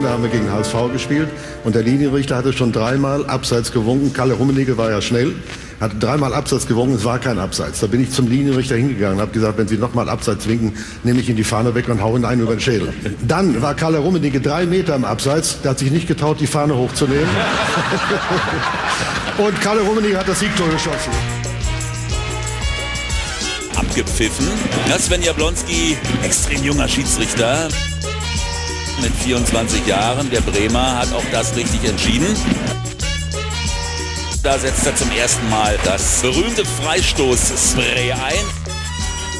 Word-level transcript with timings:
Da 0.00 0.08
haben 0.08 0.24
wir 0.24 0.30
gegen 0.30 0.50
HSV 0.50 0.74
gespielt 0.92 1.28
und 1.62 1.76
der 1.76 1.84
Linienrichter 1.84 2.34
hatte 2.34 2.52
schon 2.52 2.72
dreimal 2.72 3.24
Abseits 3.26 3.70
gewunken. 3.70 4.12
Kalle 4.12 4.34
Rummenigge 4.34 4.76
war 4.76 4.90
ja 4.90 5.00
schnell, 5.00 5.36
hatte 5.80 5.94
dreimal 6.00 6.34
Abseits 6.34 6.66
gewunken, 6.66 6.96
es 6.96 7.04
war 7.04 7.20
kein 7.20 7.38
Abseits. 7.38 7.78
Da 7.78 7.86
bin 7.86 8.02
ich 8.02 8.10
zum 8.10 8.26
Linienrichter 8.26 8.74
hingegangen 8.74 9.18
und 9.18 9.22
habe 9.22 9.30
gesagt, 9.30 9.56
wenn 9.56 9.68
Sie 9.68 9.76
nochmal 9.76 10.08
Abseits 10.08 10.48
winken, 10.48 10.72
nehme 11.04 11.20
ich 11.20 11.28
Ihnen 11.28 11.36
die 11.36 11.44
Fahne 11.44 11.76
weg 11.76 11.88
und 11.88 12.02
hau 12.02 12.16
ihn 12.16 12.24
einen 12.24 12.40
über 12.40 12.56
den 12.56 12.60
Schädel. 12.60 12.92
Dann 13.28 13.62
war 13.62 13.74
Kalle 13.74 13.98
Rummenigge 13.98 14.40
drei 14.40 14.66
Meter 14.66 14.96
im 14.96 15.04
Abseits, 15.04 15.60
der 15.62 15.70
hat 15.70 15.78
sich 15.78 15.92
nicht 15.92 16.08
getraut, 16.08 16.40
die 16.40 16.48
Fahne 16.48 16.76
hochzunehmen. 16.76 17.28
und 19.38 19.60
Kalle 19.60 19.82
Rummenigge 19.82 20.18
hat 20.18 20.26
das 20.26 20.40
Siegtor 20.40 20.68
geschossen 20.70 21.12
abgepfiffen. 23.76 24.46
Das 24.88 25.06
Sven 25.06 25.22
Jablonski, 25.22 25.96
extrem 26.22 26.64
junger 26.64 26.88
Schiedsrichter 26.88 27.68
mit 29.00 29.14
24 29.14 29.86
Jahren. 29.86 30.30
Der 30.30 30.40
Bremer 30.40 30.98
hat 30.98 31.12
auch 31.12 31.24
das 31.32 31.54
richtig 31.56 31.84
entschieden. 31.84 32.36
Da 34.42 34.58
setzt 34.58 34.86
er 34.86 34.94
zum 34.94 35.10
ersten 35.12 35.48
Mal 35.48 35.78
das 35.84 36.20
berühmte 36.20 36.64
Freistoß-Spray 36.64 38.12
ein. 38.12 38.44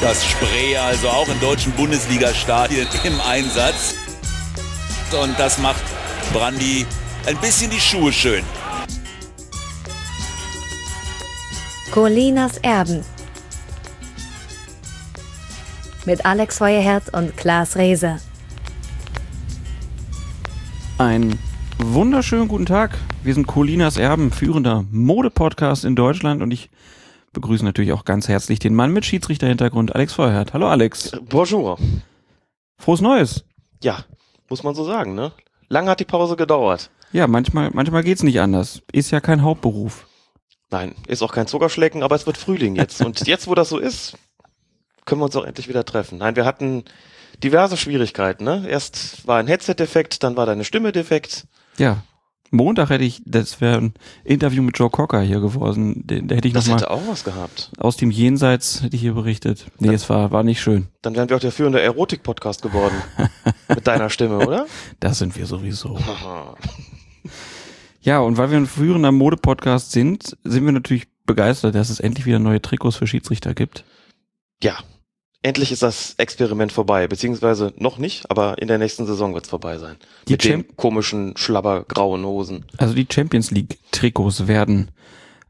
Das 0.00 0.24
Spray 0.24 0.76
also 0.76 1.08
auch 1.08 1.28
in 1.28 1.38
deutschen 1.40 1.72
Bundesliga-Stadien 1.72 2.86
im 3.04 3.20
Einsatz. 3.20 3.94
Und 5.22 5.38
das 5.38 5.58
macht 5.58 5.82
Brandi 6.32 6.86
ein 7.26 7.36
bisschen 7.38 7.70
die 7.70 7.80
Schuhe 7.80 8.12
schön. 8.12 8.44
Colinas 11.90 12.58
Erben 12.58 13.04
mit 16.06 16.26
Alex 16.26 16.58
Feuerherz 16.58 17.08
und 17.12 17.36
Klaas 17.36 17.76
Rehse. 17.76 18.18
Ein 20.98 21.36
wunderschönen 21.78 22.46
guten 22.46 22.66
Tag. 22.66 22.96
Wir 23.24 23.34
sind 23.34 23.48
Colinas 23.48 23.96
Erben, 23.96 24.30
führender 24.30 24.84
Mode-Podcast 24.92 25.84
in 25.84 25.96
Deutschland 25.96 26.40
und 26.40 26.52
ich 26.52 26.70
begrüße 27.32 27.64
natürlich 27.64 27.92
auch 27.92 28.04
ganz 28.04 28.28
herzlich 28.28 28.60
den 28.60 28.76
Mann 28.76 28.92
mit 28.92 29.04
Schiedsrichterhintergrund, 29.04 29.92
Alex 29.92 30.12
Feuerherz. 30.12 30.52
Hallo 30.52 30.68
Alex. 30.68 31.10
Bonjour. 31.28 31.78
Frohes 32.78 33.00
Neues. 33.00 33.44
Ja, 33.82 34.04
muss 34.48 34.62
man 34.62 34.76
so 34.76 34.84
sagen, 34.84 35.16
ne? 35.16 35.32
Lange 35.68 35.90
hat 35.90 35.98
die 35.98 36.04
Pause 36.04 36.36
gedauert. 36.36 36.90
Ja, 37.10 37.26
manchmal, 37.26 37.70
manchmal 37.72 38.04
geht's 38.04 38.22
nicht 38.22 38.40
anders. 38.40 38.80
Ist 38.92 39.10
ja 39.10 39.20
kein 39.20 39.42
Hauptberuf. 39.42 40.06
Nein, 40.70 40.94
ist 41.08 41.22
auch 41.22 41.32
kein 41.32 41.48
Zuckerschlecken, 41.48 42.04
aber 42.04 42.14
es 42.14 42.26
wird 42.26 42.36
Frühling 42.38 42.76
jetzt. 42.76 43.00
Und 43.04 43.26
jetzt, 43.26 43.48
wo 43.48 43.56
das 43.56 43.68
so 43.68 43.78
ist, 43.78 44.16
können 45.06 45.20
wir 45.20 45.24
uns 45.24 45.34
auch 45.34 45.44
endlich 45.44 45.68
wieder 45.68 45.84
treffen. 45.84 46.18
Nein, 46.18 46.36
wir 46.36 46.44
hatten 46.44 46.84
diverse 47.42 47.76
Schwierigkeiten. 47.76 48.44
Ne? 48.44 48.64
Erst 48.68 49.26
war 49.26 49.38
ein 49.38 49.46
Headset-Defekt, 49.46 50.22
dann 50.22 50.36
war 50.36 50.46
deine 50.46 50.64
Stimme 50.64 50.92
defekt. 50.92 51.46
Ja. 51.78 52.02
Montag 52.50 52.90
hätte 52.90 53.04
ich, 53.04 53.20
das 53.26 53.60
wäre 53.60 53.78
ein 53.78 53.94
Interview 54.22 54.62
mit 54.62 54.78
Joe 54.78 54.90
Cocker 54.90 55.20
hier 55.20 55.40
geworden. 55.40 56.04
Da 56.06 56.36
hätte 56.36 56.48
ich 56.48 56.54
das 56.54 56.68
noch 56.68 56.76
hätte 56.76 56.86
mal 56.86 56.96
auch 56.96 57.08
was 57.08 57.24
gehabt. 57.24 57.72
Aus 57.78 57.96
dem 57.96 58.10
Jenseits 58.10 58.82
hätte 58.82 58.94
ich 58.94 59.02
hier 59.02 59.14
berichtet. 59.14 59.66
Nee, 59.78 59.88
dann, 59.88 59.96
es 59.96 60.08
war, 60.08 60.30
war 60.30 60.44
nicht 60.44 60.60
schön. 60.60 60.86
Dann 61.02 61.16
wären 61.16 61.28
wir 61.28 61.36
auch 61.36 61.40
der 61.40 61.52
führende 61.52 61.80
Erotik-Podcast 61.80 62.62
geworden. 62.62 62.94
mit 63.68 63.86
deiner 63.86 64.10
Stimme, 64.10 64.38
oder? 64.38 64.66
Das 65.00 65.18
sind 65.18 65.36
wir 65.36 65.46
sowieso. 65.46 65.98
ja, 68.02 68.20
und 68.20 68.36
weil 68.36 68.50
wir 68.50 68.58
ein 68.58 68.66
führender 68.66 69.10
Mode-Podcast 69.10 69.90
sind, 69.90 70.36
sind 70.44 70.64
wir 70.64 70.72
natürlich 70.72 71.08
begeistert, 71.26 71.74
dass 71.74 71.90
es 71.90 72.00
endlich 72.00 72.26
wieder 72.26 72.38
neue 72.38 72.62
Trikots 72.62 72.96
für 72.96 73.06
Schiedsrichter 73.06 73.54
gibt. 73.54 73.84
Ja, 74.62 74.78
endlich 75.44 75.70
ist 75.70 75.82
das 75.82 76.14
Experiment 76.16 76.72
vorbei, 76.72 77.06
beziehungsweise 77.06 77.72
noch 77.76 77.98
nicht, 77.98 78.30
aber 78.30 78.58
in 78.58 78.66
der 78.66 78.78
nächsten 78.78 79.06
Saison 79.06 79.34
wird 79.34 79.44
es 79.44 79.50
vorbei 79.50 79.78
sein. 79.78 79.96
Die 80.26 80.32
Mit 80.32 80.42
Champ 80.42 80.68
den 80.68 80.76
komischen, 80.76 81.36
schlabbergrauen 81.36 82.24
Hosen. 82.24 82.64
Also 82.78 82.94
die 82.94 83.06
Champions 83.10 83.50
League 83.50 83.78
Trikots 83.92 84.48
werden 84.48 84.90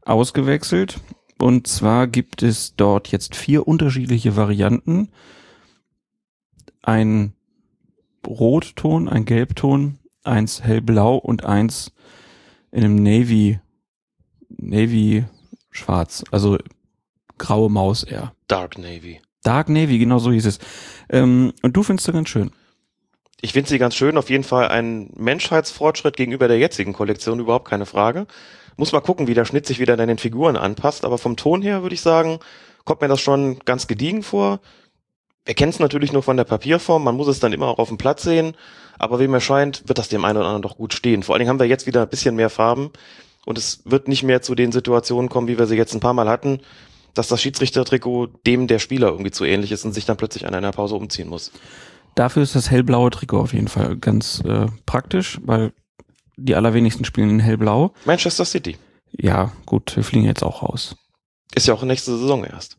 ausgewechselt 0.03 0.99
und 1.39 1.67
zwar 1.67 2.07
gibt 2.07 2.43
es 2.43 2.75
dort 2.75 3.07
jetzt 3.07 3.35
vier 3.35 3.67
unterschiedliche 3.67 4.35
Varianten. 4.35 5.09
Ein 6.81 7.33
Rotton, 8.27 9.07
ein 9.07 9.25
Gelbton, 9.25 9.97
eins 10.23 10.61
hellblau 10.61 11.15
und 11.15 11.45
eins 11.45 11.93
in 12.71 12.83
einem 12.83 12.95
Navy, 12.95 13.59
Navy 14.49 15.25
schwarz, 15.71 16.23
also 16.31 16.57
graue 17.37 17.69
Maus 17.69 18.03
eher. 18.03 18.33
Dark 18.47 18.77
Navy. 18.77 19.21
Dark 19.45 19.69
Navy, 19.69 19.97
genau 19.99 20.19
so 20.19 20.31
hieß 20.31 20.45
es. 20.45 20.59
Ähm, 21.09 21.53
und 21.61 21.73
du 21.73 21.83
findest 21.83 22.05
sie 22.07 22.13
ganz 22.13 22.29
schön. 22.29 22.51
Ich 23.41 23.53
finde 23.53 23.69
sie 23.69 23.77
ganz 23.77 23.95
schön, 23.95 24.17
auf 24.17 24.29
jeden 24.29 24.43
Fall 24.43 24.69
ein 24.69 25.11
Menschheitsfortschritt 25.15 26.17
gegenüber 26.17 26.47
der 26.47 26.57
jetzigen 26.57 26.93
Kollektion, 26.93 27.39
überhaupt 27.39 27.69
keine 27.69 27.85
Frage. 27.85 28.25
Muss 28.77 28.91
mal 28.91 29.01
gucken, 29.01 29.27
wie 29.27 29.33
der 29.33 29.45
Schnitt 29.45 29.67
sich 29.67 29.79
wieder 29.79 29.99
an 29.99 30.07
den 30.07 30.17
Figuren 30.17 30.57
anpasst, 30.57 31.05
aber 31.05 31.17
vom 31.17 31.37
Ton 31.37 31.61
her 31.61 31.83
würde 31.83 31.93
ich 31.93 32.01
sagen, 32.01 32.39
kommt 32.85 33.01
mir 33.01 33.07
das 33.07 33.21
schon 33.21 33.59
ganz 33.59 33.87
gediegen 33.87 34.23
vor. 34.23 34.59
Wir 35.45 35.53
kennen 35.53 35.69
es 35.69 35.79
natürlich 35.79 36.11
nur 36.11 36.23
von 36.23 36.37
der 36.37 36.43
Papierform, 36.43 37.03
man 37.03 37.15
muss 37.15 37.27
es 37.27 37.39
dann 37.39 37.53
immer 37.53 37.67
auch 37.67 37.77
auf 37.77 37.89
dem 37.89 37.99
Platz 37.99 38.23
sehen, 38.23 38.55
aber 38.97 39.19
wie 39.19 39.27
mir 39.27 39.41
scheint, 39.41 39.87
wird 39.87 39.99
das 39.99 40.09
dem 40.09 40.25
einen 40.25 40.37
oder 40.37 40.47
anderen 40.47 40.63
doch 40.63 40.77
gut 40.77 40.93
stehen. 40.93 41.21
Vor 41.21 41.35
allen 41.35 41.41
Dingen 41.41 41.49
haben 41.49 41.59
wir 41.59 41.67
jetzt 41.67 41.85
wieder 41.85 42.01
ein 42.01 42.09
bisschen 42.09 42.35
mehr 42.35 42.49
Farben 42.49 42.89
und 43.45 43.57
es 43.59 43.81
wird 43.85 44.07
nicht 44.07 44.23
mehr 44.23 44.41
zu 44.41 44.55
den 44.55 44.71
Situationen 44.71 45.29
kommen, 45.29 45.47
wie 45.47 45.59
wir 45.59 45.67
sie 45.67 45.77
jetzt 45.77 45.93
ein 45.93 45.99
paar 45.99 46.13
Mal 46.13 46.27
hatten, 46.27 46.61
dass 47.15 47.27
das 47.27 47.41
Schiedsrichtertrikot 47.41 48.27
dem 48.45 48.67
der 48.67 48.77
Spieler 48.79 49.07
irgendwie 49.07 49.31
zu 49.31 49.43
ähnlich 49.45 49.71
ist 49.71 49.83
und 49.85 49.93
sich 49.93 50.05
dann 50.05 50.17
plötzlich 50.17 50.45
an 50.47 50.53
einer 50.53 50.71
Pause 50.71 50.95
umziehen 50.95 51.27
muss. 51.27 51.51
Dafür 52.13 52.43
ist 52.43 52.55
das 52.55 52.69
hellblaue 52.69 53.09
Trikot 53.09 53.39
auf 53.41 53.53
jeden 53.53 53.67
Fall 53.67 53.97
ganz 53.97 54.41
äh, 54.45 54.67
praktisch, 54.85 55.39
weil 55.43 55.73
die 56.37 56.55
allerwenigsten 56.55 57.03
spielen 57.05 57.29
in 57.29 57.39
hellblau. 57.39 57.93
Manchester 58.05 58.45
City. 58.45 58.77
Ja, 59.11 59.51
gut, 59.65 59.95
wir 59.95 60.03
fliegen 60.03 60.25
jetzt 60.25 60.43
auch 60.43 60.61
raus. 60.61 60.95
Ist 61.55 61.67
ja 61.67 61.73
auch 61.73 61.83
nächste 61.83 62.17
Saison 62.17 62.43
erst. 62.43 62.77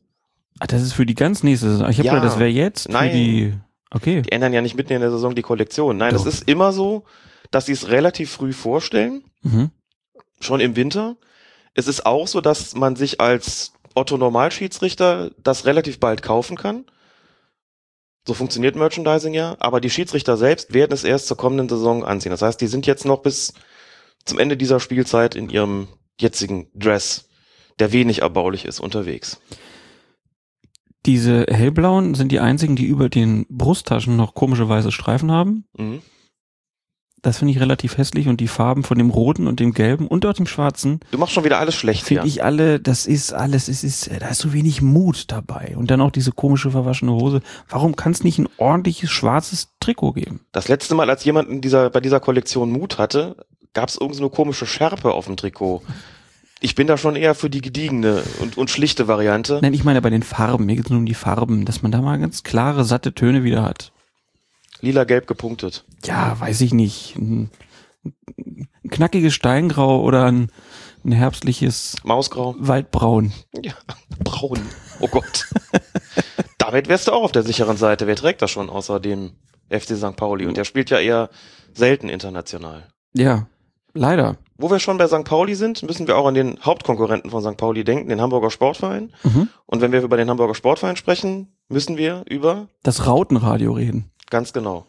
Ah, 0.58 0.66
das 0.66 0.82
ist 0.82 0.92
für 0.92 1.06
die 1.06 1.14
ganz 1.14 1.42
nächste 1.42 1.68
Saison. 1.70 1.88
Ich 1.91 1.98
habe 1.98 2.06
Ja. 2.06 2.14
gedacht, 2.14 2.26
das 2.32 2.38
wäre 2.38 2.50
jetzt 2.50 2.88
Nein. 2.88 3.10
für 3.10 3.16
die. 3.16 3.54
Okay. 3.91 4.22
Die 4.22 4.32
ändern 4.32 4.53
ja 4.53 4.60
nicht 4.62 4.74
mitten 4.76 4.92
in 4.92 5.00
der 5.00 5.10
Saison 5.10 5.34
die 5.34 5.42
Kollektion. 5.42 5.97
Nein, 5.97 6.14
Doch. 6.14 6.26
es 6.26 6.34
ist 6.34 6.48
immer 6.48 6.72
so, 6.72 7.04
dass 7.50 7.66
sie 7.66 7.72
es 7.72 7.88
relativ 7.88 8.30
früh 8.30 8.53
vorstellen, 8.53 9.22
Mhm. 9.42 9.70
schon 10.41 10.60
im 10.60 10.76
Winter. 10.76 11.16
Es 11.74 11.88
ist 11.88 12.04
auch 12.04 12.26
so, 12.26 12.41
dass 12.41 12.74
man 12.74 12.97
sich 12.97 13.20
als 13.20 13.72
Otto 13.96 14.16
Normalschiedsrichter 14.16 15.30
das 15.42 15.64
relativ 15.64 15.98
bald 15.98 16.22
kaufen 16.22 16.56
kann. 16.56 16.84
So 18.26 18.34
funktioniert 18.34 18.76
Merchandising 18.76 19.34
ja, 19.34 19.56
aber 19.58 19.80
die 19.80 19.90
Schiedsrichter 19.90 20.36
selbst 20.36 20.74
werden 20.74 20.92
es 20.92 21.04
erst 21.04 21.28
zur 21.28 21.36
kommenden 21.36 21.68
Saison 21.68 22.04
anziehen. 22.04 22.30
Das 22.30 22.42
heißt, 22.42 22.60
die 22.60 22.66
sind 22.66 22.86
jetzt 22.86 23.04
noch 23.04 23.22
bis 23.22 23.54
zum 24.24 24.38
Ende 24.38 24.56
dieser 24.56 24.80
Spielzeit 24.80 25.36
in 25.36 25.48
ihrem 25.48 25.88
jetzigen 26.20 26.68
Dress, 26.74 27.28
der 27.78 27.92
wenig 27.92 28.22
erbaulich 28.22 28.64
ist, 28.64 28.80
unterwegs. 28.80 29.40
Diese 31.06 31.46
hellblauen 31.48 32.14
sind 32.14 32.32
die 32.32 32.40
einzigen, 32.40 32.74
die 32.74 32.86
über 32.86 33.08
den 33.08 33.46
Brusttaschen 33.48 34.16
noch 34.16 34.34
komische 34.34 34.68
weiße 34.68 34.90
Streifen 34.90 35.30
haben. 35.30 35.64
Mhm. 35.78 36.02
Das 37.22 37.38
finde 37.38 37.53
ich 37.53 37.60
relativ 37.60 37.97
hässlich 37.97 38.28
und 38.28 38.41
die 38.41 38.47
Farben 38.47 38.84
von 38.84 38.99
dem 38.99 39.10
roten 39.10 39.47
und 39.49 39.59
dem 39.59 39.72
gelben 39.72 40.06
und 40.06 40.25
auch 40.27 40.34
dem 40.34 40.47
schwarzen 40.47 41.00
Du 41.10 41.19
machst 41.19 41.32
schon 41.32 41.44
wieder 41.44 41.59
alles 41.59 41.75
schlecht 41.75 42.04
finde 42.04 42.22
hier. 42.22 42.28
ich 42.28 42.44
alle, 42.44 42.78
das 42.78 43.06
ist 43.06 43.32
alles, 43.32 43.69
es 43.69 43.82
ist, 43.82 44.10
da 44.21 44.28
ist 44.28 44.38
so 44.38 44.53
wenig 44.53 44.82
Mut 44.82 45.25
dabei. 45.32 45.75
Und 45.77 45.91
dann 45.91 46.00
auch 46.00 46.10
diese 46.12 46.31
komische 46.32 46.71
verwaschene 46.71 47.12
Hose. 47.12 47.41
Warum 47.69 47.97
kann 47.97 48.12
es 48.12 48.22
nicht 48.22 48.38
ein 48.38 48.49
ordentliches 48.59 49.10
schwarzes 49.10 49.69
Trikot 49.81 50.12
geben? 50.12 50.41
Das 50.53 50.69
letzte 50.69 50.94
Mal, 50.94 51.10
als 51.10 51.25
jemand 51.25 51.49
in 51.49 51.60
dieser, 51.60 51.91
bei 51.91 52.00
dieser 52.00 52.21
Kollektion 52.21 52.71
Mut 52.71 52.99
hatte, 52.99 53.37
gab 53.72 53.88
es 53.88 53.97
irgendeine 53.97 54.31
komische 54.31 54.66
Schärpe 54.66 55.12
auf 55.12 55.27
dem 55.27 55.37
Trikot. 55.37 55.83
Ich 56.60 56.75
bin 56.75 56.87
da 56.87 56.97
schon 56.97 57.16
eher 57.16 57.34
für 57.34 57.50
die 57.50 57.60
gediegene 57.60 58.22
und, 58.41 58.56
und 58.56 58.71
schlichte 58.71 59.09
Variante. 59.09 59.59
Nein, 59.60 59.75
ich 59.75 59.84
meine 59.84 60.00
bei 60.00 60.10
den 60.10 60.22
Farben, 60.22 60.65
mir 60.66 60.77
geht 60.77 60.87
es 60.87 60.91
nur 60.91 61.00
um 61.00 61.06
die 61.06 61.15
Farben, 61.15 61.65
dass 61.65 61.83
man 61.83 61.93
da 61.93 62.00
mal 62.00 62.19
ganz 62.19 62.43
klare, 62.44 62.84
satte 62.84 63.15
Töne 63.15 63.44
wieder 63.44 63.62
hat. 63.62 63.93
Lila-gelb 64.81 65.26
gepunktet. 65.26 65.84
Ja, 66.04 66.39
weiß 66.39 66.60
ich 66.60 66.72
nicht. 66.72 67.16
Ein, 67.16 67.50
ein 68.04 68.91
knackiges 68.91 69.34
Steingrau 69.34 70.03
oder 70.03 70.24
ein, 70.27 70.50
ein 71.04 71.12
herbstliches 71.12 71.97
Mausgrau. 72.04 72.54
Waldbraun. 72.59 73.33
Ja, 73.62 73.74
braun. 74.22 74.60
Oh 75.00 75.09
Gott. 75.09 75.47
Damit 76.59 76.89
wärst 76.89 77.09
du 77.09 77.12
auch 77.12 77.22
auf 77.22 77.33
der 77.33 77.42
sicheren 77.42 77.77
Seite. 77.77 78.06
Wer 78.06 78.16
trägt 78.16 78.42
das 78.42 78.50
schon 78.50 78.71
außer 78.71 78.98
dem 78.98 79.33
FC 79.71 79.97
St. 79.97 80.16
Pauli? 80.16 80.47
Und 80.47 80.56
der 80.56 80.65
spielt 80.65 80.91
ja 80.91 80.98
eher 80.98 81.30
selten 81.72 82.09
international. 82.09 82.89
Ja, 83.15 83.47
leider. 83.95 84.36
Wo 84.59 84.71
wir 84.71 84.78
schon 84.78 84.97
bei 84.98 85.06
St. 85.06 85.24
Pauli 85.24 85.54
sind, 85.54 85.83
müssen 85.83 86.06
wir 86.06 86.16
auch 86.16 86.27
an 86.27 86.34
den 86.34 86.59
Hauptkonkurrenten 86.65 87.30
von 87.30 87.42
St. 87.42 87.56
Pauli 87.56 87.84
denken, 87.84 88.09
den 88.09 88.21
Hamburger 88.21 88.50
Sportverein. 88.50 89.12
Mhm. 89.22 89.48
Und 89.66 89.80
wenn 89.80 89.92
wir 89.92 90.03
über 90.03 90.16
den 90.16 90.30
Hamburger 90.30 90.54
Sportverein 90.54 90.97
sprechen, 90.97 91.56
müssen 91.68 91.97
wir 91.97 92.24
über 92.28 92.68
Das 92.83 93.06
Rautenradio 93.06 93.72
reden. 93.72 94.10
Ganz 94.30 94.52
genau. 94.52 94.86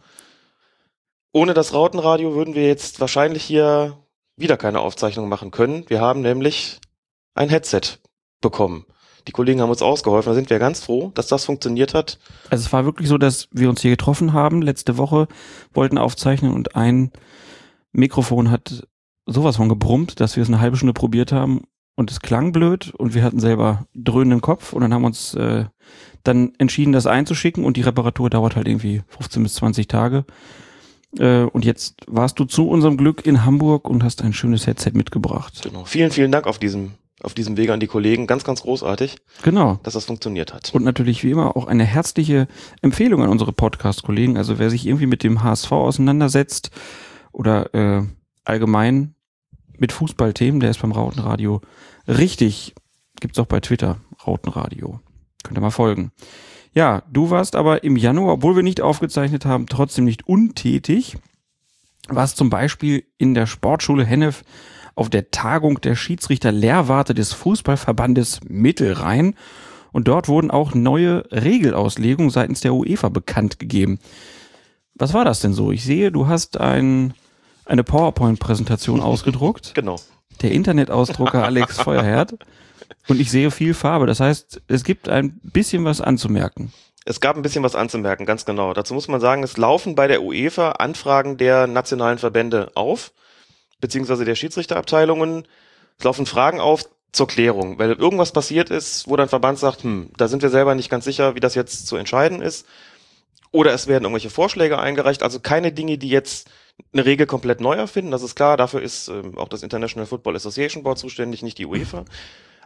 Ohne 1.33 1.53
das 1.53 1.73
Rautenradio 1.73 2.33
würden 2.33 2.55
wir 2.55 2.67
jetzt 2.67 2.99
wahrscheinlich 2.99 3.43
hier 3.43 3.97
wieder 4.37 4.57
keine 4.57 4.79
Aufzeichnung 4.79 5.29
machen 5.29 5.51
können. 5.51 5.85
Wir 5.87 6.01
haben 6.01 6.21
nämlich 6.21 6.79
ein 7.35 7.49
Headset 7.49 7.99
bekommen. 8.41 8.85
Die 9.27 9.31
Kollegen 9.33 9.61
haben 9.61 9.69
uns 9.69 9.81
ausgeholfen. 9.81 10.31
Da 10.31 10.35
sind 10.35 10.49
wir 10.49 10.57
ganz 10.57 10.79
froh, 10.79 11.11
dass 11.13 11.27
das 11.27 11.45
funktioniert 11.45 11.93
hat. 11.93 12.17
Also 12.49 12.65
es 12.65 12.73
war 12.73 12.85
wirklich 12.85 13.09
so, 13.09 13.17
dass 13.17 13.49
wir 13.51 13.69
uns 13.69 13.81
hier 13.81 13.91
getroffen 13.91 14.33
haben, 14.33 14.61
letzte 14.61 14.97
Woche, 14.97 15.27
wollten 15.73 15.97
aufzeichnen 15.97 16.53
und 16.53 16.75
ein 16.75 17.11
Mikrofon 17.91 18.51
hat 18.51 18.87
sowas 19.25 19.57
von 19.57 19.69
gebrummt, 19.69 20.19
dass 20.19 20.35
wir 20.35 20.43
es 20.43 20.49
eine 20.49 20.61
halbe 20.61 20.77
Stunde 20.77 20.93
probiert 20.93 21.31
haben 21.31 21.63
und 21.95 22.11
es 22.11 22.21
klang 22.21 22.51
blöd 22.53 22.93
und 22.95 23.13
wir 23.15 23.23
hatten 23.23 23.39
selber 23.39 23.85
dröhnenden 23.93 24.41
Kopf 24.41 24.71
und 24.71 24.81
dann 24.81 24.93
haben 24.93 25.03
uns 25.03 25.33
äh, 25.33 25.65
dann 26.27 26.53
entschieden, 26.57 26.93
das 26.93 27.07
einzuschicken 27.07 27.63
und 27.65 27.77
die 27.77 27.81
Reparatur 27.81 28.29
dauert 28.29 28.55
halt 28.55 28.67
irgendwie 28.67 29.01
15 29.07 29.43
bis 29.43 29.55
20 29.55 29.87
Tage. 29.87 30.25
Äh, 31.17 31.43
und 31.43 31.65
jetzt 31.65 31.95
warst 32.07 32.39
du 32.39 32.45
zu 32.45 32.67
unserem 32.69 32.97
Glück 32.97 33.25
in 33.25 33.45
Hamburg 33.45 33.89
und 33.89 34.03
hast 34.03 34.21
ein 34.21 34.33
schönes 34.33 34.67
Headset 34.67 34.91
mitgebracht. 34.93 35.61
Genau. 35.63 35.85
Vielen, 35.85 36.11
vielen 36.11 36.31
Dank 36.31 36.47
auf 36.47 36.59
diesem, 36.59 36.91
auf 37.23 37.33
diesem 37.33 37.57
Wege 37.57 37.73
an 37.73 37.79
die 37.79 37.87
Kollegen. 37.87 38.27
Ganz, 38.27 38.43
ganz 38.43 38.61
großartig, 38.61 39.15
Genau. 39.43 39.79
dass 39.83 39.93
das 39.93 40.05
funktioniert 40.05 40.53
hat. 40.53 40.73
Und 40.73 40.83
natürlich 40.83 41.23
wie 41.23 41.31
immer 41.31 41.55
auch 41.55 41.67
eine 41.67 41.85
herzliche 41.85 42.47
Empfehlung 42.81 43.23
an 43.23 43.29
unsere 43.29 43.53
Podcast-Kollegen. 43.53 44.37
Also 44.37 44.59
wer 44.59 44.69
sich 44.69 44.85
irgendwie 44.85 45.07
mit 45.07 45.23
dem 45.23 45.43
HSV 45.43 45.71
auseinandersetzt 45.71 46.71
oder 47.31 47.73
äh, 47.73 48.03
allgemein 48.43 49.15
mit 49.77 49.91
Fußballthemen, 49.91 50.59
der 50.59 50.71
ist 50.71 50.81
beim 50.81 50.91
Rautenradio 50.91 51.61
richtig. 52.07 52.73
Gibt's 53.19 53.39
auch 53.39 53.45
bei 53.45 53.59
Twitter, 53.59 53.97
Rautenradio. 54.25 54.99
Könnt 55.43 55.57
ihr 55.57 55.61
mal 55.61 55.71
folgen. 55.71 56.11
Ja, 56.73 57.03
du 57.11 57.29
warst 57.29 57.55
aber 57.55 57.83
im 57.83 57.95
Januar, 57.95 58.33
obwohl 58.33 58.55
wir 58.55 58.63
nicht 58.63 58.81
aufgezeichnet 58.81 59.45
haben, 59.45 59.65
trotzdem 59.67 60.05
nicht 60.05 60.27
untätig. 60.27 61.17
Warst 62.07 62.37
zum 62.37 62.49
Beispiel 62.49 63.05
in 63.17 63.33
der 63.33 63.47
Sportschule 63.47 64.05
Hennef 64.05 64.43
auf 64.95 65.09
der 65.09 65.31
Tagung 65.31 65.81
der 65.81 65.95
Schiedsrichter 65.95 66.51
Lehrwarte 66.51 67.13
des 67.13 67.33
Fußballverbandes 67.33 68.41
Mittelrhein. 68.47 69.35
Und 69.91 70.07
dort 70.07 70.27
wurden 70.27 70.51
auch 70.51 70.73
neue 70.73 71.23
Regelauslegungen 71.31 72.29
seitens 72.29 72.61
der 72.61 72.73
UEFA 72.73 73.09
bekannt 73.09 73.59
gegeben. 73.59 73.99
Was 74.95 75.13
war 75.13 75.25
das 75.25 75.39
denn 75.39 75.53
so? 75.53 75.71
Ich 75.71 75.83
sehe, 75.83 76.11
du 76.11 76.27
hast 76.27 76.59
ein, 76.59 77.13
eine 77.65 77.83
PowerPoint-Präsentation 77.83 78.99
ausgedruckt. 79.01 79.73
Genau. 79.75 79.97
Der 80.41 80.51
Internetausdrucker 80.51 81.43
Alex 81.43 81.77
Feuerherd. 81.81 82.37
Und 83.07 83.19
ich 83.19 83.31
sehe 83.31 83.51
viel 83.51 83.73
Farbe. 83.73 84.05
Das 84.05 84.19
heißt, 84.19 84.61
es 84.67 84.83
gibt 84.83 85.09
ein 85.09 85.39
bisschen 85.43 85.85
was 85.85 86.01
anzumerken. 86.01 86.73
Es 87.05 87.21
gab 87.21 87.37
ein 87.37 87.41
bisschen 87.41 87.63
was 87.63 87.75
anzumerken, 87.75 88.25
ganz 88.25 88.43
genau. 88.43 88.73
Dazu 88.73 88.93
muss 88.93 89.07
man 89.07 89.21
sagen, 89.21 89.41
es 89.41 89.55
laufen 89.55 89.95
bei 89.95 90.07
der 90.07 90.23
UEFA 90.23 90.71
Anfragen 90.71 91.37
der 91.37 91.65
nationalen 91.65 92.17
Verbände 92.17 92.71
auf, 92.75 93.13
beziehungsweise 93.79 94.25
der 94.25 94.35
Schiedsrichterabteilungen. 94.35 95.47
Es 95.97 96.03
laufen 96.03 96.25
Fragen 96.25 96.59
auf 96.59 96.83
zur 97.13 97.27
Klärung, 97.27 97.79
weil 97.79 97.93
irgendwas 97.93 98.33
passiert 98.33 98.69
ist, 98.69 99.07
wo 99.07 99.15
dann 99.15 99.29
Verband 99.29 99.57
sagt, 99.57 99.83
hm, 99.83 100.11
da 100.17 100.27
sind 100.27 100.41
wir 100.41 100.49
selber 100.49 100.75
nicht 100.75 100.89
ganz 100.89 101.05
sicher, 101.05 101.35
wie 101.35 101.39
das 101.39 101.55
jetzt 101.55 101.87
zu 101.87 101.95
entscheiden 101.95 102.41
ist. 102.41 102.67
Oder 103.51 103.73
es 103.73 103.87
werden 103.87 104.03
irgendwelche 104.03 104.29
Vorschläge 104.29 104.77
eingereicht, 104.77 105.23
also 105.23 105.39
keine 105.39 105.71
Dinge, 105.71 105.97
die 105.97 106.09
jetzt 106.09 106.49
eine 106.93 107.05
Regel 107.05 107.25
komplett 107.25 107.61
neu 107.61 107.75
erfinden, 107.75 108.11
das 108.11 108.21
ist 108.21 108.35
klar, 108.35 108.57
dafür 108.57 108.81
ist 108.81 109.07
ähm, 109.07 109.37
auch 109.37 109.47
das 109.47 109.63
International 109.63 110.05
Football 110.05 110.35
Association 110.35 110.83
Board 110.83 110.99
zuständig, 110.99 111.41
nicht 111.41 111.57
die 111.57 111.65
UEFA. 111.65 112.05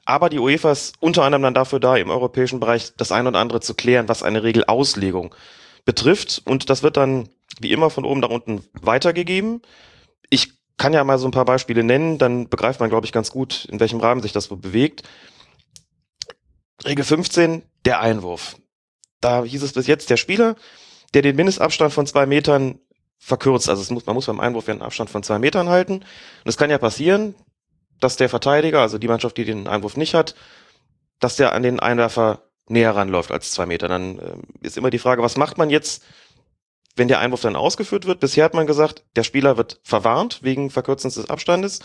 Aber 0.06 0.30
die 0.30 0.39
UEFA 0.39 0.71
ist 0.71 0.95
unter 1.00 1.24
anderem 1.24 1.44
dann 1.44 1.53
dafür 1.53 1.80
da, 1.80 1.95
im 1.95 2.09
europäischen 2.09 2.59
Bereich 2.59 2.94
das 2.98 3.12
ein 3.12 3.27
oder 3.27 3.39
andere 3.39 3.62
zu 3.62 3.75
klären, 3.75 4.09
was 4.09 4.24
eine 4.24 4.44
Regelauslegung 4.44 5.36
betrifft. 5.86 6.42
Und 6.45 6.69
das 6.69 6.83
wird 6.83 6.98
dann 6.98 7.30
wie 7.59 7.71
immer 7.71 7.89
von 7.89 8.06
oben 8.06 8.21
nach 8.21 8.30
unten 8.30 8.63
weitergegeben. 8.74 9.62
Ich 10.30 10.53
kann 10.77 10.94
ja 10.94 11.03
mal 11.03 11.19
so 11.19 11.27
ein 11.27 11.31
paar 11.31 11.45
Beispiele 11.45 11.83
nennen, 11.83 12.18
dann 12.18 12.50
begreift 12.50 12.80
man, 12.80 12.89
glaube 12.89 13.06
ich, 13.06 13.12
ganz 13.12 13.31
gut, 13.31 13.65
in 13.65 13.80
welchem 13.80 14.00
Rahmen 14.00 14.21
sich 14.21 14.31
das 14.31 14.45
so 14.45 14.57
bewegt. 14.57 15.03
Regel 16.86 17.06
15, 17.06 17.63
der 17.86 18.00
Einwurf. 18.01 18.57
Da 19.19 19.44
hieß 19.44 19.62
es 19.62 19.74
bis 19.74 19.86
jetzt, 19.86 20.09
der 20.09 20.18
Spieler, 20.18 20.56
der 21.13 21.21
den 21.21 21.36
Mindestabstand 21.36 21.94
von 21.94 22.07
zwei 22.07 22.25
Metern 22.25 22.80
verkürzt, 23.19 23.69
also 23.69 23.94
muss, 23.94 24.07
man 24.07 24.15
muss 24.15 24.25
beim 24.25 24.39
Einwurf 24.39 24.68
ja 24.68 24.74
einen 24.74 24.81
Abstand 24.81 25.12
von 25.12 25.21
zwei 25.21 25.38
Metern 25.38 25.69
halten. 25.69 25.94
Und 25.94 26.06
es 26.45 26.57
kann 26.57 26.71
ja 26.71 26.80
passieren, 26.80 27.36
dass 28.01 28.18
der 28.18 28.27
Verteidiger, 28.27 28.81
also 28.81 28.98
die 28.98 29.07
Mannschaft, 29.07 29.38
die 29.38 29.45
den 29.45 29.68
Einwurf 29.68 29.95
nicht 29.95 30.13
hat, 30.13 30.36
dass 31.19 31.38
der 31.38 31.53
an 31.53 31.63
den 31.63 31.80
Einwerfer 31.80 32.42
näher 32.68 32.95
ranläuft 32.95 33.31
als 33.31 33.51
zwei 33.51 33.65
Meter. 33.65 33.88
Dann 33.88 34.19
äh, 34.19 34.33
ist 34.62 34.77
immer 34.77 34.89
die 34.89 35.00
Frage, 35.00 35.24
was 35.24 35.38
macht 35.38 35.57
man 35.57 35.69
jetzt, 35.69 36.03
wenn 36.95 37.07
der 37.07 37.19
Einwurf 37.19 37.42
dann 37.42 37.56
ausgeführt 37.56 38.06
wird? 38.06 38.19
Bisher 38.19 38.44
hat 38.44 38.53
man 38.53 38.68
gesagt, 38.68 39.06
der 39.15 39.24
Spieler 39.24 39.56
wird 39.56 39.80
verwarnt 39.83 40.44
wegen 40.44 40.69
Verkürzens 40.69 41.15
des 41.15 41.30
Abstandes 41.30 41.80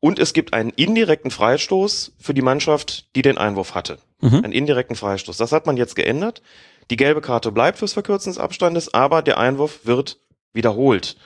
und 0.00 0.18
es 0.18 0.32
gibt 0.34 0.52
einen 0.52 0.70
indirekten 0.70 1.30
Freistoß 1.30 2.12
für 2.18 2.34
die 2.34 2.42
Mannschaft, 2.42 3.14
die 3.16 3.22
den 3.22 3.38
Einwurf 3.38 3.74
hatte. 3.74 3.98
Mhm. 4.20 4.44
Einen 4.44 4.52
indirekten 4.52 4.96
Freistoß. 4.96 5.36
Das 5.36 5.52
hat 5.52 5.66
man 5.66 5.76
jetzt 5.76 5.96
geändert. 5.96 6.42
Die 6.90 6.96
gelbe 6.96 7.22
Karte 7.22 7.50
bleibt 7.50 7.78
fürs 7.78 7.94
Verkürzen 7.94 8.30
des 8.30 8.38
Abstandes, 8.38 8.92
aber 8.92 9.22
der 9.22 9.38
Einwurf 9.38 9.86
wird 9.86 10.18
wiederholt. 10.52 11.16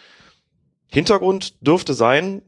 Hintergrund 0.86 1.54
dürfte 1.60 1.92
sein, 1.92 2.42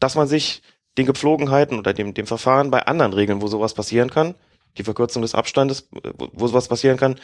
dass 0.00 0.14
man 0.14 0.26
sich 0.26 0.62
den 0.98 1.06
Gepflogenheiten 1.06 1.78
oder 1.78 1.92
dem, 1.92 2.14
dem 2.14 2.26
Verfahren 2.26 2.70
bei 2.70 2.86
anderen 2.86 3.12
Regeln, 3.12 3.42
wo 3.42 3.48
sowas 3.48 3.74
passieren 3.74 4.10
kann, 4.10 4.34
die 4.78 4.84
Verkürzung 4.84 5.22
des 5.22 5.34
Abstandes, 5.34 5.88
wo, 5.90 6.28
wo 6.32 6.46
sowas 6.46 6.68
passieren 6.68 6.96
kann, 6.96 7.16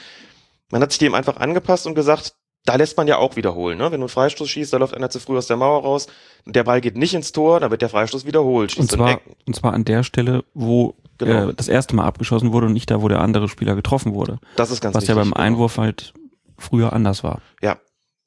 man 0.70 0.82
hat 0.82 0.90
sich 0.92 0.98
dem 0.98 1.14
einfach 1.14 1.36
angepasst 1.36 1.86
und 1.86 1.94
gesagt, 1.94 2.34
da 2.64 2.76
lässt 2.76 2.96
man 2.96 3.08
ja 3.08 3.18
auch 3.18 3.36
wiederholen. 3.36 3.76
Ne? 3.76 3.84
Wenn 3.84 4.00
du 4.00 4.04
einen 4.04 4.08
Freistoß 4.08 4.48
schießt, 4.48 4.72
da 4.72 4.76
läuft 4.76 4.94
einer 4.94 5.10
zu 5.10 5.18
früh 5.18 5.36
aus 5.36 5.48
der 5.48 5.56
Mauer 5.56 5.82
raus, 5.82 6.06
der 6.46 6.64
Ball 6.64 6.80
geht 6.80 6.96
nicht 6.96 7.12
ins 7.12 7.32
Tor, 7.32 7.60
dann 7.60 7.70
wird 7.70 7.82
der 7.82 7.88
Freistoß 7.88 8.24
wiederholt. 8.24 8.76
Und 8.78 8.90
zwar, 8.90 9.20
und 9.46 9.56
zwar 9.56 9.72
an 9.72 9.84
der 9.84 10.02
Stelle, 10.04 10.44
wo 10.54 10.94
Genau. 11.24 11.50
äh, 11.50 11.54
das 11.54 11.68
erste 11.68 11.94
Mal 11.94 12.04
abgeschossen 12.04 12.52
wurde 12.52 12.66
und 12.66 12.72
nicht 12.72 12.90
da, 12.90 13.02
wo 13.02 13.08
der 13.08 13.20
andere 13.20 13.48
Spieler 13.48 13.74
getroffen 13.74 14.14
wurde. 14.14 14.38
das 14.56 14.70
ist 14.70 14.80
ganz 14.80 14.94
Was 14.94 15.04
ja 15.06 15.14
wichtig, 15.14 15.30
beim 15.30 15.32
genau. 15.32 15.40
Einwurf 15.46 15.78
halt 15.78 16.14
früher 16.58 16.92
anders 16.92 17.22
war. 17.22 17.40
Ja. 17.60 17.78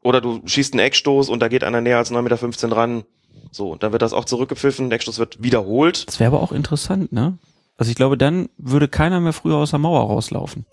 Oder 0.01 0.21
du 0.21 0.41
schießt 0.45 0.73
einen 0.73 0.81
Eckstoß 0.81 1.29
und 1.29 1.39
da 1.39 1.47
geht 1.47 1.63
einer 1.63 1.81
näher 1.81 1.97
als 1.97 2.11
9,15 2.11 2.67
Meter 2.67 2.77
ran. 2.77 3.03
So, 3.51 3.71
und 3.71 3.83
dann 3.83 3.91
wird 3.91 4.01
das 4.01 4.13
auch 4.13 4.25
zurückgepfiffen, 4.25 4.89
der 4.89 4.97
Eckstoß 4.97 5.19
wird 5.19 5.41
wiederholt. 5.41 6.07
Das 6.07 6.19
wäre 6.19 6.27
aber 6.33 6.41
auch 6.41 6.51
interessant, 6.51 7.11
ne? 7.11 7.37
Also 7.77 7.89
ich 7.89 7.95
glaube, 7.95 8.17
dann 8.17 8.49
würde 8.57 8.87
keiner 8.87 9.19
mehr 9.19 9.33
früher 9.33 9.55
aus 9.57 9.71
der 9.71 9.79
Mauer 9.79 10.01
rauslaufen. 10.07 10.65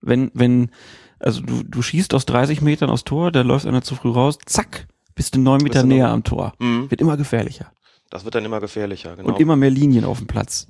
Wenn, 0.00 0.30
wenn, 0.34 0.70
also 1.18 1.40
du, 1.40 1.62
du 1.64 1.82
schießt 1.82 2.14
aus 2.14 2.26
30 2.26 2.60
Metern 2.60 2.90
aufs 2.90 3.04
Tor, 3.04 3.32
da 3.32 3.42
läuft 3.42 3.66
einer 3.66 3.82
zu 3.82 3.94
früh 3.94 4.10
raus, 4.10 4.38
zack, 4.46 4.86
bist 5.14 5.34
du 5.34 5.40
neun 5.40 5.62
Meter 5.62 5.80
du 5.82 5.88
noch- 5.88 5.94
näher 5.94 6.08
am 6.10 6.22
Tor. 6.24 6.52
Mhm. 6.58 6.90
Wird 6.90 7.00
immer 7.00 7.16
gefährlicher. 7.16 7.72
Das 8.10 8.24
wird 8.24 8.34
dann 8.34 8.44
immer 8.44 8.60
gefährlicher, 8.60 9.16
genau. 9.16 9.28
Und 9.28 9.40
immer 9.40 9.56
mehr 9.56 9.70
Linien 9.70 10.04
auf 10.04 10.18
dem 10.18 10.26
Platz. 10.26 10.68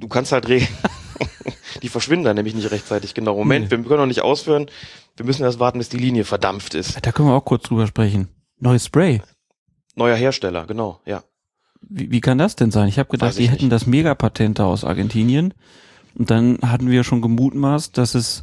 du 0.00 0.08
kannst 0.08 0.32
halt 0.32 0.48
regeln. 0.48 0.68
die 1.82 1.88
verschwinden 1.88 2.24
dann 2.24 2.36
nämlich 2.36 2.54
nicht 2.54 2.70
rechtzeitig. 2.70 3.14
Genau. 3.14 3.36
Moment, 3.36 3.70
Nee. 3.70 3.78
wir 3.78 3.84
können 3.84 4.00
noch 4.00 4.06
nicht 4.06 4.22
ausführen. 4.22 4.66
Wir 5.16 5.24
müssen 5.24 5.42
erst 5.44 5.58
warten, 5.58 5.78
bis 5.78 5.88
die 5.88 5.96
Linie 5.96 6.24
verdampft 6.24 6.74
ist. 6.74 6.98
Da 7.04 7.12
können 7.12 7.28
wir 7.28 7.34
auch 7.34 7.44
kurz 7.44 7.62
drüber 7.64 7.86
sprechen. 7.86 8.28
Neues 8.58 8.84
Spray. 8.86 9.22
Neuer 9.96 10.16
Hersteller, 10.16 10.66
genau, 10.66 11.00
ja. 11.04 11.22
Wie, 11.80 12.10
wie 12.10 12.20
kann 12.20 12.38
das 12.38 12.56
denn 12.56 12.70
sein? 12.70 12.88
Ich 12.88 12.98
habe 12.98 13.08
gedacht, 13.08 13.38
die 13.38 13.48
hätten 13.48 13.64
nicht. 13.64 13.72
das 13.72 13.86
Megapatent 13.86 14.58
da 14.58 14.66
aus 14.66 14.84
Argentinien. 14.84 15.54
Und 16.14 16.30
dann 16.30 16.58
hatten 16.62 16.90
wir 16.90 17.04
schon 17.04 17.22
gemutmaßt, 17.22 17.96
dass 17.96 18.14
es 18.14 18.42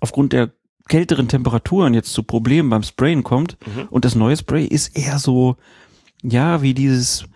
aufgrund 0.00 0.32
der 0.32 0.52
kälteren 0.88 1.28
Temperaturen 1.28 1.94
jetzt 1.94 2.12
zu 2.12 2.22
Problemen 2.22 2.70
beim 2.70 2.82
Sprayen 2.82 3.22
kommt. 3.22 3.56
Mhm. 3.66 3.88
Und 3.90 4.04
das 4.04 4.14
neue 4.14 4.36
Spray 4.36 4.64
ist 4.64 4.96
eher 4.96 5.18
so, 5.18 5.56
ja, 6.22 6.62
wie 6.62 6.74
dieses, 6.74 7.26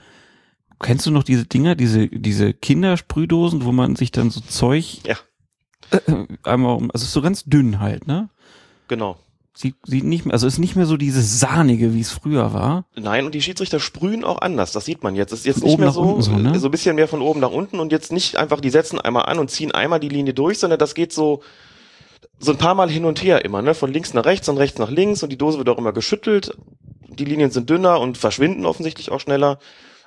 kennst 0.81 1.07
du 1.07 1.11
noch 1.11 1.25
diese 1.25 1.47
Dinger, 1.47 1.75
diese, 1.75 2.09
diese 2.09 2.55
Kindersprühdosen, 2.55 3.64
wo 3.64 3.73
man 3.73 3.97
sich 3.97 4.11
dann 4.12 4.31
so 4.31 4.40
Zeug 4.40 5.00
Ja. 5.05 5.17
einmal 6.45 6.76
um, 6.76 6.90
also 6.93 7.05
ist 7.05 7.12
so 7.12 7.23
ganz 7.23 7.45
dünn 7.45 7.81
halt, 7.81 8.07
ne? 8.07 8.29
Genau. 8.88 9.19
Sieht, 9.52 9.75
sieht 9.85 10.04
nicht 10.04 10.26
mehr, 10.26 10.33
also 10.33 10.47
ist 10.47 10.59
nicht 10.59 10.76
mehr 10.76 10.87
so 10.87 10.97
dieses 10.97 11.40
sahnige, 11.40 11.92
wie 11.92 12.00
es 12.00 12.12
früher 12.12 12.54
war. 12.54 12.85
Nein, 12.95 13.26
und 13.26 13.35
die 13.35 13.42
Schiedsrichter 13.42 13.80
sprühen 13.80 14.25
auch 14.25 14.40
anders. 14.40 14.73
Das 14.73 14.85
sieht 14.85 15.02
man 15.02 15.16
jetzt. 15.16 15.33
Es 15.33 15.40
ist 15.40 15.47
jetzt 15.47 15.61
Von 15.61 15.69
nicht 15.69 15.78
mehr 15.78 15.90
so, 15.90 16.21
so, 16.21 16.33
ne? 16.33 16.59
so 16.59 16.69
ein 16.69 16.71
bisschen 16.71 16.95
mehr 16.95 17.09
von 17.09 17.21
oben 17.21 17.40
nach 17.40 17.50
unten 17.50 17.80
und 17.80 17.90
jetzt 17.90 18.12
nicht 18.12 18.37
einfach, 18.37 18.61
die 18.61 18.71
setzen 18.71 19.00
einmal 19.00 19.26
an 19.26 19.38
und 19.38 19.50
ziehen 19.50 19.73
einmal 19.73 19.99
die 19.99 20.09
Linie 20.09 20.35
durch, 20.35 20.59
sondern 20.59 20.78
das 20.78 20.95
geht 20.95 21.12
so, 21.12 21.42
so 22.38 22.52
ein 22.52 22.59
paar 22.59 22.75
Mal 22.75 22.88
hin 22.88 23.04
und 23.04 23.23
her 23.23 23.45
immer, 23.45 23.61
ne? 23.61 23.75
Von 23.75 23.92
links 23.92 24.14
nach 24.14 24.25
rechts 24.25 24.49
und 24.49 24.57
rechts 24.57 24.78
nach 24.78 24.90
links 24.90 25.23
und 25.23 25.30
die 25.30 25.38
Dose 25.38 25.59
wird 25.59 25.69
auch 25.69 25.78
immer 25.78 25.92
geschüttelt. 25.92 26.57
Die 27.09 27.25
Linien 27.25 27.50
sind 27.50 27.69
dünner 27.69 28.00
und 28.00 28.19
verschwinden 28.19 28.64
offensichtlich 28.64 29.11
auch 29.11 29.21
schneller. 29.21 29.59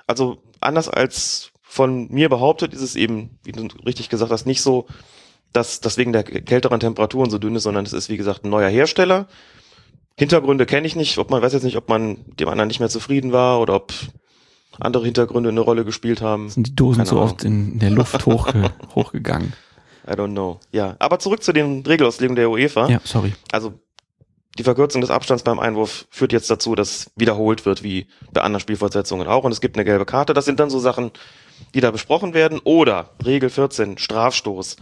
Also 0.06 0.38
anders 0.60 0.88
als 0.88 1.52
von 1.62 2.08
mir 2.08 2.28
behauptet, 2.28 2.72
ist 2.72 2.82
es 2.82 2.96
eben, 2.96 3.38
wie 3.44 3.52
du 3.52 3.68
richtig 3.84 4.08
gesagt 4.08 4.32
hast, 4.32 4.46
nicht 4.46 4.62
so, 4.62 4.86
dass 5.54 5.80
das 5.80 5.96
wegen 5.96 6.12
der 6.12 6.24
kälteren 6.24 6.80
Temperaturen 6.80 7.30
so 7.30 7.38
dünn 7.38 7.56
ist, 7.56 7.62
sondern 7.62 7.86
es 7.86 7.94
ist, 7.94 8.10
wie 8.10 8.18
gesagt, 8.18 8.44
ein 8.44 8.50
neuer 8.50 8.68
Hersteller. 8.68 9.26
Hintergründe 10.16 10.66
kenne 10.66 10.86
ich 10.86 10.96
nicht, 10.96 11.16
ob 11.18 11.30
man 11.30 11.40
weiß 11.40 11.52
jetzt 11.54 11.62
nicht, 11.62 11.76
ob 11.76 11.88
man 11.88 12.18
dem 12.38 12.48
anderen 12.48 12.68
nicht 12.68 12.80
mehr 12.80 12.88
zufrieden 12.88 13.32
war 13.32 13.60
oder 13.60 13.74
ob 13.74 13.92
andere 14.80 15.04
Hintergründe 15.04 15.48
eine 15.50 15.60
Rolle 15.60 15.84
gespielt 15.84 16.20
haben. 16.20 16.50
Sind 16.50 16.66
die 16.66 16.76
Dosen 16.76 16.98
Keine 16.98 17.08
so 17.08 17.16
Ahnung. 17.16 17.30
oft 17.30 17.44
in, 17.44 17.78
der 17.78 17.90
Luft 17.90 18.26
hochge, 18.26 18.70
hochgegangen. 18.94 19.52
I 20.06 20.12
don't 20.12 20.32
know. 20.32 20.60
Ja, 20.72 20.96
aber 20.98 21.18
zurück 21.18 21.42
zu 21.42 21.52
den 21.52 21.84
Regelauslegungen 21.86 22.36
der 22.36 22.50
UEFA. 22.50 22.88
Ja, 22.88 23.00
sorry. 23.04 23.32
Also 23.52 23.74
die 24.58 24.64
Verkürzung 24.64 25.00
des 25.00 25.10
Abstands 25.10 25.42
beim 25.44 25.58
Einwurf 25.58 26.06
führt 26.10 26.32
jetzt 26.32 26.50
dazu, 26.50 26.74
dass 26.74 27.10
wiederholt 27.16 27.64
wird, 27.64 27.82
wie 27.82 28.06
bei 28.32 28.42
anderen 28.42 28.60
Spielfortsetzungen 28.60 29.26
auch. 29.26 29.44
Und 29.44 29.52
es 29.52 29.60
gibt 29.60 29.76
eine 29.76 29.84
gelbe 29.84 30.04
Karte. 30.04 30.34
Das 30.34 30.44
sind 30.44 30.60
dann 30.60 30.70
so 30.70 30.78
Sachen, 30.78 31.10
die 31.74 31.80
da 31.80 31.90
besprochen 31.90 32.34
werden. 32.34 32.60
Oder 32.62 33.10
Regel 33.24 33.50
14, 33.50 33.98
Strafstoß. 33.98 34.76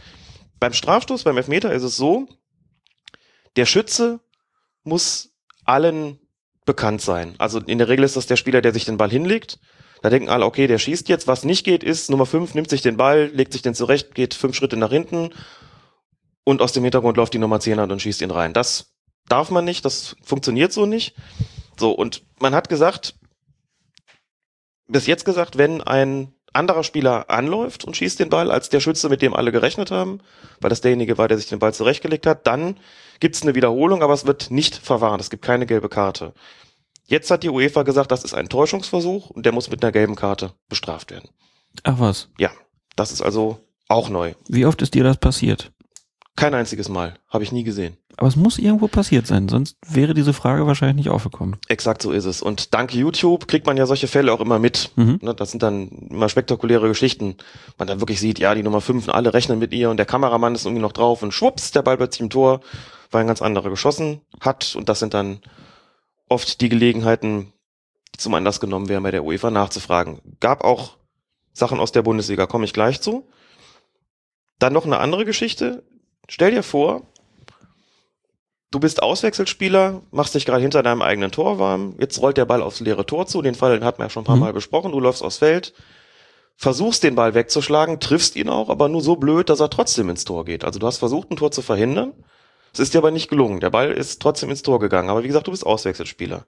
Beim 0.63 0.75
Strafstoß, 0.75 1.25
beim 1.25 1.37
Elfmeter 1.37 1.73
ist 1.73 1.83
es 1.83 1.97
so, 1.97 2.29
der 3.57 3.67
Schütze 3.67 4.21
muss 4.85 5.35
allen 5.65 6.21
bekannt 6.65 7.03
sein. 7.03 7.35
Also 7.39 7.59
in 7.59 7.79
der 7.79 7.89
Regel 7.89 8.05
ist 8.05 8.15
das 8.15 8.29
der 8.29 8.37
Spieler, 8.37 8.61
der 8.61 8.73
sich 8.73 8.85
den 8.85 8.97
Ball 8.97 9.11
hinlegt. 9.11 9.59
Da 10.03 10.09
denken 10.09 10.29
alle, 10.29 10.45
okay, 10.45 10.69
der 10.69 10.79
schießt 10.79 11.09
jetzt. 11.09 11.27
Was 11.27 11.43
nicht 11.43 11.65
geht, 11.65 11.83
ist, 11.83 12.11
Nummer 12.11 12.27
5 12.27 12.55
nimmt 12.55 12.71
sich 12.71 12.81
den 12.81 12.97
Ball, 12.97 13.29
legt 13.35 13.53
sich 13.53 13.63
den 13.63 13.75
zurecht, 13.75 14.15
geht 14.15 14.35
fünf 14.35 14.55
Schritte 14.55 14.77
nach 14.77 14.91
hinten 14.91 15.31
und 16.45 16.63
aus 16.63 16.71
dem 16.71 16.85
Hintergrund 16.85 17.17
läuft 17.17 17.35
die 17.35 17.39
Nummer 17.39 17.59
10 17.59 17.81
an 17.81 17.91
und 17.91 18.01
schießt 18.01 18.23
ihn 18.23 18.31
rein. 18.31 18.53
Das 18.53 18.95
darf 19.27 19.51
man 19.51 19.65
nicht, 19.65 19.85
das 19.85 20.15
funktioniert 20.23 20.73
so 20.73 20.87
nicht. 20.87 21.17
So, 21.77 21.91
und 21.91 22.23
man 22.39 22.55
hat 22.55 22.69
gesagt, 22.69 23.17
bis 24.87 25.09
jetzt 25.09 25.25
gesagt, 25.25 25.59
wenn 25.59 25.81
ein 25.81 26.33
anderer 26.53 26.85
Spieler 26.85 27.31
anläuft 27.31 27.85
und 27.85 27.97
schießt 27.97 28.21
den 28.21 28.31
Ball 28.31 28.51
als 28.51 28.69
der 28.69 28.81
Schütze, 28.81 29.09
mit 29.09 29.23
dem 29.23 29.35
alle 29.35 29.53
gerechnet 29.53 29.91
haben, 29.91 30.21
weil 30.61 30.71
das 30.71 30.81
derjenige 30.81 31.19
war, 31.19 31.29
der 31.29 31.39
sich 31.39 31.49
den 31.49 31.59
Ball 31.59 31.75
zurechtgelegt 31.75 32.27
hat, 32.27 32.47
dann 32.47 32.79
gibt 33.21 33.37
es 33.37 33.43
eine 33.43 33.55
Wiederholung, 33.55 34.03
aber 34.03 34.15
es 34.15 34.27
wird 34.27 34.51
nicht 34.51 34.75
verwarnt. 34.77 35.21
Es 35.21 35.31
gibt 35.31 35.45
keine 35.45 35.67
gelbe 35.67 35.89
Karte. 35.89 36.35
Jetzt 37.07 37.31
hat 37.31 37.43
die 37.43 37.51
UEFA 37.51 37.83
gesagt, 37.83 38.11
das 38.11 38.25
ist 38.25 38.35
ein 38.35 38.49
Täuschungsversuch 38.49 39.31
und 39.31 39.45
der 39.45 39.53
muss 39.53 39.71
mit 39.71 39.83
einer 39.83 39.93
gelben 39.93 40.15
Karte 40.15 40.53
bestraft 40.69 41.11
werden. 41.11 41.29
Ach 41.83 41.99
was. 41.99 42.29
Ja, 42.39 42.51
das 42.97 43.13
ist 43.13 43.23
also 43.23 43.61
auch 43.89 44.09
neu. 44.09 44.35
Wie 44.49 44.67
oft 44.67 44.83
ist 44.83 44.95
dir 44.95 45.05
das 45.05 45.17
passiert? 45.17 45.73
Kein 46.35 46.55
einziges 46.55 46.89
Mal. 46.89 47.19
Habe 47.29 47.45
ich 47.45 47.53
nie 47.53 47.63
gesehen. 47.63 47.97
Aber 48.17 48.27
es 48.27 48.37
muss 48.37 48.59
irgendwo 48.59 48.89
passiert 48.89 49.27
sein, 49.27 49.49
sonst 49.49 49.77
wäre 49.87 50.15
diese 50.15 50.33
Frage 50.33 50.67
wahrscheinlich 50.67 50.97
nicht 50.97 51.11
aufgekommen. 51.11 51.57
Exakt 51.69 52.03
so 52.03 52.11
ist 52.11 52.25
es. 52.25 52.43
Und 52.43 52.75
dank 52.75 52.95
YouTube 52.95 53.49
kriegt 53.49 53.67
man 53.67 53.77
ja 53.77 53.87
solche 53.87 54.07
Fälle 54.07 54.33
auch 54.33 54.41
immer 54.41 54.59
mit. 54.59 54.91
Mhm. 54.97 55.19
Ne, 55.23 55.35
Das 55.35 55.51
sind 55.51 55.63
dann 55.63 55.89
immer 56.11 56.29
spektakuläre 56.29 56.89
Geschichten. 56.89 57.37
Man 57.79 57.89
dann 57.89 58.01
wirklich 58.01 58.21
sieht, 58.21 58.39
ja, 58.39 58.55
die 58.55 58.63
Nummer 58.63 58.81
5 58.81 59.09
und 59.09 59.15
alle 59.15 59.35
rechnen 59.35 59.59
mit 59.59 59.73
ihr 59.73 59.91
und 59.91 59.97
der 59.99 60.07
Kameramann 60.07 60.55
ist 60.55 60.65
irgendwie 60.65 60.83
noch 60.83 60.93
drauf 60.93 61.23
und 61.23 61.33
schwupps, 61.33 61.71
der 61.73 61.83
Ball 61.83 61.97
plötzlich 61.97 62.21
im 62.23 62.31
Tor, 62.31 62.61
weil 63.11 63.23
ein 63.23 63.27
ganz 63.27 63.43
anderer 63.43 63.71
geschossen 63.71 64.21
hat. 64.41 64.75
Und 64.77 64.89
das 64.89 64.99
sind 65.01 65.15
dann 65.15 65.41
oft 66.29 66.61
die 66.61 66.69
Gelegenheiten, 66.69 67.53
die 68.15 68.19
zum 68.19 68.35
Anlass 68.35 68.61
genommen 68.61 68.89
werden, 68.89 69.03
bei 69.03 69.11
der 69.11 69.25
UEFA 69.25 69.51
nachzufragen. 69.51 70.21
Gab 70.41 70.65
auch 70.65 70.97
Sachen 71.53 71.81
aus 71.81 71.93
der 71.93 72.03
Bundesliga, 72.03 72.47
komme 72.47 72.65
ich 72.65 72.73
gleich 72.73 73.01
zu. 73.01 73.27
Dann 74.59 74.73
noch 74.73 74.87
eine 74.87 74.99
andere 74.99 75.25
Geschichte. 75.25 75.83
Stell 76.29 76.53
dir 76.53 76.63
vor, 76.63 77.03
du 78.71 78.81
bist 78.81 79.03
Auswechselspieler, 79.03 80.03
machst 80.11 80.35
dich 80.35 80.47
gerade 80.47 80.63
hinter 80.63 80.83
deinem 80.83 81.03
eigenen 81.03 81.31
Tor 81.31 81.59
warm, 81.59 81.95
jetzt 81.99 82.21
rollt 82.21 82.37
der 82.37 82.45
Ball 82.47 82.63
aufs 82.63 82.81
leere 82.81 83.07
Tor 83.07 83.27
zu, 83.27 83.43
den 83.43 83.55
Fall 83.55 83.73
den 83.73 83.85
hatten 83.85 83.99
wir 83.99 84.07
ja 84.07 84.11
schon 84.11 84.23
ein 84.23 84.27
paar 84.27 84.37
Mhm. 84.37 84.43
Mal 84.43 84.53
besprochen, 84.53 84.93
du 84.93 85.01
läufst 85.01 85.23
aufs 85.23 85.39
Feld, 85.39 85.75
versuchst 86.57 87.03
den 87.03 87.15
Ball 87.15 87.35
wegzuschlagen, 87.35 88.01
triffst 88.01 88.37
ihn 88.37 88.49
auch, 88.49 88.71
aber 88.71 88.89
nur 88.89 89.03
so 89.03 89.17
blöd, 89.17 89.49
dass 89.49 89.61
er 89.61 89.71
trotzdem 89.71 90.09
ins 90.09 90.25
Tor 90.25 90.45
geht. 90.45 90.65
Also 90.65 90.79
du 90.79 90.87
hast 90.87 90.99
versucht, 90.99 91.31
ein 91.31 91.37
Tor 91.37 91.51
zu 91.51 91.63
verhindern, 91.63 92.13
es 92.73 92.81
ist 92.81 92.95
dir 92.95 92.99
aber 92.99 93.11
nicht 93.11 93.29
gelungen. 93.29 93.61
Der 93.61 93.71
Ball 93.71 93.93
ist 93.93 94.23
trotzdem 94.23 94.49
ins 94.49 94.63
Tor 94.63 94.79
gegangen, 94.81 95.11
aber 95.11 95.23
wie 95.23 95.29
gesagt, 95.29 95.47
du 95.47 95.51
bist 95.51 95.67
Auswechselspieler. 95.67 96.47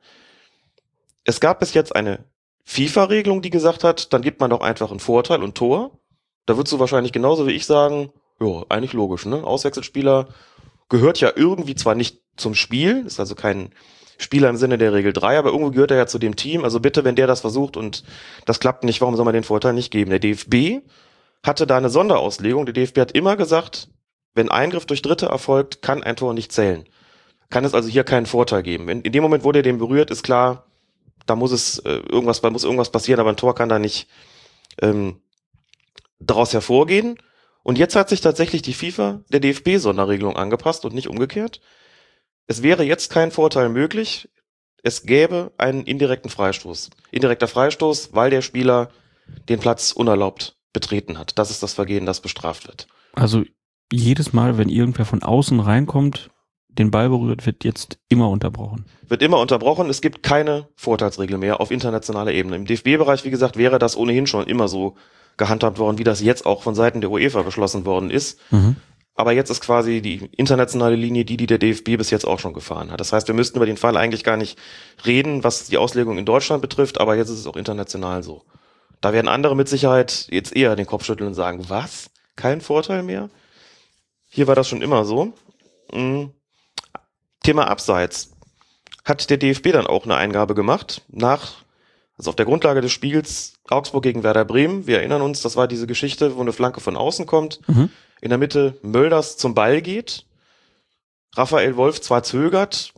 Es 1.25 1.41
gab 1.41 1.61
bis 1.61 1.75
jetzt 1.75 1.95
eine 1.95 2.25
FIFA-Regelung, 2.65 3.43
die 3.43 3.51
gesagt 3.51 3.85
hat, 3.85 4.13
dann 4.13 4.23
gibt 4.23 4.41
man 4.41 4.51
doch 4.51 4.61
einfach 4.61 4.91
einen 4.91 5.01
Vorteil 5.01 5.43
und 5.43 5.55
Tor. 5.55 5.99
Da 6.47 6.57
würdest 6.57 6.73
du 6.73 6.79
wahrscheinlich 6.79 7.13
genauso 7.13 7.47
wie 7.47 7.53
ich 7.53 7.67
sagen, 7.67 8.11
ja, 8.41 8.63
eigentlich 8.69 8.93
logisch, 8.93 9.27
ne? 9.27 9.45
Auswechselspieler 9.45 10.29
gehört 10.89 11.21
ja 11.21 11.33
irgendwie 11.35 11.75
zwar 11.75 11.95
nicht 11.95 12.21
zum 12.37 12.55
Spiel, 12.55 13.05
ist 13.07 13.21
also 13.21 13.35
kein 13.35 13.71
Spieler 14.19 14.49
im 14.49 14.57
Sinne 14.57 14.79
der 14.79 14.93
Regel 14.93 15.13
3, 15.13 15.39
aber 15.39 15.51
irgendwo 15.51 15.71
gehört 15.71 15.91
er 15.91 15.97
ja 15.97 16.07
zu 16.07 16.19
dem 16.19 16.37
Team. 16.37 16.65
Also 16.65 16.81
bitte, 16.81 17.05
wenn 17.05 17.17
der 17.17 17.27
das 17.27 17.41
versucht 17.41 17.77
und 17.77 18.05
das 18.45 18.61
klappt 18.61 18.85
nicht, 18.85 19.01
warum 19.01 19.17
soll 19.17 19.25
man 19.25 19.35
den 19.35 19.45
Vorteil 19.45 19.73
nicht 19.73 19.91
geben? 19.91 20.11
Der 20.11 20.21
DFB 20.21 20.85
hatte 21.45 21.67
da 21.67 21.77
eine 21.77 21.91
Sonderauslegung. 21.91 22.67
Der 22.67 22.73
DFB 22.73 22.99
hat 22.99 23.13
immer 23.13 23.37
gesagt, 23.37 23.89
wenn 24.35 24.51
Eingriff 24.51 24.87
durch 24.87 25.03
Dritte 25.03 25.27
erfolgt, 25.27 25.83
kann 25.83 26.03
ein 26.03 26.17
Tor 26.17 26.35
nicht 26.35 26.53
zählen. 26.53 26.85
Kann 27.51 27.65
es 27.65 27.75
also 27.75 27.89
hier 27.89 28.05
keinen 28.05 28.27
Vorteil 28.27 28.63
geben. 28.63 28.89
In, 28.89 29.03
in 29.03 29.13
dem 29.13 29.23
Moment, 29.23 29.45
wo 29.45 29.53
der 29.53 29.63
den 29.63 29.79
berührt, 29.79 30.11
ist 30.11 30.23
klar, 30.23 30.67
da 31.27 31.37
muss 31.37 31.53
es 31.53 31.79
äh, 31.81 32.01
irgendwas, 32.09 32.41
da 32.41 32.51
muss 32.51 32.65
irgendwas 32.65 32.91
passieren, 32.91 33.21
aber 33.21 33.31
ein 33.31 33.37
Tor 33.37 33.55
kann 33.55 33.69
da 33.69 33.79
nicht 33.79 34.09
ähm, 34.81 35.21
daraus 36.19 36.53
hervorgehen. 36.53 37.19
Und 37.65 37.79
jetzt 37.79 37.97
hat 37.97 38.11
sich 38.11 38.21
tatsächlich 38.21 38.63
die 38.63 38.75
FIFA 38.75 39.23
der 39.31 39.41
DFB-Sonderregelung 39.41 40.37
angepasst 40.37 40.85
und 40.85 40.95
nicht 40.95 41.09
umgekehrt. 41.09 41.61
Es 42.47 42.63
wäre 42.63 42.85
jetzt 42.85 43.11
kein 43.11 43.31
Vorteil 43.31 43.71
möglich. 43.71 44.29
Es 44.83 45.05
gäbe 45.05 45.51
einen 45.57 45.85
indirekten 45.85 46.31
Freistoß. 46.31 46.91
Indirekter 47.11 47.49
Freistoß, 47.49 48.11
weil 48.13 48.29
der 48.29 48.43
Spieler 48.43 48.91
den 49.49 49.59
Platz 49.59 49.93
unerlaubt 49.93 50.57
betreten 50.75 51.19
hat. 51.19 51.39
Das 51.39 51.51
ist 51.51 51.63
das 51.63 51.73
Vergehen, 51.73 52.05
das 52.05 52.21
bestraft 52.21 52.69
wird. 52.69 52.87
Also 53.15 53.45
jedes 53.91 54.35
Mal, 54.35 54.59
wenn 54.59 54.69
irgendwer 54.69 55.07
von 55.07 55.23
außen 55.23 55.59
reinkommt, 55.59 56.31
den 56.69 56.91
Ball 56.91 57.09
berührt, 57.09 57.47
wird 57.47 57.65
jetzt 57.65 57.99
immer 58.11 58.29
unterbrochen. 58.29 58.85
Wird 59.09 59.23
immer 59.23 59.39
unterbrochen. 59.41 59.89
Es 59.89 60.03
gibt 60.03 60.23
keine 60.23 60.69
Vorteilsregel 60.77 61.39
mehr 61.39 61.61
auf 61.63 61.71
internationaler 61.71 62.33
Ebene. 62.33 62.57
Im 62.57 62.67
DFB-Bereich, 62.67 63.25
wie 63.25 63.31
gesagt, 63.31 63.57
wäre 63.57 63.79
das 63.79 63.97
ohnehin 63.97 64.27
schon 64.27 64.47
immer 64.47 64.69
so 64.69 64.97
gehandhabt 65.37 65.79
worden, 65.79 65.99
wie 65.99 66.05
das 66.05 66.21
jetzt 66.21 66.47
auch 66.47 66.63
von 66.63 66.75
Seiten 66.75 67.01
der 67.01 67.11
UEFA 67.11 67.43
beschlossen 67.43 67.85
worden 67.85 68.11
ist. 68.11 68.39
Mhm. 68.51 68.77
Aber 69.17 69.33
jetzt 69.33 69.51
ist 69.51 69.61
quasi 69.61 70.03
die 70.03 70.29
internationale 70.37 70.97
Linie 70.97 71.25
die, 71.25 71.37
die 71.37 71.47
der 71.47 71.59
DFB 71.59 71.97
bis 71.97 72.11
jetzt 72.11 72.27
auch 72.27 72.41
schon 72.41 72.53
gefahren 72.53 72.91
hat. 72.91 72.99
Das 72.99 73.13
heißt, 73.13 73.29
wir 73.29 73.35
müssten 73.35 73.59
über 73.59 73.67
den 73.67 73.77
Fall 73.77 73.97
eigentlich 73.97 74.25
gar 74.25 74.37
nicht 74.37 74.59
reden, 75.07 75.45
was 75.45 75.67
die 75.67 75.79
Auslegung 75.79 76.19
in 76.19 76.25
Deutschland 76.25 76.63
betrifft, 76.63 77.01
aber 77.01 77.15
jetzt 77.15 77.29
ist 77.29 77.39
es 77.39 77.47
auch 77.47 77.57
international 77.57 78.23
so. 78.25 78.43
Da 79.01 79.13
werden 79.13 79.29
andere 79.29 79.55
mit 79.55 79.69
Sicherheit 79.69 80.27
jetzt 80.31 80.57
eher 80.57 80.75
den 80.75 80.87
Kopf 80.87 81.05
schütteln 81.05 81.29
und 81.29 81.35
sagen, 81.35 81.69
was? 81.69 82.11
Kein 82.37 82.61
Vorteil 82.61 83.03
mehr? 83.03 83.31
Hier 84.29 84.49
war 84.49 84.57
das 84.57 84.69
schon 84.69 84.83
immer 84.83 85.05
so. 85.05 85.33
Mhm. 85.93 86.33
Thema 87.43 87.69
Abseits. 87.69 88.33
Hat 89.05 89.29
der 89.31 89.37
DFB 89.37 89.73
dann 89.73 89.87
auch 89.87 90.07
eine 90.07 90.17
Eingabe 90.17 90.55
gemacht 90.55 91.03
nach, 91.09 91.64
also 92.17 92.31
auf 92.31 92.37
der 92.37 92.47
Grundlage 92.47 92.81
des 92.81 92.93
Spiels 92.93 93.55
Augsburg 93.69 94.03
gegen 94.03 94.23
Werder 94.23 94.45
Bremen. 94.45 94.87
Wir 94.87 94.99
erinnern 94.99 95.23
uns, 95.23 95.43
das 95.43 95.57
war 95.57 95.67
diese 95.69 95.87
Geschichte, 95.87 96.37
wo 96.37 96.41
eine 96.41 96.53
Flanke 96.53 96.81
von 96.81 96.97
außen 96.97 97.27
kommt 97.27 97.61
Mhm. 97.69 97.91
in 98.21 98.29
der 98.29 98.39
Mitte 98.39 98.79
Mölders 98.83 99.37
zum 99.37 99.55
Ball 99.55 99.83
geht. 99.83 100.25
Raphael 101.37 101.77
Wolf 101.77 102.01
zwar 102.01 102.23
zögert, 102.23 102.93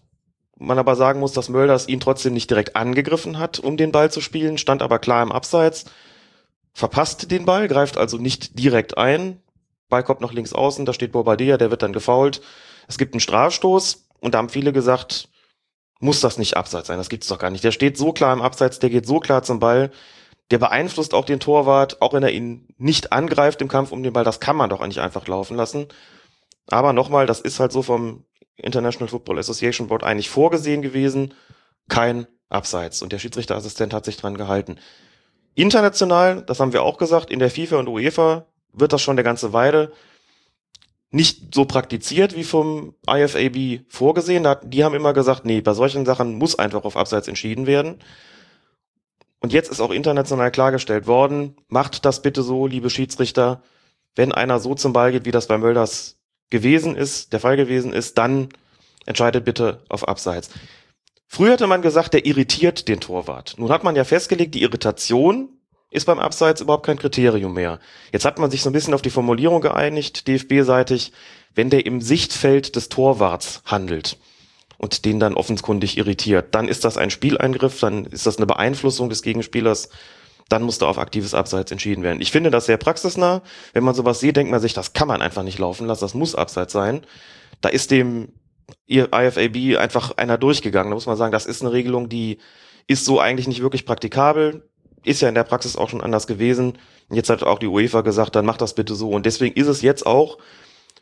man 0.58 0.78
aber 0.78 0.96
sagen 0.96 1.20
muss, 1.20 1.32
dass 1.32 1.48
Mölders 1.48 1.88
ihn 1.88 2.00
trotzdem 2.00 2.34
nicht 2.34 2.50
direkt 2.50 2.76
angegriffen 2.76 3.38
hat, 3.38 3.58
um 3.58 3.76
den 3.76 3.92
Ball 3.92 4.10
zu 4.10 4.20
spielen, 4.20 4.58
stand 4.58 4.82
aber 4.82 4.98
klar 4.98 5.22
im 5.22 5.32
Abseits, 5.32 5.86
verpasst 6.74 7.30
den 7.30 7.46
Ball, 7.46 7.68
greift 7.68 7.96
also 7.96 8.18
nicht 8.18 8.58
direkt 8.58 8.98
ein. 8.98 9.40
Ball 9.88 10.02
kommt 10.02 10.20
nach 10.20 10.32
links 10.32 10.52
außen, 10.52 10.84
da 10.84 10.92
steht 10.92 11.12
Bobadilla, 11.12 11.56
der 11.56 11.70
wird 11.70 11.82
dann 11.82 11.92
gefoult. 11.92 12.42
Es 12.88 12.98
gibt 12.98 13.14
einen 13.14 13.20
Strafstoß 13.20 14.06
und 14.20 14.34
da 14.34 14.38
haben 14.38 14.48
viele 14.48 14.72
gesagt, 14.72 15.28
muss 16.00 16.20
das 16.20 16.38
nicht 16.38 16.56
Abseits 16.56 16.88
sein, 16.88 16.98
das 16.98 17.08
gibt's 17.08 17.28
doch 17.28 17.38
gar 17.38 17.50
nicht. 17.50 17.64
Der 17.64 17.72
steht 17.72 17.96
so 17.96 18.12
klar 18.12 18.32
im 18.32 18.42
Abseits, 18.42 18.78
der 18.78 18.90
geht 18.90 19.06
so 19.06 19.20
klar 19.20 19.42
zum 19.42 19.60
Ball, 19.60 19.90
der 20.50 20.58
beeinflusst 20.58 21.14
auch 21.14 21.24
den 21.24 21.40
Torwart, 21.40 22.00
auch 22.02 22.12
wenn 22.12 22.22
er 22.22 22.30
ihn 22.30 22.68
nicht 22.78 23.12
angreift 23.12 23.60
im 23.62 23.68
Kampf 23.68 23.92
um 23.92 24.02
den 24.02 24.12
Ball, 24.12 24.24
das 24.24 24.40
kann 24.40 24.56
man 24.56 24.70
doch 24.70 24.80
eigentlich 24.80 25.00
einfach 25.00 25.26
laufen 25.26 25.56
lassen. 25.56 25.88
Aber 26.68 26.92
nochmal, 26.92 27.26
das 27.26 27.40
ist 27.40 27.60
halt 27.60 27.72
so 27.72 27.82
vom 27.82 28.24
International 28.56 29.08
Football 29.08 29.38
Association 29.38 29.88
Board 29.88 30.04
eigentlich 30.04 30.30
vorgesehen 30.30 30.82
gewesen, 30.82 31.34
kein 31.88 32.26
Abseits. 32.48 33.02
Und 33.02 33.12
der 33.12 33.18
Schiedsrichterassistent 33.18 33.92
hat 33.92 34.04
sich 34.04 34.16
dran 34.16 34.36
gehalten. 34.36 34.78
International, 35.54 36.42
das 36.42 36.60
haben 36.60 36.72
wir 36.72 36.82
auch 36.82 36.98
gesagt, 36.98 37.30
in 37.30 37.38
der 37.38 37.50
FIFA 37.50 37.78
und 37.78 37.88
UEFA 37.88 38.46
wird 38.72 38.92
das 38.92 39.02
schon 39.02 39.16
der 39.16 39.24
ganze 39.24 39.52
Weile 39.52 39.92
nicht 41.10 41.54
so 41.54 41.64
praktiziert 41.64 42.34
wie 42.36 42.44
vom 42.44 42.94
IFAB 43.08 43.84
vorgesehen. 43.88 44.46
Die 44.64 44.84
haben 44.84 44.94
immer 44.94 45.12
gesagt, 45.12 45.44
nee, 45.44 45.60
bei 45.60 45.72
solchen 45.72 46.04
Sachen 46.04 46.36
muss 46.36 46.58
einfach 46.58 46.84
auf 46.84 46.96
Abseits 46.96 47.28
entschieden 47.28 47.66
werden. 47.66 47.98
Und 49.40 49.52
jetzt 49.52 49.70
ist 49.70 49.80
auch 49.80 49.90
international 49.90 50.50
klargestellt 50.50 51.06
worden, 51.06 51.56
macht 51.68 52.04
das 52.04 52.22
bitte 52.22 52.42
so, 52.42 52.66
liebe 52.66 52.90
Schiedsrichter, 52.90 53.62
wenn 54.14 54.32
einer 54.32 54.58
so 54.58 54.74
zum 54.74 54.92
Ball 54.92 55.12
geht, 55.12 55.24
wie 55.26 55.30
das 55.30 55.46
bei 55.46 55.58
Mölders 55.58 56.18
gewesen 56.50 56.96
ist, 56.96 57.32
der 57.32 57.40
Fall 57.40 57.56
gewesen 57.56 57.92
ist, 57.92 58.18
dann 58.18 58.48
entscheidet 59.04 59.44
bitte 59.44 59.84
auf 59.88 60.08
Abseits. 60.08 60.50
Früher 61.26 61.52
hatte 61.52 61.66
man 61.66 61.82
gesagt, 61.82 62.14
der 62.14 62.24
irritiert 62.24 62.88
den 62.88 63.00
Torwart. 63.00 63.54
Nun 63.58 63.70
hat 63.70 63.84
man 63.84 63.96
ja 63.96 64.04
festgelegt, 64.04 64.54
die 64.54 64.62
Irritation 64.62 65.55
ist 65.90 66.06
beim 66.06 66.18
Abseits 66.18 66.60
überhaupt 66.60 66.86
kein 66.86 66.98
Kriterium 66.98 67.54
mehr. 67.54 67.78
Jetzt 68.12 68.24
hat 68.24 68.38
man 68.38 68.50
sich 68.50 68.62
so 68.62 68.70
ein 68.70 68.72
bisschen 68.72 68.94
auf 68.94 69.02
die 69.02 69.10
Formulierung 69.10 69.60
geeinigt, 69.60 70.28
DFB-seitig, 70.28 71.12
wenn 71.54 71.70
der 71.70 71.86
im 71.86 72.00
Sichtfeld 72.00 72.76
des 72.76 72.88
Torwarts 72.88 73.62
handelt 73.64 74.18
und 74.78 75.04
den 75.04 75.20
dann 75.20 75.34
offenkundig 75.34 75.96
irritiert, 75.96 76.54
dann 76.54 76.68
ist 76.68 76.84
das 76.84 76.98
ein 76.98 77.10
Spieleingriff, 77.10 77.80
dann 77.80 78.04
ist 78.06 78.26
das 78.26 78.36
eine 78.36 78.46
Beeinflussung 78.46 79.08
des 79.08 79.22
Gegenspielers, 79.22 79.88
dann 80.48 80.62
muss 80.62 80.78
da 80.78 80.86
auf 80.86 80.98
aktives 80.98 81.34
Abseits 81.34 81.72
entschieden 81.72 82.02
werden. 82.02 82.20
Ich 82.20 82.30
finde 82.30 82.50
das 82.50 82.66
sehr 82.66 82.76
praxisnah. 82.76 83.42
Wenn 83.72 83.82
man 83.82 83.94
sowas 83.94 84.20
sieht, 84.20 84.36
denkt 84.36 84.50
man 84.50 84.60
sich, 84.60 84.74
das 84.74 84.92
kann 84.92 85.08
man 85.08 85.22
einfach 85.22 85.42
nicht 85.42 85.58
laufen 85.58 85.86
lassen, 85.86 86.02
das 86.02 86.14
muss 86.14 86.34
Abseits 86.34 86.72
sein. 86.72 87.04
Da 87.60 87.68
ist 87.68 87.90
dem 87.90 88.28
IFAB 88.86 89.76
einfach 89.78 90.16
einer 90.16 90.38
durchgegangen. 90.38 90.90
Da 90.90 90.94
muss 90.94 91.06
man 91.06 91.16
sagen, 91.16 91.32
das 91.32 91.46
ist 91.46 91.62
eine 91.62 91.72
Regelung, 91.72 92.08
die 92.08 92.38
ist 92.86 93.04
so 93.04 93.18
eigentlich 93.18 93.48
nicht 93.48 93.62
wirklich 93.62 93.86
praktikabel. 93.86 94.68
Ist 95.06 95.22
ja 95.22 95.28
in 95.28 95.34
der 95.34 95.44
Praxis 95.44 95.76
auch 95.76 95.88
schon 95.88 96.00
anders 96.00 96.26
gewesen. 96.26 96.78
Jetzt 97.10 97.30
hat 97.30 97.42
auch 97.42 97.58
die 97.58 97.68
UEFA 97.68 98.00
gesagt, 98.00 98.34
dann 98.34 98.44
macht 98.44 98.60
das 98.60 98.74
bitte 98.74 98.94
so. 98.94 99.10
Und 99.10 99.24
deswegen 99.24 99.54
ist 99.54 99.68
es 99.68 99.82
jetzt 99.82 100.04
auch 100.04 100.38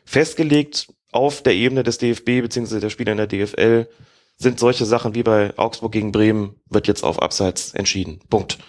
festgelegt 0.05 0.87
auf 1.11 1.41
der 1.41 1.53
Ebene 1.53 1.83
des 1.83 1.97
DFB 1.97 2.41
beziehungsweise 2.41 2.81
der 2.81 2.89
Spieler 2.89 3.13
in 3.13 3.17
der 3.17 3.27
DFL 3.27 3.87
sind 4.37 4.59
solche 4.59 4.85
Sachen 4.85 5.15
wie 5.15 5.23
bei 5.23 5.57
Augsburg 5.57 5.93
gegen 5.93 6.11
Bremen 6.11 6.55
wird 6.69 6.87
jetzt 6.87 7.03
auf 7.03 7.21
Abseits 7.21 7.73
entschieden. 7.73 8.19
Punkt. 8.29 8.59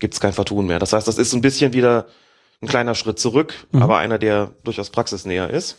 Gibt's 0.00 0.20
kein 0.20 0.32
Vertun 0.32 0.66
mehr. 0.66 0.80
Das 0.80 0.92
heißt, 0.92 1.06
das 1.06 1.18
ist 1.18 1.32
ein 1.32 1.40
bisschen 1.40 1.72
wieder 1.72 2.06
ein 2.60 2.68
kleiner 2.68 2.94
Schritt 2.94 3.18
zurück, 3.18 3.66
mhm. 3.70 3.82
aber 3.82 3.98
einer, 3.98 4.18
der 4.18 4.52
durchaus 4.64 4.90
praxisnäher 4.90 5.50
ist. 5.50 5.76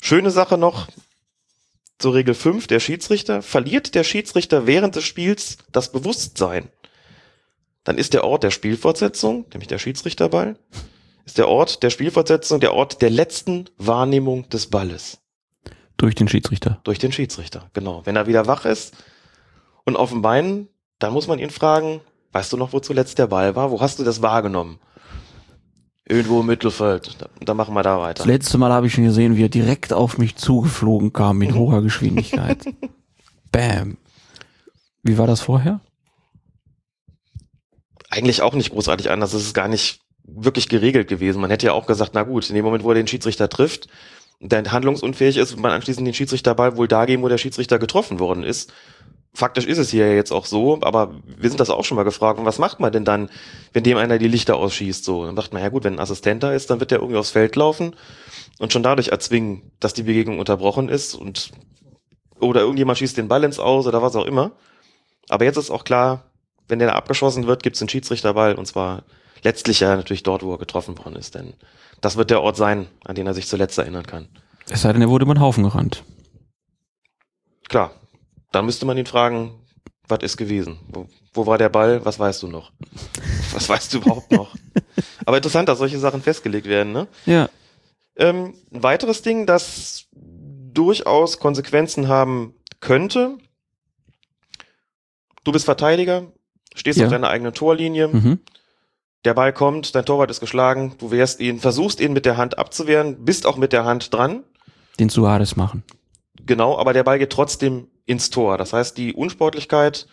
Schöne 0.00 0.30
Sache 0.30 0.56
noch 0.56 0.86
zur 1.98 2.14
Regel 2.14 2.34
5, 2.34 2.66
der 2.66 2.80
Schiedsrichter. 2.80 3.42
Verliert 3.42 3.94
der 3.94 4.04
Schiedsrichter 4.04 4.66
während 4.66 4.96
des 4.96 5.04
Spiels 5.04 5.58
das 5.72 5.92
Bewusstsein, 5.92 6.68
dann 7.90 7.98
ist 7.98 8.14
der 8.14 8.22
Ort 8.22 8.44
der 8.44 8.52
Spielfortsetzung, 8.52 9.46
nämlich 9.52 9.66
der 9.66 9.78
Schiedsrichterball, 9.78 10.54
ist 11.24 11.38
der 11.38 11.48
Ort 11.48 11.82
der 11.82 11.90
Spielfortsetzung 11.90 12.60
der 12.60 12.72
Ort 12.72 13.02
der 13.02 13.10
letzten 13.10 13.64
Wahrnehmung 13.78 14.48
des 14.48 14.68
Balles. 14.68 15.18
Durch 15.96 16.14
den 16.14 16.28
Schiedsrichter. 16.28 16.78
Durch 16.84 17.00
den 17.00 17.10
Schiedsrichter, 17.10 17.68
genau. 17.72 18.02
Wenn 18.06 18.14
er 18.14 18.28
wieder 18.28 18.46
wach 18.46 18.64
ist 18.64 18.94
und 19.82 19.96
auf 19.96 20.10
dem 20.10 20.22
Bein, 20.22 20.68
dann 21.00 21.12
muss 21.12 21.26
man 21.26 21.40
ihn 21.40 21.50
fragen, 21.50 22.00
weißt 22.30 22.52
du 22.52 22.56
noch, 22.56 22.72
wo 22.72 22.78
zuletzt 22.78 23.18
der 23.18 23.26
Ball 23.26 23.56
war? 23.56 23.72
Wo 23.72 23.80
hast 23.80 23.98
du 23.98 24.04
das 24.04 24.22
wahrgenommen? 24.22 24.78
Irgendwo 26.08 26.42
im 26.42 26.46
Mittelfeld. 26.46 27.18
Dann 27.40 27.56
machen 27.56 27.74
wir 27.74 27.82
da 27.82 27.98
weiter. 27.98 28.22
Das 28.22 28.26
letzte 28.26 28.56
Mal 28.56 28.70
habe 28.72 28.86
ich 28.86 28.94
schon 28.94 29.02
gesehen, 29.02 29.36
wie 29.36 29.46
er 29.46 29.48
direkt 29.48 29.92
auf 29.92 30.16
mich 30.16 30.36
zugeflogen 30.36 31.12
kam 31.12 31.38
mit 31.38 31.56
hoher 31.56 31.82
Geschwindigkeit. 31.82 32.66
Bam. 33.50 33.96
Wie 35.02 35.18
war 35.18 35.26
das 35.26 35.40
vorher? 35.40 35.80
Eigentlich 38.10 38.42
auch 38.42 38.54
nicht 38.54 38.70
großartig 38.70 39.10
anders. 39.10 39.32
Es 39.32 39.42
ist 39.42 39.54
gar 39.54 39.68
nicht 39.68 40.00
wirklich 40.24 40.68
geregelt 40.68 41.08
gewesen. 41.08 41.40
Man 41.40 41.50
hätte 41.50 41.66
ja 41.66 41.72
auch 41.72 41.86
gesagt, 41.86 42.12
na 42.14 42.24
gut, 42.24 42.48
in 42.48 42.54
dem 42.56 42.64
Moment, 42.64 42.84
wo 42.84 42.90
er 42.90 42.96
den 42.96 43.06
Schiedsrichter 43.06 43.48
trifft, 43.48 43.88
der 44.40 44.70
handlungsunfähig 44.70 45.36
ist, 45.36 45.52
wird 45.52 45.60
man 45.60 45.72
anschließend 45.72 46.06
den 46.06 46.14
Schiedsrichterball 46.14 46.76
wohl 46.76 46.88
da 46.88 47.04
geben, 47.04 47.22
wo 47.22 47.28
der 47.28 47.38
Schiedsrichter 47.38 47.78
getroffen 47.78 48.18
worden 48.18 48.42
ist. 48.42 48.72
Faktisch 49.32 49.66
ist 49.66 49.78
es 49.78 49.90
hier 49.90 50.08
ja 50.08 50.14
jetzt 50.14 50.32
auch 50.32 50.44
so, 50.44 50.80
aber 50.82 51.14
wir 51.24 51.48
sind 51.48 51.60
das 51.60 51.70
auch 51.70 51.84
schon 51.84 51.96
mal 51.96 52.02
gefragt. 52.02 52.40
Und 52.40 52.46
was 52.46 52.58
macht 52.58 52.80
man 52.80 52.90
denn 52.90 53.04
dann, 53.04 53.30
wenn 53.72 53.84
dem 53.84 53.96
einer 53.96 54.18
die 54.18 54.28
Lichter 54.28 54.56
ausschießt? 54.56 55.04
So, 55.04 55.24
dann 55.24 55.36
sagt 55.36 55.52
man, 55.52 55.62
ja 55.62 55.68
gut, 55.68 55.84
wenn 55.84 55.94
ein 55.94 56.00
Assistent 56.00 56.42
da 56.42 56.52
ist, 56.52 56.68
dann 56.70 56.80
wird 56.80 56.90
der 56.90 56.98
irgendwie 56.98 57.16
aufs 57.16 57.30
Feld 57.30 57.54
laufen 57.54 57.94
und 58.58 58.72
schon 58.72 58.82
dadurch 58.82 59.08
erzwingen, 59.08 59.70
dass 59.78 59.94
die 59.94 60.02
Begegnung 60.02 60.40
unterbrochen 60.40 60.88
ist 60.88 61.14
und 61.14 61.52
oder 62.40 62.62
irgendjemand 62.62 62.98
schießt 62.98 63.18
den 63.18 63.28
Ball 63.28 63.44
ins 63.44 63.60
Aus 63.60 63.86
oder 63.86 64.02
was 64.02 64.16
auch 64.16 64.26
immer. 64.26 64.52
Aber 65.28 65.44
jetzt 65.44 65.58
ist 65.58 65.70
auch 65.70 65.84
klar, 65.84 66.29
wenn 66.70 66.78
der 66.78 66.94
abgeschossen 66.96 67.46
wird, 67.46 67.62
gibt 67.62 67.76
es 67.76 67.80
den 67.80 67.88
Schiedsrichterball 67.88 68.54
und 68.54 68.66
zwar 68.66 69.04
letztlich 69.42 69.80
ja 69.80 69.96
natürlich 69.96 70.22
dort, 70.22 70.42
wo 70.42 70.52
er 70.52 70.58
getroffen 70.58 70.98
worden 70.98 71.16
ist, 71.16 71.34
denn 71.34 71.54
das 72.00 72.16
wird 72.16 72.30
der 72.30 72.42
Ort 72.42 72.56
sein, 72.56 72.88
an 73.04 73.14
den 73.14 73.26
er 73.26 73.34
sich 73.34 73.46
zuletzt 73.46 73.78
erinnern 73.78 74.06
kann. 74.06 74.28
Es 74.68 74.82
sei 74.82 74.92
denn, 74.92 75.02
er 75.02 75.10
wurde 75.10 75.24
über 75.24 75.34
den 75.34 75.40
Haufen 75.40 75.64
gerannt. 75.64 76.04
Klar, 77.68 77.92
dann 78.52 78.64
müsste 78.64 78.86
man 78.86 78.96
ihn 78.96 79.06
fragen, 79.06 79.60
was 80.08 80.20
ist 80.22 80.36
gewesen? 80.36 80.78
Wo, 80.88 81.06
wo 81.32 81.46
war 81.46 81.58
der 81.58 81.68
Ball? 81.68 82.04
Was 82.04 82.18
weißt 82.18 82.42
du 82.42 82.48
noch? 82.48 82.72
Was 83.52 83.68
weißt 83.68 83.92
du 83.92 83.98
überhaupt 83.98 84.30
noch? 84.30 84.54
Aber 85.26 85.36
interessant, 85.36 85.68
dass 85.68 85.78
solche 85.78 85.98
Sachen 85.98 86.22
festgelegt 86.22 86.68
werden, 86.68 86.92
ne? 86.92 87.08
Ja. 87.26 87.48
Ähm, 88.14 88.54
ein 88.72 88.82
weiteres 88.84 89.22
Ding, 89.22 89.44
das 89.44 90.06
durchaus 90.12 91.40
Konsequenzen 91.40 92.06
haben 92.06 92.54
könnte. 92.78 93.38
Du 95.42 95.50
bist 95.50 95.64
Verteidiger, 95.64 96.32
stehst 96.80 96.98
ja. 96.98 97.06
auf 97.06 97.12
deiner 97.12 97.28
eigenen 97.28 97.52
Torlinie. 97.52 98.08
Mhm. 98.08 98.40
Der 99.24 99.34
Ball 99.34 99.52
kommt, 99.52 99.94
dein 99.94 100.06
Torwart 100.06 100.30
ist 100.30 100.40
geschlagen, 100.40 100.94
du 100.98 101.10
wehrst 101.10 101.40
ihn, 101.40 101.60
versuchst 101.60 102.00
ihn 102.00 102.12
mit 102.12 102.24
der 102.24 102.36
Hand 102.36 102.58
abzuwehren, 102.58 103.24
bist 103.24 103.46
auch 103.46 103.56
mit 103.56 103.72
der 103.72 103.84
Hand 103.84 104.12
dran. 104.12 104.44
Den 104.98 105.10
Suarez 105.10 105.56
machen. 105.56 105.84
Genau, 106.46 106.78
aber 106.78 106.94
der 106.94 107.04
Ball 107.04 107.18
geht 107.18 107.30
trotzdem 107.30 107.88
ins 108.06 108.30
Tor. 108.30 108.56
Das 108.56 108.72
heißt, 108.72 108.96
die 108.96 109.12
Unsportlichkeit, 109.12 110.08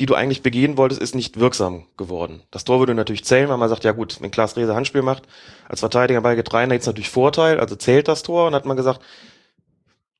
die 0.00 0.06
du 0.06 0.14
eigentlich 0.14 0.42
begehen 0.42 0.76
wolltest, 0.76 1.00
ist 1.00 1.14
nicht 1.14 1.38
wirksam 1.38 1.86
geworden. 1.96 2.42
Das 2.50 2.64
Tor 2.64 2.80
würde 2.80 2.94
natürlich 2.94 3.24
zählen, 3.24 3.48
weil 3.48 3.56
man 3.56 3.68
sagt, 3.68 3.84
ja 3.84 3.92
gut, 3.92 4.20
wenn 4.20 4.32
Klaas 4.32 4.56
Rehse 4.56 4.74
Handspiel 4.74 5.02
macht, 5.02 5.22
als 5.68 5.80
Verteidiger 5.80 6.20
Ball 6.20 6.36
geht 6.36 6.52
rein, 6.52 6.68
da 6.68 6.74
ist 6.74 6.86
natürlich 6.86 7.08
Vorteil, 7.08 7.60
also 7.60 7.76
zählt 7.76 8.08
das 8.08 8.24
Tor 8.24 8.48
und 8.48 8.54
hat 8.54 8.66
man 8.66 8.76
gesagt, 8.76 9.00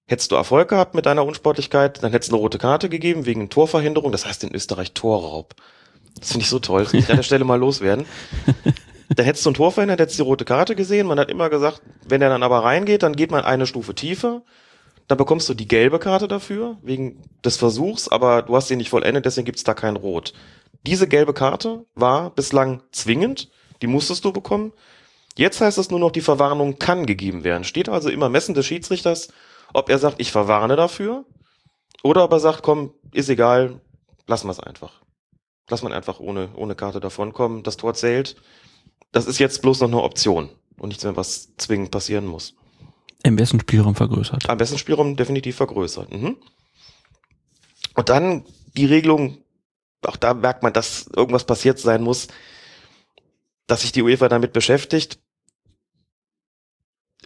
hättest 0.07 0.31
du 0.31 0.37
Erfolg 0.37 0.69
gehabt 0.69 0.95
mit 0.95 1.07
deiner 1.07 1.25
Unsportlichkeit, 1.25 2.03
dann 2.03 2.13
hättest 2.13 2.31
du 2.31 2.37
eine 2.37 2.43
rote 2.43 2.59
Karte 2.59 2.89
gegeben 2.89 3.27
wegen 3.27 3.51
Torverhinderung, 3.51 4.13
das 4.13 4.27
heißt 4.27 4.45
in 4.45 4.55
Österreich 4.55 4.93
Torraub. 4.93 5.55
Das 6.19 6.33
finde 6.33 6.45
ich 6.45 6.51
so 6.51 6.59
toll. 6.59 6.85
Das 6.85 6.93
muss 6.93 7.05
ich 7.05 7.11
an 7.11 7.17
der 7.17 7.23
Stelle 7.23 7.45
mal 7.45 7.59
loswerden. 7.59 8.07
Da 9.15 9.23
hättest 9.23 9.47
du 9.47 9.51
ein 9.51 9.55
Tor 9.55 9.71
verhindert, 9.71 10.01
hättest 10.01 10.19
du 10.19 10.25
die 10.25 10.29
rote 10.29 10.45
Karte 10.45 10.75
gesehen. 10.75 11.07
Man 11.07 11.21
hat 11.21 11.31
immer 11.31 11.49
gesagt, 11.49 11.81
wenn 12.09 12.21
der 12.21 12.29
dann 12.29 12.43
aber 12.43 12.65
reingeht, 12.65 13.03
dann 13.03 13.15
geht 13.15 13.31
man 13.31 13.45
eine 13.45 13.67
Stufe 13.67 13.95
tiefer. 13.95 14.43
Dann 15.07 15.19
bekommst 15.19 15.49
du 15.49 15.55
die 15.55 15.69
gelbe 15.69 16.01
Karte 16.01 16.27
dafür, 16.27 16.79
wegen 16.83 17.23
des 17.45 17.57
Versuchs, 17.57 18.09
aber 18.09 18.43
du 18.43 18.57
hast 18.57 18.67
sie 18.67 18.75
nicht 18.75 18.91
vollendet, 18.91 19.25
deswegen 19.25 19.45
gibt's 19.45 19.63
da 19.63 19.75
kein 19.75 19.95
Rot. 19.95 20.33
Diese 20.85 21.07
gelbe 21.07 21.33
Karte 21.33 21.85
war 21.95 22.31
bislang 22.31 22.83
zwingend, 22.91 23.49
die 23.83 23.87
musstest 23.87 24.25
du 24.25 24.33
bekommen. 24.33 24.73
Jetzt 25.37 25.61
heißt 25.61 25.79
es 25.79 25.91
nur 25.91 26.01
noch, 26.01 26.11
die 26.11 26.21
Verwarnung 26.21 26.81
kann 26.81 27.07
gegeben 27.07 27.45
werden. 27.45 27.63
Steht 27.63 27.89
also 27.89 28.09
immer 28.09 28.29
Messen 28.29 28.55
des 28.55 28.67
Schiedsrichters, 28.67 29.29
ob 29.73 29.89
er 29.89 29.99
sagt, 29.99 30.21
ich 30.21 30.33
verwarne 30.33 30.77
dafür, 30.77 31.25
oder 32.03 32.25
ob 32.25 32.33
er 32.33 32.41
sagt, 32.41 32.63
komm, 32.63 32.93
ist 33.13 33.29
egal, 33.29 33.81
lassen 34.27 34.47
wir 34.47 34.53
es 34.53 34.61
einfach 34.61 35.07
lass 35.69 35.83
man 35.83 35.93
einfach 35.93 36.21
ohne, 36.21 36.51
ohne 36.55 36.75
Karte 36.75 37.01
davonkommen. 37.01 37.63
Das 37.63 37.77
Tor 37.77 37.95
zählt. 37.95 38.37
Das 39.13 39.27
ist 39.27 39.39
jetzt 39.39 39.63
bloß 39.63 39.81
noch 39.81 39.89
eine 39.89 40.03
Option 40.03 40.49
und 40.79 40.89
nichts 40.89 41.05
mehr, 41.05 41.17
was 41.17 41.57
zwingend 41.57 41.91
passieren 41.91 42.27
muss. 42.27 42.55
Am 43.25 43.37
besten 43.37 43.61
Spielraum 43.61 43.95
vergrößert. 43.95 44.49
Am 44.49 44.59
besten 44.59 44.79
Spielraum 44.79 45.17
definitiv 45.17 45.57
vergrößert. 45.57 46.13
Mhm. 46.13 46.37
Und 47.95 48.09
dann 48.09 48.45
die 48.77 48.87
Regelung, 48.87 49.39
auch 50.03 50.17
da 50.17 50.35
merkt 50.35 50.63
man, 50.63 50.73
dass 50.73 51.09
irgendwas 51.15 51.45
passiert 51.45 51.79
sein 51.79 52.03
muss, 52.03 52.29
dass 53.67 53.81
sich 53.81 53.91
die 53.91 54.03
UEFA 54.03 54.29
damit 54.29 54.53
beschäftigt. 54.53 55.19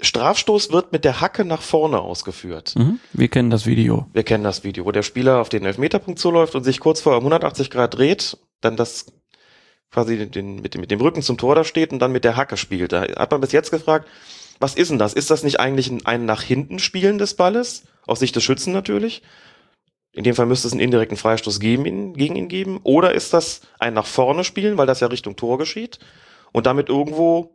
Strafstoß 0.02 0.72
wird 0.72 0.92
mit 0.92 1.04
der 1.04 1.20
Hacke 1.20 1.44
nach 1.44 1.62
vorne 1.62 2.00
ausgeführt. 2.00 2.74
Mhm. 2.76 3.00
Wir 3.12 3.28
kennen 3.28 3.50
das 3.50 3.66
Video. 3.66 4.06
Wir 4.12 4.22
kennen 4.22 4.44
das 4.44 4.64
Video, 4.64 4.84
wo 4.84 4.92
der 4.92 5.02
Spieler 5.02 5.40
auf 5.40 5.48
den 5.48 5.64
Elfmeterpunkt 5.64 6.18
zuläuft 6.18 6.54
und 6.54 6.64
sich 6.64 6.80
kurz 6.80 7.00
vor 7.00 7.16
180 7.16 7.70
Grad 7.70 7.96
dreht, 7.96 8.38
dann 8.60 8.76
das 8.76 9.06
quasi 9.90 10.28
den, 10.28 10.56
mit, 10.56 10.74
dem, 10.74 10.80
mit 10.80 10.90
dem 10.90 11.00
Rücken 11.00 11.22
zum 11.22 11.38
Tor 11.38 11.54
da 11.54 11.64
steht 11.64 11.92
und 11.92 11.98
dann 11.98 12.12
mit 12.12 12.24
der 12.24 12.36
Hacke 12.36 12.56
spielt. 12.56 12.92
Da 12.92 13.02
hat 13.02 13.30
man 13.30 13.40
bis 13.40 13.52
jetzt 13.52 13.70
gefragt, 13.70 14.08
was 14.60 14.74
ist 14.74 14.90
denn 14.90 14.98
das? 14.98 15.14
Ist 15.14 15.30
das 15.30 15.42
nicht 15.42 15.58
eigentlich 15.58 15.90
ein, 15.90 16.04
ein 16.06 16.24
nach 16.26 16.42
hinten 16.42 16.78
Spielen 16.78 17.18
des 17.18 17.34
Balles? 17.34 17.84
Aus 18.06 18.20
Sicht 18.20 18.36
des 18.36 18.44
Schützen 18.44 18.72
natürlich. 18.72 19.22
In 20.12 20.24
dem 20.24 20.34
Fall 20.34 20.46
müsste 20.46 20.66
es 20.66 20.72
einen 20.72 20.82
indirekten 20.82 21.16
Freistoß 21.16 21.60
gegen 21.60 21.86
ihn, 21.86 22.14
gegen 22.14 22.36
ihn 22.36 22.48
geben. 22.48 22.80
Oder 22.82 23.14
ist 23.14 23.32
das 23.32 23.62
ein 23.78 23.94
nach 23.94 24.06
vorne 24.06 24.44
Spielen, 24.44 24.76
weil 24.76 24.86
das 24.86 25.00
ja 25.00 25.06
Richtung 25.06 25.36
Tor 25.36 25.56
geschieht 25.58 25.98
und 26.52 26.66
damit 26.66 26.88
irgendwo 26.88 27.54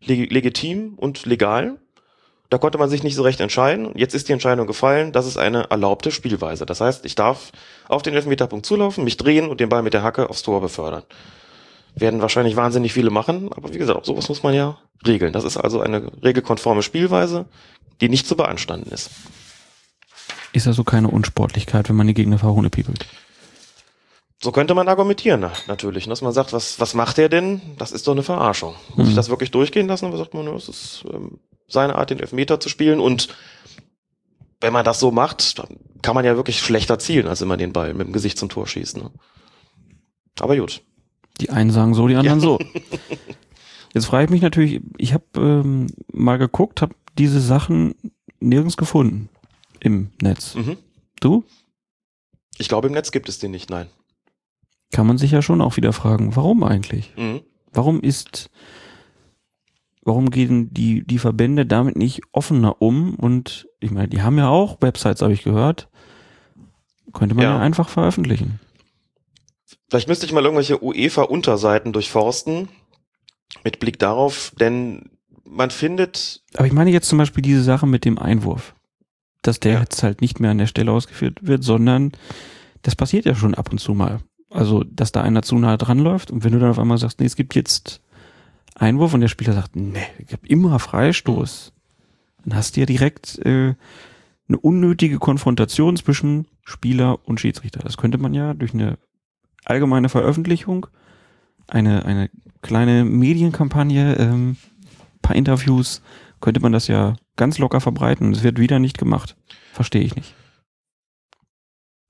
leg 0.00 0.30
legitim 0.30 0.94
und 0.96 1.26
legal. 1.26 1.78
Da 2.50 2.58
konnte 2.58 2.78
man 2.78 2.88
sich 2.88 3.02
nicht 3.02 3.14
so 3.16 3.22
recht 3.22 3.40
entscheiden. 3.40 3.92
Jetzt 3.96 4.14
ist 4.14 4.28
die 4.28 4.32
Entscheidung 4.32 4.66
gefallen, 4.66 5.12
das 5.12 5.26
ist 5.26 5.36
eine 5.38 5.70
erlaubte 5.70 6.10
Spielweise. 6.10 6.66
Das 6.66 6.80
heißt, 6.80 7.04
ich 7.04 7.14
darf 7.14 7.52
auf 7.88 8.02
den 8.02 8.14
Elfmeterpunkt 8.14 8.66
zulaufen, 8.66 9.02
mich 9.02 9.16
drehen 9.16 9.48
und 9.48 9.60
den 9.60 9.68
Ball 9.68 9.82
mit 9.82 9.94
der 9.94 10.02
Hacke 10.02 10.30
aufs 10.30 10.42
Tor 10.42 10.60
befördern. 10.60 11.02
Werden 11.96 12.20
wahrscheinlich 12.20 12.56
wahnsinnig 12.56 12.92
viele 12.92 13.10
machen, 13.10 13.50
aber 13.52 13.72
wie 13.72 13.78
gesagt, 13.78 13.98
auch 13.98 14.04
sowas 14.04 14.28
muss 14.28 14.42
man 14.42 14.54
ja 14.54 14.78
regeln. 15.06 15.32
Das 15.32 15.44
ist 15.44 15.56
also 15.56 15.80
eine 15.80 16.10
regelkonforme 16.22 16.82
Spielweise, 16.82 17.46
die 18.00 18.08
nicht 18.08 18.26
zu 18.26 18.36
beanstanden 18.36 18.90
ist. 18.92 19.10
Ist 20.52 20.66
also 20.68 20.84
keine 20.84 21.08
Unsportlichkeit, 21.08 21.88
wenn 21.88 21.96
man 21.96 22.06
die 22.06 22.14
Gegner 22.14 22.38
verhohnepiepelt? 22.38 23.06
So 24.44 24.52
könnte 24.52 24.74
man 24.74 24.88
argumentieren, 24.88 25.46
natürlich, 25.68 26.06
dass 26.06 26.20
man 26.20 26.34
sagt, 26.34 26.52
was, 26.52 26.78
was 26.78 26.92
macht 26.92 27.18
er 27.18 27.30
denn? 27.30 27.62
Das 27.78 27.92
ist 27.92 28.06
doch 28.06 28.12
eine 28.12 28.22
Verarschung. 28.22 28.74
Muss 28.94 29.06
mhm. 29.06 29.08
ich 29.12 29.16
das 29.16 29.30
wirklich 29.30 29.50
durchgehen 29.50 29.86
lassen? 29.86 30.04
Aber 30.04 30.18
sagt 30.18 30.34
man, 30.34 30.44
das 30.44 30.68
ist 30.68 31.02
ähm, 31.10 31.38
seine 31.66 31.94
Art, 31.94 32.10
den 32.10 32.20
Elfmeter 32.20 32.60
zu 32.60 32.68
spielen. 32.68 33.00
Und 33.00 33.28
wenn 34.60 34.74
man 34.74 34.84
das 34.84 35.00
so 35.00 35.10
macht, 35.10 35.58
dann 35.58 35.78
kann 36.02 36.14
man 36.14 36.26
ja 36.26 36.36
wirklich 36.36 36.60
schlechter 36.60 36.98
zielen, 36.98 37.26
als 37.26 37.40
immer 37.40 37.56
den 37.56 37.72
Ball 37.72 37.94
mit 37.94 38.06
dem 38.06 38.12
Gesicht 38.12 38.36
zum 38.36 38.50
Tor 38.50 38.66
schießen. 38.66 39.04
Ne? 39.04 39.10
Aber 40.38 40.58
gut. 40.58 40.82
Die 41.40 41.48
einen 41.48 41.70
sagen 41.70 41.94
so, 41.94 42.06
die 42.06 42.16
anderen 42.16 42.40
ja. 42.40 42.44
so. 42.44 42.58
Jetzt 43.94 44.04
frage 44.04 44.24
ich 44.26 44.30
mich 44.30 44.42
natürlich, 44.42 44.82
ich 44.98 45.14
habe 45.14 45.24
ähm, 45.36 45.86
mal 46.12 46.36
geguckt, 46.36 46.82
habe 46.82 46.94
diese 47.16 47.40
Sachen 47.40 47.94
nirgends 48.40 48.76
gefunden 48.76 49.30
im 49.80 50.10
Netz. 50.20 50.54
Mhm. 50.54 50.76
Du? 51.18 51.44
Ich 52.58 52.68
glaube, 52.68 52.88
im 52.88 52.92
Netz 52.92 53.10
gibt 53.10 53.30
es 53.30 53.38
den 53.38 53.50
nicht, 53.50 53.70
nein 53.70 53.88
kann 54.94 55.08
man 55.08 55.18
sich 55.18 55.32
ja 55.32 55.42
schon 55.42 55.60
auch 55.60 55.76
wieder 55.76 55.92
fragen, 55.92 56.36
warum 56.36 56.62
eigentlich? 56.62 57.12
Mhm. 57.16 57.40
Warum 57.72 58.00
ist 58.00 58.48
warum 60.02 60.30
gehen 60.30 60.72
die, 60.72 61.04
die 61.04 61.18
Verbände 61.18 61.66
damit 61.66 61.96
nicht 61.96 62.20
offener 62.30 62.80
um? 62.80 63.16
Und 63.16 63.66
ich 63.80 63.90
meine, 63.90 64.06
die 64.06 64.22
haben 64.22 64.38
ja 64.38 64.48
auch 64.48 64.80
Websites, 64.82 65.20
habe 65.20 65.32
ich 65.32 65.42
gehört. 65.42 65.88
Könnte 67.12 67.34
man 67.34 67.44
ja. 67.44 67.56
ja 67.56 67.60
einfach 67.60 67.88
veröffentlichen. 67.88 68.60
Vielleicht 69.88 70.06
müsste 70.06 70.26
ich 70.26 70.32
mal 70.32 70.44
irgendwelche 70.44 70.82
UEFA-Unterseiten 70.82 71.92
durchforsten, 71.92 72.68
mit 73.64 73.80
Blick 73.80 73.98
darauf, 73.98 74.52
denn 74.60 75.10
man 75.44 75.70
findet. 75.70 76.42
Aber 76.54 76.68
ich 76.68 76.72
meine 76.72 76.90
jetzt 76.90 77.08
zum 77.08 77.18
Beispiel 77.18 77.42
diese 77.42 77.64
Sache 77.64 77.86
mit 77.86 78.04
dem 78.04 78.18
Einwurf. 78.18 78.76
Dass 79.42 79.58
der 79.58 79.72
ja. 79.74 79.80
jetzt 79.80 80.04
halt 80.04 80.20
nicht 80.20 80.38
mehr 80.38 80.52
an 80.52 80.58
der 80.58 80.68
Stelle 80.68 80.92
ausgeführt 80.92 81.40
wird, 81.42 81.64
sondern 81.64 82.12
das 82.82 82.94
passiert 82.94 83.24
ja 83.24 83.34
schon 83.34 83.54
ab 83.54 83.72
und 83.72 83.78
zu 83.78 83.92
mal. 83.92 84.20
Also, 84.54 84.84
dass 84.84 85.10
da 85.10 85.20
einer 85.20 85.42
zu 85.42 85.58
nahe 85.58 85.76
dran 85.76 85.98
läuft 85.98 86.30
und 86.30 86.44
wenn 86.44 86.52
du 86.52 86.60
dann 86.60 86.70
auf 86.70 86.78
einmal 86.78 86.96
sagst, 86.96 87.18
nee, 87.18 87.26
es 87.26 87.34
gibt 87.34 87.56
jetzt 87.56 88.00
Einwurf 88.76 89.12
und 89.12 89.20
der 89.20 89.26
Spieler 89.26 89.52
sagt, 89.52 89.74
nee, 89.74 90.06
ich 90.24 90.32
habe 90.32 90.46
immer 90.46 90.78
Freistoß, 90.78 91.72
dann 92.44 92.54
hast 92.54 92.76
du 92.76 92.80
ja 92.80 92.86
direkt 92.86 93.36
äh, 93.44 93.74
eine 94.48 94.58
unnötige 94.60 95.18
Konfrontation 95.18 95.96
zwischen 95.96 96.46
Spieler 96.62 97.18
und 97.26 97.40
Schiedsrichter. 97.40 97.80
Das 97.80 97.96
könnte 97.96 98.16
man 98.18 98.32
ja 98.32 98.54
durch 98.54 98.74
eine 98.74 98.96
allgemeine 99.64 100.08
Veröffentlichung, 100.08 100.86
eine, 101.66 102.04
eine 102.04 102.30
kleine 102.62 103.04
Medienkampagne, 103.04 104.14
ähm, 104.20 104.56
paar 105.20 105.34
Interviews, 105.34 106.00
könnte 106.40 106.60
man 106.60 106.70
das 106.70 106.86
ja 106.86 107.16
ganz 107.34 107.58
locker 107.58 107.80
verbreiten. 107.80 108.30
Es 108.30 108.44
wird 108.44 108.60
wieder 108.60 108.78
nicht 108.78 108.98
gemacht. 108.98 109.34
Verstehe 109.72 110.02
ich 110.02 110.14
nicht. 110.14 110.32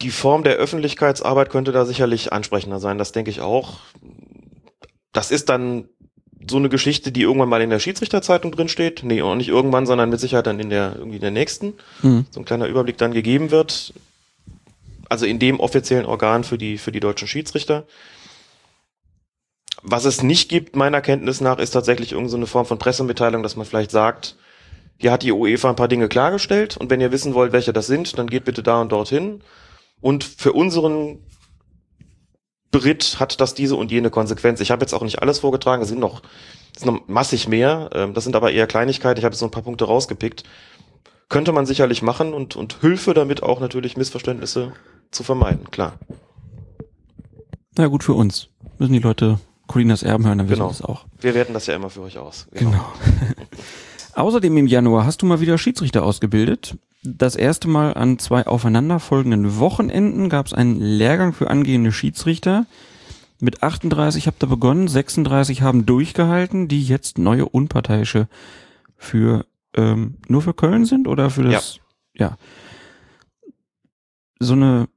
Die 0.02 0.10
Form 0.10 0.42
der 0.42 0.56
Öffentlichkeitsarbeit 0.56 1.50
könnte 1.50 1.72
da 1.72 1.84
sicherlich 1.84 2.32
ansprechender 2.32 2.80
sein, 2.80 2.98
das 2.98 3.12
denke 3.12 3.30
ich 3.30 3.40
auch. 3.40 3.78
Das 5.12 5.30
ist 5.30 5.48
dann 5.48 5.88
so 6.50 6.56
eine 6.56 6.68
Geschichte, 6.68 7.12
die 7.12 7.22
irgendwann 7.22 7.48
mal 7.48 7.62
in 7.62 7.70
der 7.70 7.78
Schiedsrichterzeitung 7.78 8.52
drin 8.52 8.68
steht. 8.68 9.02
Nee, 9.02 9.22
auch 9.22 9.34
nicht 9.34 9.48
irgendwann, 9.48 9.86
sondern 9.86 10.10
mit 10.10 10.20
Sicherheit 10.20 10.46
dann 10.46 10.60
in 10.60 10.70
der, 10.70 10.94
irgendwie 10.96 11.16
in 11.16 11.22
der 11.22 11.30
nächsten. 11.30 11.74
Mhm. 12.02 12.26
So 12.30 12.40
ein 12.40 12.44
kleiner 12.44 12.66
Überblick 12.66 12.98
dann 12.98 13.12
gegeben 13.12 13.50
wird. 13.50 13.94
Also 15.08 15.26
in 15.26 15.38
dem 15.38 15.60
offiziellen 15.60 16.06
Organ 16.06 16.44
für 16.44 16.58
die, 16.58 16.78
für 16.78 16.92
die 16.92 17.00
deutschen 17.00 17.28
Schiedsrichter. 17.28 17.84
Was 19.82 20.06
es 20.06 20.22
nicht 20.22 20.48
gibt, 20.48 20.76
meiner 20.76 21.00
Kenntnis 21.00 21.40
nach, 21.40 21.58
ist 21.58 21.70
tatsächlich 21.70 22.12
irgendeine 22.12 22.46
so 22.46 22.46
Form 22.46 22.66
von 22.66 22.78
Pressemitteilung, 22.78 23.42
dass 23.42 23.56
man 23.56 23.66
vielleicht 23.66 23.90
sagt, 23.90 24.36
hier 24.96 25.12
hat 25.12 25.22
die 25.22 25.32
UEFA 25.32 25.70
ein 25.70 25.76
paar 25.76 25.88
Dinge 25.88 26.08
klargestellt 26.08 26.76
und 26.76 26.88
wenn 26.88 27.00
ihr 27.00 27.12
wissen 27.12 27.34
wollt, 27.34 27.52
welche 27.52 27.72
das 27.72 27.86
sind, 27.86 28.18
dann 28.18 28.28
geht 28.28 28.44
bitte 28.44 28.62
da 28.62 28.80
und 28.80 28.92
dorthin. 28.92 29.42
Und 30.04 30.22
für 30.22 30.52
unseren 30.52 31.20
Brit 32.70 33.16
hat 33.20 33.40
das 33.40 33.54
diese 33.54 33.74
und 33.74 33.90
jene 33.90 34.10
Konsequenz. 34.10 34.60
Ich 34.60 34.70
habe 34.70 34.82
jetzt 34.82 34.92
auch 34.92 35.02
nicht 35.02 35.22
alles 35.22 35.38
vorgetragen, 35.38 35.80
es 35.80 35.88
sind 35.88 35.98
noch, 35.98 36.20
es 36.74 36.82
sind 36.82 36.92
noch 36.92 37.08
massig 37.08 37.48
mehr. 37.48 37.88
Ähm, 37.94 38.12
das 38.12 38.24
sind 38.24 38.36
aber 38.36 38.52
eher 38.52 38.66
Kleinigkeiten. 38.66 39.18
Ich 39.18 39.24
habe 39.24 39.32
jetzt 39.32 39.40
so 39.40 39.46
ein 39.46 39.50
paar 39.50 39.62
Punkte 39.62 39.86
rausgepickt. 39.86 40.44
Könnte 41.30 41.52
man 41.52 41.64
sicherlich 41.64 42.02
machen 42.02 42.34
und, 42.34 42.54
und 42.54 42.82
Hilfe 42.82 43.14
damit 43.14 43.42
auch 43.42 43.60
natürlich 43.60 43.96
Missverständnisse 43.96 44.74
zu 45.10 45.22
vermeiden, 45.22 45.70
klar. 45.70 45.98
Na 47.78 47.86
gut, 47.86 48.04
für 48.04 48.12
uns. 48.12 48.48
Müssen 48.76 48.92
die 48.92 48.98
Leute 48.98 49.40
Colinas 49.68 50.02
Erben 50.02 50.26
hören, 50.26 50.36
dann 50.36 50.48
wissen 50.50 50.58
genau. 50.58 50.68
wir 50.68 50.72
das 50.72 50.82
auch. 50.82 51.06
Wir 51.18 51.34
werten 51.34 51.54
das 51.54 51.66
ja 51.66 51.74
immer 51.76 51.88
für 51.88 52.02
euch 52.02 52.18
aus. 52.18 52.46
Genau. 52.52 52.72
genau. 52.72 52.84
Außerdem 54.16 54.54
im 54.54 54.66
Januar 54.66 55.06
hast 55.06 55.22
du 55.22 55.26
mal 55.26 55.40
wieder 55.40 55.56
Schiedsrichter 55.56 56.04
ausgebildet. 56.04 56.76
Das 57.06 57.36
erste 57.36 57.68
Mal 57.68 57.92
an 57.94 58.18
zwei 58.18 58.46
aufeinanderfolgenden 58.46 59.58
Wochenenden 59.58 60.30
gab 60.30 60.46
es 60.46 60.54
einen 60.54 60.80
Lehrgang 60.80 61.34
für 61.34 61.50
angehende 61.50 61.92
Schiedsrichter. 61.92 62.66
Mit 63.40 63.62
38 63.62 64.26
habt 64.26 64.42
ihr 64.42 64.46
begonnen, 64.46 64.88
36 64.88 65.60
haben 65.60 65.84
durchgehalten, 65.84 66.66
die 66.66 66.82
jetzt 66.82 67.18
neue 67.18 67.46
Unparteiische 67.46 68.26
für 68.96 69.44
ähm, 69.74 70.16
nur 70.28 70.40
für 70.40 70.54
Köln 70.54 70.86
sind 70.86 71.06
oder 71.06 71.28
für 71.28 71.42
das 71.42 71.80
ja. 72.14 72.26
ja. 72.28 72.38
So 74.38 74.54
eine 74.54 74.88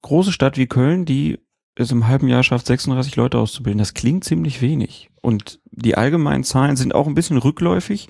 große 0.00 0.32
Stadt 0.32 0.56
wie 0.56 0.68
Köln, 0.68 1.04
die 1.04 1.38
es 1.74 1.90
im 1.90 2.08
halben 2.08 2.28
Jahr 2.28 2.42
schafft, 2.42 2.66
36 2.66 3.14
Leute 3.16 3.38
auszubilden. 3.38 3.78
Das 3.78 3.92
klingt 3.92 4.24
ziemlich 4.24 4.62
wenig. 4.62 5.10
Und 5.20 5.60
die 5.70 5.96
allgemeinen 5.96 6.44
Zahlen 6.44 6.76
sind 6.76 6.94
auch 6.94 7.06
ein 7.06 7.14
bisschen 7.14 7.36
rückläufig. 7.36 8.08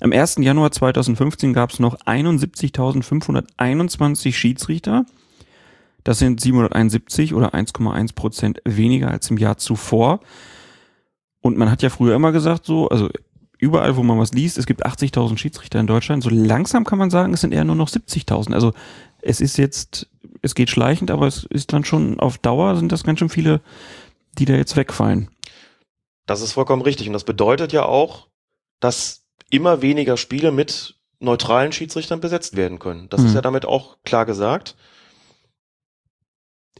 Am 0.00 0.12
1. 0.12 0.36
Januar 0.40 0.72
2015 0.72 1.54
gab 1.54 1.70
es 1.70 1.78
noch 1.78 1.96
71.521 2.00 4.34
Schiedsrichter. 4.34 5.06
Das 6.04 6.18
sind 6.18 6.38
771 6.40 7.32
oder 7.34 7.54
1,1 7.54 8.14
Prozent 8.14 8.60
weniger 8.64 9.10
als 9.10 9.30
im 9.30 9.38
Jahr 9.38 9.56
zuvor. 9.56 10.20
Und 11.40 11.56
man 11.56 11.70
hat 11.70 11.82
ja 11.82 11.90
früher 11.90 12.14
immer 12.14 12.32
gesagt, 12.32 12.66
so, 12.66 12.88
also 12.88 13.08
überall, 13.58 13.96
wo 13.96 14.02
man 14.02 14.18
was 14.18 14.32
liest, 14.32 14.58
es 14.58 14.66
gibt 14.66 14.84
80.000 14.86 15.38
Schiedsrichter 15.38 15.80
in 15.80 15.86
Deutschland. 15.86 16.22
So 16.22 16.30
langsam 16.30 16.84
kann 16.84 16.98
man 16.98 17.10
sagen, 17.10 17.34
es 17.34 17.40
sind 17.40 17.52
eher 17.52 17.64
nur 17.64 17.74
noch 17.74 17.88
70.000. 17.88 18.52
Also 18.52 18.72
es 19.22 19.40
ist 19.40 19.56
jetzt, 19.56 20.08
es 20.42 20.54
geht 20.54 20.70
schleichend, 20.70 21.10
aber 21.10 21.26
es 21.26 21.42
ist 21.44 21.72
dann 21.72 21.84
schon 21.84 22.20
auf 22.20 22.38
Dauer 22.38 22.76
sind 22.76 22.92
das 22.92 23.02
ganz 23.02 23.18
schön 23.18 23.28
viele, 23.28 23.60
die 24.38 24.44
da 24.44 24.54
jetzt 24.54 24.76
wegfallen. 24.76 25.28
Das 26.26 26.42
ist 26.42 26.52
vollkommen 26.52 26.82
richtig. 26.82 27.08
Und 27.08 27.14
das 27.14 27.24
bedeutet 27.24 27.72
ja 27.72 27.84
auch, 27.84 28.28
dass 28.80 29.25
immer 29.50 29.82
weniger 29.82 30.16
Spiele 30.16 30.52
mit 30.52 30.96
neutralen 31.18 31.72
Schiedsrichtern 31.72 32.20
besetzt 32.20 32.56
werden 32.56 32.78
können. 32.78 33.08
Das 33.08 33.20
mhm. 33.20 33.28
ist 33.28 33.34
ja 33.34 33.40
damit 33.40 33.64
auch 33.64 33.96
klar 34.04 34.26
gesagt. 34.26 34.76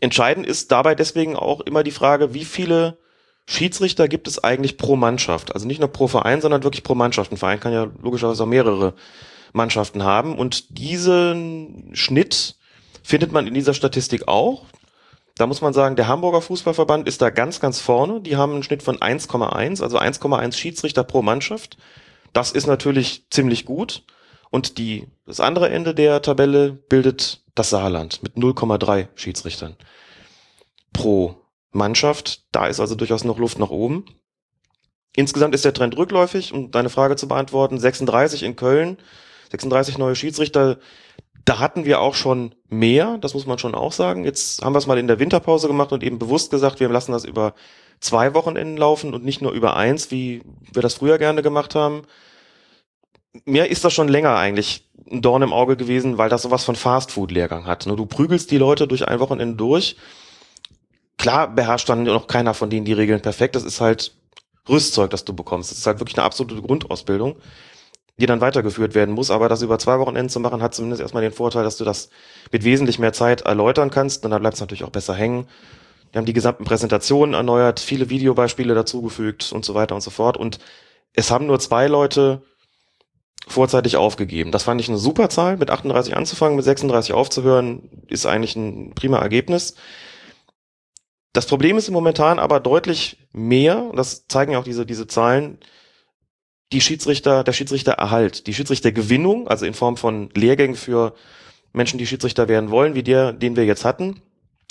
Entscheidend 0.01 0.47
ist 0.47 0.73
dabei 0.73 0.95
deswegen 0.95 1.37
auch 1.37 1.61
immer 1.61 1.83
die 1.83 1.91
Frage, 1.91 2.35
wie 2.35 2.45
viele 2.45 2.99
Schiedsrichter 3.49 4.09
gibt 4.09 4.29
es 4.29 4.43
eigentlich 4.43 4.77
pro 4.77 4.97
Mannschaft? 4.97 5.55
Also 5.55 5.67
nicht 5.67 5.79
nur 5.79 5.89
pro 5.89 6.09
Verein, 6.09 6.41
sondern 6.41 6.65
wirklich 6.65 6.83
pro 6.83 6.95
Mannschaft. 6.95 7.33
Ein 7.33 7.39
Verein 7.39 7.61
kann 7.61 7.73
ja 7.73 7.89
logischerweise 8.03 8.43
auch 8.43 8.49
mehrere 8.49 8.95
Mannschaften 9.53 10.03
haben. 10.03 10.37
Und 10.37 10.79
diesen 10.79 11.91
Schnitt 11.95 12.57
findet 13.03 13.33
man 13.33 13.47
in 13.47 13.55
dieser 13.55 13.73
Statistik 13.73 14.29
auch. 14.29 14.67
Da 15.37 15.47
muss 15.47 15.61
man 15.61 15.73
sagen, 15.73 15.97
der 15.97 16.09
Hamburger 16.09 16.41
Fußballverband 16.43 17.07
ist 17.07 17.23
da 17.23 17.31
ganz, 17.31 17.61
ganz 17.61 17.81
vorne. 17.81 18.21
Die 18.21 18.37
haben 18.37 18.53
einen 18.53 18.63
Schnitt 18.63 18.83
von 18.83 18.99
1,1, 18.99 19.83
also 19.83 19.99
1,1 19.99 20.57
Schiedsrichter 20.57 21.05
pro 21.05 21.23
Mannschaft. 21.23 21.77
Das 22.37 22.53
ist 22.53 22.67
natürlich 22.67 23.25
ziemlich 23.31 23.65
gut. 23.65 24.05
Und 24.51 24.77
die, 24.77 25.07
das 25.25 25.41
andere 25.41 25.71
Ende 25.71 25.95
der 25.95 26.21
Tabelle 26.21 26.71
bildet 26.71 27.43
das 27.55 27.71
Saarland 27.71 28.23
mit 28.23 28.35
0,3 28.35 29.09
Schiedsrichtern 29.15 29.75
pro 30.93 31.37
Mannschaft. 31.71 32.45
Da 32.53 32.67
ist 32.67 32.79
also 32.79 32.95
durchaus 32.95 33.25
noch 33.25 33.39
Luft 33.39 33.59
nach 33.59 33.71
oben. 33.71 34.05
Insgesamt 35.15 35.55
ist 35.55 35.65
der 35.65 35.73
Trend 35.73 35.97
rückläufig, 35.97 36.53
um 36.53 36.71
deine 36.71 36.91
Frage 36.91 37.17
zu 37.17 37.27
beantworten. 37.27 37.79
36 37.79 38.43
in 38.43 38.55
Köln, 38.55 38.99
36 39.51 39.97
neue 39.97 40.15
Schiedsrichter. 40.15 40.79
Da 41.47 41.61
hatten 41.61 41.85
wir 41.85 42.01
auch 42.01 42.15
schon 42.15 42.57
mehr, 42.69 43.19
das 43.19 43.33
muss 43.33 43.47
man 43.47 43.59
schon 43.59 43.77
auch 43.77 43.93
sagen. 43.93 44.25
Jetzt 44.25 44.63
haben 44.63 44.75
wir 44.75 44.79
es 44.79 44.89
mal 44.89 44.99
in 44.99 45.07
der 45.07 45.21
Winterpause 45.21 45.69
gemacht 45.69 45.93
und 45.93 46.03
eben 46.03 46.19
bewusst 46.19 46.51
gesagt, 46.51 46.81
wir 46.81 46.89
lassen 46.89 47.13
das 47.13 47.25
über 47.25 47.55
zwei 48.01 48.35
Wochenenden 48.35 48.77
laufen 48.77 49.15
und 49.15 49.25
nicht 49.25 49.41
nur 49.41 49.53
über 49.53 49.77
eins, 49.77 50.11
wie 50.11 50.43
wir 50.73 50.83
das 50.83 50.95
früher 50.95 51.19
gerne 51.19 51.43
gemacht 51.43 51.77
haben. 51.77 52.03
Mir 53.45 53.71
ist 53.71 53.85
das 53.85 53.93
schon 53.93 54.09
länger 54.09 54.35
eigentlich 54.35 54.89
ein 55.09 55.23
Dorn 55.23 55.43
im 55.43 55.53
Auge 55.53 55.77
gewesen, 55.77 56.19
weil 56.19 56.29
das 56.29 56.43
sowas 56.43 56.65
von 56.65 56.75
Fastfood-Lehrgang 56.75 57.65
hat. 57.65 57.87
Ne? 57.87 57.95
Du 57.95 58.07
prügelst 58.07 58.51
die 58.51 58.59
Leute 58.59 58.89
durch 58.89 59.07
ein 59.07 59.21
Wochenende 59.21 59.55
durch. 59.55 59.97
Klar 61.17 61.55
beherrscht 61.55 61.89
dann 61.89 62.03
noch 62.03 62.27
keiner 62.27 62.55
von 62.55 62.71
denen 62.71 62.85
die 62.85 62.93
Regeln 62.93 63.23
perfekt. 63.23 63.55
Das 63.55 63.63
ist 63.63 63.81
halt 63.81 64.17
Rüstzeug, 64.69 65.11
das 65.11 65.25
du 65.25 65.33
bekommst. 65.33 65.71
Das 65.71 65.79
ist 65.79 65.87
halt 65.87 66.01
wirklich 66.01 66.19
eine 66.19 66.25
absolute 66.25 66.61
Grundausbildung, 66.61 67.37
die 68.19 68.27
dann 68.27 68.41
weitergeführt 68.41 68.95
werden 68.95 69.15
muss. 69.15 69.31
Aber 69.31 69.49
das 69.49 69.63
über 69.63 69.79
zwei 69.79 69.99
Wochenenden 69.99 70.31
zu 70.31 70.41
machen, 70.41 70.63
hat 70.63 70.75
zumindest 70.75 71.03
erstmal 71.03 71.23
den 71.23 71.33
Vorteil, 71.33 71.65
dass 71.65 71.77
du 71.77 71.85
das 71.85 72.09
mit 72.51 72.65
wesentlich 72.65 72.99
mehr 72.99 73.13
Zeit 73.13 73.43
erläutern 73.43 73.91
kannst. 73.91 74.25
Und 74.25 74.31
dann 74.31 74.41
bleibt 74.41 74.55
es 74.55 74.61
natürlich 74.61 74.85
auch 74.85 74.91
besser 74.91 75.15
hängen. 75.15 75.47
Wir 76.13 76.19
haben 76.19 76.27
die 76.27 76.33
gesamten 76.33 76.65
Präsentationen 76.65 77.35
erneuert, 77.35 77.81
viele 77.81 78.09
Videobeispiele 78.09 78.75
dazugefügt 78.75 79.53
und 79.53 79.65
so 79.65 79.75
weiter 79.75 79.95
und 79.95 80.01
so 80.01 80.11
fort. 80.11 80.37
Und 80.37 80.59
es 81.13 81.31
haben 81.31 81.47
nur 81.47 81.59
zwei 81.59 81.89
Leute 81.89 82.43
vorzeitig 83.47 83.97
aufgegeben. 83.97 84.51
Das 84.51 84.63
fand 84.63 84.81
ich 84.81 84.89
eine 84.89 84.99
super 84.99 85.29
Zahl. 85.29 85.57
Mit 85.57 85.71
38 85.71 86.17
anzufangen, 86.17 86.57
mit 86.57 86.65
36 86.65 87.13
aufzuhören, 87.13 87.91
ist 88.09 88.27
eigentlich 88.27 88.57
ein 88.57 88.95
prima 88.95 89.19
Ergebnis. 89.19 89.75
Das 91.33 91.47
Problem 91.47 91.77
ist 91.77 91.91
momentan 91.91 92.39
aber 92.39 92.61
deutlich 92.61 93.29
mehr, 93.33 93.91
das 93.95 94.27
zeigen 94.27 94.53
ja 94.53 94.59
auch 94.59 94.65
diese, 94.65 94.87
diese 94.87 95.07
Zahlen, 95.07 95.59
die 96.73 96.81
Schiedsrichter, 96.81 97.45
der 97.45 97.53
Schiedsrichtererhalt, 97.53 98.47
die 98.47 98.55
Schiedsrichtergewinnung, 98.55 99.49
also 99.49 99.67
in 99.67 99.75
Form 99.75 99.97
von 99.97 100.31
Lehrgängen 100.35 100.77
für 100.77 101.15
Menschen, 101.73 101.99
die 101.99 102.07
Schiedsrichter 102.07 102.49
werden 102.49 102.71
wollen, 102.71 102.95
wie 102.95 103.03
der, 103.03 103.33
den 103.33 103.57
wir 103.57 103.65
jetzt 103.65 103.85
hatten, 103.85 104.23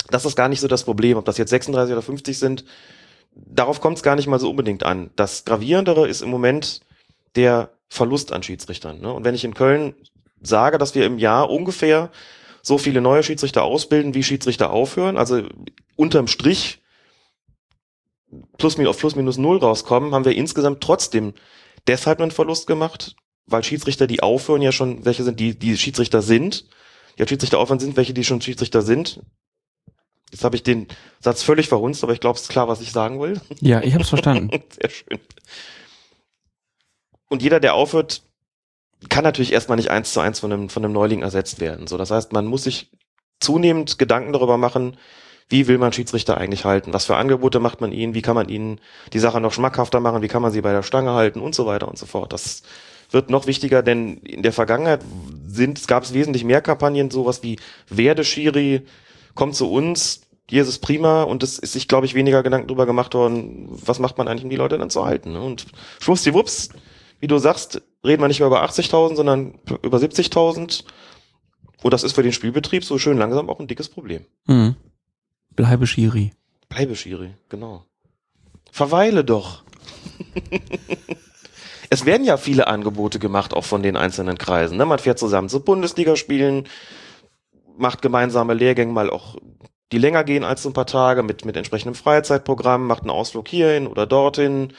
das 0.10 0.25
ist 0.25 0.36
gar 0.36 0.49
nicht 0.49 0.60
so 0.60 0.67
das 0.67 0.84
Problem. 0.84 1.17
Ob 1.17 1.25
das 1.25 1.38
jetzt 1.38 1.49
36 1.49 1.93
oder 1.93 2.01
50 2.01 2.38
sind, 2.38 2.65
darauf 3.34 3.81
kommt 3.81 3.97
es 3.97 4.03
gar 4.03 4.15
nicht 4.15 4.27
mal 4.27 4.39
so 4.39 4.49
unbedingt 4.49 4.84
an. 4.84 5.10
Das 5.15 5.45
Gravierendere 5.45 6.08
ist 6.08 6.21
im 6.21 6.29
Moment 6.29 6.81
der 7.36 7.71
Verlust 7.88 8.31
an 8.31 8.43
Schiedsrichtern. 8.43 8.99
Ne? 8.99 9.12
Und 9.12 9.23
wenn 9.23 9.36
ich 9.36 9.43
in 9.43 9.53
Köln 9.53 9.95
sage, 10.41 10.77
dass 10.77 10.95
wir 10.95 11.05
im 11.05 11.17
Jahr 11.17 11.49
ungefähr 11.49 12.12
so 12.62 12.77
viele 12.77 13.01
neue 13.01 13.23
Schiedsrichter 13.23 13.63
ausbilden, 13.63 14.13
wie 14.13 14.23
Schiedsrichter 14.23 14.71
aufhören, 14.71 15.17
also 15.17 15.43
unterm 15.95 16.27
Strich 16.27 16.81
plus, 18.58 18.79
auf 18.79 18.97
plus 18.97 19.15
minus 19.15 19.38
null 19.38 19.58
rauskommen, 19.58 20.13
haben 20.13 20.25
wir 20.25 20.36
insgesamt 20.36 20.81
trotzdem 20.81 21.34
deshalb 21.88 22.21
einen 22.21 22.32
Verlust 22.32 22.67
gemacht, 22.67 23.15
weil 23.45 23.63
Schiedsrichter, 23.63 24.08
die 24.08 24.24
aufhören, 24.24 24.62
ja 24.62 24.71
schon 24.71 25.06
welche 25.06 25.24
sind, 25.24 25.39
die, 25.39 25.58
die 25.58 25.78
Schiedsrichter 25.78 26.21
sind. 26.21 26.67
Als 27.19 27.30
Schiedsrichter 27.30 27.60
aufhören 27.60 27.80
sind, 27.80 27.95
welche, 27.95 28.13
die 28.13 28.24
schon 28.24 28.41
Schiedsrichter 28.41 28.82
sind. 28.82 29.21
Jetzt 30.32 30.43
habe 30.43 30.56
ich 30.56 30.63
den 30.63 30.88
Satz 31.19 31.43
völlig 31.43 31.69
verhunzt, 31.69 32.04
aber 32.04 32.13
ich 32.13 32.19
glaube, 32.19 32.36
es 32.36 32.43
ist 32.43 32.50
klar, 32.50 32.67
was 32.67 32.82
ich 32.82 32.91
sagen 32.91 33.21
will. 33.21 33.39
Ja, 33.62 33.82
ich 33.82 33.93
habe 33.93 34.04
es 34.04 34.10
verstanden. 34.10 34.50
Sehr 34.82 34.89
schön. 34.89 35.19
Und 37.30 37.41
jeder, 37.41 37.60
der 37.60 37.74
aufhört, 37.74 38.24
kann 39.10 39.24
natürlich 39.24 39.54
erstmal 39.54 39.78
nicht 39.78 39.91
eins 39.91 40.13
zu 40.13 40.19
eins 40.19 40.39
von 40.39 40.52
einem, 40.52 40.69
von 40.69 40.84
einem 40.84 40.93
Neuling 40.93 41.21
ersetzt 41.21 41.60
werden. 41.60 41.88
So, 41.88 41.98
das 41.98 42.12
heißt, 42.12 42.34
man 42.34 42.48
muss 42.48 42.63
sich 42.63 42.91
zunehmend 43.39 43.98
Gedanken 43.98 44.34
darüber 44.34 44.58
machen, 44.58 44.98
wie 45.49 45.67
will 45.67 45.77
man 45.77 45.93
Schiedsrichter 45.93 46.38
eigentlich 46.38 46.65
halten? 46.65 46.93
Was 46.93 47.05
für 47.05 47.15
Angebote 47.15 47.60
macht 47.60 47.81
man 47.81 47.91
ihnen? 47.91 48.15
Wie 48.15 48.21
kann 48.21 48.36
man 48.36 48.49
ihnen 48.49 48.79
die 49.13 49.19
Sache 49.19 49.39
noch 49.39 49.53
schmackhafter 49.53 49.99
machen? 49.99 50.21
Wie 50.21 50.27
kann 50.27 50.41
man 50.41 50.51
sie 50.51 50.62
bei 50.62 50.71
der 50.71 50.84
Stange 50.84 51.12
halten? 51.12 51.39
Und 51.39 51.53
so 51.53 51.65
weiter 51.65 51.88
und 51.88 51.97
so 51.97 52.05
fort. 52.05 52.34
Das 52.34 52.63
wird 53.12 53.29
noch 53.29 53.45
wichtiger, 53.45 53.84
denn 53.84 54.17
in 54.17 54.41
der 54.41 54.53
Vergangenheit 54.53 55.01
sind, 55.47 55.77
es 55.77 55.88
gab 55.88 56.03
es 56.03 56.13
wesentlich 56.13 56.43
mehr 56.43 56.62
Kampagnen, 56.62 57.12
sowas 57.12 57.43
wie 57.43 57.58
Werde 57.88 58.23
Schiri, 58.23 58.81
kommt 59.36 59.55
zu 59.55 59.71
uns, 59.71 60.21
hier 60.49 60.62
ist 60.62 60.67
es 60.67 60.79
prima 60.79 61.23
und 61.23 61.43
es 61.43 61.60
ist 61.60 61.73
sich, 61.73 61.88
glaube 61.88 62.05
ich, 62.05 62.13
weniger 62.13 62.43
Gedanken 62.43 62.67
darüber 62.67 62.86
gemacht 62.86 63.13
worden, 63.13 63.67
was 63.69 63.99
macht 63.99 64.17
man 64.17 64.27
eigentlich, 64.27 64.43
um 64.43 64.49
die 64.49 64.55
Leute 64.55 64.77
dann 64.77 64.89
zu 64.89 65.05
halten. 65.05 65.34
Ne? 65.34 65.41
Und 65.41 65.65
schwuppsdiwupps, 65.99 66.69
wie 67.19 67.27
du 67.27 67.38
sagst, 67.38 67.81
reden 68.03 68.21
wir 68.21 68.27
nicht 68.27 68.39
mehr 68.39 68.47
über 68.47 68.63
80.000, 68.63 69.15
sondern 69.15 69.60
über 69.81 69.97
70.000. 69.97 70.84
Und 71.81 71.93
das 71.93 72.03
ist 72.03 72.13
für 72.13 72.23
den 72.23 72.31
Spielbetrieb 72.31 72.84
so 72.84 72.97
schön 72.97 73.17
langsam 73.17 73.49
auch 73.49 73.60
ein 73.60 73.67
dickes 73.67 73.89
Problem. 73.89 74.25
Mhm. 74.45 74.75
Bleibe 75.56 75.88
Schiri. 75.88 76.32
Bleibe 76.70 76.96
Schiri, 76.96 77.34
genau. 77.50 77.86
Verweile 78.72 79.24
doch. 79.24 79.63
es 81.89 82.06
werden 82.06 82.26
ja 82.26 82.38
viele 82.38 82.68
Angebote 82.68 83.20
gemacht, 83.20 83.54
auch 83.54 83.63
von 83.63 83.82
den 83.82 83.96
einzelnen 83.96 84.38
Kreisen. 84.38 84.78
Ne? 84.78 84.86
Man 84.86 85.00
fährt 85.00 85.20
zusammen 85.20 85.48
zu 85.48 85.62
Bundesligaspielen, 85.62 86.68
macht 87.78 88.02
gemeinsame 88.02 88.54
Lehrgänge 88.54 88.91
mal 88.91 89.10
auch, 89.10 89.38
die 89.91 89.98
länger 89.98 90.24
gehen 90.24 90.44
als 90.44 90.63
so 90.63 90.70
ein 90.70 90.74
paar 90.74 90.88
Tage, 90.88 91.24
mit, 91.24 91.46
mit 91.46 91.56
entsprechendem 91.56 91.96
Freizeitprogramm, 91.96 92.88
macht 92.88 93.04
einen 93.04 93.12
Ausflug 93.12 93.48
hierhin 93.48 93.88
oder 93.88 94.06
dorthin, 94.06 94.74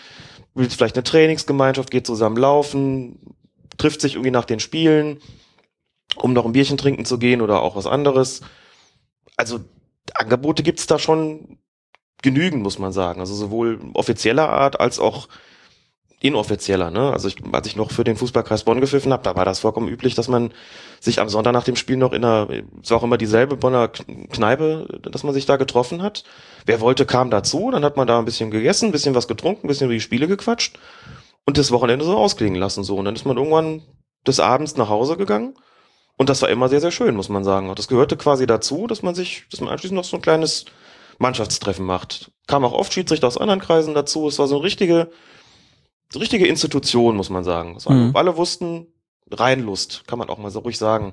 will 0.54 0.68
vielleicht 0.68 0.96
eine 0.96 1.04
Trainingsgemeinschaft, 1.04 1.90
geht 1.90 2.06
zusammen 2.06 2.36
laufen, 2.36 3.36
trifft 3.78 4.00
sich 4.00 4.14
irgendwie 4.14 4.30
nach 4.30 4.44
den 4.44 4.60
Spielen, 4.60 5.20
um 6.16 6.32
noch 6.32 6.44
ein 6.44 6.52
Bierchen 6.52 6.76
trinken 6.76 7.04
zu 7.04 7.18
gehen 7.18 7.40
oder 7.40 7.62
auch 7.62 7.76
was 7.76 7.86
anderes. 7.86 8.42
Also 9.36 9.60
Angebote 10.14 10.62
gibt's 10.62 10.86
da 10.86 10.98
schon 10.98 11.58
genügend, 12.22 12.62
muss 12.62 12.78
man 12.78 12.92
sagen. 12.92 13.20
Also 13.20 13.34
sowohl 13.34 13.80
offizieller 13.94 14.48
Art 14.48 14.80
als 14.80 14.98
auch 14.98 15.28
inoffizieller. 16.20 16.90
Ne? 16.90 17.12
Also 17.12 17.28
ich, 17.28 17.36
als 17.52 17.66
ich 17.66 17.76
noch 17.76 17.90
für 17.90 18.04
den 18.04 18.16
Fußballkreis 18.16 18.64
Bonn 18.64 18.80
gepfiffen 18.80 19.12
habe, 19.12 19.22
da 19.22 19.36
war 19.36 19.44
das 19.44 19.60
vollkommen 19.60 19.88
üblich, 19.88 20.14
dass 20.14 20.28
man 20.28 20.52
sich 20.98 21.20
am 21.20 21.28
Sonntag 21.28 21.52
nach 21.52 21.64
dem 21.64 21.76
Spiel 21.76 21.96
noch 21.96 22.12
in 22.12 22.24
einer, 22.24 22.48
es 22.82 22.90
war 22.90 22.98
auch 22.98 23.02
immer 23.02 23.18
dieselbe 23.18 23.56
Bonner 23.56 23.88
Kneipe, 23.88 25.00
dass 25.02 25.24
man 25.24 25.34
sich 25.34 25.44
da 25.46 25.56
getroffen 25.56 26.02
hat. 26.02 26.24
Wer 26.64 26.80
wollte, 26.80 27.04
kam 27.04 27.30
dazu, 27.30 27.70
dann 27.70 27.84
hat 27.84 27.96
man 27.96 28.06
da 28.06 28.18
ein 28.18 28.24
bisschen 28.24 28.50
gegessen, 28.50 28.86
ein 28.86 28.92
bisschen 28.92 29.14
was 29.14 29.28
getrunken, 29.28 29.66
ein 29.66 29.68
bisschen 29.68 29.86
über 29.86 29.94
die 29.94 30.00
Spiele 30.00 30.26
gequatscht 30.26 30.78
und 31.44 31.58
das 31.58 31.70
Wochenende 31.70 32.04
so 32.04 32.16
ausklingen 32.16 32.58
lassen. 32.58 32.82
so 32.82 32.96
Und 32.96 33.04
dann 33.04 33.14
ist 33.14 33.26
man 33.26 33.36
irgendwann 33.36 33.82
des 34.26 34.40
Abends 34.40 34.76
nach 34.76 34.88
Hause 34.88 35.16
gegangen 35.16 35.54
und 36.16 36.28
das 36.28 36.42
war 36.42 36.48
immer 36.48 36.68
sehr, 36.68 36.80
sehr 36.80 36.90
schön, 36.90 37.14
muss 37.14 37.28
man 37.28 37.44
sagen. 37.44 37.72
Das 37.74 37.88
gehörte 37.88 38.16
quasi 38.16 38.46
dazu, 38.46 38.86
dass 38.86 39.02
man 39.02 39.14
sich, 39.14 39.44
dass 39.50 39.60
man 39.60 39.70
anschließend 39.70 39.96
noch 39.96 40.04
so 40.04 40.16
ein 40.16 40.22
kleines 40.22 40.64
Mannschaftstreffen 41.18 41.84
macht. 41.84 42.30
Kam 42.46 42.64
auch 42.64 42.72
oft 42.72 42.92
Schiedsrichter 42.92 43.26
aus 43.26 43.38
anderen 43.38 43.60
Kreisen 43.60 43.94
dazu. 43.94 44.26
Es 44.26 44.38
war 44.38 44.46
so 44.46 44.56
eine 44.56 44.64
richtige, 44.64 45.10
so 46.10 46.18
richtige 46.18 46.46
Institution, 46.46 47.16
muss 47.16 47.30
man 47.30 47.44
sagen. 47.44 47.76
Mhm. 47.86 48.16
Alle 48.16 48.36
wussten, 48.36 48.86
Reinlust, 49.30 50.04
kann 50.06 50.18
man 50.18 50.30
auch 50.30 50.38
mal 50.38 50.50
so 50.50 50.60
ruhig 50.60 50.78
sagen, 50.78 51.12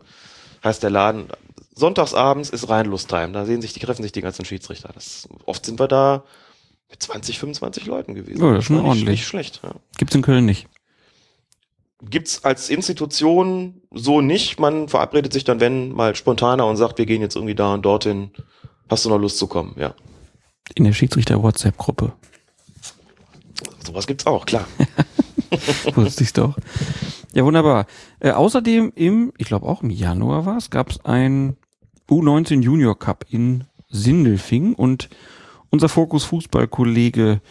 heißt 0.63 0.81
der 0.83 0.89
Laden. 0.89 1.27
Sonntagsabends 1.75 2.49
ist 2.49 2.69
Reinlust-Time. 2.69 3.33
Da 3.33 3.45
sehen 3.45 3.61
sich, 3.61 3.73
die 3.73 3.79
treffen 3.79 4.03
sich 4.03 4.11
die 4.11 4.21
ganzen 4.21 4.45
Schiedsrichter. 4.45 4.91
Das, 4.93 5.27
oft 5.45 5.65
sind 5.65 5.79
wir 5.79 5.87
da 5.87 6.23
mit 6.89 7.01
20, 7.01 7.39
25 7.39 7.87
Leuten 7.87 8.13
gewesen. 8.13 8.41
Ja, 8.41 8.51
das 8.51 8.59
ist 8.59 8.65
schon 8.65 8.77
nicht, 8.77 8.85
ordentlich. 8.85 9.09
Nicht 9.09 9.25
schlecht. 9.25 9.59
Ja. 9.63 9.71
Gibt's 9.97 10.15
in 10.15 10.21
Köln 10.21 10.45
nicht 10.45 10.67
gibt's 12.09 12.43
als 12.43 12.69
Institution 12.69 13.81
so 13.91 14.21
nicht. 14.21 14.59
Man 14.59 14.87
verabredet 14.87 15.33
sich 15.33 15.43
dann, 15.43 15.59
wenn, 15.59 15.91
mal 15.91 16.15
spontaner 16.15 16.65
und 16.65 16.77
sagt, 16.77 16.97
wir 16.97 17.05
gehen 17.05 17.21
jetzt 17.21 17.35
irgendwie 17.35 17.55
da 17.55 17.73
und 17.73 17.83
dorthin. 17.83 18.31
Hast 18.89 19.05
du 19.05 19.09
noch 19.09 19.17
Lust 19.17 19.37
zu 19.37 19.47
kommen? 19.47 19.75
Ja. 19.77 19.93
In 20.75 20.83
der 20.83 20.93
Schiedsrichter-WhatsApp-Gruppe. 20.93 22.13
Sowas 23.85 24.07
gibt's 24.07 24.25
auch, 24.25 24.45
klar. 24.45 24.67
Wusste 25.95 26.23
ich's 26.23 26.33
doch. 26.33 26.55
Ja, 27.33 27.43
wunderbar. 27.43 27.87
Äh, 28.19 28.31
außerdem 28.31 28.93
im, 28.95 29.33
ich 29.37 29.47
glaube 29.47 29.65
auch 29.65 29.81
im 29.81 29.89
Januar 29.89 30.45
war 30.45 30.57
es, 30.57 30.69
gab 30.69 30.91
es 30.91 31.03
ein 31.05 31.57
U19 32.09 32.61
Junior 32.61 32.97
Cup 32.97 33.25
in 33.29 33.65
Sindelfing 33.89 34.73
und 34.73 35.09
unser 35.69 35.89
Fokus 35.89 36.23
Fußballkollege 36.25 37.41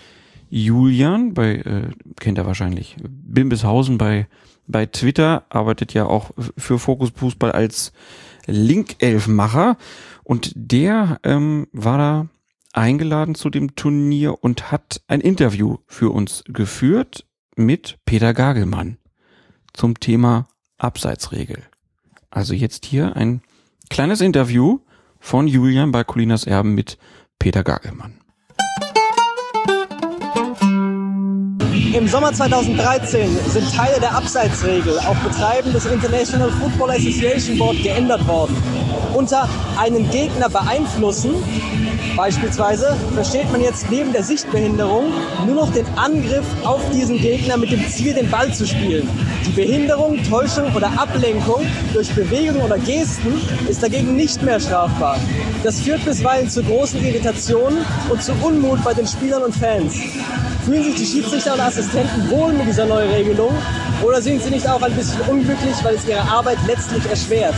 Julian, 0.54 1.32
bei, 1.32 1.54
äh, 1.54 1.88
kennt 2.20 2.36
er 2.36 2.44
wahrscheinlich, 2.44 2.96
Bimbishausen 3.02 3.96
bei, 3.96 4.26
bei 4.66 4.84
Twitter, 4.84 5.46
arbeitet 5.48 5.94
ja 5.94 6.04
auch 6.04 6.30
für 6.58 6.78
Fokus 6.78 7.10
Fußball 7.16 7.52
als 7.52 7.94
Linkelfmacher 8.44 9.78
und 10.24 10.52
der 10.54 11.18
ähm, 11.22 11.68
war 11.72 11.96
da 11.96 12.26
eingeladen 12.74 13.34
zu 13.34 13.48
dem 13.48 13.76
Turnier 13.76 14.44
und 14.44 14.70
hat 14.70 15.00
ein 15.08 15.22
Interview 15.22 15.78
für 15.86 16.10
uns 16.10 16.44
geführt 16.46 17.24
mit 17.56 17.98
Peter 18.04 18.34
Gagelmann 18.34 18.98
zum 19.72 20.00
Thema 20.00 20.48
Abseitsregel. 20.76 21.62
Also 22.28 22.52
jetzt 22.52 22.84
hier 22.84 23.16
ein 23.16 23.40
kleines 23.88 24.20
Interview 24.20 24.80
von 25.18 25.46
Julian 25.46 25.92
bei 25.92 26.04
Colinas 26.04 26.44
Erben 26.44 26.74
mit 26.74 26.98
Peter 27.38 27.64
Gagelmann. 27.64 28.18
Im 31.72 32.06
Sommer 32.06 32.34
2013 32.34 33.30
sind 33.48 33.74
Teile 33.74 33.98
der 33.98 34.14
Abseitsregel 34.14 34.98
auf 34.98 35.16
Betreiben 35.20 35.72
des 35.72 35.86
International 35.86 36.50
Football 36.50 36.90
Association 36.90 37.56
Board 37.56 37.82
geändert 37.82 38.26
worden. 38.26 38.54
Unter 39.14 39.48
einen 39.78 40.10
Gegner 40.10 40.50
beeinflussen, 40.50 41.34
beispielsweise, 42.16 42.96
versteht 43.14 43.50
man 43.52 43.60
jetzt 43.60 43.90
neben 43.90 44.12
der 44.12 44.22
Sichtbehinderung 44.22 45.12
nur 45.46 45.54
noch 45.54 45.72
den 45.72 45.86
Angriff 45.96 46.44
auf 46.64 46.80
diesen 46.90 47.18
Gegner 47.18 47.56
mit 47.56 47.70
dem 47.70 47.86
Ziel, 47.88 48.14
den 48.14 48.30
Ball 48.30 48.52
zu 48.52 48.66
spielen. 48.66 49.08
Die 49.46 49.50
Behinderung, 49.50 50.22
Täuschung 50.24 50.74
oder 50.74 50.88
Ablenkung 50.96 51.66
durch 51.92 52.10
Bewegungen 52.14 52.62
oder 52.62 52.78
Gesten 52.78 53.40
ist 53.68 53.82
dagegen 53.82 54.16
nicht 54.16 54.42
mehr 54.42 54.60
strafbar. 54.60 55.18
Das 55.62 55.80
führt 55.80 56.04
bisweilen 56.04 56.48
zu 56.48 56.62
großen 56.62 57.04
Irritationen 57.04 57.84
und 58.10 58.22
zu 58.22 58.32
Unmut 58.42 58.82
bei 58.84 58.94
den 58.94 59.06
Spielern 59.06 59.42
und 59.42 59.54
Fans. 59.54 59.94
Fühlen 60.64 60.84
sich 60.84 60.94
die 60.94 61.06
Schiedsrichter 61.06 61.54
und 61.54 61.60
Assistenten 61.60 62.30
wohl 62.30 62.52
mit 62.52 62.66
dieser 62.68 62.86
neuen 62.86 63.10
Regelung 63.10 63.52
oder 64.02 64.20
sind 64.20 64.42
sie 64.42 64.50
nicht 64.50 64.68
auch 64.68 64.82
ein 64.82 64.94
bisschen 64.94 65.20
unglücklich, 65.22 65.74
weil 65.82 65.94
es 65.94 66.06
ihre 66.06 66.22
Arbeit 66.22 66.58
letztlich 66.66 67.04
erschwert? 67.08 67.54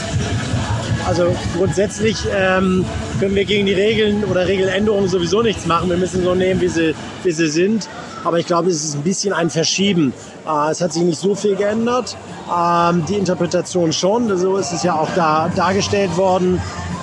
Also 1.06 1.34
grundsätzlich 1.56 2.16
ähm, 2.34 2.84
können 3.20 3.34
wir 3.34 3.44
gegen 3.44 3.66
die 3.66 3.74
Regeln 3.74 4.24
oder 4.24 4.48
Regeländerungen 4.48 5.08
sowieso 5.08 5.42
nichts 5.42 5.66
machen. 5.66 5.90
Wir 5.90 5.98
müssen 5.98 6.24
so 6.24 6.34
nehmen, 6.34 6.60
wie 6.60 6.68
sie, 6.68 6.94
wie 7.22 7.30
sie 7.30 7.48
sind. 7.48 7.88
Aber 8.24 8.38
ich 8.38 8.46
glaube, 8.46 8.70
es 8.70 8.82
ist 8.82 8.94
ein 8.94 9.02
bisschen 9.02 9.34
ein 9.34 9.50
Verschieben. 9.50 10.14
Äh, 10.46 10.70
es 10.70 10.80
hat 10.80 10.94
sich 10.94 11.02
nicht 11.02 11.18
so 11.18 11.34
viel 11.34 11.56
geändert. 11.56 12.16
Ähm, 12.50 13.04
die 13.06 13.16
Interpretation 13.16 13.92
schon. 13.92 14.34
So 14.38 14.56
ist 14.56 14.72
es 14.72 14.82
ja 14.82 14.94
auch 14.94 15.10
da 15.14 15.50
dargestellt 15.54 16.16
worden. 16.16 16.60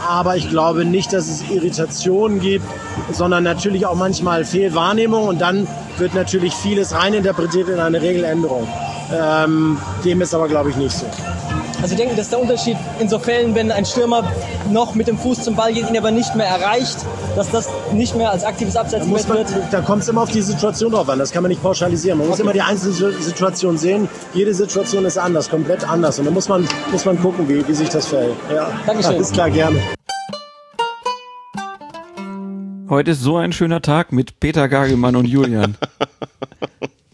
Aber 0.10 0.36
ich 0.36 0.50
glaube 0.50 0.84
nicht, 0.84 1.14
dass 1.14 1.28
es 1.28 1.44
Irritationen 1.52 2.40
gibt, 2.40 2.66
sondern 3.12 3.44
natürlich 3.44 3.86
auch 3.86 3.96
manchmal 3.96 4.46
Fehlwahrnehmung. 4.46 5.28
Und 5.28 5.40
dann 5.40 5.68
wird 6.00 6.16
natürlich 6.16 6.56
vieles 6.56 6.96
reininterpretiert 6.96 7.70
in 7.70 7.80
eine 7.80 8.02
Regeländerung. 8.02 8.68
Ähm, 9.14 9.78
dem 10.04 10.22
ist 10.22 10.34
aber, 10.34 10.48
glaube 10.48 10.72
ich, 10.72 10.76
nicht 10.76 10.98
so. 10.98 11.06
Also 11.82 11.94
ich 11.96 12.00
denke, 12.00 12.15
das 12.15 12.26
ist 12.26 12.32
der 12.32 12.39
Unterschied 12.39 12.78
in 13.00 13.10
so 13.10 13.17
Fällen, 13.17 13.56
wenn 13.56 13.72
ein 13.72 13.86
Stürmer 13.86 14.32
noch 14.70 14.94
mit 14.94 15.08
dem 15.08 15.17
Fuß 15.17 15.44
zum 15.44 15.56
Ball 15.56 15.74
geht, 15.74 15.89
ihn 15.89 15.98
aber 15.98 16.12
nicht 16.12 16.36
mehr 16.36 16.46
erreicht, 16.46 16.98
dass 17.36 17.50
das 17.50 17.70
nicht 17.91 18.15
mehr 18.15 18.30
als 18.30 18.44
aktives 18.44 18.76
Abseits 18.76 19.08
da 19.08 19.34
wird. 19.34 19.48
Da 19.72 19.82
kommt 19.82 20.04
es 20.04 20.10
immer 20.10 20.22
auf 20.22 20.32
die 20.32 20.44
Situation 20.44 20.91
drauf 20.91 21.10
an. 21.10 21.17
Das 21.17 21.32
kann 21.32 21.41
man 21.41 21.50
nicht 21.50 21.63
pauschalisieren. 21.63 22.20
Man 22.20 22.28
okay. 22.28 22.34
muss 22.34 22.39
immer 22.39 22.54
die 22.54 22.62
einzelne 22.62 23.13
Situation 23.13 23.80
sehen. 23.80 24.08
Jede 24.34 24.54
Situation 24.54 25.06
ist 25.06 25.17
anders, 25.17 25.50
komplett 25.50 25.88
anders. 25.88 26.20
Und 26.20 26.26
da 26.26 26.32
muss 26.32 26.48
man, 26.48 26.67
muss 26.91 27.06
man 27.06 27.20
gucken, 27.20 27.50
wie, 27.50 27.67
wie 27.67 27.74
sich 27.74 27.89
das 27.89 28.06
verhält. 28.08 28.36
Ja. 28.54 28.70
Dankeschön. 28.86 29.15
Alles 29.15 29.32
klar, 29.32 29.50
gerne. 29.50 29.80
Heute 32.89 33.12
ist 33.12 33.22
so 33.22 33.38
ein 33.38 33.54
schöner 33.54 33.82
Tag 33.82 34.12
mit 34.12 34.39
Peter 34.39 34.67
Gagelmann 34.67 35.15
und 35.15 35.26
Julian. 35.26 35.78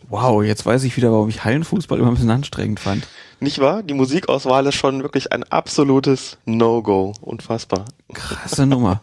Wow, 0.10 0.42
jetzt 0.42 0.66
weiß 0.66 0.86
ich 0.86 0.96
wieder, 0.96 1.12
warum 1.12 1.28
ich 1.28 1.44
Hallenfußball 1.44 2.00
immer 2.00 2.08
ein 2.08 2.14
bisschen 2.14 2.30
anstrengend 2.30 2.80
fand. 2.80 3.06
Nicht 3.40 3.60
wahr? 3.60 3.84
Die 3.84 3.94
Musikauswahl 3.94 4.66
ist 4.66 4.76
schon 4.76 5.04
wirklich 5.04 5.32
ein 5.32 5.44
absolutes 5.44 6.38
No-Go. 6.46 7.14
Unfassbar. 7.22 7.86
Krasse 8.14 8.66
Nummer. 8.66 9.02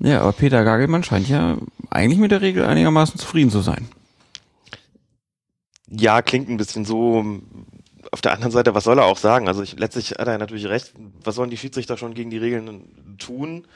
Ja, 0.00 0.20
aber 0.20 0.32
Peter 0.32 0.64
Gagelmann 0.64 1.04
scheint 1.04 1.28
ja 1.28 1.56
eigentlich 1.90 2.18
mit 2.18 2.32
der 2.32 2.40
Regel 2.40 2.64
einigermaßen 2.64 3.18
zufrieden 3.18 3.50
zu 3.50 3.60
sein. 3.60 3.88
Ja, 5.88 6.22
klingt 6.22 6.48
ein 6.48 6.56
bisschen 6.56 6.84
so. 6.84 7.24
Auf 8.10 8.20
der 8.20 8.32
anderen 8.32 8.52
Seite, 8.52 8.74
was 8.74 8.84
soll 8.84 8.98
er 8.98 9.04
auch 9.04 9.18
sagen? 9.18 9.48
Also 9.48 9.62
ich, 9.62 9.78
letztlich 9.78 10.10
hat 10.12 10.26
er 10.26 10.38
natürlich 10.38 10.66
recht. 10.66 10.92
Was 11.22 11.36
sollen 11.36 11.50
die 11.50 11.56
Schiedsrichter 11.56 11.96
schon 11.96 12.14
gegen 12.14 12.30
die 12.30 12.38
Regeln 12.38 13.16
tun? 13.18 13.66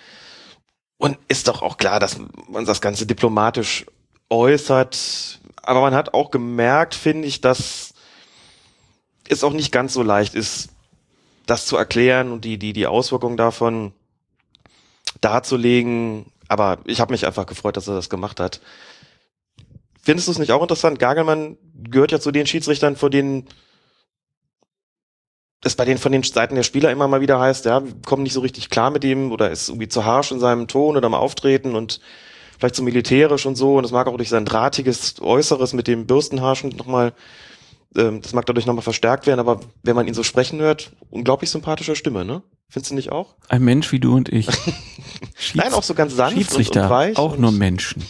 Und 0.98 1.18
ist 1.28 1.48
doch 1.48 1.62
auch 1.62 1.76
klar, 1.78 2.00
dass 2.00 2.18
man 2.48 2.66
das 2.66 2.80
Ganze 2.80 3.06
diplomatisch 3.06 3.86
äußert. 4.28 5.40
Aber 5.62 5.80
man 5.80 5.94
hat 5.94 6.14
auch 6.14 6.30
gemerkt, 6.30 6.94
finde 6.94 7.28
ich, 7.28 7.40
dass 7.40 7.89
es 9.32 9.44
auch 9.44 9.52
nicht 9.52 9.72
ganz 9.72 9.92
so 9.92 10.02
leicht 10.02 10.34
ist, 10.34 10.70
das 11.46 11.66
zu 11.66 11.76
erklären 11.76 12.32
und 12.32 12.44
die, 12.44 12.58
die, 12.58 12.72
die 12.72 12.86
Auswirkungen 12.86 13.36
davon 13.36 13.92
darzulegen. 15.20 16.26
Aber 16.48 16.78
ich 16.84 17.00
habe 17.00 17.12
mich 17.12 17.26
einfach 17.26 17.46
gefreut, 17.46 17.76
dass 17.76 17.88
er 17.88 17.94
das 17.94 18.10
gemacht 18.10 18.40
hat. 18.40 18.60
Findest 20.02 20.28
du 20.28 20.32
es 20.32 20.38
nicht 20.38 20.52
auch 20.52 20.62
interessant? 20.62 20.98
Gagelmann 20.98 21.58
gehört 21.74 22.12
ja 22.12 22.20
zu 22.20 22.30
den 22.30 22.46
Schiedsrichtern, 22.46 22.96
vor 22.96 23.10
denen 23.10 23.48
es 25.62 25.76
bei 25.76 25.84
den 25.84 25.98
von 25.98 26.12
den 26.12 26.22
Seiten 26.22 26.54
der 26.54 26.62
Spieler 26.62 26.90
immer 26.90 27.06
mal 27.06 27.20
wieder 27.20 27.38
heißt, 27.38 27.66
ja, 27.66 27.84
wir 27.84 27.92
kommen 28.06 28.22
nicht 28.22 28.32
so 28.32 28.40
richtig 28.40 28.70
klar 28.70 28.90
mit 28.90 29.04
ihm 29.04 29.30
oder 29.30 29.50
ist 29.50 29.68
irgendwie 29.68 29.88
zu 29.88 30.04
harsch 30.04 30.32
in 30.32 30.40
seinem 30.40 30.68
Ton 30.68 30.96
oder 30.96 31.06
im 31.06 31.14
Auftreten 31.14 31.74
und 31.74 32.00
vielleicht 32.58 32.76
zu 32.76 32.82
militärisch 32.82 33.44
und 33.44 33.56
so. 33.56 33.76
Und 33.76 33.82
das 33.82 33.92
mag 33.92 34.06
auch 34.06 34.16
durch 34.16 34.30
sein 34.30 34.46
drahtiges 34.46 35.20
Äußeres 35.20 35.74
mit 35.74 35.86
dem 35.86 36.06
Bürstenharschen 36.06 36.70
nochmal, 36.70 37.12
ähm, 37.96 38.20
das 38.20 38.32
mag 38.32 38.46
dadurch 38.46 38.66
nochmal 38.66 38.82
verstärkt 38.82 39.26
werden, 39.26 39.40
aber 39.40 39.60
wenn 39.82 39.96
man 39.96 40.06
ihn 40.06 40.14
so 40.14 40.22
sprechen 40.22 40.60
hört, 40.60 40.92
unglaublich 41.10 41.50
sympathische 41.50 41.96
Stimme, 41.96 42.24
ne? 42.24 42.42
Findest 42.68 42.92
du 42.92 42.94
nicht 42.94 43.10
auch? 43.10 43.34
Ein 43.48 43.62
Mensch 43.64 43.90
wie 43.90 43.98
du 43.98 44.14
und 44.14 44.28
ich. 44.28 44.46
Nein, 45.54 45.72
auch 45.72 45.82
so 45.82 45.94
ganz 45.94 46.14
sanft 46.14 46.36
und, 46.36 46.42
Schiedsrichter, 46.42 46.84
und 46.84 46.90
weich. 46.90 47.16
auch 47.16 47.32
und 47.32 47.40
nur 47.40 47.50
Menschen. 47.50 48.04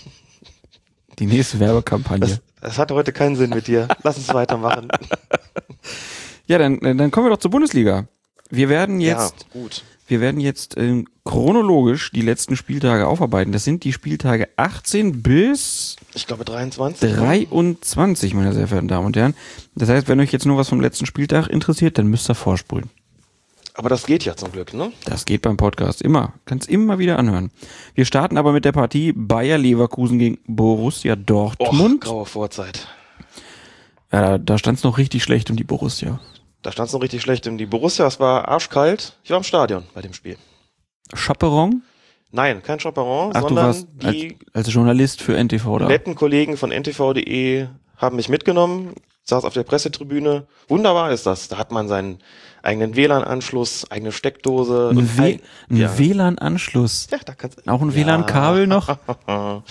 Die 1.18 1.26
nächste 1.26 1.60
Werbekampagne. 1.60 2.20
das, 2.20 2.40
das 2.60 2.78
hat 2.78 2.92
heute 2.92 3.12
keinen 3.12 3.36
Sinn 3.36 3.50
mit 3.50 3.66
dir. 3.66 3.88
Lass 4.02 4.18
uns 4.18 4.32
weitermachen. 4.34 4.88
ja, 6.46 6.58
dann, 6.58 6.80
dann 6.80 7.10
kommen 7.10 7.26
wir 7.26 7.30
doch 7.30 7.38
zur 7.38 7.50
Bundesliga. 7.50 8.06
Wir 8.50 8.68
werden 8.68 9.00
jetzt, 9.00 9.46
ja, 9.54 9.60
gut. 9.60 9.84
Wir 10.10 10.20
werden 10.20 10.40
jetzt 10.40 10.76
ähm, 10.76 11.06
chronologisch 11.24 12.10
die 12.12 12.20
letzten 12.22 12.56
Spieltage 12.56 13.06
aufarbeiten. 13.06 13.52
Das 13.52 13.64
sind 13.64 13.84
die 13.84 13.92
Spieltage 13.92 14.48
18 14.56 15.22
bis 15.22 15.96
Ich 16.14 16.26
glaube 16.26 16.44
23. 16.44 17.14
23, 17.14 18.34
meine 18.34 18.52
sehr 18.52 18.66
verehrten 18.66 18.88
Damen 18.88 19.06
und 19.06 19.16
Herren. 19.16 19.34
Das 19.74 19.88
heißt, 19.88 20.08
wenn 20.08 20.20
euch 20.20 20.32
jetzt 20.32 20.46
nur 20.46 20.56
was 20.56 20.68
vom 20.68 20.80
letzten 20.80 21.06
Spieltag 21.06 21.46
interessiert, 21.48 21.96
dann 21.98 22.08
müsst 22.08 22.28
ihr 22.28 22.34
vorspulen. 22.34 22.90
Aber 23.74 23.88
das 23.88 24.04
geht 24.04 24.24
ja 24.24 24.36
zum 24.36 24.50
Glück, 24.52 24.74
ne? 24.74 24.92
Das 25.04 25.24
geht 25.24 25.42
beim 25.42 25.56
Podcast 25.56 26.02
immer. 26.02 26.34
Kannst 26.44 26.68
immer 26.68 26.98
wieder 26.98 27.18
anhören. 27.18 27.50
Wir 27.94 28.04
starten 28.04 28.36
aber 28.36 28.52
mit 28.52 28.64
der 28.64 28.72
Partie 28.72 29.12
Bayer 29.12 29.56
Leverkusen 29.58 30.18
gegen 30.18 30.38
Borussia 30.46 31.14
Och, 31.14 31.24
Dortmund. 31.24 32.00
graue 32.02 32.26
Vorzeit. 32.26 32.88
ja, 34.12 34.38
da 34.38 34.58
stand 34.58 34.78
es 34.78 34.84
noch 34.84 34.98
richtig 34.98 35.22
schlecht 35.22 35.50
um 35.50 35.56
die 35.56 35.64
Borussia. 35.64 36.20
Da 36.62 36.72
stand 36.72 36.88
es 36.88 36.92
noch 36.92 37.02
richtig 37.02 37.22
schlecht. 37.22 37.46
Und 37.46 37.58
die 37.58 37.66
Borussia, 37.66 38.06
es 38.06 38.20
war 38.20 38.48
arschkalt. 38.48 39.16
Ich 39.24 39.30
war 39.30 39.38
im 39.38 39.44
Stadion 39.44 39.84
bei 39.94 40.02
dem 40.02 40.12
Spiel. 40.12 40.36
Chaperon? 41.14 41.82
Nein, 42.32 42.62
kein 42.62 42.78
Chaperon, 42.78 43.32
Ach, 43.34 43.40
du 43.42 43.48
sondern 43.48 43.66
warst 43.66 43.88
als, 44.04 44.12
die 44.14 44.38
als 44.52 44.72
Journalist 44.72 45.20
für 45.20 45.36
NTV 45.36 45.78
da. 45.80 45.86
netten 45.88 46.14
Kollegen 46.14 46.56
von 46.56 46.70
ntv.de 46.70 47.66
haben 47.96 48.14
mich 48.16 48.28
mitgenommen, 48.28 48.94
saß 49.24 49.44
auf 49.44 49.52
der 49.54 49.64
Pressetribüne. 49.64 50.46
Wunderbar 50.68 51.10
ist 51.10 51.26
das. 51.26 51.48
Da 51.48 51.58
hat 51.58 51.72
man 51.72 51.88
seinen 51.88 52.18
eigenen 52.62 52.94
WLAN-Anschluss, 52.94 53.90
eigene 53.90 54.12
Steckdose. 54.12 54.90
Ein, 54.92 54.98
ein- 54.98 55.40
ein 55.70 55.76
ja. 55.76 55.98
WLAN-Anschluss. 55.98 57.08
Ja, 57.10 57.18
da 57.24 57.34
kannst 57.34 57.66
Auch 57.68 57.80
ein 57.82 57.88
Ja. 57.90 57.94
WLAN-Kabel 57.96 58.66
noch? 58.68 58.96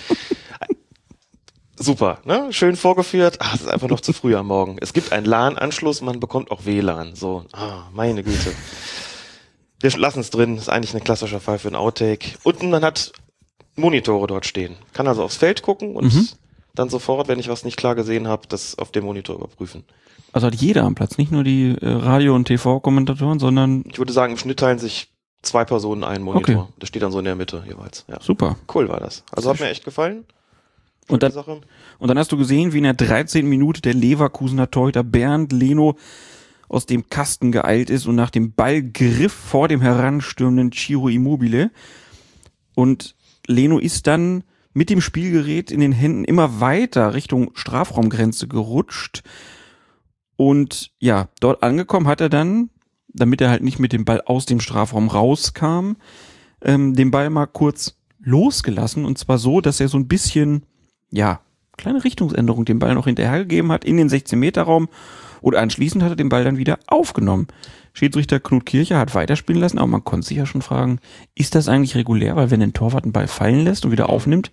Super, 1.81 2.19
ne? 2.25 2.47
Schön 2.51 2.75
vorgeführt. 2.75 3.37
Ah, 3.39 3.51
es 3.55 3.61
ist 3.61 3.69
einfach 3.69 3.87
noch 3.87 4.01
zu 4.01 4.11
früh 4.11 4.35
am 4.35 4.47
Morgen. 4.47 4.75
Es 4.81 4.91
gibt 4.91 5.13
einen 5.13 5.25
LAN-Anschluss, 5.25 6.01
man 6.01 6.19
bekommt 6.19 6.51
auch 6.51 6.65
WLAN. 6.65 7.15
So, 7.15 7.45
ah, 7.53 7.83
meine 7.93 8.21
Güte. 8.23 8.51
Wir 9.79 9.91
lassen 9.97 10.19
es 10.19 10.29
drin. 10.29 10.57
Ist 10.57 10.67
eigentlich 10.69 10.93
ein 10.93 11.03
klassischer 11.03 11.39
Fall 11.39 11.57
für 11.57 11.69
ein 11.69 11.75
Outtake. 11.75 12.31
Und 12.43 12.61
man 12.63 12.83
hat 12.83 13.13
Monitore 13.77 14.27
dort 14.27 14.45
stehen. 14.45 14.75
Kann 14.93 15.07
also 15.07 15.23
aufs 15.23 15.37
Feld 15.37 15.61
gucken 15.61 15.95
und 15.95 16.13
Mhm. 16.13 16.27
dann 16.75 16.89
sofort, 16.89 17.29
wenn 17.29 17.39
ich 17.39 17.47
was 17.47 17.63
nicht 17.63 17.77
klar 17.77 17.95
gesehen 17.95 18.27
habe, 18.27 18.45
das 18.49 18.77
auf 18.77 18.91
dem 18.91 19.05
Monitor 19.05 19.35
überprüfen. 19.37 19.85
Also 20.33 20.47
hat 20.47 20.55
jeder 20.55 20.83
am 20.83 20.95
Platz, 20.95 21.17
nicht 21.17 21.31
nur 21.31 21.45
die 21.45 21.75
äh, 21.81 21.87
Radio- 21.87 22.35
und 22.35 22.43
TV-Kommentatoren, 22.45 23.39
sondern 23.39 23.85
Ich 23.89 23.97
würde 23.97 24.11
sagen, 24.13 24.33
im 24.33 24.37
Schnitt 24.37 24.59
teilen 24.59 24.79
sich 24.79 25.07
zwei 25.41 25.63
Personen 25.63 26.03
einen 26.03 26.25
Monitor. 26.25 26.55
Okay. 26.63 26.73
Das 26.77 26.89
steht 26.89 27.01
dann 27.03 27.13
so 27.13 27.19
in 27.19 27.25
der 27.25 27.35
Mitte 27.35 27.63
jeweils. 27.65 28.03
Ja. 28.09 28.19
super. 28.21 28.57
Cool 28.73 28.89
war 28.89 28.99
das. 28.99 29.23
Also 29.31 29.49
hat 29.49 29.61
mir 29.61 29.69
echt 29.69 29.85
gefallen. 29.85 30.25
Und 31.09 31.23
dann, 31.23 31.31
Sache. 31.31 31.59
und 31.97 32.07
dann 32.07 32.17
hast 32.17 32.31
du 32.31 32.37
gesehen, 32.37 32.71
wie 32.71 32.77
in 32.77 32.83
der 32.83 32.93
13. 32.93 33.45
Minute 33.47 33.81
der 33.81 33.93
Leverkusener 33.93 34.71
Torhüter 34.71 35.03
Bernd 35.03 35.51
Leno 35.51 35.97
aus 36.69 36.85
dem 36.85 37.09
Kasten 37.09 37.51
geeilt 37.51 37.89
ist 37.89 38.05
und 38.05 38.15
nach 38.15 38.29
dem 38.29 38.53
Ball 38.53 38.83
griff 38.83 39.33
vor 39.33 39.67
dem 39.67 39.81
heranstürmenden 39.81 40.71
Ciro 40.71 41.09
Immobile. 41.09 41.71
Und 42.75 43.15
Leno 43.47 43.79
ist 43.79 44.05
dann 44.05 44.43
mit 44.73 44.91
dem 44.91 45.01
Spielgerät 45.01 45.71
in 45.71 45.79
den 45.79 45.91
Händen 45.91 46.23
immer 46.23 46.61
weiter 46.61 47.15
Richtung 47.15 47.51
Strafraumgrenze 47.55 48.47
gerutscht. 48.47 49.23
Und 50.35 50.91
ja, 50.99 51.29
dort 51.39 51.63
angekommen 51.63 52.07
hat 52.07 52.21
er 52.21 52.29
dann, 52.29 52.69
damit 53.07 53.41
er 53.41 53.49
halt 53.49 53.63
nicht 53.63 53.79
mit 53.79 53.91
dem 53.91 54.05
Ball 54.05 54.21
aus 54.21 54.45
dem 54.45 54.61
Strafraum 54.61 55.07
rauskam, 55.07 55.93
ähm, 56.61 56.93
den 56.93 57.09
Ball 57.09 57.31
mal 57.31 57.47
kurz 57.47 57.97
losgelassen. 58.21 59.05
Und 59.05 59.17
zwar 59.17 59.39
so, 59.39 59.59
dass 59.59 59.79
er 59.79 59.87
so 59.87 59.97
ein 59.97 60.07
bisschen, 60.07 60.63
ja, 61.11 61.39
kleine 61.77 62.03
Richtungsänderung 62.03 62.65
dem 62.65 62.79
Ball 62.79 62.93
noch 62.93 63.05
hinterhergegeben 63.05 63.71
hat 63.71 63.85
in 63.85 63.97
den 63.97 64.09
16-Meter-Raum. 64.09 64.89
Und 65.41 65.55
anschließend 65.55 66.03
hat 66.03 66.11
er 66.11 66.15
den 66.17 66.29
Ball 66.29 66.43
dann 66.43 66.57
wieder 66.57 66.79
aufgenommen. 66.87 67.47
Schiedsrichter 67.93 68.39
Knut 68.39 68.65
Kircher 68.65 68.97
hat 68.99 69.15
weiterspielen 69.15 69.61
lassen, 69.61 69.77
aber 69.77 69.87
man 69.87 70.03
konnte 70.03 70.27
sich 70.27 70.37
ja 70.37 70.45
schon 70.45 70.61
fragen, 70.61 70.99
ist 71.33 71.55
das 71.55 71.69
eigentlich 71.69 71.95
regulär? 71.95 72.35
Weil 72.35 72.51
wenn 72.51 72.61
ein 72.61 72.73
Torwart 72.73 73.03
einen 73.03 73.13
Ball 73.13 73.27
fallen 73.27 73.63
lässt 73.63 73.85
und 73.85 73.91
wieder 73.91 74.09
aufnimmt, 74.09 74.51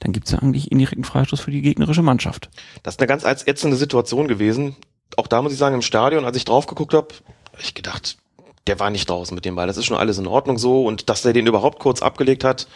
dann 0.00 0.12
gibt 0.12 0.26
es 0.26 0.32
ja 0.32 0.38
eigentlich 0.38 0.70
indirekten 0.70 1.04
Freistoß 1.04 1.40
für 1.40 1.50
die 1.50 1.62
gegnerische 1.62 2.02
Mannschaft. 2.02 2.50
Das 2.82 2.94
ist 2.94 3.00
eine 3.00 3.08
ganz 3.08 3.24
ätzende 3.24 3.76
Situation 3.76 4.28
gewesen. 4.28 4.76
Auch 5.16 5.26
da 5.26 5.42
muss 5.42 5.52
ich 5.52 5.58
sagen, 5.58 5.74
im 5.74 5.82
Stadion, 5.82 6.24
als 6.24 6.36
ich 6.36 6.44
drauf 6.44 6.66
geguckt 6.66 6.94
habe, 6.94 7.08
hab 7.52 7.60
ich 7.60 7.74
gedacht, 7.74 8.18
der 8.66 8.78
war 8.78 8.90
nicht 8.90 9.08
draußen 9.08 9.34
mit 9.34 9.44
dem 9.44 9.56
Ball. 9.56 9.66
Das 9.66 9.78
ist 9.78 9.86
schon 9.86 9.96
alles 9.96 10.18
in 10.18 10.26
Ordnung 10.26 10.58
so. 10.58 10.84
Und 10.84 11.08
dass 11.08 11.22
der 11.22 11.32
den 11.32 11.46
überhaupt 11.46 11.80
kurz 11.80 12.02
abgelegt 12.02 12.44
hat, 12.44 12.68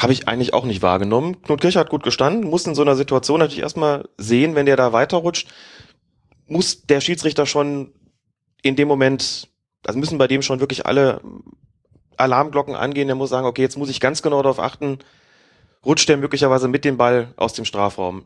habe 0.00 0.14
ich 0.14 0.26
eigentlich 0.26 0.54
auch 0.54 0.64
nicht 0.64 0.82
wahrgenommen. 0.82 1.42
Knut 1.42 1.60
Kircher 1.60 1.80
hat 1.80 1.90
gut 1.90 2.02
gestanden, 2.02 2.48
muss 2.48 2.66
in 2.66 2.74
so 2.74 2.82
einer 2.82 2.96
Situation 2.96 3.38
natürlich 3.38 3.62
erstmal 3.62 4.08
sehen, 4.16 4.54
wenn 4.54 4.66
der 4.66 4.76
da 4.76 4.92
weiterrutscht, 4.92 5.48
muss 6.46 6.86
der 6.86 7.00
Schiedsrichter 7.00 7.44
schon 7.44 7.92
in 8.62 8.76
dem 8.76 8.88
Moment, 8.88 9.48
also 9.86 9.98
müssen 9.98 10.18
bei 10.18 10.26
dem 10.26 10.42
schon 10.42 10.60
wirklich 10.60 10.86
alle 10.86 11.20
Alarmglocken 12.16 12.74
angehen. 12.74 13.08
Der 13.08 13.14
muss 13.14 13.30
sagen, 13.30 13.46
okay, 13.46 13.62
jetzt 13.62 13.76
muss 13.76 13.90
ich 13.90 14.00
ganz 14.00 14.22
genau 14.22 14.42
darauf 14.42 14.58
achten, 14.58 14.98
rutscht 15.84 16.08
der 16.08 16.16
möglicherweise 16.16 16.68
mit 16.68 16.84
dem 16.84 16.96
Ball 16.96 17.32
aus 17.36 17.52
dem 17.52 17.66
Strafraum. 17.66 18.24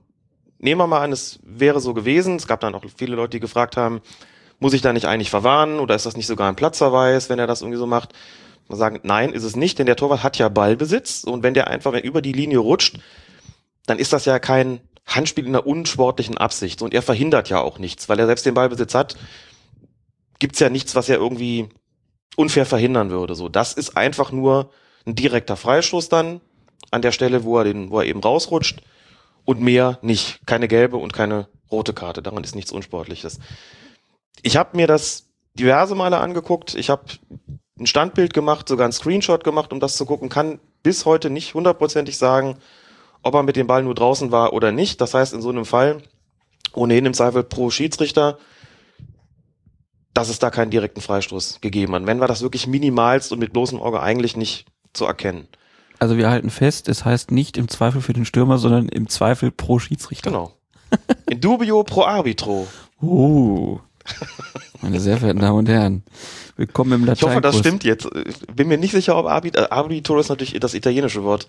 Nehmen 0.59 0.81
wir 0.81 0.87
mal 0.87 1.03
an, 1.03 1.13
es 1.13 1.41
wäre 1.43 1.81
so 1.81 1.93
gewesen. 1.93 2.37
Es 2.37 2.47
gab 2.47 2.61
dann 2.61 2.75
auch 2.75 2.85
viele 2.97 3.17
Leute, 3.17 3.31
die 3.31 3.41
gefragt 3.41 3.77
haben, 3.77 4.01
muss 4.61 4.75
ich 4.75 4.83
da 4.83 4.93
nicht 4.93 5.07
eigentlich 5.07 5.31
verwarnen 5.31 5.81
oder 5.81 5.97
ist 5.97 6.07
das 6.07 6.17
nicht 6.17 6.29
sogar 6.29 6.49
ein 6.49 6.57
Platzverweis, 6.57 7.29
wenn 7.29 7.41
er 7.41 7.49
das 7.49 7.63
irgendwie 7.63 7.79
so 7.79 7.87
macht? 7.87 8.15
Man 8.69 8.79
sagen, 8.79 9.01
nein, 9.03 9.33
ist 9.33 9.45
es 9.45 9.57
nicht, 9.57 9.79
denn 9.79 9.87
der 9.87 9.97
Torwart 9.97 10.23
hat 10.23 10.39
ja 10.39 10.49
Ballbesitz 10.49 11.25
und 11.25 11.43
wenn 11.43 11.55
der 11.55 11.69
einfach 11.69 11.95
über 11.95 12.23
die 12.23 12.33
Linie 12.33 12.59
rutscht, 12.59 12.99
dann 13.87 13.99
ist 13.99 14.13
das 14.13 14.25
ja 14.25 14.39
kein 14.39 14.81
Handspiel 15.07 15.47
in 15.47 15.55
einer 15.55 15.67
unsportlichen 15.67 16.39
Absicht 16.39 16.81
und 16.81 16.95
er 16.95 17.03
verhindert 17.03 17.51
ja 17.51 17.61
auch 17.61 17.79
nichts, 17.79 18.09
weil 18.09 18.19
er 18.19 18.27
selbst 18.27 18.47
den 18.47 18.55
Ballbesitz 18.55 18.95
hat, 18.95 19.17
gibt's 20.39 20.61
ja 20.61 20.71
nichts, 20.71 20.95
was 20.95 21.09
er 21.09 21.17
irgendwie 21.17 21.69
unfair 22.37 22.67
verhindern 22.67 23.11
würde. 23.11 23.35
So, 23.35 23.49
das 23.49 23.75
ist 23.75 23.97
einfach 23.97 24.33
nur 24.33 24.71
ein 25.07 25.15
direkter 25.15 25.57
Freistoß 25.57 26.09
dann 26.09 26.41
an 26.91 27.03
der 27.03 27.13
Stelle, 27.13 27.45
wo 27.45 27.59
er 27.59 27.65
den, 27.65 27.91
wo 27.91 28.01
er 28.01 28.07
eben 28.07 28.21
rausrutscht 28.21 28.81
und 29.45 29.61
mehr 29.61 29.99
nicht. 30.03 30.41
Keine 30.47 30.69
gelbe 30.69 30.97
und 30.97 31.13
keine 31.13 31.49
rote 31.71 31.93
Karte. 31.93 32.23
Daran 32.23 32.45
ist 32.45 32.55
nichts 32.55 32.73
Unsportliches. 32.73 33.39
Ich 34.43 34.57
habe 34.57 34.77
mir 34.77 34.87
das 34.87 35.29
diverse 35.55 35.95
Male 35.95 36.19
angeguckt. 36.19 36.75
Ich 36.75 36.91
habe 36.91 37.05
ein 37.79 37.87
Standbild 37.87 38.35
gemacht, 38.35 38.69
sogar 38.69 38.87
ein 38.87 38.93
Screenshot 38.93 39.45
gemacht, 39.45 39.73
um 39.73 39.81
das 39.81 39.97
zu 39.97 40.07
gucken. 40.07 40.29
Kann 40.29 40.61
bis 40.83 41.07
heute 41.07 41.31
nicht 41.31 41.55
hundertprozentig 41.55 42.19
sagen, 42.19 42.57
ob 43.23 43.35
er 43.35 43.43
mit 43.43 43.57
dem 43.57 43.67
Ball 43.67 43.83
nur 43.83 43.95
draußen 43.95 44.31
war 44.31 44.53
oder 44.53 44.71
nicht. 44.71 45.01
Das 45.01 45.15
heißt, 45.15 45.33
in 45.33 45.43
so 45.43 45.49
einem 45.49 45.65
Fall 45.65 46.03
ohnehin 46.73 47.07
im 47.07 47.15
Zweifel 47.15 47.43
pro 47.43 47.71
Schiedsrichter, 47.71 48.39
dass 50.13 50.29
es 50.29 50.39
da 50.39 50.51
keinen 50.51 50.71
direkten 50.71 51.01
Freistoß 51.01 51.61
gegeben 51.61 51.95
hat. 51.95 52.07
Wenn 52.07 52.21
war 52.21 52.29
das 52.29 52.43
wirklich 52.43 52.67
minimalst 52.67 53.33
und 53.33 53.41
mit 53.41 53.53
bloßem 53.53 53.81
Auge 53.81 54.01
eigentlich 54.01 54.37
nicht 54.37 54.67
zu 54.93 55.07
erkennen. 55.07 55.49
Also 55.99 56.17
wir 56.17 56.31
halten 56.31 56.51
fest, 56.51 56.89
es 56.89 57.05
heißt 57.05 57.31
nicht 57.31 57.57
im 57.57 57.69
Zweifel 57.69 58.01
für 58.01 58.13
den 58.13 58.25
Stürmer, 58.25 58.59
sondern 58.59 58.89
im 58.89 59.09
Zweifel 59.09 59.51
pro 59.51 59.79
Schiedsrichter. 59.79 60.31
Genau. 60.31 60.53
In 61.29 61.41
dubio 61.41 61.83
pro 61.83 62.03
arbitro. 62.03 62.69
Uh, 63.03 63.81
Meine 64.83 65.01
sehr 65.01 65.17
verehrten 65.19 65.41
Damen 65.41 65.59
und 65.59 65.69
Herren, 65.69 66.03
willkommen 66.57 66.93
im 66.93 67.13
Ich 67.13 67.23
hoffe, 67.23 67.41
das 67.41 67.59
stimmt 67.59 67.85
jetzt. 67.85 68.09
Bin 68.55 68.69
mir 68.69 68.79
nicht 68.79 68.93
sicher, 68.93 69.17
ob 69.17 69.27
Arbit 69.27 69.57
Arbitro 69.57 70.19
ist 70.19 70.29
natürlich 70.29 70.59
das 70.61 70.75
italienische 70.75 71.25
Wort 71.25 71.49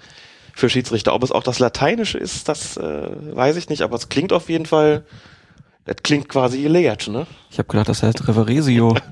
für 0.54 0.70
Schiedsrichter. 0.70 1.14
Ob 1.14 1.24
es 1.24 1.32
auch 1.32 1.44
das 1.44 1.60
lateinische 1.60 2.18
ist, 2.18 2.48
das 2.48 2.78
äh, 2.78 3.10
weiß 3.36 3.58
ich 3.58 3.70
nicht, 3.70 3.82
aber 3.82 3.96
es 3.96 4.10
klingt 4.10 4.32
auf 4.32 4.50
jeden 4.50 4.66
Fall, 4.66 5.06
das 5.86 5.98
klingt 6.04 6.30
quasi 6.30 6.62
gelehrt, 6.62 7.08
ne? 7.08 7.28
Ich 7.52 7.58
habe 7.58 7.68
gedacht, 7.68 7.90
das 7.90 8.04
heißt 8.04 8.28
Reveresio. 8.28 8.96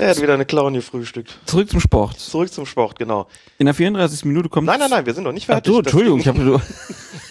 Er 0.00 0.10
hat 0.10 0.22
wieder 0.22 0.34
eine 0.34 0.46
Clown 0.46 0.74
gefrühstückt. 0.74 1.38
Zurück 1.44 1.68
zum 1.68 1.80
Sport. 1.80 2.20
Zurück 2.20 2.52
zum 2.52 2.66
Sport, 2.66 2.96
genau. 3.00 3.26
In 3.58 3.66
der 3.66 3.74
34. 3.74 4.24
Minute 4.26 4.48
kommt. 4.48 4.68
Nein, 4.68 4.78
nein, 4.78 4.90
nein, 4.90 5.04
wir 5.04 5.12
sind 5.12 5.24
noch 5.24 5.32
nicht 5.32 5.50
Ach 5.50 5.54
fertig. 5.54 5.72
du, 5.72 5.82
Das 5.82 5.92
Entschuldigung, 5.92 6.20
ich 6.20 6.28
habe 6.28 6.38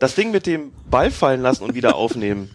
Das 0.00 0.14
Ding 0.14 0.30
mit 0.30 0.46
dem 0.46 0.72
Ball 0.90 1.10
fallen 1.10 1.42
lassen 1.42 1.62
und 1.62 1.74
wieder 1.74 1.94
aufnehmen. 1.94 2.50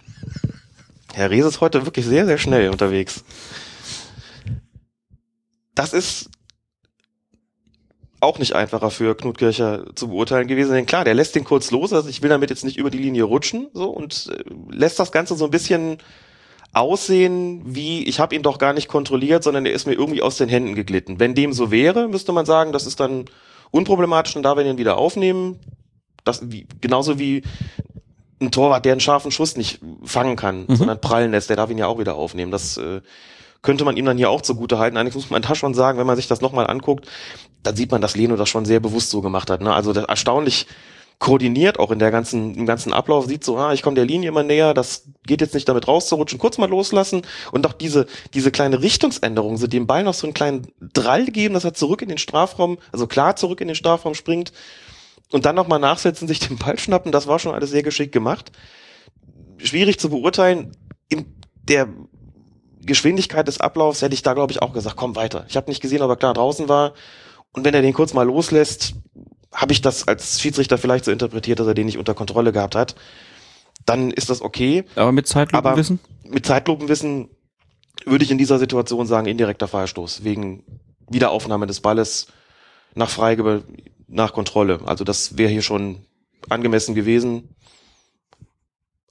Herr 1.14 1.30
Rees 1.30 1.46
ist 1.46 1.62
heute 1.62 1.86
wirklich 1.86 2.06
sehr, 2.06 2.26
sehr 2.26 2.40
schnell 2.40 2.70
unterwegs. 2.70 3.24
Das 5.76 5.94
ist 5.94 6.30
auch 8.20 8.40
nicht 8.40 8.54
einfacher 8.56 8.90
für 8.90 9.16
Knut 9.16 9.38
Kircher 9.38 9.86
zu 9.94 10.08
beurteilen 10.08 10.48
gewesen. 10.48 10.74
Denn 10.74 10.88
klar, 10.88 11.06
der 11.06 11.14
lässt 11.14 11.36
den 11.36 11.44
kurz 11.44 11.70
los. 11.70 11.94
Also 11.94 12.10
ich 12.10 12.24
will 12.24 12.30
damit 12.30 12.50
jetzt 12.50 12.66
nicht 12.66 12.78
über 12.78 12.90
die 12.90 12.98
Linie 12.98 13.24
rutschen 13.24 13.68
so 13.74 13.92
und 13.92 14.32
äh, 14.34 14.44
lässt 14.76 14.98
das 15.00 15.12
Ganze 15.12 15.36
so 15.36 15.46
ein 15.46 15.52
bisschen 15.52 16.00
aussehen, 16.74 17.62
wie 17.64 18.06
ich 18.06 18.20
habe 18.20 18.34
ihn 18.34 18.42
doch 18.42 18.58
gar 18.58 18.74
nicht 18.74 18.88
kontrolliert, 18.88 19.44
sondern 19.44 19.68
er 19.68 19.74
ist 19.74 19.86
mir 19.86 19.94
irgendwie 19.94 20.24
aus 20.24 20.38
den 20.38 20.50
Händen 20.50 20.74
geglitten. 20.74 21.20
Wenn 21.20 21.36
dem 21.36 21.54
so 21.54 21.70
wäre, 21.70 22.08
müsste 22.08 22.32
man 22.32 22.48
sagen, 22.48 22.72
das 22.72 22.88
ist 22.88 23.00
dann 23.00 23.26
unproblematisch 23.70 24.36
und 24.36 24.44
da 24.44 24.58
wir 24.58 24.66
ihn 24.66 24.80
wieder 24.80 24.98
aufnehmen, 24.98 25.60
das 26.26 26.52
wie, 26.52 26.68
genauso 26.82 27.18
wie 27.20 27.44
ein 28.42 28.52
Torwart, 28.52 28.84
der 28.84 28.92
einen 28.92 29.00
scharfen 29.02 29.32
Schuss 29.32 29.56
nicht 29.56 29.80
fangen 30.04 30.36
kann, 30.36 30.66
Mhm. 30.68 30.76
sondern 30.76 31.00
prallen 31.02 31.32
lässt, 31.32 31.50
der 31.50 31.56
darf 31.56 31.70
ihn 31.70 31.78
ja 31.78 31.88
auch 31.88 32.00
wieder 32.00 32.16
aufnehmen. 32.16 32.52
Das 32.52 32.76
äh, 32.78 33.00
könnte 33.62 33.86
man 33.86 33.96
ihm 33.96 34.06
dann 34.06 34.18
hier 34.18 34.30
auch 34.30 34.42
zugute 34.42 34.78
halten. 34.78 34.98
Eigentlich 34.98 35.16
muss 35.16 35.30
man 35.30 35.42
da 35.42 35.56
schon 35.56 35.74
sagen, 35.74 35.98
wenn 35.98 36.06
man 36.06 36.18
sich 36.18 36.28
das 36.28 36.42
nochmal 36.42 36.68
anguckt, 36.68 37.08
dann 37.64 37.76
sieht 37.76 37.92
man, 37.92 38.02
dass 38.02 38.16
Leno 38.16 38.36
das 38.36 38.50
schon 38.50 38.66
sehr 38.66 38.80
bewusst 38.82 39.10
so 39.10 39.22
gemacht 39.22 39.50
hat. 39.50 39.62
Ne? 39.62 39.74
Also 39.74 39.94
das 39.94 40.06
erstaunlich 40.06 40.68
koordiniert, 41.18 41.80
auch 41.80 41.92
in 41.92 42.00
der 42.00 42.12
ganzen, 42.12 42.56
im 42.56 42.66
ganzen 42.66 42.92
Ablauf, 42.92 43.26
sieht 43.26 43.46
so, 43.46 43.58
ah, 43.58 43.72
ich 43.74 43.82
komme 43.82 43.96
der 43.96 44.04
Linie 44.06 44.28
immer 44.28 44.44
näher, 44.44 44.74
das 44.74 45.06
geht 45.26 45.40
jetzt 45.40 45.54
nicht 45.54 45.68
damit 45.68 45.88
rauszurutschen, 45.88 46.38
kurz 46.38 46.58
mal 46.58 46.70
loslassen 46.70 47.22
und 47.54 47.66
auch 47.66 47.72
diese, 47.72 48.06
diese 48.34 48.52
kleine 48.52 48.82
Richtungsänderung, 48.82 49.56
so 49.56 49.66
dem 49.66 49.88
Ball 49.88 50.04
noch 50.04 50.14
so 50.14 50.28
einen 50.28 50.34
kleinen 50.34 50.68
Drall 50.94 51.26
geben, 51.28 51.54
dass 51.54 51.64
er 51.64 51.74
zurück 51.74 52.02
in 52.02 52.10
den 52.10 52.18
Strafraum, 52.18 52.80
also 52.92 53.08
klar 53.08 53.38
zurück 53.38 53.62
in 53.62 53.68
den 53.70 53.76
Strafraum 53.76 54.14
springt 54.14 54.52
und 55.32 55.46
dann 55.46 55.56
nochmal 55.56 55.80
nachsetzen, 55.80 56.28
sich 56.28 56.40
den 56.40 56.58
Ball 56.58 56.78
schnappen, 56.78 57.12
das 57.12 57.28
war 57.28 57.40
schon 57.40 57.54
alles 57.54 57.72
sehr 57.72 57.84
geschickt 57.84 58.12
gemacht. 58.12 58.52
Schwierig 59.58 60.00
zu 60.00 60.10
beurteilen, 60.10 60.76
in 61.10 61.26
der 61.64 61.88
Geschwindigkeit 62.82 63.48
des 63.48 63.60
Ablaufs 63.60 64.02
hätte 64.02 64.14
ich 64.14 64.22
da, 64.22 64.34
glaube 64.34 64.52
ich, 64.52 64.62
auch 64.62 64.74
gesagt, 64.74 64.96
komm 64.96 65.16
weiter. 65.16 65.46
Ich 65.50 65.58
habe 65.58 65.70
nicht 65.70 65.82
gesehen, 65.82 66.02
ob 66.02 66.10
er 66.10 66.16
klar 66.16 66.34
draußen 66.34 66.70
war. 66.70 66.94
Und 67.52 67.64
wenn 67.66 67.74
er 67.74 67.82
den 67.82 67.94
kurz 67.94 68.14
mal 68.14 68.24
loslässt, 68.24 68.94
habe 69.52 69.74
ich 69.74 69.82
das 69.82 70.08
als 70.08 70.42
Schiedsrichter 70.42 70.78
vielleicht 70.78 71.06
so 71.06 71.12
interpretiert, 71.12 71.60
dass 71.60 71.68
er 71.68 71.74
den 71.74 71.86
nicht 71.86 71.98
unter 71.98 72.14
Kontrolle 72.14 72.52
gehabt 72.52 72.76
hat. 72.76 72.96
Dann 73.86 74.12
ist 74.12 74.30
das 74.30 74.42
okay. 74.42 74.84
Aber 74.96 75.12
mit 75.12 75.28
Zeitlupenwissen? 75.28 76.00
Mit 76.24 76.46
Zeitlupenwissen 76.46 77.30
würde 78.06 78.26
ich 78.26 78.32
in 78.32 78.38
dieser 78.38 78.60
Situation 78.60 79.08
sagen, 79.08 79.28
indirekter 79.28 79.68
Freistoß 79.68 80.24
wegen 80.24 80.64
Wiederaufnahme 81.10 81.68
des 81.68 81.80
Balles 81.80 82.28
nach 82.94 83.10
Freigabe, 83.10 83.64
nach 84.16 84.34
Kontrolle. 84.34 84.80
Also 84.86 85.04
das 85.04 85.38
wäre 85.38 85.52
hier 85.52 85.62
schon 85.62 86.06
angemessen 86.50 86.96
gewesen. 86.96 87.56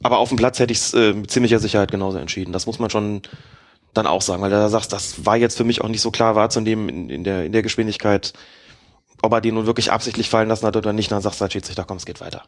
Aber 0.02 0.18
auf 0.18 0.28
dem 0.30 0.38
Platz 0.38 0.59
hätte 0.59 0.72
ich 0.72 0.78
es 0.78 0.94
äh, 0.94 1.12
mit 1.12 1.30
ziemlicher 1.30 1.59
Sicherheit 1.59 1.90
genauso 1.90 2.18
entschieden. 2.18 2.52
Das 2.52 2.66
muss 2.66 2.78
man 2.78 2.90
schon 2.90 3.22
dann 3.92 4.07
auch 4.07 4.22
sagen, 4.22 4.42
weil 4.42 4.50
da 4.50 4.68
sagst, 4.68 4.92
das 4.92 5.24
war 5.24 5.36
jetzt 5.36 5.57
für 5.57 5.64
mich 5.64 5.80
auch 5.80 5.88
nicht 5.88 6.00
so 6.00 6.11
klar 6.11 6.34
wahrzunehmen 6.34 6.88
in, 6.88 7.11
in, 7.11 7.24
der, 7.24 7.44
in 7.44 7.52
der 7.52 7.62
Geschwindigkeit, 7.62 8.32
ob 9.22 9.32
er 9.32 9.40
den 9.40 9.55
nun 9.55 9.66
wirklich 9.66 9.92
absichtlich 9.92 10.28
fallen 10.28 10.48
lassen 10.48 10.66
hat 10.66 10.76
oder 10.76 10.92
nicht. 10.92 11.12
Dann 11.12 11.22
sagst 11.22 11.40
du 11.40 11.44
als 11.44 11.52
Schiedsrichter, 11.52 11.84
komm, 11.84 11.98
es 11.98 12.07
geht 12.07 12.20
weiter. 12.20 12.42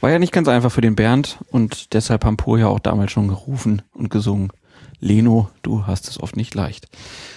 War 0.00 0.10
ja 0.10 0.18
nicht 0.18 0.32
ganz 0.32 0.48
einfach 0.48 0.72
für 0.72 0.80
den 0.80 0.94
Bernd 0.94 1.38
und 1.50 1.92
deshalb 1.94 2.24
haben 2.24 2.36
Po 2.36 2.56
ja 2.56 2.68
auch 2.68 2.80
damals 2.80 3.12
schon 3.12 3.28
gerufen 3.28 3.82
und 3.92 4.08
gesungen. 4.08 4.50
Leno, 4.98 5.50
du 5.62 5.86
hast 5.86 6.08
es 6.08 6.20
oft 6.20 6.36
nicht 6.36 6.54
leicht. 6.54 6.86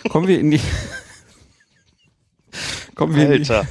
Kommen 0.09 0.27
wir 0.27 0.39
in 0.39 0.51
die 0.51 0.61
Kommen 2.95 3.15
wir, 3.15 3.31
in 3.31 3.43
die, 3.43 3.49
Alter. 3.49 3.67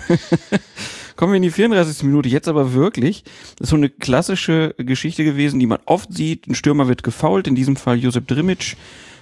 kommen 1.16 1.32
wir 1.32 1.36
in 1.36 1.42
die 1.42 1.50
34. 1.50 2.02
Minute. 2.04 2.28
Jetzt 2.28 2.48
aber 2.48 2.72
wirklich. 2.74 3.24
Das 3.56 3.66
ist 3.66 3.70
so 3.70 3.76
eine 3.76 3.90
klassische 3.90 4.74
Geschichte 4.78 5.24
gewesen, 5.24 5.60
die 5.60 5.66
man 5.66 5.78
oft 5.86 6.12
sieht. 6.12 6.46
Ein 6.46 6.54
Stürmer 6.54 6.88
wird 6.88 7.02
gefault, 7.02 7.46
in 7.46 7.54
diesem 7.54 7.76
Fall 7.76 7.98
Josep 7.98 8.26
Drimic. 8.26 8.76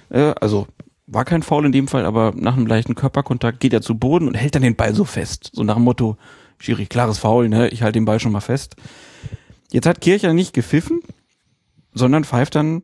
Äh, 0.09 0.33
also 0.39 0.67
war 1.07 1.25
kein 1.25 1.43
Foul 1.43 1.65
in 1.65 1.71
dem 1.71 1.87
Fall, 1.87 2.05
aber 2.05 2.33
nach 2.35 2.55
einem 2.55 2.67
leichten 2.67 2.95
Körperkontakt 2.95 3.59
geht 3.59 3.73
er 3.73 3.81
zu 3.81 3.97
Boden 3.97 4.27
und 4.27 4.35
hält 4.35 4.55
dann 4.55 4.61
den 4.61 4.75
Ball 4.75 4.95
so 4.95 5.03
fest. 5.03 5.51
So 5.53 5.63
nach 5.63 5.75
dem 5.75 5.83
Motto, 5.83 6.17
Schiri, 6.57 6.85
klares 6.85 7.17
Foul, 7.17 7.49
ne? 7.49 7.67
Ich 7.69 7.81
halte 7.81 7.99
den 7.99 8.05
Ball 8.05 8.19
schon 8.19 8.31
mal 8.31 8.39
fest. 8.39 8.75
Jetzt 9.71 9.87
hat 9.87 10.01
Kircher 10.01 10.33
nicht 10.33 10.53
gepfiffen, 10.53 11.01
sondern 11.93 12.23
pfeift 12.23 12.55
dann 12.55 12.83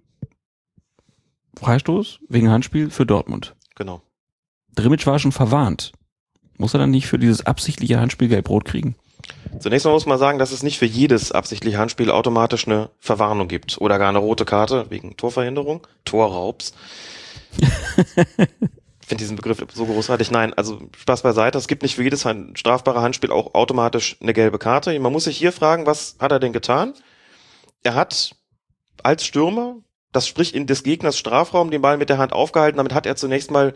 Freistoß 1.57 2.19
wegen 2.28 2.49
Handspiel 2.49 2.89
für 2.89 3.05
Dortmund. 3.05 3.55
Genau. 3.75 4.01
Drimic 4.75 5.05
war 5.07 5.19
schon 5.19 5.32
verwarnt. 5.32 5.91
Muss 6.58 6.74
er 6.74 6.80
dann 6.80 6.91
nicht 6.91 7.08
für 7.08 7.20
dieses 7.20 7.45
absichtliche 7.45 7.99
Handspiel 7.99 8.28
gelb-rot 8.28 8.66
kriegen? 8.66 8.95
Zunächst 9.60 9.86
mal 9.86 9.91
muss 9.91 10.05
man 10.05 10.20
sagen, 10.20 10.39
dass 10.39 10.51
es 10.51 10.64
nicht 10.64 10.78
für 10.78 10.86
jedes 10.86 11.32
absichtliche 11.32 11.78
Handspiel 11.78 12.12
automatisch 12.12 12.68
eine 12.68 12.89
Verwarnung 12.99 13.47
gibt 13.47 13.80
oder 13.80 13.97
gar 13.97 14.10
eine 14.10 14.20
rote 14.20 14.45
Karte 14.45 14.86
wegen 14.89 15.18
Torverhinderung, 15.18 15.86
Torraubs. 16.05 16.74
Ich 19.08 19.10
finde 19.10 19.24
diesen 19.24 19.38
Begriff 19.38 19.66
so 19.74 19.86
großartig. 19.86 20.32
Nein, 20.32 20.53
also 20.55 20.82
Spaß 20.97 21.22
beiseite. 21.22 21.58
Es 21.58 21.70
gibt 21.70 21.82
nicht 21.82 21.95
für 21.95 22.03
jedes 22.03 22.26
Hand- 22.26 22.60
strafbare 22.60 23.01
Handspiel 23.01 23.32
auch 23.32 23.53
automatisch 23.53 24.18
eine 24.20 24.34
gelbe 24.34 24.60
Karte. 24.60 24.99
Man 24.99 25.14
muss 25.14 25.24
sich 25.24 25.38
hier 25.38 25.53
fragen, 25.53 25.86
was 25.86 26.18
hat 26.20 26.34
er 26.34 26.41
denn 26.41 26.51
getan? 26.51 26.93
Er 27.84 27.95
hat 27.95 28.36
als 29.03 29.24
Stürmer, 29.24 29.78
das 30.12 30.28
sprich 30.28 30.53
in 30.53 30.68
des 30.68 30.84
Gegners 30.84 31.18
Strafraum, 31.18 31.72
den 31.72 31.82
Ball 31.82 31.95
mit 31.95 32.10
der 32.10 32.18
Hand 32.18 32.34
aufgehalten. 32.34 32.76
Damit 32.76 32.93
hat 32.93 33.05
er 33.05 33.16
zunächst 33.16 33.49
mal 33.49 33.76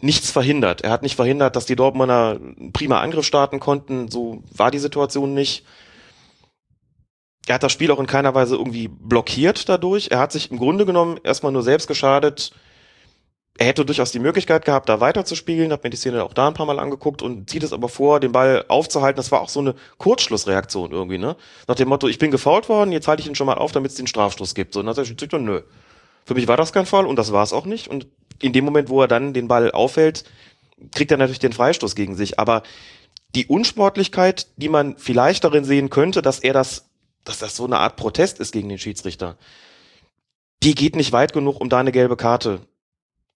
nichts 0.00 0.30
verhindert. 0.30 0.82
Er 0.82 0.90
hat 0.90 1.02
nicht 1.02 1.16
verhindert, 1.16 1.56
dass 1.56 1.66
die 1.66 1.76
Dortmunder 1.76 2.38
prima 2.72 3.00
Angriff 3.00 3.24
starten 3.24 3.60
konnten. 3.60 4.10
So 4.10 4.42
war 4.52 4.70
die 4.70 4.78
Situation 4.78 5.34
nicht. 5.34 5.64
Er 7.46 7.56
hat 7.56 7.62
das 7.62 7.72
Spiel 7.72 7.90
auch 7.90 8.00
in 8.00 8.06
keiner 8.06 8.34
Weise 8.34 8.56
irgendwie 8.56 8.88
blockiert 8.88 9.68
dadurch. 9.68 10.08
Er 10.10 10.18
hat 10.18 10.32
sich 10.32 10.50
im 10.50 10.58
Grunde 10.58 10.86
genommen 10.86 11.20
erstmal 11.22 11.52
nur 11.52 11.62
selbst 11.62 11.88
geschadet. 11.88 12.52
Er 13.56 13.66
hätte 13.66 13.84
durchaus 13.84 14.10
die 14.10 14.18
Möglichkeit 14.18 14.64
gehabt, 14.64 14.88
da 14.88 14.98
weiterzuspielen, 14.98 15.70
hat 15.70 15.84
mir 15.84 15.90
die 15.90 15.96
Szene 15.96 16.24
auch 16.24 16.32
da 16.32 16.48
ein 16.48 16.54
paar 16.54 16.66
Mal 16.66 16.80
angeguckt 16.80 17.22
und 17.22 17.48
zieht 17.48 17.62
es 17.62 17.72
aber 17.72 17.88
vor, 17.88 18.18
den 18.18 18.32
Ball 18.32 18.64
aufzuhalten. 18.66 19.16
Das 19.16 19.30
war 19.30 19.42
auch 19.42 19.48
so 19.48 19.60
eine 19.60 19.76
Kurzschlussreaktion 19.98 20.90
irgendwie, 20.90 21.18
ne? 21.18 21.36
Nach 21.68 21.76
dem 21.76 21.88
Motto, 21.88 22.08
ich 22.08 22.18
bin 22.18 22.32
gefault 22.32 22.68
worden, 22.68 22.90
jetzt 22.90 23.06
halte 23.06 23.22
ich 23.22 23.28
ihn 23.28 23.36
schon 23.36 23.46
mal 23.46 23.54
auf, 23.54 23.70
damit 23.70 23.92
es 23.92 23.96
den 23.96 24.08
Strafstoß 24.08 24.56
gibt. 24.56 24.74
So, 24.74 24.80
und 24.80 24.86
dann 24.86 24.90
hat 24.90 24.98
der 24.98 25.04
Schiedsrichter, 25.04 25.38
nö. 25.38 25.62
Für 26.26 26.34
mich 26.34 26.48
war 26.48 26.56
das 26.56 26.72
kein 26.72 26.86
Fall 26.86 27.06
und 27.06 27.16
das 27.16 27.32
war 27.32 27.44
es 27.44 27.52
auch 27.52 27.64
nicht. 27.64 27.86
Und 27.86 28.08
in 28.44 28.52
dem 28.52 28.64
Moment, 28.64 28.90
wo 28.90 29.00
er 29.00 29.08
dann 29.08 29.32
den 29.32 29.48
Ball 29.48 29.70
aufhält, 29.72 30.24
kriegt 30.92 31.10
er 31.10 31.16
natürlich 31.16 31.38
den 31.38 31.54
Freistoß 31.54 31.94
gegen 31.94 32.14
sich. 32.14 32.38
Aber 32.38 32.62
die 33.34 33.46
Unsportlichkeit, 33.46 34.48
die 34.56 34.68
man 34.68 34.96
vielleicht 34.98 35.44
darin 35.44 35.64
sehen 35.64 35.88
könnte, 35.88 36.20
dass 36.20 36.40
er 36.40 36.52
das, 36.52 36.84
dass 37.24 37.38
das 37.38 37.56
so 37.56 37.64
eine 37.64 37.78
Art 37.78 37.96
Protest 37.96 38.40
ist 38.40 38.52
gegen 38.52 38.68
den 38.68 38.78
Schiedsrichter, 38.78 39.38
die 40.62 40.74
geht 40.74 40.94
nicht 40.94 41.12
weit 41.12 41.32
genug, 41.32 41.60
um 41.60 41.68
da 41.68 41.80
eine 41.80 41.92
gelbe 41.92 42.16
Karte 42.16 42.60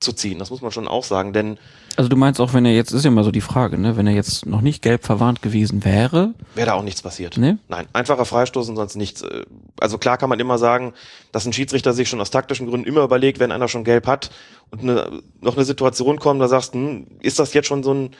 zu 0.00 0.12
ziehen. 0.12 0.38
Das 0.38 0.50
muss 0.50 0.62
man 0.62 0.70
schon 0.70 0.86
auch 0.86 1.02
sagen, 1.02 1.32
denn 1.32 1.58
Also 1.96 2.08
du 2.08 2.16
meinst 2.16 2.40
auch, 2.40 2.54
wenn 2.54 2.64
er 2.64 2.72
jetzt, 2.72 2.92
ist 2.92 3.04
ja 3.04 3.08
immer 3.10 3.24
so 3.24 3.32
die 3.32 3.40
Frage, 3.40 3.78
ne, 3.78 3.96
wenn 3.96 4.06
er 4.06 4.14
jetzt 4.14 4.46
noch 4.46 4.60
nicht 4.60 4.80
gelb 4.82 5.04
verwarnt 5.04 5.42
gewesen 5.42 5.84
wäre, 5.84 6.34
wäre 6.54 6.68
da 6.68 6.74
auch 6.74 6.82
nichts 6.84 7.02
passiert. 7.02 7.36
ne? 7.36 7.58
Nein, 7.68 7.86
einfacher 7.92 8.24
Freistoß 8.24 8.68
und 8.68 8.76
sonst 8.76 8.94
nichts. 8.94 9.22
Äh, 9.22 9.44
Also 9.80 9.98
klar 9.98 10.16
kann 10.16 10.28
man 10.30 10.38
immer 10.38 10.56
sagen, 10.58 10.92
dass 11.32 11.46
ein 11.46 11.52
Schiedsrichter 11.52 11.92
sich 11.92 12.08
schon 12.08 12.20
aus 12.20 12.30
taktischen 12.30 12.68
Gründen 12.68 12.86
immer 12.86 13.02
überlegt, 13.02 13.40
wenn 13.40 13.50
einer 13.50 13.66
schon 13.68 13.82
gelb 13.84 14.06
hat 14.06 14.30
und 14.70 14.82
eine, 14.82 15.20
noch 15.40 15.56
eine 15.56 15.64
Situation 15.64 16.20
kommt, 16.20 16.40
da 16.40 16.46
sagst, 16.48 16.74
hm, 16.74 17.06
ist 17.20 17.38
das 17.40 17.52
jetzt 17.54 17.66
schon 17.66 17.82
so 17.82 17.92
ein, 17.92 18.10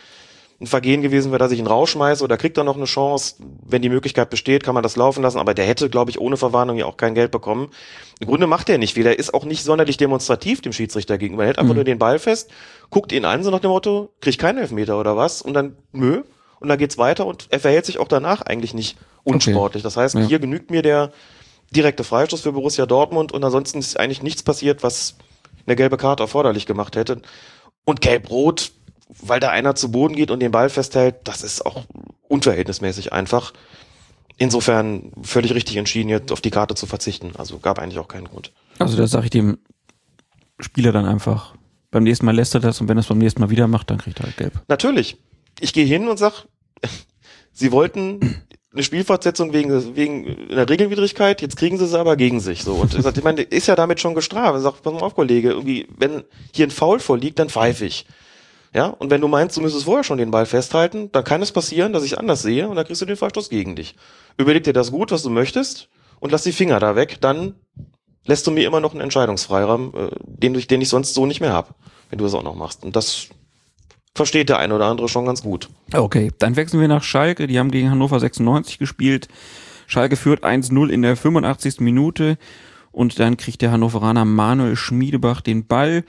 ein 0.60 0.66
Vergehen 0.66 1.02
gewesen, 1.02 1.30
weil 1.30 1.40
er 1.40 1.48
sich 1.48 1.60
ihn 1.60 1.68
rausschmeißt 1.68 2.20
oder 2.22 2.36
kriegt 2.36 2.56
er 2.58 2.64
noch 2.64 2.76
eine 2.76 2.86
Chance? 2.86 3.36
Wenn 3.64 3.80
die 3.80 3.88
Möglichkeit 3.88 4.28
besteht, 4.28 4.64
kann 4.64 4.74
man 4.74 4.82
das 4.82 4.96
laufen 4.96 5.22
lassen, 5.22 5.38
aber 5.38 5.54
der 5.54 5.64
hätte, 5.66 5.88
glaube 5.88 6.10
ich, 6.10 6.20
ohne 6.20 6.36
Verwarnung 6.36 6.76
ja 6.76 6.86
auch 6.86 6.96
kein 6.96 7.14
Geld 7.14 7.30
bekommen. 7.30 7.70
Im 8.18 8.26
Grunde 8.26 8.48
macht 8.48 8.68
er 8.68 8.78
nicht 8.78 8.94
viel. 8.94 9.06
Er 9.06 9.18
ist 9.18 9.32
auch 9.34 9.44
nicht 9.44 9.62
sonderlich 9.62 9.98
demonstrativ 9.98 10.60
dem 10.60 10.72
Schiedsrichter 10.72 11.16
gegenüber. 11.16 11.44
Er 11.44 11.48
hält 11.48 11.58
einfach 11.58 11.74
Mhm. 11.74 11.76
nur 11.78 11.84
den 11.84 11.98
Ball 12.00 12.18
fest, 12.18 12.50
guckt 12.90 13.12
ihn 13.12 13.24
an, 13.24 13.44
so 13.44 13.50
nach 13.50 13.60
dem 13.60 13.70
Motto, 13.70 14.10
krieg 14.20 14.30
ich 14.32 14.38
keinen 14.38 14.58
Elfmeter 14.58 14.98
oder 14.98 15.16
was? 15.16 15.42
Und 15.42 15.54
dann, 15.54 15.76
nö. 15.92 16.22
Und 16.58 16.68
dann 16.68 16.78
geht's 16.78 16.98
weiter 16.98 17.24
und 17.26 17.46
er 17.50 17.60
verhält 17.60 17.86
sich 17.86 17.98
auch 18.00 18.08
danach 18.08 18.42
eigentlich 18.42 18.74
nicht 18.74 18.96
unsportlich. 19.22 19.84
Das 19.84 19.96
heißt, 19.96 20.16
Ja. 20.16 20.22
hier 20.22 20.40
genügt 20.40 20.72
mir 20.72 20.82
der 20.82 21.12
direkte 21.70 22.02
Freistoß 22.02 22.40
für 22.40 22.50
Borussia 22.50 22.84
Dortmund 22.86 23.30
und 23.30 23.44
ansonsten 23.44 23.78
ist 23.78 23.96
eigentlich 24.00 24.24
nichts 24.24 24.42
passiert, 24.42 24.82
was 24.82 25.14
eine 25.66 25.76
gelbe 25.76 25.98
Karte 25.98 26.24
erforderlich 26.24 26.66
gemacht 26.66 26.96
hätte. 26.96 27.22
Und 27.84 28.00
gelb-rot, 28.00 28.72
weil 29.22 29.40
da 29.40 29.50
einer 29.50 29.74
zu 29.74 29.90
Boden 29.90 30.14
geht 30.14 30.30
und 30.30 30.40
den 30.40 30.50
Ball 30.52 30.68
festhält, 30.70 31.16
das 31.24 31.42
ist 31.42 31.64
auch 31.64 31.84
unverhältnismäßig 32.28 33.12
einfach. 33.12 33.52
insofern 34.38 35.10
völlig 35.22 35.52
richtig 35.52 35.76
entschieden, 35.76 36.08
jetzt 36.08 36.30
auf 36.32 36.40
die 36.40 36.50
Karte 36.50 36.74
zu 36.74 36.86
verzichten. 36.86 37.32
Also 37.36 37.58
gab 37.58 37.78
eigentlich 37.78 37.98
auch 37.98 38.08
keinen 38.08 38.28
Grund. 38.28 38.52
Also 38.78 38.96
da 38.96 39.06
sage 39.06 39.24
ich 39.24 39.30
dem 39.30 39.58
Spieler 40.60 40.92
dann 40.92 41.06
einfach, 41.06 41.54
beim 41.90 42.04
nächsten 42.04 42.24
Mal 42.24 42.36
lässt 42.36 42.54
er 42.54 42.60
das 42.60 42.80
und 42.80 42.88
wenn 42.88 42.96
er 42.96 43.00
es 43.00 43.06
beim 43.08 43.18
nächsten 43.18 43.40
Mal 43.40 43.50
wieder 43.50 43.66
macht, 43.66 43.90
dann 43.90 43.98
kriegt 43.98 44.20
er 44.20 44.26
halt 44.26 44.36
gelb. 44.36 44.52
Natürlich. 44.68 45.16
Ich 45.60 45.72
gehe 45.72 45.84
hin 45.84 46.08
und 46.08 46.18
sag, 46.18 46.44
sie 47.52 47.72
wollten 47.72 48.42
eine 48.72 48.82
Spielfortsetzung 48.82 49.52
wegen, 49.52 49.96
wegen 49.96 50.50
einer 50.50 50.68
Regelwidrigkeit, 50.68 51.42
jetzt 51.42 51.56
kriegen 51.56 51.78
sie 51.78 51.86
es 51.86 51.94
aber 51.94 52.16
gegen 52.16 52.38
sich. 52.38 52.62
So. 52.62 52.74
Und 52.74 52.94
ich, 52.94 53.02
sag, 53.02 53.16
ich 53.16 53.24
meine, 53.24 53.42
ist 53.42 53.66
ja 53.66 53.74
damit 53.74 53.98
schon 54.00 54.14
gestraft. 54.14 54.56
Ich 54.56 54.62
sag, 54.62 54.82
pass 54.82 54.92
mal 54.92 55.00
auf, 55.00 55.14
Kollege, 55.14 55.50
irgendwie, 55.50 55.88
wenn 55.96 56.22
hier 56.54 56.66
ein 56.66 56.70
Foul 56.70 57.00
vorliegt, 57.00 57.38
dann 57.38 57.48
pfeife 57.48 57.86
ich. 57.86 58.06
Ja, 58.74 58.88
und 58.88 59.10
wenn 59.10 59.20
du 59.20 59.28
meinst, 59.28 59.56
du 59.56 59.60
müsstest 59.60 59.86
vorher 59.86 60.04
schon 60.04 60.18
den 60.18 60.30
Ball 60.30 60.46
festhalten, 60.46 61.10
dann 61.12 61.24
kann 61.24 61.40
es 61.40 61.52
passieren, 61.52 61.92
dass 61.92 62.04
ich 62.04 62.18
anders 62.18 62.42
sehe 62.42 62.68
und 62.68 62.76
dann 62.76 62.86
kriegst 62.86 63.00
du 63.00 63.06
den 63.06 63.16
Freistoß 63.16 63.48
gegen 63.48 63.76
dich. 63.76 63.96
Überleg 64.36 64.64
dir 64.64 64.72
das 64.74 64.90
gut, 64.90 65.10
was 65.10 65.22
du 65.22 65.30
möchtest 65.30 65.88
und 66.20 66.32
lass 66.32 66.42
die 66.42 66.52
Finger 66.52 66.78
da 66.78 66.94
weg, 66.94 67.18
dann 67.20 67.54
lässt 68.26 68.46
du 68.46 68.50
mir 68.50 68.66
immer 68.66 68.80
noch 68.80 68.92
einen 68.92 69.00
Entscheidungsfreiraum, 69.00 69.94
äh, 69.96 70.10
den, 70.22 70.54
den 70.54 70.80
ich 70.80 70.88
sonst 70.88 71.14
so 71.14 71.26
nicht 71.26 71.40
mehr 71.40 71.52
hab, 71.52 71.74
wenn 72.10 72.18
du 72.18 72.24
das 72.24 72.34
auch 72.34 72.42
noch 72.42 72.54
machst. 72.54 72.84
Und 72.84 72.94
das 72.94 73.28
versteht 74.14 74.50
der 74.50 74.58
eine 74.58 74.74
oder 74.74 74.86
andere 74.86 75.08
schon 75.08 75.24
ganz 75.24 75.42
gut. 75.42 75.70
Okay, 75.94 76.30
dann 76.38 76.56
wechseln 76.56 76.80
wir 76.80 76.88
nach 76.88 77.02
Schalke. 77.02 77.46
Die 77.46 77.58
haben 77.58 77.70
gegen 77.70 77.90
Hannover 77.90 78.20
96 78.20 78.78
gespielt. 78.78 79.28
Schalke 79.86 80.16
führt 80.16 80.44
1-0 80.44 80.90
in 80.90 81.02
der 81.02 81.16
85. 81.16 81.80
Minute 81.80 82.36
und 82.92 83.18
dann 83.18 83.36
kriegt 83.36 83.62
der 83.62 83.70
Hannoveraner 83.70 84.24
Manuel 84.24 84.76
Schmiedebach 84.76 85.40
den 85.40 85.66
Ball, 85.66 86.04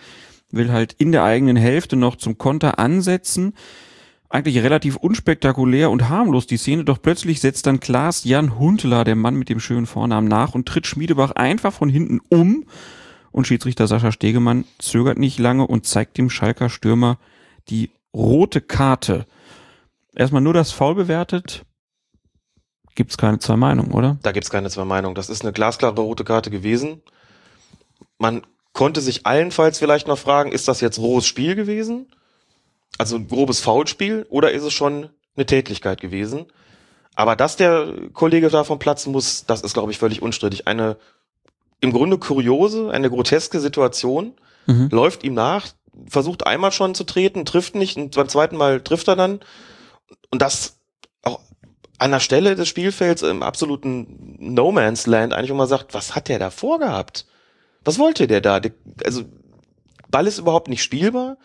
will 0.52 0.72
halt 0.72 0.93
in 0.93 1.12
der 1.12 1.24
eigenen 1.24 1.56
Hälfte 1.56 1.95
noch 1.95 2.16
zum 2.16 2.38
Konter 2.38 2.80
ansetzen. 2.80 3.54
Eigentlich 4.30 4.58
relativ 4.58 4.95
unspektakulär 4.95 5.89
und 5.89 6.08
harmlos 6.08 6.45
die 6.45 6.58
Szene, 6.58 6.84
doch 6.84 7.02
plötzlich 7.02 7.41
setzt 7.41 7.66
dann 7.66 7.80
Klaas 7.80 8.24
Jan 8.24 8.60
Huntela, 8.60 9.04
der 9.04 9.16
Mann 9.16 9.36
mit 9.36 9.50
dem 9.50 9.60
schönen 9.60 9.88
Vornamen, 9.88 10.28
nach 10.28 10.54
und 10.54 10.68
tritt 10.68 10.86
Schmiedebach 10.86 11.32
einfach 11.32 11.74
von 11.74 11.89
hinten 11.89 12.20
um. 12.30 12.66
Und 13.32 13.47
Schiedsrichter 13.47 13.88
Sascha 13.88 14.12
Stegemann 14.12 14.66
zögert 14.80 15.18
nicht 15.18 15.39
lange 15.39 15.66
und 15.66 15.86
zeigt 15.86 16.18
dem 16.18 16.30
Schalker 16.30 16.70
Stürmer 16.70 17.18
die 17.70 17.91
rote 18.14 18.62
Karte. 18.62 19.26
Erstmal 20.16 20.41
nur 20.41 20.54
das 20.54 20.72
Foul 20.72 20.95
bewertet, 20.95 21.66
gibt's 22.95 23.18
keine 23.18 23.39
zwei 23.39 23.56
Meinungen, 23.56 23.91
oder? 23.91 24.18
Da 24.24 24.32
gibt's 24.32 24.50
keine 24.50 24.70
zwei 24.70 24.84
Meinungen. 24.84 25.16
Das 25.16 25.30
ist 25.30 25.43
eine 25.43 25.54
glasklare 25.54 26.02
rote 26.02 26.24
Karte 26.24 26.50
gewesen. 26.50 27.02
Man 28.18 28.41
konnte 28.80 29.01
sich 29.01 29.25
allenfalls 29.25 29.77
vielleicht 29.77 30.07
noch 30.07 30.17
fragen, 30.17 30.53
ist 30.53 30.69
das 30.69 30.80
jetzt 30.80 30.99
rohes 30.99 31.27
Spiel 31.27 31.55
gewesen? 31.55 32.07
Also 32.97 33.17
ein 33.17 33.27
grobes 33.27 33.59
Foulspiel 33.59 34.25
oder 34.30 34.53
ist 34.53 34.63
es 34.63 34.71
schon 34.71 35.09
eine 35.36 35.45
Tätlichkeit 35.45 35.99
gewesen? 35.99 36.45
Aber 37.13 37.36
dass 37.36 37.57
der 37.57 37.93
Kollege 38.13 38.47
davon 38.47 38.80
platzen 38.80 39.11
muss, 39.11 39.45
das 39.45 39.63
ist, 39.63 39.73
glaube 39.73 39.91
ich, 39.91 39.97
völlig 39.97 40.21
unstrittig. 40.21 40.65
Eine 40.65 40.95
im 41.82 41.91
Grunde 41.91 42.19
kuriose, 42.19 42.89
eine 42.89 43.09
groteske 43.09 43.59
Situation 43.59 44.32
Mhm. 44.65 44.88
läuft 44.93 45.25
ihm 45.25 45.34
nach, 45.34 45.67
versucht 46.07 46.47
einmal 46.47 46.71
schon 46.71 46.95
zu 46.95 47.03
treten, 47.03 47.43
trifft 47.43 47.75
nicht 47.75 47.97
und 47.97 48.15
beim 48.15 48.30
zweiten 48.30 48.55
Mal 48.55 48.80
trifft 48.80 49.09
er 49.09 49.17
dann. 49.17 49.41
Und 50.32 50.41
das 50.41 50.77
auch 51.23 51.41
an 51.97 52.11
der 52.11 52.21
Stelle 52.21 52.55
des 52.55 52.69
Spielfelds 52.69 53.23
im 53.23 53.43
absoluten 53.43 54.38
No 54.39 54.71
Man's 54.71 55.05
Land 55.05 55.34
eigentlich, 55.34 55.51
man 55.51 55.67
sagt, 55.67 55.93
was 55.93 56.15
hat 56.15 56.30
der 56.30 56.39
da 56.39 56.49
vorgehabt? 56.49 57.25
Was 57.86 57.99
wollte 57.99 58.27
der 58.27 58.41
da? 58.41 58.59
Der- 58.59 58.71
Also, 59.05 59.23
Ball 60.09 60.27
ist 60.27 60.39
überhaupt 60.39 60.67
nicht 60.69 60.84
spielbar. 60.84 61.38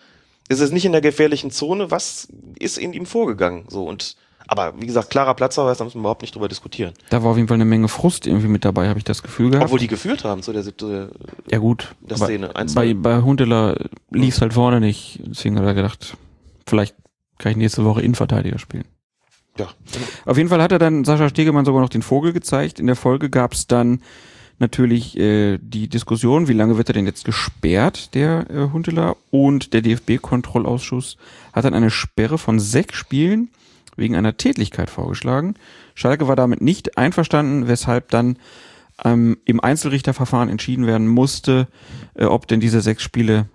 Ist 0.48 0.60
es 0.60 0.70
nicht 0.72 0.84
in 0.84 0.92
der 0.92 1.00
gefährlichen 1.00 1.50
Zone? 1.50 1.90
Was 1.90 2.28
ist 2.58 2.76
in 2.78 2.92
ihm 2.92 3.06
vorgegangen? 3.06 3.64
So 3.68 3.84
und, 3.84 4.16
aber 4.46 4.74
wie 4.80 4.86
gesagt, 4.86 5.08
klarer 5.10 5.32
Platzverweis, 5.34 5.78
da 5.78 5.84
müssen 5.84 5.96
wir 5.98 6.00
überhaupt 6.00 6.20
nicht 6.22 6.34
drüber 6.34 6.48
diskutieren. 6.48 6.92
Da 7.08 7.22
war 7.22 7.30
auf 7.30 7.36
jeden 7.36 7.48
Fall 7.48 7.54
eine 7.56 7.64
Menge 7.64 7.88
Frust 7.88 8.26
irgendwie 8.26 8.48
mit 8.48 8.64
dabei, 8.64 8.88
habe 8.88 8.98
ich 8.98 9.04
das 9.04 9.22
Gefühl 9.22 9.50
gehabt. 9.50 9.66
Obwohl 9.66 9.78
die 9.78 9.86
geführt 9.86 10.24
haben 10.24 10.42
zu 10.42 10.52
der 10.52 10.62
Situation. 10.62 11.10
ja 11.50 11.58
gut, 11.58 11.94
der 12.00 12.18
Szene, 12.18 12.54
eins- 12.54 12.74
bei, 12.74 12.92
bei 12.92 13.22
Huntela 13.22 13.74
lief's 14.10 14.40
halt 14.42 14.52
vorne 14.54 14.80
nicht. 14.80 15.20
Deswegen 15.24 15.58
hat 15.58 15.64
er 15.64 15.74
gedacht, 15.74 16.16
vielleicht 16.66 16.94
kann 17.38 17.52
ich 17.52 17.56
nächste 17.56 17.84
Woche 17.84 18.02
Innenverteidiger 18.02 18.58
spielen. 18.58 18.84
Ja. 19.58 19.68
Auf 20.26 20.36
jeden 20.36 20.48
Fall 20.50 20.60
hat 20.60 20.72
er 20.72 20.78
dann 20.78 21.04
Sascha 21.04 21.28
Stegemann 21.28 21.64
sogar 21.64 21.80
noch 21.80 21.88
den 21.88 22.02
Vogel 22.02 22.32
gezeigt. 22.32 22.80
In 22.80 22.86
der 22.86 22.96
Folge 22.96 23.30
gab's 23.30 23.66
dann 23.66 24.02
natürlich 24.58 25.18
äh, 25.18 25.58
die 25.58 25.88
Diskussion, 25.88 26.48
wie 26.48 26.52
lange 26.52 26.76
wird 26.76 26.88
er 26.88 26.94
denn 26.94 27.06
jetzt 27.06 27.24
gesperrt, 27.24 28.14
der 28.14 28.50
äh, 28.50 28.72
Huntela. 28.72 29.16
Und 29.30 29.72
der 29.72 29.82
DFB-Kontrollausschuss 29.82 31.16
hat 31.52 31.64
dann 31.64 31.74
eine 31.74 31.90
Sperre 31.90 32.38
von 32.38 32.60
sechs 32.60 32.96
Spielen 32.96 33.50
wegen 33.96 34.16
einer 34.16 34.36
Tätlichkeit 34.36 34.90
vorgeschlagen. 34.90 35.54
Schalke 35.94 36.28
war 36.28 36.36
damit 36.36 36.60
nicht 36.60 36.98
einverstanden, 36.98 37.68
weshalb 37.68 38.10
dann 38.10 38.36
ähm, 39.04 39.38
im 39.44 39.60
Einzelrichterverfahren 39.60 40.48
entschieden 40.48 40.86
werden 40.86 41.08
musste, 41.08 41.68
äh, 42.14 42.24
ob 42.24 42.46
denn 42.46 42.60
diese 42.60 42.80
sechs 42.80 43.02
Spiele 43.02 43.48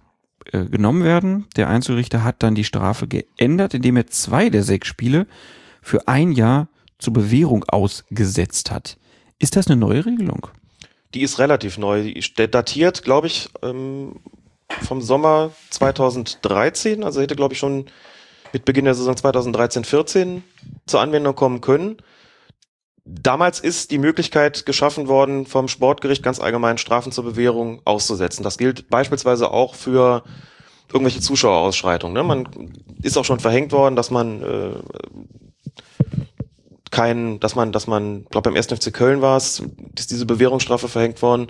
äh, 0.51 0.65
genommen 0.65 1.03
werden. 1.03 1.45
Der 1.55 1.69
Einzelrichter 1.69 2.23
hat 2.23 2.43
dann 2.43 2.55
die 2.55 2.63
Strafe 2.63 3.07
geändert, 3.07 3.73
indem 3.73 3.97
er 3.97 4.07
zwei 4.07 4.49
der 4.49 4.63
sechs 4.63 4.87
Spiele 4.87 5.27
für 5.81 6.07
ein 6.07 6.31
Jahr 6.31 6.67
zur 6.97 7.13
Bewährung 7.13 7.63
ausgesetzt 7.65 8.71
hat. 8.71 8.97
Ist 9.39 9.55
das 9.55 9.67
eine 9.67 9.77
neue 9.77 10.05
Regelung? 10.05 10.47
Die 11.13 11.21
ist 11.21 11.39
relativ 11.39 11.77
neu. 11.77 12.03
Die 12.03 12.51
datiert, 12.51 13.03
glaube 13.03 13.27
ich, 13.27 13.49
ähm, 13.63 14.19
vom 14.83 15.01
Sommer 15.01 15.51
2013. 15.71 17.03
Also 17.03 17.21
hätte, 17.21 17.35
glaube 17.35 17.53
ich, 17.53 17.59
schon 17.59 17.85
mit 18.53 18.65
Beginn 18.65 18.85
der 18.85 18.95
Saison 18.95 19.15
2013-14 19.15 20.41
zur 20.85 21.01
Anwendung 21.01 21.35
kommen 21.35 21.61
können. 21.61 21.97
Damals 23.05 23.59
ist 23.59 23.89
die 23.89 23.97
Möglichkeit 23.97 24.67
geschaffen 24.67 25.07
worden, 25.07 25.47
vom 25.47 25.67
Sportgericht 25.67 26.21
ganz 26.21 26.39
allgemein 26.39 26.77
Strafen 26.77 27.11
zur 27.11 27.23
Bewährung 27.23 27.81
auszusetzen. 27.85 28.43
Das 28.43 28.59
gilt 28.59 28.89
beispielsweise 28.89 29.49
auch 29.49 29.73
für 29.73 30.23
irgendwelche 30.93 31.19
Zuschauerausschreitungen. 31.19 32.13
Ne? 32.13 32.23
Man 32.23 32.73
ist 33.01 33.17
auch 33.17 33.25
schon 33.25 33.39
verhängt 33.39 33.71
worden, 33.71 33.95
dass 33.95 34.11
man 34.11 34.43
äh, 34.43 34.75
kein, 36.91 37.39
dass 37.39 37.55
man, 37.55 37.71
dass 37.71 37.87
man, 37.87 38.25
glaube 38.25 38.49
beim 38.49 38.57
1. 38.57 38.67
FC 38.67 38.93
Köln 38.93 39.21
war 39.21 39.37
es, 39.37 39.61
ist 39.97 40.11
diese 40.11 40.25
Bewährungsstrafe 40.25 40.87
verhängt 40.87 41.21
worden, 41.21 41.47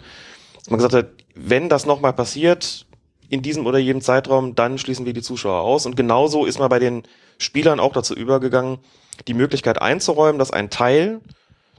dass 0.57 0.69
man 0.69 0.79
gesagt 0.79 0.93
hat, 0.93 1.07
wenn 1.35 1.69
das 1.69 1.85
nochmal 1.85 2.13
passiert, 2.13 2.85
in 3.29 3.41
diesem 3.41 3.65
oder 3.65 3.77
jedem 3.77 4.01
Zeitraum, 4.01 4.55
dann 4.55 4.77
schließen 4.77 5.05
wir 5.05 5.13
die 5.13 5.21
Zuschauer 5.21 5.61
aus. 5.61 5.85
Und 5.85 5.95
genauso 5.95 6.45
ist 6.45 6.59
man 6.59 6.69
bei 6.69 6.79
den 6.79 7.03
Spielern 7.37 7.79
auch 7.79 7.93
dazu 7.93 8.15
übergegangen, 8.15 8.79
die 9.27 9.33
Möglichkeit 9.33 9.81
einzuräumen, 9.81 10.39
dass 10.39 10.51
ein 10.51 10.69
Teil 10.69 11.21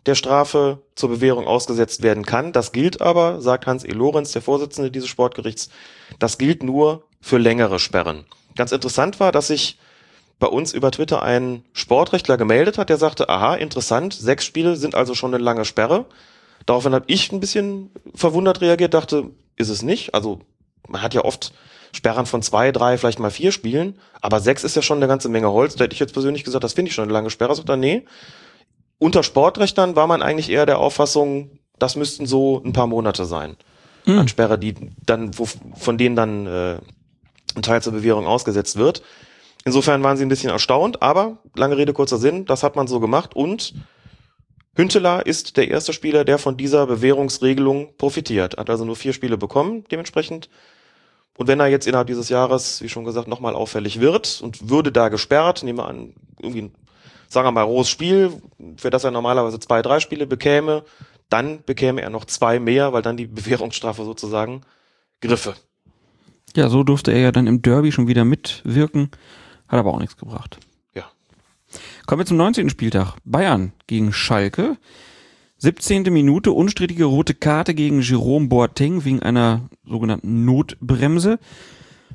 der 0.07 0.15
Strafe 0.15 0.79
zur 0.95 1.11
Bewährung 1.11 1.47
ausgesetzt 1.47 2.03
werden 2.03 2.25
kann. 2.25 2.53
Das 2.53 2.73
gilt 2.73 3.03
aber, 3.03 3.41
sagt 3.41 3.67
Hans 3.67 3.85
E. 3.85 3.91
Lorenz, 3.91 4.33
der 4.33 4.43
Vorsitzende 4.43 4.91
dieses 4.91 5.09
Sportgerichts, 5.09 5.71
das 6.19 6.39
gilt 6.39 6.63
nur 6.63 7.05
für 7.21 7.39
längere 7.39 7.79
Sperren. 7.79 8.25
Ganz 8.57 8.73
interessant 8.73 9.21
war, 9.21 9.33
dass 9.33 9.49
sich 9.49 9.79
bei 10.41 10.49
uns 10.49 10.73
über 10.73 10.91
Twitter 10.91 11.23
ein 11.23 11.63
Sportrechtler 11.73 12.37
gemeldet 12.37 12.79
hat, 12.79 12.89
der 12.89 12.97
sagte, 12.97 13.29
aha, 13.29 13.55
interessant, 13.55 14.15
sechs 14.15 14.45
Spiele 14.45 14.75
sind 14.75 14.95
also 14.97 15.15
schon 15.15 15.33
eine 15.33 15.45
lange 15.45 15.65
Sperre. 15.65 16.07
Daraufhin 16.67 16.95
habe 16.95 17.05
ich 17.09 17.31
ein 17.31 17.41
bisschen 17.41 17.91
verwundert 18.15 18.61
reagiert, 18.61 18.95
dachte, 18.95 19.31
ist 19.57 19.69
es 19.69 19.83
nicht. 19.83 20.15
Also 20.15 20.41
man 20.89 21.03
hat 21.03 21.15
ja 21.15 21.25
oft 21.25 21.53
Sperren 21.93 22.27
von 22.27 22.43
zwei, 22.43 22.73
drei, 22.73 22.97
vielleicht 22.97 23.19
mal 23.19 23.31
vier 23.31 23.53
Spielen, 23.53 23.99
aber 24.21 24.41
sechs 24.41 24.65
ist 24.65 24.77
ja 24.77 24.83
schon 24.83 24.99
eine 24.99 25.09
ganze 25.09 25.29
Menge 25.29 25.53
Holz. 25.53 25.77
Da 25.77 25.85
hätte 25.85 25.95
ich 25.95 26.01
jetzt 26.01 26.15
persönlich 26.15 26.45
gesagt, 26.45 26.65
das 26.65 26.73
finde 26.73 26.89
ich 26.89 26.95
schon 26.95 27.05
eine 27.05 27.13
lange 27.13 27.31
Sperre. 27.31 27.55
Er, 27.67 27.77
nee. 27.77 28.05
Unter 28.99 29.23
Sportrechtlern 29.23 29.95
war 29.95 30.07
man 30.07 30.23
eigentlich 30.23 30.51
eher 30.51 30.67
der 30.67 30.79
Auffassung, 30.79 31.51
das 31.79 31.97
müssten 31.97 32.27
so 32.27 32.63
ein 32.65 32.73
paar 32.73 32.87
Monate 32.87 33.25
sein. 33.27 33.57
An 34.19 34.29
Sperre, 34.29 34.59
die 34.59 34.75
dann, 35.05 35.39
wo, 35.39 35.47
von 35.77 35.99
denen 35.99 36.17
dann 36.17 36.47
äh, 36.47 36.79
ein 37.55 37.63
Teil 37.63 37.83
zur 37.83 37.93
Bewährung 37.93 38.27
ausgesetzt 38.27 38.77
wird. 38.77 39.03
Insofern 39.65 40.03
waren 40.03 40.17
sie 40.17 40.25
ein 40.25 40.29
bisschen 40.29 40.51
erstaunt, 40.51 41.03
aber 41.03 41.39
lange 41.55 41.77
Rede, 41.77 41.93
kurzer 41.93 42.19
Sinn, 42.19 42.47
das 42.47 42.63
hat 42.63 42.77
man 42.77 42.87
so 42.87 42.99
gemacht 43.01 43.37
und 43.37 43.75
Hünteler 44.77 45.27
ist 45.27 45.57
der 45.57 45.69
erste 45.69 45.93
Spieler, 45.93 46.25
der 46.25 46.39
von 46.39 46.57
dieser 46.57 46.87
Bewährungsregelung 46.87 47.97
profitiert. 47.99 48.57
Hat 48.57 48.71
also 48.71 48.85
nur 48.85 48.97
vier 48.97 49.13
Spiele 49.13 49.37
bekommen, 49.37 49.85
dementsprechend. 49.91 50.49
Und 51.37 51.49
wenn 51.49 51.61
er 51.61 51.67
jetzt 51.67 51.87
innerhalb 51.87 52.07
dieses 52.07 52.29
Jahres, 52.29 52.81
wie 52.83 52.89
schon 52.89 53.05
gesagt, 53.05 53.29
nochmal 53.29 53.55
auffällig 53.55 54.01
wird 54.01 54.41
und 54.43 54.71
würde 54.71 54.93
da 54.93 55.09
gesperrt, 55.09 55.63
nehmen 55.63 55.79
wir 55.79 55.87
an, 55.87 56.15
irgendwie, 56.39 56.63
ein, 56.63 56.75
sagen 57.29 57.47
wir 57.47 57.53
mal, 57.53 57.63
rohes 57.63 57.89
Spiel, 57.89 58.33
für 58.77 58.91
das 58.91 59.05
er 59.05 59.11
normalerweise 59.11 59.59
zwei, 59.59 59.83
drei 59.83 60.01
Spiele 60.01 60.27
bekäme, 60.27 60.85
dann 61.29 61.63
bekäme 61.65 62.03
er 62.03 62.11
noch 62.11 62.25
zwei 62.25 62.59
mehr, 62.59 62.93
weil 62.93 63.03
dann 63.03 63.17
die 63.17 63.27
Bewährungsstrafe 63.27 64.05
sozusagen 64.05 64.63
griffe. 65.21 65.55
Ja, 66.57 66.69
so 66.69 66.83
durfte 66.83 67.13
er 67.13 67.21
ja 67.21 67.33
dann 67.33 67.47
im 67.47 67.63
Derby 67.63 67.93
schon 67.93 68.09
wieder 68.09 68.25
mitwirken, 68.25 69.11
hat 69.71 69.79
aber 69.79 69.95
auch 69.95 70.01
nichts 70.01 70.17
gebracht. 70.17 70.59
Ja. 70.95 71.05
Kommen 72.07 72.21
wir 72.21 72.27
zum 72.27 72.37
19. 72.37 72.69
Spieltag. 72.71 73.17
Bayern 73.25 73.73
gegen 73.87 74.13
Schalke. 74.13 74.77
17. 75.59 76.05
Minute, 76.05 76.53
unstrittige 76.53 77.05
rote 77.05 77.35
Karte 77.35 77.75
gegen 77.75 78.01
Jerome 78.01 78.49
Boateng 78.49 79.05
wegen 79.05 79.23
einer 79.23 79.69
sogenannten 79.85 80.45
Notbremse. 80.45 81.39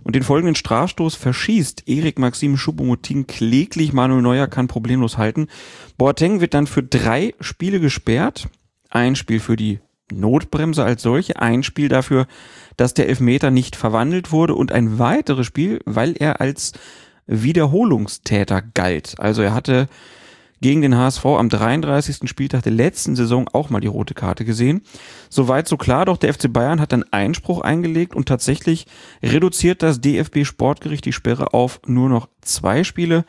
Und 0.03 0.16
den 0.16 0.24
folgenden 0.24 0.56
Strafstoß 0.56 1.16
verschießt 1.16 1.88
Erik 1.88 2.20
Maxim 2.20 2.58
Schuppomoting 2.58 3.26
kläglich. 3.26 3.93
Manuel 3.93 4.22
Neuer 4.22 4.47
kann 4.47 4.68
problemlos 4.68 5.18
halten. 5.18 5.47
Boateng 5.97 6.41
wird 6.41 6.53
dann 6.53 6.68
für 6.68 6.84
drei 6.84 7.34
Spiele 7.39 7.80
gesperrt. 7.80 8.49
Ein 8.89 9.16
Spiel 9.16 9.39
für 9.39 9.56
die 9.56 9.80
Notbremse 10.12 10.84
als 10.84 11.01
solche, 11.01 11.41
ein 11.41 11.64
Spiel 11.64 11.89
dafür, 11.89 12.28
dass 12.78 12.93
der 12.93 13.08
Elfmeter 13.08 13.51
nicht 13.51 13.76
verwandelt 13.76 14.32
wurde 14.32 14.56
und 14.56 14.72
ein 14.72 14.99
weiteres 14.99 15.47
Spiel, 15.47 15.82
weil 15.86 16.16
er 16.18 16.41
als 16.41 16.74
Wiederholungstäter 17.28 18.61
galt. 18.61 19.15
Also 19.19 19.41
er 19.41 19.53
hatte 19.53 19.88
gegen 20.61 20.82
den 20.82 20.97
HSV 20.97 21.26
am 21.26 21.49
33. 21.49 22.30
Spieltag 22.30 22.63
der 22.63 22.71
letzten 22.71 23.15
Saison 23.15 23.47
auch 23.51 23.69
mal 23.69 23.82
die 23.82 23.88
rote 23.88 24.13
Karte 24.13 24.45
gesehen. 24.45 24.82
Soweit 25.30 25.67
so 25.67 25.78
klar, 25.78 26.05
doch 26.05 26.17
der 26.17 26.34
FC 26.34 26.51
Bayern 26.51 26.80
hat 26.80 26.91
dann 26.91 27.05
Einspruch 27.11 27.61
eingelegt 27.61 28.15
und 28.15 28.28
tatsächlich 28.28 28.88
reduziert 29.21 29.84
das 29.84 30.01
DFB 30.01 30.45
Sportgericht 30.45 31.05
die 31.05 31.13
Sperre 31.13 31.53
auf 31.53 31.82
nur 31.86 32.09
noch 32.09 32.30
zwei 32.41 32.84
Spiele. 32.84 33.26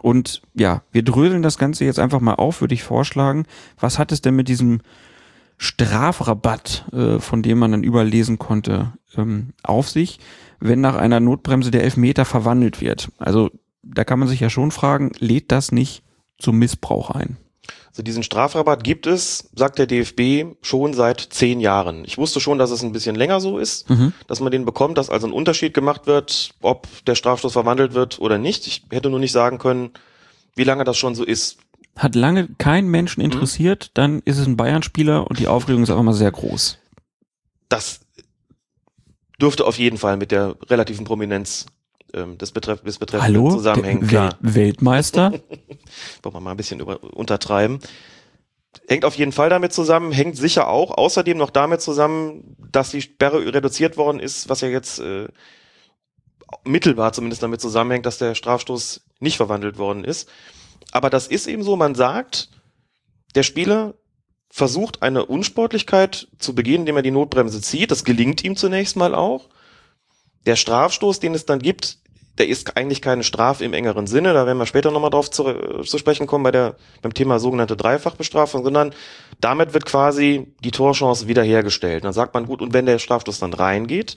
Und 0.00 0.42
ja, 0.54 0.82
wir 0.92 1.02
dröseln 1.02 1.42
das 1.42 1.58
Ganze 1.58 1.84
jetzt 1.84 1.98
einfach 1.98 2.20
mal 2.20 2.34
auf, 2.34 2.60
würde 2.60 2.74
ich 2.74 2.82
vorschlagen. 2.82 3.44
Was 3.78 3.98
hat 3.98 4.10
es 4.10 4.20
denn 4.20 4.34
mit 4.34 4.48
diesem 4.48 4.80
Strafrabatt, 5.58 6.86
äh, 6.92 7.20
von 7.20 7.42
dem 7.42 7.58
man 7.58 7.70
dann 7.70 7.84
überlesen 7.84 8.38
konnte, 8.38 8.94
ähm, 9.16 9.50
auf 9.62 9.88
sich, 9.88 10.18
wenn 10.62 10.80
nach 10.80 10.94
einer 10.94 11.20
Notbremse 11.20 11.70
der 11.70 11.82
Elfmeter 11.82 12.24
verwandelt 12.24 12.80
wird? 12.80 13.10
Also 13.18 13.50
da 13.82 14.04
kann 14.04 14.18
man 14.18 14.28
sich 14.28 14.40
ja 14.40 14.48
schon 14.48 14.70
fragen, 14.70 15.12
lädt 15.18 15.50
das 15.50 15.72
nicht 15.72 16.02
zum 16.38 16.58
Missbrauch 16.58 17.10
ein? 17.10 17.36
Also 17.88 18.02
diesen 18.02 18.22
Strafrabatt 18.22 18.84
gibt 18.84 19.06
es, 19.06 19.50
sagt 19.54 19.78
der 19.78 19.86
DFB, 19.86 20.56
schon 20.62 20.94
seit 20.94 21.20
zehn 21.20 21.60
Jahren. 21.60 22.04
Ich 22.04 22.16
wusste 22.16 22.40
schon, 22.40 22.58
dass 22.58 22.70
es 22.70 22.82
ein 22.82 22.92
bisschen 22.92 23.14
länger 23.14 23.40
so 23.40 23.58
ist, 23.58 23.90
mhm. 23.90 24.14
dass 24.26 24.40
man 24.40 24.50
den 24.50 24.64
bekommt, 24.64 24.96
dass 24.96 25.10
also 25.10 25.26
ein 25.26 25.32
Unterschied 25.32 25.74
gemacht 25.74 26.06
wird, 26.06 26.54
ob 26.62 26.88
der 27.04 27.16
Strafstoß 27.16 27.52
verwandelt 27.52 27.92
wird 27.92 28.18
oder 28.18 28.38
nicht. 28.38 28.66
Ich 28.66 28.84
hätte 28.90 29.10
nur 29.10 29.20
nicht 29.20 29.32
sagen 29.32 29.58
können, 29.58 29.90
wie 30.54 30.64
lange 30.64 30.84
das 30.84 30.96
schon 30.96 31.14
so 31.14 31.24
ist. 31.24 31.58
Hat 31.96 32.14
lange 32.14 32.48
kein 32.56 32.86
Menschen 32.86 33.20
mhm. 33.20 33.30
interessiert, 33.30 33.90
mhm. 33.90 33.94
dann 33.94 34.22
ist 34.24 34.38
es 34.38 34.46
ein 34.46 34.56
Bayern-Spieler 34.56 35.26
und 35.26 35.38
die 35.38 35.48
Aufregung 35.48 35.82
ist 35.82 35.90
einfach 35.90 36.02
mal 36.02 36.14
sehr 36.14 36.32
groß. 36.32 36.78
Das 37.68 38.00
dürfte 39.42 39.66
auf 39.66 39.78
jeden 39.78 39.98
Fall 39.98 40.16
mit 40.16 40.30
der 40.30 40.56
relativen 40.70 41.04
Prominenz 41.04 41.66
ähm, 42.14 42.38
des, 42.38 42.52
Betreff 42.52 42.82
des 42.82 42.98
Betreffenden 42.98 43.36
Hallo? 43.36 43.50
zusammenhängen. 43.50 44.06
Klar. 44.06 44.36
Weltmeister? 44.40 45.32
Wollen 46.22 46.34
wir 46.34 46.40
mal 46.40 46.52
ein 46.52 46.56
bisschen 46.56 46.80
über 46.80 47.02
untertreiben. 47.02 47.80
Hängt 48.88 49.04
auf 49.04 49.16
jeden 49.16 49.32
Fall 49.32 49.50
damit 49.50 49.72
zusammen, 49.72 50.12
hängt 50.12 50.36
sicher 50.36 50.68
auch 50.68 50.96
außerdem 50.96 51.36
noch 51.36 51.50
damit 51.50 51.82
zusammen, 51.82 52.56
dass 52.70 52.90
die 52.90 53.02
Sperre 53.02 53.52
reduziert 53.52 53.98
worden 53.98 54.18
ist, 54.18 54.48
was 54.48 54.62
ja 54.62 54.68
jetzt 54.68 54.98
äh, 54.98 55.28
mittelbar 56.64 57.12
zumindest 57.12 57.42
damit 57.42 57.60
zusammenhängt, 57.60 58.06
dass 58.06 58.18
der 58.18 58.34
Strafstoß 58.34 59.02
nicht 59.20 59.36
verwandelt 59.36 59.76
worden 59.76 60.04
ist. 60.04 60.28
Aber 60.90 61.10
das 61.10 61.26
ist 61.26 61.46
eben 61.46 61.62
so, 61.62 61.76
man 61.76 61.94
sagt, 61.94 62.48
der 63.34 63.42
Spieler 63.42 63.94
versucht 64.54 65.00
eine 65.00 65.24
Unsportlichkeit 65.24 66.28
zu 66.38 66.54
begehen, 66.54 66.80
indem 66.82 66.96
er 66.96 67.02
die 67.02 67.10
Notbremse 67.10 67.62
zieht. 67.62 67.90
Das 67.90 68.04
gelingt 68.04 68.44
ihm 68.44 68.54
zunächst 68.54 68.96
mal 68.96 69.14
auch. 69.14 69.48
Der 70.44 70.56
Strafstoß, 70.56 71.20
den 71.20 71.34
es 71.34 71.46
dann 71.46 71.58
gibt, 71.58 71.96
der 72.36 72.48
ist 72.48 72.76
eigentlich 72.76 73.00
keine 73.00 73.24
Strafe 73.24 73.64
im 73.64 73.72
engeren 73.72 74.06
Sinne, 74.06 74.34
da 74.34 74.44
werden 74.44 74.58
wir 74.58 74.66
später 74.66 74.90
nochmal 74.90 75.08
drauf 75.08 75.30
zu, 75.30 75.44
zu, 75.84 75.96
sprechen 75.96 76.26
kommen 76.26 76.44
bei 76.44 76.50
der, 76.50 76.76
beim 77.00 77.14
Thema 77.14 77.38
sogenannte 77.38 77.78
Dreifachbestrafung, 77.78 78.62
sondern 78.62 78.92
damit 79.40 79.72
wird 79.72 79.86
quasi 79.86 80.52
die 80.62 80.70
Torchance 80.70 81.28
wiederhergestellt. 81.28 82.04
Dann 82.04 82.12
sagt 82.12 82.34
man, 82.34 82.44
gut, 82.44 82.60
und 82.60 82.74
wenn 82.74 82.84
der 82.84 82.98
Strafstoß 82.98 83.38
dann 83.38 83.54
reingeht, 83.54 84.16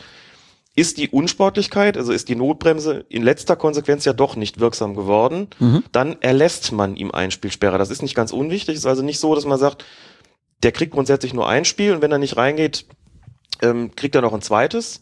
ist 0.76 0.98
die 0.98 1.08
Unsportlichkeit, 1.08 1.96
also 1.96 2.12
ist 2.12 2.28
die 2.28 2.36
Notbremse 2.36 3.06
in 3.08 3.24
letzter 3.24 3.56
Konsequenz 3.56 4.04
ja 4.04 4.12
doch 4.12 4.36
nicht 4.36 4.60
wirksam 4.60 4.96
geworden, 4.96 5.48
mhm. 5.60 5.84
dann 5.94 6.18
erlässt 6.22 6.74
man 6.74 6.98
ihm 6.98 7.12
Einspielsperre. 7.12 7.78
Das 7.78 7.90
ist 7.90 8.02
nicht 8.02 8.16
ganz 8.16 8.34
unwichtig, 8.34 8.76
ist 8.76 8.86
also 8.86 9.02
nicht 9.02 9.20
so, 9.20 9.34
dass 9.34 9.46
man 9.46 9.60
sagt, 9.60 9.86
der 10.64 10.72
kriegt 10.72 10.94
grundsätzlich 10.94 11.34
nur 11.34 11.48
ein 11.48 11.66
Spiel 11.66 11.94
und 11.94 12.02
wenn 12.02 12.12
er 12.12 12.18
nicht 12.18 12.38
reingeht, 12.38 12.86
ähm, 13.62 13.96
kriegt 13.96 14.16
er 14.16 14.22
noch 14.22 14.34
ein 14.34 14.42
zweites, 14.42 15.02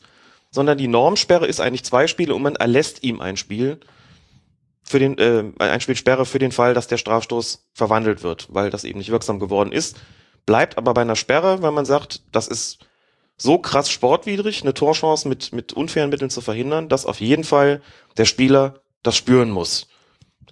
sondern 0.51 0.77
die 0.77 0.87
Normsperre 0.87 1.47
ist 1.47 1.59
eigentlich 1.59 1.83
zwei 1.83 2.07
Spiele 2.07 2.35
und 2.35 2.41
man 2.41 2.55
erlässt 2.55 3.03
ihm 3.03 3.21
ein 3.21 3.37
Spiel 3.37 3.79
für 4.83 4.99
den 4.99 5.17
äh, 5.17 5.45
ein 5.59 5.81
Spielsperre 5.81 6.25
für 6.25 6.39
den 6.39 6.51
Fall, 6.51 6.73
dass 6.73 6.87
der 6.87 6.97
Strafstoß 6.97 7.69
verwandelt 7.73 8.23
wird, 8.23 8.47
weil 8.49 8.69
das 8.69 8.83
eben 8.83 8.99
nicht 8.99 9.11
wirksam 9.11 9.39
geworden 9.39 9.71
ist. 9.71 9.97
Bleibt 10.45 10.77
aber 10.77 10.93
bei 10.93 11.01
einer 11.01 11.15
Sperre, 11.15 11.61
weil 11.61 11.71
man 11.71 11.85
sagt, 11.85 12.21
das 12.31 12.47
ist 12.47 12.85
so 13.37 13.57
krass 13.57 13.89
sportwidrig, 13.89 14.61
eine 14.61 14.73
Torchance 14.73 15.27
mit 15.27 15.53
mit 15.53 15.73
unfairen 15.73 16.09
Mitteln 16.09 16.29
zu 16.29 16.41
verhindern, 16.41 16.89
dass 16.89 17.05
auf 17.05 17.21
jeden 17.21 17.43
Fall 17.43 17.81
der 18.17 18.25
Spieler 18.25 18.81
das 19.01 19.15
spüren 19.15 19.49
muss. 19.49 19.87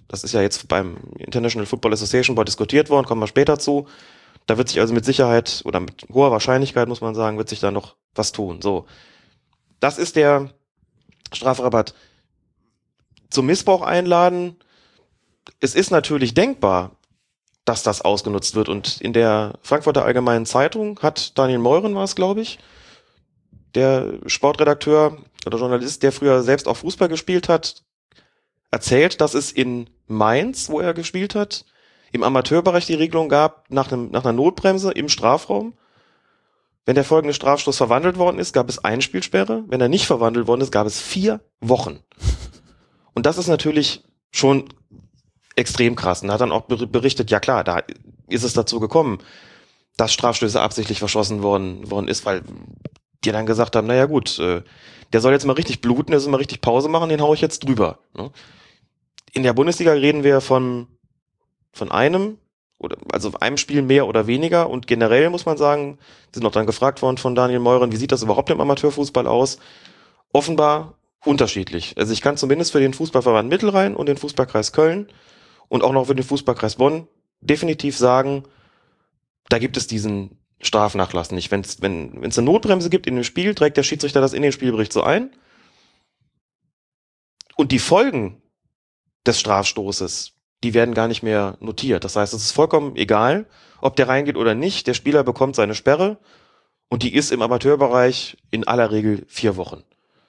Das 0.08 0.24
ist 0.24 0.32
ja 0.32 0.42
jetzt 0.42 0.68
beim 0.68 0.96
International 1.18 1.66
Football 1.66 1.92
Association 1.92 2.34
Board 2.34 2.48
diskutiert 2.48 2.90
worden, 2.90 3.06
kommen 3.06 3.22
wir 3.22 3.26
später 3.26 3.58
zu. 3.58 3.86
Da 4.46 4.58
wird 4.58 4.68
sich 4.68 4.80
also 4.80 4.92
mit 4.94 5.04
Sicherheit 5.04 5.62
oder 5.64 5.80
mit 5.80 6.06
hoher 6.12 6.30
Wahrscheinlichkeit, 6.30 6.88
muss 6.88 7.00
man 7.00 7.14
sagen, 7.14 7.38
wird 7.38 7.48
sich 7.48 7.60
da 7.60 7.70
noch 7.70 7.96
was 8.14 8.32
tun. 8.32 8.60
So. 8.60 8.86
Das 9.80 9.98
ist 9.98 10.16
der 10.16 10.50
Strafrabatt. 11.32 11.94
Zum 13.30 13.46
Missbrauch 13.46 13.82
einladen. 13.82 14.56
Es 15.60 15.74
ist 15.74 15.90
natürlich 15.90 16.34
denkbar, 16.34 16.92
dass 17.64 17.82
das 17.82 18.02
ausgenutzt 18.02 18.54
wird. 18.54 18.68
Und 18.68 19.00
in 19.00 19.12
der 19.12 19.54
Frankfurter 19.62 20.04
Allgemeinen 20.04 20.46
Zeitung 20.46 20.98
hat 21.00 21.38
Daniel 21.38 21.58
Meuren 21.58 21.94
war 21.94 22.04
es, 22.04 22.16
glaube 22.16 22.40
ich, 22.40 22.58
der 23.74 24.18
Sportredakteur 24.26 25.18
oder 25.46 25.58
Journalist, 25.58 26.02
der 26.02 26.12
früher 26.12 26.42
selbst 26.42 26.68
auch 26.68 26.76
Fußball 26.76 27.08
gespielt 27.08 27.48
hat, 27.48 27.82
erzählt, 28.70 29.20
dass 29.20 29.34
es 29.34 29.52
in 29.52 29.88
Mainz, 30.06 30.68
wo 30.68 30.80
er 30.80 30.94
gespielt 30.94 31.34
hat, 31.34 31.64
im 32.12 32.22
Amateurbereich 32.22 32.86
die 32.86 32.94
Regelung 32.94 33.28
gab, 33.28 33.70
nach, 33.70 33.90
einem, 33.90 34.10
nach 34.10 34.24
einer 34.24 34.34
Notbremse 34.34 34.92
im 34.92 35.08
Strafraum, 35.08 35.74
wenn 36.84 36.94
der 36.94 37.04
folgende 37.04 37.34
Strafstoß 37.34 37.76
verwandelt 37.76 38.18
worden 38.18 38.38
ist, 38.38 38.52
gab 38.52 38.68
es 38.68 38.84
Einspielsperre. 38.84 39.64
Wenn 39.68 39.80
er 39.80 39.88
nicht 39.88 40.06
verwandelt 40.06 40.46
worden 40.46 40.60
ist, 40.60 40.72
gab 40.72 40.86
es 40.86 41.00
vier 41.00 41.40
Wochen. 41.60 42.00
Und 43.14 43.26
das 43.26 43.38
ist 43.38 43.46
natürlich 43.46 44.02
schon 44.30 44.64
extrem 45.54 45.96
krass. 45.96 46.22
Und 46.22 46.30
er 46.30 46.34
hat 46.34 46.40
dann 46.40 46.52
auch 46.52 46.62
berichtet, 46.62 47.30
ja 47.30 47.40
klar, 47.40 47.62
da 47.62 47.82
ist 48.28 48.42
es 48.42 48.54
dazu 48.54 48.80
gekommen, 48.80 49.18
dass 49.96 50.12
Strafstöße 50.12 50.60
absichtlich 50.60 50.98
verschossen 50.98 51.42
worden, 51.42 51.90
worden 51.90 52.08
ist, 52.08 52.24
weil 52.26 52.42
die 53.24 53.32
dann 53.32 53.46
gesagt 53.46 53.76
haben, 53.76 53.86
naja 53.86 54.06
gut, 54.06 54.38
äh, 54.38 54.62
der 55.12 55.20
soll 55.20 55.32
jetzt 55.32 55.46
mal 55.46 55.52
richtig 55.52 55.80
bluten, 55.80 56.10
der 56.10 56.20
soll 56.20 56.32
mal 56.32 56.38
richtig 56.38 56.60
Pause 56.60 56.88
machen, 56.88 57.10
den 57.10 57.20
hau 57.20 57.34
ich 57.34 57.40
jetzt 57.40 57.60
drüber. 57.60 57.98
Ne? 58.16 58.30
In 59.32 59.42
der 59.42 59.52
Bundesliga 59.52 59.92
reden 59.92 60.24
wir 60.24 60.40
von, 60.40 60.88
von 61.72 61.90
einem 61.90 62.38
oder 62.78 62.96
also 63.12 63.32
einem 63.40 63.56
Spiel 63.56 63.82
mehr 63.82 64.06
oder 64.06 64.26
weniger 64.26 64.68
und 64.68 64.86
generell 64.86 65.30
muss 65.30 65.46
man 65.46 65.56
sagen, 65.56 65.98
sind 66.32 66.42
noch 66.42 66.52
dann 66.52 66.66
gefragt 66.66 67.00
worden 67.02 67.16
von 67.16 67.34
Daniel 67.34 67.60
Meuren, 67.60 67.92
wie 67.92 67.96
sieht 67.96 68.12
das 68.12 68.22
überhaupt 68.22 68.50
im 68.50 68.60
Amateurfußball 68.60 69.26
aus? 69.26 69.58
Offenbar 70.32 70.98
unterschiedlich. 71.24 71.94
Also 71.96 72.12
ich 72.12 72.20
kann 72.20 72.36
zumindest 72.36 72.72
für 72.72 72.80
den 72.80 72.94
Fußballverband 72.94 73.48
Mittelrhein 73.48 73.94
und 73.94 74.06
den 74.06 74.16
Fußballkreis 74.16 74.72
Köln 74.72 75.08
und 75.68 75.82
auch 75.82 75.92
noch 75.92 76.06
für 76.06 76.14
den 76.14 76.24
Fußballkreis 76.24 76.76
Bonn 76.76 77.06
definitiv 77.40 77.96
sagen, 77.96 78.44
da 79.48 79.58
gibt 79.58 79.76
es 79.76 79.86
diesen 79.86 80.38
Strafnachlass 80.60 81.32
nicht. 81.32 81.50
Wenn's, 81.50 81.82
wenn 81.82 82.22
es 82.24 82.38
eine 82.38 82.46
Notbremse 82.46 82.90
gibt 82.90 83.06
in 83.06 83.16
dem 83.16 83.24
Spiel, 83.24 83.54
trägt 83.54 83.76
der 83.76 83.82
Schiedsrichter 83.82 84.20
das 84.20 84.32
in 84.32 84.42
den 84.42 84.52
Spielbericht 84.52 84.92
so 84.92 85.02
ein. 85.02 85.30
Und 87.56 87.72
die 87.72 87.78
Folgen 87.78 88.40
des 89.26 89.38
Strafstoßes, 89.38 90.32
die 90.62 90.74
werden 90.74 90.94
gar 90.94 91.08
nicht 91.08 91.22
mehr 91.22 91.56
notiert. 91.60 92.04
Das 92.04 92.16
heißt, 92.16 92.34
es 92.34 92.44
ist 92.44 92.52
vollkommen 92.52 92.96
egal, 92.96 93.46
ob 93.80 93.96
der 93.96 94.08
reingeht 94.08 94.36
oder 94.36 94.54
nicht. 94.54 94.86
Der 94.86 94.94
Spieler 94.94 95.24
bekommt 95.24 95.56
seine 95.56 95.74
Sperre 95.74 96.18
und 96.88 97.02
die 97.02 97.14
ist 97.14 97.32
im 97.32 97.42
Amateurbereich 97.42 98.36
in 98.50 98.66
aller 98.66 98.90
Regel 98.90 99.24
vier 99.28 99.56
Wochen. 99.56 99.82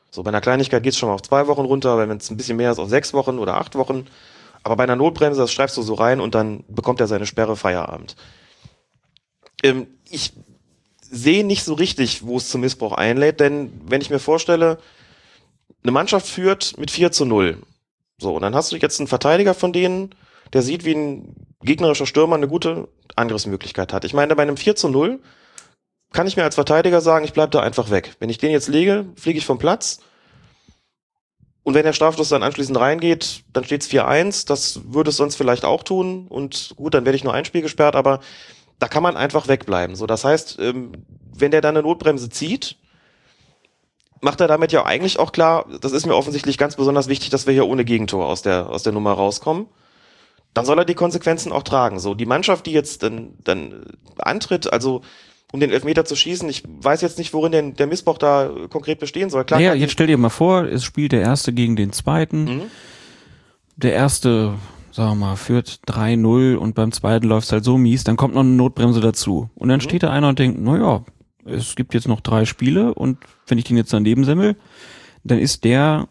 So, 0.10 0.24
bei 0.24 0.30
einer 0.30 0.42
Kleinigkeit 0.42 0.84
geht 0.84 0.94
es 0.94 1.00
schon 1.00 1.10
mal 1.10 1.16
auf 1.16 1.24
zwei 1.24 1.48
Wochen 1.48 1.66
runter, 1.66 1.98
wenn 1.98 2.18
es 2.18 2.30
ein 2.30 2.38
bisschen 2.38 2.58
mehr 2.58 2.72
ist, 2.72 2.80
auf 2.80 2.90
sechs 2.90 3.14
Wochen 3.14 3.40
oder 3.40 3.56
acht 3.56 3.76
Wochen. 3.76 4.06
Aber 4.64 4.76
bei 4.76 4.84
einer 4.84 4.96
Notbremse, 4.96 5.42
das 5.42 5.52
schreibst 5.52 5.76
du 5.78 5.82
so 5.82 5.96
rein 5.96 6.20
und 6.20 6.36
dann 6.36 6.64
bekommt 6.68 7.00
er 7.00 7.08
seine 7.08 7.26
Sperre 7.26 7.56
Feierabend. 7.56 8.16
Ähm, 9.62 9.88
ich 10.10 10.34
sehe 11.02 11.44
nicht 11.44 11.64
so 11.64 11.74
richtig, 11.74 12.26
wo 12.26 12.38
es 12.38 12.50
zum 12.50 12.62
Missbrauch 12.62 12.94
einlädt, 12.94 13.40
denn 13.40 13.72
wenn 13.86 14.02
ich 14.02 14.10
mir 14.10 14.20
vorstelle, 14.20 14.80
eine 15.84 15.92
Mannschaft 15.92 16.28
führt 16.28 16.78
mit 16.78 16.92
4 16.92 17.12
zu 17.12 17.26
0. 17.26 17.58
So, 18.20 18.36
und 18.36 18.42
dann 18.42 18.56
hast 18.56 18.72
du 18.72 18.78
jetzt 18.78 19.00
einen 19.00 19.08
Verteidiger 19.08 19.54
von 19.54 19.74
denen, 19.74 20.16
der 20.54 20.62
sieht, 20.62 20.86
wie 20.86 20.96
ein 20.96 21.36
gegnerischer 21.64 22.06
Stürmer 22.06 22.36
eine 22.36 22.48
gute 22.48 22.88
Angriffsmöglichkeit 23.16 23.94
hat. 23.94 24.06
Ich 24.06 24.14
meine, 24.14 24.36
bei 24.36 24.44
einem 24.44 24.58
4 24.58 24.76
zu 24.76 24.90
0 24.90 25.20
kann 26.12 26.28
ich 26.28 26.38
mir 26.38 26.44
als 26.44 26.56
Verteidiger 26.56 27.02
sagen, 27.02 27.26
ich 27.26 27.34
bleib 27.34 27.52
da 27.52 27.62
einfach 27.62 27.90
weg. 27.90 28.16
Wenn 28.20 28.30
ich 28.30 28.38
den 28.38 28.52
jetzt 28.52 28.68
lege, 28.68 29.06
fliege 29.16 29.40
ich 29.40 29.46
vom 29.46 29.58
Platz. 29.58 30.00
Und 31.64 31.74
wenn 31.74 31.84
der 31.84 31.94
Strafstoß 31.94 32.30
dann 32.30 32.44
anschließend 32.44 32.78
reingeht, 32.78 33.44
dann 33.54 33.64
steht 33.64 33.82
es 33.82 33.90
4-1. 33.90 34.48
Das 34.48 34.82
würde 34.86 35.10
es 35.10 35.18
sonst 35.18 35.36
vielleicht 35.36 35.66
auch 35.66 35.84
tun. 35.84 36.28
Und 36.28 36.74
gut, 36.76 36.94
dann 36.94 37.06
werde 37.06 37.16
ich 37.16 37.24
nur 37.24 37.34
ein 37.34 37.46
Spiel 37.46 37.62
gesperrt, 37.62 37.96
aber 37.96 38.20
da 38.80 38.88
kann 38.88 39.02
man 39.02 39.16
einfach 39.16 39.48
wegbleiben. 39.48 39.96
So, 39.96 40.06
das 40.06 40.26
heißt, 40.26 40.60
ähm, 40.60 40.92
wenn 41.34 41.52
der 41.52 41.62
dann 41.62 41.76
eine 41.76 41.88
Notbremse 41.88 42.30
zieht, 42.30 42.76
macht 44.22 44.42
er 44.42 44.48
damit 44.48 44.72
ja 44.72 44.86
eigentlich 44.86 45.20
auch 45.20 45.32
klar, 45.32 45.66
das 45.82 45.94
ist 45.94 46.06
mir 46.06 46.16
offensichtlich 46.16 46.58
ganz 46.58 46.76
besonders 46.76 47.08
wichtig, 47.08 47.30
dass 47.30 47.48
wir 47.48 47.54
hier 47.54 47.68
ohne 47.68 47.86
Gegentor 47.86 48.26
aus 48.26 48.42
der, 48.42 48.70
aus 48.70 48.84
der 48.84 48.94
Nummer 48.94 49.14
rauskommen. 49.14 49.68
Dann 50.54 50.66
soll 50.66 50.78
er 50.78 50.86
die 50.86 50.94
Konsequenzen 50.94 51.52
auch 51.52 51.64
tragen. 51.64 52.00
So, 52.00 52.14
die 52.14 52.26
Mannschaft, 52.26 52.66
die 52.66 52.72
jetzt 52.72 53.04
dann, 53.04 53.34
dann 53.44 53.86
antritt, 54.18 54.72
also 54.72 55.02
um 55.52 55.60
den 55.60 55.72
Elfmeter 55.72 56.06
zu 56.06 56.16
schießen, 56.16 56.50
ich 56.50 56.64
weiß 56.66 57.02
jetzt 57.02 57.18
nicht, 57.18 57.34
worin 57.34 57.52
denn 57.52 57.76
der 57.76 57.88
Missbrauch 57.88 58.18
da 58.18 58.52
konkret 58.70 59.00
bestehen 59.00 59.30
soll. 59.30 59.46
Klar, 59.46 59.60
naja, 59.60 59.74
jetzt 59.76 59.92
stell 59.92 60.08
dir 60.08 60.18
mal 60.18 60.30
vor, 60.30 60.64
es 60.64 60.84
spielt 60.84 61.12
der 61.12 61.22
Erste 61.22 61.54
gegen 61.54 61.76
den 61.76 61.92
Zweiten. 61.92 62.44
Mhm. 62.46 62.62
Der 63.76 63.94
Erste, 63.94 64.56
sagen 64.92 65.12
wir 65.12 65.28
mal, 65.28 65.36
führt 65.36 65.80
3-0 65.88 66.56
und 66.56 66.74
beim 66.74 66.92
Zweiten 66.92 67.28
läuft 67.28 67.46
es 67.46 67.52
halt 67.52 67.64
so 67.64 67.78
mies, 67.78 68.04
dann 68.04 68.18
kommt 68.18 68.34
noch 68.34 68.42
eine 68.42 68.50
Notbremse 68.50 69.00
dazu. 69.00 69.50
Und 69.56 69.70
dann 69.70 69.78
mhm. 69.78 69.82
steht 69.82 70.04
da 70.04 70.12
einer 70.12 70.30
und 70.30 70.40
denkt, 70.40 70.60
naja, 70.60 71.04
es 71.46 71.76
gibt 71.76 71.94
jetzt 71.94 72.08
noch 72.08 72.22
drei 72.22 72.46
Spiele 72.46 72.94
und 72.94 73.18
wenn 73.48 73.58
ich 73.58 73.66
den 73.66 73.78
jetzt 73.78 73.94
daneben 73.94 74.24
semmel, 74.24 74.56
dann 75.24 75.38
ist 75.38 75.64
der 75.64 76.08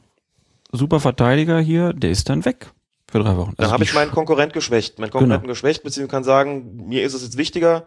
super 0.70 1.00
Verteidiger 1.00 1.60
hier, 1.60 1.92
der 1.92 2.10
ist 2.10 2.28
dann 2.28 2.44
weg 2.44 2.72
für 3.12 3.18
drei 3.18 3.36
Wochen. 3.36 3.52
Dann 3.56 3.64
also 3.64 3.74
habe 3.74 3.84
ich 3.84 3.94
meinen 3.94 4.10
Konkurrent 4.10 4.52
geschwächt. 4.54 4.98
Meinen 4.98 5.10
Konkurrenten 5.10 5.42
genau. 5.42 5.52
geschwächt, 5.52 5.82
beziehungsweise 5.82 6.10
kann 6.10 6.24
sagen, 6.24 6.86
mir 6.88 7.04
ist 7.04 7.14
es 7.14 7.22
jetzt 7.22 7.36
wichtiger, 7.36 7.86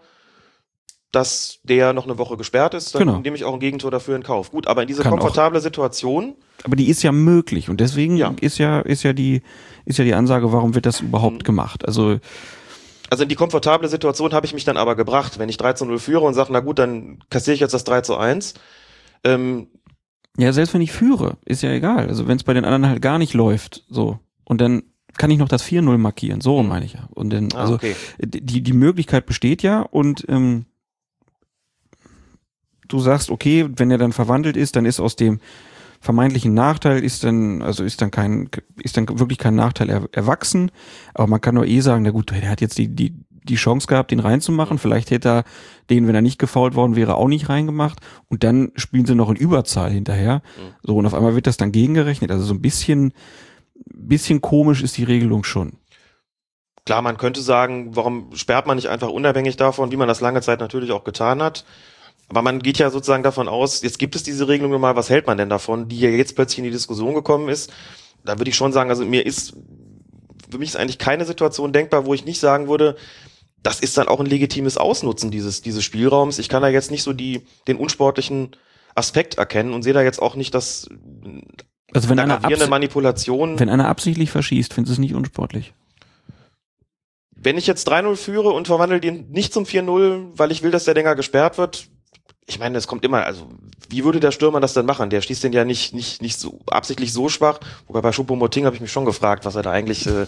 dass 1.11 1.59
der 1.63 1.93
noch 1.93 2.05
eine 2.05 2.17
Woche 2.17 2.37
gesperrt 2.37 2.73
ist, 2.73 2.93
dann 2.93 2.99
genau. 2.99 3.19
nehme 3.19 3.35
ich 3.35 3.43
auch 3.43 3.53
ein 3.53 3.59
Gegentor 3.59 3.89
dafür 3.89 4.15
in 4.15 4.23
Kauf. 4.23 4.51
Gut, 4.51 4.67
aber 4.67 4.81
in 4.81 4.87
diese 4.87 5.01
kann 5.01 5.11
komfortable 5.11 5.59
auch. 5.59 5.63
Situation. 5.63 6.35
Aber 6.63 6.75
die 6.75 6.89
ist 6.89 7.03
ja 7.03 7.11
möglich 7.11 7.69
und 7.69 7.79
deswegen 7.79 8.17
ja. 8.17 8.33
ist 8.39 8.57
ja 8.57 8.81
ist 8.81 9.03
ja 9.03 9.13
die 9.13 9.41
ist 9.85 9.97
ja 9.97 10.03
die 10.03 10.13
Ansage, 10.13 10.51
warum 10.51 10.75
wird 10.75 10.85
das 10.85 10.99
überhaupt 11.01 11.39
mhm. 11.39 11.43
gemacht? 11.43 11.87
Also 11.87 12.19
also 13.09 13.23
in 13.23 13.29
die 13.29 13.35
komfortable 13.35 13.87
Situation 13.87 14.33
habe 14.33 14.45
ich 14.45 14.53
mich 14.53 14.65
dann 14.65 14.77
aber 14.77 14.95
gebracht, 14.95 15.39
wenn 15.39 15.47
ich 15.47 15.57
3 15.57 15.73
zu 15.73 15.85
0 15.85 15.99
führe 15.99 16.25
und 16.25 16.33
sage, 16.33 16.51
na 16.51 16.59
gut, 16.59 16.79
dann 16.79 17.19
kassiere 17.29 17.53
ich 17.53 17.59
jetzt 17.61 17.73
das 17.73 17.83
3 17.83 18.01
zu 18.01 18.17
1. 18.17 18.55
Ähm, 19.23 19.67
ja, 20.37 20.51
selbst 20.51 20.73
wenn 20.73 20.81
ich 20.81 20.91
führe, 20.91 21.37
ist 21.45 21.63
ja 21.63 21.71
egal. 21.71 22.07
Also 22.07 22.27
wenn 22.27 22.37
es 22.37 22.43
bei 22.43 22.53
den 22.53 22.65
anderen 22.65 22.89
halt 22.89 23.01
gar 23.01 23.19
nicht 23.19 23.33
läuft, 23.33 23.83
so. 23.89 24.19
Und 24.43 24.59
dann 24.59 24.83
kann 25.17 25.31
ich 25.31 25.37
noch 25.37 25.47
das 25.47 25.63
4-0 25.63 25.97
markieren, 25.97 26.41
so 26.41 26.61
mhm. 26.61 26.69
meine 26.69 26.85
ich 26.85 26.93
ja. 26.93 27.07
Und 27.13 27.31
dann, 27.31 27.49
ah, 27.53 27.61
also 27.61 27.75
okay. 27.75 27.95
die, 28.19 28.61
die 28.61 28.73
Möglichkeit 28.73 29.25
besteht 29.25 29.63
ja 29.63 29.81
und 29.81 30.25
ähm, 30.27 30.65
du 32.87 32.99
sagst, 32.99 33.29
okay, 33.29 33.67
wenn 33.75 33.91
er 33.91 33.97
dann 33.97 34.13
verwandelt 34.13 34.57
ist, 34.57 34.75
dann 34.75 34.85
ist 34.85 34.99
aus 34.99 35.15
dem 35.15 35.39
vermeintlichen 36.01 36.53
Nachteil 36.53 37.03
ist 37.03 37.23
dann, 37.23 37.61
also 37.61 37.83
ist 37.83 38.01
dann 38.01 38.11
kein, 38.11 38.49
ist 38.81 38.95
dann 38.95 39.07
wirklich 39.19 39.39
kein 39.39 39.55
Nachteil 39.55 39.89
er, 39.89 40.07
erwachsen. 40.11 40.71
Aber 41.13 41.27
man 41.27 41.41
kann 41.41 41.55
nur 41.55 41.65
eh 41.65 41.79
sagen, 41.79 42.03
na 42.03 42.11
gut, 42.11 42.31
der 42.31 42.49
hat 42.49 42.61
jetzt 42.61 42.77
die, 42.77 42.87
die, 42.87 43.15
die 43.31 43.55
Chance 43.55 43.87
gehabt, 43.87 44.11
den 44.11 44.19
reinzumachen. 44.19 44.77
Vielleicht 44.77 45.09
hätte 45.09 45.29
er 45.29 45.43
den, 45.89 46.07
wenn 46.07 46.15
er 46.15 46.21
nicht 46.21 46.37
gefault 46.37 46.75
worden 46.75 46.95
wäre, 46.95 47.15
auch 47.15 47.27
nicht 47.27 47.49
reingemacht. 47.49 47.99
Und 48.27 48.43
dann 48.43 48.71
spielen 48.75 49.05
sie 49.05 49.15
noch 49.15 49.29
in 49.29 49.35
Überzahl 49.35 49.91
hinterher. 49.91 50.41
So, 50.83 50.95
und 50.95 51.05
auf 51.07 51.13
einmal 51.15 51.35
wird 51.35 51.47
das 51.47 51.57
dann 51.57 51.71
gegengerechnet. 51.71 52.29
Also 52.31 52.45
so 52.45 52.53
ein 52.53 52.61
bisschen, 52.61 53.11
bisschen 53.85 54.41
komisch 54.41 54.81
ist 54.81 54.97
die 54.97 55.03
Regelung 55.03 55.43
schon. 55.43 55.73
Klar, 56.85 57.01
man 57.01 57.17
könnte 57.17 57.41
sagen, 57.41 57.95
warum 57.95 58.35
sperrt 58.35 58.67
man 58.67 58.75
nicht 58.75 58.89
einfach 58.89 59.09
unabhängig 59.09 59.57
davon, 59.57 59.91
wie 59.91 59.97
man 59.97 60.07
das 60.07 60.21
lange 60.21 60.41
Zeit 60.41 60.59
natürlich 60.59 60.91
auch 60.91 61.03
getan 61.03 61.41
hat, 61.41 61.65
aber 62.27 62.41
man 62.41 62.59
geht 62.59 62.77
ja 62.77 62.89
sozusagen 62.89 63.23
davon 63.23 63.47
aus, 63.47 63.81
jetzt 63.81 63.99
gibt 63.99 64.15
es 64.15 64.23
diese 64.23 64.47
Regelung 64.47 64.71
nochmal, 64.71 64.95
was 64.95 65.09
hält 65.09 65.27
man 65.27 65.37
denn 65.37 65.49
davon, 65.49 65.87
die 65.87 65.99
ja 65.99 66.09
jetzt 66.09 66.35
plötzlich 66.35 66.59
in 66.59 66.63
die 66.63 66.71
Diskussion 66.71 67.13
gekommen 67.13 67.49
ist. 67.49 67.71
Da 68.23 68.39
würde 68.39 68.49
ich 68.49 68.55
schon 68.55 68.73
sagen, 68.73 68.89
also 68.89 69.05
mir 69.05 69.25
ist, 69.25 69.53
für 70.49 70.57
mich 70.57 70.69
ist 70.69 70.75
eigentlich 70.75 70.97
keine 70.97 71.25
Situation 71.25 71.71
denkbar, 71.71 72.05
wo 72.05 72.13
ich 72.13 72.25
nicht 72.25 72.39
sagen 72.39 72.67
würde, 72.67 72.95
das 73.61 73.79
ist 73.79 73.97
dann 73.97 74.07
auch 74.07 74.19
ein 74.19 74.25
legitimes 74.25 74.77
Ausnutzen 74.77 75.31
dieses, 75.31 75.61
dieses 75.61 75.83
Spielraums. 75.83 76.39
Ich 76.39 76.49
kann 76.49 76.61
da 76.61 76.67
jetzt 76.67 76.91
nicht 76.91 77.03
so 77.03 77.13
die, 77.13 77.45
den 77.67 77.77
unsportlichen 77.77 78.55
Aspekt 78.95 79.37
erkennen 79.37 79.73
und 79.73 79.83
sehe 79.83 79.93
da 79.93 80.01
jetzt 80.01 80.21
auch 80.21 80.35
nicht 80.35 80.53
das, 80.53 80.89
also 81.95 82.09
wenn 82.09 82.19
einer 82.19 82.67
Manipulation. 82.67 83.59
Wenn 83.59 83.69
einer 83.69 83.87
absichtlich 83.87 84.31
verschießt, 84.31 84.73
findest 84.73 84.91
du 84.91 84.93
es 84.93 84.99
nicht 84.99 85.15
unsportlich? 85.15 85.73
Wenn 87.35 87.57
ich 87.57 87.67
jetzt 87.67 87.89
3-0 87.89 88.15
führe 88.15 88.49
und 88.49 88.67
verwandle 88.67 88.99
den 88.99 89.29
nicht 89.29 89.53
zum 89.53 89.65
4-0, 89.65 90.31
weil 90.35 90.51
ich 90.51 90.63
will, 90.63 90.71
dass 90.71 90.85
der 90.85 90.93
Dinger 90.93 91.15
gesperrt 91.15 91.57
wird, 91.57 91.87
ich 92.47 92.59
meine, 92.59 92.77
es 92.77 92.87
kommt 92.87 93.03
immer, 93.03 93.25
also 93.25 93.47
wie 93.89 94.03
würde 94.03 94.19
der 94.19 94.31
Stürmer 94.31 94.59
das 94.59 94.73
denn 94.73 94.85
machen? 94.85 95.09
Der 95.09 95.21
schießt 95.21 95.43
den 95.43 95.53
ja 95.53 95.65
nicht 95.65 95.93
nicht 95.93 96.21
nicht 96.21 96.39
so 96.39 96.59
absichtlich 96.67 97.11
so 97.11 97.27
schwach. 97.27 97.59
Wobei 97.87 98.01
bei 98.01 98.11
Choupo-Moting 98.11 98.65
habe 98.65 98.75
ich 98.75 98.81
mich 98.81 98.91
schon 98.91 99.05
gefragt, 99.05 99.45
was 99.45 99.55
er 99.55 99.63
da 99.63 99.71
eigentlich, 99.71 100.05
äh, 100.05 100.27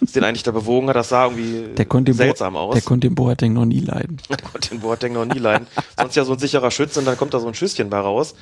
was 0.00 0.12
den 0.12 0.22
eigentlich 0.22 0.44
da 0.44 0.52
bewogen 0.52 0.88
hat. 0.88 0.96
Das 0.96 1.08
sah 1.08 1.24
irgendwie 1.24 1.74
der 1.74 1.86
konnte 1.86 2.12
seltsam 2.12 2.52
Bo 2.52 2.60
aus. 2.60 2.74
Der 2.74 2.82
konnte 2.82 3.08
den 3.08 3.16
Boateng 3.16 3.52
noch 3.52 3.64
nie 3.64 3.80
leiden. 3.80 4.18
der 4.28 4.36
konnte 4.38 4.70
den 4.70 4.80
Boateng 4.80 5.14
noch 5.14 5.24
nie 5.24 5.38
leiden. 5.38 5.66
Sonst 5.98 6.14
ja 6.14 6.24
so 6.24 6.34
ein 6.34 6.38
sicherer 6.38 6.70
Schütze 6.70 7.00
und 7.00 7.06
dann 7.06 7.16
kommt 7.16 7.34
da 7.34 7.40
so 7.40 7.48
ein 7.48 7.54
Schüsschen 7.54 7.90
bei 7.90 7.98
raus. 7.98 8.34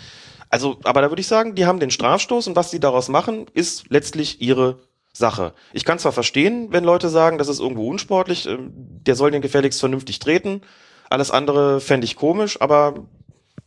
Also, 0.54 0.78
aber 0.84 1.02
da 1.02 1.10
würde 1.10 1.20
ich 1.20 1.26
sagen, 1.26 1.54
die 1.54 1.66
haben 1.66 1.80
den 1.80 1.90
Strafstoß 1.90 2.46
und 2.46 2.56
was 2.56 2.70
sie 2.70 2.80
daraus 2.80 3.08
machen, 3.08 3.46
ist 3.54 3.90
letztlich 3.90 4.40
ihre 4.40 4.78
Sache. 5.12 5.52
Ich 5.72 5.84
kann 5.84 5.98
zwar 5.98 6.12
verstehen, 6.12 6.68
wenn 6.70 6.84
Leute 6.84 7.08
sagen, 7.08 7.38
das 7.38 7.48
ist 7.48 7.60
irgendwo 7.60 7.88
unsportlich, 7.88 8.46
äh, 8.46 8.58
der 8.58 9.16
soll 9.16 9.30
den 9.30 9.42
gefälligst 9.42 9.80
vernünftig 9.80 10.18
treten 10.18 10.62
alles 11.10 11.30
andere 11.30 11.80
fände 11.80 12.04
ich 12.04 12.16
komisch, 12.16 12.60
aber 12.60 12.94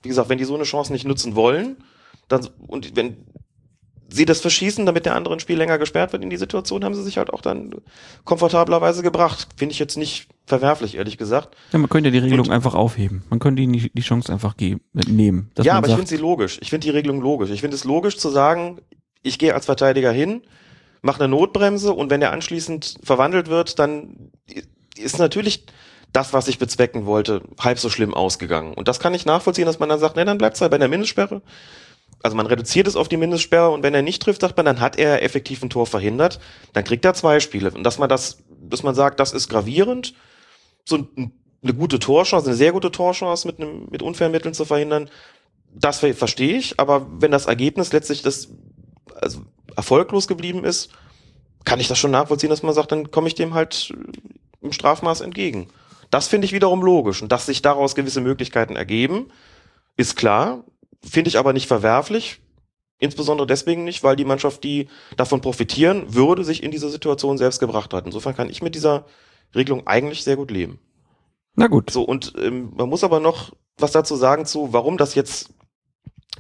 wie 0.02 0.10
gesagt, 0.10 0.30
wenn 0.30 0.38
die 0.38 0.44
so 0.44 0.56
eine 0.56 0.64
Chance 0.64 0.92
nicht 0.92 1.06
nutzen 1.06 1.36
wollen, 1.36 1.78
dann 2.28 2.48
und 2.68 2.96
wenn 2.96 3.26
sie 4.10 4.26
das 4.26 4.40
verschießen, 4.42 4.86
damit 4.86 5.06
der 5.06 5.16
andere 5.16 5.34
ein 5.34 5.40
Spiel 5.40 5.58
länger 5.58 5.78
gesperrt 5.78 6.14
wird 6.14 6.24
in 6.24 6.30
die 6.30 6.38
Situation, 6.38 6.84
haben 6.84 6.96
sie 6.96 7.04
sich 7.04 7.18
halt 7.18 7.32
auch 7.32 7.42
dann 7.42 7.76
komfortablerweise 8.24 9.04
gebracht. 9.04 9.48
Finde 9.56 9.74
ich 9.74 9.80
jetzt 9.80 9.98
nicht 9.98 10.28
verwerflich, 10.46 10.96
ehrlich 10.96 11.18
gesagt. 11.18 11.56
Ja, 11.74 11.80
man 11.80 11.90
könnte 11.90 12.12
die 12.12 12.18
Regelung 12.18 12.48
und, 12.48 12.54
einfach 12.54 12.74
aufheben. 12.74 13.24
Man 13.30 13.40
könnte 13.40 13.62
ihnen 13.62 13.74
die, 13.74 13.92
die 13.94 14.02
Chance 14.02 14.32
einfach 14.32 14.56
geben, 14.56 14.82
nehmen. 14.94 15.52
Ja, 15.62 15.74
aber 15.74 15.88
sagt, 15.88 16.00
ich 16.00 16.08
finde 16.08 16.10
sie 16.10 16.22
logisch. 16.22 16.58
Ich 16.62 16.70
finde 16.70 16.86
die 16.86 16.92
Regelung 16.92 17.22
logisch. 17.22 17.50
Ich 17.50 17.62
finde 17.62 17.76
es 17.76 17.84
logisch 17.84 18.18
zu 18.18 18.30
sagen, 18.30 18.80
ich 19.24 19.40
gehe 19.40 19.54
als 19.54 19.66
Verteidiger 19.66 20.12
hin, 20.12 20.42
mache 21.02 21.20
eine 21.20 21.30
Notbremse 21.30 21.92
und 21.92 22.10
wenn 22.10 22.22
er 22.22 22.32
anschließend 22.32 23.00
verwandelt 23.04 23.50
wird, 23.50 23.80
dann 23.80 24.32
ist 24.98 25.20
natürlich 25.20 25.66
das, 26.14 26.34
was 26.34 26.48
ich 26.48 26.58
bezwecken 26.58 27.06
wollte, 27.06 27.42
halb 27.60 27.80
so 27.80 27.90
schlimm 27.90 28.14
ausgegangen. 28.14 28.74
Und 28.74 28.88
das 28.88 29.00
kann 29.00 29.14
ich 29.14 29.26
nachvollziehen, 29.26 29.66
dass 29.66 29.80
man 29.80 29.90
dann 29.90 30.00
sagt, 30.00 30.16
nee, 30.16 30.26
dann 30.26 30.38
bleibt 30.38 30.56
es 30.56 30.62
halt 30.62 30.72
bei 30.72 30.78
der 30.78 30.88
Mindestsperre. 30.88 31.42
Also 32.24 32.36
man 32.36 32.48
reduziert 32.48 32.88
es 32.88 32.96
auf 32.96 33.08
die 33.08 33.18
Mindestsperre 33.18 33.70
und 33.70 33.84
wenn 33.84 33.94
er 33.94 34.02
nicht 34.02 34.22
trifft, 34.22 34.42
sagt 34.42 34.58
man, 34.58 34.66
dann 34.66 34.80
hat 34.80 34.98
er 34.98 35.24
effektiv 35.24 35.62
ein 35.62 35.70
Tor 35.70 35.86
verhindert, 35.86 36.40
dann 36.74 36.84
kriegt 36.84 37.06
er 37.06 37.14
zwei 37.14 37.40
Spiele. 37.40 37.72
Und 37.72 37.84
dass 37.84 38.00
man 38.00 38.10
das, 38.10 38.44
dass 38.60 38.84
man 38.84 38.96
sagt, 38.96 39.20
das 39.20 39.34
ist 39.34 39.50
gravierend, 39.50 40.14
so 40.84 41.08
eine 41.16 41.74
gute 41.74 42.00
Torchance, 42.00 42.48
eine 42.48 42.56
sehr 42.56 42.72
gute 42.72 42.92
Torchance 42.92 43.48
mit 43.48 43.60
einem, 43.60 43.88
mit 43.90 44.02
unfairen 44.02 44.32
Mitteln 44.32 44.54
zu 44.54 44.66
verhindern, 44.66 45.10
das 45.74 46.00
verstehe 46.00 46.58
ich, 46.58 46.80
aber 46.80 47.06
wenn 47.20 47.32
das 47.32 47.46
Ergebnis 47.46 47.94
letztlich 47.94 48.24
das, 48.24 48.50
also 49.16 49.42
erfolglos 49.76 50.28
geblieben 50.28 50.64
ist, 50.64 50.90
kann 51.66 51.80
ich 51.80 51.88
das 51.88 52.00
schon 52.00 52.12
nachvollziehen, 52.12 52.50
dass 52.50 52.64
man 52.64 52.74
sagt, 52.74 52.92
dann 52.92 53.12
komme 53.12 53.28
ich 53.28 53.36
dem 53.36 53.54
halt 53.54 53.94
im 54.62 54.72
Strafmaß 54.72 55.22
entgegen. 55.22 55.68
Das 56.10 56.28
finde 56.28 56.46
ich 56.46 56.54
wiederum 56.54 56.82
logisch. 56.82 57.22
Und 57.22 57.32
dass 57.32 57.46
sich 57.46 57.62
daraus 57.62 57.94
gewisse 57.94 58.22
Möglichkeiten 58.22 58.76
ergeben, 58.76 59.28
ist 59.98 60.16
klar, 60.16 60.64
finde 61.04 61.30
ich 61.30 61.38
aber 61.38 61.54
nicht 61.54 61.68
verwerflich. 61.68 62.40
Insbesondere 63.00 63.46
deswegen 63.46 63.84
nicht, 63.84 64.04
weil 64.04 64.16
die 64.16 64.26
Mannschaft, 64.26 64.64
die 64.64 64.88
davon 65.18 65.42
profitieren 65.42 66.16
würde, 66.16 66.44
sich 66.44 66.64
in 66.64 66.72
diese 66.72 66.90
Situation 66.90 67.38
selbst 67.38 67.60
gebracht 67.60 67.94
hat. 67.94 68.06
Insofern 68.06 68.36
kann 68.36 68.50
ich 68.50 68.64
mit 68.64 68.74
dieser 68.74 69.06
Regelung 69.56 69.86
eigentlich 69.86 70.24
sehr 70.24 70.36
gut 70.36 70.50
leben. 70.50 70.80
Na 71.56 71.68
gut. 71.68 71.92
So, 71.92 72.04
und 72.04 72.34
ähm, 72.42 72.72
man 72.76 72.90
muss 72.90 73.04
aber 73.04 73.20
noch 73.20 73.52
was 73.78 73.92
dazu 73.92 74.16
sagen 74.16 74.46
zu, 74.46 74.74
warum 74.74 74.98
das 74.98 75.14
jetzt, 75.14 75.50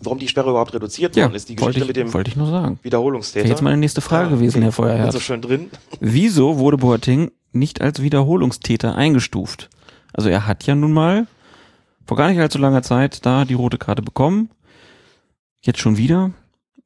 warum 0.01 0.18
die 0.18 0.28
Sperre 0.28 0.49
überhaupt 0.49 0.74
reduziert 0.74 1.16
worden 1.16 1.36
ist. 1.36 1.49
Die 1.49 1.55
Geschichte 1.55 1.82
ich, 1.82 1.88
mit 1.88 1.95
dem 1.95 2.14
wollte 2.14 2.32
ich 2.32 2.36
nur 2.36 2.49
sagen. 2.49 2.80
Wiederholungstäter. 2.82 3.43
Wäre 3.45 3.53
jetzt 3.53 3.62
meine 3.62 3.78
nächste 3.78 4.01
Frage 4.01 4.30
ja, 4.30 4.36
gewesen, 4.36 4.58
okay. 4.58 4.64
Herr 4.64 4.72
Feuerherr. 4.72 5.12
so 5.12 5.20
schön 5.20 5.41
drin. 5.41 5.70
Wieso 5.99 6.58
wurde 6.58 6.78
Boateng 6.78 7.32
nicht 7.51 7.82
als 7.82 8.01
Wiederholungstäter 8.01 8.95
eingestuft. 8.95 9.70
Also 10.14 10.30
er 10.30 10.47
hat 10.47 10.66
ja 10.66 10.76
nun 10.76 10.93
mal 10.93 11.28
vor 12.08 12.18
gar 12.18 12.30
nicht 12.30 12.39
allzu 12.39 12.58
langer 12.58 12.82
Zeit 12.84 13.26
da 13.26 13.45
die 13.45 13.53
rote 13.53 13.78
Karte 13.78 14.01
bekommen. 14.01 14.49
Jetzt 15.62 15.80
schon 15.80 15.97
wieder. 15.97 16.32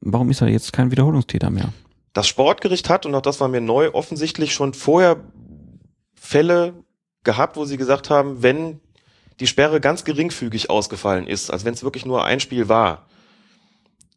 Warum 0.00 0.30
ist 0.30 0.40
er 0.40 0.48
jetzt 0.48 0.72
kein 0.72 0.90
Wiederholungstäter 0.90 1.48
mehr? 1.48 1.72
Das 2.12 2.26
Sportgericht 2.26 2.90
hat, 2.90 3.06
und 3.06 3.14
auch 3.14 3.22
das 3.22 3.40
war 3.40 3.48
mir 3.48 3.60
neu, 3.60 3.90
offensichtlich 3.94 4.52
schon 4.52 4.74
vorher 4.74 5.16
Fälle 6.14 6.74
gehabt, 7.22 7.56
wo 7.56 7.64
sie 7.64 7.76
gesagt 7.76 8.10
haben, 8.10 8.42
wenn 8.42 8.80
die 9.38 9.46
Sperre 9.46 9.80
ganz 9.80 10.04
geringfügig 10.04 10.68
ausgefallen 10.70 11.26
ist, 11.26 11.50
also 11.50 11.64
wenn 11.64 11.74
es 11.74 11.84
wirklich 11.84 12.04
nur 12.04 12.24
ein 12.24 12.40
Spiel 12.40 12.68
war, 12.68 13.06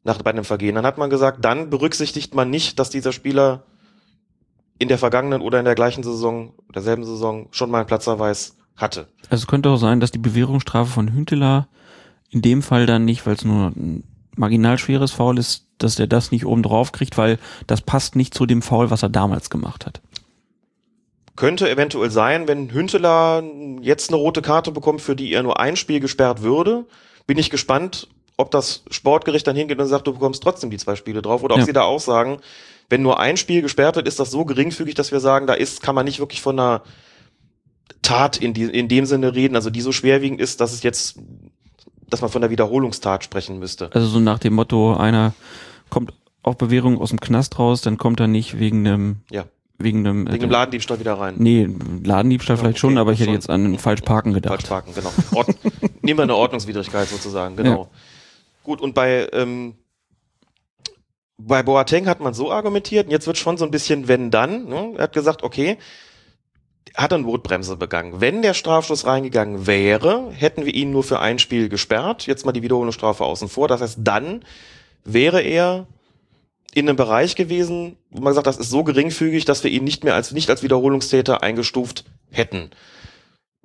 nach 0.04 0.22
bei 0.22 0.32
einem 0.32 0.44
Vergehen, 0.44 0.76
dann 0.76 0.86
hat 0.86 0.98
man 0.98 1.10
gesagt, 1.10 1.46
dann 1.46 1.70
berücksichtigt 1.70 2.36
man 2.36 2.50
nicht, 2.50 2.80
dass 2.80 2.90
dieser 2.90 3.12
Spieler 3.12 3.64
in 4.78 4.88
der 4.88 4.98
vergangenen 4.98 5.42
oder 5.42 5.60
in 5.60 5.66
der 5.66 5.76
gleichen 5.76 6.04
Saison, 6.04 6.54
derselben 6.74 7.06
Saison 7.06 7.48
schon 7.52 7.72
mal 7.72 7.80
einen 7.80 7.88
Platzverweis 7.88 8.58
hatte. 8.78 9.08
Also 9.30 9.44
es 9.44 9.48
könnte 9.48 9.70
auch 9.70 9.78
sein, 9.78 10.00
dass 10.00 10.12
die 10.12 10.20
Bewährungsstrafe 10.20 10.92
von 10.92 11.14
Hünteler 11.14 11.68
in 12.30 12.42
dem 12.42 12.62
Fall 12.62 12.86
dann 12.86 13.06
nicht, 13.06 13.26
weil 13.26 13.36
es 13.36 13.46
nur 13.46 13.68
ein 13.68 14.04
marginal 14.36 14.78
schweres 14.78 15.12
Foul 15.12 15.38
ist, 15.38 15.66
dass 15.78 15.98
er 16.00 16.08
das 16.08 16.32
nicht 16.32 16.46
oben 16.46 16.64
drauf 16.64 16.92
kriegt, 16.92 17.18
weil 17.18 17.40
das 17.68 17.82
passt 17.82 18.16
nicht 18.16 18.34
zu 18.34 18.46
dem 18.46 18.62
Foul, 18.62 18.90
was 18.92 19.04
er 19.04 19.10
damals 19.10 19.50
gemacht 19.50 19.86
hat. 19.86 20.02
Könnte 21.36 21.70
eventuell 21.70 22.12
sein, 22.12 22.48
wenn 22.48 22.72
Hünteler 22.72 23.44
jetzt 23.82 24.10
eine 24.10 24.18
rote 24.18 24.42
Karte 24.42 24.72
bekommt, 24.72 25.02
für 25.02 25.16
die 25.18 25.34
er 25.34 25.44
nur 25.44 25.60
ein 25.60 25.76
Spiel 25.76 26.00
gesperrt 26.00 26.42
würde, 26.42 26.86
bin 27.28 27.38
ich 27.38 27.50
gespannt, 27.50 28.08
ob 28.38 28.52
das 28.52 28.84
Sportgericht 28.90 29.46
dann 29.48 29.56
hingeht 29.56 29.80
und 29.80 29.88
sagt, 29.88 30.08
du 30.08 30.14
bekommst 30.14 30.44
trotzdem 30.44 30.70
die 30.70 30.78
zwei 30.78 30.96
Spiele 30.96 31.22
drauf, 31.22 31.44
oder 31.44 31.56
ob 31.56 31.60
Ja. 31.60 31.66
sie 31.66 31.74
da 31.74 31.84
auch 31.84 32.00
sagen, 32.00 32.40
wenn 32.90 33.02
nur 33.02 33.20
ein 33.20 33.36
Spiel 33.38 33.62
gesperrt 33.62 33.96
wird, 33.96 34.08
ist 34.08 34.20
das 34.20 34.32
so 34.32 34.46
geringfügig, 34.46 34.96
dass 34.96 35.12
wir 35.12 35.20
sagen, 35.20 35.48
da 35.48 35.54
ist, 35.54 35.82
kann 35.82 35.96
man 35.96 36.06
nicht 36.06 36.20
wirklich 36.20 36.42
von 36.42 36.58
einer 36.60 36.84
Tat 38.02 38.38
in, 38.38 38.54
die, 38.54 38.64
in 38.64 38.88
dem 38.88 39.06
Sinne 39.06 39.34
reden, 39.36 39.56
also 39.56 39.70
die 39.70 39.82
so 39.82 39.92
schwerwiegend 39.92 40.40
ist, 40.42 40.62
dass 40.62 40.74
es 40.74 40.84
jetzt, 40.84 41.18
dass 42.10 42.22
man 42.22 42.30
von 42.30 42.42
der 42.42 42.50
Wiederholungstat 42.52 43.24
sprechen 43.24 43.60
müsste. 43.60 43.90
Also 43.94 44.08
so 44.08 44.20
nach 44.20 44.40
dem 44.40 44.54
Motto, 44.54 44.96
einer 44.96 45.34
kommt 45.90 46.14
auf 46.44 46.58
Bewährung 46.58 47.00
aus 47.02 47.10
dem 47.10 47.20
Knast 47.20 47.58
raus, 47.58 47.82
dann 47.82 47.98
kommt 47.98 48.20
er 48.20 48.28
nicht 48.28 48.60
wegen 48.60 48.86
einem, 48.88 49.16
Ja. 49.32 49.46
wegen 49.80 50.00
einem, 50.06 50.28
Wegen 50.32 50.42
dem 50.42 50.50
Ladendiebstahl 50.52 51.00
wieder 51.00 51.14
rein. 51.16 51.36
nee, 51.38 51.68
Ladendiebstahl 52.04 52.56
Ja, 52.58 52.62
vielleicht 52.62 52.76
okay, 52.78 52.80
schon, 52.82 52.98
aber 53.00 53.12
ich 53.14 53.20
hätte 53.20 53.28
schon. 53.30 53.34
jetzt 53.36 53.50
an 53.50 53.80
falsch 53.80 54.02
parken 54.02 54.34
gedacht. 54.34 54.54
Falsch 54.54 54.66
parken, 54.70 54.94
genau. 54.94 55.12
Ord 55.34 55.48
Nehmen 56.04 56.20
wir 56.20 56.24
eine 56.24 56.36
Ordnungswidrigkeit 56.36 57.08
sozusagen, 57.08 57.56
genau. 57.56 57.90
Gut, 58.64 58.82
und 58.82 58.94
bei, 58.94 59.28
ähm, 59.34 59.74
bei 61.38 61.64
Boateng 61.64 62.08
hat 62.08 62.20
man 62.20 62.34
so 62.34 62.52
argumentiert, 62.52 63.08
und 63.08 63.12
jetzt 63.12 63.28
wird 63.28 63.38
schon 63.38 63.58
so 63.58 63.66
ein 63.66 63.72
bisschen 63.72 64.08
wenn 64.08 64.32
dann. 64.32 64.66
Ne? 64.66 64.94
Er 64.98 65.04
hat 65.04 65.14
gesagt, 65.14 65.44
okay, 65.44 65.78
er 66.96 67.04
hat 67.04 67.14
eine 67.14 67.24
Notbremse 67.24 67.76
begangen. 67.76 68.22
Wenn 68.22 68.42
der 68.42 68.54
Strafstoß 68.54 69.06
reingegangen 69.06 69.68
wäre, 69.68 70.32
hätten 70.32 70.66
wir 70.66 70.74
ihn 70.74 70.92
nur 70.92 71.04
für 71.04 71.20
ein 71.20 71.40
Spiel 71.40 71.68
gesperrt. 71.68 72.26
Jetzt 72.26 72.46
mal 72.46 72.54
die 72.54 72.64
Wiederholungsstrafe 72.64 73.26
außen 73.26 73.50
vor. 73.50 73.68
Das 73.68 73.82
heißt, 73.82 74.00
dann 74.02 74.46
wäre 75.04 75.42
er 75.42 75.88
in 76.74 76.88
einem 76.88 76.96
Bereich 76.96 77.36
gewesen, 77.36 77.98
wo 78.12 78.22
man 78.22 78.32
gesagt, 78.32 78.48
das 78.48 78.58
ist 78.58 78.70
so 78.70 78.84
geringfügig, 78.84 79.44
dass 79.44 79.64
wir 79.64 79.72
ihn 79.72 79.84
nicht 79.84 80.06
mehr 80.06 80.16
als 80.16 80.32
nicht 80.32 80.50
als 80.50 80.64
Wiederholungstäter 80.64 81.44
eingestuft 81.44 82.06
hätten. 82.32 82.72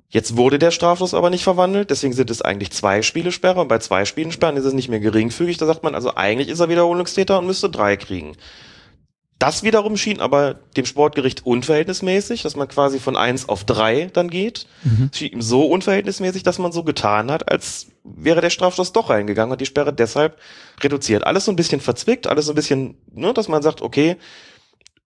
Jetzt 0.09 0.35
wurde 0.35 0.59
der 0.59 0.71
Strafstoß 0.71 1.13
aber 1.13 1.29
nicht 1.29 1.43
verwandelt, 1.43 1.89
deswegen 1.89 2.11
sind 2.11 2.29
es 2.29 2.41
eigentlich 2.41 2.71
zwei 2.71 3.01
Spiele 3.01 3.31
Sperre 3.31 3.61
und 3.61 3.69
bei 3.69 3.79
zwei 3.79 4.03
Spielen 4.03 4.33
Sperren 4.33 4.57
ist 4.57 4.65
es 4.65 4.73
nicht 4.73 4.89
mehr 4.89 4.99
geringfügig. 4.99 5.57
Da 5.57 5.65
sagt 5.65 5.83
man 5.83 5.95
also, 5.95 6.15
eigentlich 6.15 6.49
ist 6.49 6.59
er 6.59 6.67
Wiederholungstäter 6.67 7.39
und 7.39 7.47
müsste 7.47 7.69
drei 7.69 7.95
kriegen. 7.95 8.35
Das 9.41 9.63
wiederum 9.63 9.97
schien 9.97 10.21
aber 10.21 10.53
dem 10.77 10.85
Sportgericht 10.85 11.47
unverhältnismäßig, 11.47 12.43
dass 12.43 12.55
man 12.55 12.67
quasi 12.67 12.99
von 12.99 13.17
eins 13.17 13.49
auf 13.49 13.63
drei 13.63 14.07
dann 14.13 14.29
geht. 14.29 14.67
Es 15.11 15.17
schien 15.17 15.33
ihm 15.33 15.41
so 15.41 15.65
unverhältnismäßig, 15.65 16.43
dass 16.43 16.59
man 16.59 16.71
so 16.71 16.83
getan 16.83 17.31
hat, 17.31 17.51
als 17.51 17.87
wäre 18.03 18.41
der 18.41 18.51
Strafstoß 18.51 18.93
doch 18.93 19.09
reingegangen 19.09 19.51
und 19.51 19.59
die 19.59 19.65
Sperre 19.65 19.93
deshalb 19.93 20.37
reduziert. 20.83 21.25
Alles 21.25 21.45
so 21.45 21.51
ein 21.51 21.55
bisschen 21.55 21.81
verzwickt, 21.81 22.27
alles 22.27 22.45
so 22.45 22.51
ein 22.51 22.55
bisschen, 22.55 22.99
ne, 23.11 23.33
dass 23.33 23.47
man 23.47 23.63
sagt, 23.63 23.81
okay, 23.81 24.17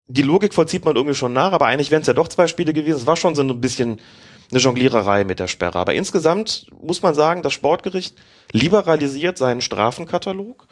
die 0.07 0.21
Logik 0.21 0.53
vollzieht 0.53 0.83
man 0.83 0.97
irgendwie 0.97 1.15
schon 1.15 1.31
nach, 1.31 1.53
aber 1.53 1.67
eigentlich 1.67 1.89
wären 1.89 2.01
es 2.01 2.07
ja 2.07 2.13
doch 2.13 2.27
zwei 2.27 2.47
Spiele 2.47 2.73
gewesen. 2.73 2.97
Es 2.97 3.07
war 3.07 3.15
schon 3.15 3.35
so 3.35 3.41
ein 3.41 3.61
bisschen 3.61 4.01
eine 4.51 4.59
Jongliererei 4.59 5.23
mit 5.23 5.39
der 5.39 5.47
Sperre. 5.47 5.79
Aber 5.79 5.93
insgesamt 5.93 6.67
muss 6.81 7.01
man 7.01 7.15
sagen, 7.15 7.41
das 7.41 7.53
Sportgericht 7.53 8.17
liberalisiert 8.51 9.37
seinen 9.37 9.61
Strafenkatalog. 9.61 10.67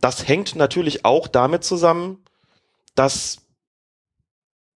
Das 0.00 0.26
hängt 0.26 0.56
natürlich 0.56 1.04
auch 1.04 1.28
damit 1.28 1.64
zusammen, 1.64 2.22
dass 2.98 3.38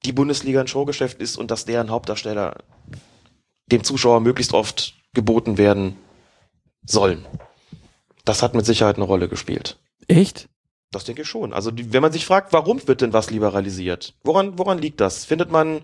die 0.05 0.13
Bundesliga 0.13 0.61
ein 0.61 0.69
Showgeschäft 0.69 1.21
ist 1.21 1.37
und 1.37 1.51
dass 1.51 1.65
deren 1.65 1.91
Hauptdarsteller 1.91 2.57
dem 3.67 3.85
Zuschauer 3.85 4.21
möglichst 4.21 4.53
oft 4.53 4.95
geboten 5.13 5.59
werden 5.59 5.97
sollen. 6.85 7.27
Das 8.25 8.43
hat 8.43 8.55
mit 8.55 8.67
Sicherheit 8.67 8.97
eine 8.97 9.05
Rolle 9.05 9.29
gespielt. 9.29 9.79
Echt? 10.09 10.49
Das 10.91 11.05
denke 11.05 11.23
ich 11.23 11.29
schon. 11.29 11.53
Also 11.53 11.71
die, 11.71 11.93
wenn 11.93 12.03
man 12.03 12.13
sich 12.13 12.27
fragt, 12.27 12.53
warum 12.53 12.87
wird 12.87 13.01
denn 13.01 13.13
was 13.13 13.31
liberalisiert? 13.31 14.15
Woran, 14.23 14.59
woran 14.59 14.79
liegt 14.79 15.01
das? 15.01 15.25
Findet 15.25 15.51
man, 15.51 15.83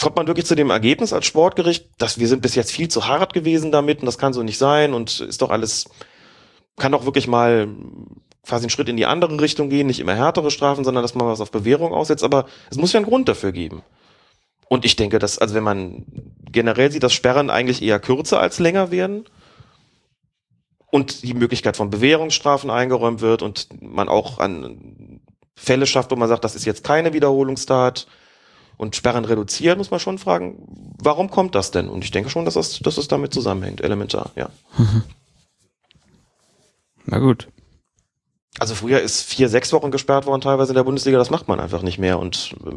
kommt 0.00 0.16
man 0.16 0.26
wirklich 0.26 0.46
zu 0.46 0.54
dem 0.54 0.70
Ergebnis 0.70 1.12
als 1.12 1.26
Sportgericht, 1.26 1.90
dass 1.98 2.18
wir 2.18 2.26
sind 2.26 2.42
bis 2.42 2.54
jetzt 2.54 2.72
viel 2.72 2.88
zu 2.88 3.06
hart 3.06 3.32
gewesen 3.34 3.72
damit 3.72 4.00
und 4.00 4.06
das 4.06 4.18
kann 4.18 4.32
so 4.32 4.42
nicht 4.42 4.58
sein 4.58 4.94
und 4.94 5.20
ist 5.20 5.42
doch 5.42 5.50
alles, 5.50 5.88
kann 6.76 6.92
doch 6.92 7.04
wirklich 7.04 7.28
mal 7.28 7.68
quasi 8.46 8.64
einen 8.64 8.70
Schritt 8.70 8.88
in 8.88 8.96
die 8.96 9.06
andere 9.06 9.40
Richtung 9.40 9.68
gehen, 9.68 9.86
nicht 9.86 10.00
immer 10.00 10.14
härtere 10.14 10.50
Strafen, 10.50 10.84
sondern 10.84 11.02
dass 11.02 11.14
man 11.14 11.26
was 11.26 11.40
auf 11.40 11.50
Bewährung 11.50 11.92
aussetzt, 11.92 12.24
aber 12.24 12.46
es 12.70 12.76
muss 12.76 12.92
ja 12.92 12.98
einen 12.98 13.06
Grund 13.06 13.28
dafür 13.28 13.52
geben. 13.52 13.82
Und 14.68 14.84
ich 14.84 14.96
denke, 14.96 15.18
dass, 15.18 15.38
also 15.38 15.54
wenn 15.54 15.64
man 15.64 16.04
generell 16.50 16.90
sieht, 16.90 17.02
dass 17.02 17.12
Sperren 17.12 17.50
eigentlich 17.50 17.82
eher 17.82 18.00
kürzer 18.00 18.40
als 18.40 18.58
länger 18.58 18.90
werden 18.90 19.24
und 20.90 21.22
die 21.22 21.34
Möglichkeit 21.34 21.76
von 21.76 21.90
Bewährungsstrafen 21.90 22.70
eingeräumt 22.70 23.20
wird 23.20 23.42
und 23.42 23.68
man 23.80 24.08
auch 24.08 24.38
an 24.38 25.20
Fälle 25.54 25.86
schafft, 25.86 26.10
wo 26.10 26.16
man 26.16 26.28
sagt, 26.28 26.44
das 26.44 26.54
ist 26.54 26.64
jetzt 26.64 26.84
keine 26.84 27.12
Wiederholungstat 27.12 28.06
und 28.76 28.94
Sperren 28.94 29.24
reduziert, 29.24 29.78
muss 29.78 29.90
man 29.90 30.00
schon 30.00 30.18
fragen, 30.18 30.58
warum 31.00 31.30
kommt 31.30 31.54
das 31.54 31.70
denn? 31.70 31.88
Und 31.88 32.04
ich 32.04 32.10
denke 32.10 32.28
schon, 32.30 32.44
dass 32.44 32.54
das, 32.54 32.78
dass 32.80 32.96
das 32.96 33.08
damit 33.08 33.32
zusammenhängt, 33.32 33.80
elementar, 33.80 34.32
ja. 34.36 34.50
Na 37.06 37.18
gut. 37.20 37.48
Also 38.58 38.74
früher 38.74 39.00
ist 39.00 39.22
vier, 39.22 39.48
sechs 39.48 39.72
Wochen 39.72 39.90
gesperrt 39.90 40.26
worden, 40.26 40.40
teilweise 40.40 40.72
in 40.72 40.76
der 40.76 40.84
Bundesliga, 40.84 41.18
das 41.18 41.30
macht 41.30 41.48
man 41.48 41.60
einfach 41.60 41.82
nicht 41.82 41.98
mehr 41.98 42.18
und 42.18 42.54
äh, 42.64 42.76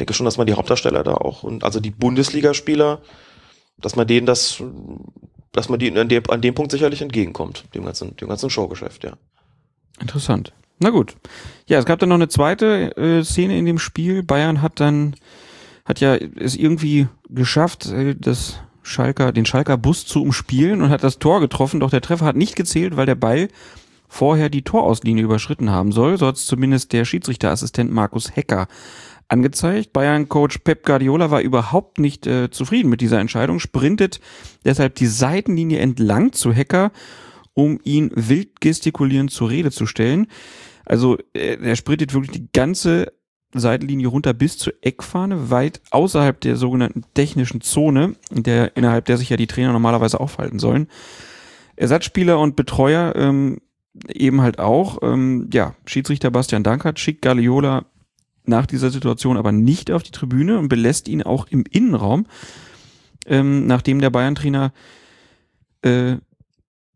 denke 0.00 0.14
schon, 0.14 0.24
dass 0.24 0.36
man 0.36 0.46
die 0.46 0.54
Hauptdarsteller 0.54 1.04
da 1.04 1.14
auch 1.14 1.42
und 1.42 1.64
also 1.64 1.80
die 1.80 1.90
Bundesligaspieler, 1.90 3.00
dass 3.78 3.96
man 3.96 4.06
denen 4.06 4.26
das, 4.26 4.62
dass 5.52 5.68
man 5.68 5.78
denen 5.78 5.98
an 5.98 6.08
dem, 6.08 6.22
an 6.28 6.40
dem 6.40 6.54
Punkt 6.54 6.72
sicherlich 6.72 7.02
entgegenkommt, 7.02 7.64
dem 7.74 7.84
ganzen, 7.84 8.16
dem 8.16 8.28
ganzen 8.28 8.50
Showgeschäft, 8.50 9.04
ja. 9.04 9.12
Interessant. 10.00 10.52
Na 10.78 10.90
gut. 10.90 11.16
Ja, 11.66 11.78
es 11.78 11.86
gab 11.86 11.98
dann 12.00 12.10
noch 12.10 12.16
eine 12.16 12.28
zweite 12.28 12.96
äh, 12.96 13.24
Szene 13.24 13.56
in 13.56 13.64
dem 13.64 13.78
Spiel. 13.78 14.22
Bayern 14.22 14.60
hat 14.60 14.78
dann, 14.78 15.14
hat 15.86 16.00
ja 16.00 16.16
es 16.16 16.54
irgendwie 16.54 17.08
geschafft, 17.30 17.86
äh, 17.86 18.14
das 18.14 18.60
Schalker, 18.82 19.32
den 19.32 19.46
Schalker 19.46 19.78
Bus 19.78 20.04
zu 20.04 20.22
umspielen 20.22 20.82
und 20.82 20.90
hat 20.90 21.02
das 21.02 21.18
Tor 21.18 21.40
getroffen, 21.40 21.80
doch 21.80 21.90
der 21.90 22.02
Treffer 22.02 22.26
hat 22.26 22.36
nicht 22.36 22.56
gezählt, 22.56 22.96
weil 22.96 23.06
der 23.06 23.14
Ball 23.14 23.48
vorher 24.08 24.48
die 24.48 24.62
Torauslinie 24.62 25.24
überschritten 25.24 25.70
haben 25.70 25.92
soll. 25.92 26.18
So 26.18 26.26
hat 26.26 26.36
es 26.36 26.46
zumindest 26.46 26.92
der 26.92 27.04
Schiedsrichterassistent 27.04 27.90
Markus 27.90 28.34
Hecker 28.34 28.68
angezeigt. 29.28 29.92
Bayern-Coach 29.92 30.58
Pep 30.58 30.84
Guardiola 30.84 31.30
war 31.30 31.40
überhaupt 31.40 31.98
nicht 31.98 32.26
äh, 32.26 32.50
zufrieden 32.50 32.88
mit 32.88 33.00
dieser 33.00 33.20
Entscheidung, 33.20 33.58
sprintet 33.58 34.20
deshalb 34.64 34.94
die 34.94 35.06
Seitenlinie 35.06 35.78
entlang 35.78 36.32
zu 36.32 36.52
Hecker, 36.52 36.92
um 37.54 37.80
ihn 37.82 38.10
wild 38.14 38.60
gestikulierend 38.60 39.30
zur 39.30 39.50
Rede 39.50 39.70
zu 39.70 39.86
stellen. 39.86 40.26
Also 40.84 41.18
äh, 41.34 41.56
er 41.60 41.76
sprintet 41.76 42.14
wirklich 42.14 42.32
die 42.32 42.48
ganze 42.52 43.12
Seitenlinie 43.52 44.08
runter 44.08 44.34
bis 44.34 44.58
zur 44.58 44.74
Eckfahne, 44.82 45.50
weit 45.50 45.80
außerhalb 45.90 46.40
der 46.40 46.56
sogenannten 46.56 47.04
technischen 47.14 47.60
Zone, 47.60 48.16
der, 48.30 48.76
innerhalb 48.76 49.06
der 49.06 49.16
sich 49.16 49.30
ja 49.30 49.36
die 49.36 49.46
Trainer 49.46 49.72
normalerweise 49.72 50.20
aufhalten 50.20 50.58
sollen. 50.58 50.88
Ersatzspieler 51.76 52.38
und 52.38 52.56
Betreuer 52.56 53.14
ähm, 53.16 53.58
eben 54.08 54.40
halt 54.40 54.58
auch. 54.58 54.98
Ähm, 55.02 55.48
ja, 55.52 55.74
Schiedsrichter 55.86 56.30
Bastian 56.30 56.62
Dankert 56.62 56.98
schickt 56.98 57.22
Guardiola 57.22 57.84
nach 58.44 58.66
dieser 58.66 58.90
Situation 58.90 59.36
aber 59.36 59.52
nicht 59.52 59.90
auf 59.90 60.02
die 60.02 60.12
Tribüne 60.12 60.58
und 60.58 60.68
belässt 60.68 61.08
ihn 61.08 61.22
auch 61.22 61.46
im 61.48 61.64
Innenraum, 61.68 62.26
ähm, 63.26 63.66
nachdem 63.66 64.00
der 64.00 64.10
Bayern-Trainer 64.10 64.72
äh, 65.82 66.16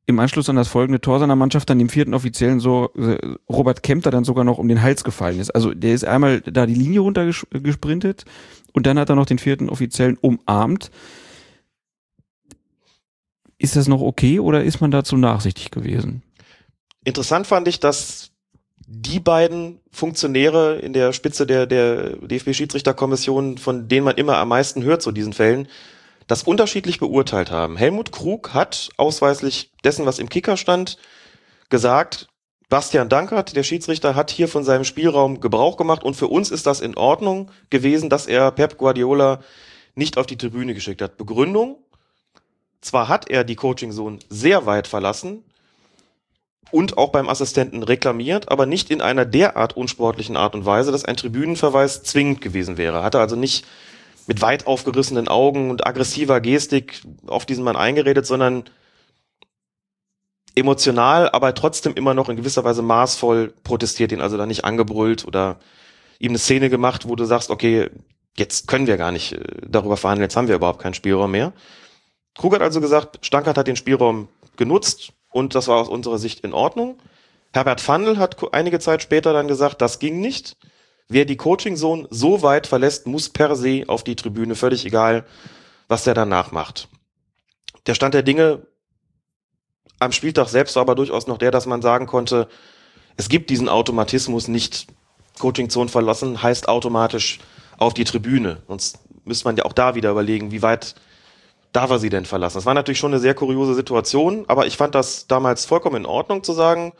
im 0.07 0.18
Anschluss 0.18 0.48
an 0.48 0.57
das 0.57 0.68
folgende 0.68 1.01
Tor 1.01 1.20
seiner 1.20 1.36
Mannschaft 1.36 1.70
dann 1.70 1.78
dem 1.78 1.88
vierten 1.88 2.14
Offiziellen 2.14 2.61
so 2.61 2.90
äh, 2.96 3.18
Robert 3.48 3.82
Kempter 3.82 4.11
dann 4.11 4.24
sogar 4.24 4.44
noch 4.44 4.59
um 4.59 4.68
den 4.68 4.82
Hals 4.82 5.05
gefallen 5.05 5.38
ist. 5.38 5.51
Also 5.51 5.72
der 5.72 5.94
ist 5.94 6.05
einmal 6.05 6.40
da 6.40 6.66
die 6.66 6.74
Linie 6.74 7.01
runtergesprintet 7.01 8.24
und 8.72 8.86
dann 8.86 8.98
hat 8.98 9.09
er 9.09 9.16
noch 9.16 9.26
den 9.26 9.38
vierten 9.38 9.68
Offiziellen 9.68 10.18
umarmt. 10.20 10.90
Ist 13.59 13.76
das 13.76 13.88
noch 13.88 14.01
okay 14.01 14.40
oder 14.40 14.64
ist 14.64 14.80
man 14.80 14.90
dazu 14.90 15.16
nachsichtig 15.16 15.70
gewesen? 15.70 16.22
Interessant 17.05 17.46
fand 17.46 17.66
ich, 17.68 17.80
dass 17.80 18.30
die 18.86 19.20
beiden 19.20 19.80
Funktionäre 19.92 20.78
in 20.78 20.92
der 20.92 21.12
Spitze 21.12 21.46
der, 21.46 21.66
der 21.66 22.16
DFB-Schiedsrichterkommission, 22.16 23.57
von 23.59 23.88
denen 23.88 24.05
man 24.05 24.16
immer 24.16 24.36
am 24.36 24.48
meisten 24.48 24.82
hört 24.82 25.01
zu 25.01 25.12
diesen 25.12 25.32
Fällen, 25.32 25.68
das 26.26 26.42
unterschiedlich 26.42 26.98
beurteilt 26.98 27.51
haben. 27.51 27.76
Helmut 27.76 28.12
Krug 28.12 28.53
hat 28.53 28.90
ausweislich 28.96 29.72
dessen, 29.84 30.07
was 30.07 30.18
im 30.18 30.28
Kicker 30.28 30.57
stand, 30.57 30.98
gesagt, 31.68 32.28
Bastian 32.68 33.09
Dankert, 33.09 33.57
der 33.57 33.64
Schiedsrichter, 33.64 34.14
hat 34.14 34.30
hier 34.30 34.46
von 34.46 34.62
seinem 34.62 34.84
Spielraum 34.84 35.40
Gebrauch 35.40 35.76
gemacht 35.76 36.05
und 36.05 36.14
für 36.14 36.28
uns 36.28 36.51
ist 36.51 36.66
das 36.66 36.80
in 36.80 36.96
Ordnung 36.96 37.51
gewesen, 37.68 38.11
dass 38.11 38.26
er 38.26 38.51
Pep 38.53 38.76
Guardiola 38.76 39.40
nicht 39.94 40.18
auf 40.18 40.26
die 40.26 40.36
Tribüne 40.36 40.74
geschickt 40.74 41.03
hat. 41.03 41.16
Begründung, 41.16 41.78
zwar 42.80 43.09
hat 43.09 43.28
er 43.28 43.42
die 43.42 43.57
Coaching-Zone 43.57 44.20
sehr 44.28 44.66
weit 44.66 44.86
verlassen, 44.86 45.44
und 46.71 46.99
auch 46.99 47.11
beim 47.11 47.29
Assistenten 47.29 47.83
reklamiert, 47.83 48.51
aber 48.51 48.66
nicht 48.66 48.91
in 48.91 49.01
einer 49.01 49.25
derart 49.25 49.77
unsportlichen 49.77 50.37
Art 50.37 50.55
und 50.55 50.66
Weise, 50.66 50.93
dass 50.93 51.05
ein 51.05 51.16
Tribünenverweis 51.16 52.03
zwingend 52.03 52.41
gewesen 52.41 52.77
wäre. 52.77 53.03
Hatte 53.03 53.21
also 53.21 53.37
nicht 53.37 53.64
mit 54.27 54.43
weit 54.43 54.66
aufgerissenen 54.66 55.29
Augen 55.29 55.71
und 55.71 55.87
aggressiver 55.87 56.41
Gestik 56.41 57.03
auf 57.27 57.47
diesen 57.47 57.64
Mann 57.64 57.77
eingeredet, 57.77 58.27
sondern 58.27 58.64
emotional, 60.55 61.31
aber 61.31 61.55
trotzdem 61.55 61.95
immer 61.95 62.14
noch 62.14 62.29
in 62.29 62.37
gewisser 62.37 62.64
Weise 62.64 62.83
maßvoll 62.83 63.55
protestiert, 63.64 64.12
ihn 64.12 64.21
also 64.21 64.37
da 64.37 64.47
nicht 64.47 64.64
angebrüllt 64.64 65.27
oder 65.27 65.59
ihm 66.18 66.33
eine 66.33 66.39
Szene 66.39 66.71
gemacht, 66.71 67.09
wo 67.09 67.16
du 67.16 67.25
sagst, 67.25 67.51
okay, 67.51 67.91
jetzt 68.37 68.68
können 68.68 68.87
wir 68.87 68.97
gar 68.97 69.12
nicht 69.12 69.33
äh, 69.33 69.41
darüber 69.66 69.97
verhandeln, 69.97 70.25
jetzt 70.25 70.37
haben 70.37 70.49
wir 70.49 70.55
überhaupt 70.55 70.81
keinen 70.81 70.95
Spielraum 70.95 71.31
mehr. 71.31 71.53
Krug 72.37 72.55
hat 72.55 72.62
also 72.62 72.81
gesagt, 72.81 73.25
Stankert 73.25 73.59
hat 73.59 73.66
den 73.66 73.77
Spielraum 73.77 74.29
genutzt, 74.57 75.12
und 75.31 75.55
das 75.55 75.68
war 75.68 75.78
aus 75.78 75.89
unserer 75.89 76.18
Sicht 76.18 76.41
in 76.41 76.53
Ordnung. 76.53 76.99
Herbert 77.53 77.81
Fandl 77.81 78.18
hat 78.18 78.37
einige 78.53 78.78
Zeit 78.78 79.03
später 79.03 79.33
dann 79.33 79.49
gesagt, 79.49 79.81
das 79.81 79.99
ging 79.99 80.20
nicht. 80.20 80.57
Wer 81.09 81.24
die 81.24 81.37
Coaching 81.37 81.76
Zone 81.76 82.07
so 82.11 82.43
weit 82.43 82.66
verlässt, 82.66 83.07
muss 83.07 83.28
per 83.28 83.57
se 83.57 83.85
auf 83.89 84.05
die 84.05 84.14
Tribüne, 84.14 84.55
völlig 84.55 84.87
egal, 84.87 85.24
was 85.89 86.05
der 86.05 86.14
danach 86.14 86.53
macht. 86.53 86.89
Der 87.87 87.95
Stand 87.95 88.14
der 88.14 88.22
Dinge 88.22 88.66
am 89.99 90.12
Spieltag 90.12 90.49
selbst 90.49 90.76
war 90.76 90.83
aber 90.83 90.95
durchaus 90.95 91.26
noch 91.26 91.39
der, 91.39 91.51
dass 91.51 91.66
man 91.66 91.83
sagen 91.83 92.07
konnte, 92.07 92.49
es 93.16 93.28
gibt 93.28 93.51
diesen 93.51 93.68
Automatismus 93.68 94.49
nicht. 94.49 94.87
Coaching 95.39 95.70
Zone 95.70 95.89
verlassen 95.89 96.43
heißt 96.43 96.68
automatisch 96.68 97.41
auf 97.76 97.95
die 97.95 98.05
Tribüne. 98.05 98.62
Sonst 98.68 99.01
müsste 99.24 99.47
man 99.47 99.57
ja 99.57 99.64
auch 99.64 99.72
da 99.72 99.95
wieder 99.95 100.11
überlegen, 100.11 100.53
wie 100.53 100.62
weit 100.62 100.95
darf 101.73 101.91
er 101.91 101.99
sie 101.99 102.11
denn 102.11 102.25
verlassen. 102.25 102.59
Das 102.59 102.66
war 102.66 102.75
natürlich 102.75 102.99
schon 102.99 103.12
eine 103.12 103.21
sehr 103.21 103.35
kuriose 103.35 103.75
Situation, 103.75 104.45
aber 104.49 104.66
ich 104.66 104.77
fand 104.77 104.95
das 104.95 105.27
damals 105.27 105.64
vollkommen 105.64 105.97
in 105.97 106.07
Ordnung 106.07 106.43
zu 106.43 106.53
sagen, 106.53 106.93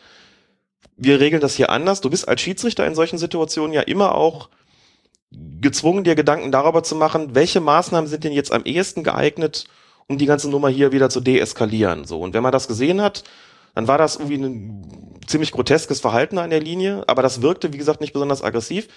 wir 0.97 1.21
regeln 1.21 1.41
das 1.41 1.57
hier 1.57 1.71
anders. 1.71 2.01
Du 2.01 2.11
bist 2.11 2.29
als 2.29 2.41
Schiedsrichter 2.41 2.87
in 2.87 2.95
solchen 2.95 3.19
Situationen 3.19 3.73
ja 3.73 3.83
immer 3.83 4.15
auch 4.15 4.49
gezwungen, 5.61 6.05
dir 6.05 6.15
Gedanken 6.15 6.53
darüber 6.53 6.83
zu 6.83 6.95
machen, 6.95 7.35
welche 7.35 7.61
Maßnahmen 7.61 8.09
sind 8.09 8.25
denn 8.25 8.33
jetzt 8.33 8.53
am 8.53 8.65
ehesten 8.65 9.05
geeignet, 9.05 9.65
um 10.09 10.19
die 10.19 10.27
ganze 10.27 10.51
Nummer 10.51 10.69
hier 10.69 10.93
wieder 10.93 11.09
zu 11.09 11.21
deeskalieren. 11.21 12.05
So. 12.05 12.21
Und 12.21 12.35
wenn 12.35 12.43
man 12.43 12.53
das 12.53 12.69
gesehen 12.69 13.01
hat, 13.01 13.25
dann 13.75 13.87
war 13.87 13.99
das 13.99 14.17
irgendwie 14.17 14.37
ein 14.37 15.21
ziemlich 15.27 15.53
groteskes 15.53 16.01
Verhalten 16.01 16.39
an 16.39 16.51
der 16.51 16.61
Linie, 16.61 17.05
aber 17.07 17.23
das 17.23 17.43
wirkte, 17.43 17.73
wie 17.73 17.79
gesagt, 17.79 18.01
nicht 18.01 18.13
besonders 18.13 18.43
aggressiv. 18.43 18.89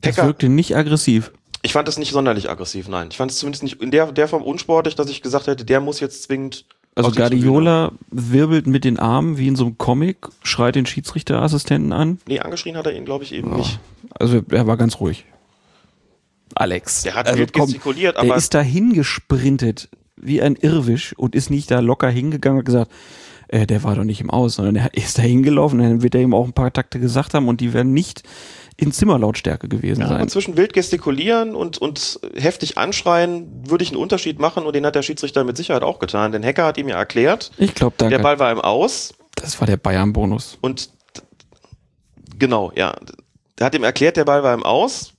Das 0.00 0.16
wirkte 0.16 0.48
nicht 0.48 0.76
aggressiv. 0.76 1.32
Ich 1.62 1.72
fand 1.72 1.88
es 1.88 1.98
nicht 1.98 2.12
sonderlich 2.12 2.48
aggressiv, 2.48 2.88
nein. 2.88 3.08
Ich 3.10 3.16
fand 3.16 3.30
es 3.30 3.38
zumindest 3.38 3.62
nicht 3.62 3.82
in 3.82 3.90
der, 3.90 4.12
der 4.12 4.28
Form 4.28 4.42
unsportlich, 4.42 4.94
dass 4.94 5.10
ich 5.10 5.22
gesagt 5.22 5.46
hätte, 5.46 5.64
der 5.64 5.80
muss 5.80 6.00
jetzt 6.00 6.22
zwingend 6.22 6.64
also 6.94 7.10
Guardiola 7.12 7.92
wirbelt 8.10 8.66
mit 8.66 8.84
den 8.84 8.98
Armen 8.98 9.38
wie 9.38 9.48
in 9.48 9.56
so 9.56 9.66
einem 9.66 9.78
Comic, 9.78 10.28
schreit 10.42 10.74
den 10.74 10.86
Schiedsrichterassistenten 10.86 11.92
an. 11.92 12.18
Nee, 12.26 12.40
angeschrien 12.40 12.76
hat 12.76 12.86
er 12.86 12.94
ihn, 12.94 13.04
glaube 13.04 13.24
ich, 13.24 13.32
eben 13.32 13.52
oh. 13.52 13.56
nicht. 13.56 13.78
Also 14.18 14.42
er 14.50 14.66
war 14.66 14.76
ganz 14.76 15.00
ruhig. 15.00 15.24
Alex. 16.54 17.02
Der 17.02 17.14
hat 17.14 17.26
also, 17.26 17.38
wild 17.38 17.52
gestikuliert, 17.52 18.16
komm, 18.16 18.22
aber. 18.22 18.34
Der 18.34 18.38
ist 18.38 18.54
da 18.54 18.60
hingesprintet 18.60 19.88
wie 20.16 20.42
ein 20.42 20.56
Irrwisch 20.56 21.14
und 21.16 21.34
ist 21.34 21.50
nicht 21.50 21.70
da 21.70 21.80
locker 21.80 22.10
hingegangen 22.10 22.58
und 22.58 22.64
gesagt, 22.64 22.90
äh, 23.48 23.66
der 23.66 23.82
war 23.84 23.94
doch 23.94 24.04
nicht 24.04 24.20
im 24.20 24.30
Aus, 24.30 24.56
sondern 24.56 24.76
er 24.76 24.94
ist 24.94 25.18
da 25.18 25.22
hingelaufen, 25.22 25.78
dann 25.78 26.02
wird 26.02 26.14
er 26.14 26.20
ihm 26.20 26.34
auch 26.34 26.46
ein 26.46 26.52
paar 26.52 26.72
Takte 26.72 27.00
gesagt 27.00 27.34
haben 27.34 27.48
und 27.48 27.60
die 27.60 27.72
werden 27.72 27.92
nicht 27.92 28.22
in 28.80 28.92
Zimmerlautstärke 28.92 29.68
gewesen 29.68 30.00
ja, 30.00 30.08
sein. 30.08 30.22
Und 30.22 30.30
zwischen 30.30 30.56
wild 30.56 30.72
gestikulieren 30.72 31.54
und, 31.54 31.78
und 31.78 32.18
heftig 32.34 32.78
anschreien 32.78 33.68
würde 33.68 33.84
ich 33.84 33.90
einen 33.90 34.00
Unterschied 34.00 34.38
machen 34.38 34.64
und 34.64 34.74
den 34.74 34.86
hat 34.86 34.94
der 34.94 35.02
Schiedsrichter 35.02 35.44
mit 35.44 35.56
Sicherheit 35.56 35.82
auch 35.82 35.98
getan. 35.98 36.32
Denn 36.32 36.44
Hacker 36.44 36.64
hat 36.64 36.78
ihm 36.78 36.88
ja 36.88 36.96
erklärt, 36.96 37.50
ich 37.58 37.74
glaube, 37.74 38.08
der 38.08 38.18
Ball 38.18 38.38
war 38.38 38.50
im 38.50 38.60
Aus. 38.60 39.14
Das 39.34 39.60
war 39.60 39.66
der 39.66 39.76
Bayern-Bonus. 39.76 40.56
Und 40.62 40.90
genau, 42.38 42.72
ja. 42.74 42.96
Der 43.58 43.66
hat 43.66 43.74
ihm 43.74 43.84
erklärt, 43.84 44.16
der 44.16 44.24
Ball 44.24 44.42
war 44.42 44.54
im 44.54 44.62
Aus. 44.62 45.12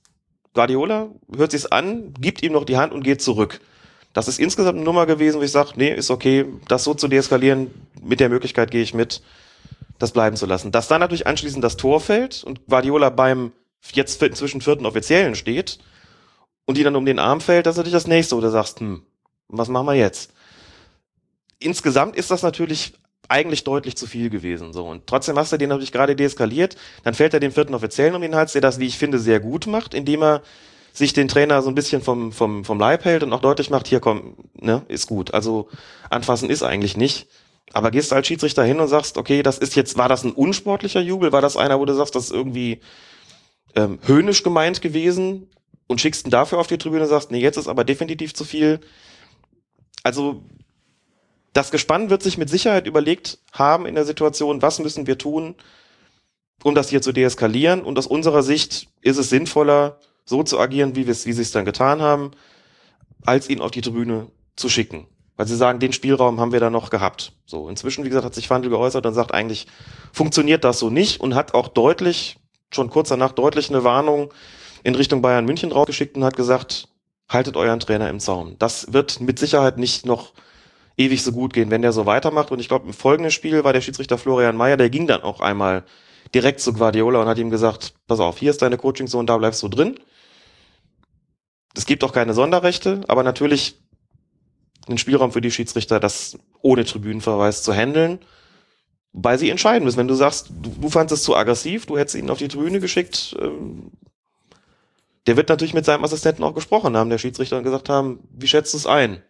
Guardiola 0.54 1.08
hört 1.34 1.52
sich's 1.52 1.66
an, 1.66 2.12
gibt 2.20 2.42
ihm 2.42 2.52
noch 2.52 2.64
die 2.64 2.76
Hand 2.76 2.92
und 2.92 3.04
geht 3.04 3.22
zurück. 3.22 3.60
Das 4.12 4.26
ist 4.26 4.40
insgesamt 4.40 4.76
eine 4.76 4.84
Nummer 4.84 5.06
gewesen, 5.06 5.38
wo 5.38 5.44
ich 5.44 5.52
sage, 5.52 5.70
nee, 5.76 5.94
ist 5.94 6.10
okay, 6.10 6.46
das 6.68 6.84
so 6.84 6.94
zu 6.94 7.06
deeskalieren, 7.06 7.70
mit 8.02 8.18
der 8.18 8.28
Möglichkeit 8.28 8.72
gehe 8.72 8.82
ich 8.82 8.92
mit 8.92 9.22
das 10.02 10.12
bleiben 10.12 10.36
zu 10.36 10.46
lassen. 10.46 10.72
Dass 10.72 10.88
dann 10.88 11.00
natürlich 11.00 11.26
anschließend 11.26 11.62
das 11.62 11.76
Tor 11.76 12.00
fällt 12.00 12.42
und 12.44 12.66
Guardiola 12.66 13.10
beim 13.10 13.52
jetzt 13.92 14.22
inzwischen 14.22 14.60
vierten 14.60 14.86
Offiziellen 14.86 15.34
steht 15.34 15.78
und 16.66 16.76
die 16.76 16.82
dann 16.82 16.96
um 16.96 17.06
den 17.06 17.18
Arm 17.18 17.40
fällt, 17.40 17.66
das 17.66 17.74
ist 17.74 17.78
natürlich 17.78 17.94
das 17.94 18.06
nächste, 18.06 18.36
wo 18.36 18.40
du 18.40 18.50
sagst, 18.50 18.80
hm, 18.80 19.02
was 19.48 19.68
machen 19.68 19.86
wir 19.86 19.94
jetzt? 19.94 20.32
Insgesamt 21.58 22.16
ist 22.16 22.30
das 22.30 22.42
natürlich 22.42 22.94
eigentlich 23.28 23.64
deutlich 23.64 23.96
zu 23.96 24.06
viel 24.06 24.28
gewesen. 24.28 24.72
So. 24.72 24.86
Und 24.86 25.06
trotzdem 25.06 25.38
hast 25.38 25.52
du 25.52 25.56
den 25.56 25.68
natürlich 25.68 25.92
gerade 25.92 26.16
deeskaliert. 26.16 26.76
Dann 27.04 27.14
fällt 27.14 27.34
er 27.34 27.40
dem 27.40 27.52
vierten 27.52 27.74
Offiziellen 27.74 28.14
um 28.14 28.22
den 28.22 28.34
Hals, 28.34 28.52
der 28.52 28.60
das, 28.60 28.78
wie 28.78 28.86
ich 28.86 28.98
finde, 28.98 29.18
sehr 29.18 29.40
gut 29.40 29.66
macht, 29.66 29.94
indem 29.94 30.22
er 30.22 30.42
sich 30.92 31.12
den 31.12 31.28
Trainer 31.28 31.62
so 31.62 31.70
ein 31.70 31.74
bisschen 31.74 32.02
vom, 32.02 32.32
vom, 32.32 32.64
vom 32.64 32.78
Leib 32.78 33.04
hält 33.04 33.22
und 33.22 33.32
auch 33.32 33.40
deutlich 33.40 33.70
macht, 33.70 33.86
hier 33.86 34.00
komm, 34.00 34.34
ne, 34.54 34.82
ist 34.88 35.06
gut. 35.06 35.32
Also 35.32 35.68
anfassen 36.10 36.50
ist 36.50 36.62
eigentlich 36.62 36.96
nicht. 36.96 37.28
Aber 37.72 37.90
gehst 37.90 38.10
du 38.10 38.16
als 38.16 38.26
Schiedsrichter 38.26 38.64
hin 38.64 38.80
und 38.80 38.88
sagst, 38.88 39.16
okay, 39.16 39.42
das 39.42 39.58
ist 39.58 39.74
jetzt, 39.76 39.96
war 39.96 40.08
das 40.08 40.24
ein 40.24 40.32
unsportlicher 40.32 41.00
Jubel? 41.00 41.32
War 41.32 41.40
das 41.40 41.56
einer, 41.56 41.78
wo 41.80 41.84
du 41.84 41.94
sagst, 41.94 42.14
das 42.14 42.24
ist 42.24 42.32
irgendwie 42.32 42.80
ähm, 43.74 43.98
höhnisch 44.02 44.42
gemeint 44.42 44.82
gewesen 44.82 45.48
und 45.86 46.00
schickst 46.00 46.26
ihn 46.26 46.30
dafür 46.30 46.58
auf 46.58 46.66
die 46.66 46.78
Tribüne 46.78 47.02
und 47.02 47.08
sagst, 47.08 47.30
nee, 47.30 47.40
jetzt 47.40 47.56
ist 47.56 47.68
aber 47.68 47.84
definitiv 47.84 48.34
zu 48.34 48.44
viel. 48.44 48.80
Also 50.02 50.42
das 51.52 51.70
Gespann 51.70 52.10
wird 52.10 52.22
sich 52.22 52.38
mit 52.38 52.50
Sicherheit 52.50 52.86
überlegt 52.86 53.38
haben 53.52 53.86
in 53.86 53.94
der 53.94 54.04
Situation, 54.04 54.62
was 54.62 54.78
müssen 54.78 55.06
wir 55.06 55.18
tun, 55.18 55.54
um 56.62 56.74
das 56.74 56.88
hier 56.88 57.02
zu 57.02 57.12
deeskalieren. 57.12 57.82
Und 57.82 57.98
aus 57.98 58.06
unserer 58.06 58.42
Sicht 58.42 58.88
ist 59.00 59.18
es 59.18 59.28
sinnvoller, 59.28 59.98
so 60.24 60.42
zu 60.42 60.58
agieren, 60.58 60.94
wie, 60.96 61.06
wie 61.06 61.12
sie 61.12 61.42
es 61.42 61.52
dann 61.52 61.64
getan 61.64 62.00
haben, 62.00 62.30
als 63.24 63.48
ihn 63.48 63.60
auf 63.60 63.70
die 63.70 63.80
Tribüne 63.80 64.28
zu 64.56 64.68
schicken. 64.68 65.06
Weil 65.42 65.48
sie 65.48 65.56
sagen, 65.56 65.80
den 65.80 65.92
Spielraum 65.92 66.38
haben 66.38 66.52
wir 66.52 66.60
da 66.60 66.70
noch 66.70 66.88
gehabt. 66.88 67.32
So, 67.46 67.68
inzwischen, 67.68 68.04
wie 68.04 68.08
gesagt, 68.08 68.24
hat 68.24 68.32
sich 68.32 68.48
Wandel 68.48 68.70
geäußert 68.70 69.04
und 69.04 69.12
sagt, 69.12 69.34
eigentlich 69.34 69.66
funktioniert 70.12 70.62
das 70.62 70.78
so 70.78 70.88
nicht 70.88 71.18
und 71.18 71.34
hat 71.34 71.52
auch 71.54 71.66
deutlich, 71.66 72.36
schon 72.72 72.90
kurz 72.90 73.08
danach 73.08 73.32
deutlich 73.32 73.68
eine 73.68 73.82
Warnung 73.82 74.32
in 74.84 74.94
Richtung 74.94 75.20
Bayern 75.20 75.44
München 75.44 75.72
rausgeschickt 75.72 76.16
und 76.16 76.22
hat 76.22 76.36
gesagt, 76.36 76.86
haltet 77.28 77.56
euren 77.56 77.80
Trainer 77.80 78.08
im 78.08 78.20
Zaum. 78.20 78.54
Das 78.60 78.92
wird 78.92 79.18
mit 79.18 79.40
Sicherheit 79.40 79.78
nicht 79.78 80.06
noch 80.06 80.32
ewig 80.96 81.24
so 81.24 81.32
gut 81.32 81.52
gehen, 81.54 81.72
wenn 81.72 81.82
der 81.82 81.90
so 81.90 82.06
weitermacht. 82.06 82.52
Und 82.52 82.60
ich 82.60 82.68
glaube, 82.68 82.86
im 82.86 82.92
folgenden 82.92 83.32
Spiel 83.32 83.64
war 83.64 83.72
der 83.72 83.80
Schiedsrichter 83.80 84.18
Florian 84.18 84.56
Mayer, 84.56 84.76
der 84.76 84.90
ging 84.90 85.08
dann 85.08 85.22
auch 85.22 85.40
einmal 85.40 85.82
direkt 86.36 86.60
zu 86.60 86.72
Guardiola 86.72 87.20
und 87.20 87.26
hat 87.26 87.38
ihm 87.38 87.50
gesagt, 87.50 87.94
pass 88.06 88.20
auf, 88.20 88.38
hier 88.38 88.52
ist 88.52 88.62
deine 88.62 88.76
Coaching-Zone, 88.78 89.26
da 89.26 89.36
bleibst 89.38 89.60
du 89.64 89.66
drin. 89.66 89.98
Es 91.74 91.84
gibt 91.84 92.04
auch 92.04 92.12
keine 92.12 92.32
Sonderrechte, 92.32 93.00
aber 93.08 93.24
natürlich 93.24 93.81
einen 94.88 94.98
Spielraum 94.98 95.32
für 95.32 95.40
die 95.40 95.50
Schiedsrichter, 95.50 96.00
das 96.00 96.38
ohne 96.60 96.84
Tribünenverweis 96.84 97.62
zu 97.62 97.72
handeln, 97.72 98.18
weil 99.12 99.38
sie 99.38 99.50
entscheiden 99.50 99.84
müssen. 99.84 99.98
Wenn 99.98 100.08
du 100.08 100.14
sagst, 100.14 100.50
du, 100.50 100.70
du 100.70 100.88
fandest 100.88 101.20
es 101.20 101.22
zu 101.24 101.36
aggressiv, 101.36 101.86
du 101.86 101.98
hättest 101.98 102.16
ihn 102.16 102.30
auf 102.30 102.38
die 102.38 102.48
Tribüne 102.48 102.80
geschickt, 102.80 103.36
ähm, 103.40 103.92
der 105.26 105.36
wird 105.36 105.48
natürlich 105.48 105.74
mit 105.74 105.84
seinem 105.84 106.04
Assistenten 106.04 106.42
auch 106.42 106.54
gesprochen 106.54 106.96
haben, 106.96 107.10
der 107.10 107.18
Schiedsrichter, 107.18 107.58
und 107.58 107.64
gesagt 107.64 107.88
haben, 107.88 108.20
wie 108.32 108.48
schätzt 108.48 108.74
du 108.74 108.78
es 108.78 108.86
ein? 108.86 109.22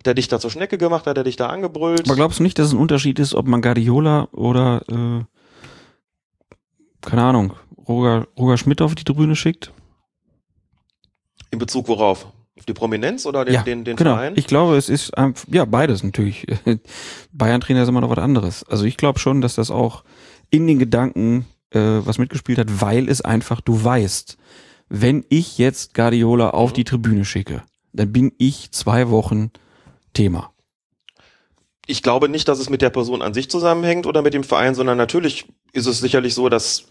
Hat 0.00 0.06
er 0.08 0.14
dich 0.14 0.26
da 0.26 0.40
zur 0.40 0.50
Schnecke 0.50 0.78
gemacht? 0.78 1.06
Hat 1.06 1.16
er 1.16 1.22
dich 1.22 1.36
da 1.36 1.46
angebrüllt? 1.46 2.06
Aber 2.06 2.16
glaubst 2.16 2.40
du 2.40 2.42
nicht, 2.42 2.58
dass 2.58 2.68
es 2.68 2.72
ein 2.72 2.78
Unterschied 2.78 3.20
ist, 3.20 3.34
ob 3.34 3.46
man 3.46 3.62
Guardiola 3.62 4.28
oder, 4.32 4.82
äh, 4.88 5.24
keine 7.02 7.22
Ahnung, 7.22 7.52
Roger, 7.86 8.26
Roger 8.36 8.58
Schmidt 8.58 8.82
auf 8.82 8.96
die 8.96 9.04
Tribüne 9.04 9.36
schickt? 9.36 9.72
In 11.52 11.60
Bezug 11.60 11.86
worauf? 11.86 12.31
Die 12.68 12.74
Prominenz 12.74 13.24
oder 13.24 13.44
den, 13.44 13.54
ja, 13.54 13.62
den, 13.62 13.84
den 13.84 13.96
genau. 13.96 14.14
Verein? 14.14 14.34
Ich 14.36 14.46
glaube, 14.46 14.76
es 14.76 14.88
ist 14.88 15.12
ja 15.48 15.64
beides 15.64 16.02
natürlich. 16.02 16.46
Bayern-Trainer 17.32 17.82
ist 17.82 17.88
immer 17.88 18.02
noch 18.02 18.10
was 18.10 18.18
anderes. 18.18 18.64
Also 18.64 18.84
ich 18.84 18.96
glaube 18.96 19.18
schon, 19.18 19.40
dass 19.40 19.54
das 19.54 19.70
auch 19.70 20.04
in 20.50 20.66
den 20.66 20.78
Gedanken 20.78 21.46
äh, 21.70 21.78
was 21.78 22.18
mitgespielt 22.18 22.58
hat, 22.58 22.80
weil 22.80 23.08
es 23.08 23.22
einfach, 23.22 23.60
du 23.60 23.82
weißt, 23.82 24.36
wenn 24.88 25.24
ich 25.30 25.56
jetzt 25.56 25.94
Guardiola 25.94 26.50
auf 26.50 26.70
mhm. 26.70 26.74
die 26.74 26.84
Tribüne 26.84 27.24
schicke, 27.24 27.62
dann 27.92 28.12
bin 28.12 28.32
ich 28.36 28.70
zwei 28.72 29.08
Wochen 29.08 29.50
Thema. 30.12 30.52
Ich 31.86 32.02
glaube 32.02 32.28
nicht, 32.28 32.46
dass 32.48 32.58
es 32.58 32.70
mit 32.70 32.82
der 32.82 32.90
Person 32.90 33.22
an 33.22 33.34
sich 33.34 33.50
zusammenhängt 33.50 34.06
oder 34.06 34.22
mit 34.22 34.34
dem 34.34 34.44
Verein, 34.44 34.74
sondern 34.74 34.98
natürlich 34.98 35.46
ist 35.72 35.86
es 35.86 35.98
sicherlich 35.98 36.34
so, 36.34 36.48
dass 36.48 36.86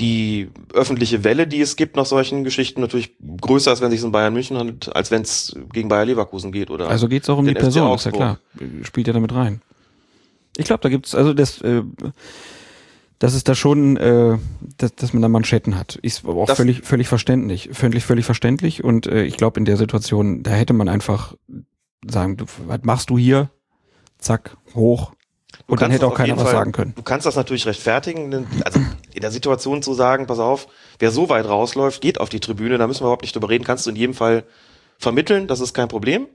die 0.00 0.50
öffentliche 0.72 1.22
Welle, 1.22 1.46
die 1.46 1.60
es 1.60 1.76
gibt 1.76 1.96
nach 1.96 2.06
solchen 2.06 2.44
Geschichten, 2.44 2.80
natürlich 2.80 3.14
größer 3.40 3.72
ist, 3.72 3.80
wenn 3.80 3.88
es 3.88 3.94
sich 3.94 4.04
in 4.04 4.12
Bayern 4.12 4.32
München 4.32 4.56
handelt, 4.56 4.94
als 4.94 5.10
wenn 5.10 5.22
es 5.22 5.54
gegen 5.72 5.88
Bayer 5.88 6.06
Leverkusen 6.06 6.50
geht 6.50 6.70
oder. 6.70 6.88
Also 6.88 7.08
geht 7.08 7.24
es 7.24 7.30
auch 7.30 7.38
um 7.38 7.46
die 7.46 7.54
Person, 7.54 7.94
ist 7.94 8.06
ja 8.06 8.10
klar. 8.10 8.38
Spielt 8.82 9.06
ja 9.06 9.12
damit 9.12 9.34
rein. 9.34 9.60
Ich 10.56 10.64
glaube, 10.64 10.82
da 10.82 10.88
gibt's 10.88 11.14
also 11.14 11.34
das, 11.34 11.60
äh, 11.60 11.82
das 13.18 13.34
ist 13.34 13.48
da 13.48 13.54
schon, 13.54 13.96
äh, 13.96 14.38
dass, 14.78 14.94
dass 14.94 15.12
man 15.12 15.22
da 15.22 15.28
Manschetten 15.28 15.78
hat. 15.78 15.96
Ist 15.96 16.24
aber 16.24 16.42
auch 16.42 16.46
das 16.46 16.56
völlig, 16.56 16.82
völlig 16.82 17.08
verständlich, 17.08 17.70
völlig, 17.72 18.04
völlig 18.04 18.24
verständlich. 18.24 18.82
Und 18.82 19.06
äh, 19.06 19.24
ich 19.24 19.36
glaube, 19.36 19.60
in 19.60 19.64
der 19.64 19.76
Situation, 19.76 20.42
da 20.42 20.50
hätte 20.50 20.72
man 20.72 20.88
einfach 20.88 21.34
sagen, 22.06 22.36
du, 22.36 22.46
was 22.66 22.80
machst 22.82 23.10
du 23.10 23.18
hier? 23.18 23.50
Zack, 24.18 24.56
hoch, 24.74 25.12
und 25.72 25.80
dann 25.80 25.90
hätte 25.90 26.06
auch 26.06 26.14
keiner 26.14 26.36
was 26.36 26.42
Fall, 26.42 26.52
sagen 26.52 26.72
können. 26.72 26.92
Du 26.94 27.02
kannst 27.02 27.24
das 27.24 27.34
natürlich 27.34 27.64
rechtfertigen, 27.64 28.46
also 28.62 28.78
in 29.14 29.22
der 29.22 29.30
Situation 29.30 29.82
zu 29.82 29.94
sagen, 29.94 30.26
pass 30.26 30.38
auf, 30.38 30.68
wer 30.98 31.10
so 31.10 31.30
weit 31.30 31.46
rausläuft, 31.46 32.02
geht 32.02 32.20
auf 32.20 32.28
die 32.28 32.40
Tribüne, 32.40 32.76
da 32.76 32.86
müssen 32.86 33.00
wir 33.00 33.06
überhaupt 33.06 33.22
nicht 33.22 33.34
drüber 33.34 33.48
reden, 33.48 33.64
kannst 33.64 33.86
du 33.86 33.90
in 33.90 33.96
jedem 33.96 34.12
Fall 34.12 34.44
vermitteln, 34.98 35.46
das 35.46 35.60
ist 35.60 35.72
kein 35.72 35.88
Problem. 35.88 36.26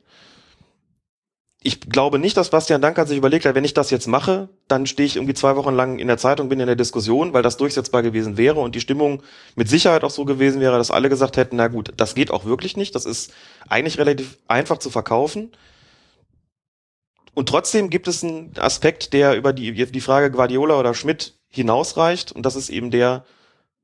Ich 1.61 1.81
glaube 1.81 2.17
nicht, 2.17 2.35
dass 2.35 2.49
Bastian 2.49 2.81
Dankert 2.81 3.09
sich 3.09 3.17
überlegt 3.17 3.45
hat, 3.45 3.53
wenn 3.53 3.63
ich 3.63 3.75
das 3.75 3.91
jetzt 3.91 4.07
mache, 4.07 4.49
dann 4.67 4.87
stehe 4.87 5.05
ich 5.05 5.17
irgendwie 5.17 5.35
zwei 5.35 5.55
Wochen 5.55 5.75
lang 5.75 5.99
in 5.99 6.07
der 6.07 6.17
Zeitung, 6.17 6.49
bin 6.49 6.59
in 6.59 6.65
der 6.65 6.75
Diskussion, 6.75 7.33
weil 7.33 7.43
das 7.43 7.57
durchsetzbar 7.57 8.01
gewesen 8.01 8.37
wäre 8.37 8.59
und 8.59 8.73
die 8.73 8.81
Stimmung 8.81 9.21
mit 9.55 9.69
Sicherheit 9.69 10.03
auch 10.03 10.09
so 10.09 10.25
gewesen 10.25 10.61
wäre, 10.61 10.79
dass 10.79 10.89
alle 10.89 11.09
gesagt 11.09 11.37
hätten, 11.37 11.57
na 11.57 11.67
gut, 11.67 11.93
das 11.95 12.15
geht 12.15 12.31
auch 12.31 12.45
wirklich 12.45 12.75
nicht, 12.75 12.95
das 12.95 13.05
ist 13.05 13.31
eigentlich 13.69 13.99
relativ 13.99 14.39
einfach 14.47 14.79
zu 14.79 14.89
verkaufen 14.89 15.51
Und 17.37 17.49
trotzdem 17.49 17.91
gibt 17.91 18.07
es 18.07 18.23
einen 18.23 18.51
Aspekt, 18.57 19.13
der 19.13 19.35
über 19.35 19.53
die, 19.53 19.71
die 19.71 20.01
Frage 20.01 20.31
Guardiola 20.31 20.79
oder 20.79 20.95
Schmidt 20.95 21.35
hinausreicht. 21.49 22.31
Und 22.31 22.47
das 22.47 22.55
ist 22.55 22.69
eben 22.69 22.89
der, 22.89 23.25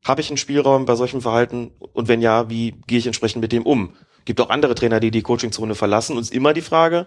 habe 0.04 0.22
ich 0.22 0.30
einen 0.32 0.38
Spielraum 0.38 0.86
bei 0.86 0.96
solchem 0.96 1.22
Verhalten? 1.22 1.70
Und 1.94 2.08
wenn 2.08 2.20
ja, 2.20 2.50
wie 2.50 2.72
gehe 2.88 2.98
ich 2.98 3.06
entsprechend 3.06 3.44
mit 3.44 3.52
dem 3.52 3.62
um? 3.62 3.94
Gibt 4.26 4.42
auch 4.42 4.50
andere 4.50 4.74
Trainer, 4.74 5.00
die 5.00 5.12
die 5.12 5.22
Coachingzone 5.22 5.76
verlassen. 5.76 6.14
Und 6.14 6.24
es 6.24 6.32
ist 6.32 6.36
immer 6.36 6.54
die 6.54 6.62
Frage, 6.62 7.06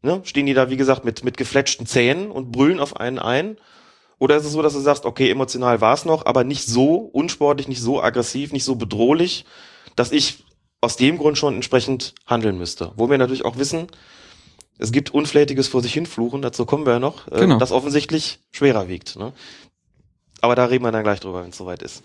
ne, 0.00 0.20
stehen 0.22 0.46
die 0.46 0.54
da, 0.54 0.70
wie 0.70 0.76
gesagt, 0.76 1.04
mit, 1.04 1.24
mit 1.24 1.36
gefletschten 1.36 1.86
Zähnen 1.86 2.30
und 2.30 2.52
brüllen 2.52 2.78
auf 2.78 2.96
einen 2.96 3.18
ein? 3.18 3.56
Oder 4.20 4.36
ist 4.36 4.44
es 4.44 4.52
so, 4.52 4.62
dass 4.62 4.74
du 4.74 4.78
sagst, 4.78 5.04
okay, 5.04 5.28
emotional 5.28 5.80
war 5.80 5.94
es 5.94 6.04
noch, 6.04 6.24
aber 6.24 6.44
nicht 6.44 6.68
so 6.68 6.98
unsportlich, 6.98 7.66
nicht 7.66 7.82
so 7.82 8.00
aggressiv, 8.00 8.52
nicht 8.52 8.64
so 8.64 8.76
bedrohlich, 8.76 9.44
dass 9.96 10.12
ich 10.12 10.44
aus 10.80 10.94
dem 10.94 11.18
Grund 11.18 11.36
schon 11.36 11.56
entsprechend 11.56 12.14
handeln 12.26 12.58
müsste. 12.58 12.92
Wo 12.94 13.10
wir 13.10 13.18
natürlich 13.18 13.44
auch 13.44 13.58
wissen, 13.58 13.88
es 14.80 14.92
gibt 14.92 15.12
unflätiges 15.12 15.68
vor 15.68 15.82
sich 15.82 15.92
hinfluchen, 15.92 16.42
dazu 16.42 16.64
kommen 16.64 16.86
wir 16.86 16.94
ja 16.94 16.98
noch, 16.98 17.28
äh, 17.28 17.40
Genau. 17.40 17.58
das 17.58 17.70
offensichtlich 17.70 18.40
schwerer 18.50 18.88
wiegt. 18.88 19.16
Ne? 19.16 19.32
Aber 20.40 20.54
da 20.54 20.64
reden 20.64 20.84
wir 20.84 20.90
dann 20.90 21.04
gleich 21.04 21.20
drüber, 21.20 21.42
wenn 21.42 21.50
es 21.50 21.56
soweit 21.58 21.82
ist. 21.82 22.02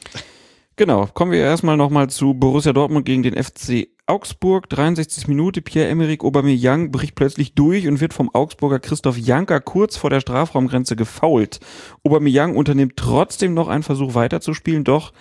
Genau, 0.77 1.07
kommen 1.13 1.31
wir 1.31 1.39
erstmal 1.39 1.77
nochmal 1.77 2.09
zu 2.09 2.33
Borussia 2.33 2.73
Dortmund 2.73 3.05
gegen 3.05 3.23
den 3.23 3.41
FC 3.41 3.87
Augsburg. 4.07 4.69
63. 4.69 5.29
Minute, 5.29 5.61
Pierre-Emerick 5.61 6.21
Aubameyang 6.25 6.91
bricht 6.91 7.15
plötzlich 7.15 7.55
durch 7.55 7.87
und 7.87 8.01
wird 8.01 8.13
vom 8.13 8.29
Augsburger 8.35 8.79
Christoph 8.79 9.17
Janker 9.17 9.61
kurz 9.61 9.95
vor 9.95 10.09
der 10.09 10.19
Strafraumgrenze 10.19 10.97
gefoult. 10.97 11.61
Aubameyang 12.03 12.57
unternimmt 12.57 12.97
trotzdem 12.97 13.53
noch 13.53 13.69
einen 13.69 13.83
Versuch 13.83 14.15
weiterzuspielen, 14.15 14.83
doch 14.83 15.13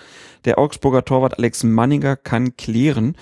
der 0.45 0.59
Augsburger 0.59 1.05
Torwart 1.05 1.39
Alex 1.39 1.63
Manninger 1.63 2.17
kann 2.17 2.57
klären. 2.57 3.17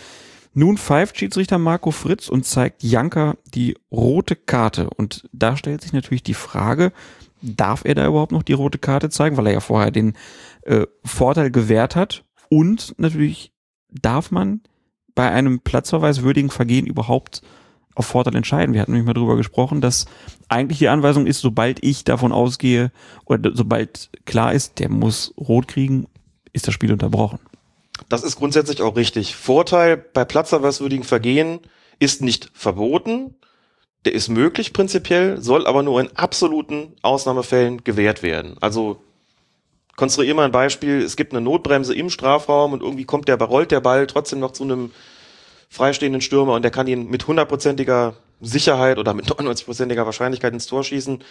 Nun 0.55 0.77
pfeift 0.77 1.19
Schiedsrichter 1.19 1.59
Marco 1.59 1.91
Fritz 1.91 2.29
und 2.29 2.45
zeigt 2.45 2.83
Janker 2.83 3.37
die 3.55 3.77
rote 3.91 4.37
Karte. 4.37 4.91
Und 4.91 5.29
da 5.33 5.57
stellt 5.57 5.81
sich 5.81 5.93
natürlich 5.93 6.23
die 6.23 6.35
Frage, 6.35 6.93
darf 7.41 7.85
er 7.85 7.95
da 7.95 8.07
überhaupt 8.07 8.33
noch 8.33 8.43
die 8.43 8.53
rote 8.53 8.79
Karte 8.79 9.09
zeigen, 9.09 9.37
weil 9.37 9.47
er 9.47 9.55
ja 9.55 9.61
vorher 9.61 9.91
den 9.91 10.15
äh, 10.63 10.87
Vorteil 11.05 11.51
gewährt 11.51 11.97
hat. 11.97 12.25
Und 12.51 12.95
natürlich 12.99 13.53
darf 13.91 14.31
man 14.31 14.61
bei 15.15 15.31
einem 15.31 15.61
platzverweiswürdigen 15.61 16.51
Vergehen 16.51 16.87
überhaupt 16.87 17.43
auf 17.95 18.07
Vorteil 18.07 18.37
entscheiden. 18.37 18.75
Wir 18.75 18.81
hatten 18.81 18.93
nämlich 18.93 19.07
mal 19.07 19.15
drüber 19.15 19.37
gesprochen, 19.37 19.81
dass 19.81 20.07
eigentlich 20.49 20.79
die 20.79 20.89
Anweisung 20.89 21.27
ist, 21.27 21.41
sobald 21.41 21.83
ich 21.85 22.05
davon 22.05 22.33
ausgehe 22.33 22.91
oder 23.25 23.51
sobald 23.55 24.11
klar 24.25 24.53
ist, 24.53 24.79
der 24.79 24.89
muss 24.91 25.35
rot 25.37 25.69
kriegen, 25.69 26.07
ist 26.53 26.67
das 26.67 26.75
Spiel 26.75 26.93
unterbrochen. 26.93 27.39
Das 28.13 28.23
ist 28.23 28.37
grundsätzlich 28.37 28.83
auch 28.83 28.95
richtig. 28.95 29.35
Vorteil 29.35 29.97
bei 29.97 30.27
platzerweiswürdigen 30.27 31.03
Vergehen 31.03 31.61
ist 31.99 32.21
nicht 32.21 32.51
verboten. 32.53 33.37
Der 34.05 34.13
ist 34.13 34.29
möglich 34.29 34.75
prinzipiell, 34.75 35.41
soll 35.41 35.67
aber 35.67 35.83
nur 35.83 35.99
in 35.99 36.15
absoluten 36.15 36.95
Ausnahmefällen 37.01 37.85
gewährt 37.85 38.23
werden. 38.23 38.59
Also 38.61 39.03
konstruier 39.97 40.35
mal 40.35 40.45
ein 40.45 40.53
Beispiel, 40.53 41.01
es 41.01 41.17
gibt 41.17 41.33
eine 41.33 41.41
Notbremse 41.41 41.95
im 41.95 42.11
Strafraum 42.11 42.75
und 42.75 42.83
irgendwie 42.83 43.07
kommt 43.07 43.29
der, 43.29 43.41
rollt 43.41 43.71
der 43.71 43.81
Ball 43.81 44.07
trotzdem 44.07 44.41
noch 44.41 44.51
zu 44.51 44.65
einem 44.65 44.91
freistehenden 45.71 46.21
Stürmer 46.21 46.53
und 46.53 46.61
der 46.61 46.71
kann 46.71 46.89
ihn 46.89 47.09
mit 47.09 47.27
hundertprozentiger 47.27 48.15
Sicherheit 48.43 48.99
oder 48.99 49.15
mit 49.15 49.25
99%iger 49.31 50.05
Wahrscheinlichkeit 50.05 50.53
ins 50.53 50.67
Tor 50.67 50.85
schießen. 50.85 51.25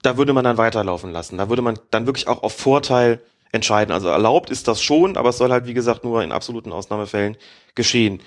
Da 0.00 0.16
würde 0.16 0.32
man 0.32 0.44
dann 0.44 0.56
weiterlaufen 0.56 1.12
lassen. 1.12 1.36
Da 1.36 1.50
würde 1.50 1.60
man 1.60 1.78
dann 1.90 2.06
wirklich 2.06 2.28
auch 2.28 2.42
auf 2.42 2.54
Vorteil 2.54 3.20
entscheiden. 3.52 3.92
Also 3.92 4.08
erlaubt 4.08 4.50
ist 4.50 4.66
das 4.66 4.82
schon, 4.82 5.16
aber 5.16 5.28
es 5.28 5.38
soll 5.38 5.50
halt, 5.50 5.66
wie 5.66 5.74
gesagt, 5.74 6.04
nur 6.04 6.22
in 6.22 6.32
absoluten 6.32 6.72
Ausnahmefällen 6.72 7.36
geschehen. 7.74 8.22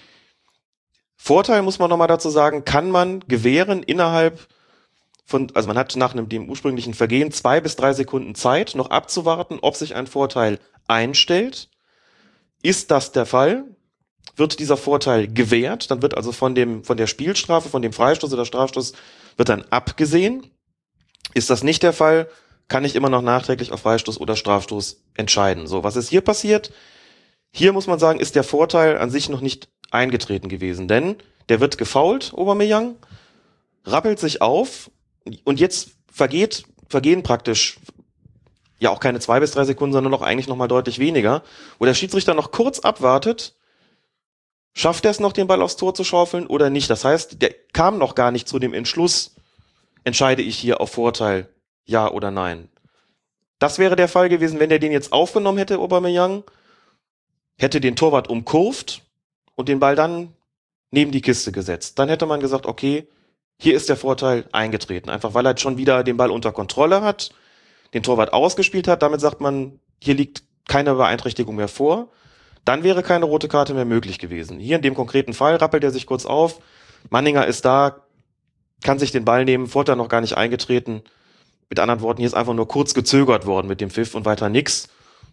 Vorteil 1.17 1.63
muss 1.63 1.80
man 1.80 1.89
nochmal 1.89 2.07
dazu 2.07 2.30
sagen, 2.30 2.63
kann 2.63 2.91
man 2.91 3.21
gewähren 3.28 3.84
innerhalb 3.84 4.47
von, 5.26 5.51
also 5.55 5.67
man 5.67 5.78
hat 5.78 5.95
nach 5.95 6.13
einem, 6.13 6.30
dem 6.30 6.47
ursprünglichen 6.47 6.93
Vergehen 6.93 7.32
zwei 7.32 7.59
bis 7.59 7.76
drei 7.76 7.93
Sekunden 7.93 8.36
Zeit, 8.36 8.76
noch 8.76 8.91
abzuwarten, 8.91 9.57
ob 9.61 9.76
sich 9.76 9.95
ein 9.95 10.05
Vorteil 10.05 10.59
einstellt. 10.88 11.69
Ist 12.61 12.91
das 12.91 13.11
der 13.11 13.26
Fall? 13.26 13.63
Wird 14.36 14.59
dieser 14.59 14.78
Vorteil 14.78 15.28
gewährt? 15.28 15.89
Dann 15.89 16.03
wird 16.03 16.15
also 16.15 16.32
von 16.32 16.53
dem, 16.53 16.84
von 16.84 16.97
der 16.97 17.07
Spielstrafe, 17.07 17.69
von 17.69 17.82
dem 17.82 17.93
Freistoß 17.93 18.32
oder 18.34 18.45
Strafstoß 18.45 18.93
wird 19.38 19.49
dann 19.49 19.65
abgesehen. 19.71 20.51
Ist 21.34 21.49
das 21.49 21.63
nicht 21.63 21.82
der 21.82 21.93
Fall? 21.93 22.30
Kann 22.68 22.84
ich 22.86 22.95
immer 22.95 23.09
noch 23.09 23.22
nachträglich 23.22 23.72
auf 23.72 23.82
Freistoß 23.82 24.20
oder 24.20 24.36
Strafstoß 24.36 25.03
entscheiden. 25.16 25.68
So, 25.68 25.84
was 25.84 25.95
ist 25.95 26.09
hier 26.09 26.22
passiert? 26.22 26.72
Hier 27.51 27.74
muss 27.74 27.88
man 27.88 27.99
sagen, 27.99 28.20
ist 28.20 28.36
der 28.36 28.43
Vorteil 28.43 28.97
an 28.97 29.09
sich 29.09 29.30
noch 29.30 29.41
nicht 29.41 29.70
eingetreten 29.91 30.49
gewesen, 30.49 30.88
denn 30.88 31.16
der 31.47 31.59
wird 31.59 31.78
gefault, 31.78 32.34
Aubameyang, 32.36 32.95
rappelt 33.86 34.20
sich 34.20 34.41
auf 34.41 34.89
und 35.43 35.59
jetzt 35.59 35.91
vergeht, 36.11 36.66
vergehen 36.89 37.24
praktisch 37.24 37.78
ja 38.80 38.89
auch 38.89 38.99
keine 38.99 39.20
zwei 39.20 39.39
bis 39.39 39.51
drei 39.51 39.63
Sekunden, 39.63 39.93
sondern 39.93 40.11
noch 40.11 40.22
eigentlich 40.22 40.47
noch 40.47 40.57
mal 40.57 40.68
deutlich 40.68 40.99
weniger, 40.99 41.43
wo 41.80 41.86
der 41.86 41.93
Schiedsrichter 41.93 42.34
noch 42.34 42.51
kurz 42.51 42.80
abwartet, 42.80 43.55
schafft 44.74 45.05
er 45.05 45.11
es 45.11 45.20
noch, 45.20 45.34
den 45.34 45.47
Ball 45.47 45.61
aufs 45.61 45.78
Tor 45.78 45.93
zu 45.93 46.03
schaufeln 46.03 46.47
oder 46.47 46.70
nicht. 46.70 46.89
Das 46.89 47.05
heißt, 47.05 47.41
der 47.41 47.53
kam 47.74 47.97
noch 47.97 48.16
gar 48.16 48.32
nicht 48.32 48.47
zu 48.47 48.59
dem 48.59 48.74
Entschluss, 48.74 49.36
entscheide 50.03 50.41
ich 50.41 50.57
hier 50.57 50.82
auf 50.82 50.91
Vorteil, 50.91 51.49
ja 51.86 52.09
oder 52.11 52.31
nein. 52.31 52.69
Das 53.59 53.79
wäre 53.79 53.95
der 53.95 54.07
Fall 54.07 54.29
gewesen, 54.29 54.59
wenn 54.59 54.69
der 54.69 54.79
den 54.79 54.91
jetzt 54.91 55.13
aufgenommen 55.13 55.57
hätte, 55.57 55.79
Aubameyang, 55.79 56.43
hätte 57.57 57.79
den 57.79 57.95
Torwart 57.95 58.29
umkurvt 58.29 59.01
und 59.55 59.69
den 59.69 59.79
Ball 59.79 59.95
dann 59.95 60.33
neben 60.91 61.11
die 61.11 61.21
Kiste 61.21 61.51
gesetzt. 61.51 61.97
Dann 61.99 62.09
hätte 62.09 62.25
man 62.25 62.39
gesagt, 62.39 62.65
okay, 62.65 63.07
hier 63.57 63.75
ist 63.75 63.89
der 63.89 63.95
Vorteil 63.95 64.45
eingetreten. 64.51 65.09
Einfach 65.09 65.33
weil 65.33 65.45
er 65.45 65.57
schon 65.57 65.77
wieder 65.77 66.03
den 66.03 66.17
Ball 66.17 66.31
unter 66.31 66.51
Kontrolle 66.51 67.01
hat, 67.01 67.31
den 67.93 68.03
Torwart 68.03 68.33
ausgespielt 68.33 68.88
hat. 68.88 69.01
Damit 69.01 69.21
sagt 69.21 69.39
man, 69.39 69.79
hier 70.01 70.15
liegt 70.15 70.43
keine 70.67 70.95
Beeinträchtigung 70.95 71.55
mehr 71.55 71.67
vor. 71.67 72.09
Dann 72.65 72.83
wäre 72.83 73.03
keine 73.03 73.25
rote 73.25 73.47
Karte 73.47 73.73
mehr 73.73 73.86
möglich 73.86 74.19
gewesen. 74.19 74.59
Hier 74.59 74.77
in 74.77 74.81
dem 74.81 74.95
konkreten 74.95 75.33
Fall 75.33 75.55
rappelt 75.55 75.83
er 75.83 75.91
sich 75.91 76.07
kurz 76.07 76.25
auf. 76.25 76.59
Manninger 77.09 77.45
ist 77.45 77.63
da, 77.63 78.01
kann 78.83 78.99
sich 78.99 79.11
den 79.11 79.25
Ball 79.25 79.45
nehmen, 79.45 79.67
Vorteil 79.67 79.95
noch 79.95 80.09
gar 80.09 80.21
nicht 80.21 80.36
eingetreten. 80.36 81.03
Mit 81.70 81.80
anderen 81.80 82.01
Worten, 82.01 82.20
hier 82.20 82.28
ist 82.28 82.34
einfach 82.34 82.53
nur 82.53 82.68
kurz 82.68 82.93
gezögert 82.93 83.45
worden 83.45 83.68
mit 83.68 83.82
dem 83.82 83.89
Pfiff 83.89 84.16
und 84.16 84.26
weiter 84.26 84.49
nix. 84.49 84.88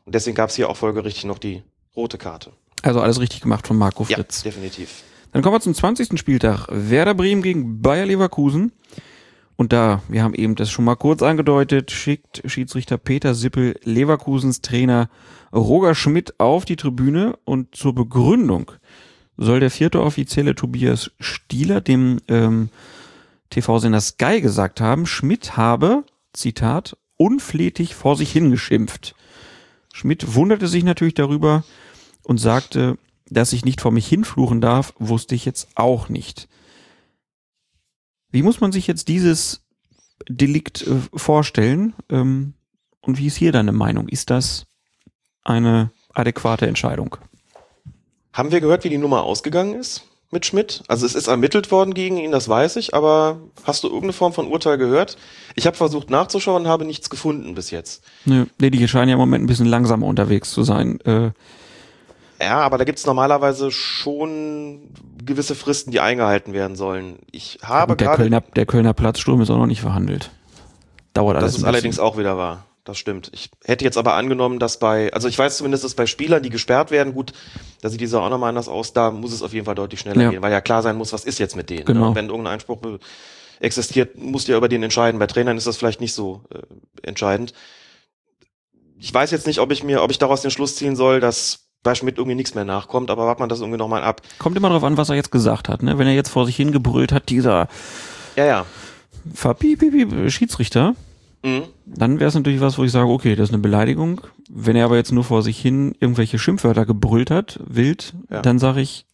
Und 0.05 0.15
deswegen 0.15 0.35
gab 0.35 0.51
es 0.51 0.57
hier 0.57 0.69
auch 0.69 0.77
folgerichtig 0.77 1.25
noch 1.25 1.39
die 1.39 1.63
rote 1.95 2.19
Karte. 2.19 2.53
Also 2.83 3.01
alles 3.01 3.21
richtig 3.21 3.43
gemacht 3.43 3.67
von 3.67 3.77
Marco 3.77 4.05
Ja, 4.09 4.17
Fritz. 4.17 4.43
definitiv. 4.43 5.03
Dann 5.33 5.43
kommen 5.43 5.55
wir 5.55 5.61
zum 5.61 5.75
20. 5.75 6.19
Spieltag. 6.19 6.67
Werder 6.71 7.15
Bremen 7.15 7.43
gegen 7.43 7.81
Bayer 7.81 8.07
Leverkusen. 8.07 8.73
Und 9.57 9.73
da, 9.73 10.03
wir 10.09 10.23
haben 10.25 10.35
eben 10.35 10.55
das 10.57 10.71
schon 10.71 10.85
mal 10.85 10.97
kurz 10.97 11.23
angedeutet, 11.23 11.91
schickt 11.91 12.43
Schiedsrichter 12.47 12.99
Peter 12.99 13.35
Sippel 13.35 13.79
Leverkusens 13.85 14.61
Trainer 14.61 15.09
Roger 15.55 15.95
Schmidt 15.95 16.41
auf 16.41 16.65
die 16.65 16.77
Tribüne 16.77 17.39
und 17.45 17.75
zur 17.77 17.95
Begründung 17.95 18.73
soll 19.37 19.61
der 19.61 19.71
vierte 19.71 20.03
Offizielle 20.03 20.55
Tobias 20.55 21.11
Stieler 21.21 21.81
dem 21.81 22.19
ähm, 22.29 22.71
TV-Sender 23.51 24.01
Sky 24.01 24.41
gesagt 24.41 24.81
haben, 24.81 25.07
Schmidt 25.07 25.57
habe, 25.57 26.05
Zitat, 26.33 26.97
unflätig 27.17 27.95
vor 27.95 28.17
sich 28.17 28.33
hingeschimpft. 28.33 29.15
Schmidt 29.93 30.35
wunderte 30.35 30.69
sich 30.69 30.85
natürlich 30.85 31.15
darüber 31.15 31.65
und 32.23 32.39
sagte, 32.39 32.99
dass 33.27 33.53
ich 33.53 33.65
nicht 33.65 33.81
vor 33.81 33.93
mich 33.93 34.07
hinfluchen 34.07 34.61
darf, 34.61 34.95
wusste 34.99 35.35
ich 35.35 35.45
jetzt 35.45 35.69
auch 35.75 36.09
nicht. 36.09 36.49
Wie 38.31 38.43
muss 38.43 38.61
man 38.61 38.73
sich 38.73 38.87
jetzt 38.87 39.09
dieses 39.09 39.63
Delikt 40.29 40.87
äh, 40.87 41.01
vorstellen? 41.15 41.95
Ähm, 42.09 42.55
und 43.01 43.19
wie 43.19 43.27
ist 43.27 43.37
hier 43.37 43.53
deine 43.53 43.73
Meinung? 43.73 44.09
Ist 44.09 44.31
das 44.31 44.67
eine 45.43 45.91
adäquate 46.15 46.67
Entscheidung? 46.67 47.17
Haben 48.33 48.53
wir 48.53 48.61
gehört, 48.61 48.85
wie 48.85 48.89
die 48.89 48.99
Nummer 48.99 49.25
ausgegangen 49.25 49.75
ist 49.75 50.07
mit 50.33 50.47
Schmidt? 50.47 50.83
Also 50.89 51.07
es 51.07 51.15
ist 51.15 51.29
ermittelt 51.29 51.71
worden 51.71 51.95
gegen 51.95 52.17
ihn, 52.17 52.33
das 52.33 52.49
weiß 52.49 52.77
ich, 52.77 52.95
aber 52.95 53.39
hast 53.65 53.85
du 53.85 53.89
irgendeine 53.89 54.15
Form 54.15 54.33
von 54.33 54.49
Urteil 54.49 54.79
gehört? 54.79 55.17
Ich 55.55 55.67
habe 55.67 55.77
versucht 55.77 56.11
nachzuschauen, 56.11 56.67
habe 56.67 56.85
nichts 56.85 57.11
gefunden 57.11 57.55
bis 57.55 57.71
jetzt. 57.71 58.03
Nö, 58.25 58.47
nee, 58.59 58.71
die 58.71 58.89
scheinen 58.89 59.11
ja 59.11 59.15
im 59.15 59.21
Moment 59.21 59.45
ein 59.45 59.47
bisschen 59.47 59.67
langsamer 59.67 60.07
unterwegs 60.07 60.51
zu 60.51 60.63
sein. 60.65 61.01
Äh, 61.03 61.31
Ja, 62.41 62.61
aber 62.61 62.79
da 62.79 62.85
gibt's 62.85 63.07
normalerweise 63.07 63.71
schon 63.71 64.81
gewisse 65.25 65.55
Fristen, 65.55 65.93
die 65.93 66.01
eingehalten 66.01 66.53
werden 66.55 66.77
sollen. 66.77 67.19
Ich 67.31 67.59
habe 67.63 67.93
und 67.93 68.01
der 68.01 68.17
Kölner, 68.17 68.41
der 68.41 68.67
Kölner 68.67 68.95
Platzsturm 68.95 69.41
ist 69.43 69.51
auch 69.51 69.59
noch 69.59 69.67
nicht 69.67 69.81
verhandelt. 69.81 70.31
Dauert 71.15 71.37
alles 71.37 71.53
das 71.53 71.59
ist 71.59 71.65
allerdings 71.65 71.99
auch 71.99 72.17
wieder 72.17 72.37
wahr. 72.39 72.65
Das 72.85 72.99
stimmt. 72.99 73.31
Ich 73.33 73.51
hätte 73.65 73.85
jetzt 73.85 73.97
aber 73.97 74.15
angenommen, 74.15 74.59
dass 74.59 74.79
bei, 74.81 75.13
also 75.13 75.29
ich 75.29 75.39
weiß 75.39 75.57
zumindest, 75.59 75.85
dass 75.85 75.95
bei 75.95 76.07
Spielern, 76.07 76.43
die 76.43 76.51
gesperrt 76.51 76.91
werden, 76.91 77.15
gut, 77.15 77.33
da 77.81 77.89
sieht 77.89 78.01
dieser 78.01 78.21
auch 78.23 78.29
nochmal 78.31 78.49
anders 78.49 78.69
aus, 78.69 78.93
da 78.93 79.13
muss 79.13 79.33
es 79.33 79.43
auf 79.43 79.53
jeden 79.53 79.67
Fall 79.67 79.77
deutlich 79.77 80.01
schneller 80.01 80.23
Ja. 80.23 80.31
gehen, 80.31 80.43
weil 80.43 80.51
ja 80.51 80.61
klar 80.61 80.83
sein 80.83 80.97
muss, 80.97 81.13
was 81.13 81.25
ist 81.25 81.39
jetzt 81.39 81.55
mit 81.55 81.71
denen. 81.71 81.85
Genau. 81.85 82.09
Ne? 82.11 82.17
Wenn 82.17 82.27
irgendein 82.29 82.55
Einspruch 82.55 82.79
existiert, 83.61 84.19
musst 84.19 84.49
du 84.49 84.53
ja 84.53 84.59
über 84.59 84.69
den 84.69 84.83
entscheiden. 84.83 85.21
Bei 85.21 85.29
Trainern 85.29 85.57
ist 85.57 85.69
das 85.69 85.77
vielleicht 85.77 86.01
nicht 86.01 86.13
so 86.13 86.43
äh, 86.53 86.59
entscheidend. 87.07 87.53
Ich 88.99 89.15
weiß 89.15 89.31
jetzt 89.31 89.47
nicht, 89.47 89.61
ob 89.61 89.71
ich 89.71 89.85
mir, 89.85 90.03
ob 90.03 90.11
ich 90.11 90.19
daraus 90.19 90.43
den 90.43 90.51
Schluss 90.51 90.75
ziehen 90.75 90.97
soll, 90.97 91.21
dass 91.21 91.69
bei 91.85 91.95
Schmidt 91.95 92.19
irgendwie 92.19 92.37
nichts 92.37 92.55
mehr 92.57 92.65
nachkommt, 92.65 93.11
aber 93.11 93.27
wart 93.27 93.39
man 93.41 93.49
das 93.49 93.61
irgendwie 93.61 93.79
nochmal 93.79 94.03
ab. 94.03 94.23
Kommt 94.39 94.57
immer 94.57 94.69
darauf 94.69 94.85
an, 94.85 94.97
was 94.97 95.09
er 95.09 95.17
jetzt 95.17 95.31
gesagt 95.33 95.69
hat. 95.69 95.83
Ne? 95.85 95.99
Wenn 95.99 96.07
er 96.09 96.15
jetzt 96.15 96.31
vor 96.31 96.47
sich 96.47 96.57
hingebrüllt 96.57 97.13
hat, 97.13 97.29
dieser 97.29 97.69
Ja, 98.37 98.45
ja. 98.45 98.67
Fabi, 99.35 99.77
Schiedsrichter, 100.31 100.95
Mhm. 101.45 101.65
dann 101.87 102.21
wäre 102.21 102.29
es 102.29 102.35
natürlich 102.35 102.61
was, 102.61 102.79
wo 102.79 102.85
ich 102.85 102.93
sage, 102.93 103.09
okay, 103.09 103.35
das 103.35 103.49
ist 103.49 103.55
eine 103.55 103.63
Beleidigung. 103.63 104.21
Wenn 104.49 104.77
er 104.77 104.85
aber 104.85 104.97
jetzt 104.97 105.11
nur 105.13 105.25
vor 105.25 105.43
sich 105.43 105.59
hin 105.61 105.95
irgendwelche 105.99 106.39
Schimpfwörter 106.39 106.87
gebrüllt 106.87 107.31
hat, 107.31 107.59
wild, 107.67 108.15
Ja. 108.31 108.43
dann 108.43 108.59
sage 108.59 108.81
ich, 108.81 109.07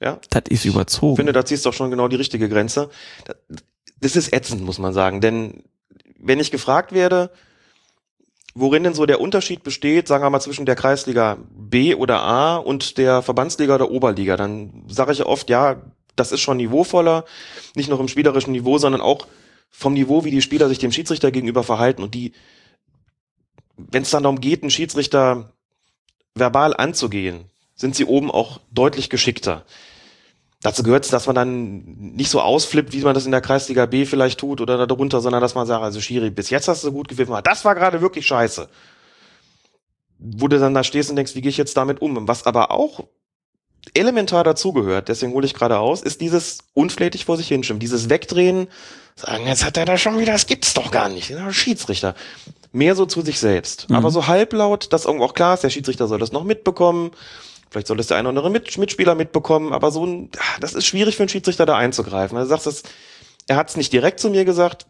Ja. 0.00 0.18
das 0.30 0.44
ist 0.48 0.64
Ich 0.64 0.70
überzogen. 0.72 1.16
finde, 1.16 1.32
da 1.32 1.44
ziehst 1.44 1.64
du 1.64 1.68
auch 1.70 1.74
schon 1.74 1.90
genau 1.90 2.08
die 2.08 2.16
richtige 2.16 2.48
Grenze. 2.48 2.88
Das 4.00 4.16
ist 4.16 4.32
ätzend, 4.32 4.62
muss 4.64 4.78
man 4.78 4.92
sagen. 4.94 5.20
Denn 5.20 5.64
wenn 6.18 6.40
ich 6.40 6.50
gefragt 6.50 6.92
werde, 6.92 7.30
worin 8.54 8.84
denn 8.84 8.94
so 8.94 9.04
der 9.06 9.20
Unterschied 9.20 9.62
besteht, 9.62 10.08
sagen 10.08 10.24
wir 10.24 10.30
mal 10.30 10.40
zwischen 10.40 10.64
der 10.66 10.76
Kreisliga 10.76 11.38
B 11.50 11.94
oder 11.94 12.22
A 12.22 12.56
und 12.56 12.98
der 12.98 13.20
Verbandsliga 13.22 13.74
oder 13.74 13.90
Oberliga, 13.90 14.36
dann 14.36 14.84
sage 14.88 15.12
ich 15.12 15.24
oft, 15.26 15.50
ja, 15.50 15.82
das 16.16 16.32
ist 16.32 16.40
schon 16.40 16.56
niveauvoller, 16.58 17.24
nicht 17.74 17.88
nur 17.90 17.98
im 18.00 18.08
spielerischen 18.08 18.52
Niveau, 18.52 18.78
sondern 18.78 19.00
auch 19.00 19.26
vom 19.70 19.94
Niveau, 19.94 20.24
wie 20.24 20.30
die 20.30 20.42
Spieler 20.42 20.68
sich 20.68 20.78
dem 20.78 20.92
Schiedsrichter 20.92 21.30
gegenüber 21.30 21.64
verhalten 21.64 22.02
und 22.02 22.14
die, 22.14 22.32
wenn 23.76 24.02
es 24.02 24.10
dann 24.10 24.22
darum 24.22 24.40
geht, 24.40 24.62
einen 24.62 24.70
Schiedsrichter 24.70 25.52
verbal 26.34 26.76
anzugehen, 26.76 27.46
sind 27.74 27.96
sie 27.96 28.04
oben 28.04 28.30
auch 28.30 28.60
deutlich 28.70 29.10
geschickter. 29.10 29.64
Dazu 30.62 30.82
gehört 30.82 31.04
es, 31.04 31.10
dass 31.10 31.26
man 31.26 31.34
dann 31.34 31.84
nicht 32.14 32.30
so 32.30 32.40
ausflippt, 32.40 32.92
wie 32.94 33.02
man 33.02 33.14
das 33.14 33.26
in 33.26 33.32
der 33.32 33.42
Kreisliga 33.42 33.84
B 33.84 34.06
vielleicht 34.06 34.40
tut 34.40 34.60
oder 34.60 34.86
darunter, 34.86 35.20
sondern 35.20 35.42
dass 35.42 35.54
man 35.54 35.66
sagt, 35.66 35.82
also 35.82 36.00
Schiri, 36.00 36.30
bis 36.30 36.48
jetzt 36.48 36.68
hast 36.68 36.84
du 36.84 36.92
gut 36.92 37.08
gepfiffen, 37.08 37.32
aber 37.34 37.42
das 37.42 37.64
war 37.64 37.74
gerade 37.74 38.00
wirklich 38.00 38.26
scheiße. 38.26 38.68
Wo 40.18 40.48
du 40.48 40.58
dann 40.58 40.72
da 40.72 40.82
stehst 40.82 41.10
und 41.10 41.16
denkst, 41.16 41.34
wie 41.34 41.42
gehe 41.42 41.50
ich 41.50 41.58
jetzt 41.58 41.76
damit 41.76 42.00
um? 42.00 42.26
Was 42.26 42.46
aber 42.46 42.70
auch 42.70 43.04
elementar 43.92 44.44
dazugehört, 44.44 45.08
deswegen 45.08 45.32
hole 45.32 45.46
ich 45.46 45.54
gerade 45.54 45.78
aus, 45.78 46.02
ist 46.02 46.20
dieses 46.20 46.58
unflätig 46.72 47.24
vor 47.24 47.36
sich 47.36 47.48
hinschimpfen, 47.48 47.80
dieses 47.80 48.08
Wegdrehen, 48.08 48.68
sagen, 49.14 49.46
jetzt 49.46 49.64
hat 49.64 49.76
er 49.76 49.84
da 49.84 49.98
schon 49.98 50.18
wieder, 50.18 50.32
das 50.32 50.46
gibt's 50.46 50.74
doch 50.74 50.90
gar 50.90 51.08
nicht, 51.08 51.30
der 51.30 51.52
Schiedsrichter. 51.52 52.14
Mehr 52.72 52.96
so 52.96 53.06
zu 53.06 53.20
sich 53.20 53.38
selbst. 53.38 53.88
Mhm. 53.88 53.96
Aber 53.96 54.10
so 54.10 54.26
halblaut, 54.26 54.92
dass 54.92 55.04
irgendwo 55.04 55.26
auch 55.26 55.34
klar 55.34 55.54
ist, 55.54 55.62
der 55.62 55.70
Schiedsrichter 55.70 56.08
soll 56.08 56.18
das 56.18 56.32
noch 56.32 56.44
mitbekommen, 56.44 57.12
Vielleicht 57.74 57.88
soll 57.88 57.96
das 57.96 58.06
der 58.06 58.18
eine 58.18 58.28
oder 58.28 58.38
andere 58.38 58.50
Mit 58.50 58.78
Mitspieler 58.78 59.16
mitbekommen, 59.16 59.72
aber 59.72 59.90
so 59.90 60.06
ein, 60.06 60.30
ah, 60.38 60.60
das 60.60 60.74
ist 60.74 60.86
schwierig 60.86 61.16
für 61.16 61.24
einen 61.24 61.28
Schiedsrichter 61.28 61.66
da 61.66 61.76
einzugreifen. 61.76 62.38
Also 62.38 62.48
du 62.48 62.50
sagst, 62.50 62.68
das, 62.68 62.82
er 63.48 63.56
hat 63.56 63.68
es 63.68 63.76
nicht 63.76 63.92
direkt 63.92 64.20
zu 64.20 64.30
mir 64.30 64.44
gesagt, 64.44 64.86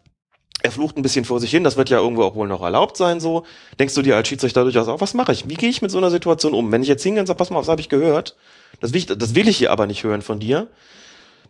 er 0.61 0.71
flucht 0.71 0.95
ein 0.95 1.01
bisschen 1.01 1.25
vor 1.25 1.39
sich 1.39 1.49
hin, 1.49 1.63
das 1.63 1.77
wird 1.77 1.89
ja 1.89 1.97
irgendwo 1.97 2.21
auch 2.21 2.35
wohl 2.35 2.47
noch 2.47 2.61
erlaubt 2.61 2.95
sein, 2.95 3.19
so. 3.19 3.43
Denkst 3.79 3.95
du 3.95 4.03
dir 4.03 4.15
als 4.15 4.27
Schiedsrichter 4.27 4.61
durchaus 4.61 4.87
auch, 4.87 5.01
was 5.01 5.15
mache 5.15 5.31
ich? 5.31 5.49
Wie 5.49 5.55
gehe 5.55 5.69
ich 5.69 5.81
mit 5.81 5.89
so 5.89 5.97
einer 5.97 6.11
Situation 6.11 6.53
um? 6.53 6.71
Wenn 6.71 6.83
ich 6.83 6.87
jetzt 6.87 7.01
hingehe 7.01 7.21
und 7.21 7.25
sage, 7.25 7.37
pass 7.37 7.49
mal 7.49 7.57
auf, 7.57 7.65
das 7.65 7.71
habe 7.71 7.81
ich 7.81 7.89
gehört, 7.89 8.35
das 8.79 8.93
will, 8.93 8.99
ich, 8.99 9.05
das 9.05 9.35
will 9.35 9.47
ich 9.47 9.57
hier 9.57 9.71
aber 9.71 9.87
nicht 9.87 10.03
hören 10.03 10.21
von 10.21 10.39
dir, 10.39 10.69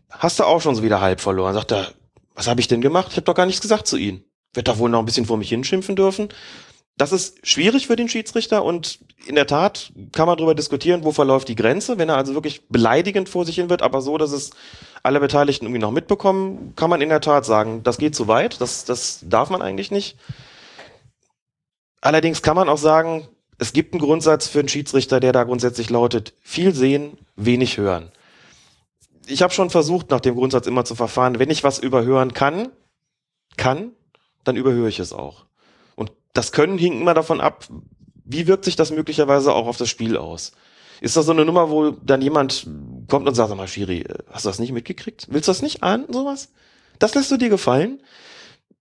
hast 0.10 0.40
du 0.40 0.44
auch 0.44 0.62
schon 0.62 0.76
so 0.76 0.84
wieder 0.84 1.02
halb 1.02 1.22
verloren. 1.22 1.54
Sagt 1.54 1.72
er, 1.72 1.92
was 2.34 2.48
habe 2.48 2.62
ich 2.62 2.68
denn 2.68 2.82
gemacht? 2.82 3.08
Ich 3.12 3.18
habe 3.18 3.26
doch 3.26 3.36
gar 3.36 3.46
nichts 3.46 3.62
gesagt 3.62 3.88
zu 3.88 3.98
ihnen. 3.98 4.24
Wird 4.54 4.68
doch 4.68 4.78
wohl 4.78 4.90
noch 4.90 5.00
ein 5.00 5.06
bisschen 5.06 5.26
vor 5.26 5.38
mich 5.38 5.50
hinschimpfen 5.50 5.96
dürfen. 5.96 6.30
Das 6.98 7.12
ist 7.12 7.46
schwierig 7.46 7.88
für 7.88 7.98
den 7.98 8.08
Schiedsrichter 8.08 8.64
und 8.64 9.00
in 9.26 9.36
der 9.36 9.48
Tat 9.48 9.92
kann 10.14 10.28
man 10.28 10.38
darüber 10.38 10.56
diskutieren, 10.56 11.04
wo 11.04 11.12
verläuft 11.12 11.50
die 11.50 11.56
Grenze. 11.56 11.98
Wenn 11.98 12.08
er 12.08 12.16
also 12.16 12.36
wirklich 12.36 12.70
beleidigend 12.70 13.28
vor 13.28 13.46
sich 13.46 13.56
hin 13.56 13.70
wird, 13.70 13.82
aber 13.82 14.02
so, 14.02 14.18
dass 14.18 14.32
es 14.32 14.52
alle 15.04 15.20
Beteiligten 15.20 15.66
irgendwie 15.66 15.82
noch 15.82 15.92
mitbekommen, 15.92 16.74
kann 16.78 16.90
man 16.90 17.02
in 17.02 17.10
der 17.10 17.20
Tat 17.20 17.46
sagen, 17.46 17.84
das 17.84 17.98
geht 17.98 18.16
zu 18.16 18.30
weit, 18.30 18.62
das, 18.62 18.86
das 18.86 19.20
darf 19.24 19.50
man 19.50 19.62
eigentlich 19.62 19.92
nicht. 19.92 20.18
Allerdings 22.00 22.42
kann 22.42 22.56
man 22.56 22.70
auch 22.70 22.78
sagen, 22.78 23.28
es 23.58 23.74
gibt 23.74 23.94
einen 23.94 24.02
Grundsatz 24.02 24.48
für 24.48 24.60
einen 24.60 24.68
Schiedsrichter, 24.68 25.20
der 25.20 25.32
da 25.32 25.44
grundsätzlich 25.44 25.90
lautet, 25.90 26.34
viel 26.42 26.74
sehen, 26.74 27.18
wenig 27.36 27.78
hören. 27.78 28.12
Ich 29.28 29.42
habe 29.42 29.54
schon 29.54 29.70
versucht, 29.70 30.10
nach 30.12 30.20
dem 30.20 30.36
Grundsatz 30.36 30.68
immer 30.68 30.86
zu 30.86 30.96
verfahren, 30.96 31.40
wenn 31.40 31.50
ich 31.50 31.64
was 31.64 31.80
überhören 31.80 32.34
kann, 32.34 32.70
kann, 33.58 33.92
dann 34.44 34.56
überhöre 34.56 34.90
ich 34.90 35.00
es 35.00 35.14
auch. 35.14 35.46
Und 35.96 36.12
das 36.34 36.52
Können 36.52 36.78
hing 36.78 37.02
immer 37.02 37.14
davon 37.14 37.42
ab, 37.42 37.66
wie 38.26 38.48
wirkt 38.48 38.66
sich 38.66 38.76
das 38.76 38.92
möglicherweise 38.92 39.54
auch 39.54 39.68
auf 39.68 39.78
das 39.78 39.90
Spiel 39.90 40.18
aus. 40.18 40.52
Ist 41.02 41.18
das 41.18 41.26
so 41.26 41.32
eine 41.32 41.46
Nummer, 41.46 41.70
wo 41.70 41.92
dann 41.92 42.22
jemand 42.22 42.68
kommt 43.08 43.28
und 43.28 43.36
sagt, 43.36 43.50
sag 43.50 43.58
mal, 43.58 43.68
Schiri, 43.68 44.02
äh, 44.02 44.24
hast 44.32 44.46
du 44.46 44.50
das 44.50 44.60
nicht 44.60 44.72
mitgekriegt? 44.72 45.28
Willst 45.30 45.48
du 45.48 45.52
das 45.52 45.62
nicht 45.62 45.84
ahnen, 45.84 46.06
sowas? 46.12 46.50
Das 47.00 47.14
lässt 47.16 47.32
du 47.32 47.38
dir 47.38 47.50
gefallen? 47.50 48.02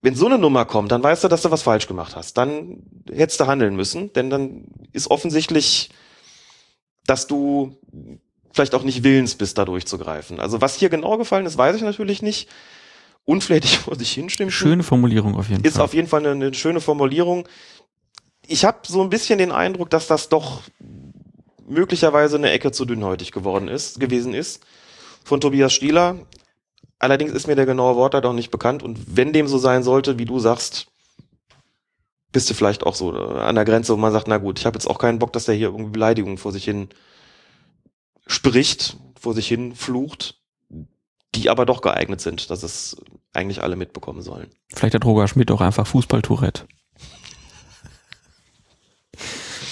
Wenn 0.01 0.15
so 0.15 0.27
eine 0.27 0.37
Nummer 0.37 0.65
kommt, 0.65 0.91
dann 0.91 1.01
weißt 1.01 1.23
du, 1.23 1.27
dass 1.27 1.41
du 1.41 1.51
was 1.51 1.63
falsch 1.63 1.87
gemacht 1.87 2.15
hast. 2.15 2.37
Dann 2.37 2.83
hättest 3.11 3.39
du 3.39 3.47
handeln 3.47 3.75
müssen, 3.75 4.13
denn 4.13 4.29
dann 4.29 4.65
ist 4.93 5.09
offensichtlich, 5.09 5.89
dass 7.07 7.27
du 7.27 7.77
vielleicht 8.53 8.75
auch 8.75 8.83
nicht 8.83 9.03
willens 9.03 9.35
bist, 9.35 9.57
da 9.57 9.65
durchzugreifen. 9.65 10.39
Also 10.39 10.61
was 10.61 10.75
hier 10.75 10.89
genau 10.89 11.17
gefallen 11.17 11.45
ist, 11.45 11.57
weiß 11.57 11.75
ich 11.75 11.81
natürlich 11.81 12.21
nicht. 12.21 12.49
Unflätig 13.25 13.77
vor 13.79 13.95
sich 13.97 14.11
hinstimmen. 14.11 14.51
Schöne 14.51 14.83
Formulierung 14.83 15.35
auf 15.35 15.49
jeden 15.49 15.63
Ist 15.63 15.75
Fall. 15.75 15.85
auf 15.85 15.93
jeden 15.93 16.07
Fall 16.07 16.19
eine, 16.25 16.31
eine 16.31 16.53
schöne 16.53 16.81
Formulierung. 16.81 17.47
Ich 18.45 18.63
habe 18.63 18.79
so 18.85 19.01
ein 19.01 19.09
bisschen 19.09 19.39
den 19.39 19.51
Eindruck, 19.51 19.89
dass 19.89 20.05
das 20.07 20.29
doch 20.29 20.61
möglicherweise 21.67 22.37
eine 22.37 22.51
Ecke 22.51 22.71
zu 22.71 22.85
dünnhäutig 22.85 23.31
geworden 23.31 23.67
ist, 23.67 23.99
gewesen 23.99 24.35
ist 24.35 24.63
von 25.23 25.41
Tobias 25.41 25.73
Stieler. 25.73 26.19
Allerdings 26.99 27.33
ist 27.33 27.47
mir 27.47 27.55
der 27.55 27.65
genaue 27.65 27.95
Wortlaut 27.95 28.25
auch 28.25 28.33
nicht 28.33 28.51
bekannt 28.51 28.83
und 28.83 29.17
wenn 29.17 29.33
dem 29.33 29.47
so 29.47 29.57
sein 29.57 29.83
sollte, 29.83 30.17
wie 30.17 30.25
du 30.25 30.39
sagst, 30.39 30.87
bist 32.31 32.49
du 32.49 32.53
vielleicht 32.53 32.83
auch 32.83 32.95
so 32.95 33.15
äh, 33.15 33.39
an 33.39 33.55
der 33.55 33.65
Grenze, 33.65 33.93
wo 33.93 33.97
man 33.97 34.11
sagt, 34.11 34.27
na 34.27 34.37
gut, 34.37 34.59
ich 34.59 34.65
habe 34.65 34.75
jetzt 34.75 34.87
auch 34.87 34.99
keinen 34.99 35.19
Bock, 35.19 35.33
dass 35.33 35.45
der 35.45 35.55
hier 35.55 35.67
irgendwie 35.67 35.91
Beleidigungen 35.91 36.37
vor 36.37 36.51
sich 36.51 36.65
hin 36.65 36.89
spricht, 38.27 38.97
vor 39.19 39.33
sich 39.33 39.47
hin 39.47 39.75
flucht, 39.75 40.35
die 41.33 41.49
aber 41.49 41.65
doch 41.65 41.81
geeignet 41.81 42.21
sind, 42.21 42.49
dass 42.49 42.63
es 42.63 42.97
eigentlich 43.33 43.61
alle 43.61 43.75
mitbekommen 43.75 44.21
sollen. 44.21 44.49
Vielleicht 44.73 44.95
hat 44.95 45.05
Roger 45.05 45.27
Schmidt 45.27 45.51
auch 45.51 45.61
einfach 45.61 45.87
Fußball-Tourette. 45.87 46.65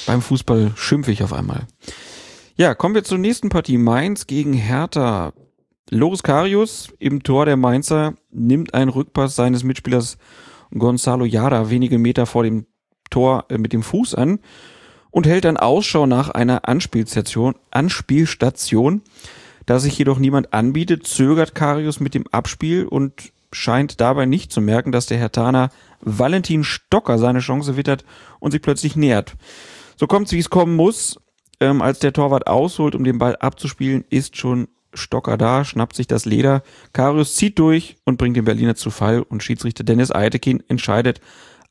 Beim 0.05 0.21
Fußball 0.21 0.71
schimpfe 0.75 1.11
ich 1.11 1.23
auf 1.23 1.33
einmal. 1.33 1.67
Ja, 2.55 2.75
kommen 2.75 2.95
wir 2.95 3.03
zur 3.03 3.17
nächsten 3.17 3.49
Partie. 3.49 3.77
Mainz 3.77 4.27
gegen 4.27 4.53
Hertha. 4.53 5.33
Loris 5.93 6.23
Karius 6.23 6.91
im 6.97 7.21
Tor 7.21 7.45
der 7.45 7.55
Mainzer 7.55 8.15
nimmt 8.31 8.73
einen 8.73 8.89
Rückpass 8.89 9.35
seines 9.35 9.63
Mitspielers 9.63 10.17
Gonzalo 10.71 11.23
Jara 11.23 11.69
wenige 11.69 11.99
Meter 11.99 12.25
vor 12.25 12.43
dem 12.43 12.65
Tor 13.11 13.45
äh, 13.49 13.59
mit 13.59 13.73
dem 13.73 13.83
Fuß 13.83 14.15
an 14.15 14.39
und 15.11 15.27
hält 15.27 15.45
dann 15.45 15.55
Ausschau 15.55 16.07
nach 16.07 16.29
einer 16.29 16.67
Anspielstation, 16.67 17.53
Anspielstation. 17.69 19.03
Da 19.67 19.77
sich 19.77 19.95
jedoch 19.95 20.17
niemand 20.17 20.51
anbietet, 20.51 21.05
zögert 21.05 21.53
Karius 21.53 21.99
mit 21.99 22.15
dem 22.15 22.25
Abspiel 22.31 22.85
und 22.85 23.31
scheint 23.51 24.01
dabei 24.01 24.25
nicht 24.25 24.51
zu 24.51 24.61
merken, 24.61 24.91
dass 24.91 25.05
der 25.05 25.19
Hertaner 25.19 25.69
Valentin 26.01 26.63
Stocker 26.63 27.19
seine 27.19 27.39
Chance 27.39 27.77
wittert 27.77 28.03
und 28.39 28.49
sich 28.49 28.63
plötzlich 28.63 28.95
nähert. 28.95 29.35
So 29.95 30.07
kommt's, 30.07 30.31
wie 30.31 30.39
es 30.39 30.49
kommen 30.49 30.75
muss. 30.75 31.19
Ähm, 31.59 31.83
als 31.83 31.99
der 31.99 32.13
Torwart 32.13 32.47
ausholt, 32.47 32.95
um 32.95 33.03
den 33.03 33.19
Ball 33.19 33.35
abzuspielen, 33.35 34.05
ist 34.09 34.37
schon 34.37 34.67
Stocker 34.93 35.37
da, 35.37 35.65
schnappt 35.65 35.95
sich 35.95 36.07
das 36.07 36.25
Leder. 36.25 36.63
Karius 36.93 37.35
zieht 37.35 37.59
durch 37.59 37.97
und 38.05 38.17
bringt 38.17 38.37
den 38.37 38.45
Berliner 38.45 38.75
zu 38.75 38.91
Fall 38.91 39.21
und 39.21 39.43
Schiedsrichter 39.43 39.83
Dennis 39.83 40.11
Eitekin 40.11 40.63
entscheidet 40.67 41.21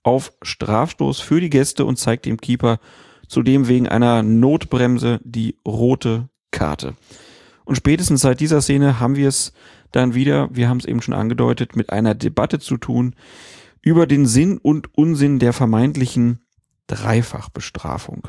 auf 0.02 0.32
Strafstoß 0.42 1.20
für 1.20 1.40
die 1.40 1.50
Gäste 1.50 1.84
und 1.84 1.98
zeigt 1.98 2.26
dem 2.26 2.38
Keeper 2.38 2.80
zudem 3.28 3.68
wegen 3.68 3.88
einer 3.88 4.22
Notbremse 4.22 5.20
die 5.24 5.56
rote 5.66 6.28
Karte. 6.50 6.94
Und 7.64 7.76
spätestens 7.76 8.20
seit 8.20 8.40
dieser 8.40 8.60
Szene 8.60 9.00
haben 9.00 9.16
wir 9.16 9.28
es 9.28 9.52
dann 9.92 10.14
wieder, 10.14 10.48
wir 10.52 10.68
haben 10.68 10.78
es 10.78 10.84
eben 10.84 11.02
schon 11.02 11.14
angedeutet, 11.14 11.76
mit 11.76 11.90
einer 11.90 12.14
Debatte 12.14 12.58
zu 12.58 12.76
tun 12.76 13.14
über 13.80 14.06
den 14.06 14.26
Sinn 14.26 14.58
und 14.58 14.96
Unsinn 14.96 15.38
der 15.38 15.52
vermeintlichen 15.52 16.40
Dreifachbestrafung. 16.88 18.28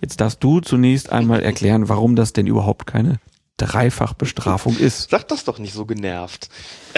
Jetzt 0.00 0.20
darfst 0.20 0.42
du 0.42 0.60
zunächst 0.60 1.12
einmal 1.12 1.42
erklären, 1.42 1.88
warum 1.88 2.16
das 2.16 2.32
denn 2.32 2.46
überhaupt 2.46 2.86
keine 2.86 3.20
Dreifachbestrafung 3.58 4.76
ist. 4.78 5.08
Sag 5.10 5.28
das 5.28 5.44
doch 5.44 5.58
nicht 5.58 5.74
so 5.74 5.86
genervt. 5.86 6.48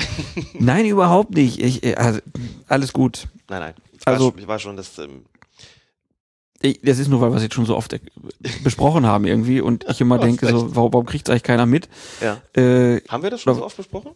Nein, 0.55 0.87
überhaupt 0.87 1.31
nicht. 1.35 1.61
Ich, 1.61 1.83
äh, 1.85 1.95
also, 1.97 2.21
alles 2.69 2.93
gut. 2.93 3.29
Nein, 3.49 3.61
nein. 3.61 3.75
Ich 3.93 4.07
Also- 4.07 4.27
war 4.27 4.31
schon, 4.33 4.39
ich 4.41 4.49
war 4.49 4.59
schon 4.59 4.77
das, 4.77 4.99
ähm, 4.99 5.25
Ich, 6.63 6.81
das 6.83 6.99
ist 6.99 7.09
nur, 7.09 7.21
weil 7.21 7.31
wir 7.31 7.37
es 7.37 7.43
jetzt 7.43 7.55
schon 7.55 7.67
so 7.67 7.77
oft 7.77 7.93
äh, 7.93 8.01
besprochen 8.63 9.05
haben 9.07 9.27
irgendwie 9.27 9.61
und 9.61 9.85
ich 9.89 10.01
immer 10.01 10.19
denke, 10.27 10.47
so, 10.49 10.75
warum, 10.75 10.93
warum 10.93 11.07
kriegt 11.07 11.29
eigentlich 11.29 11.43
keiner 11.43 11.67
mit? 11.67 11.89
ja. 12.21 12.41
Äh, 12.61 13.03
Haben 13.09 13.23
wir 13.23 13.31
das 13.31 13.43
schon 13.43 13.55
so 13.55 13.65
oft 13.65 13.77
besprochen? 13.77 14.13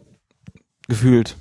gefühlt. 0.87 1.35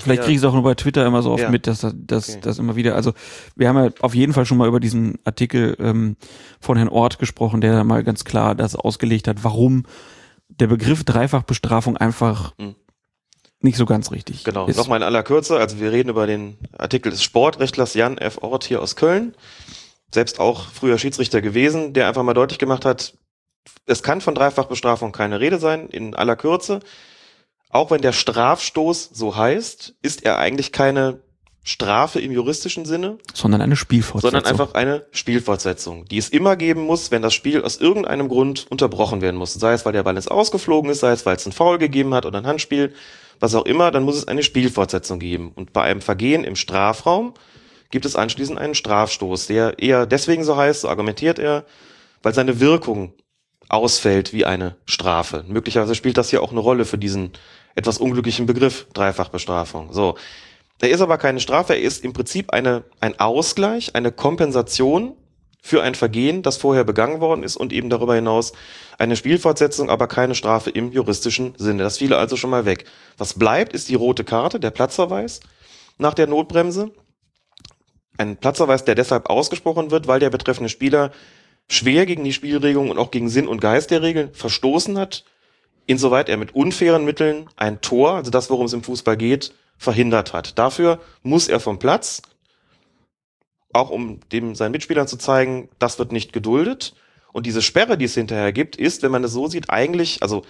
Vielleicht 0.00 0.22
kriege 0.22 0.32
ich 0.32 0.38
es 0.38 0.44
auch 0.44 0.52
nur 0.54 0.62
bei 0.62 0.74
Twitter 0.74 1.04
immer 1.06 1.22
so 1.22 1.30
oft 1.32 1.42
Ja. 1.42 1.50
mit, 1.50 1.66
dass 1.66 1.80
das, 1.94 2.30
Okay. 2.30 2.38
das 2.42 2.58
immer 2.58 2.76
wieder, 2.76 2.94
also 2.94 3.12
wir 3.56 3.68
haben 3.68 3.76
ja 3.76 3.90
auf 4.00 4.14
jeden 4.14 4.32
Fall 4.32 4.46
schon 4.46 4.58
mal 4.58 4.68
über 4.68 4.80
diesen 4.80 5.18
Artikel 5.24 5.76
ähm, 5.80 6.16
von 6.60 6.76
Herrn 6.76 6.88
Ort 6.88 7.18
gesprochen, 7.18 7.60
der 7.60 7.84
mal 7.84 8.02
ganz 8.04 8.24
klar 8.24 8.54
das 8.54 8.74
ausgelegt 8.76 9.28
hat, 9.28 9.44
warum 9.44 9.84
der 10.48 10.66
Begriff 10.66 11.04
Dreifachbestrafung 11.04 11.96
einfach 11.96 12.54
Mhm. 12.58 12.74
nicht 13.60 13.76
so 13.76 13.86
ganz 13.86 14.10
richtig 14.10 14.44
Genau, 14.44 14.66
ist. 14.66 14.76
nochmal 14.76 14.98
in 14.98 15.02
aller 15.04 15.22
Kürze. 15.22 15.58
Also 15.58 15.78
wir 15.80 15.92
reden 15.92 16.08
über 16.08 16.26
den 16.26 16.58
Artikel 16.76 17.10
des 17.10 17.22
Sportrechtlers 17.22 17.94
Jan 17.94 18.18
F. 18.18 18.38
Ort 18.42 18.64
hier 18.64 18.82
aus 18.82 18.96
Köln. 18.96 19.34
Selbst 20.12 20.40
auch 20.40 20.66
früher 20.66 20.98
Schiedsrichter 20.98 21.40
gewesen, 21.40 21.92
der 21.94 22.06
einfach 22.08 22.22
mal 22.22 22.34
deutlich 22.34 22.58
gemacht 22.58 22.84
hat, 22.84 23.14
es 23.86 24.02
kann 24.02 24.20
von 24.20 24.34
Dreifachbestrafung 24.34 25.12
keine 25.12 25.40
Rede 25.40 25.58
sein, 25.58 25.88
in 25.88 26.14
aller 26.14 26.36
Kürze. 26.36 26.80
Auch 27.72 27.90
wenn 27.90 28.02
der 28.02 28.12
Strafstoß 28.12 29.10
so 29.12 29.34
heißt, 29.34 29.94
ist 30.02 30.24
er 30.24 30.38
eigentlich 30.38 30.70
keine 30.70 31.20
Strafe 31.64 32.20
im 32.20 32.32
juristischen 32.32 32.84
Sinne, 32.84 33.18
sondern 33.34 33.62
eine 33.62 33.76
Spielfortsetzung. 33.76 34.30
sondern 34.30 34.50
einfach 34.50 34.74
eine 34.74 35.06
Spielfortsetzung, 35.12 36.04
die 36.06 36.18
es 36.18 36.28
immer 36.28 36.56
geben 36.56 36.82
muss, 36.82 37.10
wenn 37.10 37.22
das 37.22 37.34
Spiel 37.34 37.62
aus 37.62 37.76
irgendeinem 37.78 38.28
Grund 38.28 38.66
unterbrochen 38.68 39.20
werden 39.20 39.36
muss. 39.36 39.54
Sei 39.54 39.72
es, 39.72 39.86
weil 39.86 39.92
der 39.92 40.02
Ball 40.02 40.16
jetzt 40.16 40.30
ausgeflogen 40.30 40.90
ist, 40.90 41.00
sei 41.00 41.12
es, 41.12 41.24
weil 41.24 41.36
es 41.36 41.46
ein 41.46 41.52
Foul 41.52 41.78
gegeben 41.78 42.14
hat 42.14 42.26
oder 42.26 42.38
ein 42.38 42.46
Handspiel, 42.46 42.92
was 43.40 43.54
auch 43.54 43.64
immer, 43.64 43.90
dann 43.90 44.02
muss 44.02 44.16
es 44.16 44.28
eine 44.28 44.42
Spielfortsetzung 44.42 45.18
geben. 45.18 45.52
Und 45.54 45.72
bei 45.72 45.82
einem 45.82 46.00
Vergehen 46.00 46.44
im 46.44 46.56
Strafraum 46.56 47.32
gibt 47.90 48.04
es 48.04 48.16
anschließend 48.16 48.58
einen 48.58 48.74
Strafstoß, 48.74 49.46
der 49.46 49.78
eher 49.78 50.04
deswegen 50.04 50.44
so 50.44 50.56
heißt, 50.56 50.82
so 50.82 50.88
argumentiert 50.88 51.38
er, 51.38 51.64
weil 52.22 52.34
seine 52.34 52.60
Wirkung 52.60 53.14
ausfällt 53.68 54.32
wie 54.32 54.44
eine 54.44 54.76
Strafe. 54.84 55.44
Möglicherweise 55.46 55.94
spielt 55.94 56.18
das 56.18 56.30
hier 56.30 56.42
auch 56.42 56.50
eine 56.50 56.60
Rolle 56.60 56.84
für 56.84 56.98
diesen 56.98 57.32
etwas 57.74 57.98
unglücklichen 57.98 58.46
Begriff 58.46 58.86
Dreifachbestrafung. 58.92 59.92
So. 59.92 60.16
Er 60.80 60.90
ist 60.90 61.00
aber 61.00 61.16
keine 61.16 61.38
Strafe, 61.38 61.74
er 61.74 61.80
ist 61.80 62.04
im 62.04 62.12
Prinzip 62.12 62.52
eine, 62.52 62.82
ein 63.00 63.20
Ausgleich, 63.20 63.94
eine 63.94 64.10
Kompensation 64.10 65.14
für 65.64 65.80
ein 65.80 65.94
Vergehen, 65.94 66.42
das 66.42 66.56
vorher 66.56 66.82
begangen 66.82 67.20
worden 67.20 67.44
ist 67.44 67.56
und 67.56 67.72
eben 67.72 67.88
darüber 67.88 68.16
hinaus 68.16 68.52
eine 68.98 69.14
Spielfortsetzung, 69.14 69.90
aber 69.90 70.08
keine 70.08 70.34
Strafe 70.34 70.70
im 70.70 70.90
juristischen 70.90 71.54
Sinne. 71.56 71.84
Das 71.84 71.98
fiele 71.98 72.18
also 72.18 72.36
schon 72.36 72.50
mal 72.50 72.64
weg. 72.64 72.84
Was 73.16 73.34
bleibt, 73.34 73.72
ist 73.72 73.88
die 73.88 73.94
rote 73.94 74.24
Karte, 74.24 74.58
der 74.58 74.72
Platzverweis 74.72 75.38
nach 75.98 76.14
der 76.14 76.26
Notbremse. 76.26 76.90
Ein 78.18 78.36
Platzverweis, 78.36 78.84
der 78.84 78.96
deshalb 78.96 79.30
ausgesprochen 79.30 79.92
wird, 79.92 80.08
weil 80.08 80.18
der 80.18 80.30
betreffende 80.30 80.68
Spieler 80.68 81.12
schwer 81.68 82.06
gegen 82.06 82.24
die 82.24 82.32
Spielregelung 82.32 82.90
und 82.90 82.98
auch 82.98 83.12
gegen 83.12 83.28
Sinn 83.28 83.46
und 83.46 83.60
Geist 83.60 83.92
der 83.92 84.02
Regeln 84.02 84.34
verstoßen 84.34 84.98
hat, 84.98 85.24
insoweit 85.86 86.28
er 86.28 86.36
mit 86.36 86.54
unfairen 86.54 87.04
Mitteln 87.04 87.48
ein 87.56 87.80
Tor, 87.80 88.14
also 88.14 88.30
das, 88.30 88.50
worum 88.50 88.66
es 88.66 88.72
im 88.72 88.82
Fußball 88.82 89.16
geht, 89.16 89.54
verhindert 89.76 90.32
hat. 90.32 90.58
Dafür 90.58 91.00
muss 91.22 91.48
er 91.48 91.60
vom 91.60 91.78
Platz, 91.78 92.22
auch 93.72 93.90
um 93.90 94.20
dem 94.30 94.54
seinen 94.54 94.72
Mitspielern 94.72 95.08
zu 95.08 95.16
zeigen, 95.16 95.68
das 95.78 95.98
wird 95.98 96.12
nicht 96.12 96.32
geduldet. 96.32 96.94
Und 97.32 97.46
diese 97.46 97.62
Sperre, 97.62 97.96
die 97.96 98.04
es 98.04 98.14
hinterher 98.14 98.52
gibt, 98.52 98.76
ist, 98.76 99.02
wenn 99.02 99.10
man 99.10 99.24
es 99.24 99.32
so 99.32 99.48
sieht, 99.48 99.70
eigentlich, 99.70 100.22
also 100.22 100.42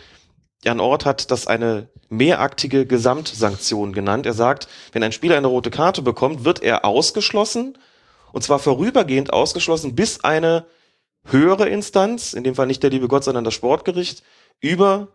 Jan 0.64 0.80
Ort 0.80 1.04
hat 1.04 1.30
das 1.30 1.46
eine 1.46 1.88
mehraktige 2.09 2.86
Gesamtsanktion 2.86 3.92
genannt. 3.92 4.26
Er 4.26 4.32
sagt, 4.32 4.68
wenn 4.92 5.02
ein 5.02 5.12
Spieler 5.12 5.36
eine 5.36 5.46
rote 5.46 5.70
Karte 5.70 6.02
bekommt, 6.02 6.44
wird 6.44 6.62
er 6.62 6.84
ausgeschlossen, 6.84 7.78
und 8.32 8.42
zwar 8.42 8.59
vorübergehend 8.59 9.32
ausgeschlossen, 9.32 9.94
bis 9.94 10.24
eine 10.24 10.66
höhere 11.24 11.68
Instanz, 11.68 12.32
in 12.32 12.44
dem 12.44 12.54
Fall 12.54 12.66
nicht 12.66 12.82
der 12.82 12.90
liebe 12.90 13.09
Gott, 13.09 13.24
sondern 13.24 13.44
das 13.44 13.54
Sportgericht, 13.54 14.22
über 14.60 15.09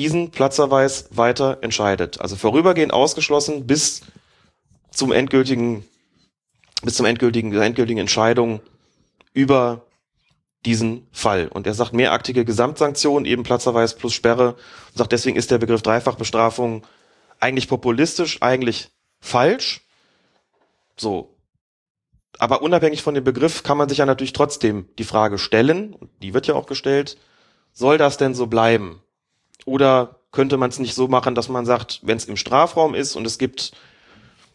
diesen 0.00 0.30
Platzverweis 0.30 1.08
weiter 1.10 1.58
entscheidet. 1.60 2.22
Also 2.22 2.34
vorübergehend 2.34 2.90
ausgeschlossen 2.90 3.66
bis 3.66 4.00
zum 4.90 5.12
endgültigen, 5.12 5.84
bis 6.82 6.94
zum 6.94 7.04
endgültigen, 7.04 7.50
der 7.50 7.60
endgültigen 7.60 8.00
Entscheidung 8.00 8.60
über 9.34 9.84
diesen 10.64 11.06
Fall. 11.12 11.48
Und 11.48 11.66
er 11.66 11.74
sagt 11.74 11.92
mehraktige 11.92 12.46
Gesamtsanktion, 12.46 13.26
eben 13.26 13.42
Platzverweis 13.42 13.94
plus 13.94 14.14
Sperre, 14.14 14.54
und 14.54 14.96
sagt, 14.96 15.12
deswegen 15.12 15.36
ist 15.36 15.50
der 15.50 15.58
Begriff 15.58 15.82
Dreifachbestrafung 15.82 16.86
eigentlich 17.38 17.68
populistisch, 17.68 18.40
eigentlich 18.40 18.88
falsch. 19.20 19.82
So. 20.96 21.36
Aber 22.38 22.62
unabhängig 22.62 23.02
von 23.02 23.14
dem 23.14 23.24
Begriff 23.24 23.64
kann 23.64 23.76
man 23.76 23.90
sich 23.90 23.98
ja 23.98 24.06
natürlich 24.06 24.32
trotzdem 24.32 24.88
die 24.98 25.04
Frage 25.04 25.36
stellen, 25.36 25.94
die 26.22 26.32
wird 26.32 26.46
ja 26.46 26.54
auch 26.54 26.66
gestellt, 26.66 27.18
soll 27.74 27.98
das 27.98 28.16
denn 28.16 28.34
so 28.34 28.46
bleiben? 28.46 29.02
Oder 29.66 30.16
könnte 30.32 30.56
man 30.56 30.70
es 30.70 30.78
nicht 30.78 30.94
so 30.94 31.08
machen, 31.08 31.34
dass 31.34 31.48
man 31.48 31.66
sagt, 31.66 32.00
wenn 32.02 32.16
es 32.16 32.24
im 32.26 32.36
Strafraum 32.36 32.94
ist 32.94 33.16
und 33.16 33.26
es 33.26 33.38
gibt 33.38 33.72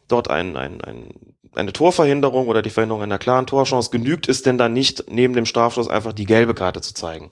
dort 0.08 0.30
ein, 0.30 0.56
ein, 0.56 0.82
ein, 0.82 1.10
eine 1.56 1.74
Torverhinderung 1.74 2.48
oder 2.48 2.62
die 2.62 2.70
Verhinderung 2.70 3.04
einer 3.04 3.18
klaren 3.18 3.48
Torchance, 3.48 3.90
genügt 3.90 4.30
es 4.30 4.42
denn 4.42 4.58
dann 4.58 4.74
nicht, 4.74 5.06
neben 5.10 5.34
dem 5.34 5.46
Strafstoß 5.46 5.90
einfach 5.90 6.14
die 6.14 6.26
gelbe 6.26 6.54
Karte 6.54 6.82
zu 6.82 6.94
zeigen? 6.94 7.30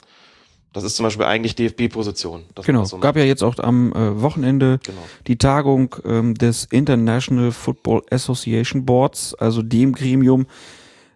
Das 0.74 0.82
ist 0.82 0.96
zum 0.96 1.04
Beispiel 1.04 1.24
eigentlich 1.24 1.54
DFB-Position. 1.54 2.46
Genau, 2.64 2.84
so 2.84 2.98
gab 2.98 3.16
ja 3.16 3.22
jetzt 3.22 3.44
auch 3.44 3.58
am 3.58 3.92
äh, 3.92 4.20
Wochenende 4.20 4.80
Genau. 4.82 4.98
die 5.28 5.38
Tagung 5.38 5.94
ähm, 6.04 6.34
des 6.34 6.64
International 6.64 7.52
Football 7.52 8.02
Association 8.10 8.84
Boards, 8.84 9.34
also 9.34 9.62
dem 9.62 9.92
Gremium 9.92 10.46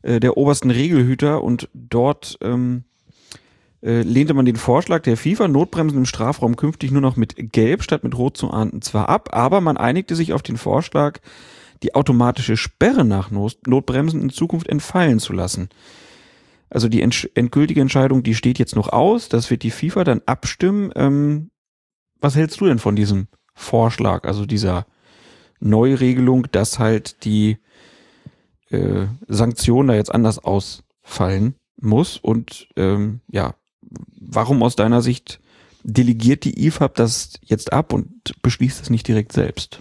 äh, 0.02 0.20
der 0.20 0.36
obersten 0.36 0.70
Regelhüter 0.70 1.42
und 1.42 1.68
dort 1.74 2.38
ähm, 2.40 2.84
äh, 2.84 2.97
lehnte 3.80 4.34
man 4.34 4.44
den 4.44 4.56
Vorschlag 4.56 5.02
der 5.02 5.16
FIFA, 5.16 5.48
Notbremsen 5.48 5.98
im 5.98 6.06
Strafraum 6.06 6.56
künftig 6.56 6.90
nur 6.90 7.00
noch 7.00 7.16
mit 7.16 7.34
Gelb 7.52 7.82
statt 7.82 8.02
mit 8.02 8.16
Rot 8.16 8.36
zu 8.36 8.50
ahnden, 8.50 8.82
zwar 8.82 9.08
ab, 9.08 9.30
aber 9.32 9.60
man 9.60 9.76
einigte 9.76 10.16
sich 10.16 10.32
auf 10.32 10.42
den 10.42 10.56
Vorschlag, 10.56 11.20
die 11.82 11.94
automatische 11.94 12.56
Sperre 12.56 13.04
nach 13.04 13.30
Not 13.30 13.66
Notbremsen 13.66 14.20
in 14.20 14.30
Zukunft 14.30 14.68
entfallen 14.68 15.20
zu 15.20 15.32
lassen. 15.32 15.68
Also 16.70 16.88
die 16.88 17.02
endgültige 17.02 17.80
Entscheidung, 17.80 18.22
die 18.22 18.34
steht 18.34 18.58
jetzt 18.58 18.76
noch 18.76 18.88
aus, 18.88 19.28
das 19.28 19.50
wird 19.50 19.62
die 19.62 19.70
FIFA 19.70 20.04
dann 20.04 20.22
abstimmen. 20.26 20.92
Ähm, 20.96 21.50
was 22.20 22.36
hältst 22.36 22.60
du 22.60 22.66
denn 22.66 22.78
von 22.78 22.96
diesem 22.96 23.28
Vorschlag, 23.54 24.24
also 24.24 24.44
dieser 24.44 24.86
Neuregelung, 25.60 26.46
dass 26.50 26.78
halt 26.78 27.24
die 27.24 27.58
äh, 28.70 29.06
Sanktionen 29.26 29.88
da 29.88 29.94
jetzt 29.94 30.14
anders 30.14 30.38
ausfallen 30.38 31.54
muss 31.80 32.16
und 32.16 32.68
ähm, 32.76 33.20
ja, 33.28 33.54
warum 34.20 34.62
aus 34.62 34.76
deiner 34.76 35.02
Sicht 35.02 35.40
delegiert 35.82 36.44
die 36.44 36.66
IFAB 36.66 36.94
das 36.94 37.34
jetzt 37.44 37.72
ab 37.72 37.92
und 37.92 38.10
beschließt 38.42 38.82
es 38.82 38.90
nicht 38.90 39.06
direkt 39.08 39.32
selbst? 39.32 39.80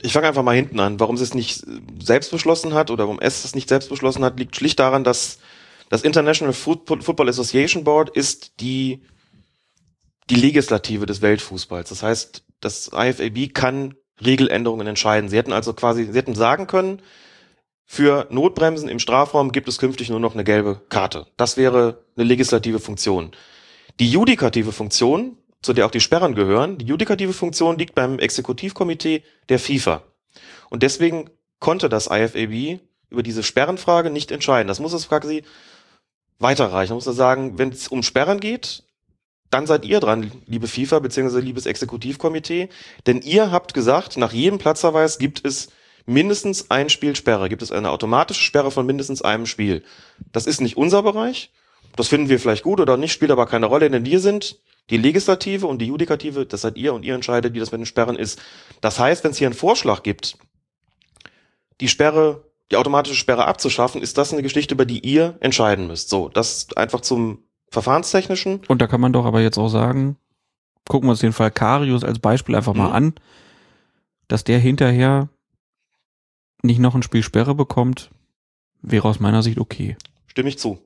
Ich 0.00 0.12
fange 0.12 0.26
einfach 0.26 0.42
mal 0.42 0.56
hinten 0.56 0.80
an. 0.80 0.98
Warum 0.98 1.16
sie 1.16 1.22
es 1.22 1.34
nicht 1.34 1.64
selbst 2.02 2.30
beschlossen 2.30 2.74
hat 2.74 2.90
oder 2.90 3.04
warum 3.04 3.20
es 3.20 3.44
es 3.44 3.54
nicht 3.54 3.68
selbst 3.68 3.88
beschlossen 3.88 4.24
hat, 4.24 4.38
liegt 4.38 4.56
schlicht 4.56 4.78
daran, 4.78 5.04
dass 5.04 5.38
das 5.90 6.02
International 6.02 6.54
Football 6.54 7.02
Football 7.02 7.28
Association 7.28 7.84
Board 7.84 8.10
ist 8.16 8.60
die, 8.60 9.02
die 10.30 10.36
Legislative 10.36 11.06
des 11.06 11.22
Weltfußballs. 11.22 11.90
Das 11.90 12.02
heißt, 12.02 12.44
das 12.60 12.90
IFAB 12.92 13.54
kann 13.54 13.94
Regeländerungen 14.24 14.86
entscheiden. 14.86 15.28
Sie 15.28 15.36
hätten 15.36 15.52
also 15.52 15.72
quasi, 15.72 16.04
sie 16.04 16.18
hätten 16.18 16.34
sagen 16.34 16.66
können, 16.66 17.02
für 17.94 18.26
Notbremsen 18.30 18.88
im 18.88 18.98
Strafraum 18.98 19.52
gibt 19.52 19.68
es 19.68 19.76
künftig 19.76 20.08
nur 20.08 20.18
noch 20.18 20.32
eine 20.32 20.44
gelbe 20.44 20.80
Karte. 20.88 21.26
Das 21.36 21.58
wäre 21.58 22.02
eine 22.16 22.24
legislative 22.24 22.80
Funktion. 22.80 23.32
Die 24.00 24.10
judikative 24.10 24.72
Funktion, 24.72 25.36
zu 25.60 25.74
der 25.74 25.84
auch 25.84 25.90
die 25.90 26.00
Sperren 26.00 26.34
gehören, 26.34 26.78
die 26.78 26.86
judikative 26.86 27.34
Funktion 27.34 27.76
liegt 27.76 27.94
beim 27.94 28.18
Exekutivkomitee 28.18 29.24
der 29.50 29.58
FIFA. 29.58 30.04
Und 30.70 30.82
deswegen 30.82 31.28
konnte 31.58 31.90
das 31.90 32.06
IFAB 32.06 32.80
über 33.10 33.22
diese 33.22 33.42
Sperrenfrage 33.42 34.08
nicht 34.08 34.30
entscheiden. 34.30 34.68
Das 34.68 34.80
muss 34.80 34.94
es 34.94 35.10
quasi 35.10 35.42
weiterreichen. 36.38 36.92
Da 36.92 36.94
muss 36.94 37.06
er 37.06 37.12
sagen, 37.12 37.58
wenn 37.58 37.72
es 37.72 37.88
um 37.88 38.02
Sperren 38.02 38.40
geht, 38.40 38.84
dann 39.50 39.66
seid 39.66 39.84
ihr 39.84 40.00
dran, 40.00 40.32
liebe 40.46 40.66
FIFA 40.66 41.00
bzw. 41.00 41.40
liebes 41.40 41.66
Exekutivkomitee, 41.66 42.70
denn 43.06 43.20
ihr 43.20 43.50
habt 43.50 43.74
gesagt, 43.74 44.16
nach 44.16 44.32
jedem 44.32 44.58
Platzverweis 44.58 45.18
gibt 45.18 45.44
es 45.44 45.68
mindestens 46.06 46.70
ein 46.70 46.88
Spiel 46.88 47.14
Sperre, 47.16 47.48
gibt 47.48 47.62
es 47.62 47.72
eine 47.72 47.90
automatische 47.90 48.42
Sperre 48.42 48.70
von 48.70 48.86
mindestens 48.86 49.22
einem 49.22 49.46
Spiel. 49.46 49.82
Das 50.32 50.46
ist 50.46 50.60
nicht 50.60 50.76
unser 50.76 51.02
Bereich, 51.02 51.50
das 51.96 52.08
finden 52.08 52.28
wir 52.28 52.40
vielleicht 52.40 52.64
gut 52.64 52.80
oder 52.80 52.96
nicht, 52.96 53.12
spielt 53.12 53.30
aber 53.30 53.46
keine 53.46 53.66
Rolle, 53.66 53.90
denn 53.90 54.04
wir 54.04 54.20
sind 54.20 54.58
die 54.90 54.96
Legislative 54.96 55.66
und 55.66 55.78
die 55.78 55.86
Judikative, 55.86 56.44
das 56.46 56.62
seid 56.62 56.76
ihr 56.76 56.92
und 56.94 57.04
ihr 57.04 57.14
entscheidet, 57.14 57.54
wie 57.54 57.60
das 57.60 57.70
mit 57.70 57.80
den 57.80 57.86
Sperren 57.86 58.16
ist. 58.16 58.40
Das 58.80 58.98
heißt, 58.98 59.22
wenn 59.24 59.30
es 59.30 59.38
hier 59.38 59.46
einen 59.46 59.54
Vorschlag 59.54 60.02
gibt, 60.02 60.36
die 61.80 61.88
Sperre, 61.88 62.44
die 62.70 62.76
automatische 62.76 63.16
Sperre 63.16 63.46
abzuschaffen, 63.46 64.02
ist 64.02 64.18
das 64.18 64.32
eine 64.32 64.42
Geschichte, 64.42 64.74
über 64.74 64.84
die 64.86 65.00
ihr 65.00 65.36
entscheiden 65.40 65.86
müsst. 65.86 66.08
So, 66.08 66.28
das 66.28 66.68
einfach 66.76 67.00
zum 67.00 67.44
Verfahrenstechnischen. 67.70 68.60
Und 68.68 68.82
da 68.82 68.86
kann 68.86 69.00
man 69.00 69.12
doch 69.12 69.24
aber 69.24 69.40
jetzt 69.40 69.58
auch 69.58 69.68
sagen, 69.68 70.16
gucken 70.88 71.06
wir 71.08 71.12
uns 71.12 71.20
den 71.20 71.32
Fall 71.32 71.50
Karius 71.50 72.04
als 72.04 72.18
Beispiel 72.18 72.54
einfach 72.54 72.74
mal 72.74 72.88
Mhm. 72.88 72.94
an, 72.94 73.14
dass 74.28 74.44
der 74.44 74.58
hinterher 74.58 75.28
nicht 76.62 76.78
noch 76.78 76.94
ein 76.94 77.02
Spiel 77.02 77.22
Sperre 77.22 77.54
bekommt, 77.54 78.10
wäre 78.80 79.08
aus 79.08 79.20
meiner 79.20 79.42
Sicht 79.42 79.58
okay. 79.58 79.96
Stimme 80.26 80.48
ich 80.48 80.58
zu. 80.58 80.78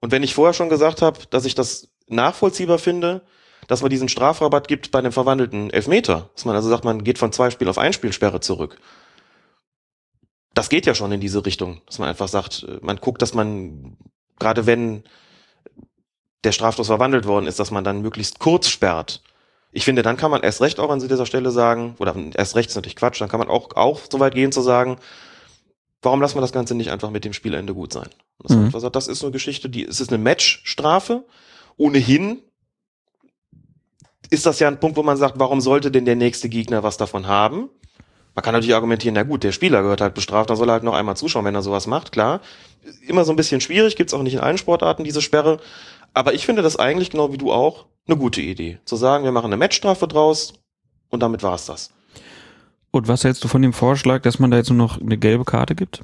Und 0.00 0.12
wenn 0.12 0.22
ich 0.22 0.34
vorher 0.34 0.52
schon 0.52 0.68
gesagt 0.68 1.02
habe, 1.02 1.20
dass 1.30 1.44
ich 1.44 1.54
das 1.54 1.88
nachvollziehbar 2.08 2.78
finde, 2.78 3.22
dass 3.68 3.82
man 3.82 3.90
diesen 3.90 4.08
Strafrabatt 4.08 4.68
gibt 4.68 4.90
bei 4.90 4.98
einem 4.98 5.12
verwandelten 5.12 5.70
Elfmeter, 5.70 6.30
dass 6.34 6.44
man 6.44 6.56
also 6.56 6.68
sagt, 6.68 6.84
man 6.84 7.04
geht 7.04 7.18
von 7.18 7.32
zwei 7.32 7.50
Spiel 7.50 7.68
auf 7.68 7.78
ein 7.78 7.92
Spielsperre 7.92 8.40
zurück. 8.40 8.78
Das 10.54 10.68
geht 10.68 10.86
ja 10.86 10.94
schon 10.94 11.12
in 11.12 11.20
diese 11.20 11.46
Richtung, 11.46 11.80
dass 11.86 11.98
man 11.98 12.08
einfach 12.08 12.28
sagt, 12.28 12.64
äh, 12.64 12.78
man 12.82 12.96
guckt, 12.98 13.22
dass 13.22 13.34
man, 13.34 13.96
gerade 14.38 14.66
wenn 14.66 15.04
der 16.44 16.52
Strafstoß 16.52 16.88
verwandelt 16.88 17.26
worden 17.26 17.46
ist, 17.46 17.60
dass 17.60 17.70
man 17.70 17.84
dann 17.84 18.02
möglichst 18.02 18.40
kurz 18.40 18.68
sperrt. 18.68 19.22
Ich 19.72 19.84
finde, 19.84 20.02
dann 20.02 20.18
kann 20.18 20.30
man 20.30 20.42
erst 20.42 20.60
recht 20.60 20.78
auch 20.78 20.90
an 20.90 21.00
dieser 21.00 21.26
Stelle 21.26 21.50
sagen, 21.50 21.96
oder 21.98 22.14
erst 22.34 22.56
recht 22.56 22.68
ist 22.68 22.76
natürlich 22.76 22.96
Quatsch, 22.96 23.20
dann 23.20 23.28
kann 23.30 23.40
man 23.40 23.48
auch, 23.48 23.74
auch 23.74 24.00
so 24.10 24.20
weit 24.20 24.34
gehen 24.34 24.52
zu 24.52 24.60
sagen, 24.60 24.98
warum 26.02 26.20
lassen 26.20 26.36
wir 26.36 26.42
das 26.42 26.52
Ganze 26.52 26.74
nicht 26.74 26.90
einfach 26.90 27.10
mit 27.10 27.24
dem 27.24 27.32
Spielende 27.32 27.72
gut 27.72 27.92
sein? 27.92 28.08
Das, 28.38 28.52
Mhm. 28.52 28.70
sagt, 28.70 28.96
das 28.96 29.08
ist 29.08 29.20
so 29.20 29.26
eine 29.26 29.32
Geschichte, 29.32 29.70
die, 29.70 29.84
es 29.86 30.00
ist 30.00 30.10
eine 30.10 30.22
Matchstrafe. 30.22 31.24
Ohnehin 31.78 32.42
ist 34.28 34.44
das 34.44 34.58
ja 34.58 34.68
ein 34.68 34.78
Punkt, 34.78 34.96
wo 34.96 35.02
man 35.02 35.16
sagt, 35.16 35.38
warum 35.38 35.60
sollte 35.60 35.90
denn 35.90 36.04
der 36.04 36.16
nächste 36.16 36.48
Gegner 36.48 36.82
was 36.82 36.98
davon 36.98 37.26
haben? 37.26 37.70
Man 38.34 38.42
kann 38.42 38.54
natürlich 38.54 38.74
argumentieren, 38.74 39.14
na 39.14 39.24
gut, 39.24 39.44
der 39.44 39.52
Spieler 39.52 39.82
gehört 39.82 40.00
halt 40.00 40.14
bestraft, 40.14 40.48
dann 40.48 40.56
soll 40.56 40.68
er 40.70 40.74
halt 40.74 40.84
noch 40.84 40.94
einmal 40.94 41.16
zuschauen, 41.16 41.44
wenn 41.44 41.54
er 41.54 41.62
sowas 41.62 41.86
macht, 41.86 42.12
klar. 42.12 42.40
Immer 43.06 43.24
so 43.24 43.32
ein 43.32 43.36
bisschen 43.36 43.60
schwierig, 43.60 43.96
gibt's 43.96 44.14
auch 44.14 44.22
nicht 44.22 44.34
in 44.34 44.40
allen 44.40 44.58
Sportarten 44.58 45.04
diese 45.04 45.20
Sperre. 45.20 45.60
Aber 46.14 46.34
ich 46.34 46.46
finde 46.46 46.62
das 46.62 46.76
eigentlich, 46.76 47.10
genau 47.10 47.32
wie 47.32 47.38
du 47.38 47.52
auch, 47.52 47.86
eine 48.06 48.16
gute 48.16 48.40
Idee. 48.40 48.78
Zu 48.84 48.96
sagen, 48.96 49.24
wir 49.24 49.32
machen 49.32 49.46
eine 49.46 49.56
Matchstrafe 49.56 50.08
draus 50.08 50.54
und 51.10 51.20
damit 51.22 51.42
war's 51.42 51.66
das. 51.66 51.90
Und 52.90 53.08
was 53.08 53.24
hältst 53.24 53.42
du 53.44 53.48
von 53.48 53.62
dem 53.62 53.72
Vorschlag, 53.72 54.22
dass 54.22 54.38
man 54.38 54.50
da 54.50 54.58
jetzt 54.58 54.70
nur 54.70 54.76
noch 54.76 55.00
eine 55.00 55.16
gelbe 55.16 55.44
Karte 55.44 55.74
gibt? 55.74 56.02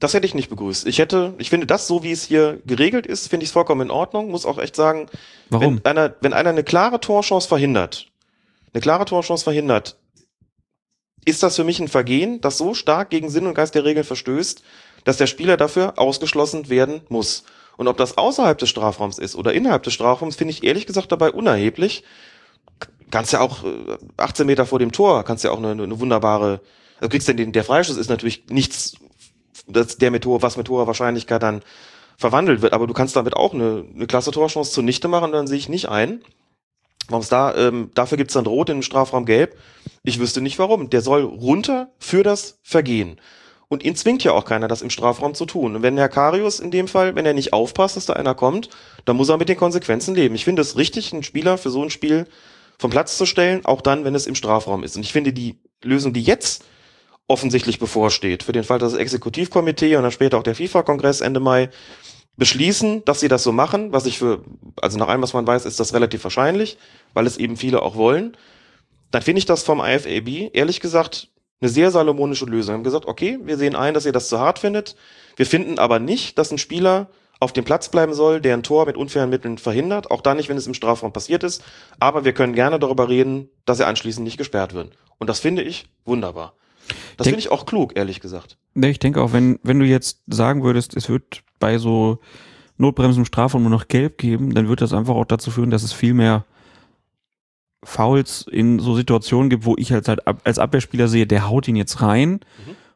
Das 0.00 0.14
hätte 0.14 0.26
ich 0.26 0.34
nicht 0.34 0.50
begrüßt. 0.50 0.86
Ich 0.86 0.98
hätte, 0.98 1.34
ich 1.38 1.50
finde 1.50 1.66
das, 1.66 1.86
so 1.86 2.02
wie 2.02 2.12
es 2.12 2.24
hier 2.24 2.60
geregelt 2.66 3.06
ist, 3.06 3.28
finde 3.28 3.44
ich 3.44 3.48
es 3.48 3.52
vollkommen 3.52 3.82
in 3.82 3.90
Ordnung. 3.90 4.30
Muss 4.30 4.46
auch 4.46 4.58
echt 4.58 4.76
sagen, 4.76 5.06
Warum? 5.50 5.80
wenn 5.82 5.96
einer, 5.96 6.14
wenn 6.20 6.32
einer 6.32 6.50
eine 6.50 6.64
klare 6.64 7.00
Torchance 7.00 7.48
verhindert, 7.48 8.08
eine 8.72 8.80
klare 8.80 9.04
Torchance 9.04 9.44
verhindert, 9.44 9.96
ist 11.24 11.42
das 11.42 11.56
für 11.56 11.64
mich 11.64 11.80
ein 11.80 11.88
Vergehen, 11.88 12.40
das 12.40 12.58
so 12.58 12.74
stark 12.74 13.10
gegen 13.10 13.30
Sinn 13.30 13.46
und 13.46 13.54
Geist 13.54 13.74
der 13.74 13.84
Regeln 13.84 14.04
verstößt, 14.04 14.62
dass 15.04 15.16
der 15.16 15.26
Spieler 15.26 15.56
dafür 15.56 15.98
ausgeschlossen 15.98 16.68
werden 16.68 17.02
muss. 17.08 17.44
Und 17.76 17.88
ob 17.88 17.96
das 17.96 18.18
außerhalb 18.18 18.56
des 18.58 18.68
Strafraums 18.68 19.18
ist 19.18 19.34
oder 19.34 19.52
innerhalb 19.52 19.82
des 19.82 19.94
Strafraums, 19.94 20.36
finde 20.36 20.52
ich 20.52 20.62
ehrlich 20.62 20.86
gesagt 20.86 21.10
dabei 21.12 21.30
unerheblich. 21.30 22.04
Kannst 23.10 23.32
ja 23.32 23.40
auch 23.40 23.64
äh, 23.64 23.98
18 24.16 24.46
Meter 24.46 24.66
vor 24.66 24.78
dem 24.78 24.92
Tor, 24.92 25.24
kannst 25.24 25.44
ja 25.44 25.50
auch 25.50 25.58
eine, 25.58 25.70
eine 25.70 26.00
wunderbare, 26.00 26.60
also 26.98 27.08
kriegst 27.08 27.28
denn 27.28 27.36
den, 27.36 27.52
der 27.52 27.64
Freischuss 27.64 27.96
ist 27.96 28.10
natürlich 28.10 28.44
nichts, 28.48 28.96
das, 29.66 29.98
der 29.98 30.10
mit 30.10 30.26
hoher, 30.26 30.42
was 30.42 30.56
mit 30.56 30.68
hoher 30.68 30.86
Wahrscheinlichkeit 30.86 31.42
dann 31.42 31.62
verwandelt 32.16 32.62
wird, 32.62 32.72
aber 32.72 32.86
du 32.86 32.94
kannst 32.94 33.16
damit 33.16 33.34
auch 33.34 33.54
eine, 33.54 33.84
eine 33.94 34.06
klasse 34.06 34.30
Torchance 34.30 34.72
zunichte 34.72 35.08
machen, 35.08 35.32
dann 35.32 35.46
sehe 35.46 35.58
ich 35.58 35.68
nicht 35.68 35.88
ein. 35.88 36.22
Warum 37.08 37.22
es 37.22 37.28
da, 37.28 37.54
ähm, 37.54 37.90
dafür 37.94 38.16
gibt's 38.16 38.34
dann 38.34 38.46
rot 38.46 38.68
den 38.68 38.82
Strafraum 38.82 39.26
gelb. 39.26 39.56
Ich 40.02 40.18
wüsste 40.18 40.40
nicht 40.40 40.58
warum. 40.58 40.90
Der 40.90 41.00
soll 41.00 41.22
runter 41.22 41.90
für 41.98 42.22
das 42.22 42.58
Vergehen. 42.62 43.20
Und 43.68 43.84
ihn 43.84 43.96
zwingt 43.96 44.22
ja 44.22 44.32
auch 44.32 44.44
keiner, 44.44 44.68
das 44.68 44.82
im 44.82 44.90
Strafraum 44.90 45.34
zu 45.34 45.46
tun. 45.46 45.76
Und 45.76 45.82
wenn 45.82 45.96
Herr 45.96 46.08
Karius 46.08 46.60
in 46.60 46.70
dem 46.70 46.86
Fall, 46.86 47.16
wenn 47.16 47.26
er 47.26 47.34
nicht 47.34 47.52
aufpasst, 47.52 47.96
dass 47.96 48.06
da 48.06 48.12
einer 48.12 48.34
kommt, 48.34 48.68
dann 49.04 49.16
muss 49.16 49.28
er 49.28 49.38
mit 49.38 49.48
den 49.48 49.56
Konsequenzen 49.56 50.14
leben. 50.14 50.34
Ich 50.34 50.44
finde 50.44 50.62
es 50.62 50.76
richtig, 50.76 51.12
einen 51.12 51.22
Spieler 51.22 51.58
für 51.58 51.70
so 51.70 51.82
ein 51.82 51.90
Spiel 51.90 52.26
vom 52.78 52.90
Platz 52.90 53.16
zu 53.16 53.26
stellen, 53.26 53.64
auch 53.64 53.80
dann, 53.80 54.04
wenn 54.04 54.14
es 54.14 54.26
im 54.26 54.34
Strafraum 54.34 54.84
ist. 54.84 54.96
Und 54.96 55.02
ich 55.02 55.12
finde 55.12 55.32
die 55.32 55.58
Lösung, 55.82 56.12
die 56.12 56.22
jetzt 56.22 56.64
offensichtlich 57.26 57.78
bevorsteht, 57.78 58.42
für 58.42 58.52
den 58.52 58.64
Fall, 58.64 58.78
dass 58.78 58.92
das 58.92 59.00
Exekutivkomitee 59.00 59.96
und 59.96 60.02
dann 60.02 60.12
später 60.12 60.38
auch 60.38 60.42
der 60.42 60.54
FIFA-Kongress 60.54 61.20
Ende 61.20 61.40
Mai 61.40 61.70
beschließen, 62.36 63.04
dass 63.04 63.20
sie 63.20 63.28
das 63.28 63.42
so 63.42 63.52
machen, 63.52 63.92
was 63.92 64.06
ich 64.06 64.18
für, 64.18 64.44
also 64.80 64.98
nach 64.98 65.08
allem, 65.08 65.22
was 65.22 65.34
man 65.34 65.46
weiß, 65.46 65.66
ist 65.66 65.78
das 65.78 65.94
relativ 65.94 66.24
wahrscheinlich, 66.24 66.78
weil 67.12 67.26
es 67.26 67.36
eben 67.36 67.56
viele 67.56 67.82
auch 67.82 67.96
wollen, 67.96 68.36
dann 69.10 69.22
finde 69.22 69.38
ich 69.38 69.46
das 69.46 69.62
vom 69.62 69.80
IFAB, 69.80 70.50
ehrlich 70.52 70.80
gesagt, 70.80 71.28
eine 71.60 71.70
sehr 71.70 71.90
salomonische 71.90 72.46
Lösung. 72.46 72.72
Wir 72.72 72.74
haben 72.74 72.84
gesagt, 72.84 73.06
okay, 73.06 73.38
wir 73.42 73.56
sehen 73.56 73.76
ein, 73.76 73.94
dass 73.94 74.06
ihr 74.06 74.12
das 74.12 74.28
zu 74.28 74.40
hart 74.40 74.58
findet. 74.58 74.96
Wir 75.36 75.46
finden 75.46 75.78
aber 75.78 75.98
nicht, 76.00 76.36
dass 76.36 76.50
ein 76.50 76.58
Spieler 76.58 77.08
auf 77.40 77.52
dem 77.52 77.64
Platz 77.64 77.88
bleiben 77.88 78.14
soll, 78.14 78.40
der 78.40 78.54
ein 78.54 78.62
Tor 78.62 78.86
mit 78.86 78.96
unfairen 78.96 79.30
Mitteln 79.30 79.58
verhindert, 79.58 80.10
auch 80.10 80.20
dann 80.20 80.36
nicht, 80.36 80.48
wenn 80.48 80.56
es 80.56 80.66
im 80.66 80.74
Strafraum 80.74 81.12
passiert 81.12 81.42
ist. 81.42 81.62
Aber 82.00 82.24
wir 82.24 82.32
können 82.32 82.54
gerne 82.54 82.78
darüber 82.78 83.08
reden, 83.08 83.48
dass 83.64 83.80
er 83.80 83.86
anschließend 83.86 84.24
nicht 84.24 84.38
gesperrt 84.38 84.74
wird. 84.74 84.96
Und 85.18 85.30
das 85.30 85.40
finde 85.40 85.62
ich 85.62 85.86
wunderbar. 86.04 86.54
Das 87.16 87.26
finde 87.26 87.40
ich 87.40 87.50
auch 87.50 87.66
klug, 87.66 87.96
ehrlich 87.96 88.20
gesagt. 88.20 88.56
Ne, 88.74 88.88
ich 88.90 88.98
denke 88.98 89.20
auch, 89.22 89.32
wenn, 89.32 89.58
wenn 89.62 89.78
du 89.78 89.86
jetzt 89.86 90.20
sagen 90.26 90.62
würdest, 90.62 90.96
es 90.96 91.08
wird 91.08 91.42
bei 91.60 91.78
so 91.78 92.18
Notbremsen 92.76 93.20
im 93.22 93.24
Strafraum 93.26 93.62
nur 93.62 93.70
noch 93.70 93.88
gelb 93.88 94.18
geben, 94.18 94.54
dann 94.54 94.68
wird 94.68 94.80
das 94.80 94.92
einfach 94.92 95.14
auch 95.14 95.24
dazu 95.24 95.50
führen, 95.50 95.70
dass 95.70 95.82
es 95.84 95.92
viel 95.92 96.12
mehr 96.14 96.44
Fouls 97.84 98.46
in 98.50 98.78
so 98.78 98.96
Situationen 98.96 99.50
gibt, 99.50 99.64
wo 99.66 99.76
ich 99.76 99.92
als, 99.92 100.08
halt 100.08 100.20
als 100.26 100.58
Abwehrspieler 100.58 101.06
sehe, 101.08 101.26
der 101.26 101.48
haut 101.48 101.68
ihn 101.68 101.76
jetzt 101.76 102.00
rein. 102.00 102.40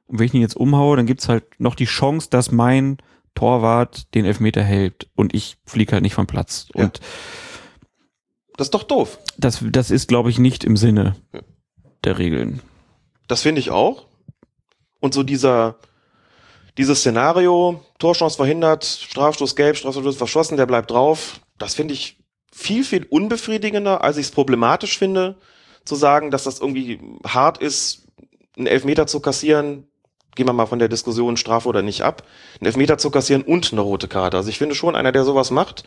Und 0.06 0.19
wenn 0.19 0.27
ich 0.27 0.35
ihn 0.35 0.40
jetzt 0.40 0.56
umhaue, 0.56 0.97
dann 0.97 1.06
gibt's 1.06 1.28
halt 1.28 1.44
noch 1.60 1.74
die 1.74 1.85
Chance, 1.85 2.28
dass 2.31 2.51
mein 2.51 2.97
Torwart 3.35 4.12
den 4.15 4.24
Elfmeter 4.24 4.62
hält 4.62 5.09
und 5.15 5.35
ich 5.35 5.59
fliege 5.66 5.93
halt 5.93 6.02
nicht 6.02 6.15
vom 6.15 6.27
Platz. 6.27 6.69
Ja. 6.74 6.85
Und 6.85 7.01
Das 8.56 8.69
ist 8.69 8.74
doch 8.74 8.82
doof. 8.82 9.19
das, 9.36 9.62
das 9.62 9.90
ist, 9.90 10.09
glaube 10.09 10.31
ich, 10.31 10.39
nicht 10.39 10.65
im 10.65 10.77
Sinne 10.77 11.15
Ja. 11.32 11.40
der 12.05 12.19
Regeln. 12.19 12.60
Das 13.28 13.42
finde 13.42 13.60
ich 13.60 13.70
auch. 13.70 14.06
Und 15.00 15.14
so 15.14 15.22
dieser, 15.22 15.76
dieses 16.76 17.00
Szenario, 17.00 17.84
Torchance 17.98 18.36
verhindert, 18.36 18.84
Strafstoß 18.84 19.55
gelb, 19.55 19.76
Strafstoß 19.76 20.16
verschossen, 20.16 20.56
der 20.56 20.66
bleibt 20.66 20.90
drauf, 20.90 21.40
das 21.59 21.74
finde 21.74 21.94
ich 21.94 22.18
viel, 22.52 22.82
viel 22.82 23.05
unbefriedigender, 23.05 24.02
als 24.02 24.16
ich 24.16 24.26
es 24.26 24.32
problematisch 24.32 24.98
finde, 24.98 25.36
zu 25.84 25.94
sagen, 25.94 26.30
dass 26.30 26.44
das 26.44 26.60
irgendwie 26.60 27.00
hart 27.24 27.59
ist, 27.59 28.06
einen 28.56 28.66
Elfmeter 28.66 29.06
zu 29.06 29.20
kassieren, 29.20 29.86
gehen 30.34 30.46
wir 30.46 30.52
mal 30.52 30.66
von 30.66 30.78
der 30.78 30.88
Diskussion 30.88 31.36
Strafe 31.36 31.68
oder 31.68 31.82
nicht 31.82 32.02
ab, 32.02 32.24
einen 32.59 32.66
Elfmeter 32.66 32.98
zu 32.98 33.10
kassieren 33.10 33.42
und 33.42 33.72
eine 33.72 33.80
rote 33.80 34.09
Karte. 34.09 34.36
Also 34.36 34.50
ich 34.50 34.59
finde 34.59 34.74
schon, 34.74 34.96
einer, 34.96 35.12
der 35.12 35.24
sowas 35.24 35.50
macht, 35.50 35.84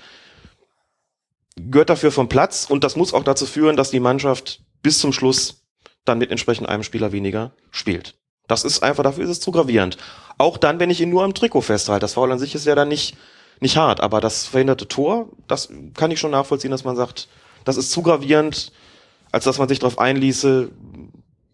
gehört 1.57 1.89
dafür 1.89 2.11
vom 2.11 2.29
Platz 2.29 2.65
und 2.69 2.83
das 2.83 2.95
muss 2.95 3.13
auch 3.13 3.23
dazu 3.23 3.45
führen, 3.45 3.75
dass 3.75 3.91
die 3.91 3.99
Mannschaft 3.99 4.61
bis 4.81 4.99
zum 4.99 5.13
Schluss 5.13 5.60
dann 6.05 6.17
mit 6.17 6.31
entsprechend 6.31 6.67
einem 6.69 6.83
Spieler 6.83 7.11
weniger 7.11 7.51
spielt. 7.71 8.15
Das 8.47 8.63
ist 8.63 8.83
einfach, 8.83 9.03
dafür 9.03 9.23
ist 9.23 9.29
es 9.29 9.39
zu 9.39 9.51
gravierend. 9.51 9.97
Auch 10.37 10.57
dann, 10.57 10.79
wenn 10.79 10.89
ich 10.89 11.01
ihn 11.01 11.09
nur 11.09 11.23
am 11.23 11.33
Trikot 11.33 11.61
festhalte. 11.61 12.01
Das 12.01 12.13
Foul 12.13 12.31
an 12.31 12.39
sich 12.39 12.55
ist 12.55 12.65
ja 12.65 12.75
dann 12.75 12.87
nicht, 12.87 13.15
nicht 13.59 13.77
hart, 13.77 14.01
aber 14.01 14.19
das 14.19 14.47
verhinderte 14.47 14.87
Tor, 14.87 15.29
das 15.47 15.69
kann 15.93 16.11
ich 16.11 16.19
schon 16.19 16.31
nachvollziehen, 16.31 16.71
dass 16.71 16.83
man 16.83 16.95
sagt, 16.95 17.27
das 17.63 17.77
ist 17.77 17.91
zu 17.91 18.01
gravierend, 18.01 18.71
als 19.31 19.45
dass 19.45 19.59
man 19.59 19.69
sich 19.69 19.79
darauf 19.79 19.99
einließe, 19.99 20.69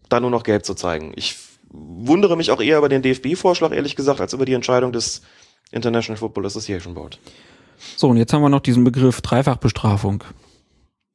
da 0.08 0.20
nur 0.20 0.30
noch 0.30 0.42
gelb 0.42 0.64
zu 0.64 0.74
zeigen. 0.74 1.12
Ich 1.16 1.36
wundere 1.70 2.36
mich 2.36 2.50
auch 2.50 2.60
eher 2.60 2.78
über 2.78 2.88
den 2.88 3.02
DFB-Vorschlag, 3.02 3.72
ehrlich 3.72 3.94
gesagt, 3.94 4.20
als 4.20 4.32
über 4.32 4.46
die 4.46 4.54
Entscheidung 4.54 4.92
des 4.92 5.22
International 5.70 6.18
Football 6.18 6.46
Association 6.46 6.94
Board. 6.94 7.18
So, 7.96 8.08
und 8.08 8.16
jetzt 8.16 8.32
haben 8.32 8.42
wir 8.42 8.48
noch 8.48 8.60
diesen 8.60 8.84
Begriff 8.84 9.20
Dreifachbestrafung. 9.20 10.24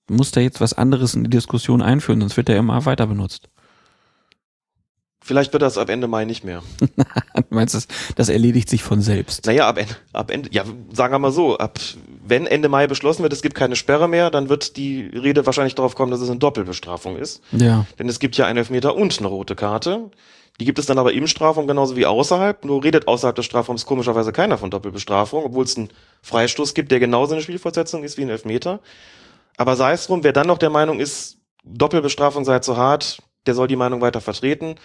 Muss 0.10 0.32
da 0.32 0.42
jetzt 0.42 0.62
was 0.62 0.74
anderes 0.74 1.16
in 1.16 1.24
die 1.24 1.30
Diskussion 1.30 1.82
einführen, 1.82 2.20
sonst 2.20 2.38
wird 2.38 2.50
der 2.50 2.58
immer 2.58 2.86
weiter 2.86 3.08
benutzt. 3.08 3.50
Vielleicht 5.26 5.54
wird 5.54 5.64
das 5.64 5.78
ab 5.78 5.90
Ende 5.90 6.08
Mai 6.08 6.26
nicht 6.26 6.44
mehr. 6.44 6.62
Du 7.36 7.56
meinst, 7.56 7.76
das, 7.76 7.88
das 8.16 8.30
erledigt 8.30 8.70
sich 8.70 8.84
von 8.84 9.02
selbst. 9.02 9.46
Naja, 9.46 9.68
ab 9.68 9.78
Ende, 9.78 9.96
ab 10.12 10.32
Ende, 10.32 10.50
ja, 10.52 10.66
sagen 10.92 11.14
wir 11.14 11.20
mal 11.20 11.32
so, 11.32 11.58
ab, 11.58 11.80
wenn 12.26 12.46
Ende 12.46 12.68
Mai 12.68 12.88
beschlossen 12.88 13.24
wird, 13.24 13.34
es 13.34 13.42
gibt 13.42 13.56
keine 13.56 13.76
Sperre 13.76 14.08
mehr, 14.08 14.32
dann 14.32 14.50
wird 14.50 14.76
die 14.76 15.06
Rede 15.06 15.46
wahrscheinlich 15.46 15.76
darauf 15.76 15.96
kommen, 15.96 16.12
dass 16.12 16.22
es 16.22 16.30
eine 16.30 16.40
Doppelbestrafung 16.40 17.18
ist. 17.18 17.42
Ja. 17.52 17.86
Denn 18.00 18.10
es 18.10 18.20
gibt 18.20 18.38
ja 18.38 18.46
einen 18.46 18.58
Elfmeter 18.58 18.96
und 18.96 19.18
eine 19.20 19.28
rote 19.28 19.56
Karte. 19.56 20.10
Die 20.60 20.66
gibt 20.66 20.80
es 20.80 20.86
dann 20.86 20.98
aber 20.98 21.14
im 21.14 21.28
Strafraum 21.28 21.68
genauso 21.68 21.96
wie 21.96 22.06
außerhalb. 22.06 22.66
Nur 22.66 22.84
redet 22.84 23.08
außerhalb 23.08 23.36
des 23.36 23.46
Strafraums 23.46 23.86
komischerweise 23.86 24.32
keiner 24.32 24.58
von 24.58 24.72
Doppelbestrafung, 24.72 25.44
obwohl 25.46 25.66
es 25.66 25.78
einen 25.78 25.90
Freistoß 26.22 26.74
gibt, 26.74 26.92
der 26.92 27.00
genauso 27.00 27.34
eine 27.34 27.42
Spielfortsetzung 27.42 28.04
ist 28.04 28.18
wie 28.18 28.24
ein 28.24 28.30
Elfmeter. 28.30 28.80
Aber 29.58 29.76
sei 29.76 29.94
es 29.94 30.08
drum, 30.08 30.24
wer 30.24 30.34
dann 30.34 30.48
noch 30.48 30.58
der 30.58 30.70
Meinung 30.70 31.00
ist, 31.00 31.38
Doppelbestrafung 31.64 32.46
sei 32.46 32.60
zu 32.60 32.78
hart, 32.78 33.22
der 33.46 33.56
soll 33.56 33.68
die 33.68 33.76
Meinung 33.76 34.02
weiter 34.02 34.22
vertreten. 34.22 34.76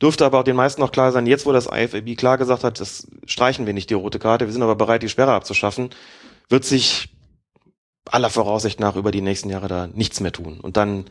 Dürfte 0.00 0.24
aber 0.24 0.40
auch 0.40 0.44
den 0.44 0.56
meisten 0.56 0.80
noch 0.80 0.92
klar 0.92 1.12
sein, 1.12 1.26
jetzt 1.26 1.46
wo 1.46 1.52
das 1.52 1.66
IFAB 1.66 2.16
klar 2.16 2.38
gesagt 2.38 2.64
hat, 2.64 2.80
das 2.80 3.06
streichen 3.24 3.66
wir 3.66 3.72
nicht 3.72 3.90
die 3.90 3.94
rote 3.94 4.18
Karte, 4.18 4.46
wir 4.46 4.52
sind 4.52 4.62
aber 4.62 4.74
bereit, 4.74 5.02
die 5.02 5.08
Sperre 5.08 5.32
abzuschaffen, 5.32 5.90
wird 6.48 6.64
sich 6.64 7.08
aller 8.10 8.30
Voraussicht 8.30 8.80
nach 8.80 8.96
über 8.96 9.12
die 9.12 9.20
nächsten 9.20 9.48
Jahre 9.48 9.68
da 9.68 9.86
nichts 9.86 10.18
mehr 10.20 10.32
tun. 10.32 10.58
Und 10.60 10.76
dann 10.76 11.04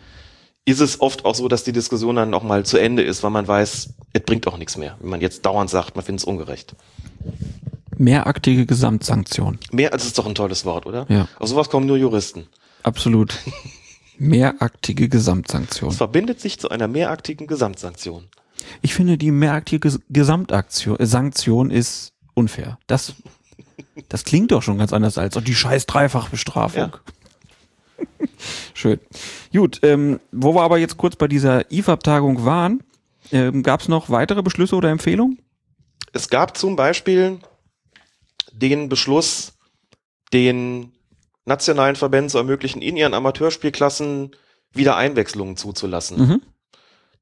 ist 0.66 0.82
es 0.82 1.00
oft 1.02 1.26
auch 1.26 1.36
so, 1.36 1.48
dass 1.48 1.64
die 1.64 1.72
Diskussion 1.72 2.18
dann 2.18 2.34
auch 2.34 2.44
mal 2.44 2.66
zu 2.66 2.78
Ende 2.78 3.02
ist, 3.02 3.24
weil 3.24 3.32
man 3.32 3.48
weiß, 3.48 3.94
es 4.14 4.22
bringt 4.24 4.46
auch 4.48 4.58
nichts 4.58 4.78
mehr. 4.78 4.98
Wenn 5.00 5.10
man 5.10 5.22
jetzt 5.22 5.46
dauernd 5.46 5.70
sagt, 5.70 5.96
man 5.96 6.06
findet 6.06 6.22
es 6.22 6.26
ungerecht. 6.26 6.76
Mehraktige 7.98 8.66
Gesamtsanktion. 8.66 9.60
Mehr 9.72 9.94
als 9.94 10.06
ist 10.06 10.18
doch 10.18 10.26
ein 10.26 10.36
tolles 10.36 10.66
Wort, 10.66 10.86
oder? 10.86 11.06
Ja. 11.10 11.28
Auf 11.40 11.50
sowas 11.50 11.70
kommen 11.70 11.86
nur 11.86 11.98
Juristen. 11.98 12.48
Absolut. 12.84 13.38
Mehraktige 14.18 15.10
Gesamtsanktion. 15.10 15.90
Es 15.90 15.98
verbindet 15.98 16.40
sich 16.40 16.60
zu 16.60 16.70
einer 16.70 16.88
mehraktigen 16.88 17.48
Gesamtsanktion. 17.48 18.28
Ich 18.82 18.94
finde, 18.94 19.18
die 19.18 19.32
mehraktige 19.32 19.88
Ges- 19.90 20.02
Gesamtaktion, 20.10 21.00
äh, 21.00 21.06
Sanktion 21.06 21.72
ist 21.72 22.14
unfair. 22.36 22.78
Das, 22.88 23.16
das 24.10 24.24
klingt 24.24 24.52
doch 24.52 24.62
schon 24.62 24.78
ganz 24.78 24.94
anders 24.94 25.18
als 25.18 25.36
oh, 25.38 25.42
die 25.42 25.56
scheiß 25.56 25.88
Dreifachbestrafung. 25.88 26.96
Schön. 28.74 29.00
Gut, 29.52 29.80
ähm, 29.84 30.20
wo 30.32 30.54
wir 30.54 30.62
aber 30.62 30.78
jetzt 30.78 30.98
kurz 30.98 31.16
bei 31.16 31.28
dieser 31.28 31.72
IFAB-Tagung 31.72 32.46
waren, 32.46 32.84
ähm, 33.32 33.64
gab 33.64 33.82
es 33.82 33.88
noch 33.88 34.10
weitere 34.10 34.42
Beschlüsse 34.44 34.76
oder 34.76 34.90
Empfehlungen? 34.90 35.40
Es 36.14 36.30
gab 36.30 36.58
zum 36.58 36.76
Beispiel 36.76 37.40
den 38.52 38.90
Beschluss, 38.90 39.54
den 40.34 40.92
nationalen 41.46 41.96
Verbänden 41.96 42.30
zu 42.30 42.38
ermöglichen, 42.38 42.82
in 42.82 42.98
ihren 42.98 43.14
Amateurspielklassen 43.14 44.32
wieder 44.74 44.96
Einwechslungen 44.96 45.58
zuzulassen. 45.58 46.18
Mhm. 46.18 46.42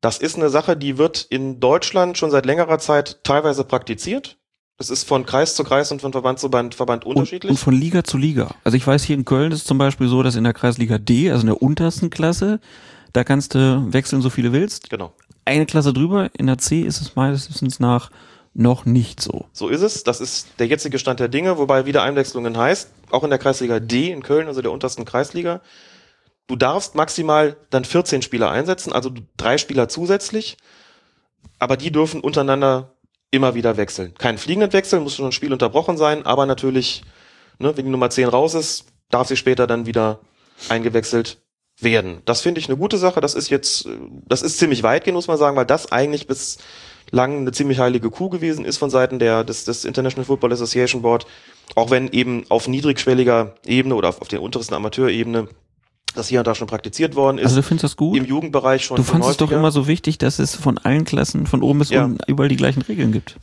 Das 0.02 0.18
ist 0.18 0.38
eine 0.38 0.50
Sache, 0.50 0.78
die 0.78 0.98
wird 0.98 1.26
in 1.30 1.60
Deutschland 1.60 2.18
schon 2.18 2.32
seit 2.32 2.46
längerer 2.46 2.80
Zeit 2.80 3.24
teilweise 3.24 3.64
praktiziert. 3.64 4.38
Das 4.78 4.90
ist 4.90 5.06
von 5.06 5.26
Kreis 5.26 5.56
zu 5.56 5.66
Kreis 5.66 5.92
und 5.92 6.02
von 6.02 6.14
Verband 6.14 6.40
zu 6.40 6.50
Verband 6.50 7.06
unterschiedlich. 7.06 7.50
Und, 7.50 7.58
und 7.58 7.58
von 7.58 7.74
Liga 7.74 8.06
zu 8.06 8.18
Liga. 8.18 8.56
Also 8.64 8.78
ich 8.78 8.88
weiß, 8.88 9.04
hier 9.04 9.18
in 9.18 9.26
Köln 9.26 9.52
ist 9.52 9.60
es 9.60 9.66
zum 9.66 9.78
Beispiel 9.78 10.08
so, 10.08 10.24
dass 10.24 10.38
in 10.38 10.46
der 10.46 10.54
Kreisliga 10.54 10.98
D, 10.98 11.30
also 11.30 11.42
in 11.42 11.48
der 11.48 11.62
untersten 11.62 12.10
Klasse, 12.10 12.62
da 13.12 13.26
kannst 13.26 13.56
du 13.56 13.92
wechseln, 13.92 14.22
so 14.22 14.30
viele 14.30 14.54
willst. 14.54 14.90
Genau. 14.90 15.12
Eine 15.44 15.66
Klasse 15.66 15.92
drüber, 15.92 16.30
in 16.38 16.48
der 16.48 16.60
C 16.60 16.82
ist 16.82 17.02
es 17.02 17.16
meines 17.18 17.50
Wissens 17.50 17.82
nach 17.82 18.10
noch 18.54 18.86
nicht 18.86 19.22
so. 19.22 19.46
So 19.54 19.70
ist 19.70 19.82
es. 19.82 20.04
Das 20.04 20.22
ist 20.22 20.48
der 20.60 20.68
jetzige 20.68 21.00
Stand 21.00 21.20
der 21.20 21.28
Dinge, 21.28 21.58
wobei 21.58 21.86
wieder 21.86 22.04
Einwechslungen 22.04 22.58
heißt, 22.58 22.90
auch 23.12 23.24
in 23.24 23.30
der 23.30 23.40
Kreisliga 23.40 23.80
D 23.80 24.12
in 24.12 24.24
Köln, 24.24 24.48
also 24.48 24.62
der 24.62 24.72
untersten 24.72 25.06
Kreisliga, 25.06 25.62
du 26.48 26.56
darfst 26.56 26.96
maximal 26.96 27.58
dann 27.70 27.86
14 27.86 28.22
Spieler 28.22 28.52
einsetzen, 28.52 28.92
also 28.92 29.12
drei 29.38 29.58
Spieler 29.58 29.88
zusätzlich, 29.88 30.58
aber 31.60 31.78
die 31.78 31.92
dürfen 31.92 32.22
untereinander 32.22 32.96
immer 33.32 33.54
wieder 33.54 33.78
wechseln. 33.78 34.14
Kein 34.16 34.38
fliegenden 34.38 34.74
Wechsel, 34.74 35.00
muss 35.00 35.16
schon 35.16 35.26
ein 35.26 35.32
Spiel 35.32 35.54
unterbrochen 35.54 35.98
sein, 35.98 36.26
aber 36.26 36.46
natürlich, 36.46 37.04
ne, 37.60 37.76
wenn 37.78 37.86
die 37.86 37.92
Nummer 37.92 38.10
10 38.10 38.28
raus 38.30 38.56
ist, 38.56 38.86
darf 39.10 39.28
sie 39.28 39.38
später 39.38 39.68
dann 39.68 39.86
wieder 39.86 40.20
eingewechselt 40.70 41.38
werden. 41.80 42.22
Das 42.26 42.42
finde 42.42 42.60
ich 42.60 42.68
eine 42.68 42.78
gute 42.78 42.98
Sache. 42.98 43.22
Das 43.22 43.36
ist 43.36 43.50
jetzt, 43.50 43.88
das 44.28 44.42
ist 44.42 44.58
ziemlich 44.58 44.84
weitgehend, 44.84 45.16
muss 45.16 45.28
man 45.28 45.38
sagen, 45.38 45.56
weil 45.56 45.66
das 45.66 45.92
eigentlich 45.92 46.28
bislang 47.12 47.38
eine 47.38 47.52
ziemlich 47.52 47.80
heilige 47.80 48.10
Kuh 48.10 48.30
gewesen 48.30 48.66
ist 48.66 48.78
von 48.78 48.90
Seiten 48.90 49.20
der, 49.20 49.44
des, 49.44 49.66
des 49.66 49.86
International 49.86 50.26
Football 50.26 50.54
Association 50.54 51.02
Board. 51.02 51.26
Auch 51.76 51.92
wenn 51.92 52.08
eben 52.10 52.46
auf 52.50 52.68
niedrigschwelliger 52.68 53.56
Ebene 53.66 53.96
oder 53.96 54.10
auf, 54.10 54.22
auf 54.22 54.28
der 54.28 54.42
untersten 54.42 54.76
Amateurebene 54.76 55.48
das 56.16 56.28
hier 56.28 56.40
und 56.40 56.48
da 56.48 56.56
schon 56.56 56.68
praktiziert 56.68 57.16
worden 57.16 57.38
ist. 57.38 57.46
Also 57.46 57.58
du 57.58 57.64
findest 57.64 57.84
das 57.84 57.96
gut? 57.96 58.18
Im 58.18 58.26
Jugendbereich 58.26 58.84
schon. 58.84 58.98
Du 58.98 59.04
fandest 59.04 59.32
es 59.32 59.38
doch 59.38 59.52
immer 59.52 59.72
so 59.72 59.88
wichtig, 59.88 60.18
dass 60.18 60.40
es 60.40 60.56
von 60.56 60.80
allen 60.80 61.06
Klassen, 61.06 61.46
von 61.46 61.62
oben 61.62 61.80
bis 61.80 61.90
ja. 61.90 62.06
unten, 62.06 62.20
überall 62.28 62.50
die 62.50 62.56
gleichen 62.56 62.82
Regeln 62.82 63.12
gibt. 63.12 63.36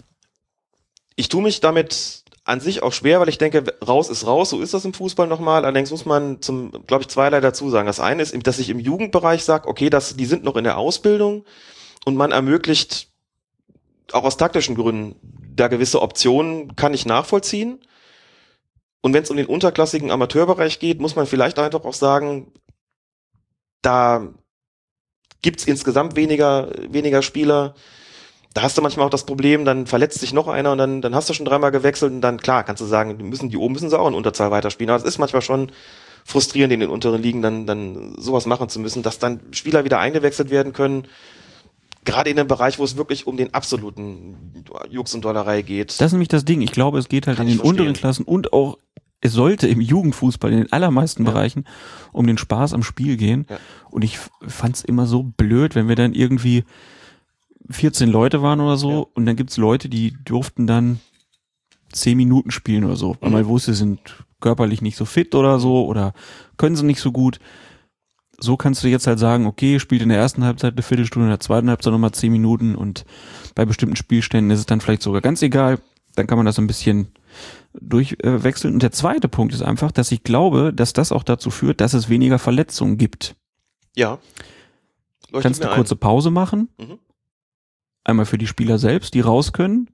Ich 1.14 1.28
tue 1.28 1.42
mich 1.42 1.60
damit 1.60 2.24
an 2.44 2.60
sich 2.60 2.82
auch 2.82 2.92
schwer, 2.92 3.20
weil 3.20 3.28
ich 3.28 3.38
denke, 3.38 3.64
raus 3.86 4.08
ist 4.08 4.26
raus, 4.26 4.50
so 4.50 4.60
ist 4.60 4.74
das 4.74 4.84
im 4.84 4.94
Fußball 4.94 5.28
nochmal. 5.28 5.64
Allerdings 5.64 5.90
muss 5.90 6.06
man 6.06 6.42
zum, 6.42 6.72
glaube 6.86 7.02
ich, 7.02 7.08
zweierlei 7.08 7.40
dazu 7.40 7.70
sagen. 7.70 7.86
Das 7.86 8.00
eine 8.00 8.22
ist, 8.22 8.34
dass 8.46 8.58
ich 8.58 8.68
im 8.68 8.80
Jugendbereich 8.80 9.44
sage, 9.44 9.68
okay, 9.68 9.88
das, 9.88 10.16
die 10.16 10.26
sind 10.26 10.44
noch 10.44 10.56
in 10.56 10.64
der 10.64 10.76
Ausbildung 10.76 11.44
und 12.04 12.16
man 12.16 12.32
ermöglicht 12.32 13.08
auch 14.12 14.24
aus 14.24 14.36
taktischen 14.36 14.74
Gründen 14.74 15.16
da 15.56 15.68
gewisse 15.68 16.02
Optionen, 16.02 16.76
kann 16.76 16.94
ich 16.94 17.06
nachvollziehen. 17.06 17.80
Und 19.00 19.14
wenn 19.14 19.22
es 19.22 19.30
um 19.30 19.36
den 19.36 19.46
unterklassigen 19.46 20.10
Amateurbereich 20.10 20.78
geht, 20.78 21.00
muss 21.00 21.16
man 21.16 21.26
vielleicht 21.26 21.58
einfach 21.58 21.84
auch 21.84 21.94
sagen, 21.94 22.52
da 23.82 24.34
gibt's 25.42 25.64
insgesamt 25.64 26.16
weniger, 26.16 26.70
weniger 26.88 27.22
Spieler. 27.22 27.74
Da 28.52 28.62
hast 28.62 28.76
du 28.76 28.82
manchmal 28.82 29.06
auch 29.06 29.10
das 29.10 29.26
Problem, 29.26 29.64
dann 29.64 29.86
verletzt 29.86 30.18
sich 30.18 30.32
noch 30.32 30.48
einer 30.48 30.72
und 30.72 30.78
dann, 30.78 31.02
dann 31.02 31.14
hast 31.14 31.28
du 31.28 31.34
schon 31.34 31.46
dreimal 31.46 31.70
gewechselt 31.70 32.12
und 32.12 32.20
dann, 32.20 32.40
klar, 32.40 32.64
kannst 32.64 32.80
du 32.80 32.86
sagen, 32.86 33.18
die 33.18 33.24
müssen, 33.24 33.50
die 33.50 33.56
oben 33.56 33.74
müssen 33.74 33.90
sie 33.90 33.98
auch 33.98 34.08
in 34.08 34.14
Unterzahl 34.14 34.50
weiterspielen. 34.50 34.90
Aber 34.90 34.98
es 34.98 35.08
ist 35.08 35.18
manchmal 35.18 35.42
schon 35.42 35.70
frustrierend, 36.24 36.72
in 36.72 36.80
den 36.80 36.88
unteren 36.90 37.22
Ligen 37.22 37.42
dann, 37.42 37.66
dann 37.66 38.16
sowas 38.18 38.46
machen 38.46 38.68
zu 38.68 38.80
müssen, 38.80 39.02
dass 39.02 39.18
dann 39.18 39.40
Spieler 39.52 39.84
wieder 39.84 40.00
eingewechselt 40.00 40.50
werden 40.50 40.72
können. 40.72 41.06
Gerade 42.06 42.30
in 42.30 42.38
einem 42.38 42.48
Bereich, 42.48 42.78
wo 42.78 42.84
es 42.84 42.96
wirklich 42.96 43.26
um 43.26 43.36
den 43.36 43.52
absoluten 43.52 44.64
Jux 44.88 45.14
und 45.14 45.24
Dollerei 45.24 45.60
geht. 45.60 45.90
Das 45.90 46.06
ist 46.06 46.12
nämlich 46.12 46.28
das 46.28 46.46
Ding. 46.46 46.62
Ich 46.62 46.72
glaube, 46.72 46.98
es 46.98 47.08
geht 47.08 47.26
halt 47.26 47.38
in 47.38 47.48
den 47.48 47.60
unteren 47.60 47.92
Klassen 47.92 48.24
und 48.24 48.54
auch 48.54 48.78
es 49.20 49.32
sollte 49.32 49.66
im 49.66 49.80
Jugendfußball 49.80 50.52
in 50.52 50.58
den 50.58 50.72
allermeisten 50.72 51.24
ja. 51.24 51.30
Bereichen 51.30 51.64
um 52.12 52.26
den 52.26 52.38
Spaß 52.38 52.72
am 52.74 52.82
Spiel 52.82 53.16
gehen. 53.16 53.46
Ja. 53.50 53.58
Und 53.90 54.02
ich 54.02 54.18
fand 54.46 54.76
es 54.76 54.84
immer 54.84 55.06
so 55.06 55.22
blöd, 55.22 55.74
wenn 55.74 55.88
wir 55.88 55.96
dann 55.96 56.14
irgendwie 56.14 56.64
14 57.70 58.08
Leute 58.08 58.42
waren 58.42 58.60
oder 58.60 58.76
so 58.76 58.90
ja. 58.90 59.06
und 59.14 59.26
dann 59.26 59.36
gibt's 59.36 59.56
Leute, 59.56 59.88
die 59.88 60.16
durften 60.24 60.66
dann 60.66 61.00
10 61.92 62.16
Minuten 62.16 62.50
spielen 62.50 62.84
oder 62.84 62.96
so, 62.96 63.16
weil 63.20 63.30
mhm. 63.30 63.36
man 63.36 63.46
wusste, 63.46 63.72
sie 63.72 63.78
sind 63.78 64.00
körperlich 64.40 64.82
nicht 64.82 64.96
so 64.96 65.04
fit 65.04 65.34
oder 65.34 65.58
so 65.58 65.86
oder 65.86 66.12
können 66.56 66.76
sie 66.76 66.84
nicht 66.84 67.00
so 67.00 67.10
gut. 67.10 67.40
So 68.38 68.56
kannst 68.56 68.84
du 68.84 68.88
jetzt 68.88 69.06
halt 69.06 69.18
sagen, 69.18 69.46
okay, 69.46 69.80
spielt 69.80 70.02
in 70.02 70.10
der 70.10 70.18
ersten 70.18 70.44
Halbzeit 70.44 70.74
eine 70.74 70.82
Viertelstunde, 70.82 71.26
in 71.26 71.30
der 71.30 71.40
zweiten 71.40 71.68
Halbzeit 71.70 71.92
nochmal 71.92 72.12
10 72.12 72.30
Minuten 72.30 72.74
und 72.74 73.04
bei 73.54 73.64
bestimmten 73.64 73.96
Spielständen 73.96 74.50
ist 74.50 74.60
es 74.60 74.66
dann 74.66 74.80
vielleicht 74.80 75.02
sogar 75.02 75.22
ganz 75.22 75.42
egal. 75.42 75.78
Dann 76.14 76.26
kann 76.26 76.38
man 76.38 76.46
das 76.46 76.58
ein 76.58 76.66
bisschen 76.66 77.08
durchwechseln. 77.80 78.74
Und 78.74 78.82
der 78.82 78.92
zweite 78.92 79.28
Punkt 79.28 79.54
ist 79.54 79.62
einfach, 79.62 79.92
dass 79.92 80.12
ich 80.12 80.22
glaube, 80.22 80.72
dass 80.72 80.92
das 80.92 81.12
auch 81.12 81.22
dazu 81.22 81.50
führt, 81.50 81.80
dass 81.80 81.94
es 81.94 82.08
weniger 82.08 82.38
Verletzungen 82.38 82.98
gibt. 82.98 83.36
Ja. 83.94 84.18
Leuchtet 85.30 85.42
Kannst 85.42 85.64
eine 85.64 85.74
kurze 85.74 85.96
Pause 85.96 86.30
machen. 86.30 86.68
Mhm. 86.78 86.98
Einmal 88.04 88.26
für 88.26 88.38
die 88.38 88.46
Spieler 88.46 88.78
selbst, 88.78 89.14
die 89.14 89.20
raus 89.20 89.52
können. 89.52 89.90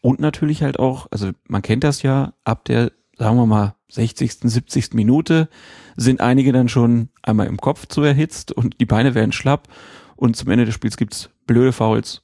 Und 0.00 0.18
natürlich 0.18 0.62
halt 0.62 0.78
auch, 0.78 1.06
also 1.10 1.30
man 1.46 1.62
kennt 1.62 1.84
das 1.84 2.02
ja, 2.02 2.32
ab 2.44 2.64
der, 2.64 2.90
sagen 3.18 3.36
wir 3.36 3.46
mal, 3.46 3.76
60., 3.92 4.32
70. 4.42 4.94
Minute 4.94 5.48
sind 5.96 6.20
einige 6.20 6.52
dann 6.52 6.68
schon 6.68 7.10
einmal 7.22 7.46
im 7.46 7.58
Kopf 7.58 7.86
zu 7.86 8.02
erhitzt 8.02 8.52
und 8.52 8.80
die 8.80 8.86
Beine 8.86 9.14
werden 9.14 9.32
schlapp. 9.32 9.68
Und 10.16 10.36
zum 10.36 10.50
Ende 10.50 10.64
des 10.64 10.74
Spiels 10.74 10.96
gibt's 10.96 11.30
blöde 11.46 11.72
Fouls, 11.72 12.22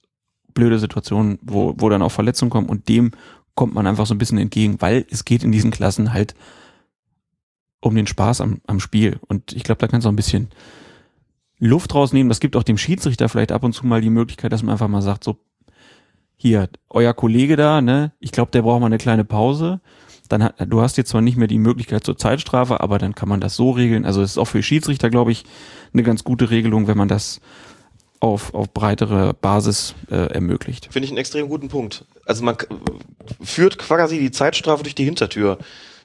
blöde 0.55 0.78
Situationen, 0.78 1.39
wo, 1.43 1.74
wo 1.77 1.89
dann 1.89 2.03
auch 2.03 2.12
Verletzungen 2.12 2.51
kommen. 2.51 2.69
Und 2.69 2.89
dem 2.89 3.11
kommt 3.55 3.74
man 3.74 3.86
einfach 3.86 4.07
so 4.07 4.15
ein 4.15 4.19
bisschen 4.19 4.39
entgegen, 4.39 4.81
weil 4.81 5.05
es 5.11 5.24
geht 5.24 5.45
in 5.45 5.53
diesen 5.53 5.70
Klassen 5.70 6.12
halt 6.12 6.35
um 7.81 7.95
den 7.95 8.07
Spaß 8.07 8.40
am, 8.40 8.61
am 8.66 8.81
Spiel. 8.81 9.19
Und 9.28 9.53
ich 9.53 9.62
glaube, 9.62 9.78
da 9.78 9.89
kannst 9.89 10.05
du 10.05 10.09
auch 10.09 10.12
ein 10.12 10.16
bisschen 10.16 10.49
Luft 11.59 11.95
rausnehmen. 11.95 12.28
Das 12.28 12.40
gibt 12.40 12.57
auch 12.57 12.62
dem 12.62 12.78
Schiedsrichter 12.78 13.28
vielleicht 13.28 13.53
ab 13.53 13.62
und 13.62 13.74
zu 13.74 13.86
mal 13.86 14.01
die 14.01 14.11
Möglichkeit, 14.11 14.53
dass 14.53 14.62
man 14.62 14.73
einfach 14.73 14.89
mal 14.89 15.03
sagt, 15.03 15.24
so, 15.24 15.36
hier, 16.36 16.69
euer 16.89 17.15
Kollege 17.15 17.57
da, 17.57 17.81
ne, 17.81 18.12
ich 18.20 18.32
glaube, 18.32 18.53
der 18.53 18.62
braucht 18.62 18.81
mal 18.81 18.86
eine 18.86 18.99
kleine 18.99 19.24
Pause. 19.24 19.81
Dann 20.28 20.42
hat, 20.44 20.55
du 20.66 20.80
hast 20.80 20.96
jetzt 20.96 21.10
zwar 21.10 21.20
nicht 21.20 21.36
mehr 21.36 21.48
die 21.48 21.59
Möglichkeit 21.59 22.05
zur 22.05 22.16
Zeitstrafe, 22.16 22.80
aber 22.80 22.98
dann 22.98 23.14
kann 23.14 23.28
man 23.28 23.40
das 23.40 23.56
so 23.56 23.70
regeln. 23.70 24.05
Also 24.05 24.22
es 24.22 24.32
ist 24.32 24.38
auch 24.38 24.46
für 24.46 24.62
Schiedsrichter, 24.62 25.10
glaube 25.10 25.32
ich, 25.32 25.44
eine 25.92 26.02
ganz 26.02 26.24
gute 26.24 26.50
Regelung, 26.50 26.86
wenn 26.86 26.98
man 26.98 27.09
das 27.09 27.40
auf, 28.20 28.55
auf 28.55 28.72
breitere 28.72 29.34
Basis 29.34 29.94
äh, 30.10 30.32
ermöglicht. 30.32 30.88
Finde 30.90 31.05
ich 31.05 31.10
einen 31.10 31.18
extrem 31.18 31.48
guten 31.48 31.68
Punkt. 31.68 32.05
Also 32.26 32.44
man 32.44 32.56
führt 33.40 33.78
quasi 33.78 34.18
die 34.18 34.30
Zeitstrafe 34.30 34.82
durch 34.82 34.94
die 34.94 35.05
Hintertür. 35.05 35.59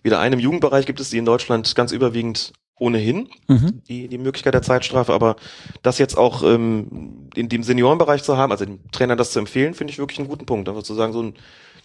Wieder 0.03 0.19
einem 0.19 0.39
Jugendbereich 0.39 0.85
gibt 0.85 0.99
es 0.99 1.09
die 1.09 1.17
in 1.17 1.25
Deutschland 1.25 1.75
ganz 1.75 1.91
überwiegend 1.91 2.53
ohnehin, 2.79 3.29
mhm. 3.47 3.81
die, 3.87 4.07
die 4.07 4.17
Möglichkeit 4.17 4.53
der 4.53 4.61
Zeitstrafe, 4.61 5.13
aber 5.13 5.35
das 5.83 5.99
jetzt 5.99 6.17
auch 6.17 6.43
ähm, 6.43 7.29
in 7.35 7.47
dem 7.47 7.63
Seniorenbereich 7.63 8.23
zu 8.23 8.35
haben, 8.35 8.51
also 8.51 8.65
dem 8.65 8.79
Trainer 8.91 9.15
das 9.15 9.31
zu 9.31 9.39
empfehlen, 9.39 9.73
finde 9.73 9.91
ich 9.91 9.99
wirklich 9.99 10.19
einen 10.19 10.27
guten 10.27 10.45
Punkt. 10.45 10.67
Einfach 10.67 10.83
zu 10.83 10.93
sagen, 10.93 11.13
so 11.13 11.21
ein, 11.21 11.35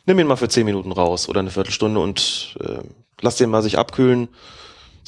nimm 0.08 0.18
ihn 0.18 0.26
mal 0.26 0.36
für 0.36 0.48
zehn 0.48 0.64
Minuten 0.64 0.90
raus 0.90 1.28
oder 1.28 1.38
eine 1.38 1.50
Viertelstunde 1.50 2.00
und 2.00 2.56
äh, 2.60 2.78
lass 3.20 3.36
den 3.36 3.50
mal 3.50 3.62
sich 3.62 3.78
abkühlen 3.78 4.28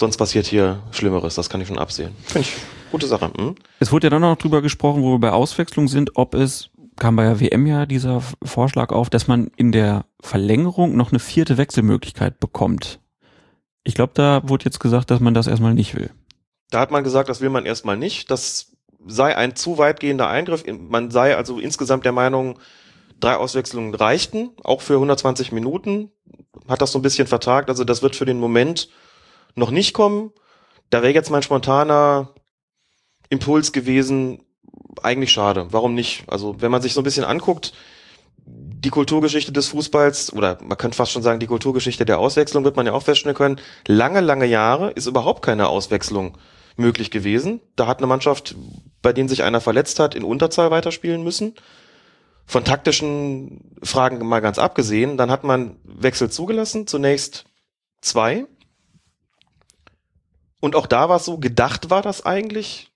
sonst 0.01 0.17
passiert 0.17 0.47
hier 0.47 0.83
Schlimmeres, 0.91 1.37
das 1.37 1.49
kann 1.49 1.61
ich 1.61 1.69
schon 1.69 1.79
absehen. 1.79 2.17
Finde 2.25 2.49
ich 2.49 2.57
gute 2.91 3.07
Sache. 3.07 3.31
Hm? 3.37 3.55
Es 3.79 3.93
wurde 3.93 4.07
ja 4.07 4.11
dann 4.11 4.23
noch 4.23 4.37
drüber 4.37 4.63
gesprochen, 4.63 5.03
wo 5.03 5.13
wir 5.13 5.21
bei 5.21 5.31
Auswechslung 5.31 5.87
sind, 5.87 6.17
ob 6.17 6.35
es, 6.35 6.71
kam 6.99 7.15
bei 7.15 7.25
der 7.25 7.39
WM 7.39 7.67
ja 7.67 7.87
dieser 7.87 8.21
Vorschlag 8.43 8.91
auf, 8.91 9.11
dass 9.11 9.29
man 9.29 9.53
in 9.57 9.71
der 9.71 10.07
Verlängerung 10.21 10.97
noch 10.97 11.13
eine 11.13 11.21
vierte 11.21 11.57
Wechselmöglichkeit 11.57 12.41
bekommt. 12.41 12.99
Ich 13.85 13.95
glaube, 13.95 14.13
da 14.15 14.43
wurde 14.45 14.65
jetzt 14.65 14.81
gesagt, 14.81 15.11
dass 15.11 15.21
man 15.21 15.35
das 15.35 15.47
erstmal 15.47 15.75
nicht 15.75 15.95
will. 15.95 16.11
Da 16.71 16.81
hat 16.81 16.91
man 16.91 17.05
gesagt, 17.05 17.29
das 17.29 17.41
will 17.41 17.51
man 17.51 17.67
erstmal 17.67 17.97
nicht. 17.97 18.31
Das 18.31 18.73
sei 19.07 19.37
ein 19.37 19.57
zu 19.57 19.79
weitgehender 19.79 20.29
Eingriff. 20.29 20.65
Man 20.67 21.11
sei 21.11 21.37
also 21.37 21.59
insgesamt 21.59 22.05
der 22.05 22.13
Meinung, 22.13 22.59
drei 23.21 23.37
Auswechslungen 23.37 23.95
reichten, 23.95 24.51
auch 24.65 24.81
für 24.81 24.95
120 24.95 25.53
Minuten. 25.53 26.11
Hat 26.69 26.83
das 26.83 26.93
so 26.93 26.99
ein 26.99 27.03
bisschen 27.03 27.27
vertagt. 27.27 27.69
Also 27.69 27.85
das 27.85 28.03
wird 28.03 28.17
für 28.17 28.25
den 28.25 28.41
Moment 28.41 28.89
noch 29.55 29.71
nicht 29.71 29.93
kommen. 29.93 30.33
Da 30.91 31.03
wäre 31.03 31.15
jetzt 31.15 31.31
mein 31.31 31.43
spontaner 31.43 32.35
Impuls 33.29 33.73
gewesen, 33.73 34.43
eigentlich 35.03 35.33
schade. 35.33 35.69
Warum 35.71 35.95
nicht? 35.95 36.25
Also, 36.27 36.61
wenn 36.61 36.71
man 36.71 36.83
sich 36.83 36.95
so 36.95 37.01
ein 37.01 37.05
bisschen 37.05 37.25
anguckt, 37.25 37.73
die 38.47 38.91
Kulturgeschichte 38.91 39.53
des 39.53 39.69
Fußballs, 39.69 40.33
oder 40.33 40.59
man 40.63 40.79
könnte 40.79 40.97
fast 40.97 41.13
schon 41.13 41.23
sagen, 41.23 41.39
die 41.39 41.47
Kulturgeschichte 41.47 42.05
der 42.05 42.19
Auswechslung, 42.19 42.65
wird 42.65 42.77
man 42.77 42.87
ja 42.87 42.93
auch 42.93 43.03
feststellen 43.03 43.37
können, 43.37 43.61
lange, 43.87 44.21
lange 44.21 44.47
Jahre 44.47 44.91
ist 44.91 45.07
überhaupt 45.07 45.43
keine 45.43 45.69
Auswechslung 45.69 46.37
möglich 46.77 47.11
gewesen. 47.11 47.61
Da 47.77 47.87
hat 47.87 47.99
eine 47.99 48.07
Mannschaft, 48.07 48.55
bei 49.03 49.13
denen 49.13 49.29
sich 49.29 49.43
einer 49.43 49.61
verletzt 49.61 50.01
hat, 50.01 50.15
in 50.15 50.25
Unterzahl 50.25 50.71
weiterspielen 50.71 51.23
müssen. 51.23 51.55
Von 52.51 52.65
taktischen 52.65 53.77
Fragen 53.83 54.27
mal 54.27 54.41
ganz 54.41 54.59
abgesehen, 54.59 55.17
dann 55.17 55.31
hat 55.31 55.45
man 55.45 55.77
Wechsel 55.85 56.31
zugelassen, 56.31 56.87
zunächst 56.87 57.45
zwei, 58.01 58.47
und 60.61 60.77
auch 60.77 60.87
da 60.87 61.09
war 61.09 61.17
es 61.17 61.25
so, 61.25 61.39
gedacht 61.39 61.91
war 61.91 62.03
das 62.03 62.25
eigentlich, 62.25 62.91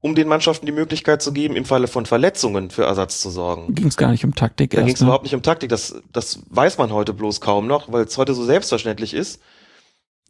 um 0.00 0.14
den 0.14 0.26
Mannschaften 0.26 0.66
die 0.66 0.72
Möglichkeit 0.72 1.22
zu 1.22 1.32
geben, 1.32 1.54
im 1.54 1.64
Falle 1.64 1.86
von 1.86 2.06
Verletzungen 2.06 2.70
für 2.70 2.84
Ersatz 2.84 3.20
zu 3.20 3.30
sorgen. 3.30 3.74
Ging 3.74 3.86
es 3.86 3.96
gar 3.96 4.10
nicht 4.10 4.24
um 4.24 4.34
Taktik. 4.34 4.70
Da 4.70 4.82
ging 4.82 4.94
es 4.94 5.00
ne? 5.00 5.06
überhaupt 5.06 5.24
nicht 5.24 5.34
um 5.34 5.42
Taktik. 5.42 5.68
Das, 5.68 6.02
das 6.12 6.40
weiß 6.48 6.78
man 6.78 6.90
heute 6.90 7.12
bloß 7.12 7.40
kaum 7.40 7.66
noch, 7.66 7.92
weil 7.92 8.04
es 8.04 8.18
heute 8.18 8.34
so 8.34 8.44
selbstverständlich 8.44 9.14
ist. 9.14 9.40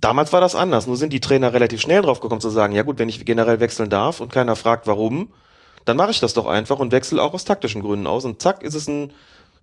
Damals 0.00 0.32
war 0.32 0.40
das 0.40 0.56
anders. 0.56 0.88
Nur 0.88 0.96
sind 0.96 1.12
die 1.12 1.20
Trainer 1.20 1.52
relativ 1.52 1.80
schnell 1.80 2.02
drauf 2.02 2.20
gekommen 2.20 2.40
zu 2.40 2.50
sagen, 2.50 2.74
ja 2.74 2.82
gut, 2.82 2.98
wenn 2.98 3.08
ich 3.08 3.24
generell 3.24 3.60
wechseln 3.60 3.88
darf 3.88 4.20
und 4.20 4.32
keiner 4.32 4.56
fragt, 4.56 4.88
warum, 4.88 5.32
dann 5.84 5.96
mache 5.96 6.10
ich 6.10 6.20
das 6.20 6.34
doch 6.34 6.46
einfach 6.46 6.78
und 6.78 6.92
wechsle 6.92 7.22
auch 7.22 7.34
aus 7.34 7.44
taktischen 7.44 7.82
Gründen 7.82 8.06
aus. 8.06 8.24
Und 8.24 8.40
zack, 8.40 8.62
ist 8.62 8.74
es 8.74 8.88
ein 8.88 9.12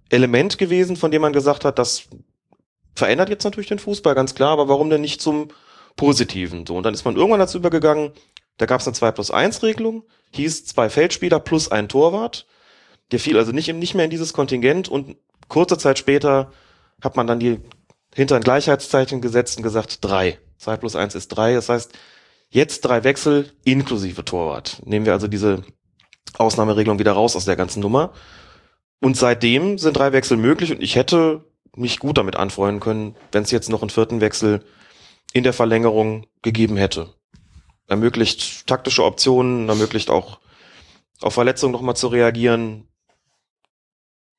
Element 0.09 0.57
gewesen, 0.57 0.95
von 0.97 1.11
dem 1.11 1.21
man 1.21 1.33
gesagt 1.33 1.65
hat, 1.65 1.79
das 1.79 2.03
verändert 2.95 3.29
jetzt 3.29 3.43
natürlich 3.43 3.69
den 3.69 3.79
Fußball, 3.79 4.15
ganz 4.15 4.35
klar, 4.35 4.51
aber 4.51 4.67
warum 4.67 4.89
denn 4.89 5.01
nicht 5.01 5.21
zum 5.21 5.49
Positiven? 5.95 6.65
So, 6.65 6.75
und 6.75 6.83
dann 6.83 6.93
ist 6.93 7.05
man 7.05 7.15
irgendwann 7.15 7.39
dazu 7.39 7.57
übergegangen, 7.57 8.11
da 8.57 8.65
gab 8.65 8.81
es 8.81 8.87
eine 8.87 8.93
2 8.93 9.11
plus 9.11 9.31
1 9.31 9.63
Regelung, 9.63 10.03
hieß 10.31 10.65
zwei 10.65 10.89
Feldspieler 10.89 11.39
plus 11.39 11.71
ein 11.71 11.87
Torwart. 11.87 12.45
Der 13.11 13.19
fiel 13.19 13.37
also 13.37 13.51
nicht, 13.51 13.73
nicht 13.73 13.95
mehr 13.95 14.05
in 14.05 14.11
dieses 14.11 14.33
Kontingent 14.33 14.89
und 14.89 15.15
kurze 15.47 15.77
Zeit 15.77 15.97
später 15.97 16.51
hat 17.01 17.15
man 17.15 17.25
dann 17.25 17.39
die 17.39 17.59
hinter 18.13 18.35
ein 18.35 18.43
Gleichheitszeichen 18.43 19.21
gesetzt 19.21 19.57
und 19.57 19.63
gesagt, 19.63 20.03
drei. 20.03 20.39
Zwei 20.57 20.75
plus 20.75 20.95
eins 20.95 21.15
ist 21.15 21.29
drei. 21.29 21.53
Das 21.53 21.69
heißt, 21.69 21.93
jetzt 22.49 22.81
drei 22.81 23.03
Wechsel 23.03 23.51
inklusive 23.63 24.25
Torwart. 24.25 24.81
Nehmen 24.85 25.05
wir 25.05 25.13
also 25.13 25.27
diese 25.27 25.63
Ausnahmeregelung 26.37 26.99
wieder 26.99 27.13
raus 27.13 27.35
aus 27.35 27.45
der 27.45 27.55
ganzen 27.55 27.81
Nummer. 27.81 28.11
Und 29.01 29.17
seitdem 29.17 29.77
sind 29.77 29.97
drei 29.97 30.11
Wechsel 30.11 30.37
möglich 30.37 30.71
und 30.71 30.81
ich 30.81 30.95
hätte 30.95 31.45
mich 31.75 31.99
gut 31.99 32.17
damit 32.17 32.35
anfreunden 32.35 32.79
können, 32.79 33.15
wenn 33.31 33.43
es 33.43 33.51
jetzt 33.51 33.69
noch 33.69 33.81
einen 33.81 33.89
vierten 33.89 34.21
Wechsel 34.21 34.63
in 35.33 35.43
der 35.43 35.53
Verlängerung 35.53 36.25
gegeben 36.41 36.77
hätte. 36.77 37.13
Ermöglicht 37.87 38.67
taktische 38.67 39.03
Optionen, 39.03 39.69
ermöglicht 39.69 40.09
auch 40.09 40.39
auf 41.21 41.33
Verletzungen 41.33 41.71
nochmal 41.71 41.95
zu 41.95 42.07
reagieren. 42.07 42.87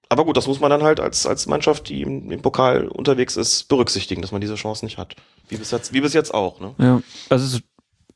Aber 0.08 0.24
gut, 0.24 0.36
das 0.36 0.46
muss 0.46 0.60
man 0.60 0.70
dann 0.70 0.82
halt 0.82 0.98
als, 0.98 1.26
als 1.26 1.46
Mannschaft, 1.46 1.88
die 1.88 2.02
im, 2.02 2.30
im 2.30 2.42
Pokal 2.42 2.88
unterwegs 2.88 3.36
ist, 3.36 3.68
berücksichtigen, 3.68 4.22
dass 4.22 4.32
man 4.32 4.40
diese 4.40 4.56
Chance 4.56 4.84
nicht 4.84 4.98
hat. 4.98 5.14
Wie 5.48 5.56
bis 5.56 5.70
jetzt, 5.70 5.92
wie 5.92 6.00
bis 6.00 6.14
jetzt 6.14 6.34
auch. 6.34 6.60
Ne? 6.60 6.74
Ja, 6.78 7.02
also 7.28 7.58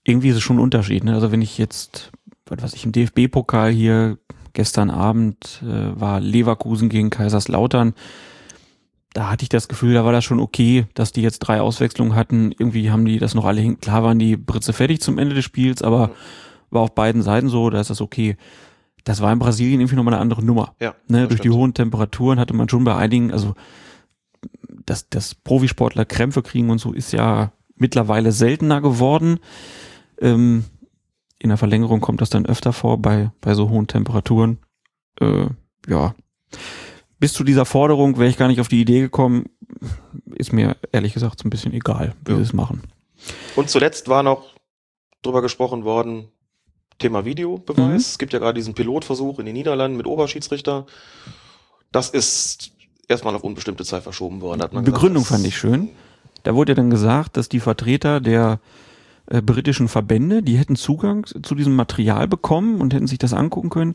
irgendwie 0.03 0.29
ist 0.29 0.37
es 0.37 0.43
schon 0.43 0.57
ein 0.57 0.63
Unterschied. 0.63 1.05
Ne? 1.05 1.15
Also 1.15 1.31
wenn 1.31 1.43
ich 1.43 1.57
jetzt, 1.57 2.11
was 2.57 2.73
weiß 2.73 2.75
ich, 2.75 2.85
im 2.85 2.93
DFB-Pokal 2.93 3.71
hier 3.71 4.19
gestern 4.53 4.91
Abend 4.91 5.63
äh, 5.63 6.01
war 6.01 6.21
Leverkusen 6.21 6.89
gegen 6.89 7.11
Kaiserslautern, 7.11 7.95
da 9.15 9.31
hatte 9.31 9.45
ich 9.45 9.49
das 9.49 9.69
Gefühl, 9.69 9.95
da 9.95 10.05
war 10.05 10.13
das 10.13 10.25
schon 10.25 10.41
okay, 10.41 10.87
dass 10.95 11.13
die 11.13 11.23
jetzt 11.23 11.39
drei 11.39 11.61
Auswechslungen 11.61 12.17
hatten. 12.17 12.51
Irgendwie 12.51 12.91
haben 12.91 13.05
die 13.05 13.19
das 13.19 13.35
noch 13.35 13.45
alle 13.45 13.61
hin. 13.61 13.79
Klar 13.79 14.03
waren 14.03 14.19
die 14.19 14.37
Britze 14.37 14.73
fertig 14.73 15.01
zum 15.01 15.19
Ende 15.19 15.37
des 15.37 15.45
Spiels, 15.45 15.83
aber 15.83 16.11
war 16.71 16.83
auf 16.83 16.97
beiden 16.97 17.23
Seiten 17.23 17.49
so, 17.49 17.71
da 17.71 17.81
ist 17.81 17.91
das 17.91 18.01
okay. 18.01 18.37
Das 19.05 19.21
war 19.21 19.33
in 19.33 19.39
Brasilien 19.39 19.81
irgendwie 19.81 19.95
nochmal 19.95 20.15
eine 20.15 20.21
andere 20.21 20.45
Nummer. 20.45 20.75
Ja, 20.81 20.97
ne? 21.07 21.29
Durch 21.29 21.41
die 21.41 21.51
hohen 21.51 21.75
Temperaturen 21.75 22.41
hatte 22.41 22.55
man 22.55 22.69
schon 22.69 22.83
bei 22.83 22.97
einigen, 22.97 23.33
also 23.33 23.55
dass, 24.85 25.09
dass 25.09 25.37
Profisportler 25.37 26.05
Krämpfe 26.05 26.43
kriegen 26.43 26.71
und 26.71 26.79
so 26.79 26.93
ist 26.93 27.13
ja 27.13 27.53
mittlerweile 27.77 28.33
seltener 28.33 28.81
geworden. 28.81 29.39
Ähm, 30.21 30.65
in 31.45 31.51
der 31.51 31.59
Verlängerung 31.59 32.01
kommt 32.01 32.23
das 32.23 32.31
dann 32.31 32.47
öfter 32.47 32.73
vor 32.73 32.97
bei, 32.97 33.31
bei 33.43 33.53
so 33.53 33.69
hohen 33.69 33.87
Temperaturen. 33.87 34.59
Äh, 35.21 35.49
ja. 35.87 36.15
Bis 37.19 37.35
zu 37.35 37.45
dieser 37.45 37.67
Forderung 37.67 38.17
wäre 38.17 38.31
ich 38.31 38.39
gar 38.39 38.49
nicht 38.49 38.63
auf 38.63 38.69
die 38.69 38.81
Idee 38.81 39.01
gekommen. 39.01 39.45
Ist 40.35 40.55
mir 40.55 40.77
ehrlich 40.91 41.13
gesagt 41.13 41.39
so 41.41 41.47
ein 41.47 41.51
bisschen 41.51 41.75
egal, 41.75 42.15
wie 42.25 42.33
Ja. 42.33 42.39
sie 42.39 42.45
es 42.45 42.55
machen. 42.55 42.83
Und 43.57 43.69
zuletzt 43.69 44.09
war 44.09 44.23
noch 44.23 44.55
drüber 45.21 45.43
gesprochen 45.43 45.85
worden, 45.85 46.29
Thema 46.99 47.27
Videobeweis. 47.27 47.79
Mhm. 47.89 47.95
Es 47.97 48.19
gibt 48.19 48.33
ja 48.33 48.39
gerade 48.39 48.55
diesen 48.55 48.73
Pilotversuch 48.73 49.39
in 49.39 49.45
den 49.45 49.55
Niederlanden 49.55 49.99
mit 49.99 50.07
Oberschiedsrichter. 50.07 50.87
Das 51.93 52.09
ist 52.09 52.73
erstmal 53.07 53.35
auf 53.35 53.45
unbestimmte 53.45 53.85
Zeit 53.85 54.03
verschoben 54.03 54.41
worden. 54.41 54.63
Hat 54.63 54.73
man 54.73 54.85
Begründung 54.85 55.25
gesagt, 55.25 55.41
fand 55.41 55.47
ich 55.47 55.59
schön. 55.59 55.91
Da 56.43 56.55
wurde 56.55 56.73
ja 56.73 56.77
dann 56.77 56.89
gesagt, 56.89 57.37
dass 57.37 57.51
die 57.51 57.61
Vertreter 57.61 58.21
der 58.23 58.61
äh, 59.27 59.41
britischen 59.43 59.89
Verbände, 59.89 60.43
die 60.43 60.57
hätten 60.59 60.77
Zugang 60.77 61.27
zu 61.27 61.55
diesem 61.55 61.75
Material 61.77 62.29
bekommen 62.29 62.81
und 62.81 62.93
hätten 62.95 63.07
sich 63.07 63.19
das 63.19 63.33
angucken 63.33 63.71
können. 63.71 63.95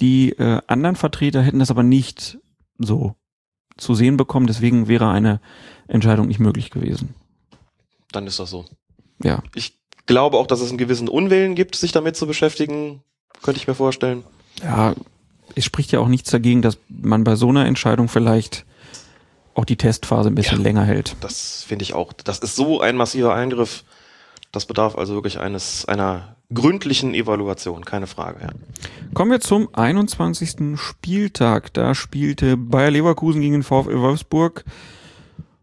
Die 0.00 0.30
äh, 0.32 0.60
anderen 0.66 0.96
Vertreter 0.96 1.42
hätten 1.42 1.58
das 1.58 1.70
aber 1.70 1.82
nicht 1.82 2.38
so 2.78 3.14
zu 3.76 3.94
sehen 3.94 4.16
bekommen. 4.16 4.46
Deswegen 4.46 4.88
wäre 4.88 5.08
eine 5.10 5.40
Entscheidung 5.88 6.28
nicht 6.28 6.40
möglich 6.40 6.70
gewesen. 6.70 7.14
Dann 8.12 8.26
ist 8.26 8.38
das 8.38 8.50
so. 8.50 8.64
Ja. 9.22 9.42
Ich 9.54 9.78
glaube 10.06 10.38
auch, 10.38 10.46
dass 10.46 10.60
es 10.60 10.68
einen 10.70 10.78
gewissen 10.78 11.08
Unwillen 11.08 11.54
gibt, 11.54 11.76
sich 11.76 11.92
damit 11.92 12.16
zu 12.16 12.26
beschäftigen. 12.26 13.02
Könnte 13.42 13.60
ich 13.60 13.66
mir 13.68 13.74
vorstellen. 13.74 14.24
Ja, 14.62 14.94
es 15.54 15.64
spricht 15.64 15.92
ja 15.92 16.00
auch 16.00 16.08
nichts 16.08 16.30
dagegen, 16.30 16.62
dass 16.62 16.78
man 16.88 17.24
bei 17.24 17.36
so 17.36 17.48
einer 17.48 17.66
Entscheidung 17.66 18.08
vielleicht 18.08 18.64
auch 19.54 19.64
die 19.64 19.76
Testphase 19.76 20.28
ein 20.28 20.34
bisschen 20.34 20.58
Ja. 20.58 20.62
länger 20.64 20.84
hält. 20.84 21.16
Das 21.20 21.64
finde 21.64 21.82
ich 21.82 21.94
auch. 21.94 22.12
Das 22.12 22.38
ist 22.38 22.56
so 22.56 22.80
ein 22.80 22.96
massiver 22.96 23.34
Eingriff. 23.34 23.84
Das 24.52 24.66
bedarf 24.66 24.96
also 24.96 25.14
wirklich 25.14 25.38
eines, 25.38 25.84
einer 25.84 26.36
gründlichen 26.52 27.14
Evaluation, 27.14 27.84
keine 27.84 28.06
Frage. 28.06 28.40
Ja. 28.42 28.48
Kommen 29.14 29.30
wir 29.30 29.40
zum 29.40 29.68
21. 29.72 30.76
Spieltag. 30.78 31.72
Da 31.72 31.94
spielte 31.94 32.56
Bayer 32.56 32.90
Leverkusen 32.90 33.40
gegen 33.40 33.54
den 33.54 33.62
VfL 33.62 34.00
Wolfsburg. 34.00 34.64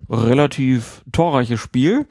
Relativ 0.09 1.01
torreiches 1.11 1.59
Spiel. 1.59 2.07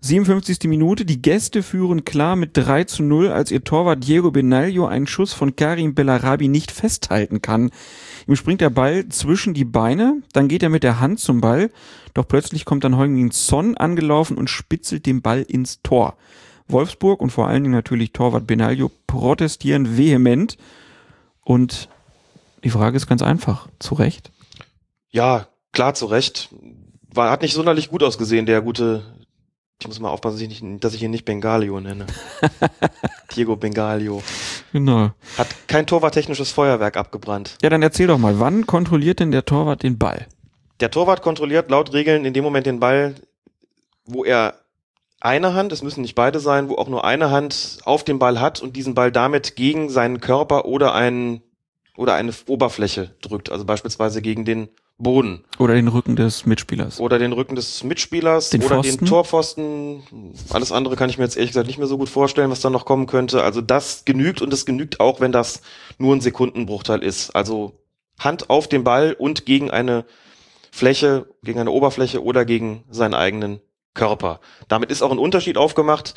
57. 0.00 0.64
Minute. 0.64 1.04
Die 1.04 1.22
Gäste 1.22 1.62
führen 1.62 2.04
klar 2.04 2.36
mit 2.36 2.50
3 2.54 2.84
zu 2.84 3.02
0, 3.02 3.28
als 3.28 3.50
ihr 3.50 3.62
Torwart 3.64 4.04
Diego 4.06 4.30
Benaglio 4.30 4.86
einen 4.86 5.06
Schuss 5.06 5.32
von 5.32 5.56
Karim 5.56 5.94
Bellarabi 5.94 6.48
nicht 6.48 6.72
festhalten 6.72 7.42
kann. 7.42 7.70
Ihm 8.26 8.36
springt 8.36 8.60
der 8.60 8.70
Ball 8.70 9.08
zwischen 9.08 9.54
die 9.54 9.64
Beine, 9.64 10.22
dann 10.32 10.48
geht 10.48 10.62
er 10.62 10.68
mit 10.68 10.82
der 10.82 11.00
Hand 11.00 11.20
zum 11.20 11.40
Ball, 11.40 11.70
doch 12.14 12.26
plötzlich 12.26 12.64
kommt 12.64 12.84
dann 12.84 12.96
Heung-Min 12.96 13.30
Son 13.30 13.76
angelaufen 13.76 14.36
und 14.36 14.50
spitzelt 14.50 15.06
den 15.06 15.22
Ball 15.22 15.42
ins 15.42 15.82
Tor. 15.82 16.16
Wolfsburg 16.68 17.20
und 17.20 17.30
vor 17.30 17.48
allen 17.48 17.64
Dingen 17.64 17.74
natürlich 17.74 18.12
Torwart 18.12 18.46
Benaglio 18.46 18.90
protestieren 19.06 19.96
vehement 19.96 20.56
und 21.44 21.88
die 22.64 22.70
Frage 22.70 22.96
ist 22.96 23.06
ganz 23.06 23.22
einfach, 23.22 23.68
zu 23.78 23.94
Recht? 23.94 24.30
Ja, 25.10 25.48
klar, 25.72 25.94
zu 25.94 26.06
Recht. 26.06 26.50
War, 27.12 27.30
hat 27.30 27.42
nicht 27.42 27.54
sonderlich 27.54 27.90
gut 27.90 28.02
ausgesehen, 28.02 28.46
der 28.46 28.62
gute. 28.62 29.02
Ich 29.82 29.88
muss 29.88 29.98
mal 29.98 30.10
aufpassen, 30.10 30.36
dass 30.36 30.42
ich, 30.42 30.62
nicht, 30.62 30.84
dass 30.84 30.94
ich 30.94 31.02
ihn 31.02 31.10
nicht 31.10 31.24
Bengalio 31.24 31.80
nenne. 31.80 32.06
Diego 33.34 33.56
Bengalio. 33.56 34.22
Genau. 34.72 35.10
Hat 35.36 35.48
kein 35.66 35.88
torwarttechnisches 35.88 36.52
Feuerwerk 36.52 36.96
abgebrannt. 36.96 37.56
Ja, 37.62 37.68
dann 37.68 37.82
erzähl 37.82 38.06
doch 38.06 38.18
mal, 38.18 38.38
wann 38.38 38.64
kontrolliert 38.64 39.18
denn 39.18 39.32
der 39.32 39.44
Torwart 39.44 39.82
den 39.82 39.98
Ball? 39.98 40.28
Der 40.78 40.92
Torwart 40.92 41.20
kontrolliert 41.20 41.68
laut 41.68 41.92
Regeln 41.92 42.24
in 42.24 42.32
dem 42.32 42.44
Moment 42.44 42.66
den 42.66 42.78
Ball, 42.78 43.16
wo 44.04 44.24
er 44.24 44.54
eine 45.20 45.52
Hand, 45.54 45.72
es 45.72 45.82
müssen 45.82 46.02
nicht 46.02 46.14
beide 46.14 46.38
sein, 46.38 46.68
wo 46.68 46.76
auch 46.76 46.88
nur 46.88 47.04
eine 47.04 47.32
Hand 47.32 47.78
auf 47.84 48.04
den 48.04 48.20
Ball 48.20 48.38
hat 48.40 48.62
und 48.62 48.76
diesen 48.76 48.94
Ball 48.94 49.10
damit 49.10 49.56
gegen 49.56 49.90
seinen 49.90 50.20
Körper 50.20 50.64
oder 50.64 50.94
einen 50.94 51.42
oder 51.96 52.14
eine 52.14 52.32
Oberfläche 52.46 53.16
drückt, 53.20 53.50
also 53.50 53.64
beispielsweise 53.64 54.22
gegen 54.22 54.44
den 54.44 54.68
Boden 54.98 55.42
Oder 55.58 55.74
den 55.74 55.88
Rücken 55.88 56.14
des 56.16 56.46
Mitspielers? 56.46 57.00
oder 57.00 57.18
den 57.18 57.32
Rücken 57.32 57.56
des 57.56 57.82
Mitspielers 57.82 58.50
Den 58.50 58.62
oder 58.62 58.76
Pfosten? 58.76 58.98
den 58.98 59.08
Torpfosten. 59.08 60.02
Alles 60.50 60.70
andere 60.70 60.96
kann 60.96 61.10
ich 61.10 61.18
mir 61.18 61.24
jetzt 61.24 61.36
ehrlich 61.36 61.50
gesagt 61.50 61.66
nicht 61.66 61.78
mehr 61.78 61.88
so 61.88 61.98
gut 61.98 62.08
vorstellen, 62.08 62.50
was 62.50 62.60
da 62.60 62.70
noch 62.70 62.84
kommen 62.84 63.06
könnte. 63.06 63.42
Also 63.42 63.60
das 63.60 64.04
genügt 64.04 64.42
und 64.42 64.52
es 64.52 64.64
genügt 64.66 65.00
auch, 65.00 65.20
wenn 65.20 65.32
das 65.32 65.62
nur 65.98 66.14
ein 66.14 66.20
Sekundenbruchteil 66.20 67.02
ist. 67.02 67.30
Also 67.30 67.72
Hand 68.18 68.48
auf 68.50 68.68
den 68.68 68.84
Ball 68.84 69.14
und 69.18 69.44
gegen 69.46 69.70
eine 69.70 70.04
Fläche, 70.70 71.26
gegen 71.42 71.58
eine 71.58 71.70
Oberfläche 71.70 72.22
oder 72.22 72.44
gegen 72.44 72.84
seinen 72.88 73.14
eigenen 73.14 73.60
Körper. 73.94 74.40
Damit 74.68 74.90
ist 74.90 75.02
auch 75.02 75.10
ein 75.10 75.18
Unterschied 75.18 75.58
aufgemacht, 75.58 76.14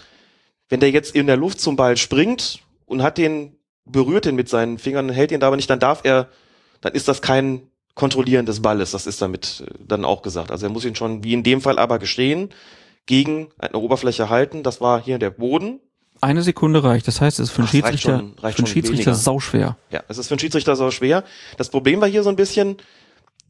wenn 0.69 0.79
der 0.79 0.91
jetzt 0.91 1.15
in 1.15 1.27
der 1.27 1.37
Luft 1.37 1.59
zum 1.59 1.75
Ball 1.75 1.97
springt 1.97 2.59
und 2.85 3.01
hat 3.03 3.17
den, 3.17 3.57
berührt 3.85 4.25
den 4.25 4.35
mit 4.35 4.47
seinen 4.47 4.77
Fingern, 4.77 5.09
hält 5.09 5.31
ihn 5.31 5.39
da 5.39 5.47
aber 5.47 5.55
nicht, 5.55 5.69
dann 5.69 5.79
darf 5.79 6.01
er, 6.03 6.29
dann 6.81 6.93
ist 6.93 7.07
das 7.07 7.21
kein 7.21 7.69
Kontrollieren 7.95 8.45
des 8.45 8.61
Balles, 8.61 8.91
das 8.91 9.07
ist 9.07 9.21
damit 9.21 9.63
äh, 9.65 9.71
dann 9.87 10.05
auch 10.05 10.21
gesagt. 10.21 10.51
Also 10.51 10.65
er 10.65 10.69
muss 10.71 10.85
ihn 10.85 10.95
schon, 10.95 11.23
wie 11.23 11.33
in 11.33 11.43
dem 11.43 11.61
Fall 11.61 11.79
aber 11.79 11.97
geschehen, 11.97 12.49
gegen 13.05 13.47
eine 13.57 13.77
Oberfläche 13.77 14.29
halten. 14.29 14.63
Das 14.63 14.81
war 14.81 15.01
hier 15.01 15.17
der 15.17 15.29
Boden. 15.31 15.79
Eine 16.21 16.41
Sekunde 16.43 16.83
reicht. 16.83 17.07
Das 17.07 17.21
heißt, 17.21 17.39
es 17.39 17.49
ist 17.49 17.51
für 17.51 17.59
einen 17.59 17.67
Schiedsrichter, 17.67 18.19
schon- 18.19 18.35
für 18.37 18.57
einen 18.57 18.67
Schiedsrichter 18.67 19.13
sauschwer. 19.15 19.77
Ja, 19.91 20.03
es 20.07 20.17
ist 20.17 20.27
für 20.27 20.33
einen 20.33 20.39
Schiedsrichter 20.39 20.75
so 20.75 20.89
schwer. 20.91 21.23
Das 21.57 21.69
Problem 21.69 22.01
war 22.01 22.07
hier 22.07 22.23
so 22.23 22.29
ein 22.29 22.35
bisschen, 22.35 22.77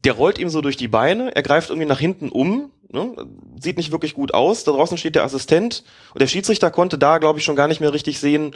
der 0.04 0.12
rollt 0.12 0.38
ihm 0.38 0.48
so 0.48 0.60
durch 0.60 0.76
die 0.76 0.88
Beine, 0.88 1.34
er 1.34 1.42
greift 1.42 1.70
irgendwie 1.70 1.88
nach 1.88 1.98
hinten 2.00 2.28
um, 2.28 2.70
ne? 2.92 3.14
sieht 3.60 3.76
nicht 3.78 3.92
wirklich 3.92 4.14
gut 4.14 4.34
aus. 4.34 4.62
Da 4.64 4.72
draußen 4.72 4.98
steht 4.98 5.14
der 5.14 5.24
Assistent 5.24 5.84
und 6.12 6.20
der 6.20 6.26
Schiedsrichter 6.28 6.70
konnte 6.70 6.98
da, 6.98 7.18
glaube 7.18 7.38
ich, 7.38 7.44
schon 7.44 7.56
gar 7.56 7.66
nicht 7.68 7.80
mehr 7.80 7.92
richtig 7.92 8.20
sehen, 8.20 8.54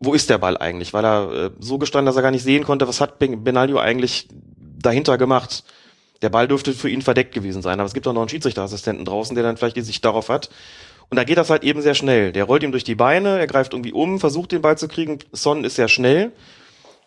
wo 0.00 0.12
ist 0.12 0.28
der 0.28 0.38
Ball 0.38 0.58
eigentlich, 0.58 0.92
weil 0.92 1.04
er 1.04 1.32
äh, 1.32 1.50
so 1.60 1.78
gestanden, 1.78 2.06
dass 2.06 2.16
er 2.16 2.22
gar 2.22 2.30
nicht 2.30 2.42
sehen 2.42 2.64
konnte, 2.64 2.86
was 2.86 3.00
hat 3.00 3.18
Ben- 3.18 3.42
Benaglio 3.44 3.78
eigentlich 3.78 4.28
dahinter 4.84 5.18
gemacht. 5.18 5.64
Der 6.22 6.30
Ball 6.30 6.48
dürfte 6.48 6.72
für 6.72 6.88
ihn 6.88 7.02
verdeckt 7.02 7.34
gewesen 7.34 7.62
sein, 7.62 7.80
aber 7.80 7.86
es 7.86 7.94
gibt 7.94 8.06
auch 8.06 8.12
noch 8.12 8.22
einen 8.22 8.28
Schiedsrichterassistenten 8.28 9.04
draußen, 9.04 9.34
der 9.34 9.44
dann 9.44 9.56
vielleicht 9.56 9.76
die 9.76 9.82
Sicht 9.82 10.04
darauf 10.04 10.28
hat. 10.28 10.50
Und 11.10 11.16
da 11.16 11.24
geht 11.24 11.36
das 11.36 11.50
halt 11.50 11.64
eben 11.64 11.82
sehr 11.82 11.94
schnell. 11.94 12.32
Der 12.32 12.44
rollt 12.44 12.62
ihm 12.62 12.72
durch 12.72 12.84
die 12.84 12.94
Beine, 12.94 13.38
er 13.38 13.46
greift 13.46 13.72
irgendwie 13.72 13.92
um, 13.92 14.18
versucht 14.18 14.52
den 14.52 14.62
Ball 14.62 14.78
zu 14.78 14.88
kriegen. 14.88 15.18
Son 15.32 15.64
ist 15.64 15.76
sehr 15.76 15.88
schnell. 15.88 16.32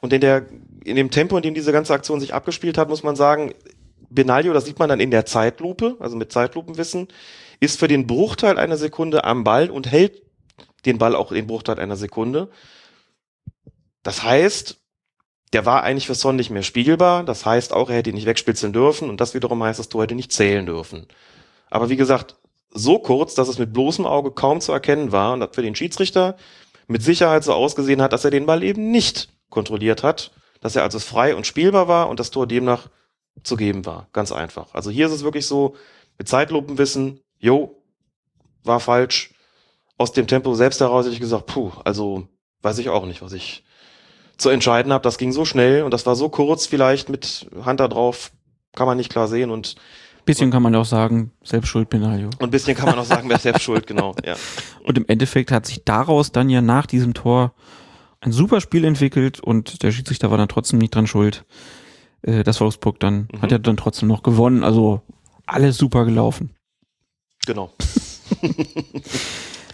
Und 0.01 0.13
in 0.13 0.21
der, 0.21 0.45
in 0.83 0.95
dem 0.95 1.09
Tempo, 1.09 1.35
in 1.35 1.41
dem 1.41 1.55
diese 1.55 1.71
ganze 1.71 1.93
Aktion 1.93 2.19
sich 2.19 2.33
abgespielt 2.33 2.77
hat, 2.77 2.89
muss 2.89 3.03
man 3.03 3.15
sagen, 3.15 3.53
Benaglio, 4.09 4.53
das 4.53 4.65
sieht 4.65 4.79
man 4.79 4.89
dann 4.89 4.99
in 4.99 5.11
der 5.11 5.25
Zeitlupe, 5.25 5.97
also 5.99 6.15
mit 6.15 6.31
Zeitlupenwissen, 6.31 7.07
ist 7.59 7.79
für 7.79 7.87
den 7.87 8.07
Bruchteil 8.07 8.57
einer 8.57 8.77
Sekunde 8.77 9.23
am 9.23 9.43
Ball 9.43 9.69
und 9.69 9.91
hält 9.91 10.21
den 10.85 10.97
Ball 10.97 11.15
auch 11.15 11.31
den 11.31 11.47
Bruchteil 11.47 11.79
einer 11.79 11.97
Sekunde. 11.97 12.49
Das 14.03 14.23
heißt, 14.23 14.77
der 15.53 15.65
war 15.65 15.83
eigentlich 15.83 16.07
für 16.07 16.15
Son 16.15 16.35
nicht 16.35 16.49
mehr 16.49 16.63
spiegelbar. 16.63 17.23
Das 17.23 17.45
heißt 17.45 17.73
auch, 17.73 17.89
er 17.89 17.97
hätte 17.97 18.09
ihn 18.09 18.15
nicht 18.15 18.25
wegspitzeln 18.25 18.73
dürfen 18.73 19.09
und 19.09 19.21
das 19.21 19.33
wiederum 19.33 19.63
heißt, 19.63 19.79
das 19.79 19.89
Tor 19.89 20.03
hätte 20.03 20.15
nicht 20.15 20.31
zählen 20.31 20.65
dürfen. 20.65 21.07
Aber 21.69 21.89
wie 21.89 21.95
gesagt, 21.95 22.35
so 22.71 22.99
kurz, 22.99 23.33
dass 23.33 23.47
es 23.47 23.57
mit 23.57 23.73
bloßem 23.73 24.05
Auge 24.05 24.31
kaum 24.31 24.61
zu 24.61 24.71
erkennen 24.71 25.11
war 25.11 25.33
und 25.33 25.39
das 25.39 25.49
für 25.53 25.61
den 25.61 25.75
Schiedsrichter 25.75 26.35
mit 26.87 27.01
Sicherheit 27.01 27.43
so 27.43 27.53
ausgesehen 27.53 28.01
hat, 28.01 28.13
dass 28.13 28.25
er 28.25 28.31
den 28.31 28.45
Ball 28.45 28.63
eben 28.63 28.91
nicht 28.91 29.29
kontrolliert 29.49 30.03
hat, 30.03 30.31
dass 30.61 30.75
er 30.75 30.83
also 30.83 30.99
frei 30.99 31.35
und 31.35 31.47
spielbar 31.47 31.87
war 31.87 32.09
und 32.09 32.19
das 32.19 32.31
Tor 32.31 32.47
demnach 32.47 32.89
zu 33.43 33.55
geben 33.55 33.85
war. 33.85 34.07
Ganz 34.13 34.31
einfach. 34.31 34.73
Also 34.73 34.89
hier 34.89 35.07
ist 35.07 35.13
es 35.13 35.23
wirklich 35.23 35.45
so, 35.45 35.75
mit 36.17 36.27
Zeitlupenwissen, 36.27 37.21
jo, 37.37 37.83
war 38.63 38.79
falsch. 38.79 39.33
Aus 39.97 40.11
dem 40.11 40.27
Tempo 40.27 40.53
selbst 40.53 40.79
heraus 40.79 41.05
hätte 41.05 41.13
ich 41.13 41.19
gesagt, 41.19 41.47
puh, 41.47 41.71
also 41.83 42.27
weiß 42.61 42.77
ich 42.79 42.89
auch 42.89 43.05
nicht, 43.05 43.21
was 43.21 43.33
ich 43.33 43.63
zu 44.37 44.49
entscheiden 44.49 44.91
habe. 44.93 45.01
Das 45.03 45.17
ging 45.17 45.31
so 45.31 45.45
schnell 45.45 45.83
und 45.83 45.91
das 45.93 46.05
war 46.05 46.15
so 46.15 46.29
kurz 46.29 46.65
vielleicht 46.65 47.09
mit 47.09 47.47
Hand 47.63 47.79
da 47.79 47.87
drauf, 47.87 48.31
kann 48.75 48.85
man 48.87 48.97
nicht 48.97 49.11
klar 49.11 49.27
sehen 49.27 49.49
und 49.51 49.75
Bisschen 50.25 50.51
kann 50.51 50.61
man 50.61 50.75
auch 50.75 50.83
sagen, 50.85 51.31
selbst 51.41 51.69
schuld, 51.69 51.89
Benaglio. 51.89 52.27
und 52.27 52.43
ein 52.43 52.51
bisschen 52.51 52.75
kann 52.75 52.87
man 52.87 52.99
auch 52.99 53.05
sagen, 53.05 53.29
wer 53.29 53.39
selbst 53.39 53.63
schuld, 53.63 53.87
genau. 53.87 54.13
Ja. 54.25 54.35
Und 54.83 54.97
im 54.97 55.05
Endeffekt 55.07 55.51
hat 55.51 55.65
sich 55.65 55.85
daraus 55.85 56.33
dann 56.33 56.49
ja 56.49 56.61
nach 56.61 56.85
diesem 56.85 57.13
Tor 57.13 57.53
ein 58.19 58.33
super 58.33 58.59
Spiel 58.59 58.83
entwickelt 58.83 59.39
und 59.39 59.83
der 59.83 59.91
Schiedsrichter 59.93 60.29
war 60.29 60.37
dann 60.37 60.49
trotzdem 60.49 60.79
nicht 60.79 60.93
dran 60.93 61.07
schuld. 61.07 61.45
Äh, 62.23 62.43
Das 62.43 62.59
Wolfsburg 62.59 62.99
dann 62.99 63.29
Mhm. 63.31 63.41
hat 63.41 63.51
er 63.53 63.59
dann 63.59 63.77
trotzdem 63.77 64.09
noch 64.09 64.21
gewonnen. 64.21 64.65
Also 64.65 65.01
alles 65.45 65.77
super 65.77 66.03
gelaufen. 66.03 66.53
Genau. 67.45 67.71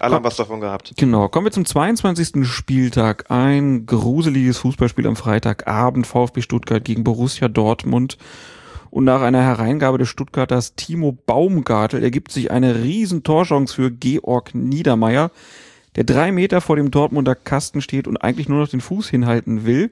Alle 0.03 0.15
haben 0.15 0.25
was 0.25 0.35
davon 0.35 0.59
gehabt. 0.59 0.93
Genau, 0.97 1.29
kommen 1.29 1.45
wir 1.45 1.51
zum 1.51 1.65
22. 1.65 2.45
Spieltag. 2.45 3.31
Ein 3.31 3.85
gruseliges 3.85 4.57
Fußballspiel 4.57 5.07
am 5.07 5.15
Freitagabend. 5.15 6.05
VfB 6.05 6.41
Stuttgart 6.41 6.83
gegen 6.83 7.05
Borussia 7.05 7.47
Dortmund. 7.47 8.17
Und 8.89 9.05
nach 9.05 9.21
einer 9.21 9.41
Hereingabe 9.41 9.97
des 9.97 10.09
Stuttgarters 10.09 10.75
Timo 10.75 11.13
Baumgartel 11.13 12.03
ergibt 12.03 12.33
sich 12.33 12.51
eine 12.51 12.83
riesen 12.83 13.23
Torchance 13.23 13.73
für 13.73 13.91
Georg 13.91 14.53
Niedermeyer, 14.53 15.31
der 15.95 16.03
drei 16.03 16.33
Meter 16.33 16.59
vor 16.59 16.75
dem 16.75 16.91
Dortmunder 16.91 17.33
Kasten 17.33 17.79
steht 17.79 18.05
und 18.05 18.17
eigentlich 18.17 18.49
nur 18.49 18.59
noch 18.59 18.67
den 18.67 18.81
Fuß 18.81 19.09
hinhalten 19.09 19.65
will. 19.65 19.89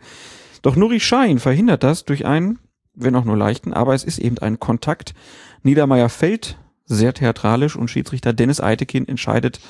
Doch 0.61 0.75
Nuri 0.75 0.99
Schein 0.99 1.39
verhindert 1.39 1.83
das 1.83 2.03
durch 2.03 2.25
einen, 2.25 2.59
wenn 2.93 3.15
auch 3.15 3.25
nur 3.25 3.37
leichten, 3.37 3.71
aber 3.71 3.95
es 3.95 4.03
ist 4.03 4.19
eben 4.19 4.39
ein 4.39 4.59
Kontakt. 4.59 5.13
Niedermeyer 5.63 6.09
fällt 6.09 6.57
sehr 6.85 7.13
theatralisch 7.13 7.77
und 7.77 7.89
Schiedsrichter 7.89 8.33
Dennis 8.33 8.59
Eitekin 8.59 9.07
entscheidet 9.07 9.61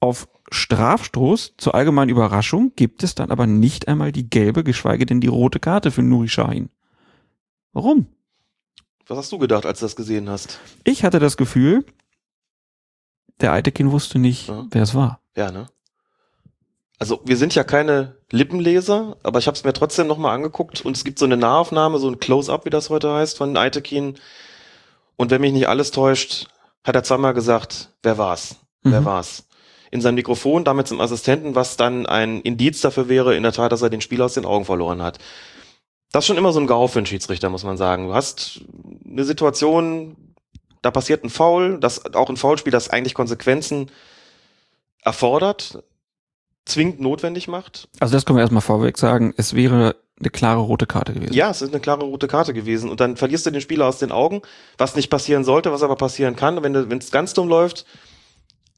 auf 0.00 0.28
Strafstoß. 0.50 1.54
Zur 1.58 1.74
allgemeinen 1.74 2.10
Überraschung 2.10 2.72
gibt 2.76 3.02
es 3.02 3.14
dann 3.14 3.30
aber 3.30 3.46
nicht 3.46 3.88
einmal 3.88 4.12
die 4.12 4.28
gelbe, 4.28 4.64
geschweige 4.64 5.06
denn 5.06 5.20
die 5.20 5.26
rote 5.28 5.58
Karte 5.60 5.90
für 5.90 6.02
Nuri 6.02 6.28
Sahin. 6.28 6.70
Warum? 7.72 8.06
Was 9.08 9.18
hast 9.18 9.32
du 9.32 9.38
gedacht, 9.38 9.66
als 9.66 9.80
du 9.80 9.84
das 9.84 9.96
gesehen 9.96 10.28
hast? 10.28 10.58
Ich 10.84 11.04
hatte 11.04 11.18
das 11.18 11.36
Gefühl, 11.36 11.84
der 13.40 13.52
Eitekin 13.52 13.92
wusste 13.92 14.18
nicht, 14.18 14.48
Ja. 14.48 14.66
wer 14.70 14.82
es 14.82 14.94
war. 14.94 15.20
Ja, 15.36 15.50
ne? 15.50 15.66
Also 16.98 17.20
wir 17.24 17.36
sind 17.36 17.54
ja 17.54 17.62
keine 17.62 18.16
Lippenleser, 18.30 19.18
aber 19.22 19.38
ich 19.38 19.46
habe 19.46 19.54
es 19.56 19.64
mir 19.64 19.74
trotzdem 19.74 20.06
nochmal 20.06 20.34
angeguckt 20.34 20.80
und 20.80 20.96
es 20.96 21.04
gibt 21.04 21.18
so 21.18 21.26
eine 21.26 21.36
Nahaufnahme, 21.36 21.98
so 21.98 22.08
ein 22.08 22.18
Close-up, 22.18 22.64
wie 22.64 22.70
das 22.70 22.88
heute 22.88 23.12
heißt, 23.12 23.36
von 23.36 23.54
Eitekin. 23.56 24.18
Und 25.16 25.30
wenn 25.30 25.42
mich 25.42 25.52
nicht 25.52 25.68
alles 25.68 25.90
täuscht, 25.90 26.48
hat 26.84 26.94
er 26.96 27.02
zweimal 27.04 27.34
gesagt, 27.34 27.90
wer 28.02 28.16
war's? 28.16 28.56
Wer 28.82 29.02
Mhm. 29.02 29.04
war's? 29.04 29.46
In 29.90 30.00
seinem 30.00 30.16
Mikrofon, 30.16 30.64
damit 30.64 30.88
zum 30.88 31.00
Assistenten, 31.00 31.54
was 31.54 31.76
dann 31.76 32.06
ein 32.06 32.40
Indiz 32.40 32.80
dafür 32.80 33.08
wäre, 33.08 33.36
in 33.36 33.42
der 33.42 33.52
Tat, 33.52 33.72
dass 33.72 33.82
er 33.82 33.90
den 33.90 34.00
Spieler 34.00 34.24
aus 34.24 34.34
den 34.34 34.44
Augen 34.44 34.64
verloren 34.64 35.02
hat. 35.02 35.18
Das 36.12 36.24
ist 36.24 36.28
schon 36.28 36.38
immer 36.38 36.52
so 36.52 36.60
ein 36.60 36.66
GAU 36.66 36.88
für 36.88 36.98
einen 36.98 37.06
Schiedsrichter, 37.06 37.50
muss 37.50 37.64
man 37.64 37.76
sagen. 37.76 38.06
Du 38.06 38.14
hast 38.14 38.62
eine 39.08 39.24
Situation, 39.24 40.16
da 40.82 40.90
passiert 40.90 41.24
ein 41.24 41.30
Foul, 41.30 41.78
das 41.78 42.14
auch 42.14 42.30
ein 42.30 42.36
Foulspiel, 42.36 42.70
das 42.70 42.90
eigentlich 42.90 43.14
Konsequenzen 43.14 43.90
erfordert, 45.02 45.82
zwingend 46.64 47.00
notwendig 47.00 47.48
macht. 47.48 47.88
Also 48.00 48.14
das 48.14 48.24
können 48.24 48.38
wir 48.38 48.42
erstmal 48.42 48.62
vorweg 48.62 48.98
sagen. 48.98 49.34
Es 49.36 49.54
wäre 49.54 49.96
eine 50.18 50.30
klare 50.30 50.60
rote 50.60 50.86
Karte 50.86 51.12
gewesen. 51.12 51.34
Ja, 51.34 51.50
es 51.50 51.60
ist 51.60 51.72
eine 51.72 51.80
klare 51.80 52.04
rote 52.04 52.26
Karte 52.26 52.54
gewesen. 52.54 52.88
Und 52.88 53.00
dann 53.00 53.16
verlierst 53.16 53.44
du 53.46 53.50
den 53.50 53.60
Spieler 53.60 53.86
aus 53.86 53.98
den 53.98 54.10
Augen, 54.10 54.42
was 54.78 54.96
nicht 54.96 55.10
passieren 55.10 55.44
sollte, 55.44 55.70
was 55.72 55.82
aber 55.82 55.96
passieren 55.96 56.34
kann. 56.34 56.62
Wenn 56.62 56.98
es 56.98 57.10
ganz 57.10 57.34
dumm 57.34 57.48
läuft, 57.48 57.84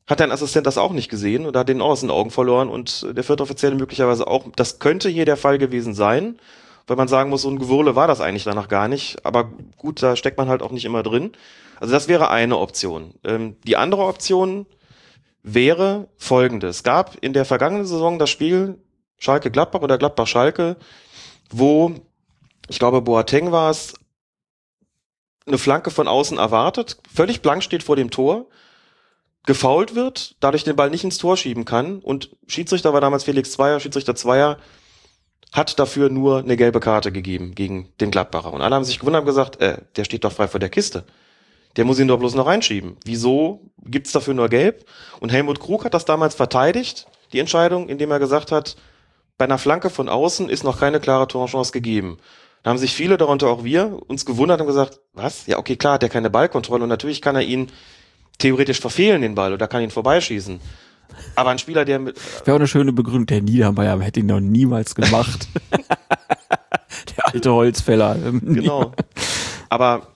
hat 0.09 0.21
dein 0.21 0.33
Assistent 0.33 0.67
das 0.67 0.79
auch 0.79 0.93
nicht 0.93 1.11
gesehen 1.11 1.47
und 1.47 1.55
hat 1.55 1.69
den 1.69 1.83
auch 1.83 1.91
aus 1.91 2.01
den 2.01 2.11
Augen 2.11 2.31
verloren 2.31 2.71
und 2.71 3.07
der 3.15 3.23
vierte 3.23 3.43
Offizielle 3.43 3.77
möglicherweise 3.77 4.27
auch. 4.27 4.47
Das 4.57 4.79
könnte 4.79 5.09
hier 5.11 5.27
der 5.27 5.37
Fall 5.37 5.59
gewesen 5.59 5.95
sein, 5.95 6.39
weil 6.87 6.97
man 6.97 7.09
sagen 7.09 7.29
muss, 7.29 7.43
so 7.43 7.51
ein 7.51 7.59
Gewurle 7.59 7.95
war 7.95 8.09
das 8.09 8.23
eigentlich 8.23 8.45
danach 8.45 8.69
gar 8.69 8.89
nicht. 8.89 9.25
Aber 9.27 9.53
gut, 9.77 10.03
da 10.03 10.17
steckt 10.17 10.39
man 10.39 10.49
halt 10.49 10.63
auch 10.63 10.73
nicht 10.73 10.87
immer 10.87 11.03
drin. 11.03 11.33
Also 11.79 11.93
das 11.93 12.09
wäre 12.09 12.31
eine 12.31 12.57
Option. 12.57 13.15
Ähm, 13.23 13.57
die 13.65 13.77
andere 13.77 14.07
Option 14.07 14.67
wäre 15.43 16.09
folgende. 16.17 16.69
Es 16.69 16.83
gab 16.83 17.17
in 17.21 17.35
der 17.35 17.45
vergangenen 17.45 17.87
Saison 17.87 18.19
das 18.19 18.31
Spiel 18.31 18.79
Schalke-Gladbach 19.19 19.83
oder 19.83 19.99
Gladbach-Schalke, 19.99 20.77
wo, 21.51 21.93
ich 22.69 22.79
glaube, 22.79 23.03
Boateng 23.03 23.53
war 23.53 23.71
es, 23.71 23.95
eine 25.47 25.59
Flanke 25.59 25.91
von 25.91 26.09
außen 26.09 26.39
erwartet, 26.39 26.99
völlig 27.13 27.41
blank 27.41 27.63
steht 27.63 27.83
vor 27.83 27.97
dem 27.97 28.11
Tor, 28.11 28.47
gefault 29.49 29.95
wird, 29.95 30.37
dadurch 30.41 30.63
den 30.63 30.77
Ball 30.77 30.91
nicht 30.91 31.05
ins 31.05 31.17
Tor 31.17 31.39
schieben 31.39 31.65
kann 31.65 32.01
und 32.01 32.37
Schiedsrichter 32.47 32.93
war 32.93 33.01
damals 33.01 33.25
Felix 33.25 33.51
Zweier, 33.51 33.81
Schiedsrichter 33.81 34.15
Zweier 34.15 34.59
hat 35.53 35.79
dafür 35.79 36.11
nur 36.11 36.41
eine 36.41 36.59
gelbe 36.59 36.81
Karte 36.81 37.13
gegeben 37.13 37.55
gegen 37.55 37.89
den 37.99 38.11
Gladbacher. 38.11 38.53
Und 38.53 38.61
alle 38.61 38.75
haben 38.75 38.85
sich 38.85 38.99
gewundert 38.99 39.23
und 39.23 39.27
gesagt, 39.27 39.59
äh, 39.63 39.79
der 39.97 40.05
steht 40.05 40.25
doch 40.25 40.33
frei 40.33 40.49
vor 40.49 40.61
der 40.61 40.69
Kiste. 40.69 41.05
Der 41.77 41.87
muss 41.87 41.99
ihn 41.99 42.09
doch 42.09 42.19
bloß 42.19 42.35
noch 42.35 42.45
reinschieben. 42.45 42.99
Wieso 43.07 43.63
gibt's 43.83 44.13
dafür 44.13 44.35
nur 44.35 44.51
gelb? 44.51 44.85
Und 45.19 45.33
Helmut 45.33 45.61
Krug 45.61 45.87
hat 45.87 45.95
das 45.95 46.05
damals 46.05 46.35
verteidigt, 46.35 47.07
die 47.33 47.39
Entscheidung, 47.39 47.89
indem 47.89 48.11
er 48.11 48.19
gesagt 48.19 48.53
hat, 48.53 48.77
bei 49.39 49.47
einer 49.47 49.57
Flanke 49.57 49.89
von 49.89 50.11
außen 50.11 50.51
ist 50.51 50.63
noch 50.63 50.79
keine 50.79 51.01
klare 51.01 51.27
Torchance 51.27 51.73
gegeben. 51.73 52.19
Da 52.63 52.69
haben 52.69 52.79
sich 52.79 52.95
viele, 52.95 53.17
darunter 53.17 53.49
auch 53.49 53.65
wir, 53.65 53.99
uns 54.09 54.27
gewundert 54.27 54.61
und 54.61 54.67
gesagt, 54.67 55.01
was? 55.15 55.47
Ja, 55.47 55.57
okay, 55.57 55.77
klar, 55.77 55.95
hat 55.95 56.03
er 56.03 56.11
keine 56.11 56.29
Ballkontrolle 56.29 56.83
und 56.83 56.91
natürlich 56.91 57.23
kann 57.23 57.35
er 57.35 57.43
ihn 57.43 57.71
theoretisch 58.39 58.81
verfehlen, 58.81 59.23
den 59.23 59.35
Ball, 59.35 59.53
oder 59.53 59.69
kann 59.69 59.83
ihn 59.83 59.91
vorbeischießen. 59.91 60.61
Aber 61.35 61.51
ein 61.51 61.59
Spieler, 61.59 61.85
der 61.85 61.99
mit, 61.99 62.17
Wäre 62.45 62.55
auch 62.55 62.61
eine 62.61 62.69
schöne 62.69 62.93
Begründung. 62.93 63.27
Der 63.27 63.43
Niedermeyer 63.43 64.01
hätte 64.01 64.21
ihn 64.21 64.27
noch 64.27 64.41
niemals 64.41 64.95
gemacht. 64.95 65.49
der 67.17 67.27
alte 67.27 67.53
Holzfäller. 67.53 68.17
Genau. 68.43 68.93
Aber 69.69 70.09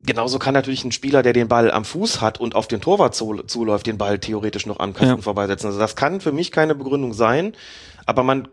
genauso 0.00 0.38
kann 0.38 0.54
natürlich 0.54 0.84
ein 0.84 0.92
Spieler, 0.92 1.22
der 1.22 1.32
den 1.32 1.48
Ball 1.48 1.70
am 1.70 1.84
Fuß 1.84 2.20
hat 2.20 2.40
und 2.40 2.54
auf 2.54 2.66
den 2.66 2.80
Torwart 2.80 3.14
zu, 3.14 3.42
zuläuft, 3.46 3.86
den 3.86 3.98
Ball 3.98 4.18
theoretisch 4.18 4.66
noch 4.66 4.80
am 4.80 4.92
Kasten 4.94 5.16
Ja. 5.16 5.22
vorbeisetzen. 5.22 5.68
Also 5.68 5.78
das 5.78 5.94
kann 5.96 6.20
für 6.20 6.32
mich 6.32 6.50
keine 6.50 6.74
Begründung 6.74 7.12
sein. 7.12 7.54
Aber 8.04 8.24
man 8.24 8.48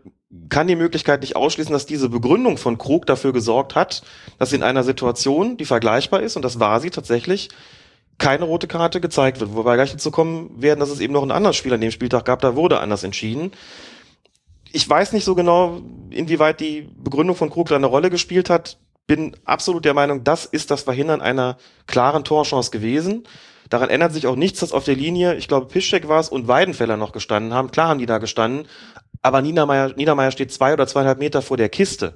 kann 0.48 0.68
die 0.68 0.76
Möglichkeit 0.76 1.22
nicht 1.22 1.34
ausschließen, 1.34 1.72
dass 1.72 1.86
diese 1.86 2.08
Begründung 2.08 2.56
von 2.56 2.78
Krug 2.78 3.06
dafür 3.06 3.32
gesorgt 3.32 3.74
hat, 3.74 4.02
dass 4.38 4.52
in 4.52 4.62
einer 4.62 4.84
Situation, 4.84 5.56
die 5.56 5.64
vergleichbar 5.64 6.20
ist, 6.22 6.36
und 6.36 6.42
das 6.42 6.60
war 6.60 6.78
sie 6.80 6.90
tatsächlich, 6.90 7.48
keine 8.20 8.44
rote 8.44 8.68
Karte 8.68 9.00
gezeigt 9.00 9.40
wird. 9.40 9.56
Wobei 9.56 9.74
gleich 9.74 9.90
dazu 9.90 10.12
kommen 10.12 10.62
werden, 10.62 10.78
dass 10.78 10.90
es 10.90 11.00
eben 11.00 11.12
noch 11.12 11.22
ein 11.22 11.32
anderes 11.32 11.56
Spiel 11.56 11.72
an 11.72 11.80
dem 11.80 11.90
Spieltag 11.90 12.26
gab, 12.26 12.40
da 12.40 12.54
wurde 12.54 12.78
anders 12.78 13.02
entschieden. 13.02 13.50
Ich 14.70 14.88
weiß 14.88 15.12
nicht 15.12 15.24
so 15.24 15.34
genau, 15.34 15.80
inwieweit 16.10 16.60
die 16.60 16.88
Begründung 16.96 17.34
von 17.34 17.50
Krug 17.50 17.68
da 17.68 17.76
eine 17.76 17.86
Rolle 17.86 18.10
gespielt 18.10 18.48
hat. 18.48 18.78
Bin 19.08 19.36
absolut 19.44 19.84
der 19.84 19.94
Meinung, 19.94 20.22
das 20.22 20.44
ist 20.44 20.70
das 20.70 20.82
Verhindern 20.82 21.20
einer 21.20 21.56
klaren 21.88 22.22
Torchance 22.22 22.70
gewesen. 22.70 23.24
Daran 23.68 23.88
ändert 23.88 24.12
sich 24.12 24.26
auch 24.26 24.36
nichts, 24.36 24.60
dass 24.60 24.72
auf 24.72 24.84
der 24.84 24.96
Linie, 24.96 25.34
ich 25.36 25.48
glaube, 25.48 25.66
Piszczek 25.66 26.06
war 26.06 26.20
es 26.20 26.28
und 26.28 26.46
Weidenfeller 26.46 26.96
noch 26.96 27.12
gestanden 27.12 27.54
haben. 27.54 27.70
Klar 27.70 27.88
haben 27.88 27.98
die 27.98 28.06
da 28.06 28.18
gestanden, 28.18 28.68
aber 29.22 29.42
Niedermeyer, 29.42 29.94
Niedermeyer 29.96 30.30
steht 30.30 30.52
zwei 30.52 30.72
oder 30.72 30.86
zweieinhalb 30.86 31.18
Meter 31.18 31.40
vor 31.40 31.56
der 31.56 31.68
Kiste. 31.68 32.14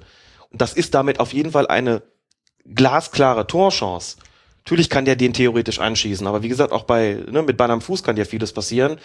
Und 0.51 0.61
das 0.61 0.73
ist 0.73 0.93
damit 0.93 1.19
auf 1.19 1.33
jeden 1.33 1.51
Fall 1.51 1.67
eine 1.67 2.03
glasklare 2.65 3.47
Torchance. 3.47 4.17
Natürlich 4.65 4.89
kann 4.89 5.05
der 5.05 5.15
den 5.15 5.31
theoretisch 5.31 5.77
anschießen, 5.77 6.25
aber 6.25 6.41
wie 6.41 6.47
gesagt, 6.47 6.71
auch 6.71 6.85
bei, 6.85 7.19
ne, 7.29 7.43
mit 7.43 7.55
Bein 7.55 7.69
am 7.69 7.81
Fuß 7.81 8.01
kann 8.01 8.17
ja 8.17 8.25
vieles 8.25 8.51
passieren. 8.51 8.97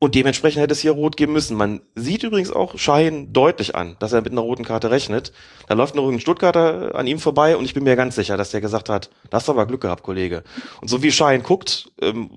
Und 0.00 0.16
dementsprechend 0.16 0.62
hätte 0.62 0.72
es 0.72 0.80
hier 0.80 0.90
rot 0.92 1.16
geben 1.16 1.32
müssen. 1.34 1.56
Man 1.56 1.80
sieht 1.94 2.24
übrigens 2.24 2.50
auch 2.50 2.76
Schein 2.76 3.32
deutlich 3.32 3.76
an, 3.76 3.96
dass 4.00 4.12
er 4.12 4.22
mit 4.22 4.32
einer 4.32 4.40
roten 4.40 4.64
Karte 4.64 4.90
rechnet. 4.90 5.32
Da 5.68 5.74
läuft 5.74 5.94
noch 5.94 6.08
ein 6.08 6.18
Stuttgarter 6.18 6.94
an 6.96 7.06
ihm 7.06 7.20
vorbei 7.20 7.56
und 7.56 7.66
ich 7.66 7.74
bin 7.74 7.84
mir 7.84 7.94
ganz 7.94 8.16
sicher, 8.16 8.36
dass 8.36 8.50
der 8.50 8.62
gesagt 8.62 8.88
hat, 8.88 9.10
da 9.28 9.36
hast 9.36 9.48
aber 9.48 9.66
Glück 9.66 9.82
gehabt, 9.82 10.02
Kollege. 10.02 10.42
Und 10.80 10.88
so 10.88 11.02
wie 11.04 11.12
Schein 11.12 11.44
guckt 11.44 11.92
ähm, 12.00 12.30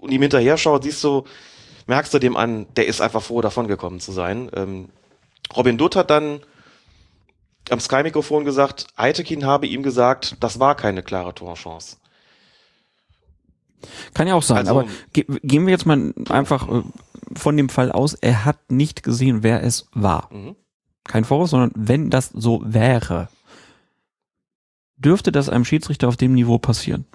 und 0.00 0.12
ihm 0.12 0.22
hinterher 0.22 0.56
schaut, 0.56 0.84
siehst 0.84 1.04
du, 1.04 1.24
merkst 1.88 2.14
du 2.14 2.20
dem 2.20 2.36
an, 2.36 2.66
der 2.76 2.86
ist 2.86 3.02
einfach 3.02 3.22
froh, 3.22 3.42
davon 3.42 3.68
gekommen 3.68 4.00
zu 4.00 4.12
sein. 4.12 4.48
Ähm, 4.54 4.88
Robin 5.54 5.76
Dutt 5.76 5.96
hat 5.96 6.08
dann 6.08 6.40
am 7.70 7.80
Sky-Mikrofon 7.80 8.44
gesagt, 8.44 8.86
Eitekin 8.96 9.44
habe 9.46 9.66
ihm 9.66 9.82
gesagt, 9.82 10.36
das 10.40 10.58
war 10.60 10.74
keine 10.74 11.02
klare 11.02 11.34
Torchance. 11.34 11.96
Kann 14.14 14.28
ja 14.28 14.34
auch 14.34 14.42
sein, 14.42 14.58
Also- 14.58 14.70
aber 14.80 14.88
ge 15.12 15.24
gehen 15.42 15.66
wir 15.66 15.72
jetzt 15.72 15.86
mal 15.86 16.14
einfach 16.28 16.68
äh, 16.68 16.82
von 17.34 17.56
dem 17.56 17.68
Fall 17.68 17.90
aus, 17.90 18.14
er 18.14 18.44
hat 18.44 18.70
nicht 18.70 19.02
gesehen, 19.02 19.42
wer 19.42 19.62
es 19.62 19.86
war. 19.92 20.28
Mhm. 20.32 20.56
kein 21.04 21.24
Vorwurf, 21.24 21.50
sondern 21.50 21.72
wenn 21.74 22.10
das 22.10 22.28
so 22.32 22.62
wäre, 22.64 23.28
dürfte 24.96 25.32
das 25.32 25.48
einem 25.48 25.64
Schiedsrichter 25.64 26.06
auf 26.06 26.16
dem 26.16 26.32
Niveau 26.32 26.58
passieren? 26.58 27.06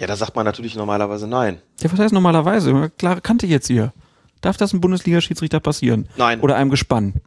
Ja, 0.00 0.06
da 0.06 0.16
sagt 0.16 0.34
man 0.34 0.46
natürlich 0.46 0.74
normalerweise 0.74 1.26
nein. 1.26 1.60
Ja, 1.82 1.92
was 1.92 1.98
heißt 2.00 2.14
normalerweise? 2.14 2.90
Klare 2.96 3.20
Kante 3.20 3.46
jetzt 3.46 3.66
hier. 3.66 3.92
Darf 4.40 4.56
das 4.56 4.72
einem 4.72 4.80
Bundesliga-Schiedsrichter 4.80 5.60
passieren? 5.60 6.08
Nein. 6.16 6.40
Oder 6.40 6.56
einem 6.56 6.70
Gespann? 6.70 7.20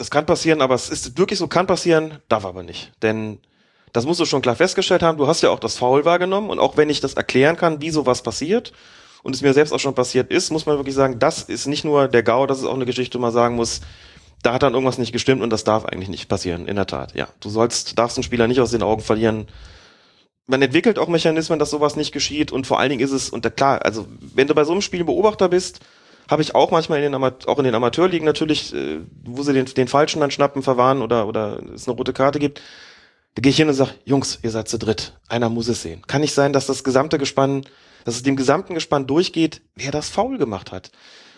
Das 0.00 0.10
kann 0.10 0.24
passieren, 0.24 0.62
aber 0.62 0.74
es 0.74 0.88
ist 0.88 1.18
wirklich 1.18 1.38
so, 1.38 1.46
kann 1.46 1.66
passieren, 1.66 2.20
darf 2.30 2.46
aber 2.46 2.62
nicht. 2.62 2.90
Denn 3.02 3.36
das 3.92 4.06
musst 4.06 4.18
du 4.18 4.24
schon 4.24 4.40
klar 4.40 4.56
festgestellt 4.56 5.02
haben. 5.02 5.18
Du 5.18 5.26
hast 5.26 5.42
ja 5.42 5.50
auch 5.50 5.58
das 5.58 5.76
Foul 5.76 6.06
wahrgenommen 6.06 6.48
und 6.48 6.58
auch 6.58 6.78
wenn 6.78 6.88
ich 6.88 7.00
das 7.00 7.12
erklären 7.12 7.58
kann, 7.58 7.82
wie 7.82 7.90
sowas 7.90 8.22
passiert 8.22 8.72
und 9.22 9.34
es 9.34 9.42
mir 9.42 9.52
selbst 9.52 9.74
auch 9.74 9.78
schon 9.78 9.94
passiert 9.94 10.30
ist, 10.30 10.52
muss 10.52 10.64
man 10.64 10.78
wirklich 10.78 10.94
sagen, 10.94 11.18
das 11.18 11.42
ist 11.42 11.66
nicht 11.66 11.84
nur 11.84 12.08
der 12.08 12.22
GAU, 12.22 12.46
das 12.46 12.60
ist 12.60 12.64
auch 12.64 12.76
eine 12.76 12.86
Geschichte, 12.86 13.18
wo 13.18 13.20
man 13.20 13.30
sagen 13.30 13.56
muss, 13.56 13.82
da 14.42 14.54
hat 14.54 14.62
dann 14.62 14.72
irgendwas 14.72 14.96
nicht 14.96 15.12
gestimmt 15.12 15.42
und 15.42 15.50
das 15.50 15.64
darf 15.64 15.84
eigentlich 15.84 16.08
nicht 16.08 16.30
passieren, 16.30 16.66
in 16.66 16.76
der 16.76 16.86
Tat. 16.86 17.14
Ja, 17.14 17.28
du 17.40 17.50
sollst, 17.50 17.98
darfst 17.98 18.16
einen 18.16 18.24
Spieler 18.24 18.48
nicht 18.48 18.62
aus 18.62 18.70
den 18.70 18.82
Augen 18.82 19.02
verlieren. 19.02 19.48
Man 20.46 20.62
entwickelt 20.62 20.98
auch 20.98 21.08
Mechanismen, 21.08 21.58
dass 21.58 21.68
sowas 21.68 21.96
nicht 21.96 22.12
geschieht 22.12 22.52
und 22.52 22.66
vor 22.66 22.80
allen 22.80 22.88
Dingen 22.88 23.04
ist 23.04 23.12
es, 23.12 23.28
und 23.28 23.54
klar, 23.54 23.84
also 23.84 24.06
wenn 24.34 24.46
du 24.46 24.54
bei 24.54 24.64
so 24.64 24.72
einem 24.72 24.80
Spiel 24.80 25.04
Beobachter 25.04 25.50
bist, 25.50 25.80
habe 26.30 26.42
ich 26.42 26.54
auch 26.54 26.70
manchmal 26.70 26.98
in 26.98 27.04
den 27.04 27.14
Ama 27.14 27.32
auch 27.46 27.58
in 27.58 27.64
den 27.64 27.74
Amateurligen 27.74 28.24
natürlich, 28.24 28.74
äh, 28.74 29.00
wo 29.24 29.42
sie 29.42 29.52
den, 29.52 29.66
den 29.66 29.88
Falschen 29.88 30.20
dann 30.20 30.30
schnappen, 30.30 30.62
verwahren 30.62 31.02
oder, 31.02 31.26
oder 31.26 31.60
es 31.74 31.88
eine 31.88 31.96
rote 31.96 32.12
Karte 32.12 32.38
gibt, 32.38 32.62
da 33.34 33.42
gehe 33.42 33.50
ich 33.50 33.56
hin 33.56 33.68
und 33.68 33.74
sage, 33.74 33.92
Jungs, 34.04 34.38
ihr 34.42 34.50
seid 34.50 34.68
zu 34.68 34.78
dritt. 34.78 35.18
Einer 35.28 35.48
muss 35.48 35.68
es 35.68 35.82
sehen. 35.82 36.02
Kann 36.06 36.20
nicht 36.20 36.34
sein, 36.34 36.52
dass 36.52 36.66
das 36.66 36.84
gesamte 36.84 37.18
Gespann, 37.18 37.64
dass 38.04 38.14
es 38.14 38.22
dem 38.22 38.36
gesamten 38.36 38.74
Gespann 38.74 39.06
durchgeht, 39.06 39.62
wer 39.74 39.90
das 39.90 40.08
faul 40.08 40.38
gemacht 40.38 40.72
hat. 40.72 40.90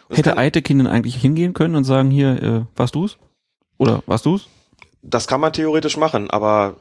Und 0.08 0.16
Hätte 0.16 0.30
kann, 0.30 0.38
Eitekin 0.38 0.78
denn 0.78 0.86
eigentlich 0.86 1.16
hingehen 1.16 1.54
können 1.54 1.74
und 1.74 1.84
sagen, 1.84 2.10
hier, 2.10 2.42
äh, 2.42 2.64
warst 2.76 2.94
du's? 2.94 3.18
Oder 3.78 4.02
warst 4.06 4.26
du's? 4.26 4.48
das 5.02 5.26
kann 5.26 5.40
man 5.40 5.52
theoretisch 5.52 5.96
machen, 5.96 6.30
aber 6.30 6.76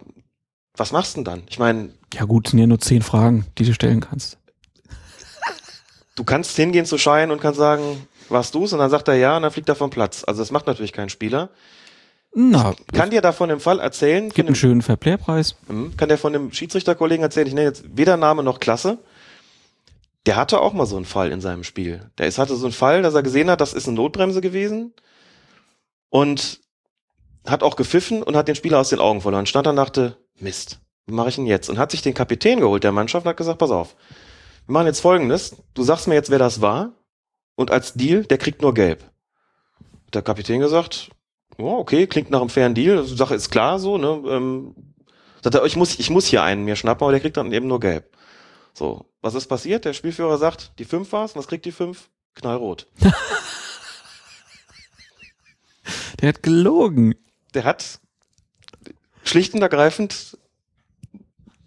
was 0.77 0.91
machst 0.91 1.13
du 1.13 1.17
denn 1.17 1.25
dann? 1.25 1.43
Ich 1.49 1.59
meine, 1.59 1.89
Ja 2.13 2.25
gut, 2.25 2.47
sind 2.47 2.59
ja 2.59 2.67
nur 2.67 2.79
zehn 2.79 3.01
Fragen, 3.01 3.45
die 3.57 3.65
du 3.65 3.73
stellen 3.73 3.99
kannst. 3.99 4.37
Du 6.21 6.25
kannst 6.25 6.55
hingehen 6.55 6.85
zu 6.85 6.99
Schein 6.99 7.31
und 7.31 7.41
kannst 7.41 7.57
sagen, 7.57 8.05
warst 8.29 8.53
du's? 8.53 8.73
Und 8.73 8.79
dann 8.79 8.91
sagt 8.91 9.07
er 9.07 9.15
ja 9.15 9.37
und 9.37 9.41
dann 9.41 9.51
fliegt 9.51 9.67
er 9.69 9.75
vom 9.75 9.89
Platz. 9.89 10.23
Also 10.23 10.39
das 10.39 10.51
macht 10.51 10.67
natürlich 10.67 10.93
kein 10.93 11.09
Spieler. 11.09 11.49
Na, 12.33 12.75
Kann 12.93 13.09
dir 13.09 13.21
davon 13.21 13.49
im 13.49 13.59
Fall 13.59 13.79
erzählen, 13.79 14.25
von 14.25 14.35
gibt 14.35 14.47
einen 14.47 14.53
dem, 14.53 14.55
schönen 14.55 14.81
Fairplay-Preis. 14.83 15.55
Mhm. 15.67 15.97
kann 15.97 16.09
der 16.09 16.19
von 16.19 16.31
dem 16.31 16.53
Schiedsrichterkollegen 16.53 17.23
erzählen, 17.23 17.47
ich 17.47 17.55
nenne 17.55 17.67
jetzt 17.67 17.83
weder 17.97 18.17
Name 18.17 18.43
noch 18.43 18.59
Klasse. 18.59 18.99
Der 20.27 20.35
hatte 20.35 20.61
auch 20.61 20.73
mal 20.73 20.85
so 20.85 20.95
einen 20.95 21.05
Fall 21.05 21.31
in 21.31 21.41
seinem 21.41 21.63
Spiel. 21.63 22.11
Der 22.19 22.27
ist, 22.27 22.37
hatte 22.37 22.55
so 22.55 22.67
einen 22.67 22.73
Fall, 22.73 23.01
dass 23.01 23.15
er 23.15 23.23
gesehen 23.23 23.49
hat, 23.49 23.59
das 23.59 23.73
ist 23.73 23.87
eine 23.87 23.97
Notbremse 23.97 24.41
gewesen 24.41 24.93
und 26.09 26.59
hat 27.47 27.63
auch 27.63 27.75
gepfiffen 27.75 28.21
und 28.21 28.35
hat 28.35 28.47
den 28.47 28.55
Spieler 28.55 28.79
aus 28.79 28.89
den 28.89 28.99
Augen 28.99 29.21
verloren. 29.21 29.47
Stand 29.47 29.65
da 29.65 29.71
und 29.71 29.77
dachte, 29.77 30.17
Mist, 30.39 30.79
wie 31.07 31.13
mache 31.13 31.29
ich 31.29 31.35
denn 31.35 31.47
jetzt? 31.47 31.67
Und 31.67 31.79
hat 31.79 31.89
sich 31.89 32.03
den 32.03 32.13
Kapitän 32.13 32.59
geholt 32.59 32.83
der 32.83 32.91
Mannschaft 32.91 33.25
und 33.25 33.29
hat 33.31 33.37
gesagt, 33.37 33.57
pass 33.57 33.71
auf, 33.71 33.95
wir 34.71 34.79
machen 34.79 34.87
jetzt 34.87 35.01
folgendes, 35.01 35.57
du 35.73 35.83
sagst 35.83 36.07
mir 36.07 36.13
jetzt, 36.13 36.29
wer 36.29 36.39
das 36.39 36.61
war 36.61 36.93
und 37.55 37.71
als 37.71 37.91
Deal, 37.91 38.23
der 38.23 38.37
kriegt 38.37 38.61
nur 38.61 38.73
gelb. 38.73 39.03
Hat 40.05 40.15
Der 40.15 40.21
Kapitän 40.21 40.61
gesagt, 40.61 41.09
oh, 41.57 41.75
okay, 41.79 42.07
klingt 42.07 42.29
nach 42.29 42.39
einem 42.39 42.47
fairen 42.47 42.73
Deal, 42.73 43.03
die 43.03 43.17
Sache 43.17 43.35
ist 43.35 43.51
klar 43.51 43.79
so, 43.79 43.97
ne? 43.97 44.23
Ähm, 44.29 44.73
sagt 45.43 45.55
er, 45.55 45.65
ich 45.65 45.75
muss, 45.75 45.99
ich 45.99 46.09
muss 46.09 46.25
hier 46.25 46.43
einen 46.43 46.63
mir 46.63 46.77
schnappen, 46.77 47.03
aber 47.03 47.11
der 47.11 47.19
kriegt 47.19 47.35
dann 47.35 47.51
eben 47.51 47.67
nur 47.67 47.81
gelb. 47.81 48.15
So, 48.73 49.11
was 49.19 49.33
ist 49.33 49.47
passiert? 49.47 49.83
Der 49.83 49.91
Spielführer 49.91 50.37
sagt, 50.37 50.71
die 50.79 50.85
fünf 50.85 51.11
war's, 51.11 51.35
was 51.35 51.47
kriegt 51.47 51.65
die 51.65 51.73
fünf? 51.73 52.09
Knallrot. 52.35 52.87
Der 56.21 56.29
hat 56.29 56.43
gelogen. 56.43 57.15
Der 57.53 57.65
hat 57.65 57.99
schlicht 59.25 59.53
und 59.53 59.61
ergreifend 59.63 60.37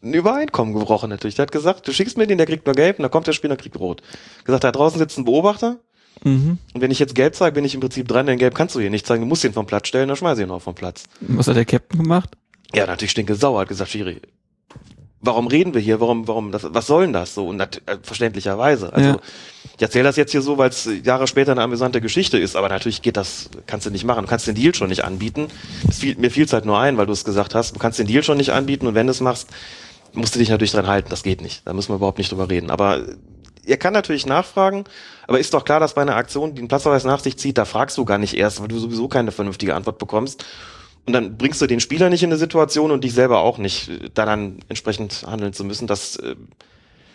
ein 0.04 0.12
Übereinkommen 0.14 0.74
gebrochen 0.74 1.08
natürlich. 1.10 1.34
Der 1.34 1.44
hat 1.44 1.52
gesagt, 1.52 1.88
du 1.88 1.92
schickst 1.92 2.16
mir 2.18 2.26
den, 2.26 2.38
der 2.38 2.46
kriegt 2.46 2.66
nur 2.66 2.74
gelb, 2.74 2.98
und 2.98 3.02
dann 3.02 3.10
kommt 3.10 3.26
der 3.26 3.32
Spieler, 3.32 3.56
kriegt 3.56 3.78
rot. 3.80 4.02
Gesagt, 4.44 4.64
da 4.64 4.70
draußen 4.72 4.98
sitzt 4.98 5.18
ein 5.18 5.24
Beobachter, 5.24 5.78
Mhm. 6.22 6.58
und 6.72 6.80
wenn 6.80 6.90
ich 6.92 7.00
jetzt 7.00 7.14
gelb 7.16 7.34
zeige, 7.34 7.54
bin 7.54 7.64
ich 7.64 7.74
im 7.74 7.80
Prinzip 7.80 8.06
dran, 8.06 8.26
denn 8.26 8.38
gelb 8.38 8.54
kannst 8.54 8.74
du 8.76 8.80
hier 8.80 8.88
nicht 8.90 9.04
zeigen, 9.06 9.22
du 9.22 9.26
musst 9.26 9.42
ihn 9.44 9.52
vom 9.52 9.66
Platz 9.66 9.88
stellen, 9.88 10.06
dann 10.08 10.16
schmeiß 10.16 10.38
ich 10.38 10.44
ihn 10.44 10.50
auch 10.50 10.62
vom 10.62 10.74
Platz. 10.74 11.04
Was 11.20 11.48
hat 11.48 11.56
der 11.56 11.64
Captain 11.64 12.00
gemacht? 12.00 12.30
Ja, 12.72 12.86
natürlich 12.86 13.10
stinke 13.10 13.34
sauer, 13.34 13.60
hat 13.62 13.68
gesagt, 13.68 13.90
Schiri, 13.90 14.20
warum 15.20 15.46
reden 15.48 15.74
wir 15.74 15.80
hier? 15.80 16.00
Warum, 16.00 16.28
warum, 16.28 16.52
das, 16.52 16.66
was 16.68 16.86
soll 16.86 17.02
denn 17.04 17.12
das 17.12 17.34
so? 17.34 17.48
Und 17.48 17.60
äh, 17.60 17.66
verständlicherweise. 18.02 18.92
Also, 18.92 19.08
Ja. 19.10 19.18
ich 19.76 19.82
erzähle 19.82 20.04
das 20.04 20.16
jetzt 20.16 20.32
hier 20.32 20.40
so, 20.42 20.56
weil 20.58 20.70
es 20.70 20.88
Jahre 21.02 21.26
später 21.26 21.52
eine 21.52 21.62
amüsante 21.62 22.00
Geschichte 22.00 22.38
ist, 22.38 22.54
aber 22.56 22.68
natürlich 22.68 23.02
geht 23.02 23.16
das, 23.16 23.50
kannst 23.66 23.86
du 23.86 23.90
nicht 23.90 24.04
machen. 24.04 24.22
Du 24.24 24.28
kannst 24.28 24.46
den 24.46 24.54
Deal 24.54 24.74
schon 24.74 24.88
nicht 24.90 25.02
anbieten. 25.04 25.48
Fiel, 25.90 26.16
mir 26.16 26.30
fiel 26.30 26.44
es 26.44 26.52
halt 26.52 26.64
nur 26.64 26.78
ein, 26.78 26.96
weil 26.96 27.06
du 27.06 27.12
es 27.12 27.24
gesagt 27.24 27.54
hast. 27.54 27.74
Du 27.74 27.78
kannst 27.80 27.98
den 27.98 28.06
Deal 28.06 28.22
schon 28.22 28.36
nicht 28.36 28.50
anbieten 28.52 28.86
und 28.86 28.94
wenn 28.94 29.06
du 29.06 29.10
es 29.10 29.20
machst, 29.20 29.48
musst 30.14 30.34
du 30.34 30.38
dich 30.38 30.48
natürlich 30.48 30.72
dran 30.72 30.86
halten. 30.86 31.10
Das 31.10 31.22
geht 31.22 31.40
nicht. 31.40 31.62
Da 31.66 31.72
müssen 31.72 31.90
wir 31.90 31.96
überhaupt 31.96 32.18
nicht 32.18 32.32
drüber 32.32 32.48
reden. 32.48 32.70
Aber 32.70 33.02
er 33.66 33.76
kann 33.76 33.92
natürlich 33.92 34.26
nachfragen, 34.26 34.84
aber 35.26 35.38
ist 35.38 35.54
doch 35.54 35.64
klar, 35.64 35.80
dass 35.80 35.94
bei 35.94 36.02
einer 36.02 36.16
Aktion, 36.16 36.54
die 36.54 36.60
einen 36.60 36.68
Platzverweis 36.68 37.04
nach 37.04 37.20
sich 37.20 37.36
zieht, 37.38 37.58
da 37.58 37.64
fragst 37.64 37.96
du 37.96 38.04
gar 38.04 38.18
nicht 38.18 38.36
erst, 38.36 38.60
weil 38.60 38.68
du 38.68 38.78
sowieso 38.78 39.08
keine 39.08 39.32
vernünftige 39.32 39.74
Antwort 39.74 39.98
bekommst. 39.98 40.44
Und 41.06 41.12
dann 41.12 41.36
bringst 41.36 41.60
du 41.60 41.66
den 41.66 41.80
Spieler 41.80 42.08
nicht 42.08 42.22
in 42.22 42.30
eine 42.30 42.38
Situation 42.38 42.90
und 42.90 43.04
dich 43.04 43.12
selber 43.12 43.40
auch 43.40 43.58
nicht, 43.58 43.90
da 44.14 44.24
dann 44.24 44.60
entsprechend 44.68 45.24
handeln 45.26 45.52
zu 45.52 45.64
müssen. 45.64 45.86
Das 45.86 46.16
äh, 46.16 46.34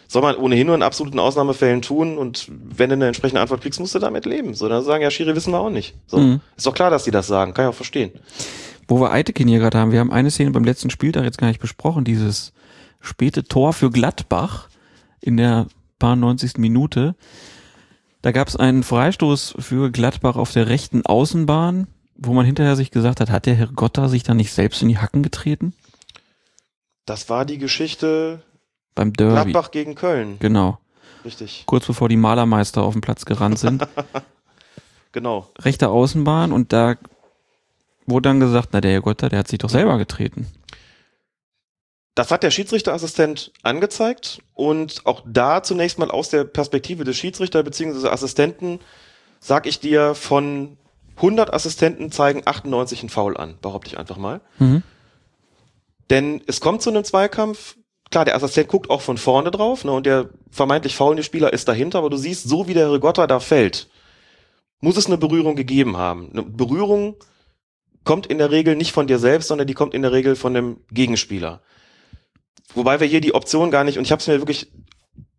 soll 0.08 0.22
man 0.22 0.36
ohnehin 0.36 0.68
nur 0.68 0.76
in 0.76 0.84
absoluten 0.84 1.20
Ausnahmefällen 1.20 1.82
tun 1.82 2.18
und 2.18 2.48
wenn 2.50 2.90
du 2.90 2.96
eine 2.96 3.08
entsprechende 3.08 3.42
Antwort 3.42 3.62
kriegst, 3.62 3.80
musst 3.80 3.96
du 3.96 4.00
damit 4.00 4.26
leben. 4.26 4.54
So, 4.54 4.70
dann 4.70 4.84
sagen, 4.84 5.02
ja, 5.02 5.10
Schiri 5.10 5.36
wissen 5.36 5.54
wir 5.54 5.60
auch 5.60 5.72
nicht. 5.72 5.96
So. 6.08 6.18
Mhm. 6.18 6.42
Ist 6.56 6.68
doch 6.68 6.74
klar, 6.74 6.92
dass 6.92 7.04
die 7.04 7.12
das 7.12 7.28
sagen, 7.28 7.54
kann 7.54 7.66
ich 7.66 7.70
auch 7.70 7.76
verstehen. 7.76 8.12
Wo 8.88 9.00
wir 9.00 9.12
Eitekin 9.12 9.48
hier 9.48 9.60
gerade 9.60 9.78
haben, 9.78 9.92
wir 9.92 10.00
haben 10.00 10.12
eine 10.12 10.32
Szene 10.32 10.52
beim 10.52 10.64
letzten 10.64 10.90
Spieltag 10.90 11.24
jetzt 11.24 11.38
gar 11.38 11.48
nicht 11.48 11.62
besprochen, 11.62 12.04
dieses 12.04 12.54
späte 13.00 13.44
Tor 13.44 13.74
für 13.74 13.90
Gladbach 13.92 14.70
in 15.22 15.38
der 15.38 15.68
paar 16.00 16.16
90. 16.16 16.58
Minute. 16.58 17.16
Da 18.22 18.32
gab 18.32 18.48
es 18.48 18.56
einen 18.56 18.84
Freistoß 18.84 19.56
für 19.60 19.92
Gladbach 19.92 20.36
auf 20.36 20.52
der 20.52 20.68
rechten 20.68 21.06
Außenbahn, 21.06 21.88
wo 22.16 22.34
man 22.34 22.46
hinterher 22.46 22.76
sich 22.76 22.92
gesagt 22.92 23.22
hat, 23.22 23.30
hat 23.30 23.46
der 23.46 23.56
Herr 23.56 23.68
Gotta 23.68 24.10
sich 24.10 24.24
da 24.24 24.34
nicht 24.34 24.52
selbst 24.52 24.82
in 24.82 24.90
die 24.90 24.98
Hacken 24.98 25.24
getreten? 25.24 25.74
Das 27.06 27.30
war 27.30 27.46
die 27.46 27.58
Geschichte 27.58 28.44
Beim 28.96 29.14
Derby. 29.14 29.52
Gladbach 29.52 29.72
gegen 29.72 29.96
Köln. 29.96 30.38
Genau. 30.40 30.80
Richtig. 31.24 31.64
Kurz 31.66 31.86
bevor 31.86 32.10
die 32.10 32.18
Malermeister 32.18 32.82
auf 32.82 32.94
den 32.94 33.02
Platz 33.02 33.26
gerannt 33.26 33.60
sind. 33.60 33.88
Genau. 35.12 35.50
Rechte 35.58 35.90
Außenbahn 35.90 36.52
und 36.52 36.72
da 36.72 36.96
wurde 38.06 38.30
dann 38.30 38.40
gesagt, 38.40 38.70
na 38.74 38.82
der 38.82 38.92
Herr 38.92 39.02
Gotta, 39.02 39.30
der 39.30 39.40
hat 39.40 39.48
sich 39.48 39.58
doch 39.58 39.70
selber 39.70 39.98
getreten. 39.98 40.48
Das 42.16 42.32
hat 42.32 42.44
der 42.44 42.52
Schiedsrichterassistent 42.52 43.54
angezeigt 43.64 44.42
und 44.54 45.06
auch 45.06 45.24
da 45.26 45.64
zunächst 45.64 46.00
mal 46.00 46.12
aus 46.12 46.30
der 46.30 46.44
Perspektive 46.44 47.04
des 47.04 47.18
Schiedsrichter 47.18 47.64
bzw. 47.64 48.10
Assistenten 48.10 48.80
sag 49.40 49.66
ich 49.66 49.80
dir, 49.80 50.16
von 50.16 50.78
100 51.18 51.54
Assistenten 51.54 52.12
zeigen 52.12 52.44
98 52.46 53.02
einen 53.02 53.10
Foul 53.10 53.38
an, 53.38 53.58
behaupte 53.62 53.90
ich 53.90 53.98
einfach 53.98 54.18
mal. 54.18 54.42
Mhm. 54.58 54.84
Denn 56.10 56.42
es 56.48 56.62
kommt 56.62 56.82
zu 56.82 56.90
einem 56.90 57.04
Zweikampf. 57.04 57.76
Klar, 58.10 58.26
der 58.26 58.36
Assistent 58.36 58.70
guckt 58.70 58.90
auch 58.90 59.02
von 59.02 59.18
vorne 59.18 59.52
drauf 59.52 59.84
ne, 59.86 59.92
und 59.92 60.06
der 60.06 60.30
vermeintlich 60.50 60.96
faulende 60.96 61.24
Spieler 61.24 61.54
ist 61.54 61.68
dahinter, 61.68 62.00
aber 62.00 62.10
du 62.10 62.18
siehst, 62.18 62.50
so 62.50 62.68
wie 62.68 62.74
der 62.74 62.92
Rigotta 62.92 63.28
da 63.28 63.40
fällt, 63.40 63.88
muss 64.82 64.98
es 64.98 65.06
eine 65.06 65.18
Berührung 65.18 65.56
gegeben 65.56 65.98
haben. 65.98 66.30
Eine 66.32 66.44
Berührung 66.44 67.16
kommt 68.04 68.26
in 68.26 68.40
der 68.40 68.50
Regel 68.50 68.76
nicht 68.76 68.94
von 68.94 69.06
dir 69.06 69.20
selbst, 69.20 69.50
sondern 69.50 69.68
die 69.68 69.74
kommt 69.74 69.94
in 69.94 70.02
der 70.02 70.12
Regel 70.12 70.36
von 70.36 70.54
dem 70.54 70.78
Gegenspieler. 70.92 71.62
Wobei 72.74 73.00
wir 73.00 73.08
hier 73.08 73.22
die 73.22 73.34
Option 73.34 73.72
gar 73.72 73.84
nicht, 73.84 73.98
und 73.98 74.04
ich 74.04 74.12
habe 74.12 74.20
es 74.20 74.28
mir 74.28 74.40
wirklich 74.40 74.72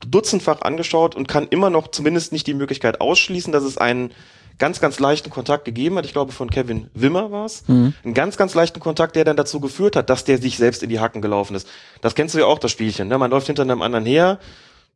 dutzendfach 0.06 0.62
angeschaut 0.62 1.14
und 1.14 1.28
kann 1.28 1.46
immer 1.48 1.70
noch 1.70 1.88
zumindest 1.88 2.32
nicht 2.32 2.46
die 2.46 2.54
Möglichkeit 2.54 3.00
ausschließen, 3.00 3.52
dass 3.52 3.64
es 3.64 3.78
einen 3.78 4.12
ganz, 4.58 4.80
ganz 4.80 5.00
leichten 5.00 5.30
Kontakt 5.30 5.64
gegeben 5.64 5.96
hat. 5.96 6.04
Ich 6.04 6.12
glaube, 6.12 6.32
von 6.32 6.50
Kevin 6.50 6.88
Wimmer 6.94 7.32
war 7.32 7.46
es. 7.46 7.66
Mhm. 7.66 7.94
Einen 8.04 8.14
ganz, 8.14 8.36
ganz 8.36 8.54
leichten 8.54 8.78
Kontakt, 8.78 9.16
der 9.16 9.24
dann 9.24 9.36
dazu 9.36 9.58
geführt 9.58 9.96
hat, 9.96 10.10
dass 10.10 10.24
der 10.24 10.38
sich 10.38 10.56
selbst 10.56 10.82
in 10.82 10.90
die 10.90 11.00
Hacken 11.00 11.22
gelaufen 11.22 11.56
ist. 11.56 11.66
Das 12.02 12.14
kennst 12.14 12.34
du 12.34 12.38
ja 12.38 12.46
auch, 12.46 12.58
das 12.58 12.70
Spielchen. 12.70 13.08
Ne? 13.08 13.18
Man 13.18 13.30
läuft 13.30 13.46
hinter 13.46 13.62
einem 13.62 13.82
anderen 13.82 14.04
her, 14.04 14.38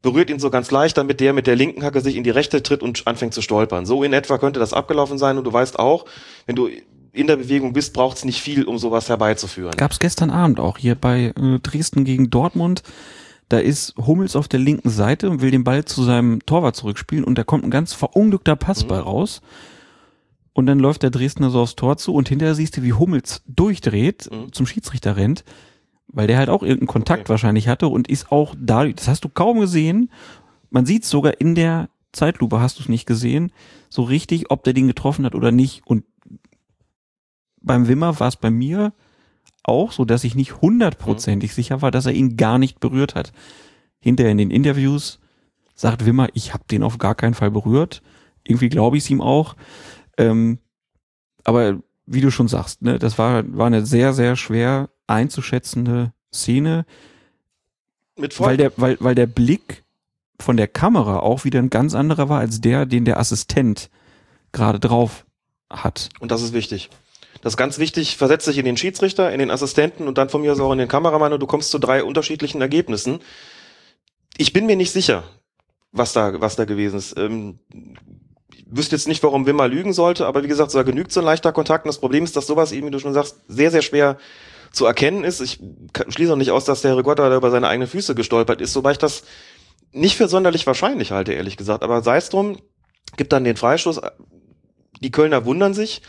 berührt 0.03 0.29
ihn 0.29 0.39
so 0.39 0.51
ganz 0.51 0.71
leicht, 0.71 0.99
damit 0.99 1.19
der 1.21 1.33
mit 1.33 1.47
der 1.47 1.57
linken 1.57 1.83
Hacke 1.83 2.01
sich 2.03 2.15
in 2.15 2.25
die 2.25 2.31
rechte 2.31 2.63
tritt 2.63 2.83
und 2.83 3.07
anfängt 3.07 3.35
zu 3.35 3.43
stolpern. 3.43 3.87
So 3.87 4.03
in 4.03 4.13
etwa 4.13 4.39
könnte 4.39 4.61
das 4.61 4.75
abgelaufen 4.75 5.19
sein 5.19 5.39
und 5.39 5.45
du 5.45 5.53
weißt 5.53 5.79
auch, 5.79 6.05
wenn 6.47 6.57
du 6.57 6.69
in 7.15 7.27
der 7.27 7.37
Bewegung 7.37 7.73
bist, 7.73 7.95
braucht 7.95 8.17
es 8.19 8.25
nicht 8.25 8.41
viel, 8.41 8.65
um 8.65 8.77
sowas 8.79 9.09
herbeizuführen. 9.09 9.73
Gab 9.77 9.93
es 9.93 9.99
gestern 10.01 10.31
Abend 10.31 10.61
auch 10.61 10.79
hier 10.79 10.95
bei 10.97 11.33
äh, 11.37 11.59
Dresden 11.61 12.05
gegen 12.05 12.29
Dortmund. 12.31 12.83
Da 13.49 13.59
ist 13.59 13.95
Hummels 13.97 14.37
auf 14.37 14.49
der 14.49 14.61
linken 14.61 14.91
Seite 14.91 15.31
und 15.31 15.41
will 15.41 15.51
den 15.51 15.65
Ball 15.65 15.85
zu 15.85 16.03
seinem 16.03 16.45
Torwart 16.47 16.77
zurückspielen 16.77 17.25
und 17.25 17.37
da 17.39 17.45
kommt 17.45 17.63
ein 17.65 17.71
ganz 17.71 17.93
verunglückter 17.93 18.57
Passball 18.57 19.01
raus. 19.01 19.43
Und 20.53 20.67
dann 20.67 20.79
läuft 20.79 21.03
der 21.03 21.11
Dresdner 21.11 21.51
so 21.51 21.61
aufs 21.61 21.75
Tor 21.77 21.97
zu 21.97 22.15
und 22.15 22.29
hinterher 22.29 22.55
siehst 22.55 22.77
du, 22.77 22.83
wie 22.83 22.93
Hummels 22.93 23.43
durchdreht, 23.47 24.31
Mhm. 24.33 24.53
zum 24.53 24.67
Schiedsrichter 24.67 25.17
rennt, 25.17 25.45
weil 26.09 26.27
der 26.27 26.39
halt 26.39 26.49
auch 26.49 26.63
irgendeinen 26.63 26.87
Kontakt 26.89 27.23
Okay. 27.23 27.29
wahrscheinlich 27.31 27.69
hatte 27.69 27.89
und 27.89 28.09
ist 28.09 28.31
auch 28.33 28.55
da, 28.59 28.87
das 28.87 29.09
hast 29.09 29.25
du 29.25 29.29
kaum 29.29 29.61
gesehen. 29.61 30.11
Man 30.71 30.87
sieht 30.87 31.05
sogar 31.05 31.41
in 31.41 31.55
der 31.55 31.89
Zeitlupe, 32.13 32.61
hast 32.61 32.79
du 32.79 32.83
es 32.85 32.89
nicht 32.89 33.07
gesehen, 33.07 33.53
so 33.89 34.03
richtig, 34.03 34.51
ob 34.51 34.63
der 34.65 34.73
den 34.73 34.87
getroffen 34.87 35.25
hat 35.25 35.35
oder 35.35 35.51
nicht. 35.51 35.83
Und 35.85 36.05
beim 37.65 37.89
Wimmer 37.89 38.21
war 38.21 38.29
es 38.29 38.37
bei 38.37 38.51
mir 38.51 38.93
auch 39.63 39.93
so, 39.93 40.05
dass 40.05 40.25
ich 40.25 40.35
nicht 40.35 40.61
hundertprozentig 40.61 41.51
mhm. 41.51 41.55
sicher 41.55 41.83
war, 41.83 41.91
dass 41.91 42.07
er 42.07 42.13
ihn 42.13 42.37
gar 42.37 42.59
nicht 42.59 42.81
berührt 42.81 43.15
hat. 43.15 43.33
Hinterher 44.01 44.33
in 44.33 44.39
den 44.39 44.51
Interviews 44.51 45.19
sagt 45.75 46.05
Wimmer, 46.07 46.29
ich 46.35 46.53
habe 46.53 46.65
den 46.71 46.83
auf 46.83 46.99
gar 46.99 47.15
keinen 47.15 47.35
Fall 47.35 47.51
berührt. 47.51 48.03
Irgendwie 48.45 48.69
glaube 48.69 48.97
ich 48.97 49.05
es 49.05 49.11
ihm 49.11 49.21
auch. 49.21 49.57
Ähm, 50.19 50.59
aber 51.43 51.79
wie 52.07 52.21
du 52.21 52.31
schon 52.31 52.49
sagst, 52.49 52.83
ne, 52.83 52.99
das 52.99 53.19
war, 53.19 53.45
war 53.57 53.67
eine 53.67 53.85
sehr, 53.87 54.13
sehr 54.13 54.37
schwer 54.37 54.91
einzuschätzende 55.07 56.13
Szene. 56.33 56.85
Mit 58.17 58.39
weil 58.39 58.57
der, 58.57 58.73
weil, 58.77 58.97
weil 59.01 59.15
der 59.15 59.27
Blick 59.27 59.85
von 60.39 60.57
der 60.57 60.69
Kamera 60.69 61.21
auch 61.21 61.45
wieder 61.45 61.59
ein 61.59 61.71
ganz 61.71 61.95
anderer 61.95 62.29
war 62.29 62.41
als 62.41 62.61
der, 62.61 62.87
den 62.87 63.05
der 63.05 63.19
Assistent 63.19 63.91
gerade 64.53 64.79
drauf 64.79 65.25
hat. 65.71 66.11
Und 66.21 66.31
das 66.31 66.43
ist 66.43 66.53
wichtig. 66.53 66.91
Das 67.45 67.53
ist 67.53 67.57
ganz 67.59 67.79
wichtig, 67.79 68.17
versetz 68.17 68.47
dich 68.47 68.57
in 68.57 68.65
den 68.65 68.79
Schiedsrichter, 68.79 69.31
in 69.31 69.39
den 69.39 69.51
Assistenten 69.51 70.09
und 70.09 70.17
dann 70.17 70.31
von 70.31 70.41
mir 70.41 70.53
aus 70.53 70.61
auch 70.61 70.73
in 70.73 70.79
den 70.79 70.89
Kameramann 70.89 71.35
und 71.35 71.41
du 71.41 71.47
kommst 71.47 71.71
zu 71.71 71.79
drei 71.79 72.03
unterschiedlichen 72.03 72.63
Ergebnissen. 72.63 73.21
Ich 74.39 74.55
bin 74.55 74.65
mir 74.65 74.77
nicht 74.77 74.93
sicher, 74.93 75.25
was 75.93 76.15
da, 76.15 76.41
was 76.41 76.57
da 76.57 76.65
gewesen 76.65 76.97
ist. 76.97 77.19
Ähm, 77.19 77.59
ich 78.51 78.65
wüsste 78.67 78.97
jetzt 78.97 79.09
nicht, 79.09 79.23
warum 79.23 79.45
Wimmer 79.45 79.69
lügen 79.69 79.93
sollte, 79.93 80.27
aber 80.27 80.43
wie 80.43 80.49
gesagt, 80.49 80.71
so 80.71 80.83
genügt 80.85 81.13
so 81.13 81.21
ein 81.21 81.27
leichter 81.27 81.53
Kontakt. 81.53 81.85
Und 81.85 81.91
das 81.91 82.01
Problem 82.01 82.25
ist, 82.25 82.35
dass 82.35 82.47
sowas 82.47 82.73
eben, 82.73 82.87
wie 82.87 82.93
du 82.93 82.99
schon 82.99 83.13
sagst, 83.13 83.37
sehr, 83.47 83.71
sehr 83.71 83.83
schwer 83.83 84.17
zu 84.73 84.87
erkennen 84.87 85.23
ist. 85.23 85.43
Ich 85.43 85.61
schließe 86.09 86.33
auch 86.33 86.39
nicht 86.39 86.51
aus, 86.51 86.65
dass 86.65 86.81
der 86.81 86.97
Rigotta 86.97 87.29
da 87.29 87.37
über 87.37 87.51
seine 87.51 87.69
eigenen 87.69 87.91
Füße 87.91 88.15
gestolpert 88.15 88.63
ist, 88.63 88.75
wobei 88.75 88.93
ich 88.93 88.99
das 88.99 89.23
nicht 89.93 90.17
für 90.17 90.29
sonderlich 90.29 90.67
wahrscheinlich 90.67 91.13
halte, 91.13 91.35
ehrlich 91.35 91.59
gesagt. 91.59 91.83
Aber 91.83 92.03
sei 92.03 92.17
es 92.17 92.31
drum, 92.31 92.57
gibt 93.19 93.35
dann 93.35 93.45
den 93.45 93.57
Freistoß. 93.57 94.01
Die 95.03 95.11
Kölner 95.11 95.45
wundern 95.45 95.75
sich 95.75 96.01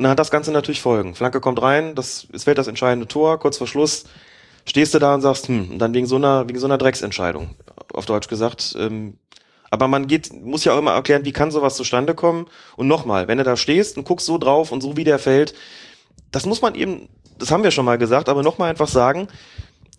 und 0.00 0.04
dann 0.04 0.12
hat 0.12 0.18
das 0.18 0.30
Ganze 0.30 0.50
natürlich 0.50 0.80
Folgen. 0.80 1.14
Flanke 1.14 1.40
kommt 1.40 1.60
rein, 1.60 1.94
das, 1.94 2.26
es 2.32 2.44
fällt 2.44 2.56
das 2.56 2.68
entscheidende 2.68 3.06
Tor, 3.06 3.38
kurz 3.38 3.58
vor 3.58 3.66
Schluss 3.66 4.04
stehst 4.64 4.94
du 4.94 4.98
da 4.98 5.14
und 5.14 5.20
sagst, 5.20 5.48
hm, 5.48 5.72
und 5.72 5.78
dann 5.78 5.92
wegen 5.92 6.06
so 6.06 6.16
einer, 6.16 6.48
wegen 6.48 6.58
so 6.58 6.64
einer 6.64 6.78
Drecksentscheidung, 6.78 7.50
auf 7.92 8.06
Deutsch 8.06 8.26
gesagt. 8.26 8.74
Ähm, 8.78 9.18
aber 9.70 9.88
man 9.88 10.06
geht, 10.06 10.32
muss 10.32 10.64
ja 10.64 10.72
auch 10.72 10.78
immer 10.78 10.92
erklären, 10.92 11.26
wie 11.26 11.32
kann 11.32 11.50
sowas 11.50 11.76
zustande 11.76 12.14
kommen. 12.14 12.46
Und 12.76 12.88
nochmal, 12.88 13.28
wenn 13.28 13.36
du 13.36 13.44
da 13.44 13.58
stehst 13.58 13.98
und 13.98 14.04
guckst 14.04 14.24
so 14.24 14.38
drauf 14.38 14.72
und 14.72 14.80
so 14.80 14.96
wie 14.96 15.04
der 15.04 15.18
fällt, 15.18 15.52
das 16.30 16.46
muss 16.46 16.62
man 16.62 16.76
eben, 16.76 17.10
das 17.38 17.50
haben 17.50 17.62
wir 17.62 17.70
schon 17.70 17.84
mal 17.84 17.98
gesagt, 17.98 18.30
aber 18.30 18.42
nochmal 18.42 18.70
einfach 18.70 18.88
sagen, 18.88 19.28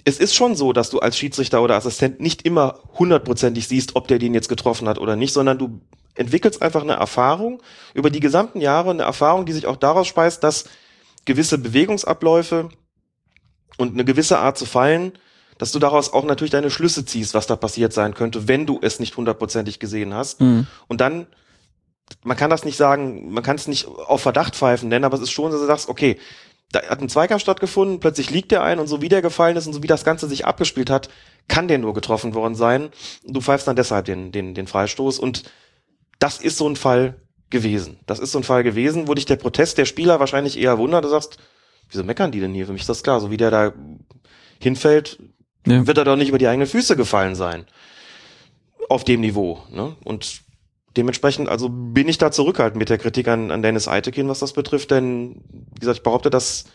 es 0.03 0.17
ist 0.17 0.33
schon 0.33 0.55
so, 0.55 0.73
dass 0.73 0.89
du 0.89 0.97
als 0.97 1.15
Schiedsrichter 1.15 1.61
oder 1.61 1.75
Assistent 1.75 2.19
nicht 2.19 2.41
immer 2.41 2.79
hundertprozentig 2.97 3.67
siehst, 3.67 3.95
ob 3.95 4.07
der 4.07 4.17
den 4.17 4.33
jetzt 4.33 4.49
getroffen 4.49 4.89
hat 4.89 4.97
oder 4.97 5.15
nicht, 5.15 5.31
sondern 5.31 5.59
du 5.59 5.79
entwickelst 6.21 6.61
einfach 6.61 6.81
eine 6.81 6.93
Erfahrung 6.93 7.61
über 7.93 8.09
die 8.09 8.19
gesamten 8.19 8.61
Jahre, 8.61 8.91
eine 8.91 9.03
Erfahrung, 9.03 9.45
die 9.45 9.53
sich 9.53 9.65
auch 9.65 9.75
daraus 9.75 10.07
speist, 10.07 10.43
dass 10.43 10.65
gewisse 11.25 11.57
Bewegungsabläufe 11.57 12.69
und 13.77 13.93
eine 13.93 14.05
gewisse 14.05 14.39
Art 14.39 14.57
zu 14.57 14.65
fallen, 14.65 15.13
dass 15.57 15.71
du 15.71 15.79
daraus 15.79 16.11
auch 16.11 16.23
natürlich 16.23 16.51
deine 16.51 16.71
Schlüsse 16.71 17.05
ziehst, 17.05 17.33
was 17.33 17.47
da 17.47 17.55
passiert 17.55 17.93
sein 17.93 18.13
könnte, 18.13 18.47
wenn 18.47 18.65
du 18.65 18.79
es 18.81 18.99
nicht 18.99 19.15
hundertprozentig 19.17 19.79
gesehen 19.79 20.13
hast. 20.13 20.41
Mhm. 20.41 20.65
Und 20.87 21.01
dann, 21.01 21.27
man 22.23 22.37
kann 22.37 22.49
das 22.49 22.65
nicht 22.65 22.77
sagen, 22.77 23.31
man 23.31 23.43
kann 23.43 23.57
es 23.57 23.67
nicht 23.67 23.87
auf 23.87 24.21
Verdacht 24.21 24.55
pfeifen 24.55 24.89
nennen, 24.89 25.05
aber 25.05 25.17
es 25.17 25.21
ist 25.21 25.31
schon, 25.31 25.51
dass 25.51 25.59
du 25.59 25.67
sagst, 25.67 25.89
okay, 25.89 26.17
da 26.71 26.81
hat 26.83 27.01
ein 27.01 27.09
Zweikampf 27.09 27.41
stattgefunden, 27.41 27.99
plötzlich 27.99 28.29
liegt 28.29 28.51
der 28.51 28.63
ein 28.63 28.79
und 28.79 28.87
so 28.87 29.01
wie 29.01 29.09
der 29.09 29.21
gefallen 29.21 29.57
ist 29.57 29.67
und 29.67 29.73
so 29.73 29.83
wie 29.83 29.87
das 29.87 30.05
Ganze 30.05 30.27
sich 30.27 30.45
abgespielt 30.45 30.89
hat, 30.89 31.09
kann 31.47 31.67
der 31.67 31.77
nur 31.77 31.93
getroffen 31.93 32.33
worden 32.33 32.55
sein. 32.55 32.89
Du 33.25 33.41
pfeifst 33.41 33.67
dann 33.67 33.75
deshalb 33.75 34.05
den, 34.05 34.31
den, 34.31 34.53
den 34.53 34.67
Freistoß 34.67 35.19
und 35.19 35.43
das 36.21 36.37
ist 36.37 36.57
so 36.57 36.69
ein 36.69 36.75
Fall 36.75 37.15
gewesen. 37.49 37.99
Das 38.05 38.19
ist 38.19 38.31
so 38.31 38.39
ein 38.39 38.43
Fall 38.43 38.63
gewesen, 38.63 39.07
wo 39.07 39.13
dich 39.15 39.25
der 39.25 39.35
Protest 39.35 39.77
der 39.77 39.85
Spieler 39.85 40.19
wahrscheinlich 40.19 40.57
eher 40.57 40.77
wundert. 40.77 41.03
Du 41.03 41.09
sagst, 41.09 41.37
wieso 41.89 42.03
meckern 42.03 42.31
die 42.31 42.39
denn 42.39 42.53
hier? 42.53 42.67
Für 42.67 42.73
mich 42.73 42.83
ist 42.83 42.89
das 42.89 43.03
klar. 43.03 43.19
So 43.19 43.31
wie 43.31 43.37
der 43.37 43.51
da 43.51 43.73
hinfällt, 44.59 45.19
ja. 45.65 45.85
wird 45.85 45.97
er 45.97 46.05
doch 46.05 46.15
nicht 46.15 46.29
über 46.29 46.37
die 46.37 46.47
eigenen 46.47 46.67
Füße 46.67 46.95
gefallen 46.95 47.35
sein. 47.35 47.65
Auf 48.87 49.03
dem 49.03 49.21
Niveau. 49.21 49.63
Ne? 49.71 49.95
Und 50.03 50.43
dementsprechend, 50.95 51.49
also 51.49 51.69
bin 51.69 52.07
ich 52.07 52.19
da 52.19 52.31
zurückhaltend 52.31 52.77
mit 52.77 52.89
der 52.89 52.99
Kritik 52.99 53.27
an, 53.27 53.49
an 53.49 53.63
Dennis 53.63 53.87
Eitekin, 53.87 54.29
was 54.29 54.39
das 54.39 54.53
betrifft, 54.53 54.91
denn, 54.91 55.41
wie 55.73 55.79
gesagt, 55.79 55.97
ich 55.97 56.03
behaupte, 56.03 56.29
dass 56.29 56.65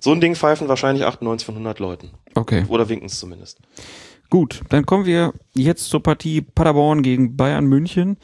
so 0.00 0.10
ein 0.10 0.20
Ding 0.20 0.34
pfeifen 0.34 0.68
wahrscheinlich 0.68 1.04
98 1.04 1.46
von 1.46 1.54
100 1.54 1.78
Leuten. 1.78 2.10
Okay. 2.34 2.64
Oder 2.68 2.88
winken 2.88 3.06
es 3.06 3.20
zumindest. 3.20 3.60
Gut, 4.30 4.62
dann 4.70 4.84
kommen 4.84 5.06
wir 5.06 5.32
jetzt 5.54 5.88
zur 5.88 6.02
Partie 6.02 6.40
Paderborn 6.40 7.02
gegen 7.02 7.36
Bayern 7.36 7.66
München. 7.66 8.18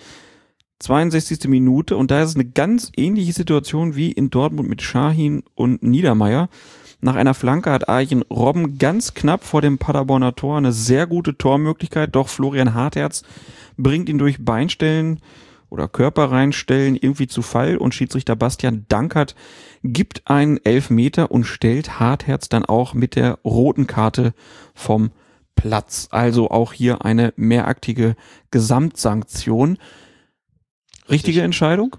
62. 0.82 1.48
Minute 1.48 1.96
und 1.96 2.10
da 2.10 2.22
ist 2.22 2.30
es 2.30 2.34
eine 2.34 2.44
ganz 2.44 2.90
ähnliche 2.96 3.32
Situation 3.32 3.96
wie 3.96 4.12
in 4.12 4.30
Dortmund 4.30 4.68
mit 4.68 4.82
Shahin 4.82 5.42
und 5.54 5.82
Niedermeyer. 5.82 6.48
Nach 7.00 7.16
einer 7.16 7.34
Flanke 7.34 7.70
hat 7.70 7.88
Arjen 7.88 8.22
Robben 8.22 8.78
ganz 8.78 9.14
knapp 9.14 9.42
vor 9.44 9.60
dem 9.60 9.78
Paderborner 9.78 10.34
Tor 10.36 10.58
eine 10.58 10.72
sehr 10.72 11.06
gute 11.06 11.36
Tormöglichkeit, 11.36 12.14
doch 12.14 12.28
Florian 12.28 12.74
Hartherz 12.74 13.22
bringt 13.76 14.08
ihn 14.08 14.18
durch 14.18 14.44
Beinstellen 14.44 15.20
oder 15.68 15.88
Körper 15.88 16.30
reinstellen 16.30 16.96
irgendwie 16.96 17.26
zu 17.26 17.42
Fall 17.42 17.78
und 17.78 17.94
Schiedsrichter 17.94 18.36
Bastian 18.36 18.84
Dankert 18.88 19.34
gibt 19.82 20.22
einen 20.26 20.58
Elfmeter 20.64 21.30
und 21.30 21.44
stellt 21.44 21.98
Hartherz 21.98 22.48
dann 22.48 22.64
auch 22.64 22.94
mit 22.94 23.16
der 23.16 23.38
roten 23.44 23.86
Karte 23.86 24.34
vom 24.74 25.10
Platz. 25.56 26.08
Also 26.10 26.50
auch 26.50 26.72
hier 26.72 27.04
eine 27.04 27.32
mehraktige 27.36 28.16
Gesamtsanktion. 28.50 29.78
Richtige 31.08 31.36
Richtig. 31.36 31.44
Entscheidung? 31.44 31.96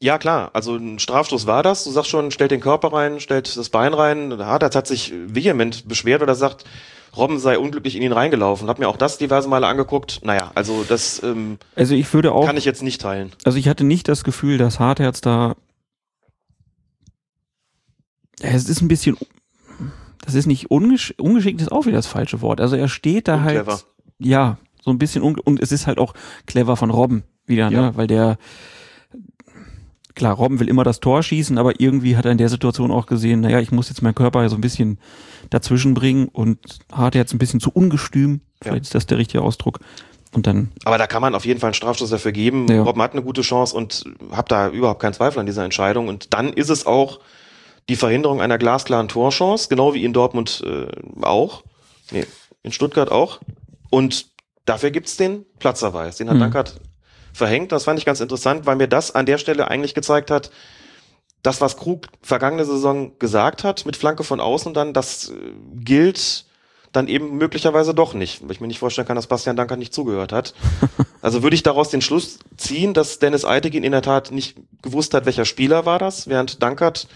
Ja, 0.00 0.18
klar. 0.18 0.50
Also 0.52 0.76
ein 0.76 0.98
Strafstoß 0.98 1.46
war 1.46 1.62
das. 1.62 1.84
Du 1.84 1.90
sagst 1.90 2.10
schon, 2.10 2.30
stellt 2.30 2.50
den 2.50 2.60
Körper 2.60 2.92
rein, 2.92 3.20
stellt 3.20 3.56
das 3.56 3.70
Bein 3.70 3.94
rein. 3.94 4.36
Hartherz 4.38 4.74
hat 4.74 4.86
sich 4.86 5.12
vehement 5.26 5.88
beschwert 5.88 6.22
oder 6.22 6.34
sagt, 6.34 6.64
Robben 7.16 7.38
sei 7.38 7.58
unglücklich 7.58 7.96
in 7.96 8.02
ihn 8.02 8.12
reingelaufen. 8.12 8.68
Hab 8.68 8.78
mir 8.78 8.88
auch 8.88 8.96
das 8.96 9.18
diverse 9.18 9.48
Male 9.48 9.66
angeguckt. 9.66 10.20
Naja, 10.24 10.50
also 10.54 10.84
das 10.86 11.22
ähm, 11.22 11.58
also 11.76 11.94
ich 11.94 12.12
würde 12.12 12.32
auch, 12.32 12.44
kann 12.44 12.56
ich 12.56 12.64
jetzt 12.64 12.82
nicht 12.82 13.00
teilen. 13.00 13.32
Also 13.44 13.56
ich 13.56 13.68
hatte 13.68 13.84
nicht 13.84 14.08
das 14.08 14.24
Gefühl, 14.24 14.58
dass 14.58 14.80
Hartherz 14.80 15.20
da 15.20 15.54
es 18.40 18.68
ist 18.68 18.82
ein 18.82 18.88
bisschen 18.88 19.16
das 20.24 20.34
ist 20.34 20.46
nicht 20.46 20.70
ungesch 20.70 21.14
ungeschickt 21.18 21.60
ist 21.60 21.70
auch 21.70 21.86
wieder 21.86 21.96
das 21.96 22.08
falsche 22.08 22.40
Wort. 22.40 22.60
Also 22.60 22.76
er 22.76 22.88
steht 22.88 23.28
da 23.28 23.42
halt 23.42 23.66
ja, 24.18 24.58
so 24.82 24.90
ein 24.90 24.98
bisschen 24.98 25.22
und 25.22 25.60
es 25.60 25.72
ist 25.72 25.86
halt 25.86 25.98
auch 25.98 26.14
clever 26.46 26.76
von 26.76 26.90
Robben 26.90 27.22
wieder, 27.46 27.70
ne? 27.70 27.76
ja. 27.76 27.82
ne, 27.82 27.96
weil 27.96 28.06
der 28.06 28.38
klar, 30.14 30.34
Robben 30.34 30.60
will 30.60 30.68
immer 30.68 30.84
das 30.84 31.00
Tor 31.00 31.22
schießen, 31.22 31.58
aber 31.58 31.80
irgendwie 31.80 32.16
hat 32.16 32.24
er 32.24 32.32
in 32.32 32.38
der 32.38 32.48
Situation 32.48 32.90
auch 32.90 33.06
gesehen, 33.06 33.40
naja, 33.40 33.60
ich 33.60 33.72
muss 33.72 33.88
jetzt 33.88 34.02
meinen 34.02 34.14
Körper 34.14 34.48
so 34.48 34.56
ein 34.56 34.60
bisschen 34.60 34.98
dazwischen 35.50 35.94
bringen 35.94 36.28
und 36.28 36.58
hat 36.92 37.14
jetzt 37.14 37.32
ein 37.34 37.38
bisschen 37.38 37.60
zu 37.60 37.70
ungestüm, 37.70 38.40
vielleicht 38.60 38.76
ja. 38.76 38.82
ist 38.82 38.94
das 38.94 39.06
der 39.06 39.18
richtige 39.18 39.42
Ausdruck. 39.42 39.80
Und 40.32 40.48
dann. 40.48 40.72
Aber 40.84 40.98
da 40.98 41.06
kann 41.06 41.22
man 41.22 41.36
auf 41.36 41.46
jeden 41.46 41.60
Fall 41.60 41.68
einen 41.68 41.74
Strafstoß 41.74 42.10
dafür 42.10 42.32
geben. 42.32 42.66
Ja. 42.68 42.82
Robben 42.82 43.00
hat 43.00 43.12
eine 43.12 43.22
gute 43.22 43.42
Chance 43.42 43.76
und 43.76 44.04
hab 44.32 44.48
da 44.48 44.68
überhaupt 44.68 45.00
keinen 45.00 45.12
Zweifel 45.12 45.38
an 45.38 45.46
dieser 45.46 45.62
Entscheidung. 45.62 46.08
Und 46.08 46.34
dann 46.34 46.52
ist 46.52 46.70
es 46.70 46.86
auch 46.86 47.20
die 47.88 47.94
Verhinderung 47.94 48.40
einer 48.40 48.58
glasklaren 48.58 49.06
Torchance, 49.06 49.68
genau 49.68 49.94
wie 49.94 50.02
in 50.02 50.12
Dortmund 50.12 50.64
äh, 50.66 50.88
auch. 51.22 51.62
Nee, 52.10 52.26
in 52.64 52.72
Stuttgart 52.72 53.12
auch. 53.12 53.38
Und 53.90 54.26
dafür 54.64 54.90
gibt's 54.90 55.16
den 55.16 55.44
Platzerweis. 55.60 56.16
Den 56.16 56.28
hat 56.28 56.34
mhm. 56.36 56.40
Dankert 56.40 56.80
verhängt. 57.34 57.72
Das 57.72 57.84
fand 57.84 57.98
ich 57.98 58.06
ganz 58.06 58.20
interessant, 58.20 58.64
weil 58.64 58.76
mir 58.76 58.88
das 58.88 59.14
an 59.14 59.26
der 59.26 59.38
Stelle 59.38 59.68
eigentlich 59.68 59.94
gezeigt 59.94 60.30
hat, 60.30 60.50
das, 61.42 61.60
was 61.60 61.76
Krug 61.76 62.06
vergangene 62.22 62.64
Saison 62.64 63.18
gesagt 63.18 63.64
hat, 63.64 63.84
mit 63.84 63.96
Flanke 63.96 64.24
von 64.24 64.40
außen 64.40 64.72
dann, 64.72 64.94
das 64.94 65.28
äh, 65.28 65.34
gilt 65.74 66.46
dann 66.92 67.08
eben 67.08 67.36
möglicherweise 67.36 67.92
doch 67.92 68.14
nicht, 68.14 68.42
weil 68.42 68.52
ich 68.52 68.60
mir 68.60 68.68
nicht 68.68 68.78
vorstellen 68.78 69.06
kann, 69.06 69.16
dass 69.16 69.26
Bastian 69.26 69.56
Danker 69.56 69.76
nicht 69.76 69.92
zugehört 69.92 70.32
hat. 70.32 70.54
Also 71.20 71.42
würde 71.42 71.56
ich 71.56 71.62
daraus 71.62 71.88
den 71.88 72.02
Schluss 72.02 72.38
ziehen, 72.58 72.92
dass 72.92 73.18
Dennis 73.18 73.46
Eitegin 73.46 73.82
in 73.82 73.92
der 73.92 74.02
Tat 74.02 74.30
nicht 74.30 74.58
gewusst 74.82 75.14
hat, 75.14 75.24
welcher 75.24 75.46
Spieler 75.46 75.86
war 75.86 75.98
das, 75.98 76.28
während 76.28 76.62
Dankert 76.62 77.08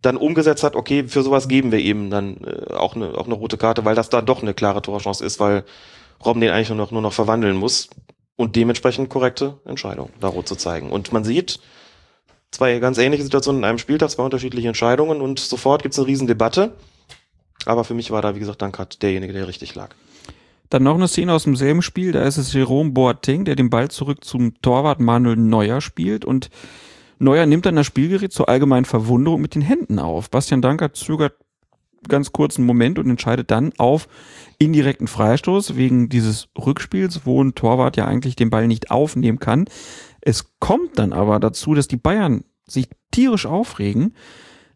dann 0.00 0.16
umgesetzt 0.16 0.62
hat, 0.62 0.74
okay, 0.74 1.06
für 1.06 1.22
sowas 1.22 1.48
geben 1.48 1.70
wir 1.70 1.78
eben 1.78 2.08
dann 2.08 2.38
äh, 2.44 2.72
auch, 2.72 2.96
eine, 2.96 3.12
auch 3.12 3.26
eine 3.26 3.34
rote 3.34 3.58
Karte, 3.58 3.84
weil 3.84 3.94
das 3.94 4.08
dann 4.08 4.24
doch 4.24 4.40
eine 4.40 4.54
klare 4.54 4.80
Torchance 4.80 5.22
ist, 5.22 5.38
weil 5.38 5.64
Robben 6.24 6.40
den 6.40 6.50
eigentlich 6.50 6.70
nur 6.70 6.78
noch, 6.78 6.92
nur 6.92 7.02
noch 7.02 7.12
verwandeln 7.12 7.56
muss 7.56 7.90
und 8.36 8.56
dementsprechend 8.56 9.08
korrekte 9.08 9.60
Entscheidung, 9.64 10.10
da 10.20 10.28
rot 10.28 10.48
zu 10.48 10.56
zeigen. 10.56 10.90
Und 10.90 11.12
man 11.12 11.24
sieht 11.24 11.60
zwei 12.50 12.78
ganz 12.78 12.98
ähnliche 12.98 13.24
Situationen 13.24 13.60
in 13.60 13.64
einem 13.64 13.78
Spieltag, 13.78 14.10
zwei 14.10 14.22
unterschiedliche 14.22 14.68
Entscheidungen 14.68 15.20
und 15.20 15.38
sofort 15.38 15.82
gibt 15.82 15.92
es 15.94 15.98
eine 15.98 16.08
Riesendebatte. 16.08 16.74
Aber 17.64 17.84
für 17.84 17.94
mich 17.94 18.10
war 18.10 18.22
da, 18.22 18.34
wie 18.34 18.40
gesagt, 18.40 18.62
Dankert 18.62 19.02
derjenige, 19.02 19.32
der 19.32 19.46
richtig 19.46 19.74
lag. 19.74 19.90
Dann 20.68 20.82
noch 20.82 20.94
eine 20.94 21.06
Szene 21.06 21.34
aus 21.34 21.44
demselben 21.44 21.82
Spiel, 21.82 22.12
da 22.12 22.22
ist 22.22 22.38
es 22.38 22.52
Jerome 22.52 22.92
Boateng, 22.92 23.44
der 23.44 23.56
den 23.56 23.70
Ball 23.70 23.90
zurück 23.90 24.24
zum 24.24 24.60
Torwart 24.62 25.00
Manuel 25.00 25.36
Neuer 25.36 25.80
spielt 25.80 26.24
und 26.24 26.48
Neuer 27.18 27.46
nimmt 27.46 27.66
dann 27.66 27.76
das 27.76 27.86
Spielgerät 27.86 28.32
zur 28.32 28.48
allgemeinen 28.48 28.84
Verwunderung 28.84 29.40
mit 29.40 29.54
den 29.54 29.62
Händen 29.62 29.98
auf. 29.98 30.28
Bastian 30.30 30.60
Dankert 30.62 30.96
zögert 30.96 31.34
ganz 32.08 32.32
kurzen 32.32 32.64
Moment 32.64 32.98
und 32.98 33.08
entscheidet 33.08 33.50
dann 33.50 33.72
auf 33.78 34.08
indirekten 34.58 35.06
Freistoß 35.06 35.76
wegen 35.76 36.08
dieses 36.08 36.48
Rückspiels, 36.58 37.22
wo 37.24 37.42
ein 37.42 37.54
Torwart 37.54 37.96
ja 37.96 38.06
eigentlich 38.06 38.36
den 38.36 38.50
Ball 38.50 38.66
nicht 38.66 38.90
aufnehmen 38.90 39.38
kann. 39.38 39.66
Es 40.20 40.52
kommt 40.58 40.98
dann 40.98 41.12
aber 41.12 41.40
dazu, 41.40 41.74
dass 41.74 41.88
die 41.88 41.96
Bayern 41.96 42.44
sich 42.66 42.88
tierisch 43.10 43.46
aufregen. 43.46 44.14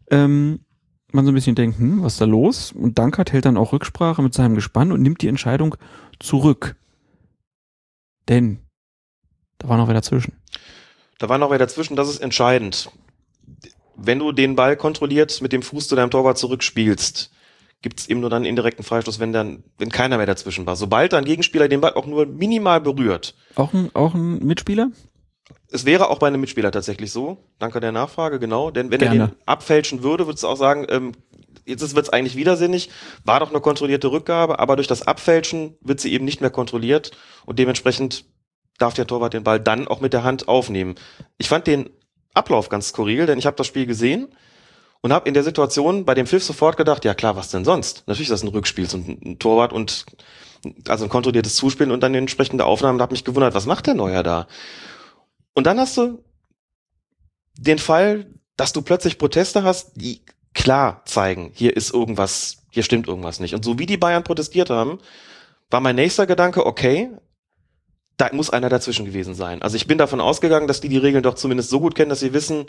ähm, 0.09 0.59
man 1.13 1.25
so 1.25 1.31
ein 1.31 1.35
bisschen 1.35 1.55
denkt, 1.55 1.79
hm, 1.79 2.03
was 2.03 2.13
ist 2.13 2.21
da 2.21 2.25
los? 2.25 2.71
Und 2.71 2.99
Dankert 2.99 3.31
hält 3.31 3.45
dann 3.45 3.57
auch 3.57 3.71
Rücksprache 3.71 4.21
mit 4.21 4.33
seinem 4.33 4.55
Gespann 4.55 4.91
und 4.91 5.01
nimmt 5.01 5.21
die 5.21 5.29
Entscheidung 5.29 5.75
zurück. 6.19 6.75
Denn 8.27 8.59
da 9.57 9.69
war 9.69 9.77
noch 9.77 9.87
wer 9.87 9.93
dazwischen. 9.93 10.33
Da 11.17 11.29
war 11.29 11.37
noch 11.37 11.49
wer 11.49 11.57
dazwischen, 11.57 11.95
das 11.95 12.09
ist 12.09 12.19
entscheidend. 12.19 12.91
Wenn 13.97 14.19
du 14.19 14.31
den 14.31 14.55
Ball 14.55 14.77
kontrolliert 14.77 15.41
mit 15.41 15.51
dem 15.51 15.63
Fuß 15.63 15.87
zu 15.87 15.95
deinem 15.95 16.11
Torwart 16.11 16.37
zurückspielst, 16.37 17.31
gibt 17.81 17.99
es 17.99 18.09
eben 18.09 18.19
nur 18.19 18.29
dann 18.29 18.37
einen 18.37 18.45
indirekten 18.45 18.83
Freistoß, 18.83 19.19
wenn 19.19 19.33
dann, 19.33 19.63
wenn 19.77 19.89
keiner 19.89 20.17
mehr 20.17 20.25
dazwischen 20.25 20.65
war. 20.65 20.75
Sobald 20.75 21.13
dein 21.13 21.25
Gegenspieler 21.25 21.67
den 21.67 21.81
Ball 21.81 21.93
auch 21.93 22.05
nur 22.05 22.25
minimal 22.25 22.79
berührt. 22.81 23.35
Auch 23.55 23.73
ein, 23.73 23.89
auch 23.93 24.13
ein 24.13 24.39
Mitspieler? 24.45 24.91
Es 25.69 25.85
wäre 25.85 26.09
auch 26.09 26.19
bei 26.19 26.27
einem 26.27 26.41
Mitspieler 26.41 26.71
tatsächlich 26.71 27.11
so. 27.11 27.37
Danke 27.59 27.79
der 27.79 27.91
Nachfrage, 27.91 28.39
genau. 28.39 28.71
Denn 28.71 28.91
wenn 28.91 28.99
Gerne. 28.99 29.19
er 29.19 29.27
den 29.27 29.35
abfälschen 29.45 30.03
würde, 30.03 30.27
würdest 30.27 30.43
du 30.43 30.47
auch 30.47 30.57
sagen, 30.57 30.85
ähm, 30.89 31.11
jetzt 31.65 31.95
wird 31.95 32.05
es 32.05 32.13
eigentlich 32.13 32.35
widersinnig, 32.35 32.89
war 33.25 33.39
doch 33.39 33.49
eine 33.49 33.61
kontrollierte 33.61 34.11
Rückgabe, 34.11 34.59
aber 34.59 34.75
durch 34.75 34.87
das 34.87 35.05
Abfälschen 35.05 35.75
wird 35.81 35.99
sie 35.99 36.13
eben 36.13 36.25
nicht 36.25 36.41
mehr 36.41 36.49
kontrolliert 36.49 37.11
und 37.45 37.59
dementsprechend 37.59 38.25
darf 38.77 38.93
der 38.93 39.07
Torwart 39.07 39.33
den 39.33 39.43
Ball 39.43 39.59
dann 39.59 39.87
auch 39.87 40.01
mit 40.01 40.13
der 40.13 40.23
Hand 40.23 40.47
aufnehmen. 40.47 40.95
Ich 41.37 41.49
fand 41.49 41.67
den 41.67 41.89
Ablauf 42.37 42.69
ganz 42.69 42.89
skurril, 42.89 43.25
denn 43.25 43.39
ich 43.39 43.45
habe 43.45 43.57
das 43.57 43.67
Spiel 43.67 43.85
gesehen 43.85 44.29
und 45.01 45.13
habe 45.13 45.27
in 45.27 45.33
der 45.33 45.43
Situation 45.43 46.05
bei 46.05 46.13
dem 46.13 46.27
Pfiff 46.27 46.43
sofort 46.43 46.77
gedacht, 46.77 47.05
ja 47.05 47.13
klar, 47.13 47.35
was 47.35 47.49
denn 47.49 47.65
sonst? 47.65 48.03
Natürlich 48.07 48.29
ist 48.29 48.33
das 48.33 48.43
ein 48.43 48.49
Rückspiel, 48.49 48.89
so 48.89 48.97
ein, 48.97 49.37
Torwart 49.39 49.73
und 49.73 50.05
also 50.87 51.05
ein 51.05 51.09
kontrolliertes 51.09 51.55
Zuspielen 51.55 51.91
und 51.91 52.01
dann 52.01 52.15
entsprechende 52.15 52.65
Aufnahme 52.65 52.95
und 52.95 53.01
habe 53.01 53.13
mich 53.13 53.23
gewundert, 53.23 53.53
was 53.53 53.65
macht 53.65 53.87
der 53.87 53.93
Neuer 53.93 54.23
da? 54.23 54.47
Und 55.53 55.65
dann 55.67 55.79
hast 55.79 55.97
du 55.97 56.23
den 57.57 57.79
Fall, 57.79 58.27
dass 58.55 58.73
du 58.73 58.81
plötzlich 58.81 59.17
Proteste 59.17 59.63
hast, 59.63 59.93
die 59.95 60.21
klar 60.53 61.03
zeigen, 61.05 61.51
hier 61.53 61.75
ist 61.75 61.93
irgendwas, 61.93 62.63
hier 62.71 62.83
stimmt 62.83 63.07
irgendwas 63.07 63.39
nicht. 63.39 63.53
Und 63.53 63.63
so 63.63 63.77
wie 63.79 63.85
die 63.85 63.97
Bayern 63.97 64.23
protestiert 64.23 64.69
haben, 64.69 64.99
war 65.69 65.79
mein 65.79 65.95
nächster 65.95 66.25
Gedanke, 66.25 66.65
okay, 66.65 67.11
da 68.17 68.29
muss 68.33 68.49
einer 68.49 68.69
dazwischen 68.69 69.05
gewesen 69.05 69.35
sein. 69.35 69.61
Also 69.61 69.75
ich 69.75 69.87
bin 69.87 69.97
davon 69.97 70.19
ausgegangen, 70.19 70.67
dass 70.67 70.81
die 70.81 70.89
die 70.89 70.97
Regeln 70.97 71.23
doch 71.23 71.35
zumindest 71.35 71.69
so 71.69 71.79
gut 71.79 71.93
kennen, 71.95 72.09
dass 72.09 72.19
sie 72.19 72.33
wissen, 72.33 72.65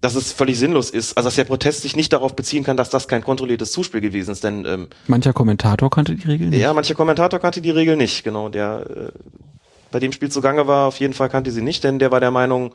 dass 0.00 0.14
es 0.14 0.32
völlig 0.32 0.58
sinnlos 0.58 0.90
ist. 0.90 1.16
Also 1.16 1.26
dass 1.26 1.36
der 1.36 1.44
Protest 1.44 1.82
sich 1.82 1.96
nicht 1.96 2.12
darauf 2.12 2.34
beziehen 2.34 2.64
kann, 2.64 2.76
dass 2.76 2.88
das 2.88 3.08
kein 3.08 3.22
kontrolliertes 3.22 3.72
Zuspiel 3.72 4.00
gewesen 4.00 4.30
ist. 4.30 4.42
Denn 4.42 4.64
ähm, 4.64 4.88
Mancher 5.06 5.34
Kommentator 5.34 5.90
kannte 5.90 6.14
die 6.14 6.26
Regeln 6.26 6.50
nicht. 6.50 6.60
ja, 6.60 6.72
mancher 6.72 6.94
Kommentator 6.94 7.38
kannte 7.38 7.60
die 7.60 7.70
Regel 7.70 7.96
nicht. 7.96 8.24
Genau, 8.24 8.48
der 8.48 8.86
äh, 8.88 9.18
bei 9.90 10.00
dem 10.00 10.12
Spiel 10.12 10.30
zugange 10.30 10.66
war, 10.66 10.86
auf 10.86 10.98
jeden 10.98 11.14
Fall 11.14 11.28
kannte 11.28 11.50
sie 11.50 11.62
nicht, 11.62 11.84
denn 11.84 11.98
der 11.98 12.10
war 12.10 12.20
der 12.20 12.30
Meinung, 12.30 12.74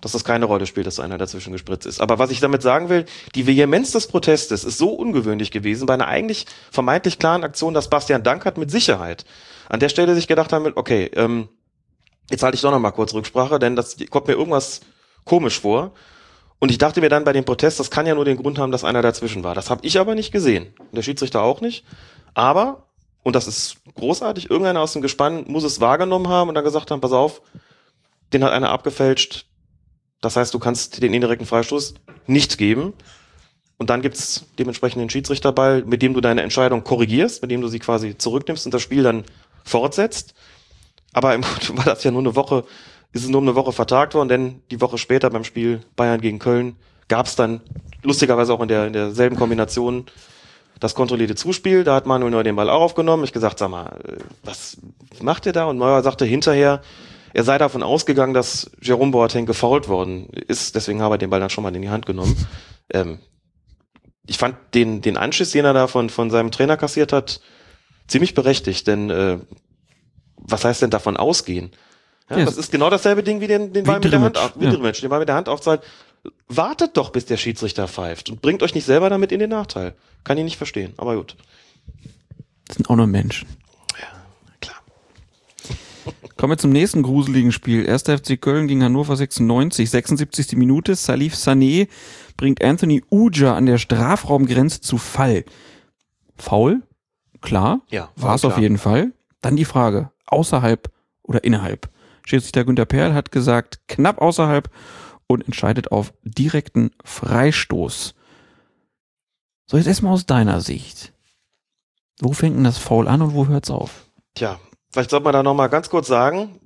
dass 0.00 0.12
das 0.12 0.24
keine 0.24 0.44
Rolle 0.44 0.66
spielt, 0.66 0.86
dass 0.86 1.00
einer 1.00 1.18
dazwischen 1.18 1.52
gespritzt 1.52 1.86
ist. 1.86 2.00
Aber 2.00 2.18
was 2.18 2.30
ich 2.30 2.40
damit 2.40 2.62
sagen 2.62 2.88
will, 2.88 3.06
die 3.34 3.46
Vehemenz 3.46 3.92
des 3.92 4.06
Protestes 4.06 4.64
ist 4.64 4.78
so 4.78 4.90
ungewöhnlich 4.90 5.50
gewesen 5.50 5.86
bei 5.86 5.94
einer 5.94 6.08
eigentlich 6.08 6.46
vermeintlich 6.70 7.18
klaren 7.18 7.44
Aktion, 7.44 7.72
dass 7.72 7.88
Bastian 7.88 8.22
Dankert 8.22 8.58
mit 8.58 8.70
Sicherheit 8.70 9.24
an 9.68 9.80
der 9.80 9.88
Stelle 9.88 10.14
sich 10.14 10.28
gedacht 10.28 10.52
haben, 10.52 10.72
okay, 10.74 11.10
ähm, 11.14 11.48
jetzt 12.30 12.42
halte 12.42 12.54
ich 12.56 12.60
doch 12.60 12.70
noch 12.70 12.78
mal 12.78 12.90
kurz 12.90 13.14
Rücksprache, 13.14 13.58
denn 13.58 13.76
das 13.76 13.96
kommt 14.10 14.28
mir 14.28 14.34
irgendwas 14.34 14.80
komisch 15.24 15.60
vor. 15.60 15.92
Und 16.58 16.70
ich 16.70 16.78
dachte 16.78 17.00
mir 17.00 17.08
dann 17.08 17.24
bei 17.24 17.32
dem 17.32 17.44
Protest, 17.44 17.80
das 17.80 17.90
kann 17.90 18.06
ja 18.06 18.14
nur 18.14 18.24
den 18.24 18.36
Grund 18.36 18.58
haben, 18.58 18.72
dass 18.72 18.84
einer 18.84 19.02
dazwischen 19.02 19.44
war. 19.44 19.54
Das 19.54 19.70
habe 19.70 19.84
ich 19.84 19.98
aber 19.98 20.14
nicht 20.14 20.32
gesehen. 20.32 20.72
Der 20.92 21.02
Schiedsrichter 21.02 21.42
auch 21.42 21.60
nicht. 21.60 21.84
Aber, 22.32 22.88
und 23.22 23.36
das 23.36 23.46
ist 23.46 23.76
großartig, 23.94 24.50
irgendeiner 24.50 24.80
aus 24.80 24.92
dem 24.92 25.02
Gespann 25.02 25.44
muss 25.46 25.64
es 25.64 25.80
wahrgenommen 25.80 26.28
haben 26.28 26.48
und 26.48 26.54
dann 26.54 26.64
gesagt 26.64 26.90
haben, 26.90 27.00
pass 27.00 27.12
auf, 27.12 27.42
den 28.32 28.42
hat 28.44 28.52
einer 28.52 28.70
abgefälscht. 28.70 29.46
Das 30.20 30.36
heißt, 30.36 30.54
du 30.54 30.58
kannst 30.58 31.02
den 31.02 31.12
indirekten 31.12 31.46
Freistoß 31.46 31.94
nicht 32.26 32.56
geben. 32.56 32.94
Und 33.76 33.90
dann 33.90 34.02
gibt's 34.02 34.46
dementsprechend 34.58 35.02
den 35.02 35.10
Schiedsrichterball, 35.10 35.84
mit 35.84 36.00
dem 36.00 36.14
du 36.14 36.20
deine 36.20 36.42
Entscheidung 36.42 36.84
korrigierst, 36.84 37.42
mit 37.42 37.50
dem 37.50 37.60
du 37.60 37.68
sie 37.68 37.80
quasi 37.80 38.16
zurücknimmst 38.16 38.66
und 38.66 38.72
das 38.72 38.82
Spiel 38.82 39.02
dann 39.02 39.24
fortsetzt. 39.64 40.34
Aber 41.12 41.34
im 41.34 41.40
Grunde 41.42 41.78
war 41.78 41.84
das 41.84 42.04
ja 42.04 42.10
nur 42.10 42.20
eine 42.20 42.36
Woche, 42.36 42.64
ist 43.12 43.24
es 43.24 43.28
nur 43.28 43.40
um 43.40 43.48
eine 43.48 43.56
Woche 43.56 43.72
vertagt 43.72 44.14
worden, 44.14 44.28
denn 44.28 44.62
die 44.70 44.80
Woche 44.80 44.98
später 44.98 45.30
beim 45.30 45.44
Spiel 45.44 45.80
Bayern 45.96 46.20
gegen 46.20 46.38
Köln 46.38 46.76
gab's 47.08 47.36
dann 47.36 47.60
lustigerweise 48.02 48.52
auch 48.54 48.60
in, 48.60 48.68
der, 48.68 48.86
in 48.86 48.92
derselben 48.92 49.36
Kombination 49.36 50.06
das 50.80 50.94
kontrollierte 50.94 51.34
Zuspiel. 51.34 51.84
Da 51.84 51.94
hat 51.94 52.06
Manuel 52.06 52.30
Neuer 52.30 52.44
den 52.44 52.56
Ball 52.56 52.70
auch 52.70 52.82
aufgenommen. 52.82 53.24
Ich 53.24 53.32
gesagt, 53.32 53.58
sag 53.58 53.70
mal, 53.70 53.98
äh, 54.06 54.16
was 54.42 54.78
macht 55.20 55.46
ihr 55.46 55.52
da? 55.52 55.66
Und 55.66 55.78
Neuer 55.78 56.02
sagte 56.02 56.24
hinterher, 56.24 56.82
er 57.32 57.44
sei 57.44 57.58
davon 57.58 57.82
ausgegangen, 57.82 58.34
dass 58.34 58.70
Jerome 58.80 59.10
Boateng 59.10 59.46
gefoult 59.46 59.88
worden 59.88 60.28
ist. 60.28 60.74
Deswegen 60.74 61.02
habe 61.02 61.16
er 61.16 61.18
den 61.18 61.30
Ball 61.30 61.40
dann 61.40 61.50
schon 61.50 61.64
mal 61.64 61.74
in 61.74 61.82
die 61.82 61.90
Hand 61.90 62.06
genommen. 62.06 62.36
Ähm, 62.92 63.18
ich 64.26 64.38
fand 64.38 64.56
den, 64.74 65.02
den 65.02 65.16
Anschiss, 65.16 65.50
den 65.50 65.64
er 65.64 65.74
da 65.74 65.86
von, 65.86 66.10
von 66.10 66.30
seinem 66.30 66.50
Trainer 66.50 66.76
kassiert 66.76 67.12
hat, 67.12 67.40
ziemlich 68.06 68.34
berechtigt, 68.34 68.86
denn 68.86 69.10
äh, 69.10 69.38
was 70.36 70.64
heißt 70.64 70.82
denn 70.82 70.90
davon 70.90 71.16
ausgehen? 71.16 71.70
Ja, 72.30 72.38
Ja, 72.38 72.44
das 72.44 72.56
ist 72.56 72.70
genau 72.72 72.90
dasselbe 72.90 73.22
Ding 73.22 73.40
wie 73.40 73.46
den, 73.46 73.72
den 73.72 73.84
Ball 73.84 74.00
mit 74.00 74.12
der 74.12 74.20
Hand, 74.20 74.38
auf- 74.38 74.52
wie 74.58 74.64
ja. 74.64 74.70
Drimmitsch, 74.72 75.02
den 75.02 75.10
Ball 75.10 75.18
mit 75.20 75.28
der 75.28 75.36
Hand 75.36 75.48
aufzahlt. 75.48 75.82
Wartet 76.48 76.96
doch, 76.96 77.10
bis 77.10 77.26
der 77.26 77.36
Schiedsrichter 77.36 77.86
pfeift 77.86 78.30
und 78.30 78.40
bringt 78.40 78.62
euch 78.62 78.74
nicht 78.74 78.84
selber 78.86 79.10
damit 79.10 79.30
in 79.32 79.40
den 79.40 79.50
Nachteil. 79.50 79.94
Kann 80.24 80.38
ich 80.38 80.44
nicht 80.44 80.56
verstehen, 80.56 80.94
aber 80.96 81.16
gut. 81.16 81.36
Das 82.66 82.76
sind 82.76 82.88
auch 82.88 82.96
nur 82.96 83.06
Menschen. 83.06 83.46
Klar. 84.60 84.76
Kommen 86.38 86.52
wir 86.52 86.56
zum 86.58 86.72
nächsten 86.72 87.02
gruseligen 87.02 87.52
Spiel. 87.52 87.86
1. 87.88 88.04
FC 88.04 88.40
Köln 88.40 88.68
gegen 88.68 88.82
Hannover 88.82 89.16
96, 89.16 89.90
76. 89.90 90.52
Minute. 90.56 90.94
Salif 90.94 91.34
Sané 91.34 91.88
bringt 92.38 92.64
Anthony 92.64 93.02
Uja 93.10 93.54
an 93.54 93.66
der 93.66 93.76
Strafraumgrenze 93.76 94.80
zu 94.80 94.96
Fall. 94.96 95.44
Foul? 96.38 96.82
Klar. 97.44 97.80
Ja, 97.90 98.10
War 98.16 98.34
es 98.34 98.44
auf 98.44 98.58
jeden 98.58 98.78
Fall. 98.78 99.12
Dann 99.42 99.56
die 99.56 99.66
Frage, 99.66 100.10
außerhalb 100.26 100.90
oder 101.22 101.44
innerhalb? 101.44 101.90
Schiedsrichter 102.26 102.64
Günter 102.64 102.86
Perl 102.86 103.12
hat 103.12 103.30
gesagt, 103.30 103.80
knapp 103.86 104.20
außerhalb 104.20 104.70
und 105.26 105.44
entscheidet 105.44 105.92
auf 105.92 106.14
direkten 106.22 106.90
Freistoß. 107.04 108.14
So, 109.66 109.76
jetzt 109.76 109.86
erstmal 109.86 110.14
aus 110.14 110.24
deiner 110.24 110.60
Sicht. 110.60 111.12
Wo 112.20 112.32
fängt 112.32 112.56
denn 112.56 112.64
das 112.64 112.78
Foul 112.78 113.08
an 113.08 113.20
und 113.20 113.34
wo 113.34 113.46
hört's 113.46 113.70
auf? 113.70 114.06
Tja, 114.34 114.58
vielleicht 114.90 115.10
sollte 115.10 115.24
man 115.24 115.32
da 115.34 115.42
noch 115.42 115.54
mal 115.54 115.68
ganz 115.68 115.90
kurz 115.90 116.06
sagen, 116.06 116.58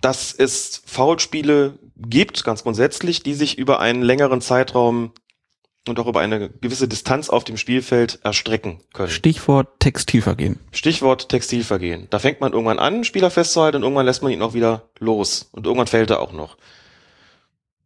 dass 0.00 0.32
es 0.32 0.82
Foulspiele 0.86 1.78
gibt, 1.96 2.44
ganz 2.44 2.62
grundsätzlich, 2.62 3.22
die 3.22 3.34
sich 3.34 3.58
über 3.58 3.80
einen 3.80 4.02
längeren 4.02 4.40
Zeitraum 4.40 5.12
und 5.88 5.98
auch 5.98 6.06
über 6.06 6.20
eine 6.20 6.48
gewisse 6.48 6.88
Distanz 6.88 7.28
auf 7.28 7.44
dem 7.44 7.56
Spielfeld 7.56 8.20
erstrecken 8.22 8.80
können. 8.92 9.10
Stichwort 9.10 9.80
Textilvergehen. 9.80 10.58
Stichwort 10.72 11.28
Textilvergehen. 11.28 12.06
Da 12.10 12.18
fängt 12.18 12.40
man 12.40 12.52
irgendwann 12.52 12.78
an, 12.78 13.04
Spieler 13.04 13.30
festzuhalten 13.30 13.76
und 13.76 13.82
irgendwann 13.82 14.06
lässt 14.06 14.22
man 14.22 14.32
ihn 14.32 14.42
auch 14.42 14.54
wieder 14.54 14.88
los. 14.98 15.48
Und 15.52 15.66
irgendwann 15.66 15.86
fällt 15.86 16.10
er 16.10 16.20
auch 16.20 16.32
noch. 16.32 16.56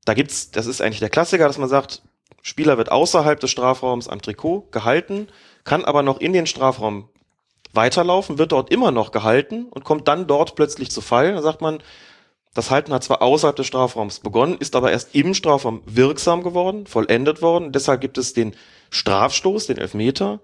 Da 0.05 0.15
gibt's, 0.15 0.51
das 0.51 0.67
ist 0.67 0.81
eigentlich 0.81 1.01
der 1.01 1.11
Klassiker, 1.11 1.47
dass 1.47 1.59
man 1.59 1.69
sagt, 1.69 2.03
Spieler 2.43 2.79
wird 2.79 2.93
außerhalb 2.93 3.39
des 3.41 3.51
Strafraums 3.51 4.09
am 4.09 4.23
Trikot 4.23 4.69
gehalten, 4.71 5.29
kann 5.65 5.85
aber 5.85 6.03
noch 6.03 6.21
in 6.21 6.33
den 6.33 6.47
Strafraum 6.47 7.09
weiterlaufen, 7.75 8.39
wird 8.39 8.53
dort 8.53 8.71
immer 8.71 8.91
noch 8.91 9.13
gehalten 9.13 9.67
und 9.67 9.85
kommt 9.85 10.09
dann 10.09 10.27
dort 10.27 10.55
plötzlich 10.55 10.91
zu 10.91 11.01
Fall. 11.01 11.35
Da 11.35 11.43
sagt 11.43 11.61
man, 11.61 11.83
das 12.59 12.73
Halten 12.73 12.93
hat 12.93 13.05
zwar 13.05 13.23
außerhalb 13.23 13.55
des 13.55 13.69
Strafraums 13.69 14.19
begonnen, 14.19 14.57
ist 14.59 14.75
aber 14.75 14.91
erst 14.91 15.15
im 15.15 15.33
Strafraum 15.33 15.81
wirksam 15.87 16.43
geworden, 16.43 16.89
vollendet 16.89 17.41
worden. 17.41 17.71
Deshalb 17.71 18.01
gibt 18.01 18.19
es 18.19 18.33
den 18.33 18.57
Strafstoß, 18.91 19.69
den 19.69 19.79
Elfmeter, 19.79 20.41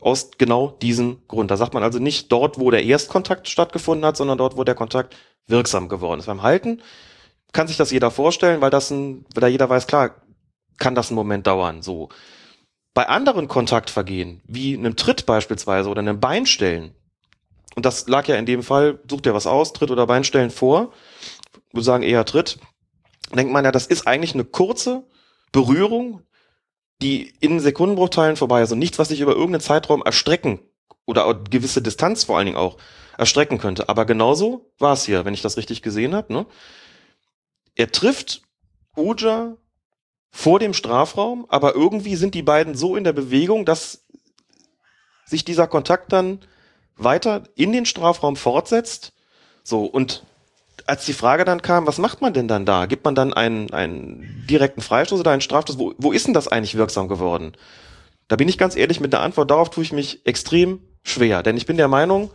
aus 0.00 0.30
genau 0.38 0.68
diesem 0.80 1.18
Grund. 1.28 1.50
Da 1.50 1.58
sagt 1.58 1.74
man 1.74 1.82
also 1.82 1.98
nicht 1.98 2.32
dort, 2.32 2.58
wo 2.58 2.70
der 2.70 2.84
Erstkontakt 2.84 3.50
stattgefunden 3.50 4.06
hat, 4.06 4.16
sondern 4.16 4.38
dort, 4.38 4.56
wo 4.56 4.64
der 4.64 4.74
Kontakt 4.74 5.14
wirksam 5.46 5.90
geworden 5.90 6.20
ist. 6.20 6.26
Beim 6.26 6.42
Halten 6.42 6.80
kann 7.52 7.68
sich 7.68 7.76
das 7.76 7.90
jeder 7.90 8.10
vorstellen, 8.10 8.62
weil 8.62 8.70
das 8.70 8.90
ein, 8.90 9.26
weil 9.34 9.42
da 9.42 9.46
jeder 9.46 9.68
weiß, 9.68 9.86
klar, 9.86 10.14
kann 10.78 10.94
das 10.94 11.10
einen 11.10 11.16
Moment 11.16 11.46
dauern, 11.46 11.82
so. 11.82 12.08
Bei 12.94 13.10
anderen 13.10 13.46
Kontaktvergehen, 13.46 14.40
wie 14.46 14.74
einem 14.74 14.96
Tritt 14.96 15.26
beispielsweise 15.26 15.90
oder 15.90 16.00
einem 16.00 16.18
Beinstellen, 16.18 16.94
und 17.74 17.84
das 17.84 18.08
lag 18.08 18.26
ja 18.26 18.36
in 18.36 18.46
dem 18.46 18.62
Fall, 18.62 19.00
sucht 19.06 19.26
ihr 19.26 19.34
was 19.34 19.46
aus, 19.46 19.74
Tritt 19.74 19.90
oder 19.90 20.06
Beinstellen 20.06 20.50
vor, 20.50 20.94
würde 21.72 21.84
sagen 21.84 22.02
eher 22.02 22.24
Tritt, 22.24 22.58
denkt 23.34 23.52
man 23.52 23.64
ja, 23.64 23.72
das 23.72 23.86
ist 23.86 24.06
eigentlich 24.06 24.34
eine 24.34 24.44
kurze 24.44 25.04
Berührung, 25.52 26.22
die 27.02 27.34
in 27.40 27.60
Sekundenbruchteilen 27.60 28.36
vorbei 28.36 28.62
ist 28.62 28.72
und 28.72 28.78
nichts, 28.78 28.98
was 28.98 29.08
sich 29.08 29.20
über 29.20 29.32
irgendeinen 29.32 29.60
Zeitraum 29.60 30.02
erstrecken 30.02 30.60
oder 31.04 31.32
gewisse 31.34 31.82
Distanz 31.82 32.24
vor 32.24 32.36
allen 32.36 32.46
Dingen 32.46 32.58
auch 32.58 32.78
erstrecken 33.18 33.58
könnte. 33.58 33.88
Aber 33.88 34.04
genauso 34.04 34.72
war 34.78 34.92
es 34.92 35.04
hier, 35.04 35.24
wenn 35.24 35.34
ich 35.34 35.42
das 35.42 35.56
richtig 35.56 35.82
gesehen 35.82 36.14
habe. 36.14 36.32
Ne? 36.32 36.46
Er 37.74 37.92
trifft 37.92 38.42
Uja 38.96 39.56
vor 40.30 40.58
dem 40.58 40.74
Strafraum, 40.74 41.46
aber 41.48 41.74
irgendwie 41.74 42.16
sind 42.16 42.34
die 42.34 42.42
beiden 42.42 42.74
so 42.74 42.96
in 42.96 43.04
der 43.04 43.12
Bewegung, 43.12 43.64
dass 43.64 44.06
sich 45.24 45.44
dieser 45.44 45.66
Kontakt 45.66 46.12
dann 46.12 46.40
weiter 46.96 47.44
in 47.54 47.72
den 47.72 47.86
Strafraum 47.86 48.36
fortsetzt. 48.36 49.12
So, 49.62 49.84
und 49.84 50.24
als 50.86 51.04
die 51.04 51.12
Frage 51.12 51.44
dann 51.44 51.62
kam, 51.62 51.86
was 51.86 51.98
macht 51.98 52.20
man 52.20 52.32
denn 52.32 52.48
dann 52.48 52.64
da? 52.64 52.86
Gibt 52.86 53.04
man 53.04 53.14
dann 53.14 53.34
einen, 53.34 53.72
einen 53.72 54.46
direkten 54.48 54.80
Freistoß 54.80 55.20
oder 55.20 55.32
einen 55.32 55.40
Strafstoß? 55.40 55.78
Wo, 55.78 55.94
wo 55.98 56.12
ist 56.12 56.26
denn 56.26 56.34
das 56.34 56.48
eigentlich 56.48 56.76
wirksam 56.76 57.08
geworden? 57.08 57.56
Da 58.28 58.36
bin 58.36 58.48
ich 58.48 58.58
ganz 58.58 58.76
ehrlich, 58.76 59.00
mit 59.00 59.12
der 59.12 59.20
Antwort 59.20 59.50
darauf 59.50 59.70
tue 59.70 59.84
ich 59.84 59.92
mich 59.92 60.24
extrem 60.26 60.80
schwer. 61.02 61.42
Denn 61.42 61.56
ich 61.56 61.66
bin 61.66 61.76
der 61.76 61.88
Meinung, 61.88 62.30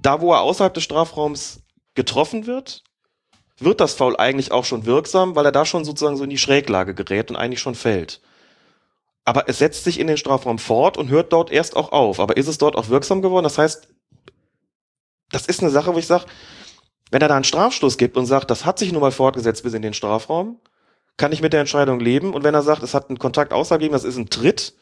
da 0.00 0.20
wo 0.20 0.32
er 0.32 0.40
außerhalb 0.40 0.74
des 0.74 0.84
Strafraums 0.84 1.62
getroffen 1.94 2.46
wird, 2.46 2.82
wird 3.58 3.80
das 3.80 3.94
Foul 3.94 4.16
eigentlich 4.16 4.52
auch 4.52 4.64
schon 4.64 4.86
wirksam, 4.86 5.34
weil 5.34 5.46
er 5.46 5.52
da 5.52 5.64
schon 5.64 5.84
sozusagen 5.84 6.16
so 6.16 6.24
in 6.24 6.30
die 6.30 6.38
Schräglage 6.38 6.94
gerät 6.94 7.30
und 7.30 7.36
eigentlich 7.36 7.60
schon 7.60 7.74
fällt. 7.74 8.20
Aber 9.24 9.48
es 9.48 9.58
setzt 9.58 9.84
sich 9.84 10.00
in 10.00 10.08
den 10.08 10.16
Strafraum 10.16 10.58
fort 10.58 10.96
und 10.96 11.08
hört 11.08 11.32
dort 11.32 11.50
erst 11.50 11.76
auch 11.76 11.92
auf. 11.92 12.18
Aber 12.18 12.36
ist 12.36 12.48
es 12.48 12.58
dort 12.58 12.76
auch 12.76 12.88
wirksam 12.88 13.22
geworden? 13.22 13.44
Das 13.44 13.58
heißt, 13.58 13.88
das 15.30 15.46
ist 15.46 15.60
eine 15.60 15.70
Sache, 15.70 15.94
wo 15.94 15.98
ich 15.98 16.06
sage, 16.06 16.26
wenn 17.12 17.22
er 17.22 17.28
da 17.28 17.36
einen 17.36 17.44
Strafstoß 17.44 17.98
gibt 17.98 18.16
und 18.16 18.26
sagt, 18.26 18.50
das 18.50 18.64
hat 18.64 18.78
sich 18.78 18.90
nun 18.90 19.00
mal 19.00 19.12
fortgesetzt 19.12 19.62
bis 19.62 19.74
in 19.74 19.82
den 19.82 19.94
Strafraum, 19.94 20.56
kann 21.18 21.30
ich 21.30 21.42
mit 21.42 21.52
der 21.52 21.60
Entscheidung 21.60 22.00
leben. 22.00 22.32
Und 22.34 22.42
wenn 22.42 22.54
er 22.54 22.62
sagt, 22.62 22.82
es 22.82 22.94
hat 22.94 23.08
einen 23.10 23.18
Kontakt 23.18 23.52
außerhalb 23.52 23.80
gegeben, 23.80 23.92
das 23.92 24.04
ist 24.04 24.16
ein 24.16 24.30
Tritt, 24.30 24.74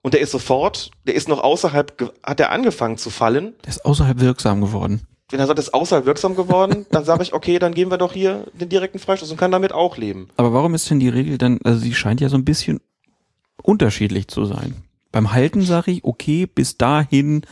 und 0.00 0.14
der 0.14 0.20
ist 0.20 0.30
sofort, 0.30 0.90
der 1.06 1.14
ist 1.14 1.28
noch 1.28 1.42
außerhalb, 1.42 2.12
hat 2.24 2.40
er 2.40 2.50
angefangen 2.52 2.98
zu 2.98 3.10
fallen. 3.10 3.54
Der 3.64 3.70
ist 3.70 3.84
außerhalb 3.84 4.20
wirksam 4.20 4.60
geworden. 4.60 5.02
Wenn 5.30 5.40
er 5.40 5.46
sagt, 5.46 5.58
es 5.58 5.66
ist 5.66 5.74
außerhalb 5.74 6.06
wirksam 6.06 6.36
geworden, 6.36 6.86
dann 6.90 7.04
sage 7.04 7.22
ich, 7.22 7.34
okay, 7.34 7.58
dann 7.58 7.74
geben 7.74 7.90
wir 7.90 7.98
doch 7.98 8.12
hier 8.12 8.46
den 8.54 8.68
direkten 8.68 8.98
Freistoß 9.00 9.30
und 9.30 9.36
kann 9.36 9.50
damit 9.50 9.72
auch 9.72 9.96
leben. 9.98 10.28
Aber 10.36 10.52
warum 10.54 10.74
ist 10.74 10.88
denn 10.88 11.00
die 11.00 11.08
Regel 11.08 11.36
dann, 11.36 11.58
also 11.64 11.80
sie 11.80 11.94
scheint 11.94 12.20
ja 12.20 12.28
so 12.28 12.36
ein 12.38 12.44
bisschen 12.44 12.80
unterschiedlich 13.62 14.28
zu 14.28 14.44
sein. 14.44 14.76
Beim 15.12 15.32
Halten 15.32 15.62
sage 15.62 15.90
ich, 15.90 16.04
okay, 16.04 16.46
bis 16.46 16.78
dahin, 16.78 17.42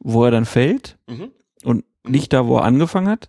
wo 0.00 0.24
er 0.24 0.30
dann 0.32 0.44
fällt 0.44 0.98
Mhm. 1.08 1.30
und 1.64 1.84
nicht 2.04 2.32
da, 2.32 2.46
wo 2.46 2.56
er 2.58 2.64
angefangen 2.64 3.08
hat. 3.08 3.28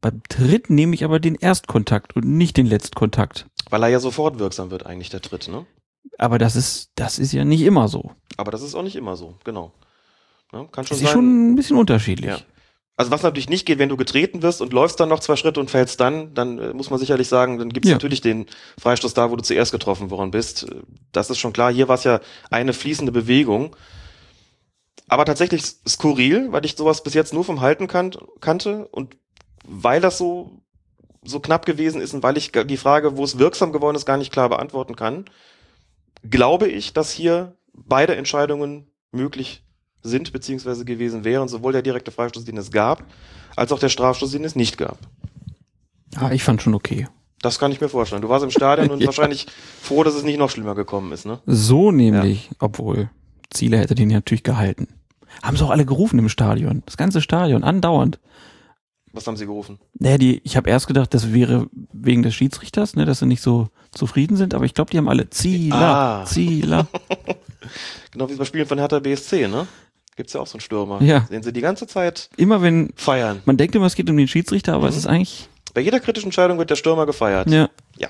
Beim 0.00 0.22
Tritt 0.28 0.70
nehme 0.70 0.94
ich 0.94 1.04
aber 1.04 1.20
den 1.20 1.34
Erstkontakt 1.34 2.14
und 2.16 2.24
nicht 2.26 2.56
den 2.56 2.66
Letztkontakt. 2.66 3.46
Weil 3.70 3.82
er 3.82 3.88
ja 3.88 4.00
sofort 4.00 4.38
wirksam 4.38 4.70
wird, 4.70 4.86
eigentlich 4.86 5.10
der 5.10 5.22
Tritt, 5.22 5.48
ne? 5.48 5.66
Aber 6.18 6.38
das 6.38 6.54
ist, 6.56 6.90
das 6.94 7.18
ist 7.18 7.32
ja 7.32 7.44
nicht 7.44 7.62
immer 7.62 7.88
so. 7.88 8.12
Aber 8.36 8.50
das 8.50 8.62
ist 8.62 8.74
auch 8.74 8.82
nicht 8.82 8.96
immer 8.96 9.16
so, 9.16 9.34
genau. 9.44 9.72
Ja, 10.52 10.64
kann 10.64 10.84
schon 10.86 10.96
Das 10.96 10.98
ist 10.98 11.04
sein. 11.04 11.12
schon 11.12 11.52
ein 11.52 11.56
bisschen 11.56 11.76
unterschiedlich. 11.76 12.30
Ja. 12.30 12.38
Also 12.98 13.10
was 13.10 13.22
natürlich 13.22 13.50
nicht 13.50 13.66
geht, 13.66 13.78
wenn 13.78 13.90
du 13.90 13.96
getreten 13.96 14.42
wirst 14.42 14.62
und 14.62 14.72
läufst 14.72 14.98
dann 15.00 15.10
noch 15.10 15.20
zwei 15.20 15.36
Schritte 15.36 15.60
und 15.60 15.70
fällst 15.70 16.00
dann, 16.00 16.32
dann 16.32 16.58
äh, 16.58 16.72
muss 16.72 16.88
man 16.88 16.98
sicherlich 16.98 17.28
sagen, 17.28 17.58
dann 17.58 17.68
gibt 17.70 17.84
es 17.84 17.90
Ja. 17.90 17.96
natürlich 17.96 18.22
den 18.22 18.46
Freistoß 18.78 19.12
da, 19.12 19.30
wo 19.30 19.36
du 19.36 19.42
zuerst 19.42 19.72
getroffen 19.72 20.10
worden 20.10 20.30
bist. 20.30 20.66
Das 21.12 21.28
ist 21.28 21.38
schon 21.38 21.52
klar. 21.52 21.72
Hier 21.72 21.88
war 21.88 21.96
es 21.96 22.04
ja 22.04 22.20
eine 22.50 22.72
fließende 22.72 23.12
Bewegung. 23.12 23.76
Aber 25.08 25.24
tatsächlich 25.24 25.62
skurril, 25.86 26.52
weil 26.52 26.64
ich 26.64 26.76
sowas 26.76 27.02
bis 27.02 27.14
jetzt 27.14 27.32
nur 27.32 27.44
vom 27.44 27.60
Halten 27.60 27.86
kan 27.86 28.12
kannte 28.40 28.88
und 28.88 29.16
weil 29.64 30.00
das 30.00 30.18
so, 30.18 30.62
so 31.24 31.40
knapp 31.40 31.66
gewesen 31.66 32.00
ist 32.00 32.14
und 32.14 32.22
weil 32.22 32.36
ich 32.36 32.52
die 32.52 32.76
Frage, 32.76 33.16
wo 33.16 33.24
es 33.24 33.38
wirksam 33.38 33.72
geworden 33.72 33.96
ist, 33.96 34.06
gar 34.06 34.16
nicht 34.16 34.32
klar 34.32 34.48
beantworten 34.48 34.96
kann, 34.96 35.26
glaube 36.28 36.68
ich, 36.68 36.92
dass 36.92 37.10
hier 37.10 37.56
beide 37.72 38.16
Entscheidungen 38.16 38.88
möglich 39.12 39.64
sind 40.02 40.32
beziehungsweise 40.32 40.84
gewesen 40.84 41.24
wären, 41.24 41.48
sowohl 41.48 41.72
der 41.72 41.82
direkte 41.82 42.10
Freistoß, 42.10 42.44
den 42.44 42.56
es 42.56 42.70
gab, 42.70 43.04
als 43.56 43.72
auch 43.72 43.78
der 43.78 43.88
Strafstoß, 43.88 44.30
den 44.32 44.44
es 44.44 44.54
nicht 44.56 44.78
gab. 44.78 44.98
Ah, 46.16 46.30
ich 46.30 46.42
fand 46.42 46.62
schon 46.62 46.74
okay. 46.74 47.08
Das 47.42 47.58
kann 47.58 47.72
ich 47.72 47.80
mir 47.80 47.88
vorstellen. 47.88 48.22
Du 48.22 48.28
warst 48.28 48.44
im 48.44 48.50
Stadion 48.50 48.90
und 48.92 49.00
Ja. 49.00 49.06
wahrscheinlich 49.06 49.46
froh, 49.82 50.04
dass 50.04 50.14
es 50.14 50.22
nicht 50.22 50.38
noch 50.38 50.50
schlimmer 50.50 50.74
gekommen 50.74 51.12
ist, 51.12 51.26
ne? 51.26 51.40
So 51.46 51.90
nämlich, 51.90 52.50
obwohl 52.58 53.10
Ziele 53.50 53.78
hätte 53.78 53.94
den 53.94 54.10
ja 54.10 54.18
natürlich 54.18 54.42
gehalten. 54.42 54.88
Haben 55.42 55.56
sie 55.56 55.64
auch 55.64 55.70
alle 55.70 55.86
gerufen 55.86 56.18
im 56.18 56.28
Stadion. 56.28 56.82
Das 56.86 56.96
ganze 56.96 57.20
Stadion, 57.20 57.62
andauernd. 57.64 58.18
Was 59.12 59.26
haben 59.26 59.36
sie 59.36 59.46
gerufen? 59.46 59.78
Naja, 59.98 60.18
die, 60.18 60.40
ich 60.44 60.56
habe 60.56 60.68
erst 60.68 60.86
gedacht, 60.88 61.14
das 61.14 61.32
wäre 61.32 61.68
wegen 61.92 62.22
des 62.22 62.34
Schiedsrichters, 62.34 62.96
ne, 62.96 63.06
dass 63.06 63.20
sie 63.20 63.26
nicht 63.26 63.40
so 63.42 63.68
zufrieden 63.92 64.36
sind, 64.36 64.52
aber 64.52 64.64
ich 64.66 64.74
glaube, 64.74 64.90
die 64.90 64.98
haben 64.98 65.08
alle 65.08 65.30
Zieler, 65.30 65.76
Ah. 65.76 66.24
Zieler. 66.26 66.86
Genau 68.12 68.30
wie 68.30 68.34
bei 68.34 68.44
Spielen 68.44 68.66
von 68.66 68.78
Hertha 68.78 68.98
BSC, 69.00 69.48
ne? 69.48 69.66
Gibt's 70.16 70.32
ja 70.32 70.40
auch 70.40 70.46
so 70.46 70.54
einen 70.54 70.60
Stürmer. 70.60 71.02
Ja. 71.02 71.20
Den 71.20 71.42
sie 71.42 71.52
die 71.52 71.60
ganze 71.60 71.86
Zeit 71.86 72.30
Immer 72.36 72.62
wenn, 72.62 72.90
feiern. 72.96 73.42
man 73.44 73.56
denkt 73.56 73.74
immer, 73.74 73.86
es 73.86 73.94
geht 73.96 74.08
um 74.08 74.16
den 74.16 74.28
Schiedsrichter, 74.28 74.74
aber 74.74 74.88
es 74.88 74.96
ist 74.96 75.06
eigentlich, 75.06 75.48
Bei 75.74 75.80
jeder 75.80 75.98
kritischen 76.00 76.28
Entscheidung 76.28 76.58
wird 76.58 76.70
der 76.70 76.76
Stürmer 76.76 77.06
gefeiert. 77.06 77.50
ja, 77.50 77.68
Ja, 77.98 78.08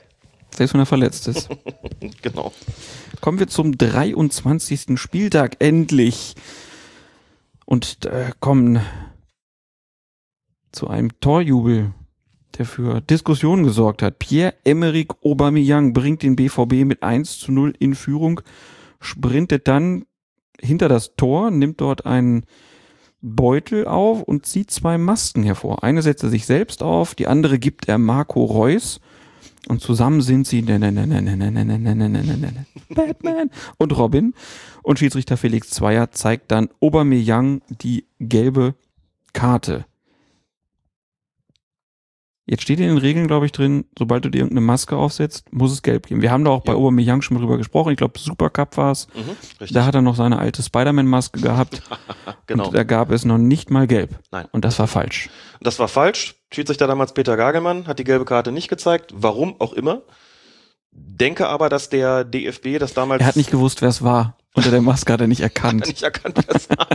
selbst 0.55 0.75
wenn 0.75 0.81
er 0.83 0.87
verletzt 0.87 1.27
ist. 1.29 1.49
genau. 2.23 2.53
Kommen 3.21 3.39
wir 3.39 3.49
zum 3.49 3.77
23. 3.79 4.99
Spieltag 5.01 5.57
endlich. 5.61 6.35
Und 7.67 8.07
äh, 8.07 8.31
kommen 8.41 8.81
zu 10.73 10.89
einem 10.89 11.21
Torjubel, 11.21 11.93
der 12.57 12.67
für 12.67 13.01
Diskussionen 13.01 13.65
gesorgt 13.65 14.03
hat. 14.03 14.19
Pierre-Emerick 14.19 15.13
Aubameyang 15.23 15.93
bringt 15.93 16.23
den 16.23 16.37
BVB 16.37 16.85
mit 16.85 17.03
1 17.03 17.39
zu 17.39 17.53
0 17.53 17.75
in 17.79 17.95
Führung, 17.95 18.41
sprintet 19.01 19.69
dann 19.69 20.05
hinter 20.61 20.89
das 20.89 21.17
Tor, 21.17 21.51
nimmt 21.51 21.81
dort 21.81 22.07
einen 22.07 22.45
Beutel 23.21 23.87
auf 23.87 24.23
und 24.23 24.47
zieht 24.47 24.71
zwei 24.71 24.99
Masken 24.99 25.43
hervor. 25.43 25.83
Eine 25.83 26.03
setzt 26.03 26.23
er 26.23 26.31
sich 26.31 26.47
selbst 26.47 26.83
auf, 26.83 27.15
die 27.15 27.27
andere 27.27 27.59
gibt 27.59 27.89
er 27.89 27.99
Marco 27.99 28.45
Reus. 28.45 29.01
Und 29.69 29.81
zusammen 29.81 30.21
sind 30.21 30.47
sie 30.47 30.63
Batman 32.89 33.51
und 33.79 33.99
Robin. 33.99 34.35
Und 34.83 34.99
Schiedsrichter 34.99 35.37
Felix 35.37 35.71
Zweier 35.71 36.13
zeigt 36.13 36.53
dann 36.53 36.69
Aubameyang 36.81 37.63
die 37.69 38.07
gelbe 38.21 38.75
Karte. 39.33 39.87
Jetzt 42.49 42.63
steht 42.63 42.79
in 42.79 42.87
den 42.87 42.99
Regeln, 42.99 43.27
glaube 43.27 43.45
ich, 43.47 43.51
drin, 43.53 43.87
sobald 43.99 44.25
du 44.25 44.29
dir 44.31 44.39
irgendeine 44.39 44.61
Maske 44.65 44.95
aufsetzt, 44.97 45.53
muss 45.53 45.73
es 45.73 45.83
gelb 45.83 46.07
geben. 46.07 46.23
Wir 46.23 46.31
haben 46.31 46.45
da 46.45 46.53
auch 46.53 46.63
bei 46.63 46.73
Ja. 46.73 46.79
Aubameyang 46.79 47.21
schon 47.21 47.37
mal 47.37 47.41
drüber 47.41 47.59
gesprochen. 47.59 47.91
Ich 47.91 47.97
glaube, 47.97 48.19
Supercup 48.21 48.77
war 48.77 48.93
es. 48.93 49.09
Mhm. 49.15 49.67
Da 49.75 49.85
hat 49.85 49.97
er 49.97 50.03
noch 50.03 50.15
seine 50.15 50.39
alte 50.39 50.63
Spider-Man-Maske 50.63 51.41
gehabt. 51.41 51.83
genau. 52.47 52.69
Und 52.69 52.77
da 52.77 52.85
gab 52.85 53.11
es 53.11 53.25
noch 53.25 53.39
nicht 53.39 53.71
mal 53.73 53.89
gelb. 53.89 54.21
Nein. 54.31 54.47
Und 54.53 54.65
das 54.65 54.79
war 54.79 54.87
falsch. 54.87 55.29
Das 55.61 55.81
war 55.81 55.89
falsch. 55.89 56.37
Schiedsrichter 56.53 56.87
damals 56.87 57.15
Peter 57.15 57.37
Gagelmann 57.37 57.89
hat 57.89 57.99
die 57.99 58.05
gelbe 58.05 58.25
Karte 58.25 58.53
nicht 58.53 58.69
gezeigt. 58.69 59.13
Warum 59.17 59.61
auch 59.61 59.73
immer. 59.73 60.03
Denke 60.93 61.49
aber, 61.49 61.69
dass 61.69 61.89
der 61.91 62.25
DFB 62.25 62.79
das 62.79 62.95
damals 62.95 63.21
Er 63.23 63.27
hat 63.27 63.37
nicht 63.37 63.51
gewusst, 63.51 63.83
wer 63.83 63.89
es 63.89 64.03
war. 64.03 64.37
Unter 64.55 64.71
der 64.71 64.81
Maske 64.81 65.13
hat 65.13 65.21
er 65.21 65.27
nicht 65.27 65.41
erkannt. 65.43 65.87
nicht 65.87 66.03
erkannt, 66.03 66.39
wer 66.47 66.55
es 66.57 66.71
war. 66.71 66.87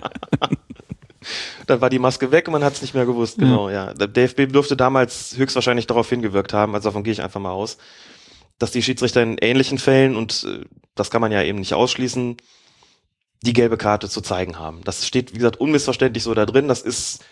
Dann 1.72 1.82
war 1.82 1.90
die 1.90 2.00
Maske 2.00 2.32
weg 2.32 2.48
und 2.48 2.52
man 2.52 2.64
hat 2.64 2.74
es 2.74 2.82
nicht 2.82 2.94
mehr 2.94 3.06
gewusst. 3.06 3.38
Genau, 3.38 3.70
ja. 3.70 3.94
Der 3.94 4.08
DFB 4.08 4.52
dürfte 4.52 4.76
damals 4.76 5.38
höchstwahrscheinlich 5.38 5.88
darauf 5.88 6.10
hingewirkt 6.10 6.52
haben, 6.52 6.76
also 6.76 6.90
davon 6.90 7.04
gehe 7.04 7.14
ich 7.14 7.22
einfach 7.22 7.40
mal 7.40 7.52
aus, 7.52 7.78
dass 8.60 8.72
die 8.72 8.84
Schiedsrichter 8.84 9.24
in 9.24 9.38
ähnlichen 9.38 9.78
Fällen, 9.78 10.18
und 10.18 10.46
äh, 10.48 10.66
das 10.96 11.10
kann 11.10 11.22
man 11.22 11.32
ja 11.32 11.42
eben 11.42 11.60
nicht 11.60 11.74
ausschließen, 11.74 12.36
die 13.44 13.54
gelbe 13.54 13.78
Karte 13.78 14.10
zu 14.10 14.20
zeigen 14.20 14.60
haben. 14.60 14.82
Das 14.84 15.08
steht, 15.08 15.34
wie 15.34 15.38
gesagt, 15.38 15.62
unmissverständlich 15.62 16.24
so 16.24 16.34
da 16.34 16.46
drin. 16.46 16.68
Das 16.68 16.82
ist 16.82 17.24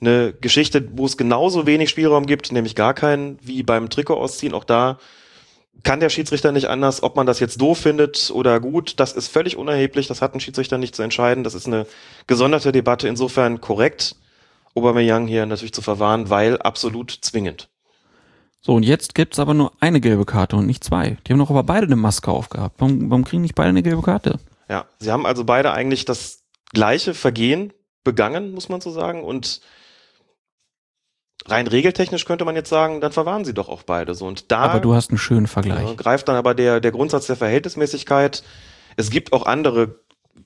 eine 0.00 0.34
Geschichte, 0.40 0.88
wo 0.92 1.06
es 1.06 1.16
genauso 1.16 1.64
wenig 1.64 1.88
Spielraum 1.88 2.26
gibt, 2.26 2.50
nämlich 2.50 2.74
gar 2.74 2.94
keinen, 2.94 3.38
wie 3.42 3.62
beim 3.62 3.90
Trikot 3.90 4.16
ausziehen. 4.16 4.54
Auch 4.54 4.64
da 4.64 4.98
kann 5.82 6.00
der 6.00 6.08
Schiedsrichter 6.08 6.52
nicht 6.52 6.68
anders, 6.68 7.02
ob 7.02 7.16
man 7.16 7.26
das 7.26 7.40
jetzt 7.40 7.60
doof 7.60 7.78
findet 7.78 8.30
oder 8.32 8.60
gut. 8.60 8.98
Das 9.00 9.12
ist 9.12 9.28
völlig 9.28 9.56
unerheblich. 9.56 10.06
Das 10.06 10.22
hat 10.22 10.34
ein 10.34 10.40
Schiedsrichter 10.40 10.78
nicht 10.78 10.94
zu 10.94 11.02
entscheiden. 11.02 11.44
Das 11.44 11.54
ist 11.54 11.66
eine 11.66 11.86
gesonderte 12.26 12.72
Debatte. 12.72 13.08
Insofern 13.08 13.60
korrekt, 13.60 14.16
Aubameyang 14.74 15.26
hier 15.26 15.44
natürlich 15.46 15.74
zu 15.74 15.82
verwahren, 15.82 16.30
weil 16.30 16.58
absolut 16.58 17.10
zwingend. 17.10 17.68
So, 18.60 18.72
und 18.72 18.82
jetzt 18.82 19.14
gibt's 19.14 19.38
aber 19.38 19.52
nur 19.52 19.72
eine 19.80 20.00
gelbe 20.00 20.24
Karte 20.24 20.56
und 20.56 20.66
nicht 20.66 20.82
zwei. 20.82 21.18
Die 21.26 21.32
haben 21.32 21.38
doch 21.38 21.50
aber 21.50 21.64
beide 21.64 21.84
eine 21.86 21.96
Maske 21.96 22.30
aufgehabt. 22.30 22.76
Warum, 22.78 23.10
warum 23.10 23.24
kriegen 23.24 23.42
nicht 23.42 23.54
beide 23.54 23.68
eine 23.68 23.82
gelbe 23.82 24.00
Karte? 24.00 24.38
Ja, 24.70 24.86
sie 24.98 25.12
haben 25.12 25.26
also 25.26 25.44
beide 25.44 25.72
eigentlich 25.72 26.06
das 26.06 26.44
gleiche 26.72 27.12
Vergehen 27.12 27.74
begangen, 28.04 28.52
muss 28.52 28.70
man 28.70 28.80
so 28.80 28.90
sagen. 28.90 29.22
Und 29.22 29.60
rein 31.46 31.66
regeltechnisch 31.66 32.24
könnte 32.24 32.44
man 32.44 32.56
jetzt 32.56 32.70
sagen, 32.70 33.00
dann 33.00 33.12
verwahren 33.12 33.44
sie 33.44 33.54
doch 33.54 33.68
auch 33.68 33.82
beide 33.82 34.14
so. 34.14 34.26
Und 34.26 34.50
da 34.50 34.60
Aber 34.60 34.80
du 34.80 34.94
hast 34.94 35.10
einen 35.10 35.18
schönen 35.18 35.46
Vergleich. 35.46 35.88
Ja, 35.88 35.94
greift 35.94 36.28
dann 36.28 36.36
aber 36.36 36.54
der, 36.54 36.80
der 36.80 36.90
Grundsatz 36.90 37.26
der 37.26 37.36
Verhältnismäßigkeit. 37.36 38.42
Es 38.96 39.10
gibt 39.10 39.32
auch 39.32 39.46
andere 39.46 40.00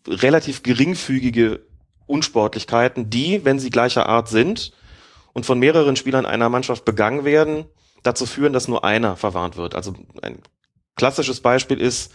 relativ 0.06 0.62
geringfügige 0.62 1.60
Unsportlichkeiten, 2.06 3.10
die, 3.10 3.44
wenn 3.44 3.58
sie 3.58 3.70
gleicher 3.70 4.08
Art 4.08 4.28
sind 4.28 4.72
und 5.32 5.46
von 5.46 5.58
mehreren 5.58 5.96
Spielern 5.96 6.26
einer 6.26 6.48
Mannschaft 6.48 6.84
begangen 6.84 7.24
werden, 7.24 7.66
dazu 8.02 8.26
führen, 8.26 8.52
dass 8.52 8.68
nur 8.68 8.84
einer 8.84 9.16
verwarnt 9.16 9.56
wird. 9.56 9.74
Also 9.74 9.94
ein 10.22 10.38
klassisches 10.96 11.40
Beispiel 11.40 11.80
ist 11.80 12.12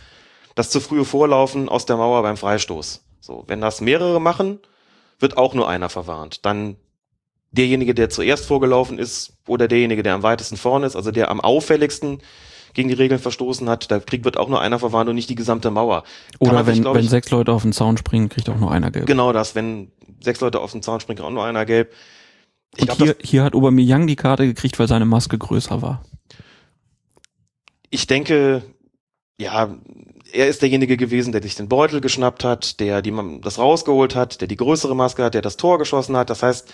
das 0.56 0.70
zu 0.70 0.80
frühe 0.80 1.06
Vorlaufen 1.06 1.70
aus 1.70 1.86
der 1.86 1.98
Mauer 1.98 2.22
beim 2.24 2.38
Freistoß. 2.38 3.04
So, 3.20 3.44
wenn 3.48 3.62
das 3.62 3.82
mehrere 3.82 4.20
machen, 4.20 4.60
wird 5.20 5.38
auch 5.38 5.54
nur 5.54 5.70
einer 5.70 5.90
verwarnt. 5.90 6.46
Dann 6.46 6.76
derjenige, 7.54 7.94
der 7.94 8.10
zuerst 8.10 8.46
vorgelaufen 8.46 9.00
ist 9.00 9.34
oder 9.48 9.68
derjenige, 9.68 10.04
der 10.04 10.16
am 10.16 10.24
weitesten 10.24 10.58
vorne 10.58 10.86
ist, 10.86 10.96
also 10.96 11.12
der 11.12 11.32
am 11.32 11.40
auffälligsten 11.40 12.20
gegen 12.74 12.90
die 12.90 12.96
Regeln 12.96 13.20
verstoßen 13.20 13.70
hat, 13.70 13.92
da 13.92 14.00
kriegt 14.00 14.26
wird 14.26 14.36
auch 14.36 14.50
nur 14.50 14.60
einer 14.60 14.80
verwarnt 14.80 15.08
und 15.08 15.16
nicht 15.16 15.30
die 15.30 15.36
gesamte 15.36 15.70
Mauer. 15.70 16.04
Kann 16.04 16.50
Oder 16.50 16.54
man 16.54 16.66
sich, 16.66 16.84
wenn, 16.84 16.94
wenn 16.94 17.04
ich, 17.04 17.10
sechs 17.10 17.30
Leute 17.30 17.52
auf 17.52 17.62
den 17.62 17.72
Zaun 17.72 17.98
springen, 17.98 18.30
kriegt 18.30 18.50
auch 18.50 18.58
nur 18.58 18.72
einer 18.72 18.90
gelb. 18.90 19.06
Genau 19.06 19.32
das, 19.32 19.54
wenn 19.54 19.92
sechs 20.22 20.42
Leute 20.42 20.60
auf 20.60 20.72
den 20.72 20.82
Zaun 20.82 21.00
springen, 21.00 21.22
auch 21.22 21.30
nur 21.30 21.46
einer 21.46 21.66
gelb. 21.66 21.94
Ich 22.76 22.90
Und 22.90 22.98
glaub, 22.98 23.08
hier, 23.08 23.16
hier 23.22 23.44
hat 23.44 23.54
Aubameyang 23.54 24.08
die 24.08 24.16
Karte 24.16 24.48
gekriegt, 24.48 24.80
weil 24.80 24.88
seine 24.88 25.06
Maske 25.06 25.38
größer 25.38 25.84
war. 25.84 26.04
ich 27.92 28.08
denke, 28.08 28.64
ja, 29.40 29.76
er 30.32 30.48
ist 30.48 30.64
derjenige 30.64 30.98
gewesen, 30.98 31.32
der 31.32 31.44
sich 31.44 31.54
den 31.54 31.70
Beutel 31.70 32.02
geschnappt 32.02 32.44
hat, 32.44 32.80
der 32.80 33.04
die, 33.04 33.14
das 33.42 33.60
rausgeholt 33.60 34.16
hat, 34.16 34.42
der 34.42 34.48
die 34.48 34.56
größere 34.56 34.96
Maske 34.96 35.24
hat, 35.24 35.36
der 35.36 35.44
das 35.44 35.58
Tor 35.58 35.78
geschossen 35.78 36.18
hat. 36.18 36.32
Das 36.32 36.42
heißt, 36.42 36.74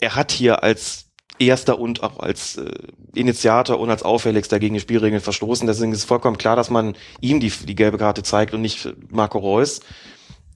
er 0.00 0.16
hat 0.16 0.32
hier 0.32 0.62
als 0.62 1.06
erster 1.38 1.78
und 1.78 2.02
auch 2.02 2.20
als 2.20 2.56
äh, 2.56 2.70
Initiator 3.14 3.78
und 3.78 3.90
als 3.90 4.02
auffälligster 4.02 4.58
gegen 4.58 4.74
die 4.74 4.80
Spielregeln 4.80 5.22
verstoßen. 5.22 5.66
Deswegen 5.66 5.92
ist 5.92 6.04
vollkommen 6.04 6.38
klar, 6.38 6.56
dass 6.56 6.70
man 6.70 6.96
ihm 7.20 7.40
die, 7.40 7.50
die 7.50 7.74
gelbe 7.74 7.98
Karte 7.98 8.22
zeigt 8.22 8.54
und 8.54 8.62
nicht 8.62 8.88
Marco 9.10 9.38
Reus. 9.38 9.80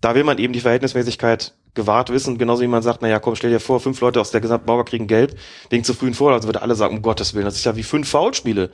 Da 0.01 0.15
will 0.15 0.24
man 0.24 0.39
eben 0.39 0.52
die 0.52 0.61
Verhältnismäßigkeit 0.61 1.55
gewahrt 1.74 2.11
wissen, 2.11 2.39
genauso 2.39 2.62
wie 2.62 2.69
man 2.69 2.82
sagt, 2.82 3.02
naja, 3.02 3.19
komm, 3.19 3.36
stell 3.36 3.51
dir 3.51 3.61
vor, 3.61 3.81
fünf 3.81 4.01
Leute 4.01 4.20
aus 4.20 4.31
der 4.31 4.40
gesamten 4.40 4.66
Mauer 4.66 4.85
kriegen 4.85 5.07
gelb 5.07 5.39
wegen 5.69 5.85
zu 5.85 5.94
frühen 5.94 6.15
Vorlauf. 6.15 6.36
Also 6.36 6.48
würde 6.48 6.62
alle 6.62 6.74
sagen, 6.74 6.97
um 6.97 7.02
Gottes 7.02 7.35
Willen, 7.35 7.44
das 7.44 7.57
ist 7.57 7.65
ja 7.65 7.77
wie 7.77 7.82
fünf 7.82 8.09
Foulspiele. 8.09 8.70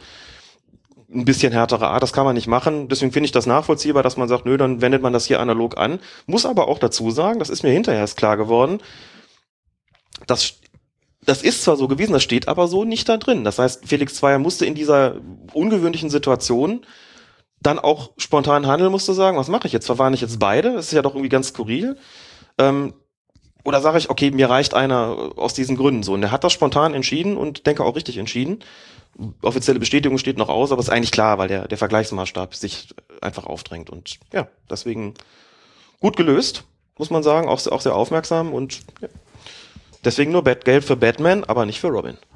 Ein 1.12 1.24
bisschen 1.24 1.52
härtere 1.52 1.88
Art, 1.88 2.02
das 2.02 2.12
kann 2.12 2.24
man 2.24 2.34
nicht 2.34 2.48
machen. 2.48 2.88
Deswegen 2.88 3.12
finde 3.12 3.26
ich 3.26 3.32
das 3.32 3.46
nachvollziehbar, 3.46 4.02
dass 4.02 4.16
man 4.16 4.28
sagt, 4.28 4.44
nö, 4.44 4.56
dann 4.56 4.80
wendet 4.80 5.02
man 5.02 5.12
das 5.12 5.26
hier 5.26 5.40
analog 5.40 5.76
an. 5.76 6.00
Muss 6.26 6.46
aber 6.46 6.68
auch 6.68 6.78
dazu 6.78 7.10
sagen, 7.10 7.38
das 7.38 7.50
ist 7.50 7.62
mir 7.62 7.70
hinterher 7.70 8.00
erst 8.00 8.16
klar 8.16 8.36
geworden, 8.36 8.80
das, 10.26 10.54
das 11.24 11.42
ist 11.42 11.62
zwar 11.62 11.76
so 11.76 11.88
gewesen, 11.88 12.12
das 12.12 12.22
steht 12.22 12.48
aber 12.48 12.68
so 12.68 12.84
nicht 12.84 13.08
da 13.08 13.16
drin. 13.16 13.44
Das 13.44 13.58
heißt, 13.58 13.86
Felix 13.86 14.14
Zweier 14.14 14.38
musste 14.38 14.66
in 14.66 14.74
dieser 14.74 15.16
ungewöhnlichen 15.52 16.10
Situation 16.10 16.86
dann 17.60 17.78
auch 17.78 18.12
spontan 18.16 18.66
handeln, 18.66 18.92
musste 18.92 19.14
sagen, 19.14 19.36
was 19.36 19.48
mache 19.48 19.66
ich 19.66 19.72
jetzt? 19.72 19.86
Verwarne 19.86 20.14
ich 20.14 20.20
jetzt 20.20 20.38
beide? 20.38 20.74
Das 20.74 20.86
ist 20.86 20.92
ja 20.92 21.02
doch 21.02 21.14
irgendwie 21.14 21.30
ganz 21.30 21.48
skurril. 21.48 21.96
Ähm, 22.58 22.94
oder 23.64 23.80
sage 23.80 23.98
ich, 23.98 24.10
okay, 24.10 24.30
mir 24.30 24.48
reicht 24.48 24.74
einer 24.74 25.32
aus 25.36 25.52
diesen 25.52 25.76
Gründen 25.76 26.04
so. 26.04 26.12
Und 26.12 26.22
er 26.22 26.30
hat 26.30 26.44
das 26.44 26.52
spontan 26.52 26.94
entschieden 26.94 27.36
und 27.36 27.66
denke 27.66 27.82
auch 27.82 27.96
richtig 27.96 28.18
entschieden. 28.18 28.60
Offizielle 29.42 29.80
Bestätigung 29.80 30.18
steht 30.18 30.38
noch 30.38 30.48
aus, 30.48 30.70
aber 30.70 30.80
ist 30.80 30.90
eigentlich 30.90 31.10
klar, 31.10 31.38
weil 31.38 31.48
der, 31.48 31.66
der 31.66 31.78
Vergleichsmaßstab 31.78 32.54
sich 32.54 32.94
einfach 33.20 33.46
aufdrängt. 33.46 33.90
Und 33.90 34.20
ja, 34.32 34.46
deswegen 34.70 35.14
gut 36.00 36.16
gelöst, 36.16 36.64
muss 36.98 37.10
man 37.10 37.24
sagen, 37.24 37.48
auch, 37.48 37.66
auch 37.66 37.80
sehr 37.80 37.96
aufmerksam 37.96 38.52
und 38.52 38.80
ja. 39.00 39.08
Deswegen 40.06 40.32
nur 40.32 40.42
Bad 40.44 40.64
Gelb 40.64 40.84
für 40.84 40.96
Batman, 40.96 41.44
aber 41.44 41.66
nicht 41.66 41.80
für 41.80 41.88
Robin. 41.88 42.16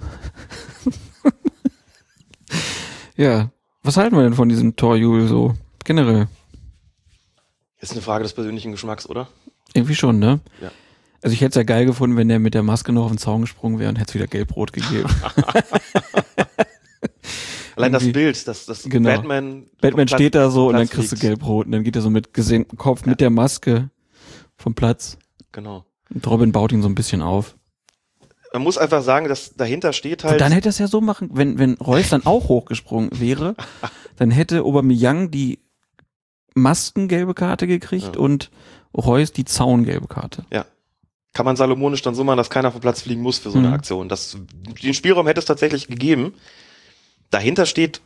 Ja. 3.16 3.50
Was 3.82 3.96
halten 3.96 4.16
wir 4.16 4.22
denn 4.22 4.34
von 4.34 4.48
diesem 4.48 4.76
Torjubel 4.76 5.26
so 5.28 5.54
generell? 5.84 6.28
Ist 7.80 7.92
eine 7.92 8.00
Frage 8.02 8.22
des 8.24 8.32
persönlichen 8.34 8.72
Geschmacks, 8.72 9.06
oder? 9.08 9.28
Irgendwie 9.74 9.94
schon, 9.94 10.18
ne? 10.18 10.40
Ja. 10.60 10.70
Also 11.22 11.34
ich 11.34 11.40
hätte 11.40 11.50
es 11.50 11.54
ja 11.56 11.62
geil 11.64 11.84
gefunden, 11.86 12.16
wenn 12.16 12.28
der 12.28 12.38
mit 12.38 12.54
der 12.54 12.62
Maske 12.62 12.92
noch 12.92 13.04
auf 13.04 13.10
den 13.10 13.18
Zaun 13.18 13.42
gesprungen 13.42 13.78
wäre 13.78 13.90
und 13.90 13.96
hätte 13.96 14.10
es 14.10 14.14
wieder 14.14 14.26
gelb-rot 14.26 14.72
gegeben. 14.72 15.08
Allein 17.76 17.92
das 17.92 18.10
Bild, 18.12 18.46
das, 18.48 18.66
das 18.66 18.82
Genau. 18.84 19.08
Batman. 19.10 19.66
Batman 19.80 20.08
vom 20.08 20.18
steht 20.18 20.34
da 20.34 20.40
Platz- 20.44 20.54
so 20.54 20.66
und 20.68 20.74
dann 20.74 20.82
Platz 20.88 20.90
kriegst 20.96 21.12
du 21.12 21.16
fliegt. 21.16 21.22
gelb-rot 21.40 21.66
und 21.66 21.72
dann 21.72 21.84
geht 21.84 21.96
er 21.96 22.02
so 22.02 22.10
mit 22.10 22.34
gesenktem 22.34 22.76
Kopf 22.78 23.06
mit 23.06 23.20
der 23.20 23.30
Maske 23.30 23.90
vom 24.56 24.74
Platz. 24.74 25.16
Genau. 25.52 25.84
Und 26.12 26.26
Robin 26.26 26.52
baut 26.52 26.72
ihn 26.72 26.82
so 26.82 26.88
ein 26.88 26.94
bisschen 26.94 27.22
auf. 27.22 27.56
Man 28.52 28.62
muss 28.62 28.78
einfach 28.78 29.02
sagen, 29.02 29.28
dass 29.28 29.54
dahinter 29.54 29.92
steht 29.92 30.24
halt. 30.24 30.34
Und 30.34 30.40
dann 30.40 30.52
hätte 30.52 30.68
er 30.68 30.70
es 30.70 30.78
ja 30.78 30.88
so 30.88 31.00
machen, 31.00 31.30
wenn, 31.34 31.58
wenn 31.58 31.74
Reus 31.74 32.08
dann 32.08 32.26
auch 32.26 32.48
hochgesprungen 32.48 33.10
wäre, 33.20 33.54
dann 34.16 34.30
hätte 34.30 34.62
Aubameyang 34.64 35.30
die 35.30 35.60
Maskengelbe 36.54 37.34
Karte 37.34 37.66
gekriegt 37.66 38.16
Ja. 38.16 38.20
und 38.20 38.50
Reus 38.96 39.32
die 39.32 39.44
Zaungelbe 39.44 40.08
Karte. 40.08 40.44
kann 41.32 41.46
man 41.46 41.54
salomonisch 41.54 42.02
dann 42.02 42.16
so 42.16 42.24
machen, 42.24 42.38
dass 42.38 42.50
keiner 42.50 42.72
vom 42.72 42.80
Platz 42.80 43.02
fliegen 43.02 43.22
muss 43.22 43.38
für 43.38 43.50
so 43.52 43.58
eine 43.58 43.68
Mhm. 43.68 43.74
Aktion. 43.74 44.08
Das, 44.08 44.36
den 44.82 44.94
Spielraum 44.94 45.28
hätte 45.28 45.38
es 45.38 45.44
tatsächlich 45.44 45.86
gegeben. 45.86 46.34
Dahinter 47.30 47.66
steht 47.66 48.00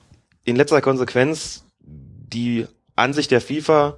in 0.44 0.56
letzter 0.56 0.82
Konsequenz 0.82 1.64
die 1.80 2.66
Ansicht 2.96 3.30
der 3.30 3.40
FIFA 3.40 3.96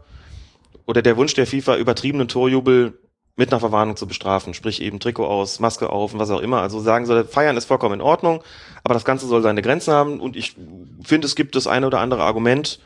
oder 0.86 1.02
der 1.02 1.16
Wunsch 1.16 1.34
der 1.34 1.48
FIFA, 1.48 1.76
übertriebenen 1.76 2.28
Torjubel 2.28 3.00
mit 3.36 3.52
einer 3.52 3.60
Verwarnung 3.60 3.96
zu 3.96 4.06
bestrafen. 4.06 4.54
Sprich 4.54 4.80
eben 4.80 4.98
Trikot 4.98 5.26
aus, 5.26 5.60
Maske 5.60 5.90
auf 5.90 6.14
und 6.14 6.18
was 6.18 6.30
auch 6.30 6.40
immer. 6.40 6.62
Also 6.62 6.80
sagen 6.80 7.06
soll, 7.06 7.24
feiern 7.24 7.56
ist 7.56 7.66
vollkommen 7.66 7.96
in 7.96 8.00
Ordnung, 8.00 8.42
aber 8.82 8.94
das 8.94 9.04
Ganze 9.04 9.26
soll 9.26 9.42
seine 9.42 9.62
Grenzen 9.62 9.92
haben 9.92 10.20
und 10.20 10.36
ich 10.36 10.56
finde, 11.02 11.26
es 11.26 11.36
gibt 11.36 11.54
das 11.54 11.66
eine 11.66 11.86
oder 11.86 12.00
andere 12.00 12.22
Argument 12.22 12.80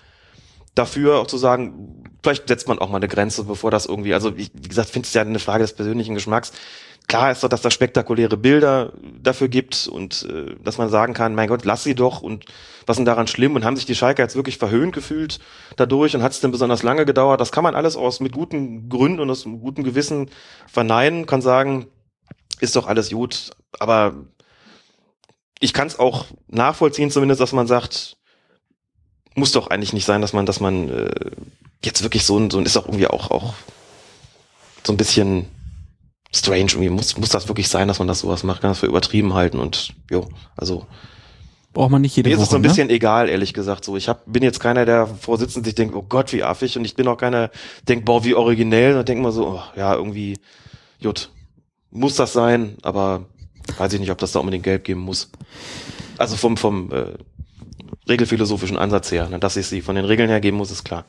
dafür 0.75 1.19
auch 1.19 1.27
zu 1.27 1.37
sagen, 1.37 2.00
vielleicht 2.23 2.49
setzt 2.49 2.69
man 2.69 2.79
auch 2.79 2.91
mal 2.91 2.97
eine 2.97 3.09
Grenze, 3.09 3.45
bevor 3.45 3.71
das 3.71 3.87
irgendwie, 3.87 4.15
also 4.15 4.33
ich, 4.37 4.51
wie 4.55 4.69
gesagt, 4.69 4.91
finde 4.91 5.07
es 5.07 5.15
ja 5.15 5.23
eine 5.23 5.39
Frage 5.39 5.65
des 5.65 5.73
persönlichen 5.73 6.15
Geschmacks. 6.15 6.53
Klar 7.09 7.33
ist 7.33 7.43
doch, 7.43 7.49
dass 7.49 7.63
da 7.63 7.71
spektakuläre 7.71 8.37
Bilder 8.37 8.93
dafür 9.21 9.49
gibt 9.49 9.89
und 9.89 10.29
äh, 10.31 10.55
dass 10.63 10.79
man 10.79 10.89
sagen 10.89 11.13
kann, 11.13 11.35
mein 11.35 11.49
Gott, 11.49 11.65
lass 11.65 11.83
sie 11.83 11.95
doch 11.95 12.23
und 12.23 12.45
was 12.87 12.95
ist 12.95 12.99
denn 12.99 13.05
daran 13.05 13.27
schlimm 13.27 13.57
und 13.57 13.65
haben 13.65 13.77
sich 13.77 13.87
die 13.87 13.97
Schalke 13.97 14.23
jetzt 14.23 14.37
wirklich 14.37 14.59
verhöhnt 14.59 14.95
gefühlt 14.95 15.41
dadurch 15.77 16.15
und 16.15 16.23
hat 16.23 16.33
es 16.33 16.41
denn 16.41 16.53
besonders 16.53 16.83
lange 16.83 17.05
gedauert? 17.05 17.41
Das 17.41 17.51
kann 17.51 17.65
man 17.65 17.75
alles 17.75 17.97
aus 17.97 18.21
mit 18.21 18.33
guten 18.33 18.89
Gründen 18.89 19.21
und 19.21 19.31
aus 19.31 19.45
gutem 19.45 19.83
Gewissen 19.83 20.31
verneinen, 20.69 21.27
kann 21.27 21.43
sagen, 21.43 21.89
ist 22.61 22.77
doch 22.77 22.87
alles 22.87 23.11
gut, 23.11 23.51
aber 23.81 24.15
ich 25.59 25.73
kann 25.73 25.89
es 25.89 25.99
auch 25.99 26.27
nachvollziehen 26.49 27.11
zumindest, 27.11 27.41
dass 27.41 27.53
man 27.53 27.67
sagt, 27.67 28.17
muss 29.35 29.53
doch 29.53 29.69
eigentlich 29.69 29.93
nicht 29.93 30.05
sein, 30.05 30.21
dass 30.21 30.33
man, 30.33 30.47
dass 30.47 30.61
man 30.61 30.89
äh, 30.89 31.31
jetzt 31.85 32.03
wirklich 32.03 32.25
so 32.25 32.39
ein, 32.39 32.51
so 32.51 32.59
ein 32.59 32.67
ist 32.67 32.77
auch 32.77 32.87
irgendwie 32.87 33.07
auch, 33.07 33.31
auch 33.31 33.55
so 34.85 34.93
ein 34.93 34.97
bisschen 34.97 35.47
strange 36.33 36.73
irgendwie. 36.73 36.91
Muss, 36.91 37.17
muss 37.17 37.31
das 37.31 37.49
wirklich 37.49 37.69
sein, 37.69 37.89
dass 37.89 37.99
man 37.99 38.09
das 38.09 38.21
sowas 38.21 38.43
macht? 38.43 38.61
Kann 38.61 38.71
das 38.71 38.81
für 38.81 38.87
übertrieben 38.87 39.35
halten 39.35 39.59
und 39.59 39.95
jo, 40.11 40.29
also 40.57 40.87
Braucht 41.73 41.91
man 41.91 42.03
nicht 42.03 42.17
jede 42.17 42.29
mir 42.29 42.35
ist 42.35 42.39
Woche. 42.39 42.45
es 42.45 42.51
so 42.51 42.57
ein 42.57 42.63
ne? 42.63 42.69
bisschen 42.69 42.91
egal, 42.91 43.29
ehrlich 43.29 43.55
gesagt. 43.55 43.85
So, 43.85 43.97
ich 43.97 44.09
hab, 44.09 44.25
bin 44.27 44.43
jetzt 44.43 44.59
keiner, 44.59 44.85
der 44.85 45.07
vorsitzt 45.07 45.57
und 45.57 45.65
sich 45.65 45.77
denkt, 45.77 45.95
oh 45.95 46.03
Gott, 46.03 46.33
wie 46.33 46.43
affig, 46.43 46.77
und 46.77 46.85
ich 46.85 46.97
bin 46.97 47.07
auch 47.07 47.17
keiner, 47.17 47.51
denkt, 47.89 48.05
boah, 48.05 48.25
wie 48.25 48.35
originell, 48.35 48.97
und 48.97 49.09
denkt 49.09 49.23
mal 49.23 49.31
so, 49.31 49.47
oh, 49.47 49.63
ja, 49.77 49.95
irgendwie, 49.95 50.39
gut, 51.01 51.31
muss 51.93 52.17
das 52.17 52.33
sein, 52.33 52.77
aber 52.83 53.27
weiß 53.79 53.93
ich 53.93 54.01
nicht, 54.01 54.11
ob 54.11 54.19
das 54.19 54.33
da 54.33 54.41
unbedingt 54.41 54.65
gelb 54.65 54.83
geben 54.83 55.01
muss. 55.01 55.31
Also 56.19 56.37
vom, 56.37 56.57
vom 56.57 56.91
äh, 56.91 57.15
regelphilosophischen 58.09 58.77
Ansatz 58.77 59.13
her, 59.13 59.29
ne, 59.29 59.39
dass 59.39 59.57
ich 59.57 59.69
sie 59.69 59.81
von 59.81 59.95
den 59.95 60.05
Regeln 60.05 60.29
her 60.29 60.41
geben 60.41 60.57
muss, 60.57 60.73
ist 60.73 60.83
klar. 60.83 61.05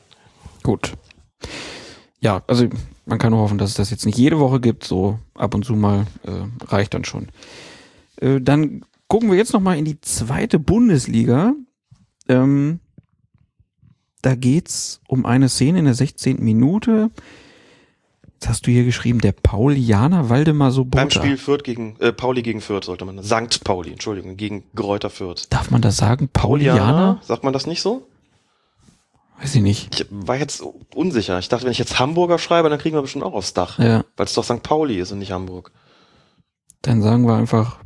Gut. 0.62 0.92
Ja, 2.20 2.42
also 2.46 2.68
man 3.04 3.18
kann 3.18 3.32
nur 3.32 3.40
hoffen, 3.40 3.58
dass 3.58 3.70
es 3.70 3.76
das 3.76 3.90
jetzt 3.90 4.06
nicht 4.06 4.18
jede 4.18 4.38
Woche 4.38 4.60
gibt. 4.60 4.84
So 4.84 5.18
ab 5.34 5.54
und 5.54 5.64
zu 5.64 5.74
mal 5.74 6.06
äh, 6.24 6.66
reicht 6.66 6.94
dann 6.94 7.04
schon. 7.04 7.28
Äh, 8.16 8.40
dann 8.40 8.84
gucken 9.08 9.30
wir 9.30 9.36
jetzt 9.36 9.52
noch 9.52 9.60
mal 9.60 9.76
in 9.76 9.84
die 9.84 10.00
zweite 10.00 10.58
Bundesliga. 10.58 11.54
Ähm, 12.28 12.80
da 14.22 14.36
geht's 14.36 15.00
um 15.08 15.26
eine 15.26 15.48
Szene 15.48 15.80
in 15.80 15.84
der 15.84 15.94
16. 15.94 16.42
Minute. 16.42 17.10
Jetzt 18.34 18.48
hast 18.48 18.66
du 18.66 18.70
hier 18.70 18.84
geschrieben, 18.84 19.20
der 19.20 19.32
Paulianer 19.32 20.28
Waldemar 20.28 20.70
Sobota. 20.70 21.02
Beim 21.02 21.10
Spiel 21.10 21.36
Fürth 21.36 21.62
gegen, 21.64 21.96
äh, 22.00 22.12
Pauli 22.12 22.42
gegen 22.42 22.60
Fürth 22.60 22.84
sollte 22.84 23.04
man, 23.04 23.22
Sankt 23.22 23.62
Pauli, 23.64 23.92
Entschuldigung, 23.92 24.36
gegen 24.36 24.64
Gräuter 24.74 25.10
Fürth. 25.10 25.46
Darf 25.50 25.70
man 25.70 25.82
das 25.82 25.96
sagen? 25.96 26.28
Paulianer? 26.32 27.20
Sagt 27.22 27.44
man 27.44 27.52
das 27.52 27.66
nicht 27.66 27.82
so? 27.82 28.06
Weiß 29.42 29.56
ich 29.56 29.62
nicht. 29.62 30.00
Ich 30.00 30.06
war 30.10 30.36
jetzt 30.36 30.62
unsicher. 30.94 31.38
Ich 31.40 31.48
dachte, 31.48 31.64
wenn 31.64 31.72
ich 31.72 31.78
jetzt 31.78 31.98
Hamburger 31.98 32.38
schreibe, 32.38 32.70
dann 32.70 32.78
kriegen 32.78 32.96
wir 32.96 33.02
bestimmt 33.02 33.24
auch 33.24 33.34
aufs 33.34 33.54
Dach. 33.54 33.78
Ja, 33.80 34.04
Weil 34.16 34.26
es 34.26 34.34
doch 34.34 34.44
St. 34.44 34.62
Pauli 34.62 35.00
ist 35.00 35.10
und 35.10 35.18
nicht 35.18 35.32
Hamburg. 35.32 35.72
dann 36.82 37.02
sagen 37.02 37.26
wir 37.26 37.34
einfach 37.34 37.78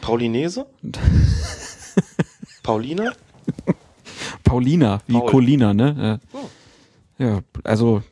Paulinese? 0.00 0.66
Paulina? 2.64 3.12
Paulina, 4.42 5.00
wie 5.06 5.12
Paul. 5.14 5.30
Colina, 5.30 5.72
ne? 5.72 6.20
Oh. 6.32 6.38
Ja. 7.18 7.28
ja, 7.28 7.40
also, 7.62 8.02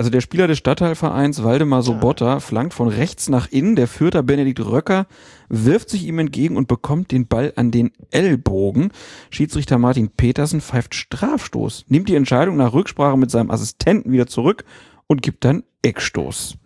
also 0.00 0.08
der 0.08 0.22
Spieler 0.22 0.46
des 0.46 0.56
Stadtteilvereins 0.56 1.44
Waldemar 1.44 1.82
Sobotta 1.82 2.40
flankt 2.40 2.72
von 2.72 2.88
rechts 2.88 3.28
nach 3.28 3.48
innen. 3.50 3.76
Der 3.76 3.86
Fürther 3.86 4.22
Benedikt 4.22 4.60
Röcker 4.60 5.06
wirft 5.50 5.90
sich 5.90 6.06
ihm 6.06 6.18
entgegen 6.18 6.56
und 6.56 6.68
bekommt 6.68 7.12
den 7.12 7.26
Ball 7.26 7.52
an 7.56 7.70
den 7.70 7.92
Ellbogen. 8.10 8.92
Schiedsrichter 9.28 9.76
Martin 9.76 10.08
Petersen 10.08 10.62
pfeift 10.62 10.94
Strafstoß, 10.94 11.84
nimmt 11.88 12.08
die 12.08 12.14
Entscheidung 12.14 12.56
nach 12.56 12.72
Rücksprache 12.72 13.18
mit 13.18 13.30
seinem 13.30 13.50
Assistenten 13.50 14.10
wieder 14.10 14.26
zurück 14.26 14.64
und 15.06 15.20
gibt 15.20 15.44
dann 15.44 15.64
Eckstoß. 15.82 16.56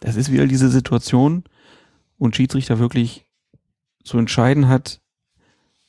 Das 0.00 0.16
ist 0.16 0.30
wieder 0.30 0.46
diese 0.46 0.68
Situation, 0.68 1.44
wo 2.18 2.26
ein 2.26 2.34
Schiedsrichter 2.34 2.78
wirklich 2.78 3.24
zu 4.04 4.18
entscheiden 4.18 4.68
hat, 4.68 5.00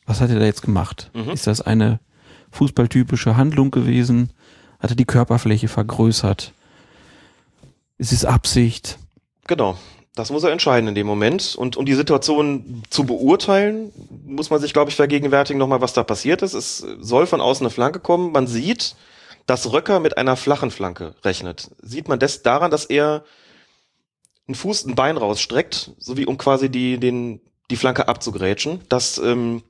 was 0.05 0.21
hat 0.21 0.29
er 0.29 0.39
da 0.39 0.45
jetzt 0.45 0.61
gemacht? 0.61 1.11
Mhm. 1.13 1.31
Ist 1.31 1.47
das 1.47 1.59
eine 1.59 1.99
fußballtypische 2.51 3.35
Handlung 3.35 3.71
gewesen? 3.71 4.31
Hat 4.79 4.91
er 4.91 4.95
die 4.95 5.05
Körperfläche 5.05 5.67
vergrößert? 5.67 6.53
Ist 7.97 8.11
es 8.11 8.25
Absicht? 8.25 8.97
Genau. 9.47 9.77
Das 10.17 10.31
muss 10.31 10.43
er 10.43 10.51
entscheiden 10.51 10.89
in 10.89 10.95
dem 10.95 11.05
Moment. 11.05 11.55
Und 11.55 11.77
um 11.77 11.85
die 11.85 11.93
Situation 11.93 12.83
zu 12.89 13.05
beurteilen, 13.05 13.91
muss 14.25 14.49
man 14.49 14.59
sich, 14.59 14.73
glaube 14.73 14.89
ich, 14.89 14.95
vergegenwärtigen 14.95 15.59
nochmal, 15.59 15.81
was 15.81 15.93
da 15.93 16.03
passiert 16.03 16.41
ist. 16.41 16.53
Es 16.55 16.77
soll 16.99 17.27
von 17.27 17.39
außen 17.39 17.65
eine 17.65 17.71
Flanke 17.71 17.99
kommen. 17.99 18.31
Man 18.31 18.47
sieht, 18.47 18.95
dass 19.45 19.71
Röcker 19.71 19.99
mit 19.99 20.17
einer 20.17 20.35
flachen 20.35 20.71
Flanke 20.71 21.13
rechnet. 21.23 21.69
Sieht 21.83 22.07
man 22.07 22.17
das 22.17 22.41
daran, 22.41 22.71
dass 22.71 22.85
er 22.85 23.25
einen 24.47 24.55
Fuß, 24.55 24.85
ein 24.85 24.95
Bein 24.95 25.17
rausstreckt, 25.17 25.91
so 25.99 26.17
wie 26.17 26.25
um 26.25 26.39
quasi 26.39 26.69
die, 26.69 26.99
den, 26.99 27.39
die 27.69 27.77
Flanke 27.77 28.07
abzugrätschen. 28.07 28.81
Das 28.89 29.19
ähm, 29.19 29.61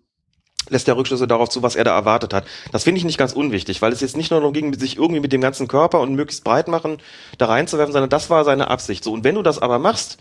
lässt 0.69 0.87
der 0.87 0.97
Rückschlüsse 0.97 1.27
darauf 1.27 1.49
zu, 1.49 1.63
was 1.63 1.75
er 1.75 1.83
da 1.83 1.95
erwartet 1.95 2.33
hat. 2.33 2.45
Das 2.71 2.83
finde 2.83 2.99
ich 2.99 3.05
nicht 3.05 3.17
ganz 3.17 3.33
unwichtig, 3.33 3.81
weil 3.81 3.91
es 3.91 4.01
jetzt 4.01 4.17
nicht 4.17 4.31
nur 4.31 4.39
darum 4.39 4.53
ging, 4.53 4.73
sich 4.77 4.97
irgendwie 4.97 5.19
mit 5.19 5.31
dem 5.31 5.41
ganzen 5.41 5.67
Körper 5.67 5.99
und 5.99 6.15
möglichst 6.15 6.43
breit 6.43 6.67
machen, 6.67 6.97
da 7.37 7.47
reinzuwerfen, 7.47 7.93
sondern 7.93 8.09
das 8.09 8.29
war 8.29 8.43
seine 8.43 8.69
Absicht. 8.69 9.03
So, 9.03 9.13
und 9.13 9.23
wenn 9.23 9.35
du 9.35 9.43
das 9.43 9.59
aber 9.59 9.79
machst, 9.79 10.17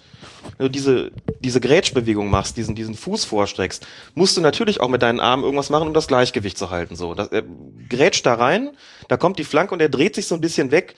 wenn 0.59 0.66
du 0.66 0.70
diese, 0.70 1.10
diese 1.40 1.60
Grätschbewegung 1.60 2.31
machst, 2.31 2.56
diesen, 2.56 2.74
diesen 2.74 2.94
Fuß 2.94 3.24
vorstreckst, 3.24 3.86
musst 4.14 4.36
du 4.36 4.40
natürlich 4.40 4.81
auch 4.81 4.89
mit 4.89 5.02
deinen 5.02 5.20
Armen 5.20 5.43
irgendwas 5.43 5.70
machen, 5.70 5.89
um 5.89 5.94
das 5.94 6.06
Gleichgewicht 6.06 6.59
zu 6.59 6.70
halten. 6.70 6.97
So, 6.97 7.14
das, 7.14 7.28
er 7.28 7.43
grätscht 7.89 8.27
da 8.27 8.35
rein, 8.35 8.70
da 9.09 9.16
kommt 9.16 9.39
die 9.39 9.44
Flanke 9.44 9.74
und 9.74 9.81
er 9.81 9.89
dreht 9.89 10.14
sich 10.14 10.27
so 10.27 10.35
ein 10.35 10.40
bisschen 10.40 10.70
weg. 10.70 10.94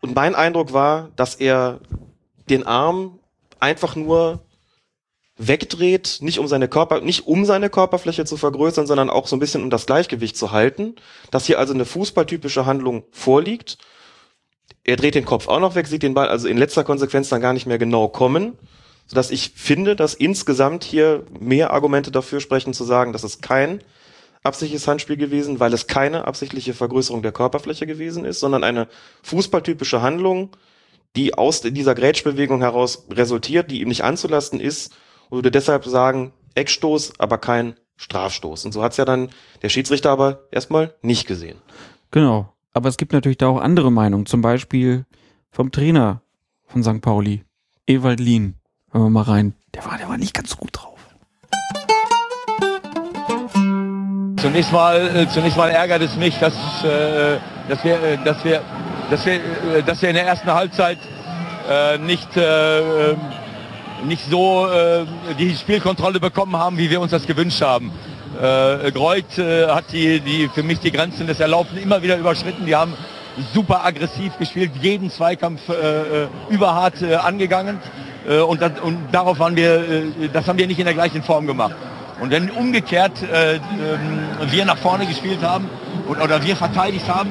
Und 0.00 0.14
mein 0.14 0.34
Eindruck 0.34 0.72
war, 0.72 1.10
dass 1.16 1.34
er 1.34 1.80
den 2.48 2.66
Arm 2.66 3.18
einfach 3.58 3.96
nur 3.96 4.43
wegdreht, 5.36 6.18
nicht 6.20 6.38
um 6.38 6.46
seine 6.46 6.68
Körper, 6.68 7.00
nicht 7.00 7.26
um 7.26 7.44
seine 7.44 7.68
Körperfläche 7.68 8.24
zu 8.24 8.36
vergrößern, 8.36 8.86
sondern 8.86 9.10
auch 9.10 9.26
so 9.26 9.34
ein 9.34 9.40
bisschen 9.40 9.62
um 9.62 9.70
das 9.70 9.86
Gleichgewicht 9.86 10.36
zu 10.36 10.52
halten, 10.52 10.94
dass 11.30 11.46
hier 11.46 11.58
also 11.58 11.74
eine 11.74 11.84
fußballtypische 11.84 12.66
Handlung 12.66 13.04
vorliegt. 13.10 13.78
Er 14.84 14.96
dreht 14.96 15.16
den 15.16 15.24
Kopf 15.24 15.48
auch 15.48 15.60
noch 15.60 15.74
weg, 15.74 15.88
sieht 15.88 16.02
den 16.02 16.14
Ball 16.14 16.28
also 16.28 16.46
in 16.46 16.56
letzter 16.56 16.84
Konsequenz 16.84 17.28
dann 17.30 17.40
gar 17.40 17.52
nicht 17.52 17.66
mehr 17.66 17.78
genau 17.78 18.06
kommen, 18.06 18.56
sodass 19.06 19.30
ich 19.32 19.50
finde, 19.56 19.96
dass 19.96 20.14
insgesamt 20.14 20.84
hier 20.84 21.24
mehr 21.40 21.72
Argumente 21.72 22.12
dafür 22.12 22.40
sprechen 22.40 22.72
zu 22.72 22.84
sagen, 22.84 23.12
dass 23.12 23.24
es 23.24 23.40
kein 23.40 23.82
absichtliches 24.44 24.86
Handspiel 24.86 25.16
gewesen, 25.16 25.58
weil 25.58 25.72
es 25.72 25.88
keine 25.88 26.28
absichtliche 26.28 26.74
Vergrößerung 26.74 27.22
der 27.22 27.32
Körperfläche 27.32 27.86
gewesen 27.86 28.24
ist, 28.24 28.40
sondern 28.40 28.62
eine 28.62 28.88
fußballtypische 29.22 30.00
Handlung, 30.00 30.50
die 31.16 31.34
aus 31.34 31.62
dieser 31.62 31.94
Grätschbewegung 31.94 32.60
heraus 32.60 33.06
resultiert, 33.10 33.70
die 33.70 33.80
ihm 33.80 33.88
nicht 33.88 34.04
anzulasten 34.04 34.60
ist 34.60 34.92
würde 35.34 35.50
deshalb 35.50 35.84
sagen, 35.84 36.32
Eckstoß, 36.54 37.14
aber 37.18 37.38
kein 37.38 37.74
Strafstoß. 37.96 38.64
Und 38.64 38.72
so 38.72 38.82
hat's 38.82 38.96
ja 38.96 39.04
dann 39.04 39.30
der 39.62 39.68
Schiedsrichter 39.68 40.10
aber 40.10 40.44
erstmal 40.50 40.94
nicht 41.02 41.26
gesehen. 41.26 41.58
Genau. 42.10 42.52
Aber 42.72 42.88
es 42.88 42.96
gibt 42.96 43.12
natürlich 43.12 43.38
da 43.38 43.46
auch 43.48 43.60
andere 43.60 43.92
Meinungen, 43.92 44.26
zum 44.26 44.40
Beispiel 44.40 45.04
vom 45.50 45.70
Trainer 45.70 46.22
von 46.66 46.82
St. 46.82 47.00
Pauli, 47.00 47.44
Ewald 47.86 48.18
Lien. 48.18 48.56
Hören 48.90 49.04
wir 49.04 49.10
mal 49.10 49.22
rein. 49.22 49.54
Der 49.74 49.84
war, 49.84 49.96
der 49.96 50.08
war 50.08 50.18
nicht 50.18 50.34
ganz 50.34 50.50
so 50.50 50.56
gut 50.56 50.70
drauf. 50.72 50.98
Zunächst 54.40 54.72
mal, 54.72 55.16
äh, 55.16 55.28
zunächst 55.28 55.56
mal 55.56 55.70
ärgert 55.70 56.02
es 56.02 56.16
mich, 56.16 56.38
dass, 56.38 56.54
äh, 56.84 57.38
dass 57.68 57.82
wir, 57.82 58.02
äh, 58.02 58.18
dass 58.24 58.44
wir, 58.44 58.62
dass 59.10 59.24
wir, 59.24 59.34
äh, 59.34 59.82
dass 59.82 60.02
wir 60.02 60.08
in 60.10 60.16
der 60.16 60.26
ersten 60.26 60.52
Halbzeit 60.52 60.98
äh, 61.68 61.98
nicht, 61.98 62.36
äh, 62.36 63.14
nicht 64.06 64.24
so 64.30 64.66
äh, 64.68 65.04
die 65.38 65.54
Spielkontrolle 65.54 66.20
bekommen 66.20 66.56
haben, 66.56 66.78
wie 66.78 66.90
wir 66.90 67.00
uns 67.00 67.10
das 67.10 67.26
gewünscht 67.26 67.62
haben. 67.62 67.92
Äh, 68.40 68.90
Greuth 68.92 69.38
äh, 69.38 69.68
hat 69.68 69.92
die, 69.92 70.20
die 70.20 70.48
für 70.48 70.62
mich 70.62 70.80
die 70.80 70.90
Grenzen 70.90 71.26
des 71.26 71.40
Erlaubten 71.40 71.78
immer 71.78 72.02
wieder 72.02 72.16
überschritten. 72.16 72.66
Die 72.66 72.74
haben 72.74 72.94
super 73.52 73.84
aggressiv 73.84 74.36
gespielt, 74.38 74.72
jeden 74.80 75.10
Zweikampf 75.10 75.68
äh, 75.68 76.26
überhart 76.48 77.02
äh, 77.02 77.14
angegangen. 77.14 77.78
Äh, 78.28 78.38
und, 78.38 78.60
das, 78.60 78.72
und 78.80 78.98
darauf 79.12 79.38
waren 79.38 79.56
wir, 79.56 79.76
äh, 79.76 80.28
das 80.32 80.48
haben 80.48 80.58
wir 80.58 80.66
nicht 80.66 80.78
in 80.78 80.84
der 80.84 80.94
gleichen 80.94 81.22
Form 81.22 81.46
gemacht. 81.46 81.74
Und 82.20 82.30
wenn 82.30 82.50
umgekehrt 82.50 83.22
äh, 83.22 83.56
äh, 83.56 83.60
wir 84.50 84.64
nach 84.64 84.78
vorne 84.78 85.06
gespielt 85.06 85.42
haben 85.42 85.68
und, 86.06 86.20
oder 86.20 86.42
wir 86.42 86.56
verteidigt 86.56 87.08
haben, 87.08 87.30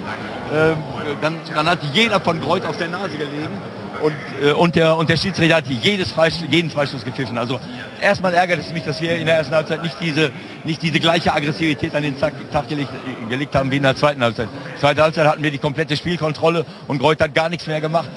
äh, 0.51 0.73
dann, 1.21 1.35
dann 1.53 1.67
hat 1.67 1.79
jeder 1.93 2.19
von 2.19 2.39
Greuth 2.41 2.65
auf 2.65 2.77
der 2.77 2.89
Nase 2.89 3.17
gelegen 3.17 3.57
und, 4.03 4.13
äh, 4.41 4.51
und, 4.51 4.75
der, 4.75 4.97
und 4.97 5.09
der 5.09 5.15
Schiedsrichter 5.15 5.55
hat 5.55 5.67
jedes 5.67 6.11
Freistoß, 6.11 6.47
jeden 6.51 6.69
Freistoß 6.69 7.05
gepfiffen. 7.05 7.38
Also 7.38 7.59
erstmal 8.01 8.34
ärgert 8.34 8.59
es 8.59 8.73
mich, 8.73 8.84
dass 8.84 9.01
wir 9.01 9.15
in 9.15 9.25
der 9.25 9.38
ersten 9.38 9.55
Halbzeit 9.55 9.81
nicht 9.81 9.95
diese, 10.01 10.31
nicht 10.65 10.81
diese 10.81 10.99
gleiche 10.99 11.34
Aggressivität 11.34 11.95
an 11.95 12.03
den 12.03 12.19
Tag, 12.19 12.34
Tag 12.51 12.67
gelegt, 12.67 12.89
gelegt 13.30 13.55
haben 13.55 13.71
wie 13.71 13.77
in 13.77 13.84
der 13.84 13.95
zweiten 13.95 14.21
Halbzeit. 14.21 14.49
Zweite 14.77 15.01
Halbzeit 15.01 15.25
hatten 15.25 15.41
wir 15.41 15.51
die 15.51 15.57
komplette 15.57 15.95
Spielkontrolle 15.95 16.65
und 16.88 16.99
Greuth 16.99 17.21
hat 17.21 17.34
gar 17.34 17.47
nichts 17.47 17.65
mehr 17.65 17.80
gemacht. 17.80 18.09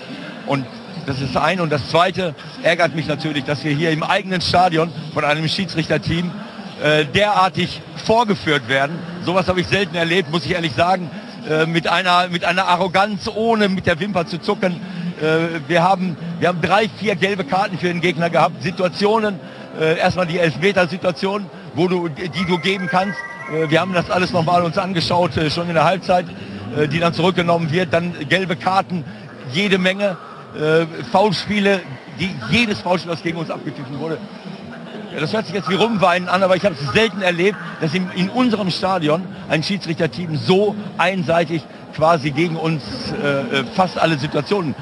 Und 0.46 0.66
das 1.06 1.20
ist 1.20 1.36
das 1.36 1.42
eine. 1.42 1.62
Und 1.62 1.70
das 1.70 1.88
zweite 1.88 2.34
ärgert 2.64 2.96
mich 2.96 3.06
natürlich, 3.06 3.44
dass 3.44 3.62
wir 3.62 3.72
hier 3.72 3.92
im 3.92 4.02
eigenen 4.02 4.40
Stadion 4.40 4.90
von 5.14 5.24
einem 5.24 5.46
Schiedsrichterteam 5.46 6.32
äh, 6.82 7.04
derartig 7.04 7.80
vorgeführt 8.04 8.68
werden. 8.68 8.98
Sowas 9.24 9.46
habe 9.46 9.60
ich 9.60 9.68
selten 9.68 9.94
erlebt, 9.94 10.32
muss 10.32 10.44
ich 10.44 10.52
ehrlich 10.52 10.72
sagen. 10.72 11.10
Äh, 11.48 11.66
mit, 11.66 11.86
einer, 11.86 12.26
mit 12.28 12.44
einer 12.44 12.66
Arroganz, 12.66 13.30
ohne 13.32 13.68
mit 13.68 13.86
der 13.86 14.00
Wimper 14.00 14.26
zu 14.26 14.38
zucken. 14.38 14.80
Äh, 15.20 15.60
wir, 15.68 15.82
haben, 15.82 16.16
wir 16.40 16.48
haben 16.48 16.60
drei, 16.60 16.88
vier 16.88 17.16
gelbe 17.16 17.44
Karten 17.44 17.78
für 17.78 17.86
den 17.86 18.01
Gegner 18.01 18.28
gehabt. 18.28 18.62
Situationen, 18.62 19.40
äh, 19.80 19.98
erstmal 19.98 20.26
die 20.26 20.38
Elfmeter-Situation, 20.38 21.47
wo 21.74 21.88
du, 21.88 22.09
die 22.09 22.44
du 22.47 22.59
geben 22.59 22.88
kannst. 22.90 23.18
Äh, 23.52 23.70
wir 23.70 23.80
haben 23.80 23.94
das 23.94 24.10
alles 24.10 24.32
nochmal 24.32 24.62
uns 24.62 24.76
angeschaut, 24.76 25.32
schon 25.51 25.68
in 25.68 25.74
der 25.74 25.84
Halbzeit, 25.84 26.26
die 26.93 26.98
dann 26.98 27.14
zurückgenommen 27.14 27.70
wird. 27.72 27.93
Dann 27.93 28.12
gelbe 28.28 28.56
Karten, 28.56 29.05
jede 29.52 29.78
Menge. 29.78 30.16
Foulspiele, 31.12 31.80
die, 32.18 32.30
jedes 32.51 32.80
Foulspiel, 32.80 33.10
das 33.10 33.22
gegen 33.22 33.36
uns 33.36 33.51
abgepfiffen 33.51 33.98
wurde. 33.98 34.16
Das 35.18 35.32
hört 35.32 35.47
sich 35.47 35.55
jetzt 35.55 35.68
wie 35.68 35.74
rumweinen 35.74 36.28
an, 36.28 36.43
aber 36.43 36.56
ich 36.56 36.64
habe 36.64 36.74
es 36.74 36.93
selten 36.93 37.20
erlebt, 37.20 37.59
dass 37.80 37.93
in, 37.94 38.10
in 38.16 38.30
unserem 38.30 38.70
Stadion 38.70 39.22
ein 39.48 39.62
Schiedsrichterteam 39.62 40.36
so 40.36 40.74
einseitig 40.98 41.62
quasi 41.97 42.30
gegen 42.30 42.56
uns 42.56 42.82
äh, 43.12 43.64
fast 43.74 43.98
alle 43.98 44.18
Situationen 44.18 44.74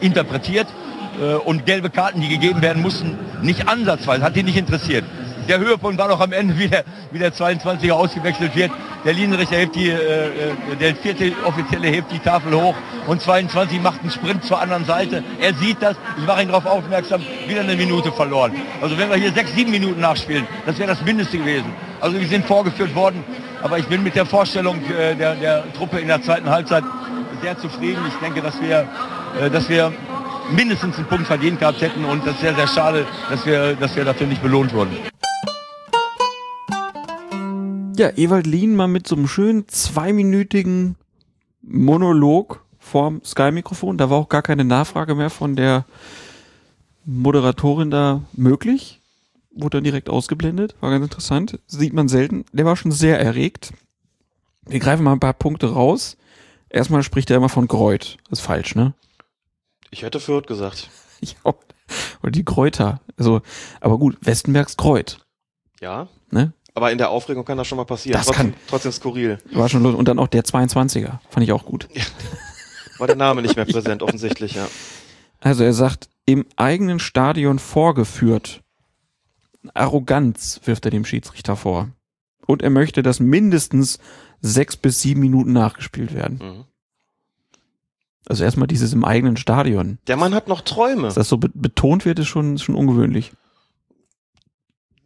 interpretiert 0.00 0.66
äh, 1.20 1.34
und 1.34 1.66
gelbe 1.66 1.90
Karten, 1.90 2.20
die 2.20 2.28
gegeben 2.28 2.62
werden 2.62 2.82
mussten, 2.82 3.18
nicht 3.42 3.68
ansatzweise, 3.68 4.22
hat 4.22 4.36
die 4.36 4.42
nicht 4.42 4.56
interessiert. 4.56 5.04
Der 5.48 5.58
Höhepunkt 5.58 5.98
war 5.98 6.08
noch 6.08 6.20
am 6.20 6.32
Ende, 6.32 6.58
wie 6.58 6.68
der, 6.68 6.84
wie 7.10 7.18
der 7.18 7.32
22er 7.32 7.92
ausgewechselt 7.92 8.54
wird. 8.54 8.70
Der 9.04 9.14
Linienrichter 9.14 9.56
hebt 9.56 9.74
die, 9.76 9.88
äh, 9.88 9.94
äh, 9.94 10.76
der 10.78 10.94
vierte 10.94 11.32
Offizielle 11.44 11.88
hebt 11.88 12.12
die 12.12 12.18
Tafel 12.18 12.54
hoch 12.54 12.74
und 13.06 13.20
22 13.20 13.80
macht 13.80 14.00
einen 14.00 14.10
Sprint 14.10 14.44
zur 14.44 14.60
anderen 14.60 14.84
Seite. 14.84 15.24
Er 15.40 15.54
sieht 15.54 15.78
das, 15.80 15.96
ich 16.18 16.26
mache 16.26 16.42
ihn 16.42 16.48
darauf 16.48 16.66
aufmerksam, 16.66 17.22
wieder 17.48 17.62
eine 17.62 17.76
Minute 17.76 18.12
verloren. 18.12 18.52
Also 18.82 18.98
wenn 18.98 19.08
wir 19.08 19.16
hier 19.16 19.32
sechs, 19.32 19.54
sieben 19.54 19.70
Minuten 19.70 20.00
nachspielen, 20.00 20.46
das 20.66 20.78
wäre 20.78 20.88
das 20.88 21.02
Mindeste 21.02 21.38
gewesen. 21.38 21.72
Also 22.00 22.20
wir 22.20 22.28
sind 22.28 22.44
vorgeführt 22.44 22.94
worden, 22.94 23.24
aber 23.62 23.78
ich 23.78 23.86
bin 23.86 24.02
mit 24.02 24.14
der 24.14 24.26
Vorstellung 24.26 24.80
äh, 24.90 25.14
der, 25.16 25.34
der 25.34 25.72
Truppe 25.72 25.98
in 25.98 26.08
der 26.08 26.22
zweiten 26.22 26.50
Halbzeit 26.50 26.84
sehr 27.40 27.58
zufrieden. 27.58 28.00
Ich 28.08 28.14
denke, 28.14 28.42
dass 28.42 28.60
wir, 28.60 28.88
äh, 29.40 29.50
dass 29.50 29.68
wir 29.68 29.92
mindestens 30.52 30.96
einen 30.96 31.06
Punkt 31.06 31.26
verdient 31.26 31.60
gehabt 31.60 31.80
hätten 31.80 32.04
und 32.04 32.26
das 32.26 32.34
ist 32.34 32.40
sehr, 32.40 32.54
sehr 32.54 32.66
schade, 32.66 33.06
dass 33.28 33.46
wir, 33.46 33.74
dass 33.76 33.96
wir 33.96 34.04
dafür 34.04 34.26
nicht 34.26 34.42
belohnt 34.42 34.72
wurden. 34.72 34.96
Ja, 37.96 38.10
Ewald 38.16 38.46
Lien 38.46 38.76
mal 38.76 38.88
mit 38.88 39.06
so 39.06 39.14
einem 39.14 39.28
schönen 39.28 39.68
zweiminütigen 39.68 40.96
Monolog 41.62 42.64
vorm 42.78 43.20
Sky-Mikrofon. 43.24 43.98
Da 43.98 44.08
war 44.08 44.18
auch 44.18 44.28
gar 44.28 44.42
keine 44.42 44.64
Nachfrage 44.64 45.14
mehr 45.14 45.30
von 45.30 45.54
der 45.54 45.84
Moderatorin 47.04 47.90
da 47.90 48.22
möglich. 48.32 49.00
Wurde 49.52 49.78
dann 49.78 49.84
direkt 49.84 50.08
ausgeblendet. 50.08 50.74
War 50.80 50.90
ganz 50.90 51.04
interessant. 51.04 51.58
Sieht 51.66 51.92
man 51.92 52.08
selten. 52.08 52.44
Der 52.52 52.64
war 52.64 52.76
schon 52.76 52.92
sehr 52.92 53.20
erregt. 53.20 53.72
Wir 54.66 54.80
greifen 54.80 55.04
mal 55.04 55.12
ein 55.12 55.20
paar 55.20 55.34
Punkte 55.34 55.72
raus. 55.72 56.16
Erstmal 56.70 57.02
spricht 57.02 57.30
er 57.30 57.36
immer 57.36 57.48
von 57.48 57.66
Greuth. 57.68 58.16
Das 58.28 58.38
ist 58.38 58.44
falsch, 58.46 58.74
ne? 58.74 58.94
Ich 59.90 60.02
hätte 60.02 60.20
Fürth 60.20 60.46
gesagt. 60.46 60.88
Ja. 61.22 61.54
Oder 62.22 62.30
die 62.30 62.46
Kräuter. 62.46 63.00
Also, 63.18 63.42
aber 63.82 63.98
gut, 63.98 64.16
Westenbergs 64.22 64.78
Kreuth. 64.78 65.18
Ja. 65.80 66.08
Ne? 66.30 66.54
Aber 66.72 66.90
in 66.92 66.96
der 66.96 67.10
Aufregung 67.10 67.44
kann 67.44 67.58
das 67.58 67.66
schon 67.66 67.76
mal 67.76 67.84
passieren. 67.84 68.16
Das 68.16 68.24
trotzdem, 68.26 68.52
kann- 68.52 68.60
trotzdem 68.68 68.92
skurril. 68.92 69.38
War 69.52 69.68
schon 69.68 69.82
los. 69.82 69.94
Und 69.94 70.08
dann 70.08 70.18
auch 70.18 70.28
der 70.28 70.42
22er. 70.44 71.18
Fand 71.28 71.44
ich 71.44 71.52
auch 71.52 71.66
gut. 71.66 71.88
War 72.98 73.06
der 73.06 73.16
Name 73.16 73.42
nicht 73.42 73.56
mehr 73.56 73.66
präsent, 73.66 74.02
offensichtlich, 74.02 74.54
ja. 74.54 74.66
Also 75.40 75.62
er 75.64 75.74
sagt, 75.74 76.08
im 76.24 76.46
eigenen 76.56 77.00
Stadion 77.00 77.58
vorgeführt. 77.58 78.62
Arroganz 79.74 80.60
wirft 80.64 80.84
er 80.86 80.90
dem 80.90 81.04
Schiedsrichter 81.04 81.56
vor. 81.56 81.88
Und 82.46 82.62
er 82.62 82.70
möchte, 82.70 83.02
dass 83.02 83.20
mindestens 83.20 83.98
sechs 84.40 84.76
bis 84.76 85.00
sieben 85.00 85.20
Minuten 85.20 85.52
nachgespielt 85.52 86.14
werden. 86.14 86.38
Mhm. 86.42 86.64
Also 88.26 88.44
erstmal 88.44 88.68
dieses 88.68 88.92
im 88.92 89.04
eigenen 89.04 89.36
Stadion. 89.36 89.98
Der 90.06 90.16
Mann 90.16 90.34
hat 90.34 90.46
noch 90.46 90.60
Träume. 90.60 91.02
Dass 91.02 91.14
das 91.14 91.28
so 91.28 91.38
be 91.38 91.50
betont 91.52 92.04
wird, 92.04 92.18
ist 92.18 92.28
schon, 92.28 92.54
ist 92.54 92.62
schon 92.62 92.76
ungewöhnlich. 92.76 93.32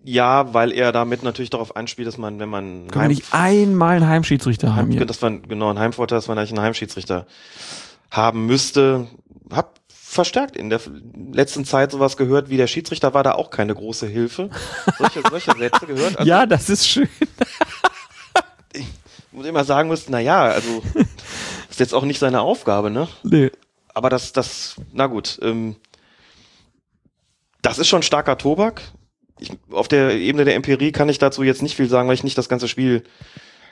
Ja, 0.02 0.52
weil 0.52 0.70
er 0.72 0.92
damit 0.92 1.22
natürlich 1.22 1.48
darauf 1.48 1.76
anspielt, 1.76 2.06
dass 2.06 2.18
man, 2.18 2.38
wenn 2.38 2.50
man 2.50 2.88
Können 2.88 3.04
wir 3.04 3.08
nicht 3.08 3.32
einmal 3.32 3.96
einen 3.96 4.06
Heimschiedsrichter 4.06 4.76
haben 4.76 4.90
hier? 4.90 5.06
dass 5.06 5.22
man 5.22 5.42
genau 5.42 5.70
ein 5.70 5.78
Heimvorteil, 5.78 6.18
dass 6.18 6.28
man 6.28 6.36
eigentlich 6.36 6.50
einen 6.50 6.60
Heimschiedsrichter 6.60 7.26
haben 8.10 8.44
müsste. 8.44 9.06
Hab 9.50 9.80
verstärkt 9.88 10.56
in 10.56 10.68
der 10.68 10.80
letzten 11.32 11.64
Zeit 11.64 11.90
sowas 11.92 12.18
gehört, 12.18 12.50
wie 12.50 12.58
der 12.58 12.66
Schiedsrichter 12.66 13.14
war 13.14 13.22
da 13.22 13.32
auch 13.32 13.50
keine 13.50 13.74
große 13.74 14.06
Hilfe. 14.06 14.50
Solche, 14.98 15.22
solche 15.28 15.52
Sätze 15.56 15.86
gehört. 15.86 16.16
Also, 16.18 16.28
ja, 16.28 16.44
das 16.44 16.68
ist 16.68 16.86
schön. 16.86 17.08
Ich 19.34 19.38
muss 19.38 19.46
immer 19.48 19.64
sagen 19.64 19.88
müsste, 19.88 20.12
na 20.12 20.20
ja, 20.20 20.44
also 20.44 20.80
ist 21.68 21.80
jetzt 21.80 21.92
auch 21.92 22.04
nicht 22.04 22.20
seine 22.20 22.40
Aufgabe, 22.40 22.88
ne? 22.88 23.08
Nee. 23.24 23.50
aber 23.92 24.08
das, 24.08 24.32
das, 24.32 24.76
na 24.92 25.08
gut, 25.08 25.40
ähm, 25.42 25.74
das 27.60 27.80
ist 27.80 27.88
schon 27.88 28.04
starker 28.04 28.38
Tobak. 28.38 28.82
Ich, 29.40 29.50
auf 29.72 29.88
der 29.88 30.14
Ebene 30.14 30.44
der 30.44 30.54
Empirie 30.54 30.92
kann 30.92 31.08
ich 31.08 31.18
dazu 31.18 31.42
jetzt 31.42 31.62
nicht 31.62 31.74
viel 31.74 31.88
sagen, 31.88 32.06
weil 32.06 32.14
ich 32.14 32.22
nicht 32.22 32.38
das 32.38 32.48
ganze 32.48 32.68
Spiel 32.68 33.02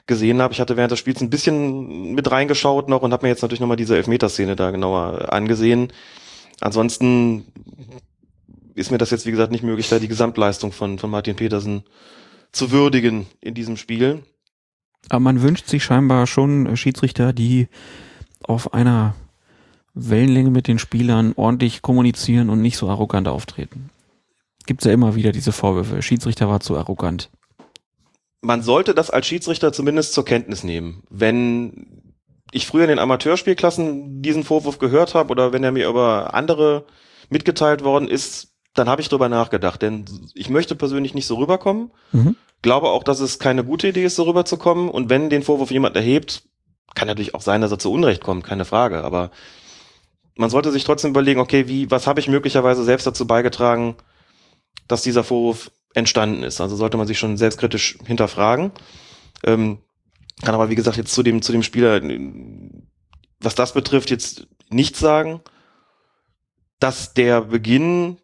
gesehen 0.08 0.42
habe. 0.42 0.52
Ich 0.52 0.60
hatte 0.60 0.76
während 0.76 0.90
des 0.90 0.98
Spiels 0.98 1.20
ein 1.20 1.30
bisschen 1.30 2.12
mit 2.12 2.28
reingeschaut 2.28 2.88
noch 2.88 3.02
und 3.02 3.12
habe 3.12 3.24
mir 3.24 3.30
jetzt 3.30 3.42
natürlich 3.42 3.60
nochmal 3.60 3.76
diese 3.76 3.94
Elfmeterszene 3.96 4.56
da 4.56 4.72
genauer 4.72 5.32
angesehen. 5.32 5.92
Ansonsten 6.60 7.46
ist 8.74 8.90
mir 8.90 8.98
das 8.98 9.12
jetzt, 9.12 9.26
wie 9.26 9.30
gesagt, 9.30 9.52
nicht 9.52 9.62
möglich, 9.62 9.88
da 9.88 10.00
die 10.00 10.08
Gesamtleistung 10.08 10.72
von, 10.72 10.98
von 10.98 11.08
Martin 11.08 11.36
Petersen 11.36 11.84
zu 12.50 12.72
würdigen 12.72 13.26
in 13.40 13.54
diesem 13.54 13.76
Spiel. 13.76 14.24
Aber 15.08 15.20
man 15.20 15.42
wünscht 15.42 15.66
sich 15.66 15.84
scheinbar 15.84 16.26
schon 16.26 16.76
Schiedsrichter, 16.76 17.32
die 17.32 17.68
auf 18.42 18.72
einer 18.74 19.14
Wellenlänge 19.94 20.50
mit 20.50 20.68
den 20.68 20.78
Spielern 20.78 21.32
ordentlich 21.36 21.82
kommunizieren 21.82 22.50
und 22.50 22.62
nicht 22.62 22.76
so 22.76 22.88
arrogant 22.88 23.28
auftreten. 23.28 23.90
Gibt's 24.66 24.84
ja 24.84 24.92
immer 24.92 25.14
wieder 25.14 25.32
diese 25.32 25.52
Vorwürfe. 25.52 26.02
Schiedsrichter 26.02 26.48
war 26.48 26.60
zu 26.60 26.76
arrogant. 26.76 27.30
Man 28.40 28.62
sollte 28.62 28.94
das 28.94 29.10
als 29.10 29.26
Schiedsrichter 29.26 29.72
zumindest 29.72 30.14
zur 30.14 30.24
Kenntnis 30.24 30.64
nehmen. 30.64 31.02
Wenn 31.10 32.04
ich 32.52 32.66
früher 32.66 32.84
in 32.84 32.90
den 32.90 32.98
Amateurspielklassen 32.98 34.22
diesen 34.22 34.44
Vorwurf 34.44 34.78
gehört 34.78 35.14
habe 35.14 35.30
oder 35.30 35.52
wenn 35.52 35.64
er 35.64 35.72
mir 35.72 35.88
über 35.88 36.34
andere 36.34 36.86
mitgeteilt 37.30 37.84
worden 37.84 38.08
ist, 38.08 38.51
dann 38.74 38.88
habe 38.88 39.02
ich 39.02 39.08
drüber 39.08 39.28
nachgedacht, 39.28 39.82
denn 39.82 40.04
ich 40.34 40.48
möchte 40.48 40.74
persönlich 40.74 41.14
nicht 41.14 41.26
so 41.26 41.36
rüberkommen. 41.36 41.90
Mhm. 42.12 42.36
Glaube 42.62 42.88
auch, 42.88 43.04
dass 43.04 43.20
es 43.20 43.38
keine 43.38 43.64
gute 43.64 43.88
Idee 43.88 44.04
ist, 44.04 44.16
so 44.16 44.22
rüberzukommen. 44.22 44.88
Und 44.88 45.10
wenn 45.10 45.30
den 45.30 45.42
Vorwurf 45.42 45.70
jemand 45.70 45.96
erhebt, 45.96 46.44
kann 46.94 47.08
natürlich 47.08 47.34
auch 47.34 47.42
sein, 47.42 47.60
dass 47.60 47.70
er 47.70 47.78
zu 47.78 47.92
Unrecht 47.92 48.22
kommt, 48.22 48.44
keine 48.44 48.64
Frage. 48.64 49.04
Aber 49.04 49.30
man 50.36 50.50
sollte 50.50 50.70
sich 50.70 50.84
trotzdem 50.84 51.10
überlegen, 51.10 51.40
okay, 51.40 51.68
wie, 51.68 51.90
was 51.90 52.06
habe 52.06 52.20
ich 52.20 52.28
möglicherweise 52.28 52.84
selbst 52.84 53.06
dazu 53.06 53.26
beigetragen, 53.26 53.96
dass 54.88 55.02
dieser 55.02 55.24
Vorwurf 55.24 55.70
entstanden 55.94 56.42
ist. 56.42 56.60
Also 56.60 56.76
sollte 56.76 56.96
man 56.96 57.06
sich 57.06 57.18
schon 57.18 57.36
selbstkritisch 57.36 57.98
hinterfragen. 58.04 58.72
Ähm, 59.44 59.78
kann 60.42 60.54
aber, 60.54 60.70
wie 60.70 60.74
gesagt, 60.74 60.96
jetzt 60.96 61.12
zu 61.12 61.22
dem, 61.22 61.42
zu 61.42 61.52
dem 61.52 61.62
Spieler, 61.62 62.00
was 63.40 63.54
das 63.54 63.74
betrifft, 63.74 64.10
jetzt 64.10 64.46
nicht 64.70 64.96
sagen, 64.96 65.40
dass 66.78 67.14
der 67.14 67.42
Beginn 67.42 68.16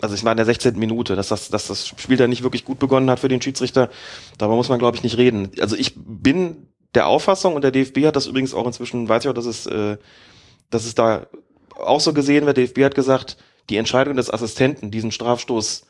also 0.00 0.14
ich 0.14 0.24
war 0.24 0.32
in 0.32 0.36
der 0.36 0.46
16. 0.46 0.78
Minute, 0.78 1.16
dass 1.16 1.28
das, 1.28 1.48
dass 1.48 1.66
das 1.66 1.88
Spiel 1.88 2.16
da 2.16 2.26
nicht 2.26 2.42
wirklich 2.42 2.64
gut 2.64 2.78
begonnen 2.78 3.10
hat 3.10 3.20
für 3.20 3.28
den 3.28 3.42
Schiedsrichter, 3.42 3.90
darüber 4.38 4.56
muss 4.56 4.68
man, 4.68 4.78
glaube 4.78 4.96
ich, 4.96 5.02
nicht 5.02 5.18
reden. 5.18 5.50
Also 5.60 5.76
ich 5.76 5.94
bin 5.96 6.68
der 6.94 7.06
Auffassung, 7.06 7.54
und 7.54 7.62
der 7.62 7.70
DFB 7.70 8.06
hat 8.06 8.16
das 8.16 8.26
übrigens 8.26 8.54
auch 8.54 8.66
inzwischen, 8.66 9.08
weiß 9.08 9.24
ich 9.24 9.28
auch, 9.28 9.34
dass 9.34 9.46
es, 9.46 9.66
äh, 9.66 9.98
dass 10.70 10.84
es 10.84 10.94
da 10.94 11.26
auch 11.76 12.00
so 12.00 12.12
gesehen 12.12 12.46
wird, 12.46 12.56
der 12.56 12.64
DFB 12.64 12.84
hat 12.84 12.94
gesagt, 12.94 13.36
die 13.70 13.76
Entscheidung 13.76 14.16
des 14.16 14.32
Assistenten, 14.32 14.90
diesen 14.90 15.12
Strafstoß, 15.12 15.82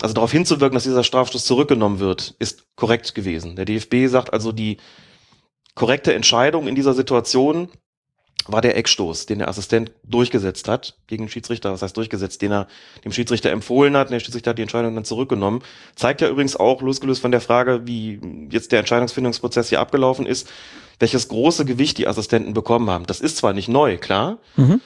also 0.00 0.14
darauf 0.14 0.32
hinzuwirken, 0.32 0.74
dass 0.74 0.84
dieser 0.84 1.04
Strafstoß 1.04 1.44
zurückgenommen 1.44 1.98
wird, 1.98 2.34
ist 2.38 2.64
korrekt 2.76 3.14
gewesen. 3.14 3.56
Der 3.56 3.64
DFB 3.64 4.06
sagt 4.06 4.32
also, 4.32 4.52
die 4.52 4.78
korrekte 5.74 6.14
Entscheidung 6.14 6.68
in 6.68 6.74
dieser 6.74 6.94
Situation 6.94 7.68
war 8.46 8.60
der 8.60 8.76
Eckstoß, 8.76 9.26
den 9.26 9.38
der 9.40 9.48
Assistent 9.48 9.92
durchgesetzt 10.02 10.68
hat 10.68 10.96
gegen 11.06 11.24
den 11.24 11.28
Schiedsrichter, 11.28 11.72
was 11.72 11.82
heißt 11.82 11.96
durchgesetzt, 11.96 12.42
den 12.42 12.52
er 12.52 12.68
dem 13.04 13.12
Schiedsrichter 13.12 13.50
empfohlen 13.50 13.96
hat, 13.96 14.08
und 14.08 14.12
der 14.12 14.20
Schiedsrichter 14.20 14.50
hat 14.50 14.58
die 14.58 14.62
Entscheidung 14.62 14.94
dann 14.94 15.04
zurückgenommen. 15.04 15.62
Zeigt 15.94 16.20
ja 16.20 16.28
übrigens 16.28 16.56
auch, 16.56 16.80
losgelöst 16.80 17.20
von 17.20 17.32
der 17.32 17.40
Frage, 17.40 17.86
wie 17.86 18.20
jetzt 18.50 18.72
der 18.72 18.80
Entscheidungsfindungsprozess 18.80 19.68
hier 19.68 19.80
abgelaufen 19.80 20.26
ist, 20.26 20.48
welches 20.98 21.28
große 21.28 21.64
Gewicht 21.64 21.98
die 21.98 22.06
Assistenten 22.06 22.54
bekommen 22.54 22.90
haben. 22.90 23.06
Das 23.06 23.20
ist 23.20 23.36
zwar 23.36 23.52
nicht 23.52 23.68
neu, 23.68 23.98
klar, 23.98 24.38
mhm. 24.56 24.80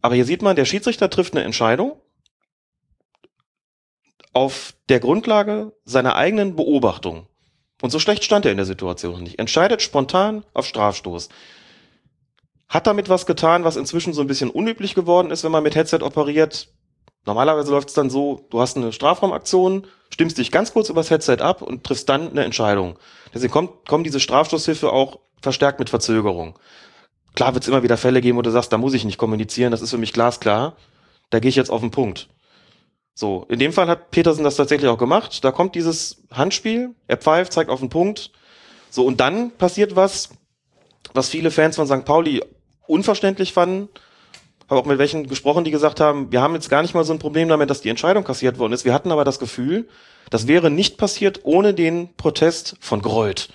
aber 0.00 0.14
hier 0.14 0.24
sieht 0.24 0.42
man, 0.42 0.56
der 0.56 0.64
Schiedsrichter 0.64 1.10
trifft 1.10 1.34
eine 1.34 1.44
Entscheidung 1.44 1.96
auf 4.32 4.74
der 4.88 5.00
Grundlage 5.00 5.72
seiner 5.84 6.16
eigenen 6.16 6.56
Beobachtung. 6.56 7.26
Und 7.82 7.90
so 7.90 7.98
schlecht 7.98 8.24
stand 8.24 8.44
er 8.44 8.52
in 8.52 8.56
der 8.56 8.66
Situation 8.66 9.22
nicht. 9.24 9.38
Entscheidet 9.38 9.82
spontan 9.82 10.44
auf 10.54 10.66
Strafstoß 10.66 11.28
hat 12.72 12.86
damit 12.86 13.10
was 13.10 13.26
getan, 13.26 13.64
was 13.64 13.76
inzwischen 13.76 14.14
so 14.14 14.22
ein 14.22 14.26
bisschen 14.26 14.48
unüblich 14.48 14.94
geworden 14.94 15.30
ist, 15.30 15.44
wenn 15.44 15.52
man 15.52 15.62
mit 15.62 15.74
Headset 15.74 15.98
operiert. 16.00 16.68
Normalerweise 17.26 17.70
läuft 17.70 17.88
es 17.88 17.94
dann 17.94 18.08
so, 18.08 18.46
du 18.48 18.60
hast 18.62 18.78
eine 18.78 18.92
Strafraumaktion, 18.92 19.86
stimmst 20.08 20.38
dich 20.38 20.50
ganz 20.50 20.72
kurz 20.72 20.88
übers 20.88 21.10
Headset 21.10 21.36
ab 21.40 21.60
und 21.60 21.84
triffst 21.84 22.08
dann 22.08 22.30
eine 22.30 22.44
Entscheidung. 22.44 22.98
Deswegen 23.34 23.52
kommt, 23.52 23.86
kommt 23.86 24.06
diese 24.06 24.20
Strafstoßhilfe 24.20 24.90
auch 24.90 25.20
verstärkt 25.42 25.80
mit 25.80 25.90
Verzögerung. 25.90 26.58
Klar 27.34 27.52
wird 27.52 27.62
es 27.62 27.68
immer 27.68 27.82
wieder 27.82 27.98
Fälle 27.98 28.22
geben, 28.22 28.38
wo 28.38 28.42
du 28.42 28.50
sagst, 28.50 28.72
da 28.72 28.78
muss 28.78 28.94
ich 28.94 29.04
nicht 29.04 29.18
kommunizieren, 29.18 29.70
das 29.70 29.82
ist 29.82 29.90
für 29.90 29.98
mich 29.98 30.14
glasklar. 30.14 30.74
Da 31.28 31.40
gehe 31.40 31.50
ich 31.50 31.56
jetzt 31.56 31.70
auf 31.70 31.80
den 31.82 31.90
Punkt. 31.90 32.28
So, 33.14 33.44
in 33.50 33.58
dem 33.58 33.74
Fall 33.74 33.88
hat 33.88 34.10
Petersen 34.10 34.44
das 34.44 34.56
tatsächlich 34.56 34.88
auch 34.88 34.98
gemacht. 34.98 35.44
Da 35.44 35.52
kommt 35.52 35.74
dieses 35.74 36.22
Handspiel, 36.30 36.94
er 37.06 37.18
pfeift, 37.18 37.52
zeigt 37.52 37.70
auf 37.70 37.80
den 37.80 37.90
Punkt. 37.90 38.30
So, 38.88 39.04
und 39.04 39.20
dann 39.20 39.50
passiert 39.50 39.94
was, 39.94 40.30
was 41.12 41.28
viele 41.28 41.50
Fans 41.50 41.76
von 41.76 41.86
St. 41.86 42.06
Pauli 42.06 42.42
unverständlich 42.86 43.52
fanden. 43.52 43.88
Habe 44.68 44.80
auch 44.80 44.86
mit 44.86 44.98
welchen 44.98 45.26
gesprochen, 45.28 45.64
die 45.64 45.70
gesagt 45.70 46.00
haben, 46.00 46.32
wir 46.32 46.40
haben 46.40 46.54
jetzt 46.54 46.70
gar 46.70 46.82
nicht 46.82 46.94
mal 46.94 47.04
so 47.04 47.12
ein 47.12 47.18
Problem 47.18 47.48
damit, 47.48 47.70
dass 47.70 47.80
die 47.80 47.88
Entscheidung 47.88 48.24
kassiert 48.24 48.58
worden 48.58 48.72
ist. 48.72 48.84
Wir 48.84 48.94
hatten 48.94 49.12
aber 49.12 49.24
das 49.24 49.38
Gefühl, 49.38 49.88
das 50.30 50.46
wäre 50.46 50.70
nicht 50.70 50.96
passiert 50.96 51.40
ohne 51.42 51.74
den 51.74 52.14
Protest 52.16 52.76
von 52.80 53.02
Greuth. 53.02 53.48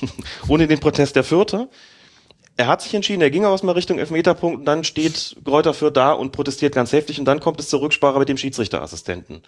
ohne 0.48 0.66
den 0.66 0.80
Protest 0.80 1.16
der 1.16 1.24
Vierte. 1.24 1.68
Er 2.56 2.66
hat 2.66 2.82
sich 2.82 2.94
entschieden, 2.94 3.22
er 3.22 3.30
ging 3.30 3.44
aus 3.44 3.62
mal 3.62 3.72
Richtung 3.72 3.98
Elfmeterpunkt 3.98 4.60
und 4.60 4.64
dann 4.66 4.84
steht 4.84 5.36
Gräuter 5.44 5.72
Fürth 5.72 5.96
da 5.96 6.12
und 6.12 6.32
protestiert 6.32 6.74
ganz 6.74 6.92
heftig 6.92 7.18
und 7.18 7.24
dann 7.24 7.40
kommt 7.40 7.58
es 7.60 7.68
zur 7.68 7.80
Rücksprache 7.80 8.18
mit 8.18 8.28
dem 8.28 8.36
Schiedsrichterassistenten. 8.36 9.42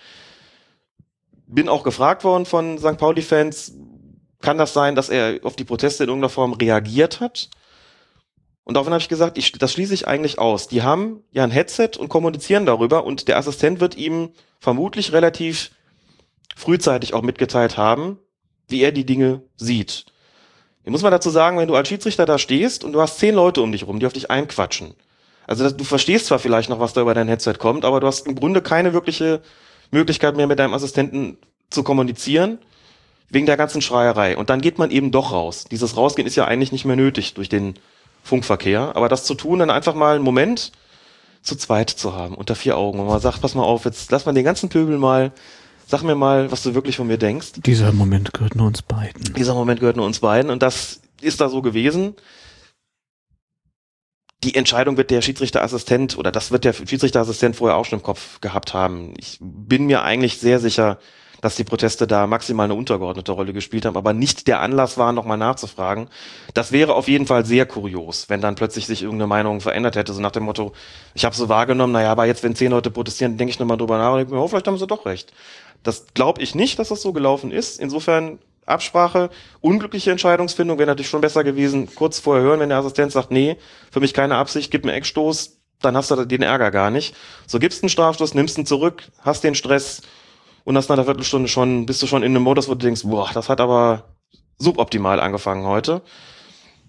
Bin 1.47 1.69
auch 1.69 1.85
gefragt 1.85 2.25
worden 2.25 2.47
von 2.47 2.79
St. 2.79 2.97
Pauli-Fans, 2.97 3.75
kann 4.41 4.59
das 4.59 4.73
sein, 4.73 4.95
dass 4.95 5.11
er 5.11 5.41
auf 5.43 5.57
die 5.57 5.65
Proteste 5.65 6.05
in 6.05 6.09
irgendeiner 6.09 6.31
Form 6.31 6.55
reagiert 6.55 7.21
hat? 7.21 7.51
Und 8.65 8.75
daraufhin 8.75 8.95
habe 8.95 9.03
ich 9.03 9.09
gesagt, 9.09 9.37
ich, 9.37 9.53
das 9.53 9.73
schließe 9.73 9.93
ich 9.93 10.09
eigentlich 10.09 10.39
aus. 10.39 10.69
Die 10.69 10.83
haben 10.83 11.23
ja 11.31 11.45
ein 11.45 11.51
Headset 11.51 11.91
und 11.99 12.09
kommunizieren 12.09 12.65
darüber 12.65 13.05
und 13.05 13.29
der 13.29 13.37
Assistent 13.37 13.81
wird 13.81 13.97
ihm 13.97 14.31
vermutlich 14.59 15.13
relativ 15.13 15.71
frühzeitig 16.57 17.13
auch 17.13 17.23
mitgeteilt 17.23 17.77
haben, 17.77 18.19
wie 18.69 18.81
er 18.81 18.93
die 18.93 19.05
Dinge 19.05 19.43
sieht. 19.57 20.07
Hier 20.83 20.93
muss 20.93 21.03
man 21.03 21.13
dazu 21.13 21.31
sagen, 21.31 21.59
wenn 21.59 21.69
du 21.69 21.75
als 21.75 21.89
Schiedsrichter 21.89 22.27
da 22.27 22.39
stehst 22.39 22.85
und 22.85 22.93
du 22.93 23.01
hast 23.01 23.19
zehn 23.19 23.35
Leute 23.35 23.61
um 23.61 23.73
dich 23.73 23.87
rum, 23.87 24.01
die 24.01 24.07
auf 24.07 24.13
dich 24.13 24.31
einquatschen. 24.31 24.95
Also 25.47 25.65
das, 25.65 25.77
du 25.77 25.85
verstehst 25.85 26.27
zwar 26.27 26.39
vielleicht 26.39 26.71
noch, 26.71 26.81
was 26.81 26.95
da 26.95 27.03
über 27.03 27.15
dein 27.15 27.29
Headset 27.29 27.55
kommt, 27.59 27.85
aber 27.85 28.01
du 28.01 28.07
hast 28.07 28.27
im 28.27 28.35
Grunde 28.35 28.63
keine 28.63 28.95
wirkliche 28.95 29.43
Möglichkeit 29.91 30.37
mehr 30.37 30.47
mit 30.47 30.59
deinem 30.59 30.73
Assistenten 30.73 31.37
zu 31.71 31.83
kommunizieren, 31.83 32.59
wegen 33.29 33.47
der 33.47 33.57
ganzen 33.57 33.83
Schreierei. 33.83 34.37
Und 34.37 34.49
dann 34.49 34.61
geht 34.61 34.79
man 34.79 34.91
eben 34.91 35.11
doch 35.11 35.33
raus. 35.33 35.65
Dieses 35.71 35.97
Rausgehen 35.97 36.27
ist 36.27 36.37
ja 36.37 36.47
eigentlich 36.47 36.73
nicht 36.73 36.85
mehr 36.85 36.97
nötig 36.97 37.35
durch 37.35 37.49
den 37.49 37.75
Funkverkehr. 38.25 38.97
Aber 38.97 39.09
das 39.09 39.25
zu 39.25 39.35
tun, 39.35 39.61
dann 39.61 39.71
einfach 39.71 39.95
mal 39.95 40.17
einen 40.17 40.25
Moment 40.25 40.73
zu 41.43 41.55
zweit 41.57 41.91
zu 41.91 42.15
haben, 42.15 42.35
unter 42.35 42.57
vier 42.57 42.77
Augen, 42.77 42.99
und 42.99 43.07
man 43.07 43.21
sagt, 43.21 43.43
pass 43.43 43.55
mal 43.55 43.63
auf, 43.63 43.85
jetzt 43.85 44.11
lass 44.11 44.25
mal 44.25 44.33
den 44.33 44.45
ganzen 44.45 44.71
Pöbel 44.71 44.99
mal, 44.99 45.31
sag 45.87 46.03
mir 46.03 46.15
mal, 46.15 46.51
was 46.51 46.63
du 46.63 46.75
wirklich 46.75 46.97
von 46.97 47.07
mir 47.07 47.19
denkst. 47.19 47.53
Dieser 47.57 47.93
Moment 47.93 48.33
gehört 48.33 48.57
nur 48.57 48.67
uns 48.67 48.81
beiden. 48.81 49.35
Dieser 49.35 49.55
Moment 49.55 49.79
gehört 49.79 49.97
nur 49.97 50.07
uns 50.07 50.21
beiden 50.21 50.51
und 50.51 50.63
das 50.63 51.03
ist 51.21 51.43
da 51.43 51.51
so 51.51 51.61
gewesen. 51.61 52.15
Die 54.43 54.55
Entscheidung 54.55 54.97
wird 54.97 55.11
der 55.11 55.21
Schiedsrichterassistent 55.21 56.17
oder 56.17 56.33
das 56.33 56.51
wird 56.51 56.65
der 56.65 56.73
Schiedsrichterassistent 56.73 57.57
vorher 57.57 57.77
auch 57.77 57.85
schon 57.85 57.99
im 57.99 58.03
Kopf 58.03 58.41
gehabt 58.41 58.73
haben. 58.73 59.13
Ich 59.19 59.39
bin 59.41 59.85
mir 59.85 60.03
eigentlich 60.03 60.39
sehr 60.39 60.61
sicher, 60.61 60.99
dass 61.45 61.57
die 61.57 61.65
Proteste 61.65 62.07
da 62.07 62.27
maximal 62.27 62.65
eine 62.65 62.75
untergeordnete 62.75 63.31
Rolle 63.33 63.53
gespielt 63.53 63.85
haben, 63.85 63.99
aber 63.99 64.15
nicht 64.15 64.47
der 64.47 64.61
Anlass 64.61 64.97
war, 64.97 65.13
nochmal 65.13 65.37
nachzufragen. 65.37 66.09
Das 66.55 66.73
wäre 66.73 66.95
auf 66.95 67.07
jeden 67.07 67.27
Fall 67.27 67.45
sehr 67.45 67.67
kurios, 67.67 68.31
wenn 68.31 68.41
dann 68.41 68.55
plötzlich 68.55 68.87
sich 68.87 69.03
irgendeine 69.03 69.27
Meinung 69.27 69.61
verändert 69.61 69.95
hätte, 69.95 70.15
so 70.15 70.23
nach 70.23 70.31
dem 70.31 70.45
Motto, 70.45 70.73
ich 71.13 71.27
habe 71.27 71.35
so 71.35 71.51
wahrgenommen, 71.51 71.93
naja, 71.93 72.11
aber 72.11 72.25
jetzt, 72.25 72.43
wenn 72.45 72.57
zehn 72.57 72.71
Leute 72.71 72.91
protestieren, 72.91 73.37
denke 73.37 73.51
ich 73.51 73.59
nochmal 73.59 73.77
drüber 73.77 73.99
nach 73.99 74.13
und 74.13 74.19
denke 74.21 74.33
mir, 74.33 74.41
oh, 74.41 74.49
vielleicht 74.49 74.67
haben 74.67 74.79
sie 74.79 74.87
doch 74.87 75.05
recht. 75.05 75.35
Das 75.83 76.07
glaube 76.15 76.41
ich 76.41 76.55
nicht, 76.55 76.79
dass 76.79 76.89
das 76.89 77.03
so 77.03 77.13
gelaufen 77.13 77.51
ist. 77.51 77.79
Insofern 77.79 78.39
Absprache, 78.65 79.29
unglückliche 79.61 80.13
Entscheidungsfindung 80.13 80.79
wäre 80.79 80.87
natürlich 80.87 81.11
schon 81.11 81.21
besser 81.21 81.45
gewesen, 81.45 81.95
kurz 81.95 82.21
vorher 82.21 82.43
hören, 82.43 82.61
wenn 82.61 82.71
der 82.71 82.79
Assistent 82.79 83.13
sagt, 83.13 83.31
nee, 83.31 83.59
für 83.91 84.01
mich 84.01 84.15
keine 84.15 84.37
Absicht, 84.37 84.71
gib 84.71 84.87
mir 84.87 84.95
Eckstoß, 84.95 85.59
dann 85.83 85.95
hast 85.95 86.11
du 86.11 86.25
den 86.25 86.41
Ärger 86.41 86.71
gar 86.71 86.91
nicht. 86.91 87.15
So 87.47 87.59
gibst 87.59 87.83
einen 87.83 87.91
Strafstoß, 87.91 88.33
nimmst 88.33 88.57
ihn 88.57 88.65
zurück, 88.65 89.03
hast 89.21 89.45
den 89.45 89.55
Stress, 89.55 90.01
und 90.65 90.75
nach 90.75 90.89
einer 90.89 91.05
Viertelstunde 91.05 91.49
schon, 91.49 91.87
bist 91.87 92.03
du 92.03 92.07
schon 92.07 92.23
in 92.23 92.33
einem 92.33 92.43
Modus, 92.43 92.69
wo 92.69 92.73
du 92.73 92.85
denkst, 92.85 93.03
boah, 93.05 93.31
das 93.33 93.49
hat 93.49 93.61
aber 93.61 94.17
suboptimal 94.59 95.21
angefangen 95.21 95.67
heute. 95.67 96.03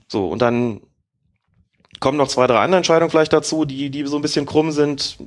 So, 0.08 0.28
und 0.28 0.42
dann 0.42 0.82
kommen 2.00 2.18
noch 2.18 2.28
zwei, 2.28 2.48
drei 2.48 2.60
andere 2.60 2.78
Entscheidungen 2.78 3.12
vielleicht 3.12 3.34
dazu, 3.34 3.66
die, 3.66 3.90
die 3.90 4.06
so 4.06 4.18
ein 4.18 4.22
bisschen 4.22 4.46
krumm 4.46 4.72
sind. 4.72 5.18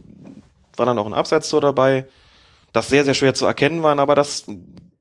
War 0.76 0.86
dann 0.86 0.98
auch 0.98 1.06
ein 1.06 1.14
Abseitstor 1.14 1.60
dabei, 1.60 2.06
das 2.72 2.88
sehr, 2.88 3.04
sehr 3.04 3.14
schwer 3.14 3.34
zu 3.34 3.46
erkennen 3.46 3.82
waren, 3.82 3.98
aber 3.98 4.14
das 4.14 4.46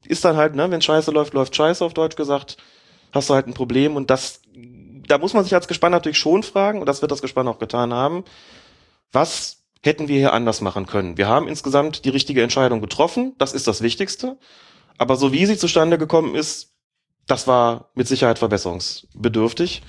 ist 0.03 0.25
dann 0.25 0.37
halt, 0.37 0.55
ne, 0.55 0.71
wenn 0.71 0.81
Scheiße 0.81 1.11
läuft, 1.11 1.33
läuft 1.33 1.55
Scheiße 1.55 1.83
auf 1.83 1.93
Deutsch 1.93 2.15
gesagt, 2.15 2.57
hast 3.11 3.29
du 3.29 3.33
halt 3.33 3.47
ein 3.47 3.53
Problem 3.53 3.95
und 3.95 4.09
das 4.09 4.41
da 5.07 5.17
muss 5.17 5.33
man 5.33 5.43
sich 5.43 5.55
als 5.55 5.67
Gespann 5.67 5.91
natürlich 5.91 6.17
schon 6.17 6.43
fragen, 6.43 6.79
und 6.79 6.85
das 6.85 7.01
wird 7.01 7.11
das 7.11 7.21
Gespann 7.21 7.47
auch 7.47 7.59
getan 7.59 7.93
haben, 7.93 8.23
was 9.11 9.56
hätten 9.83 10.07
wir 10.07 10.17
hier 10.17 10.33
anders 10.33 10.61
machen 10.61 10.85
können? 10.85 11.17
Wir 11.17 11.27
haben 11.27 11.47
insgesamt 11.47 12.05
die 12.05 12.09
richtige 12.09 12.43
Entscheidung 12.43 12.81
getroffen, 12.81 13.35
das 13.37 13.53
ist 13.53 13.67
das 13.67 13.81
Wichtigste. 13.81 14.37
Aber 14.97 15.15
so 15.15 15.31
wie 15.31 15.45
sie 15.45 15.57
zustande 15.57 15.97
gekommen 15.97 16.35
ist, 16.35 16.73
das 17.27 17.47
war 17.47 17.91
mit 17.93 18.07
Sicherheit 18.07 18.39
verbesserungsbedürftig. 18.39 19.83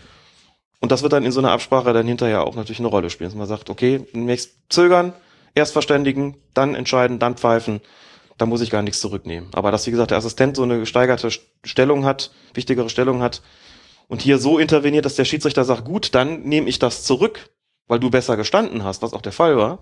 Und 0.81 0.93
das 0.93 1.03
wird 1.03 1.13
dann 1.13 1.25
in 1.25 1.33
so 1.33 1.41
einer 1.41 1.53
Absprache 1.53 1.93
dann 1.93 2.07
hinterher 2.07 2.45
auch 2.45 2.55
natürlich 2.55 2.79
eine 2.81 2.89
Rolle 2.89 3.11
spielen. 3.11 3.31
Dass 3.31 3.39
man 3.39 3.47
sagt, 3.47 3.71
okay, 3.71 4.05
zunächst 4.13 4.59
zögern, 4.69 5.13
erst 5.55 5.73
verständigen, 5.73 6.37
dann 6.55 6.75
entscheiden, 6.75 7.19
dann 7.19 7.37
pfeifen. 7.37 7.81
Da 8.37 8.47
muss 8.47 8.61
ich 8.61 8.71
gar 8.71 8.83
nichts 8.83 9.01
zurücknehmen. 9.01 9.51
Aber 9.55 9.73
dass, 9.73 9.87
wie 9.87 9.91
gesagt, 9.91 10.13
der 10.13 10.19
Assistent 10.19 10.57
so 10.57 10.63
eine 10.63 10.79
gesteigerte 10.79 11.31
Stellung 11.65 12.05
hat, 12.05 12.31
wichtigere 12.55 12.89
Stellung 12.91 13.23
hat 13.23 13.43
und 14.07 14.23
hier 14.23 14.39
so 14.39 14.59
interveniert, 14.59 15.05
dass 15.05 15.17
der 15.17 15.25
Schiedsrichter 15.25 15.65
sagt, 15.65 15.85
gut, 15.85 16.15
dann 16.15 16.43
nehme 16.43 16.69
ich 16.69 16.79
das 16.79 17.03
zurück, 17.03 17.51
weil 17.89 17.99
du 17.99 18.11
besser 18.11 18.37
gestanden 18.37 18.85
hast, 18.85 19.03
was 19.03 19.13
auch 19.13 19.23
der 19.23 19.33
Fall 19.33 19.57
war. 19.57 19.81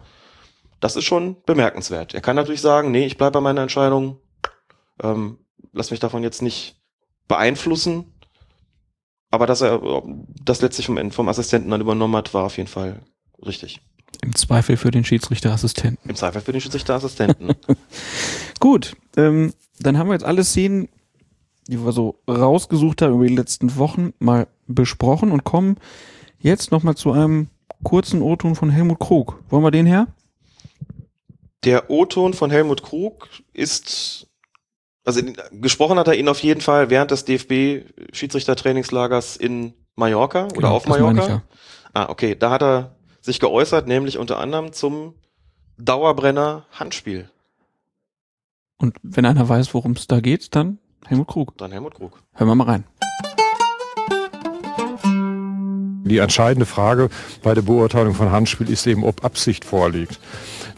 Das 0.80 0.96
ist 0.96 1.04
schon 1.04 1.42
bemerkenswert. 1.44 2.14
Er 2.14 2.20
kann 2.20 2.36
natürlich 2.36 2.60
sagen, 2.60 2.90
nee, 2.90 3.04
ich 3.04 3.18
bleibe 3.18 3.32
bei 3.32 3.40
meiner 3.40 3.62
Entscheidung, 3.62 4.18
ähm, 5.02 5.38
lass 5.72 5.90
mich 5.90 6.00
davon 6.00 6.22
jetzt 6.22 6.42
nicht 6.42 6.80
beeinflussen. 7.28 8.12
Aber 9.30 9.46
dass 9.46 9.60
er 9.60 10.02
das 10.44 10.62
letztlich 10.62 10.86
vom, 10.86 11.10
vom 11.10 11.28
Assistenten 11.28 11.70
dann 11.70 11.80
übernommen 11.80 12.16
hat, 12.16 12.32
war 12.32 12.44
auf 12.44 12.56
jeden 12.56 12.68
Fall 12.68 13.02
richtig. 13.44 13.80
Im 14.22 14.34
Zweifel 14.34 14.76
für 14.76 14.90
den 14.90 15.04
Schiedsrichterassistenten. 15.04 16.08
Im 16.08 16.16
Zweifel 16.16 16.40
für 16.40 16.52
den 16.52 16.60
Schiedsrichterassistenten. 16.60 17.54
Gut, 18.60 18.96
ähm, 19.16 19.52
dann 19.78 19.98
haben 19.98 20.08
wir 20.08 20.14
jetzt 20.14 20.24
alle 20.24 20.44
Szenen, 20.44 20.88
die 21.66 21.84
wir 21.84 21.92
so 21.92 22.20
rausgesucht 22.28 23.02
haben 23.02 23.14
über 23.14 23.26
die 23.26 23.34
letzten 23.34 23.76
Wochen, 23.76 24.12
mal 24.18 24.46
besprochen 24.66 25.32
und 25.32 25.44
kommen 25.44 25.76
jetzt 26.38 26.70
nochmal 26.70 26.94
zu 26.94 27.12
einem 27.12 27.48
kurzen 27.82 28.22
O-Ton 28.22 28.54
von 28.54 28.70
Helmut 28.70 28.98
Krug. 28.98 29.42
Wollen 29.48 29.64
wir 29.64 29.70
den 29.70 29.86
her? 29.86 30.06
Der 31.64 31.90
O-Ton 31.90 32.34
von 32.34 32.50
Helmut 32.50 32.82
Krug 32.82 33.28
ist, 33.52 34.26
also 35.04 35.20
gesprochen 35.52 35.98
hat 35.98 36.08
er 36.08 36.14
ihn 36.14 36.28
auf 36.28 36.42
jeden 36.42 36.60
Fall 36.60 36.90
während 36.90 37.10
des 37.10 37.24
DFB-Schiedsrichtertrainingslagers 37.24 39.36
in 39.36 39.74
Mallorca 39.96 40.44
oder 40.44 40.54
Genau, 40.54 40.76
auf 40.76 40.86
Mallorca. 40.86 41.28
ja. 41.28 41.42
Ah, 41.94 42.08
okay. 42.08 42.36
Da 42.38 42.50
hat 42.50 42.62
er 42.62 42.96
sich 43.20 43.40
geäußert, 43.40 43.88
nämlich 43.88 44.18
unter 44.18 44.38
anderem 44.38 44.72
zum 44.72 45.14
Dauerbrenner 45.78 46.66
Handspiel. 46.72 47.28
Und 48.78 48.96
wenn 49.02 49.24
einer 49.24 49.48
weiß, 49.48 49.72
worum 49.74 49.92
es 49.92 50.06
da 50.06 50.20
geht, 50.20 50.54
dann 50.54 50.78
Helmut 51.06 51.28
Krug. 51.28 51.56
Dann 51.58 51.72
Helmut 51.72 51.94
Krug. 51.94 52.22
Hören 52.34 52.48
wir 52.48 52.54
mal 52.54 52.64
rein. 52.64 52.84
Die 56.06 56.18
entscheidende 56.18 56.66
Frage 56.66 57.08
bei 57.42 57.52
der 57.52 57.62
Beurteilung 57.62 58.14
von 58.14 58.30
Handspiel 58.30 58.70
ist 58.70 58.86
eben, 58.86 59.02
ob 59.02 59.24
Absicht 59.24 59.64
vorliegt. 59.64 60.20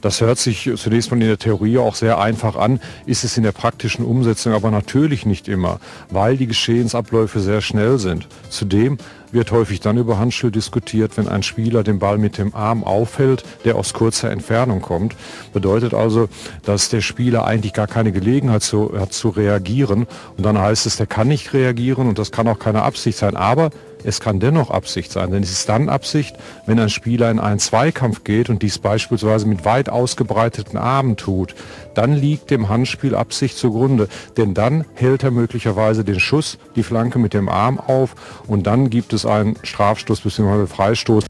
Das 0.00 0.20
hört 0.20 0.38
sich 0.38 0.70
zunächst 0.76 1.10
mal 1.10 1.20
in 1.20 1.26
der 1.26 1.38
Theorie 1.38 1.76
auch 1.76 1.94
sehr 1.94 2.18
einfach 2.18 2.56
an, 2.56 2.80
ist 3.05 3.24
es 3.24 3.36
in 3.36 3.42
der 3.42 3.52
praktischen 3.52 4.05
Umsetzung 4.05 4.55
aber 4.55 4.70
natürlich 4.70 5.26
nicht 5.26 5.48
immer, 5.48 5.80
weil 6.09 6.36
die 6.36 6.46
Geschehensabläufe 6.46 7.40
sehr 7.40 7.60
schnell 7.60 7.98
sind. 7.98 8.26
Zudem 8.48 8.96
wird 9.32 9.50
häufig 9.50 9.80
dann 9.80 9.98
über 9.98 10.18
Handspiel 10.18 10.50
diskutiert, 10.50 11.16
wenn 11.16 11.28
ein 11.28 11.42
Spieler 11.42 11.82
den 11.82 11.98
Ball 11.98 12.18
mit 12.18 12.38
dem 12.38 12.55
Arm 12.55 12.84
aufhält, 12.84 13.44
der 13.64 13.76
aus 13.76 13.92
kurzer 13.92 14.30
Entfernung 14.30 14.80
kommt. 14.80 15.14
Bedeutet 15.52 15.94
also, 15.94 16.28
dass 16.64 16.88
der 16.88 17.00
Spieler 17.00 17.44
eigentlich 17.44 17.72
gar 17.72 17.86
keine 17.86 18.12
Gelegenheit 18.12 18.62
zu, 18.62 18.92
hat 18.98 19.12
zu 19.12 19.28
reagieren. 19.28 20.06
Und 20.36 20.44
dann 20.44 20.59
heißt 20.59 20.86
es, 20.86 20.96
der 20.96 21.06
kann 21.06 21.28
nicht 21.28 21.52
reagieren 21.52 22.09
und 22.09 22.18
das 22.18 22.32
kann 22.32 22.48
auch 22.48 22.59
keine 22.59 22.82
Absicht 22.82 23.18
sein. 23.18 23.36
Aber 23.36 23.70
es 24.05 24.20
kann 24.20 24.40
dennoch 24.40 24.70
Absicht 24.70 25.10
sein, 25.10 25.30
denn 25.30 25.42
es 25.42 25.50
ist 25.50 25.68
dann 25.68 25.88
Absicht, 25.88 26.36
wenn 26.66 26.78
ein 26.78 26.88
Spieler 26.88 27.30
in 27.30 27.38
einen 27.38 27.59
Zweikampf 27.59 28.24
geht 28.24 28.48
und 28.48 28.62
dies 28.62 28.78
beispielsweise 28.78 29.46
mit 29.46 29.64
weit 29.64 29.88
ausgebreiteten 29.88 30.78
Armen 30.78 31.16
tut, 31.16 31.55
dann 31.98 32.12
liegt 32.12 32.52
dem 32.52 32.68
Handspiel 32.68 33.16
Absicht 33.16 33.56
zugrunde, 33.56 34.08
denn 34.36 34.54
dann 34.54 34.84
hält 34.94 35.24
er 35.24 35.32
möglicherweise 35.32 36.04
den 36.04 36.20
Schuss, 36.20 36.56
die 36.76 36.84
Flanke 36.84 37.18
mit 37.18 37.34
dem 37.34 37.48
Arm 37.48 37.80
auf 37.80 38.44
und 38.46 38.68
dann 38.68 38.88
gibt 38.88 39.12
es 39.12 39.26
einen 39.26 39.56
Strafstoß 39.64 40.20
bzw. 40.20 40.68
Freistoß. 40.68 41.26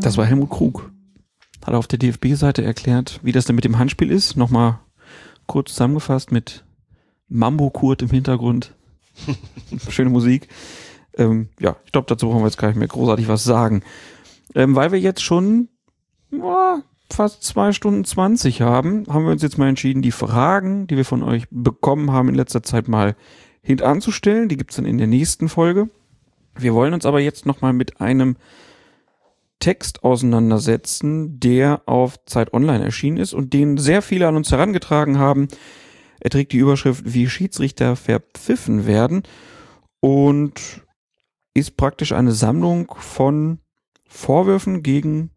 Das 0.00 0.16
war 0.16 0.24
Helmut 0.24 0.48
Krug. 0.48 0.90
Hat 1.62 1.74
auf 1.74 1.86
der 1.88 1.98
DFB-Seite 1.98 2.64
erklärt, 2.64 3.20
wie 3.22 3.32
das 3.32 3.44
denn 3.44 3.54
mit 3.54 3.66
dem 3.66 3.78
Handspiel 3.78 4.10
ist. 4.10 4.34
Nochmal 4.34 4.78
kurz 5.44 5.72
zusammengefasst 5.72 6.32
mit 6.32 6.64
Mambo-Kurt 7.28 8.00
im 8.00 8.08
Hintergrund. 8.08 8.74
Schöne 9.90 10.08
Musik. 10.08 10.48
Ähm, 11.18 11.50
ja, 11.60 11.76
ich 11.84 11.92
glaube, 11.92 12.06
dazu 12.08 12.28
brauchen 12.28 12.40
wir 12.40 12.46
jetzt 12.46 12.56
gar 12.56 12.68
nicht 12.68 12.78
mehr 12.78 12.88
großartig 12.88 13.28
was 13.28 13.44
sagen. 13.44 13.82
Ähm, 14.54 14.74
weil 14.74 14.90
wir 14.90 14.98
jetzt 14.98 15.22
schon 15.22 15.68
ja, 16.30 16.82
fast 17.14 17.42
zwei 17.42 17.72
Stunden 17.72 18.04
zwanzig 18.04 18.60
haben, 18.60 19.04
haben 19.08 19.24
wir 19.24 19.32
uns 19.32 19.42
jetzt 19.42 19.58
mal 19.58 19.68
entschieden, 19.68 20.02
die 20.02 20.12
Fragen, 20.12 20.86
die 20.86 20.96
wir 20.96 21.04
von 21.04 21.22
euch 21.22 21.44
bekommen 21.50 22.10
haben 22.12 22.28
in 22.28 22.34
letzter 22.34 22.62
Zeit 22.62 22.88
mal 22.88 23.16
hintanzustellen. 23.62 24.48
Die 24.48 24.56
gibt's 24.56 24.76
dann 24.76 24.86
in 24.86 24.98
der 24.98 25.06
nächsten 25.06 25.48
Folge. 25.48 25.88
Wir 26.56 26.74
wollen 26.74 26.94
uns 26.94 27.06
aber 27.06 27.20
jetzt 27.20 27.46
nochmal 27.46 27.72
mit 27.72 28.00
einem 28.00 28.36
Text 29.58 30.04
auseinandersetzen, 30.04 31.38
der 31.38 31.82
auf 31.86 32.24
Zeit 32.24 32.54
Online 32.54 32.84
erschienen 32.84 33.18
ist 33.18 33.34
und 33.34 33.52
den 33.52 33.76
sehr 33.76 34.00
viele 34.02 34.26
an 34.26 34.36
uns 34.36 34.50
herangetragen 34.50 35.18
haben. 35.18 35.48
Er 36.18 36.30
trägt 36.30 36.52
die 36.52 36.58
Überschrift, 36.58 37.02
wie 37.06 37.28
Schiedsrichter 37.28 37.96
verpfiffen 37.96 38.86
werden 38.86 39.22
und 40.00 40.82
ist 41.52 41.76
praktisch 41.76 42.12
eine 42.12 42.32
Sammlung 42.32 42.94
von 42.98 43.58
Vorwürfen 44.08 44.82
gegen 44.82 45.30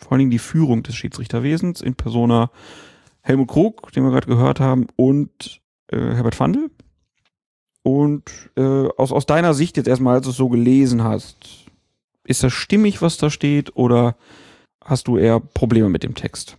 vor 0.00 0.12
allen 0.12 0.20
Dingen 0.20 0.30
die 0.30 0.38
Führung 0.38 0.82
des 0.82 0.96
Schiedsrichterwesens 0.96 1.80
in 1.80 1.94
Persona 1.94 2.50
Helmut 3.22 3.48
Krug, 3.48 3.92
den 3.92 4.02
wir 4.04 4.10
gerade 4.10 4.26
gehört 4.26 4.60
haben, 4.60 4.86
und 4.96 5.60
äh, 5.88 5.98
Herbert 5.98 6.34
Fandl. 6.34 6.70
Und 7.82 8.24
äh, 8.56 8.88
aus, 8.96 9.12
aus 9.12 9.26
deiner 9.26 9.54
Sicht 9.54 9.76
jetzt 9.76 9.88
erstmal, 9.88 10.16
als 10.16 10.24
du 10.24 10.30
es 10.30 10.36
so 10.36 10.48
gelesen 10.48 11.02
hast, 11.02 11.66
ist 12.24 12.42
das 12.42 12.52
stimmig, 12.52 13.02
was 13.02 13.16
da 13.16 13.30
steht, 13.30 13.76
oder 13.76 14.16
hast 14.84 15.08
du 15.08 15.16
eher 15.16 15.40
Probleme 15.40 15.88
mit 15.88 16.02
dem 16.02 16.14
Text? 16.14 16.56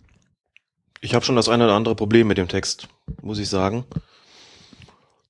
Ich 1.00 1.14
habe 1.14 1.24
schon 1.24 1.36
das 1.36 1.48
eine 1.48 1.64
oder 1.64 1.74
andere 1.74 1.96
Problem 1.96 2.28
mit 2.28 2.38
dem 2.38 2.48
Text, 2.48 2.88
muss 3.22 3.38
ich 3.38 3.48
sagen. 3.48 3.84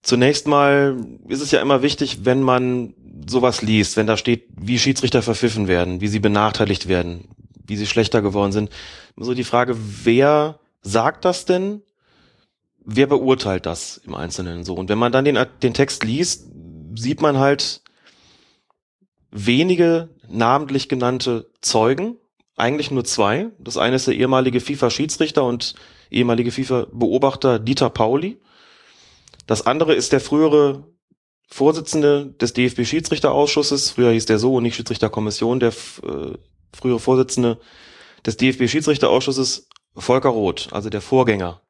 Zunächst 0.02 0.46
mal 0.46 0.96
ist 1.28 1.40
es 1.40 1.50
ja 1.50 1.62
immer 1.62 1.82
wichtig, 1.82 2.24
wenn 2.24 2.42
man 2.42 2.94
sowas 3.26 3.62
liest, 3.62 3.96
wenn 3.96 4.06
da 4.06 4.16
steht, 4.16 4.48
wie 4.60 4.78
Schiedsrichter 4.78 5.22
verpfiffen 5.22 5.68
werden, 5.68 6.00
wie 6.00 6.08
sie 6.08 6.18
benachteiligt 6.18 6.88
werden, 6.88 7.28
wie 7.66 7.76
sie 7.76 7.86
schlechter 7.86 8.22
geworden 8.22 8.52
sind. 8.52 8.70
So 9.16 9.34
die 9.34 9.44
Frage, 9.44 9.76
wer 9.76 10.58
sagt 10.82 11.24
das 11.24 11.44
denn? 11.44 11.82
Wer 12.84 13.06
beurteilt 13.06 13.66
das 13.66 13.98
im 13.98 14.14
Einzelnen 14.14 14.64
so? 14.64 14.74
Und 14.74 14.88
wenn 14.88 14.98
man 14.98 15.12
dann 15.12 15.24
den, 15.24 15.38
den 15.62 15.74
Text 15.74 16.02
liest, 16.04 16.48
sieht 16.96 17.20
man 17.20 17.38
halt 17.38 17.82
wenige 19.30 20.10
namentlich 20.28 20.88
genannte 20.88 21.50
Zeugen, 21.60 22.16
eigentlich 22.56 22.90
nur 22.90 23.04
zwei. 23.04 23.50
Das 23.58 23.76
eine 23.76 23.96
ist 23.96 24.06
der 24.06 24.14
ehemalige 24.14 24.60
FIFA-Schiedsrichter 24.60 25.44
und 25.44 25.74
ehemalige 26.10 26.50
FIFA-Beobachter 26.50 27.58
Dieter 27.58 27.90
Pauli. 27.90 28.40
Das 29.46 29.66
andere 29.66 29.94
ist 29.94 30.12
der 30.12 30.20
frühere 30.20 30.84
Vorsitzende 31.48 32.34
des 32.40 32.52
DFB-Schiedsrichterausschusses, 32.54 33.90
früher 33.90 34.12
hieß 34.12 34.26
der 34.26 34.38
so 34.38 34.54
und 34.54 34.62
nicht 34.62 34.76
Schiedsrichterkommission, 34.76 35.60
der 35.60 35.70
äh, 35.70 36.32
frühere 36.74 36.98
Vorsitzende 37.00 37.58
des 38.24 38.36
DFB-Schiedsrichterausschusses, 38.36 39.68
Volker 39.96 40.30
Roth, 40.30 40.68
also 40.72 40.88
der 40.90 41.00
Vorgänger 41.00 41.60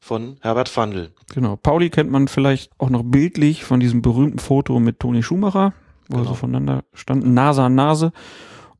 von 0.00 0.36
Herbert 0.42 0.68
Fandl. 0.68 1.12
Genau. 1.34 1.56
Pauli 1.56 1.88
kennt 1.88 2.10
man 2.10 2.28
vielleicht 2.28 2.70
auch 2.78 2.90
noch 2.90 3.02
bildlich 3.02 3.64
von 3.64 3.80
diesem 3.80 4.02
berühmten 4.02 4.38
Foto 4.38 4.78
mit 4.80 5.00
Toni 5.00 5.22
Schumacher, 5.22 5.72
wo 6.08 6.18
Genau. 6.18 6.30
sie 6.30 6.36
voneinander 6.36 6.84
standen, 6.92 7.32
Nase 7.32 7.62
an 7.62 7.74
Nase. 7.74 8.12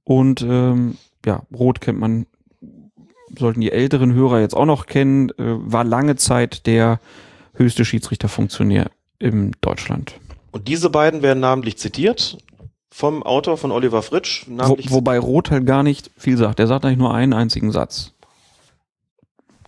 Und 0.05 0.43
ähm, 0.43 0.99
ja, 1.25 1.43
Roth 1.57 1.81
kennt 1.81 1.99
man, 1.99 2.27
sollten 3.39 3.63
die 3.63 3.73
älteren 3.73 4.13
Hörer 4.13 4.41
jetzt 4.41 4.55
auch 4.55 4.67
noch 4.67 4.85
kennen, 4.85 5.31
äh, 5.31 5.35
war 5.39 5.83
lange 5.85 6.17
Zeit 6.17 6.67
der 6.67 7.01
höchste 7.55 7.87
Schiedsrichterfunktionär 7.87 8.91
in 9.19 9.53
Deutschland. 9.63 10.17
Und 10.51 10.69
diese 10.69 10.91
beiden 10.91 11.23
werden 11.23 11.41
namentlich 11.41 11.79
zitiert 11.79 12.37
vom 12.97 13.25
Autor 13.25 13.57
von 13.57 13.73
Oliver 13.73 14.03
Fritsch. 14.03 14.45
Wo, 14.47 14.77
wobei 14.91 15.19
Roth 15.19 15.51
halt 15.51 15.67
gar 15.67 15.83
nicht 15.83 16.13
viel 16.17 16.37
sagt. 16.37 16.61
Er 16.61 16.69
sagt 16.69 16.85
eigentlich 16.85 16.99
nur 16.99 17.13
einen 17.13 17.33
einzigen 17.33 17.73
Satz. 17.73 18.13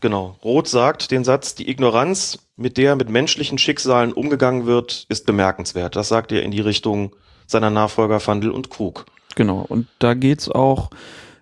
genau. 0.00 0.36
Roth 0.44 0.68
sagt 0.68 1.10
den 1.10 1.24
Satz, 1.24 1.56
die 1.56 1.68
Ignoranz, 1.68 2.38
mit 2.54 2.76
der 2.76 2.94
mit 2.94 3.10
menschlichen 3.10 3.58
Schicksalen 3.58 4.12
umgegangen 4.12 4.64
wird, 4.66 5.06
ist 5.08 5.26
bemerkenswert. 5.26 5.96
Das 5.96 6.06
sagt 6.06 6.30
er 6.30 6.44
in 6.44 6.52
die 6.52 6.60
Richtung 6.60 7.16
seiner 7.48 7.68
Nachfolger 7.68 8.20
Fandl 8.20 8.50
und 8.50 8.70
Krug. 8.70 9.06
Genau. 9.34 9.66
Und 9.68 9.88
da 9.98 10.14
geht's 10.14 10.48
auch 10.48 10.90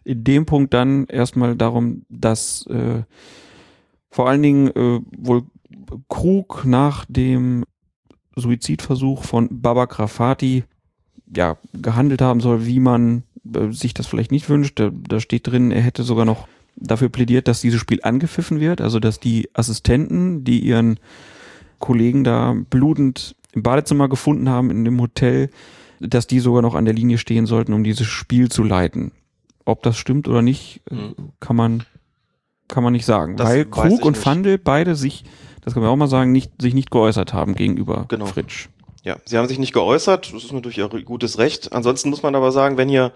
in 0.05 0.25
dem 0.25 0.47
Punkt 0.47 0.73
dann 0.73 1.05
erstmal 1.09 1.55
darum, 1.55 2.07
dass 2.09 2.67
äh, 2.69 3.03
vor 4.09 4.27
allen 4.27 4.43
Dingen 4.43 4.69
äh, 4.69 5.01
wohl 5.19 5.43
Krug 6.09 6.65
nach 6.65 7.05
dem 7.11 7.67
Suizidversuch 8.37 9.23
von 9.23 9.49
Baba 9.61 9.85
Grafati 9.85 10.65
ja, 11.35 11.57
gehandelt 11.73 12.23
haben 12.23 12.41
soll, 12.41 12.67
wie 12.67 12.81
man 12.81 13.23
äh, 13.53 13.71
sich 13.71 13.95
das 13.95 14.07
vielleicht 14.07 14.33
nicht 14.33 14.49
wünscht. 14.49 14.79
Da, 14.79 14.91
da 14.93 15.21
steht 15.21 15.47
drin, 15.47 15.71
er 15.71 15.83
hätte 15.83 16.03
sogar 16.03 16.25
noch 16.25 16.49
dafür 16.77 17.09
plädiert, 17.09 17.49
dass 17.49 17.61
dieses 17.61 17.81
Spiel 17.81 18.01
angepfiffen 18.03 18.61
wird, 18.61 18.81
also 18.81 19.01
dass 19.01 19.21
die 19.21 19.49
Assistenten, 19.55 20.45
die 20.45 20.61
ihren 20.61 20.99
Kollegen 21.79 22.25
da 22.25 22.57
blutend 22.71 23.37
im 23.53 23.63
Badezimmer 23.63 24.09
gefunden 24.09 24.49
haben 24.49 24.71
in 24.71 24.85
dem 24.85 25.01
Hotel, 25.01 25.51
dass 26.01 26.27
die 26.27 26.41
sogar 26.41 26.63
noch 26.63 26.75
an 26.75 26.85
der 26.85 26.95
Linie 26.95 27.19
stehen 27.19 27.47
sollten, 27.47 27.73
um 27.73 27.85
dieses 27.85 28.07
Spiel 28.07 28.51
zu 28.51 28.65
leiten. 28.65 29.13
Ob 29.65 29.83
das 29.83 29.97
stimmt 29.97 30.29
oder 30.29 30.43
nicht, 30.43 30.83
mhm. 30.91 31.15
kann 31.41 31.57
man 31.57 31.85
kann 32.69 32.83
man 32.83 32.93
nicht 32.93 33.05
sagen, 33.05 33.37
das 33.37 33.49
weil 33.49 33.67
Krug 33.67 34.05
und 34.05 34.17
Fandel 34.17 34.59
beide 34.59 34.97
sich, 34.97 35.25
das 35.61 35.75
kann 35.75 35.83
man 35.83 35.93
auch 35.93 35.97
mal 35.97 36.09
sagen, 36.09 36.33
nicht 36.33 36.51
sich 36.61 36.75
nicht 36.75 36.91
geäußert 36.91 37.35
haben 37.35 37.55
gegenüber 37.55 38.07
genau. 38.09 38.27
Fritsch. 38.27 38.69
Ja, 39.05 39.19
sie 39.27 39.37
haben 39.37 39.49
sich 39.49 39.59
nicht 39.59 39.75
geäußert, 39.75 40.33
das 40.33 40.45
ist 40.45 40.53
natürlich 40.53 40.79
ihr 40.79 40.89
gutes 40.89 41.37
Recht. 41.39 41.75
Ansonsten 41.75 42.09
muss 42.09 42.23
man 42.23 42.35
aber 42.35 42.53
sagen, 42.53 42.79
wenn 42.79 42.89
hier 42.89 43.13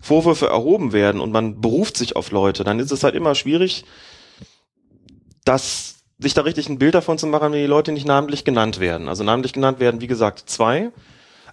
Vorwürfe 0.00 0.46
erhoben 0.46 0.92
werden 0.92 1.20
und 1.20 1.32
man 1.32 1.60
beruft 1.60 1.96
sich 1.96 2.14
auf 2.14 2.30
Leute, 2.30 2.62
dann 2.62 2.78
ist 2.78 2.92
es 2.92 3.02
halt 3.02 3.16
immer 3.16 3.34
schwierig, 3.34 3.84
dass 5.44 5.96
sich 6.20 6.34
da 6.34 6.42
richtig 6.42 6.68
ein 6.68 6.78
Bild 6.78 6.94
davon 6.94 7.18
zu 7.18 7.26
machen, 7.26 7.52
wenn 7.52 7.60
die 7.60 7.66
Leute 7.66 7.90
nicht 7.90 8.06
namentlich 8.06 8.44
genannt 8.44 8.78
werden. 8.78 9.08
Also 9.08 9.24
namentlich 9.24 9.52
genannt 9.52 9.80
werden, 9.80 10.00
wie 10.00 10.06
gesagt, 10.06 10.44
zwei. 10.46 10.92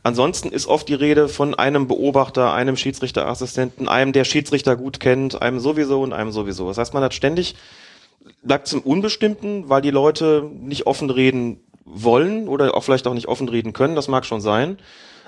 Ansonsten 0.04 0.50
ist 0.50 0.68
oft 0.68 0.88
die 0.88 0.94
Rede 0.94 1.28
von 1.28 1.56
einem 1.56 1.88
Beobachter, 1.88 2.54
einem 2.54 2.78
Schiedsrichterassistenten, 2.78 3.88
einem, 3.90 4.14
der 4.14 4.24
Schiedsrichter 4.24 4.76
gut 4.76 5.00
kennt, 5.00 5.42
einem 5.42 5.60
sowieso 5.60 6.02
und 6.04 6.14
einem 6.14 6.32
sowieso. 6.32 6.68
Das 6.68 6.78
heißt, 6.78 6.94
man 6.94 7.04
hat 7.04 7.16
ständig, 7.16 7.56
bleibt 8.44 8.68
zum 8.68 8.82
Unbestimmten, 8.82 9.68
weil 9.68 9.82
die 9.82 9.90
Leute 9.90 10.48
nicht 10.54 10.86
offen 10.86 11.10
reden 11.10 11.62
wollen 11.92 12.48
oder 12.48 12.76
auch 12.76 12.84
vielleicht 12.84 13.08
auch 13.08 13.14
nicht 13.14 13.28
offen 13.28 13.50
reden 13.50 13.74
können, 13.74 13.96
das 13.96 14.08
mag 14.08 14.26
schon 14.26 14.42
sein. 14.42 14.78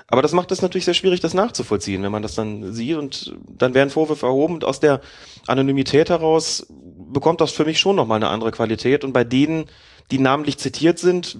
Aber 0.06 0.22
das 0.22 0.32
macht 0.32 0.52
es 0.52 0.62
natürlich 0.62 0.84
sehr 0.84 0.94
schwierig, 0.94 1.20
das 1.20 1.34
nachzuvollziehen, 1.34 2.02
wenn 2.02 2.12
man 2.12 2.22
das 2.22 2.34
dann 2.34 2.72
sieht 2.72 2.96
und 2.96 3.34
dann 3.48 3.74
werden 3.74 3.90
Vorwürfe 3.90 4.26
erhoben 4.26 4.54
und 4.54 4.64
aus 4.64 4.78
der 4.78 5.00
Anonymität 5.46 6.10
heraus 6.10 6.66
bekommt 6.68 7.40
das 7.40 7.52
für 7.52 7.64
mich 7.64 7.80
schon 7.80 7.96
nochmal 7.96 8.16
eine 8.16 8.28
andere 8.28 8.50
Qualität 8.50 9.04
und 9.04 9.12
bei 9.12 9.24
denen, 9.24 9.66
die 10.10 10.18
namentlich 10.18 10.58
zitiert 10.58 10.98
sind, 10.98 11.38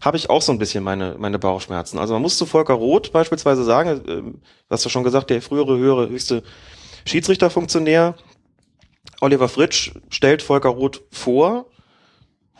habe 0.00 0.16
ich 0.16 0.30
auch 0.30 0.42
so 0.42 0.52
ein 0.52 0.58
bisschen 0.58 0.82
meine, 0.82 1.16
meine 1.18 1.38
Bauchschmerzen. 1.38 1.98
Also 1.98 2.14
man 2.14 2.22
muss 2.22 2.38
zu 2.38 2.46
Volker 2.46 2.74
Roth 2.74 3.12
beispielsweise 3.12 3.64
sagen, 3.64 4.00
äh, 4.08 4.22
hast 4.70 4.84
du 4.84 4.88
schon 4.88 5.04
gesagt, 5.04 5.30
der 5.30 5.42
frühere 5.42 5.76
höhere 5.76 6.08
höchste 6.08 6.42
Schiedsrichterfunktionär, 7.04 8.14
Oliver 9.20 9.48
Fritsch 9.48 9.92
stellt 10.08 10.42
Volker 10.42 10.70
Roth 10.70 11.02
vor 11.10 11.66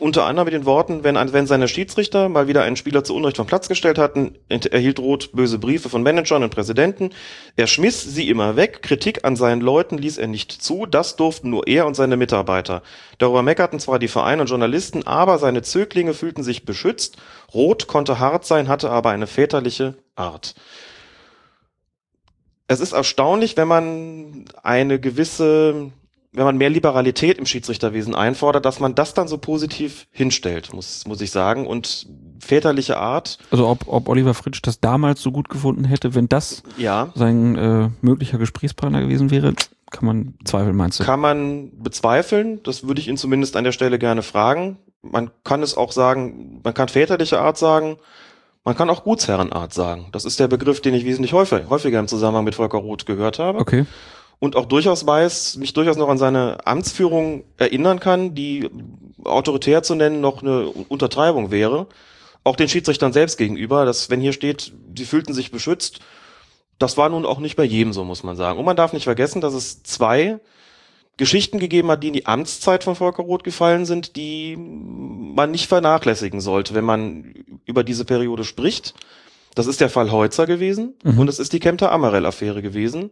unter 0.01 0.25
anderem 0.25 0.45
mit 0.45 0.53
den 0.55 0.65
Worten, 0.65 1.03
wenn, 1.03 1.15
wenn 1.15 1.45
seine 1.45 1.67
Schiedsrichter 1.67 2.27
mal 2.27 2.47
wieder 2.47 2.63
einen 2.63 2.75
Spieler 2.75 3.03
zu 3.03 3.15
Unrecht 3.15 3.37
vom 3.37 3.45
Platz 3.45 3.69
gestellt 3.69 3.99
hatten, 3.99 4.35
erhielt 4.49 4.97
Roth 4.97 5.31
böse 5.31 5.59
Briefe 5.59 5.89
von 5.89 6.01
Managern 6.01 6.41
und 6.41 6.49
Präsidenten. 6.49 7.11
Er 7.55 7.67
schmiss 7.67 8.01
sie 8.01 8.27
immer 8.27 8.55
weg, 8.55 8.81
Kritik 8.81 9.23
an 9.23 9.35
seinen 9.35 9.61
Leuten 9.61 9.99
ließ 9.99 10.17
er 10.17 10.25
nicht 10.25 10.51
zu, 10.51 10.87
das 10.87 11.17
durften 11.17 11.51
nur 11.51 11.67
er 11.67 11.85
und 11.85 11.93
seine 11.93 12.17
Mitarbeiter. 12.17 12.81
Darüber 13.19 13.43
meckerten 13.43 13.79
zwar 13.79 13.99
die 13.99 14.07
Vereine 14.07 14.41
und 14.41 14.49
Journalisten, 14.49 15.05
aber 15.05 15.37
seine 15.37 15.61
Zöglinge 15.61 16.15
fühlten 16.15 16.41
sich 16.41 16.65
beschützt. 16.65 17.17
Roth 17.53 17.85
konnte 17.85 18.17
hart 18.17 18.43
sein, 18.43 18.69
hatte 18.69 18.89
aber 18.89 19.11
eine 19.11 19.27
väterliche 19.27 19.93
Art. 20.15 20.55
Es 22.67 22.79
ist 22.79 22.93
erstaunlich, 22.93 23.55
wenn 23.55 23.67
man 23.67 24.45
eine 24.63 24.99
gewisse 24.99 25.91
wenn 26.33 26.45
man 26.45 26.57
mehr 26.57 26.69
Liberalität 26.69 27.37
im 27.37 27.45
Schiedsrichterwesen 27.45 28.15
einfordert, 28.15 28.65
dass 28.65 28.79
man 28.79 28.95
das 28.95 29.13
dann 29.13 29.27
so 29.27 29.37
positiv 29.37 30.07
hinstellt, 30.11 30.73
muss, 30.73 31.05
muss 31.05 31.19
ich 31.19 31.31
sagen. 31.31 31.67
Und 31.67 32.07
väterliche 32.39 32.97
Art. 32.97 33.37
Also 33.51 33.67
ob, 33.67 33.87
ob 33.87 34.07
Oliver 34.07 34.33
Fritsch 34.33 34.61
das 34.63 34.79
damals 34.79 35.21
so 35.21 35.31
gut 35.31 35.49
gefunden 35.49 35.83
hätte, 35.83 36.15
wenn 36.15 36.29
das 36.29 36.63
ja. 36.77 37.09
sein 37.15 37.55
äh, 37.55 37.89
möglicher 38.01 38.37
Gesprächspartner 38.37 39.01
gewesen 39.01 39.29
wäre, 39.29 39.53
kann 39.91 40.05
man 40.05 40.35
zweifeln, 40.45 40.75
meinst 40.75 41.01
du? 41.01 41.03
Kann 41.03 41.19
man 41.19 41.71
bezweifeln. 41.83 42.63
Das 42.63 42.87
würde 42.87 43.01
ich 43.01 43.09
ihn 43.09 43.17
zumindest 43.17 43.57
an 43.57 43.65
der 43.65 43.73
Stelle 43.73 43.99
gerne 43.99 44.21
fragen. 44.21 44.77
Man 45.01 45.31
kann 45.43 45.61
es 45.61 45.75
auch 45.75 45.91
sagen, 45.91 46.61
man 46.63 46.73
kann 46.73 46.87
väterliche 46.87 47.41
Art 47.41 47.57
sagen. 47.57 47.97
Man 48.63 48.77
kann 48.77 48.89
auch 48.89 49.03
Gutsherrenart 49.03 49.73
sagen. 49.73 50.05
Das 50.13 50.23
ist 50.23 50.39
der 50.39 50.47
Begriff, 50.47 50.81
den 50.81 50.93
ich 50.93 51.03
wesentlich 51.03 51.33
häufiger, 51.33 51.69
häufiger 51.69 51.99
im 51.99 52.07
Zusammenhang 52.07 52.45
mit 52.45 52.55
Volker 52.55 52.77
Roth 52.77 53.05
gehört 53.05 53.37
habe. 53.37 53.59
Okay 53.59 53.85
und 54.41 54.55
auch 54.55 54.65
durchaus 54.65 55.05
weiß, 55.05 55.57
mich 55.57 55.73
durchaus 55.73 55.97
noch 55.97 56.09
an 56.09 56.17
seine 56.17 56.65
Amtsführung 56.65 57.43
erinnern 57.57 57.99
kann, 57.99 58.33
die 58.33 58.67
autoritär 59.23 59.83
zu 59.83 59.93
nennen 59.93 60.19
noch 60.19 60.41
eine 60.41 60.65
Untertreibung 60.65 61.51
wäre. 61.51 61.85
Auch 62.43 62.55
den 62.55 62.67
Schiedsrichtern 62.67 63.13
selbst 63.13 63.37
gegenüber, 63.37 63.85
dass 63.85 64.09
wenn 64.09 64.19
hier 64.19 64.33
steht, 64.33 64.73
sie 64.97 65.05
fühlten 65.05 65.35
sich 65.35 65.51
beschützt, 65.51 65.99
das 66.79 66.97
war 66.97 67.07
nun 67.09 67.23
auch 67.27 67.37
nicht 67.37 67.55
bei 67.55 67.63
jedem 67.63 67.93
so, 67.93 68.03
muss 68.03 68.23
man 68.23 68.35
sagen. 68.35 68.57
Und 68.57 68.65
man 68.65 68.75
darf 68.75 68.93
nicht 68.93 69.03
vergessen, 69.03 69.41
dass 69.41 69.53
es 69.53 69.83
zwei 69.83 70.39
Geschichten 71.17 71.59
gegeben 71.59 71.91
hat, 71.91 72.01
die 72.01 72.07
in 72.07 72.13
die 72.13 72.25
Amtszeit 72.25 72.83
von 72.83 72.95
Volker 72.95 73.21
Roth 73.21 73.43
gefallen 73.43 73.85
sind, 73.85 74.15
die 74.15 74.57
man 74.57 75.51
nicht 75.51 75.67
vernachlässigen 75.67 76.41
sollte, 76.41 76.73
wenn 76.73 76.83
man 76.83 77.35
über 77.65 77.83
diese 77.83 78.05
Periode 78.05 78.43
spricht. 78.43 78.95
Das 79.53 79.67
ist 79.67 79.81
der 79.81 79.89
Fall 79.89 80.11
Heutzer 80.11 80.47
gewesen 80.47 80.95
mhm. 81.03 81.19
und 81.19 81.27
es 81.27 81.37
ist 81.37 81.53
die 81.53 81.59
Kempter-Amarell-Affäre 81.59 82.63
gewesen 82.63 83.11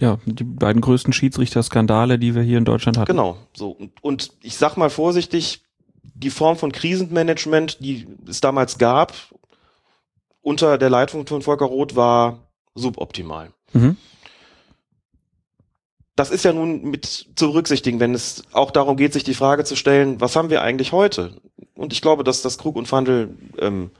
ja, 0.00 0.18
die 0.26 0.44
beiden 0.44 0.82
größten 0.82 1.12
Schiedsrichter-Skandale, 1.12 2.18
die 2.18 2.34
wir 2.34 2.42
hier 2.42 2.58
in 2.58 2.64
Deutschland 2.64 2.98
hatten. 2.98 3.10
Genau, 3.10 3.38
so. 3.54 3.78
Und 4.02 4.32
ich 4.42 4.56
sag 4.56 4.76
mal 4.76 4.90
vorsichtig, 4.90 5.62
die 6.02 6.30
Form 6.30 6.56
von 6.56 6.72
Krisenmanagement, 6.72 7.78
die 7.80 8.06
es 8.28 8.40
damals 8.40 8.78
gab, 8.78 9.14
unter 10.42 10.78
der 10.78 10.90
Leitung 10.90 11.26
von 11.26 11.42
Volker 11.42 11.66
Roth 11.66 11.96
war 11.96 12.38
suboptimal. 12.74 13.52
Mhm. 13.72 13.96
Das 16.14 16.30
ist 16.30 16.44
ja 16.44 16.52
nun 16.52 16.82
mit 16.82 17.04
zu 17.04 17.48
berücksichtigen, 17.48 18.00
wenn 18.00 18.14
es 18.14 18.44
auch 18.52 18.70
darum 18.70 18.96
geht, 18.96 19.12
sich 19.12 19.24
die 19.24 19.34
Frage 19.34 19.64
zu 19.64 19.76
stellen, 19.76 20.20
was 20.20 20.34
haben 20.34 20.48
wir 20.48 20.62
eigentlich 20.62 20.92
heute? 20.92 21.36
Und 21.74 21.92
ich 21.92 22.00
glaube, 22.00 22.24
dass 22.24 22.40
das 22.40 22.56
Krug 22.56 22.76
und 22.76 22.88
Fandel 22.88 23.36
ähm, 23.58 23.90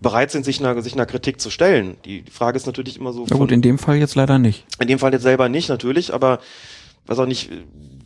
bereit 0.00 0.30
sind, 0.30 0.44
sich 0.44 0.60
einer, 0.60 0.80
sich 0.82 0.94
einer 0.94 1.06
Kritik 1.06 1.40
zu 1.40 1.50
stellen. 1.50 1.96
Die, 2.04 2.22
die 2.22 2.30
Frage 2.30 2.56
ist 2.56 2.66
natürlich 2.66 2.98
immer 2.98 3.12
so. 3.12 3.26
Ja 3.26 3.36
gut, 3.36 3.52
in 3.52 3.62
dem 3.62 3.78
Fall 3.78 3.96
jetzt 3.96 4.14
leider 4.14 4.38
nicht. 4.38 4.64
In 4.80 4.88
dem 4.88 4.98
Fall 4.98 5.12
jetzt 5.12 5.22
selber 5.22 5.48
nicht, 5.48 5.68
natürlich, 5.68 6.14
aber 6.14 6.40
was 7.06 7.18
auch 7.18 7.26
nicht, 7.26 7.50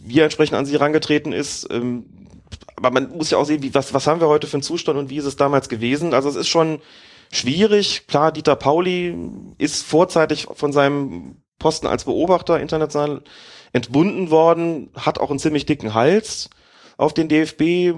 wie 0.00 0.18
er 0.18 0.24
entsprechend 0.24 0.56
an 0.56 0.66
sie 0.66 0.72
herangetreten 0.72 1.32
ist, 1.32 1.68
ähm, 1.70 2.06
aber 2.76 2.90
man 2.90 3.16
muss 3.16 3.30
ja 3.30 3.38
auch 3.38 3.44
sehen, 3.44 3.62
wie, 3.62 3.74
was, 3.74 3.94
was 3.94 4.06
haben 4.06 4.20
wir 4.20 4.28
heute 4.28 4.46
für 4.46 4.54
einen 4.54 4.62
Zustand 4.62 4.98
und 4.98 5.10
wie 5.10 5.16
ist 5.16 5.24
es 5.24 5.36
damals 5.36 5.68
gewesen? 5.68 6.14
Also 6.14 6.28
es 6.28 6.36
ist 6.36 6.48
schon 6.48 6.80
schwierig. 7.30 8.06
Klar, 8.08 8.32
Dieter 8.32 8.56
Pauli 8.56 9.16
ist 9.58 9.84
vorzeitig 9.84 10.48
von 10.52 10.72
seinem 10.72 11.36
Posten 11.58 11.86
als 11.86 12.04
Beobachter 12.04 12.60
international 12.60 13.22
entbunden 13.72 14.30
worden, 14.30 14.90
hat 14.94 15.18
auch 15.18 15.30
einen 15.30 15.38
ziemlich 15.38 15.66
dicken 15.66 15.94
Hals 15.94 16.50
auf 16.96 17.14
den 17.14 17.28
DFB. 17.28 17.96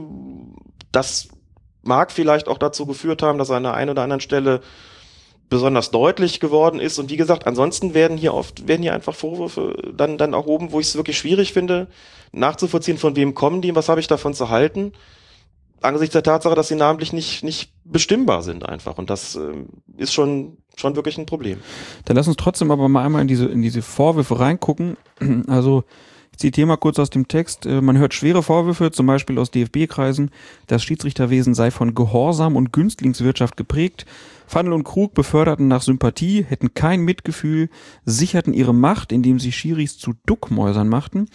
Das 0.93 1.29
mag 1.87 2.13
vielleicht 2.13 2.49
auch 2.49 2.59
dazu 2.59 2.87
geführt 2.87 3.23
haben, 3.23 3.39
dass 3.39 3.51
er 3.51 3.57
an 3.57 3.63
der 3.63 3.75
einen 3.75 3.91
oder 3.91 4.03
anderen 4.03 4.21
Stelle 4.21 4.61
besonders 5.49 5.91
deutlich 5.91 6.41
geworden 6.41 6.81
ist. 6.81 6.99
Und 6.99 7.11
wie 7.11 7.17
gesagt, 7.17 7.47
ansonsten 7.47 7.95
werden 7.95 8.17
hier 8.17 8.35
oft, 8.35 8.67
werden 8.67 8.83
hier 8.83 8.95
einfach 8.95 9.15
Vorwürfe 9.15 9.93
dann, 9.97 10.19
dann 10.19 10.33
erhoben, 10.33 10.73
wo 10.73 10.81
ich 10.81 10.89
es 10.89 10.97
wirklich 10.97 11.19
schwierig 11.19 11.53
finde, 11.53 11.87
nachzuvollziehen, 12.33 12.99
von 12.99 13.17
wem 13.17 13.35
kommen 13.35 13.63
die, 13.63 13.75
was 13.75 13.89
habe 13.89 14.01
ich 14.01 14.09
davon 14.09 14.35
zu 14.35 14.51
halten. 14.51 14.93
Angesichts 15.83 16.15
der 16.15 16.23
Tatsache, 16.23 16.55
dass 16.55 16.69
sie 16.69 16.75
namentlich 16.75 17.13
nicht, 17.13 17.45
nicht 17.45 17.73
bestimmbar 17.85 18.43
sind 18.43 18.69
einfach. 18.69 18.99
Und 18.99 19.11
das 19.11 19.37
äh, 19.37 19.53
ist 19.97 20.13
schon, 20.13 20.57
schon 20.75 20.97
wirklich 20.97 21.19
ein 21.19 21.27
Problem. 21.27 21.61
Dann 22.07 22.17
lass 22.17 22.27
uns 22.27 22.37
trotzdem 22.37 22.71
aber 22.71 22.89
mal 22.89 23.05
einmal 23.05 23.23
in 23.23 23.29
diese, 23.29 23.47
in 23.47 23.63
diese 23.63 23.83
Vorwürfe 23.83 24.41
reingucken. 24.41 24.97
Also, 25.47 25.85
zitiere 26.37 26.67
mal 26.67 26.77
kurz 26.77 26.99
aus 26.99 27.11
dem 27.11 27.29
Text. 27.29 27.67
Äh, 27.67 27.81
man 27.81 27.99
hört 27.99 28.15
schwere 28.15 28.43
Vorwürfe, 28.43 28.91
zum 28.91 29.07
Beispiel 29.07 29.39
aus 29.39 29.51
DFB-Kreisen, 29.51 30.31
das 30.67 30.83
Schiedsrichterwesen 30.83 31.55
sei 31.55 31.71
von 31.71 31.95
Gehorsam 31.95 32.57
und 32.57 32.73
Günstlingswirtschaft 32.73 33.57
geprägt. 33.57 34.07
Fandel 34.47 34.75
und 34.75 34.85
Krug 34.85 35.15
beförderten 35.15 35.69
nach 35.69 35.83
Sympathie, 35.83 36.45
hätten 36.45 36.75
kein 36.75 37.01
Mitgefühl, 37.01 37.69
sicherten 38.05 38.53
ihre 38.53 38.75
Macht, 38.75 39.13
indem 39.13 39.41
sie 39.41 39.53
Schiris 39.53 39.99
zu 39.99 40.15
Duckmäusern 40.27 40.89
machten 40.89 41.29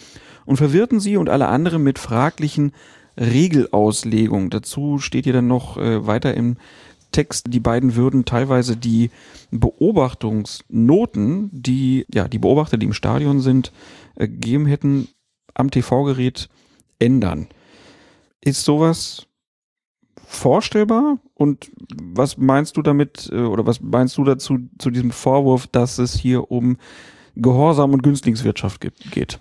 und 0.46 0.56
verwirrten 0.56 0.98
sie 0.98 1.16
und 1.16 1.28
alle 1.28 1.48
anderen 1.48 1.82
mit 1.82 1.98
fraglichen 1.98 2.72
Regelauslegungen. 3.18 4.50
Dazu 4.50 4.98
steht 4.98 5.24
hier 5.24 5.34
dann 5.34 5.46
noch 5.46 5.76
äh, 5.76 6.06
weiter 6.06 6.34
im 6.34 6.56
Text, 7.12 7.46
die 7.50 7.60
beiden 7.60 7.94
würden 7.94 8.24
teilweise 8.24 8.76
die 8.76 9.10
Beobachtungsnoten, 9.50 11.50
die, 11.52 12.06
ja, 12.12 12.26
die 12.26 12.38
Beobachter, 12.38 12.78
die 12.78 12.86
im 12.86 12.94
Stadion 12.94 13.40
sind, 13.40 13.70
gegeben 14.16 14.66
hätten, 14.66 15.08
am 15.54 15.70
TV-Gerät 15.70 16.48
ändern. 16.98 17.48
Ist 18.40 18.64
sowas 18.64 19.26
vorstellbar? 20.26 21.18
Und 21.34 21.70
was 22.02 22.38
meinst 22.38 22.76
du 22.76 22.82
damit, 22.82 23.28
äh, 23.32 23.42
oder 23.42 23.66
was 23.66 23.80
meinst 23.80 24.16
du 24.18 24.24
dazu, 24.24 24.58
zu 24.78 24.90
diesem 24.90 25.10
Vorwurf, 25.10 25.66
dass 25.66 25.98
es 25.98 26.14
hier 26.14 26.50
um 26.50 26.78
Gehorsam 27.36 27.92
und 27.92 28.02
Günstlingswirtschaft 28.02 28.80
geht? 29.10 29.38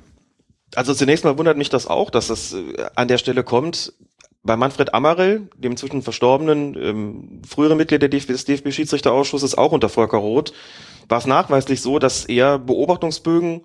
Also 0.75 0.93
zunächst 0.93 1.25
mal 1.25 1.37
wundert 1.37 1.57
mich 1.57 1.69
das 1.69 1.87
auch, 1.87 2.09
dass 2.09 2.29
es 2.29 2.53
äh, 2.53 2.85
an 2.95 3.07
der 3.07 3.17
Stelle 3.17 3.43
kommt. 3.43 3.93
bei 4.43 4.55
Manfred 4.55 4.93
Ammerel, 4.93 5.49
dem 5.55 5.73
inzwischen 5.73 6.01
verstorbenen 6.01 6.75
ähm, 6.75 7.41
frühere 7.47 7.75
Mitglied 7.75 8.01
des 8.01 8.45
DFB-Schiedsrichterausschusses, 8.45 9.55
auch 9.55 9.71
unter 9.71 9.89
Volker 9.89 10.17
Roth, 10.17 10.53
war 11.07 11.19
es 11.19 11.27
nachweislich 11.27 11.81
so, 11.81 11.99
dass 11.99 12.25
er 12.25 12.57
Beobachtungsbögen 12.57 13.61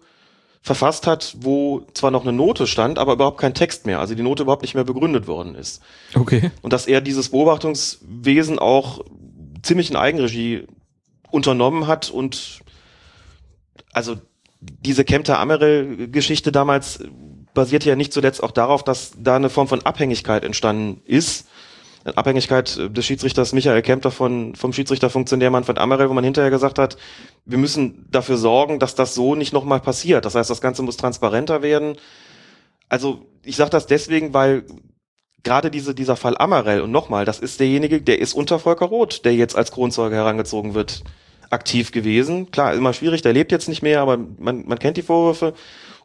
verfasst 0.66 1.06
hat, 1.06 1.36
wo 1.38 1.86
zwar 1.94 2.10
noch 2.10 2.22
eine 2.22 2.32
Note 2.32 2.66
stand, 2.66 2.98
aber 2.98 3.12
überhaupt 3.12 3.38
kein 3.38 3.54
Text 3.54 3.86
mehr, 3.86 4.00
also 4.00 4.16
die 4.16 4.24
Note 4.24 4.42
überhaupt 4.42 4.62
nicht 4.62 4.74
mehr 4.74 4.82
begründet 4.82 5.28
worden 5.28 5.54
ist. 5.54 5.80
Okay. 6.12 6.50
Und 6.60 6.72
dass 6.72 6.88
er 6.88 7.00
dieses 7.00 7.28
Beobachtungswesen 7.28 8.58
auch 8.58 9.04
ziemlich 9.62 9.90
in 9.90 9.96
Eigenregie 9.96 10.66
unternommen 11.30 11.86
hat 11.86 12.10
und 12.10 12.62
also 13.92 14.16
diese 14.60 15.04
Kempter 15.04 15.38
Ammerel 15.38 16.08
Geschichte 16.08 16.50
damals 16.50 16.98
basierte 17.54 17.88
ja 17.88 17.94
nicht 17.94 18.12
zuletzt 18.12 18.42
auch 18.42 18.50
darauf, 18.50 18.82
dass 18.82 19.12
da 19.16 19.36
eine 19.36 19.50
Form 19.50 19.68
von 19.68 19.82
Abhängigkeit 19.82 20.42
entstanden 20.42 21.00
ist. 21.04 21.46
Eine 22.06 22.16
Abhängigkeit 22.18 22.78
des 22.96 23.04
Schiedsrichters 23.04 23.52
Michael 23.52 23.82
Kempter 23.82 24.12
von, 24.12 24.54
vom 24.54 24.72
Schiedsrichterfunktionär 24.72 25.50
Manfred 25.50 25.78
Ammerel, 25.78 26.08
wo 26.08 26.14
man 26.14 26.22
hinterher 26.22 26.52
gesagt 26.52 26.78
hat, 26.78 26.96
wir 27.44 27.58
müssen 27.58 28.06
dafür 28.12 28.36
sorgen, 28.36 28.78
dass 28.78 28.94
das 28.94 29.16
so 29.16 29.34
nicht 29.34 29.52
nochmal 29.52 29.80
passiert. 29.80 30.24
Das 30.24 30.36
heißt, 30.36 30.48
das 30.48 30.60
Ganze 30.60 30.82
muss 30.82 30.96
transparenter 30.96 31.62
werden. 31.62 31.96
Also 32.88 33.26
ich 33.44 33.56
sage 33.56 33.70
das 33.70 33.88
deswegen, 33.88 34.32
weil 34.34 34.66
gerade 35.42 35.68
diese, 35.68 35.96
dieser 35.96 36.14
Fall 36.14 36.36
Ammerel 36.38 36.80
und 36.80 36.92
nochmal, 36.92 37.24
das 37.24 37.40
ist 37.40 37.58
derjenige, 37.58 38.00
der 38.00 38.20
ist 38.20 38.34
unter 38.34 38.60
Volker 38.60 38.86
Roth, 38.86 39.24
der 39.24 39.34
jetzt 39.34 39.56
als 39.56 39.72
Kronzeuge 39.72 40.14
herangezogen 40.14 40.74
wird, 40.74 41.02
aktiv 41.50 41.90
gewesen. 41.90 42.52
Klar, 42.52 42.74
immer 42.74 42.92
schwierig, 42.92 43.22
der 43.22 43.32
lebt 43.32 43.50
jetzt 43.50 43.68
nicht 43.68 43.82
mehr, 43.82 44.00
aber 44.00 44.16
man, 44.16 44.64
man 44.64 44.78
kennt 44.78 44.96
die 44.96 45.02
Vorwürfe. 45.02 45.54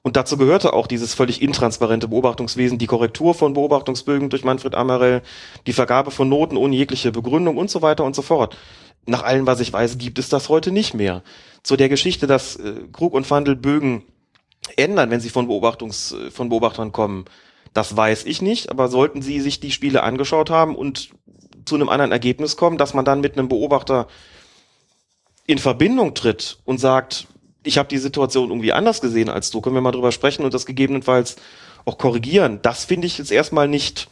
Und 0.04 0.16
dazu 0.16 0.36
gehörte 0.36 0.74
auch 0.74 0.88
dieses 0.88 1.14
völlig 1.14 1.42
intransparente 1.42 2.08
Beobachtungswesen, 2.08 2.80
die 2.80 2.88
Korrektur 2.88 3.36
von 3.36 3.54
Beobachtungsbögen 3.54 4.30
durch 4.30 4.44
Manfred 4.44 4.74
Ammerel, 4.74 5.22
die 5.68 5.74
Vergabe 5.74 6.10
von 6.10 6.28
Noten 6.28 6.58
ohne 6.58 6.76
jegliche 6.76 7.12
Begründung 7.12 7.58
und 7.58 7.70
so 7.70 7.82
weiter 7.84 8.04
und 8.04 8.16
so 8.16 8.24
fort. 8.24 8.58
Nach 9.06 9.24
allem, 9.24 9.46
was 9.46 9.60
ich 9.60 9.72
weiß, 9.72 9.98
gibt 10.00 10.18
es 10.18 10.30
das 10.30 10.50
heute 10.50 10.72
nicht 10.72 10.94
mehr. 10.96 11.24
Zu 11.64 11.76
der 11.76 11.90
Geschichte, 11.90 12.26
dass 12.26 12.56
äh, 12.56 12.74
Krug 12.92 13.14
und 13.14 13.28
Fandel 13.28 13.56
Bögen 13.56 14.04
ändern, 14.76 15.12
wenn 15.12 15.20
sie 15.20 15.30
von, 15.30 15.48
Beobachtungs, 15.48 16.14
äh, 16.14 16.32
von 16.32 16.50
Beobachtern 16.50 16.92
kommen, 16.92 17.26
das 17.74 17.96
weiß 17.96 18.26
ich 18.26 18.42
nicht, 18.42 18.70
aber 18.70 18.88
sollten 18.88 19.22
sie 19.22 19.40
sich 19.40 19.60
die 19.60 19.72
Spiele 19.72 20.04
angeschaut 20.04 20.50
haben 20.50 20.76
und 20.76 21.12
zu 21.66 21.76
einem 21.76 21.90
anderen 21.90 22.12
Ergebnis 22.12 22.58
kommen, 22.58 22.78
dass 22.78 22.94
man 22.94 23.06
dann 23.06 23.22
mit 23.22 23.38
einem 23.38 23.48
Beobachter 23.48 24.08
in 25.46 25.58
Verbindung 25.58 26.14
tritt 26.14 26.60
und 26.66 26.80
sagt, 26.80 27.28
ich 27.64 27.78
habe 27.78 27.90
die 27.90 27.98
Situation 27.98 28.50
irgendwie 28.50 28.74
anders 28.74 29.02
gesehen 29.02 29.30
als 29.30 29.52
du, 29.52 29.62
können 29.62 29.76
wir 29.76 29.82
mal 29.82 29.92
drüber 29.92 30.12
sprechen 30.12 30.44
und 30.44 30.54
das 30.54 30.66
gegebenenfalls 30.66 31.36
auch 31.86 31.98
korrigieren. 31.98 32.60
Das 32.62 32.86
finde 32.86 33.08
ich 33.08 33.18
jetzt 33.18 33.32
erstmal 33.32 33.68
nicht 33.68 34.08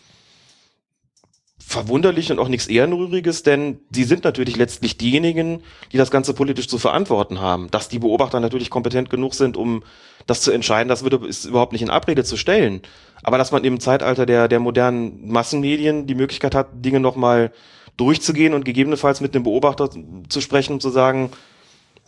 verwunderlich 1.70 2.32
und 2.32 2.40
auch 2.40 2.48
nichts 2.48 2.66
Ehrenrühriges, 2.66 3.44
denn 3.44 3.80
sie 3.92 4.04
sind 4.04 4.24
natürlich 4.24 4.58
letztlich 4.58 4.98
diejenigen, 4.98 5.62
die 5.92 5.98
das 5.98 6.10
Ganze 6.10 6.34
politisch 6.34 6.68
zu 6.68 6.80
verantworten 6.80 7.42
haben. 7.42 7.70
Dass 7.70 7.90
die 7.90 8.00
Beobachter 8.00 8.40
natürlich 8.40 8.72
kompetent 8.72 9.12
genug 9.12 9.36
sind, 9.36 9.56
um 9.56 9.84
das 10.26 10.42
zu 10.42 10.52
entscheiden, 10.52 10.90
das 10.90 11.04
würde, 11.04 11.28
ist 11.28 11.46
überhaupt 11.46 11.74
nicht 11.74 11.84
in 11.84 11.92
Abrede 11.92 12.24
zu 12.24 12.38
stellen. 12.38 12.82
Aber 13.22 13.38
dass 13.38 13.52
man 13.52 13.64
im 13.64 13.80
Zeitalter 13.80 14.26
der, 14.26 14.48
der 14.48 14.60
modernen 14.60 15.30
Massenmedien 15.30 16.08
die 16.08 16.16
Möglichkeit 16.16 16.56
hat, 16.56 16.70
Dinge 16.74 17.00
nochmal 17.00 17.52
durchzugehen 17.98 18.56
und 18.56 18.66
gegebenenfalls 18.66 19.22
mit 19.22 19.36
einem 19.36 19.44
Beobachter 19.44 19.92
zu 20.28 20.42
sprechen 20.42 20.74
und 20.74 20.82
zu 20.82 20.90
sagen, 20.90 21.30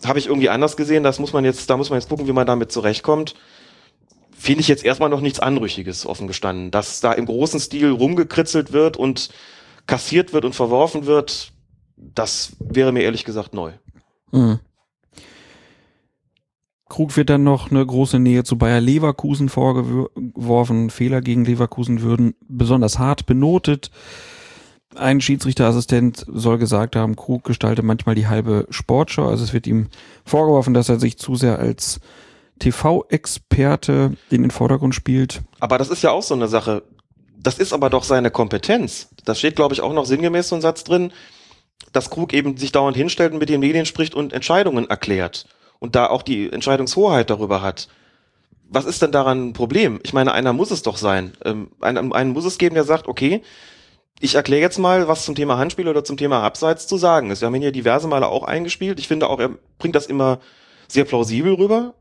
habe 0.06 0.20
ich 0.20 0.28
irgendwie 0.28 0.50
anders 0.50 0.78
gesehen, 0.78 1.04
das 1.04 1.20
muss 1.20 1.34
man 1.34 1.46
jetzt, 1.46 1.70
da 1.70 1.78
muss 1.78 1.90
man 1.90 2.00
jetzt 2.00 2.10
gucken, 2.10 2.28
wie 2.28 2.34
man 2.34 2.48
damit 2.48 2.72
zurechtkommt. 2.72 3.36
Finde 4.38 4.62
ich 4.62 4.68
jetzt 4.68 4.84
erstmal 4.84 5.10
noch 5.10 5.22
nichts 5.22 5.40
Anrüchiges, 5.40 6.06
offen 6.06 6.28
gestanden. 6.28 6.72
Dass 6.72 7.00
da 7.00 7.14
im 7.14 7.26
großen 7.26 7.60
Stil 7.60 7.92
rumgekritzelt 7.92 8.74
wird 8.74 8.98
und 8.98 9.30
kassiert 9.86 10.34
wird 10.34 10.46
und 10.46 10.56
verworfen 10.56 11.06
wird, 11.06 11.52
das 11.96 12.54
wäre 12.60 12.92
mir 12.92 13.04
ehrlich 13.04 13.24
gesagt 13.24 13.54
neu. 13.54 13.74
Mhm. 14.32 14.60
Krug 16.90 17.16
wird 17.16 17.30
dann 17.30 17.44
noch 17.44 17.72
eine 17.72 17.86
große 17.86 18.20
Nähe 18.20 18.44
zu 18.44 18.58
Bayer 18.58 18.82
Leverkusen 18.82 19.48
vorgeworfen. 19.48 20.90
Fehler 20.90 21.22
gegen 21.22 21.46
Leverkusen 21.46 22.02
würden 22.02 22.36
besonders 22.50 23.00
hart 23.00 23.26
benotet. 23.26 23.92
Ein 24.96 25.22
Schiedsrichterassistent 25.22 26.26
soll 26.28 26.58
gesagt 26.58 26.96
haben, 26.96 27.16
Krug 27.16 27.44
gestalte 27.44 27.82
manchmal 27.82 28.16
die 28.16 28.28
halbe 28.28 28.68
Sportschau. 28.70 29.28
Also 29.28 29.44
es 29.44 29.54
wird 29.54 29.68
ihm 29.68 29.88
vorgeworfen, 30.26 30.74
dass 30.74 30.90
er 30.90 31.00
sich 31.00 31.18
zu 31.18 31.36
sehr 31.36 31.60
als 31.60 32.02
TV-Experte 32.60 34.14
in 34.30 34.42
den 34.42 34.52
Vordergrund 34.52 34.94
spielt. 34.94 35.42
Aber 35.60 35.78
das 35.78 35.90
ist 35.90 36.04
ja 36.04 36.12
auch 36.12 36.24
so 36.24 36.34
eine 36.34 36.48
Sache. 36.48 36.84
Das 37.38 37.58
ist 37.58 37.74
aber 37.74 37.90
doch 37.90 38.04
seine 38.04 38.32
Kompetenz. 38.32 39.10
Da 39.26 39.34
steht, 39.34 39.56
glaube 39.56 39.74
ich, 39.74 39.82
auch 39.82 39.94
noch 39.94 40.06
sinngemäß 40.06 40.50
so 40.50 40.56
ein 40.56 40.62
Satz 40.62 40.84
drin, 40.84 41.12
dass 41.94 42.10
Krug 42.10 42.34
eben 42.34 42.58
sich 42.58 42.72
dauernd 42.72 42.96
hinstellt 42.96 43.34
und 43.34 43.40
mit 43.40 43.50
den 43.50 43.62
Medien 43.62 43.86
spricht 43.86 44.14
und 44.14 44.34
Entscheidungen 44.34 44.90
erklärt. 44.90 45.48
Und 45.80 45.96
da 45.96 46.08
auch 46.08 46.22
die 46.22 46.52
Entscheidungshoheit 46.52 47.30
darüber 47.30 47.62
hat. 47.62 47.88
Was 48.70 48.86
ist 48.86 49.02
denn 49.02 49.12
daran 49.12 49.50
ein 49.50 49.54
Problem? 49.54 50.00
Ich 50.04 50.14
meine, 50.14 50.32
einer 50.34 50.54
muss 50.54 50.70
es 50.70 50.84
doch 50.84 50.98
sein. 50.98 51.34
Ähm, 51.44 51.72
einen, 51.82 52.14
einen 52.14 52.32
muss 52.32 52.46
es 52.46 52.60
geben, 52.60 52.76
der 52.76 52.84
sagt, 52.84 53.08
okay, 53.08 53.42
ich 54.22 54.36
erkläre 54.36 54.62
jetzt 54.62 54.78
mal, 54.78 55.08
was 55.08 55.26
zum 55.26 55.34
Thema 55.34 55.58
Handspiel 55.58 55.88
oder 55.88 56.04
zum 56.04 56.16
Thema 56.16 56.44
Abseits 56.44 56.86
zu 56.86 56.98
sagen 56.98 57.32
ist. 57.32 57.42
Wir 57.42 57.48
haben 57.48 57.56
ihn 57.56 57.64
hier 57.64 57.72
diverse 57.72 58.08
Male 58.08 58.28
auch 58.28 58.44
eingespielt. 58.44 59.00
Ich 59.00 59.08
finde 59.08 59.28
auch, 59.28 59.40
er 59.40 59.50
bringt 59.80 59.96
das 59.96 60.06
immer 60.06 60.40
sehr 60.88 61.06
plausibel 61.06 61.56
rüber. 61.56 61.96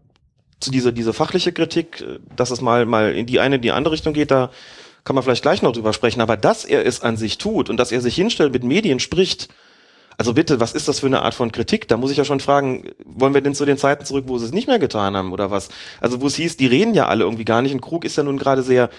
Zu 0.60 0.70
dieser, 0.70 0.92
diese 0.92 1.14
fachliche 1.14 1.52
Kritik, 1.52 2.02
äh, 2.02 2.18
dass 2.36 2.50
es 2.50 2.60
mal, 2.60 2.84
mal 2.84 3.14
in 3.14 3.24
die 3.24 3.40
eine, 3.40 3.56
in 3.56 3.62
die 3.62 3.72
andere 3.72 3.94
Richtung 3.94 4.12
geht, 4.12 4.30
da 4.30 4.50
kann 5.04 5.14
man 5.14 5.24
vielleicht 5.24 5.42
gleich 5.42 5.62
noch 5.62 5.72
drüber 5.72 5.94
sprechen. 5.94 6.20
Aber 6.20 6.36
dass 6.36 6.66
er 6.66 6.84
es 6.84 7.00
an 7.00 7.16
sich 7.16 7.38
tut 7.38 7.70
und 7.70 7.78
dass 7.78 7.90
er 7.90 8.02
sich 8.02 8.14
hinstellt, 8.14 8.52
mit 8.52 8.64
Medien 8.64 9.00
spricht, 9.00 9.48
also 10.18 10.34
bitte, 10.34 10.60
was 10.60 10.74
ist 10.74 10.88
das 10.88 11.00
für 11.00 11.06
eine 11.06 11.22
Art 11.22 11.32
von 11.32 11.50
Kritik? 11.50 11.88
Da 11.88 11.96
muss 11.96 12.10
ich 12.10 12.18
ja 12.18 12.26
schon 12.26 12.40
fragen, 12.40 12.90
wollen 13.06 13.32
wir 13.32 13.40
denn 13.40 13.54
zu 13.54 13.64
den 13.64 13.78
Zeiten 13.78 14.04
zurück, 14.04 14.24
wo 14.28 14.36
sie 14.36 14.44
es 14.44 14.52
nicht 14.52 14.68
mehr 14.68 14.78
getan 14.78 15.16
haben 15.16 15.32
oder 15.32 15.50
was? 15.50 15.70
Also 16.02 16.20
wo 16.20 16.26
es 16.26 16.34
hieß, 16.34 16.58
die 16.58 16.66
reden 16.66 16.92
ja 16.92 17.06
alle 17.06 17.24
irgendwie 17.24 17.46
gar 17.46 17.62
nicht 17.62 17.72
und 17.72 17.80
Krug 17.80 18.04
ist 18.04 18.16
ja 18.16 18.22
nun 18.22 18.36
gerade 18.36 18.62
sehr 18.62 18.90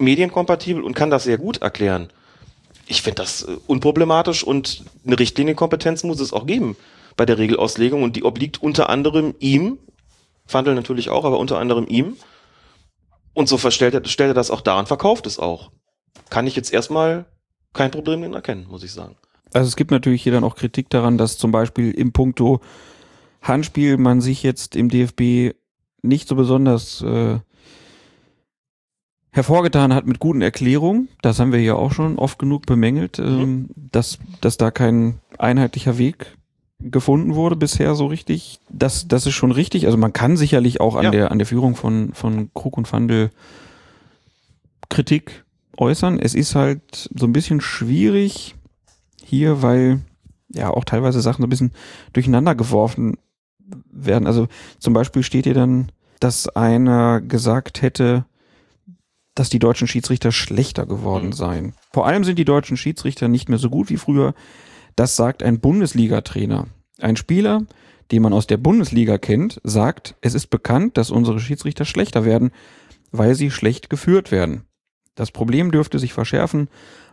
medienkompatibel 0.00 0.82
und 0.82 0.94
kann 0.94 1.10
das 1.10 1.22
sehr 1.22 1.38
gut 1.38 1.62
erklären 1.62 2.08
ich 2.86 3.02
finde 3.02 3.22
das 3.22 3.42
äh, 3.42 3.56
unproblematisch 3.66 4.44
und 4.44 4.84
eine 5.06 5.18
Richtlinienkompetenz 5.18 6.04
muss 6.04 6.20
es 6.20 6.32
auch 6.32 6.46
geben 6.46 6.76
bei 7.16 7.26
der 7.26 7.38
Regelauslegung 7.38 8.02
und 8.02 8.16
die 8.16 8.24
obliegt 8.24 8.62
unter 8.62 8.90
anderem 8.90 9.34
ihm, 9.38 9.78
Fandel 10.46 10.74
natürlich 10.74 11.10
auch, 11.10 11.24
aber 11.24 11.38
unter 11.38 11.58
anderem 11.58 11.86
ihm. 11.88 12.16
Und 13.32 13.48
so 13.48 13.56
verstellt 13.56 13.94
er, 13.94 14.04
stellt 14.04 14.30
er 14.30 14.34
das 14.34 14.50
auch 14.50 14.60
da 14.60 14.78
und 14.78 14.88
verkauft 14.88 15.26
es 15.26 15.38
auch. 15.38 15.70
Kann 16.30 16.46
ich 16.46 16.56
jetzt 16.56 16.72
erstmal 16.72 17.24
kein 17.72 17.90
Problem 17.90 18.22
erkennen, 18.34 18.66
muss 18.68 18.84
ich 18.84 18.92
sagen. 18.92 19.16
Also 19.52 19.68
es 19.68 19.76
gibt 19.76 19.90
natürlich 19.90 20.22
hier 20.22 20.32
dann 20.32 20.44
auch 20.44 20.56
Kritik 20.56 20.90
daran, 20.90 21.18
dass 21.18 21.38
zum 21.38 21.52
Beispiel 21.52 21.90
im 21.92 22.12
Punkto 22.12 22.60
Handspiel 23.42 23.96
man 23.98 24.20
sich 24.20 24.42
jetzt 24.42 24.74
im 24.76 24.88
DFB 24.88 25.56
nicht 26.02 26.28
so 26.28 26.34
besonders 26.34 27.02
äh, 27.02 27.38
hervorgetan 29.34 29.92
hat 29.92 30.06
mit 30.06 30.20
guten 30.20 30.42
Erklärungen. 30.42 31.08
Das 31.20 31.40
haben 31.40 31.52
wir 31.52 31.60
ja 31.60 31.74
auch 31.74 31.92
schon 31.92 32.18
oft 32.18 32.38
genug 32.38 32.66
bemängelt, 32.66 33.18
mhm. 33.18 33.24
ähm, 33.24 33.68
dass, 33.74 34.18
dass 34.40 34.56
da 34.56 34.70
kein 34.70 35.18
einheitlicher 35.38 35.98
Weg 35.98 36.38
gefunden 36.78 37.34
wurde 37.34 37.56
bisher 37.56 37.96
so 37.96 38.06
richtig. 38.06 38.60
Das, 38.70 39.08
das 39.08 39.26
ist 39.26 39.34
schon 39.34 39.50
richtig. 39.50 39.86
Also 39.86 39.98
man 39.98 40.12
kann 40.12 40.36
sicherlich 40.36 40.80
auch 40.80 40.94
an, 40.94 41.04
ja. 41.04 41.10
der, 41.10 41.30
an 41.32 41.38
der 41.38 41.48
Führung 41.48 41.74
von, 41.74 42.14
von 42.14 42.50
Krug 42.54 42.78
und 42.78 42.86
Fandel 42.86 43.30
Kritik 44.88 45.44
äußern. 45.76 46.20
Es 46.20 46.36
ist 46.36 46.54
halt 46.54 47.10
so 47.12 47.26
ein 47.26 47.32
bisschen 47.32 47.60
schwierig 47.60 48.54
hier, 49.20 49.62
weil 49.62 50.02
ja 50.52 50.70
auch 50.70 50.84
teilweise 50.84 51.20
Sachen 51.20 51.42
so 51.42 51.48
ein 51.48 51.50
bisschen 51.50 51.72
durcheinander 52.12 52.54
geworfen 52.54 53.16
werden. 53.90 54.28
Also 54.28 54.46
zum 54.78 54.94
Beispiel 54.94 55.24
steht 55.24 55.44
hier 55.44 55.54
dann, 55.54 55.90
dass 56.20 56.48
einer 56.48 57.20
gesagt 57.20 57.82
hätte, 57.82 58.26
dass 59.34 59.48
die 59.48 59.58
deutschen 59.58 59.88
Schiedsrichter 59.88 60.32
schlechter 60.32 60.86
geworden 60.86 61.26
mhm. 61.26 61.32
seien. 61.32 61.74
Vor 61.92 62.06
allem 62.06 62.24
sind 62.24 62.38
die 62.38 62.44
deutschen 62.44 62.76
Schiedsrichter 62.76 63.28
nicht 63.28 63.48
mehr 63.48 63.58
so 63.58 63.70
gut 63.70 63.90
wie 63.90 63.96
früher. 63.96 64.34
Das 64.96 65.16
sagt 65.16 65.42
ein 65.42 65.60
Bundesliga-Trainer. 65.60 66.68
Ein 67.00 67.16
Spieler, 67.16 67.62
den 68.12 68.22
man 68.22 68.32
aus 68.32 68.46
der 68.46 68.58
Bundesliga 68.58 69.18
kennt, 69.18 69.60
sagt, 69.64 70.14
es 70.20 70.34
ist 70.34 70.48
bekannt, 70.48 70.96
dass 70.96 71.10
unsere 71.10 71.40
Schiedsrichter 71.40 71.84
schlechter 71.84 72.24
werden, 72.24 72.52
weil 73.10 73.34
sie 73.34 73.50
schlecht 73.50 73.90
geführt 73.90 74.30
werden. 74.30 74.64
Das 75.16 75.30
Problem 75.30 75.72
dürfte 75.72 75.98
sich 75.98 76.12
verschärfen, 76.12 76.68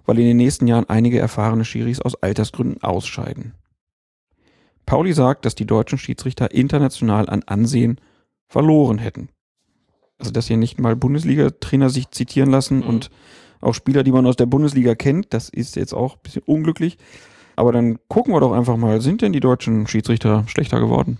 weil 0.05 0.19
in 0.19 0.25
den 0.25 0.37
nächsten 0.37 0.67
Jahren 0.67 0.89
einige 0.89 1.19
erfahrene 1.19 1.65
Schiris 1.65 2.01
aus 2.01 2.15
Altersgründen 2.15 2.83
ausscheiden. 2.83 3.53
Pauli 4.85 5.13
sagt, 5.13 5.45
dass 5.45 5.55
die 5.55 5.67
deutschen 5.67 5.97
Schiedsrichter 5.97 6.51
international 6.51 7.29
an 7.29 7.43
Ansehen 7.43 8.01
verloren 8.47 8.97
hätten 8.97 9.29
also 10.21 10.31
dass 10.31 10.47
hier 10.47 10.57
nicht 10.57 10.79
mal 10.79 10.95
Bundesliga-Trainer 10.95 11.89
sich 11.89 12.09
zitieren 12.11 12.49
lassen 12.49 12.77
mhm. 12.77 12.83
und 12.83 13.09
auch 13.59 13.73
Spieler, 13.73 14.03
die 14.03 14.11
man 14.11 14.25
aus 14.25 14.35
der 14.35 14.45
Bundesliga 14.45 14.95
kennt, 14.95 15.33
das 15.33 15.49
ist 15.49 15.75
jetzt 15.75 15.93
auch 15.93 16.15
ein 16.15 16.19
bisschen 16.23 16.43
unglücklich. 16.45 16.97
Aber 17.55 17.71
dann 17.71 17.99
gucken 18.07 18.33
wir 18.33 18.39
doch 18.39 18.53
einfach 18.53 18.77
mal, 18.77 19.01
sind 19.01 19.21
denn 19.21 19.33
die 19.33 19.39
deutschen 19.39 19.85
Schiedsrichter 19.87 20.45
schlechter 20.47 20.79
geworden? 20.79 21.19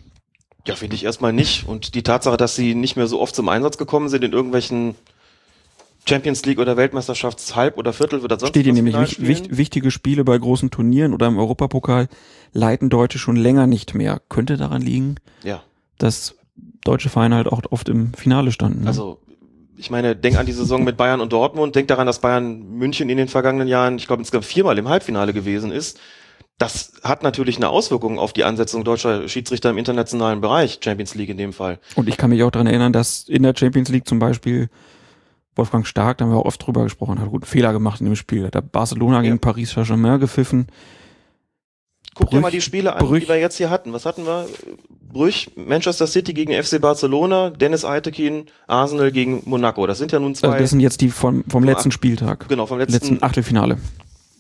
Ja, 0.65 0.75
finde 0.75 0.95
ich 0.95 1.03
erstmal 1.03 1.33
nicht. 1.33 1.67
Und 1.67 1.93
die 1.95 2.03
Tatsache, 2.03 2.37
dass 2.37 2.55
sie 2.55 2.73
nicht 2.73 2.95
mehr 2.95 3.07
so 3.07 3.19
oft 3.19 3.35
zum 3.35 3.49
Einsatz 3.49 3.77
gekommen 3.77 4.09
sind 4.09 4.23
in 4.23 4.31
irgendwelchen 4.31 4.95
Champions 6.07 6.45
League 6.45 6.59
oder 6.59 6.77
Weltmeisterschaftshalb 6.77 7.77
oder 7.77 7.93
Viertel 7.93 8.21
oder 8.21 8.39
sonst 8.39 8.49
Steht 8.49 8.63
hier 8.63 8.73
nämlich, 8.73 9.21
wich, 9.21 9.55
wichtige 9.55 9.91
Spiele 9.91 10.23
bei 10.23 10.37
großen 10.37 10.71
Turnieren 10.71 11.13
oder 11.13 11.27
im 11.27 11.37
Europapokal 11.37 12.07
leiten 12.53 12.89
Deutsche 12.89 13.19
schon 13.19 13.35
länger 13.35 13.67
nicht 13.67 13.93
mehr. 13.93 14.21
Könnte 14.29 14.57
daran 14.57 14.81
liegen, 14.81 15.15
Ja, 15.43 15.63
dass 15.97 16.35
deutsche 16.83 17.09
Vereine 17.09 17.35
halt 17.35 17.47
auch 17.47 17.61
oft 17.69 17.89
im 17.89 18.13
Finale 18.13 18.51
standen. 18.51 18.81
ne? 18.81 18.87
also 18.87 19.19
ich 19.77 19.89
meine, 19.89 20.15
denk 20.15 20.37
an 20.37 20.45
die 20.45 20.51
Saison 20.51 20.83
mit 20.83 20.95
Bayern 20.95 21.21
und 21.21 21.33
Dortmund, 21.33 21.75
denk 21.75 21.87
daran, 21.87 22.05
dass 22.05 22.19
Bayern 22.19 22.77
München 22.77 23.09
in 23.09 23.17
den 23.17 23.27
vergangenen 23.27 23.67
Jahren, 23.67 23.97
ich 23.97 24.05
glaube 24.05 24.21
insgesamt 24.21 24.45
viermal 24.45 24.77
im 24.77 24.87
Halbfinale 24.87 25.33
gewesen 25.33 25.71
ist. 25.71 25.99
Das 26.59 26.93
hat 27.03 27.23
natürlich 27.23 27.55
eine 27.57 27.69
Auswirkung 27.69 28.19
auf 28.19 28.33
die 28.33 28.43
Ansetzung 28.43 28.83
deutscher 28.83 29.27
Schiedsrichter 29.27 29.71
im 29.71 29.79
internationalen 29.79 30.39
Bereich, 30.41 30.79
Champions 30.83 31.15
League 31.15 31.29
in 31.29 31.37
dem 31.37 31.53
Fall. 31.53 31.79
Und 31.95 32.07
ich 32.07 32.17
kann 32.17 32.29
mich 32.29 32.43
auch 32.43 32.51
daran 32.51 32.67
erinnern, 32.67 32.93
dass 32.93 33.27
in 33.27 33.41
der 33.41 33.55
Champions 33.57 33.89
League 33.89 34.07
zum 34.07 34.19
Beispiel 34.19 34.69
Wolfgang 35.55 35.87
Stark, 35.87 36.19
da 36.19 36.25
haben 36.25 36.31
wir 36.31 36.37
auch 36.37 36.45
oft 36.45 36.63
drüber 36.65 36.83
gesprochen, 36.83 37.19
hat 37.19 37.29
guten 37.29 37.45
Fehler 37.47 37.73
gemacht 37.73 37.99
in 38.01 38.05
dem 38.05 38.15
Spiel. 38.15 38.45
Hat 38.53 38.71
Barcelona 38.71 39.17
Ja. 39.17 39.21
gegen 39.23 39.39
Paris 39.39 39.71
Saint-Germain 39.71 40.19
gepfiffen. 40.19 40.67
Guck 42.21 42.29
dir 42.31 42.37
Brüch- 42.37 42.41
mal 42.41 42.51
die 42.51 42.61
Spiele 42.61 42.95
an, 42.95 43.05
Brüch- 43.05 43.19
die 43.21 43.27
wir 43.27 43.37
jetzt 43.39 43.57
hier 43.57 43.69
hatten. 43.69 43.91
Was 43.93 44.05
hatten 44.05 44.25
wir? 44.25 44.47
Brüch, 45.11 45.51
Manchester 45.55 46.07
City 46.07 46.33
gegen 46.33 46.53
FC 46.53 46.79
Barcelona, 46.79 47.49
Dennis 47.49 47.83
Eitekin, 47.83 48.45
Arsenal 48.67 49.11
gegen 49.11 49.41
Monaco. 49.45 49.85
Das 49.85 49.97
sind 49.97 50.11
ja 50.13 50.19
nun 50.19 50.35
zwei, 50.35 50.47
Also 50.49 50.59
das 50.59 50.69
sind 50.69 50.79
jetzt 50.79 51.01
die 51.01 51.09
vom, 51.09 51.43
vom 51.49 51.63
letzten 51.65 51.91
Spieltag. 51.91 52.47
genau, 52.47 52.65
vom 52.65 52.77
letzten, 52.77 52.93
Letzten 52.93 53.23
Achtelfinale. 53.23 53.77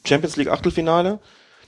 Champions 0.05 0.37
League 0.37 0.47
Achtelfinale. 0.49 1.19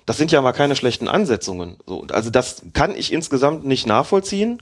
Das 0.05 0.17
sind 0.17 0.31
ja 0.31 0.41
mal 0.41 0.53
keine 0.53 0.75
schlechten 0.75 1.07
Ansetzungen. 1.07 1.77
So, 1.85 2.05
also 2.11 2.29
das 2.29 2.61
kann 2.73 2.95
ich 2.95 3.11
insgesamt 3.13 3.65
nicht 3.65 3.87
nachvollziehen. 3.87 4.59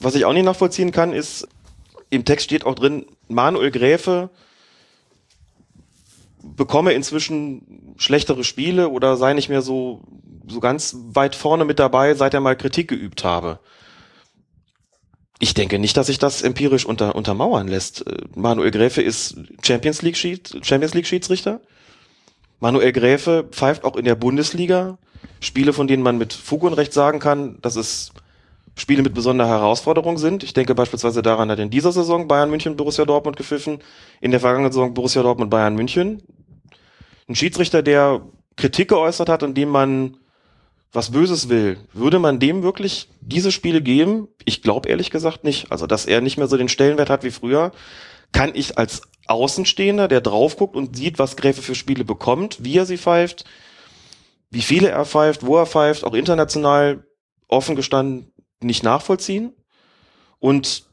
Was 0.00 0.14
ich 0.14 0.24
auch 0.24 0.32
nicht 0.32 0.44
nachvollziehen 0.44 0.92
kann, 0.92 1.12
ist, 1.12 1.46
im 2.10 2.24
Text 2.24 2.44
steht 2.44 2.64
auch 2.66 2.74
drin, 2.74 3.06
Manuel 3.28 3.70
Gräfe 3.70 4.28
bekomme 6.54 6.92
inzwischen 6.92 7.94
schlechtere 7.96 8.44
Spiele 8.44 8.88
oder 8.88 9.16
sei 9.16 9.34
nicht 9.34 9.48
mehr 9.48 9.62
so, 9.62 10.02
so 10.46 10.60
ganz 10.60 10.96
weit 11.08 11.34
vorne 11.34 11.64
mit 11.64 11.78
dabei, 11.78 12.14
seit 12.14 12.34
er 12.34 12.40
mal 12.40 12.56
Kritik 12.56 12.88
geübt 12.88 13.24
habe. 13.24 13.58
Ich 15.38 15.54
denke 15.54 15.78
nicht, 15.78 15.96
dass 15.96 16.06
sich 16.06 16.18
das 16.18 16.42
empirisch 16.42 16.86
unter, 16.86 17.14
untermauern 17.14 17.68
lässt. 17.68 18.06
Äh, 18.06 18.24
Manuel 18.34 18.70
Gräfe 18.70 19.02
ist 19.02 19.36
Champions 19.62 20.02
League, 20.02 20.16
Schied, 20.16 20.58
Champions 20.62 20.94
League 20.94 21.06
Schiedsrichter. 21.06 21.60
Manuel 22.58 22.92
Gräfe 22.92 23.46
pfeift 23.50 23.84
auch 23.84 23.96
in 23.96 24.06
der 24.06 24.14
Bundesliga 24.14 24.98
Spiele, 25.40 25.72
von 25.74 25.86
denen 25.86 26.02
man 26.02 26.16
mit 26.16 26.32
Fug 26.32 26.62
und 26.62 26.72
Recht 26.72 26.94
sagen 26.94 27.18
kann, 27.18 27.58
dass 27.60 27.76
es 27.76 28.12
Spiele 28.76 29.02
mit 29.02 29.14
besonderer 29.14 29.48
Herausforderung 29.48 30.18
sind. 30.18 30.42
Ich 30.42 30.52
denke 30.52 30.74
beispielsweise 30.74 31.22
daran, 31.22 31.50
hat 31.50 31.58
in 31.58 31.70
dieser 31.70 31.92
Saison 31.92 32.28
Bayern 32.28 32.50
München 32.50 32.76
Borussia 32.76 33.04
Dortmund 33.04 33.36
gepfiffen, 33.36 33.78
in 34.20 34.30
der 34.30 34.40
vergangenen 34.40 34.72
Saison 34.72 34.94
Borussia 34.94 35.22
Dortmund 35.22 35.50
Bayern 35.50 35.74
München. 35.74 36.22
Ein 37.28 37.34
Schiedsrichter, 37.34 37.82
der 37.82 38.22
Kritik 38.56 38.88
geäußert 38.88 39.28
hat 39.28 39.42
und 39.42 39.54
dem 39.54 39.68
man 39.68 40.18
was 40.92 41.10
Böses 41.10 41.48
will, 41.48 41.78
würde 41.92 42.18
man 42.18 42.38
dem 42.38 42.62
wirklich 42.62 43.10
diese 43.20 43.52
Spiele 43.52 43.82
geben? 43.82 44.28
Ich 44.44 44.62
glaube 44.62 44.88
ehrlich 44.88 45.10
gesagt 45.10 45.44
nicht. 45.44 45.70
Also, 45.70 45.86
dass 45.86 46.06
er 46.06 46.20
nicht 46.20 46.38
mehr 46.38 46.46
so 46.46 46.56
den 46.56 46.68
Stellenwert 46.68 47.10
hat 47.10 47.22
wie 47.22 47.30
früher, 47.30 47.72
kann 48.32 48.52
ich 48.54 48.78
als 48.78 49.02
Außenstehender, 49.26 50.08
der 50.08 50.20
drauf 50.20 50.56
guckt 50.56 50.76
und 50.76 50.96
sieht, 50.96 51.18
was 51.18 51.36
Gräfe 51.36 51.60
für 51.60 51.74
Spiele 51.74 52.04
bekommt, 52.04 52.64
wie 52.64 52.78
er 52.78 52.86
sie 52.86 52.96
pfeift, 52.96 53.44
wie 54.50 54.62
viele 54.62 54.88
er 54.88 55.04
pfeift, 55.04 55.44
wo 55.44 55.58
er 55.58 55.66
pfeift, 55.66 56.04
auch 56.04 56.14
international 56.14 57.04
offen 57.48 57.76
gestanden 57.76 58.32
nicht 58.60 58.82
nachvollziehen. 58.82 59.52
Und 60.38 60.85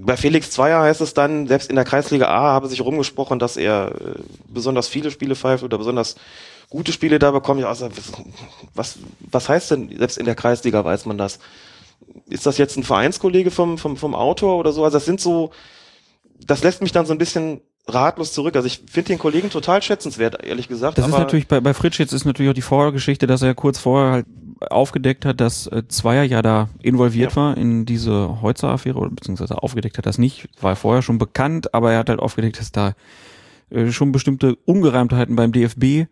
bei 0.00 0.16
Felix 0.16 0.50
Zweier 0.50 0.82
heißt 0.82 1.00
es 1.00 1.14
dann, 1.14 1.46
selbst 1.46 1.70
in 1.70 1.76
der 1.76 1.84
Kreisliga 1.84 2.26
A 2.28 2.52
habe 2.52 2.68
sich 2.68 2.80
rumgesprochen, 2.80 3.38
dass 3.38 3.56
er 3.56 3.92
äh, 3.92 4.20
besonders 4.48 4.88
viele 4.88 5.10
Spiele 5.10 5.34
pfeift 5.34 5.64
oder 5.64 5.78
besonders 5.78 6.16
gute 6.70 6.92
Spiele 6.92 7.18
da 7.18 7.30
bekommt. 7.30 7.60
Ja, 7.60 7.68
also, 7.68 7.88
was, 8.74 8.98
was 9.20 9.48
heißt 9.48 9.70
denn, 9.72 9.96
selbst 9.96 10.18
in 10.18 10.26
der 10.26 10.34
Kreisliga 10.34 10.84
weiß 10.84 11.06
man 11.06 11.18
das? 11.18 11.38
Ist 12.28 12.46
das 12.46 12.58
jetzt 12.58 12.76
ein 12.76 12.84
Vereinskollege 12.84 13.50
vom, 13.50 13.78
vom, 13.78 13.96
vom 13.96 14.14
Autor 14.14 14.58
oder 14.58 14.72
so? 14.72 14.84
Also 14.84 14.96
das 14.96 15.04
sind 15.04 15.20
so, 15.20 15.50
das 16.46 16.62
lässt 16.62 16.80
mich 16.80 16.92
dann 16.92 17.06
so 17.06 17.12
ein 17.12 17.18
bisschen 17.18 17.60
ratlos 17.86 18.32
zurück. 18.32 18.54
Also 18.54 18.66
ich 18.66 18.82
finde 18.90 19.08
den 19.08 19.18
Kollegen 19.18 19.50
total 19.50 19.82
schätzenswert, 19.82 20.44
ehrlich 20.44 20.68
gesagt. 20.68 20.98
Das 20.98 21.06
ist 21.06 21.12
natürlich 21.12 21.48
bei, 21.48 21.60
bei 21.60 21.74
Fritsch 21.74 21.98
jetzt 21.98 22.12
ist 22.12 22.24
natürlich 22.24 22.50
auch 22.50 22.54
die 22.54 22.62
Vorgeschichte, 22.62 23.26
dass 23.26 23.42
er 23.42 23.54
kurz 23.54 23.78
vorher 23.78 24.12
halt 24.12 24.26
aufgedeckt 24.70 25.24
hat, 25.24 25.40
dass 25.40 25.66
äh, 25.68 25.82
Zweier 25.88 26.24
ja 26.24 26.42
da 26.42 26.68
involviert 26.82 27.32
Ja. 27.32 27.36
war 27.36 27.56
in 27.56 27.86
diese 27.86 28.40
Heutzer-Affäre 28.42 28.98
oder 28.98 29.10
beziehungsweise 29.10 29.62
aufgedeckt 29.62 29.98
hat 29.98 30.06
das 30.06 30.18
nicht, 30.18 30.48
war 30.60 30.74
vorher 30.76 31.02
schon 31.02 31.18
bekannt, 31.18 31.74
aber 31.74 31.92
er 31.92 31.98
hat 32.00 32.08
halt 32.08 32.20
aufgedeckt, 32.20 32.58
dass 32.60 32.72
da 32.72 32.94
äh, 33.70 33.90
schon 33.92 34.12
bestimmte 34.12 34.56
Ungereimtheiten 34.64 35.36
beim 35.36 35.52
DFB 35.52 36.06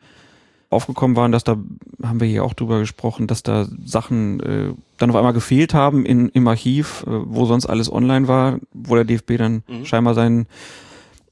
aufgekommen 0.68 1.16
waren, 1.16 1.30
dass 1.32 1.44
da, 1.44 1.56
haben 2.02 2.20
wir 2.20 2.26
hier 2.26 2.44
auch 2.44 2.52
drüber 2.54 2.80
gesprochen, 2.80 3.26
dass 3.28 3.42
da 3.44 3.66
Sachen 3.84 4.40
äh, 4.40 4.74
dann 4.98 5.10
auf 5.10 5.16
einmal 5.16 5.32
gefehlt 5.32 5.74
haben 5.74 6.04
in, 6.04 6.28
im 6.30 6.46
Archiv, 6.48 7.04
äh, 7.06 7.10
wo 7.10 7.46
sonst 7.46 7.66
alles 7.66 7.90
online 7.90 8.26
war, 8.28 8.58
wo 8.72 8.94
der 8.96 9.04
DFB 9.04 9.36
dann 9.38 9.62
Mhm. 9.68 9.84
scheinbar 9.84 10.14
seinen 10.14 10.46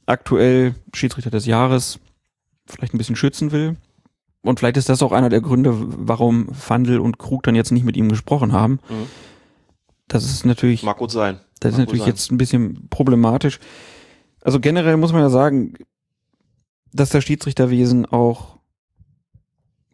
aktuell 0.07 0.75
Schiedsrichter 0.93 1.31
des 1.31 1.47
Jahres 1.47 1.99
vielleicht 2.67 2.95
ein 2.95 2.99
bisschen 2.99 3.17
schützen 3.17 3.53
will. 3.53 3.77
Und 4.45 4.59
vielleicht 4.61 4.77
ist 4.77 4.89
das 4.89 5.03
auch 5.03 5.13
einer 5.13 5.29
der 5.31 5.41
Gründe, 5.41 5.75
warum 5.75 6.53
Fandel 6.55 6.99
und 7.01 7.19
Krug 7.19 7.43
dann 7.43 7.55
jetzt 7.55 7.73
nicht 7.73 7.85
mit 7.85 7.97
ihm 7.97 8.09
gesprochen 8.09 8.53
haben. 8.53 8.75
Mhm. 8.89 9.07
Das 10.07 10.25
ist 10.25 10.45
natürlich, 10.45 10.83
Mag 10.83 10.99
gut 10.99 11.11
sein. 11.11 11.41
das 11.61 11.73
ist 11.73 11.79
Mag 11.79 11.87
gut 11.87 11.95
natürlich 11.95 12.01
sein. 12.03 12.09
jetzt 12.09 12.31
ein 12.33 12.39
bisschen 12.39 12.89
problematisch. 12.91 13.59
Also 14.43 14.61
generell 14.61 14.99
muss 14.99 15.13
man 15.13 15.23
ja 15.23 15.31
sagen, 15.31 15.75
dass 16.93 17.09
das 17.09 17.25
Schiedsrichterwesen 17.25 18.05
auch 18.07 18.59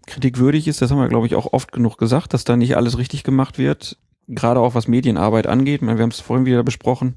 kritikwürdig 0.07 0.67
ist. 0.67 0.83
Das 0.83 0.91
haben 0.91 0.99
wir, 0.99 1.09
glaube 1.09 1.27
ich, 1.27 1.37
auch 1.37 1.53
oft 1.53 1.71
genug 1.73 1.97
gesagt, 1.97 2.35
dass 2.35 2.45
da 2.45 2.57
nicht 2.57 2.77
alles 2.77 2.99
richtig 2.99 3.23
gemacht 3.23 3.59
wird. 3.59 3.99
Gerade 4.27 4.61
auch 4.61 4.75
was 4.75 4.89
Medienarbeit 4.89 5.47
angeht. 5.47 5.83
Meine, 5.83 5.99
Wir 5.99 6.03
haben 6.03 6.11
es 6.11 6.21
vorhin 6.21 6.47
wieder 6.47 6.63
besprochen. 6.65 7.17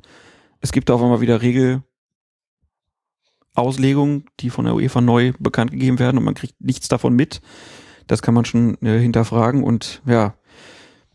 Es 0.61 0.71
gibt 0.71 0.91
auch 0.91 1.01
immer 1.01 1.19
wieder 1.21 1.41
Regelauslegungen, 3.55 4.25
die 4.39 4.49
von 4.49 4.65
der 4.65 4.75
UEFA 4.75 5.01
neu 5.01 5.33
bekannt 5.39 5.71
gegeben 5.71 5.99
werden 5.99 6.17
und 6.17 6.23
man 6.23 6.33
kriegt 6.33 6.59
nichts 6.59 6.87
davon 6.87 7.15
mit. 7.15 7.41
Das 8.07 8.21
kann 8.21 8.33
man 8.33 8.45
schon 8.45 8.77
äh, 8.81 8.99
hinterfragen 8.99 9.63
und 9.63 10.01
ja, 10.05 10.33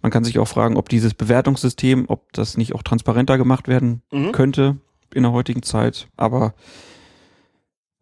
man 0.01 0.13
kann 0.13 0.25
sich 0.25 0.39
auch 0.39 0.49
fragen, 0.49 0.77
ob 0.77 0.89
dieses 0.89 1.15
Bewertungssystem, 1.15 2.05
ob 2.09 2.33
das 2.33 2.57
nicht 2.57 2.75
auch 2.75 2.83
transparenter 2.83 3.37
gemacht 3.37 3.69
werden 3.69 4.03
Mhm. 4.13 4.33
könnte 4.33 4.77
in 5.13 5.23
der 5.25 5.33
heutigen 5.33 5.63
Zeit. 5.63 6.09
Aber 6.17 6.55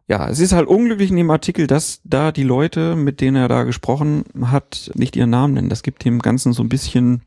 ja, 0.07 0.29
es 0.29 0.39
ist 0.39 0.53
halt 0.53 0.67
unglücklich 0.67 1.09
in 1.09 1.17
dem 1.17 1.31
Artikel, 1.31 1.67
dass 1.67 1.99
da 2.05 2.31
die 2.31 2.43
Leute, 2.43 2.95
mit 2.95 3.19
denen 3.19 3.35
er 3.35 3.47
da 3.49 3.63
gesprochen 3.63 4.23
hat, 4.41 4.91
nicht 4.95 5.15
ihren 5.15 5.31
Namen 5.31 5.55
nennen. 5.55 5.69
Das 5.69 5.83
gibt 5.83 6.05
dem 6.05 6.19
Ganzen 6.19 6.53
so 6.53 6.63
ein 6.63 6.69
bisschen 6.69 7.23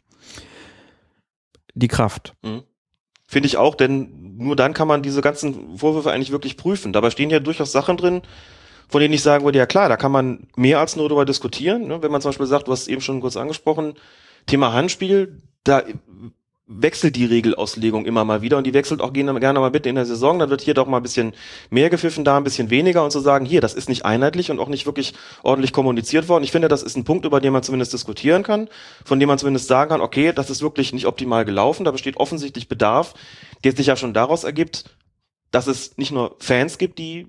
die 1.75 1.89
Kraft. 1.89 2.35
Finde 3.31 3.47
ich 3.47 3.59
auch, 3.59 3.77
denn 3.77 4.35
nur 4.39 4.57
dann 4.57 4.75
kann 4.75 4.89
man 4.89 5.05
diese 5.05 5.21
ganzen 5.21 5.79
Vorwürfe 5.79 6.11
eigentlich 6.11 6.33
wirklich 6.33 6.57
prüfen. 6.57 6.93
Dabei 6.93 7.11
stehen 7.11 7.31
ja 7.31 7.39
durchaus 7.39 7.71
Sachen 7.71 7.97
drin, 7.97 8.23
von 8.89 9.01
denen 9.01 9.15
ich 9.15 9.23
sagen 9.23 9.45
würde, 9.45 9.57
ja 9.57 9.67
klar, 9.67 9.89
da 9.89 9.97
kann 9.97 10.11
man 10.11 10.49
mehr 10.57 10.81
als 10.81 10.97
nur 10.97 11.09
darüber 11.09 11.25
diskutieren. 11.25 11.87
Ne? 11.87 12.03
Wenn 12.03 12.11
man 12.11 12.21
zum 12.21 12.31
Beispiel 12.31 12.47
sagt, 12.47 12.67
du 12.67 12.73
hast 12.73 12.89
eben 12.89 13.01
schon 13.01 13.21
kurz 13.21 13.37
angesprochen, 13.37 13.95
Thema 14.47 14.73
Handspiel, 14.73 15.43
da 15.63 15.85
wechselt 16.73 17.17
die 17.17 17.25
Regelauslegung 17.25 18.07
immer 18.07 18.25
mal 18.25 18.43
wieder 18.43 18.57
und 18.57 18.65
die 18.65 18.73
wechselt 18.73 19.01
auch 19.01 19.13
gerne 19.13 19.33
mal 19.33 19.71
bitte 19.71 19.89
in 19.89 19.97
der 19.97 20.07
Saison. 20.07 20.39
Dann 20.39 20.51
wird 20.51 20.61
hier 20.61 20.75
doch 20.75 20.87
mal 20.87 20.99
ein 20.99 21.03
bisschen 21.03 21.33
mehr 21.69 21.91
gepfiffen, 21.91 22.25
da 22.25 22.37
ein 22.37 22.45
bisschen 22.45 22.71
weniger 22.71 23.03
und 23.03 23.11
zu 23.11 23.19
sagen, 23.19 23.45
hier, 23.45 23.61
das 23.61 23.75
ist 23.75 23.89
nicht 23.89 24.05
einheitlich 24.05 24.51
und 24.53 24.61
auch 24.61 24.69
nicht 24.69 24.87
wirklich 24.87 25.15
ordentlich 25.43 25.73
kommuniziert 25.73 26.29
worden. 26.29 26.45
Ich 26.45 26.53
finde, 26.53 26.69
das 26.69 26.85
ist 26.85 26.97
ein 26.97 27.05
Punkt, 27.05 27.25
über 27.25 27.41
den 27.41 27.53
man 27.53 27.65
zumindest 27.65 27.93
diskutieren 27.93 28.45
kann, 28.45 28.69
von 29.05 29.19
dem 29.19 29.27
man 29.27 29.39
zumindest 29.39 29.67
sagen 29.67 29.91
kann, 29.91 30.01
okay, 30.01 30.33
das 30.33 30.49
ist 30.49 30.63
wirklich 30.63 30.93
nicht 30.93 31.07
optimal 31.07 31.45
gelaufen, 31.45 31.85
da 31.85 31.91
besteht 31.91 32.17
offensichtlich 32.19 32.69
Bedarf, 32.69 33.15
der 33.65 33.73
sich 33.73 33.89
ja 33.89 33.97
schon 33.97 34.15
daraus 34.15 34.45
ergibt, 34.45 34.85
dass 35.51 35.67
es 35.67 35.99
nicht 35.99 36.13
nur 36.13 36.37
Fans 36.39 36.79
gibt, 36.79 36.99
die 36.99 37.27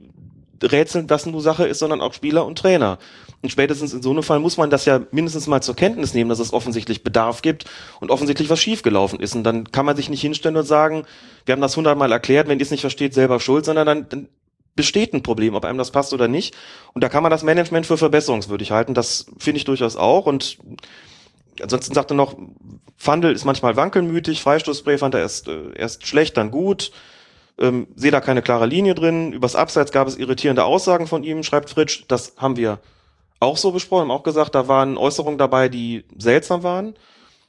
rätseln, 0.64 1.10
was 1.10 1.26
nur 1.26 1.42
Sache 1.42 1.66
ist, 1.66 1.80
sondern 1.80 2.02
auch 2.02 2.14
Spieler 2.14 2.46
und 2.46 2.58
Trainer. 2.58 2.98
Und 3.42 3.50
spätestens 3.50 3.94
in 3.94 4.02
so 4.02 4.12
einem 4.12 4.24
Fall 4.24 4.40
muss 4.40 4.58
man 4.58 4.70
das 4.70 4.86
ja 4.86 5.02
mindestens 5.12 5.48
mal 5.48 5.62
zur 5.62 5.76
Kenntnis 5.76 6.14
nehmen, 6.14 6.30
dass 6.30 6.40
es 6.40 6.54
offensichtlich 6.54 7.04
Bedarf 7.04 7.42
gibt 7.42 7.66
und 8.00 8.12
offensichtlich 8.12 8.50
was 8.50 8.60
schiefgelaufen 8.60 9.20
ist. 9.20 9.36
Und 9.36 9.44
dann 9.44 9.72
kann 9.72 9.86
man 9.86 9.96
sich 9.96 10.10
nicht 10.10 10.22
hinstellen 10.22 10.58
und 10.58 10.66
sagen, 10.66 11.06
wir 11.46 11.54
haben 11.54 11.62
das 11.62 11.76
hundertmal 11.76 12.12
erklärt, 12.12 12.48
wenn 12.48 12.60
ihr 12.60 12.64
es 12.64 12.72
nicht 12.72 12.82
versteht, 12.82 13.14
selber 13.14 13.40
schuld, 13.40 13.66
sondern 13.66 13.86
dann, 13.88 14.10
dann 14.10 14.30
besteht 14.76 15.14
ein 15.14 15.24
Problem, 15.24 15.56
ob 15.56 15.66
einem 15.66 15.78
das 15.78 15.92
passt 15.92 16.14
oder 16.14 16.28
nicht. 16.28 16.56
Und 16.94 17.04
da 17.04 17.10
kann 17.10 17.24
man 17.24 17.32
das 17.32 17.44
Management 17.44 17.86
für 17.86 17.98
verbesserungswürdig 17.98 18.72
halten. 18.72 18.94
Das 18.94 19.26
finde 19.38 19.58
ich 19.58 19.66
durchaus 19.66 19.96
auch. 19.96 20.28
Und 20.28 20.60
ansonsten 21.62 21.94
sagt 21.94 22.12
er 22.12 22.16
noch, 22.16 22.36
Fandel 22.96 23.34
ist 23.34 23.46
manchmal 23.46 23.76
wankelmütig, 23.76 24.42
Freistoßspray 24.42 24.98
fand 24.98 25.16
er 25.16 25.22
erst, 25.22 25.48
äh, 25.48 25.74
erst 25.76 26.06
schlecht, 26.06 26.38
dann 26.38 26.52
gut. 26.52 26.92
Ähm, 27.60 27.88
sehe 27.96 28.12
da 28.12 28.22
keine 28.22 28.42
klare 28.42 28.66
Linie 28.66 28.96
drin. 28.96 29.34
Übers 29.34 29.56
Abseits 29.56 29.92
gab 29.92 30.08
es 30.08 30.18
irritierende 30.18 30.64
Aussagen 30.64 31.08
von 31.08 31.24
ihm, 31.24 31.44
schreibt 31.44 31.70
Fritsch. 31.70 32.06
Das 32.08 32.34
haben 32.38 32.56
wir 32.58 32.80
auch 33.40 33.58
so 33.58 33.72
besprochen, 33.72 34.04
haben 34.04 34.12
auch 34.12 34.24
gesagt, 34.24 34.56
da 34.56 34.68
waren 34.68 34.98
Äußerungen 34.98 35.38
dabei, 35.38 35.70
die 35.70 36.06
seltsam 36.18 36.64
waren. 36.64 36.96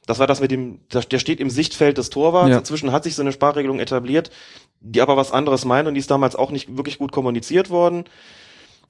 Das 0.05 0.19
war 0.19 0.27
das 0.27 0.41
mit 0.41 0.51
dem, 0.51 0.81
der 0.91 1.19
steht 1.19 1.39
im 1.39 1.49
Sichtfeld 1.49 1.97
des 1.97 2.09
Torwarts. 2.09 2.49
Ja. 2.49 2.57
Inzwischen 2.57 2.91
hat 2.91 3.05
sich 3.05 3.15
so 3.15 3.21
eine 3.21 3.31
Sparregelung 3.31 3.79
etabliert. 3.79 4.31
die 4.81 5.01
aber 5.01 5.15
was 5.15 5.31
anderes 5.31 5.63
meinen 5.63 5.87
und 5.87 5.93
die 5.93 6.01
ist 6.01 6.11
damals 6.11 6.35
auch 6.35 6.51
nicht 6.51 6.75
wirklich 6.75 6.97
gut 6.97 7.13
kommuniziert 7.13 7.69
worden. 7.69 8.03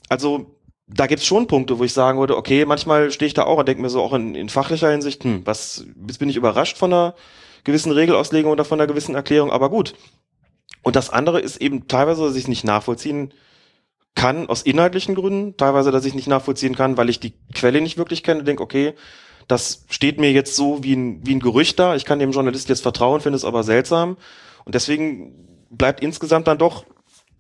Also 0.10 0.48
da 0.88 1.08
gibt's 1.08 1.26
schon 1.26 1.48
Punkte, 1.48 1.80
wo 1.80 1.84
ich 1.84 1.94
sagen 1.94 2.20
würde, 2.20 2.36
okay, 2.36 2.66
manchmal 2.66 3.12
stehe 3.12 3.28
ich 3.28 3.34
da 3.34 3.44
auch 3.44 3.60
und 3.60 3.68
denke 3.68 3.82
mir 3.82 3.90
so 3.90 4.02
auch 4.02 4.14
in, 4.14 4.36
in 4.36 4.50
fachlicher 4.50 4.92
Hinsicht, 4.92 5.24
hm, 5.24 5.46
was, 5.46 5.86
jetzt 6.08 6.18
bin 6.18 6.30
ich 6.30 6.36
überrascht 6.36 6.78
von 6.78 6.92
einer 6.92 7.16
gewissen 7.64 7.92
Regelauslegung 7.92 8.52
oder 8.52 8.66
von 8.66 8.80
einer 8.80 8.88
gewissen 8.88 9.16
Erklärung, 9.16 9.52
aber 9.52 9.70
gut. 9.70 9.94
Und 10.84 10.96
das 10.96 11.10
andere 11.10 11.40
ist 11.40 11.58
eben 11.58 11.88
teilweise, 11.88 12.24
dass 12.24 12.36
ich 12.36 12.48
nicht 12.48 12.64
nachvollziehen 12.64 13.34
kann 14.16 14.48
aus 14.48 14.62
inhaltlichen 14.62 15.16
Gründen, 15.16 15.58
teilweise, 15.58 15.92
dass 15.92 16.06
ich 16.06 16.14
nicht 16.14 16.28
nachvollziehen 16.28 16.76
kann, 16.76 16.98
weil 16.98 17.10
ich 17.10 17.20
die 17.20 17.34
Quelle 17.56 17.82
nicht 17.82 17.98
wirklich 17.98 18.22
kenne, 18.22 18.44
denke, 18.44 18.62
okay, 18.62 18.94
das 19.48 19.86
steht 19.90 20.20
mir 20.20 20.32
jetzt 20.32 20.56
so 20.56 20.84
wie 20.84 20.96
ein, 20.96 21.26
wie 21.26 21.34
ein 21.34 21.40
Gerücht 21.40 21.80
da, 21.80 21.96
ich 21.96 22.06
kann 22.06 22.20
dem 22.20 22.32
Journalist 22.32 22.70
jetzt 22.70 22.84
vertrauen, 22.84 23.22
finde 23.22 23.38
es 23.38 23.46
aber 23.46 23.64
seltsam. 23.64 24.18
Und 24.66 24.76
deswegen 24.76 25.66
bleibt 25.70 26.02
insgesamt 26.02 26.48
dann 26.48 26.58
doch 26.58 26.86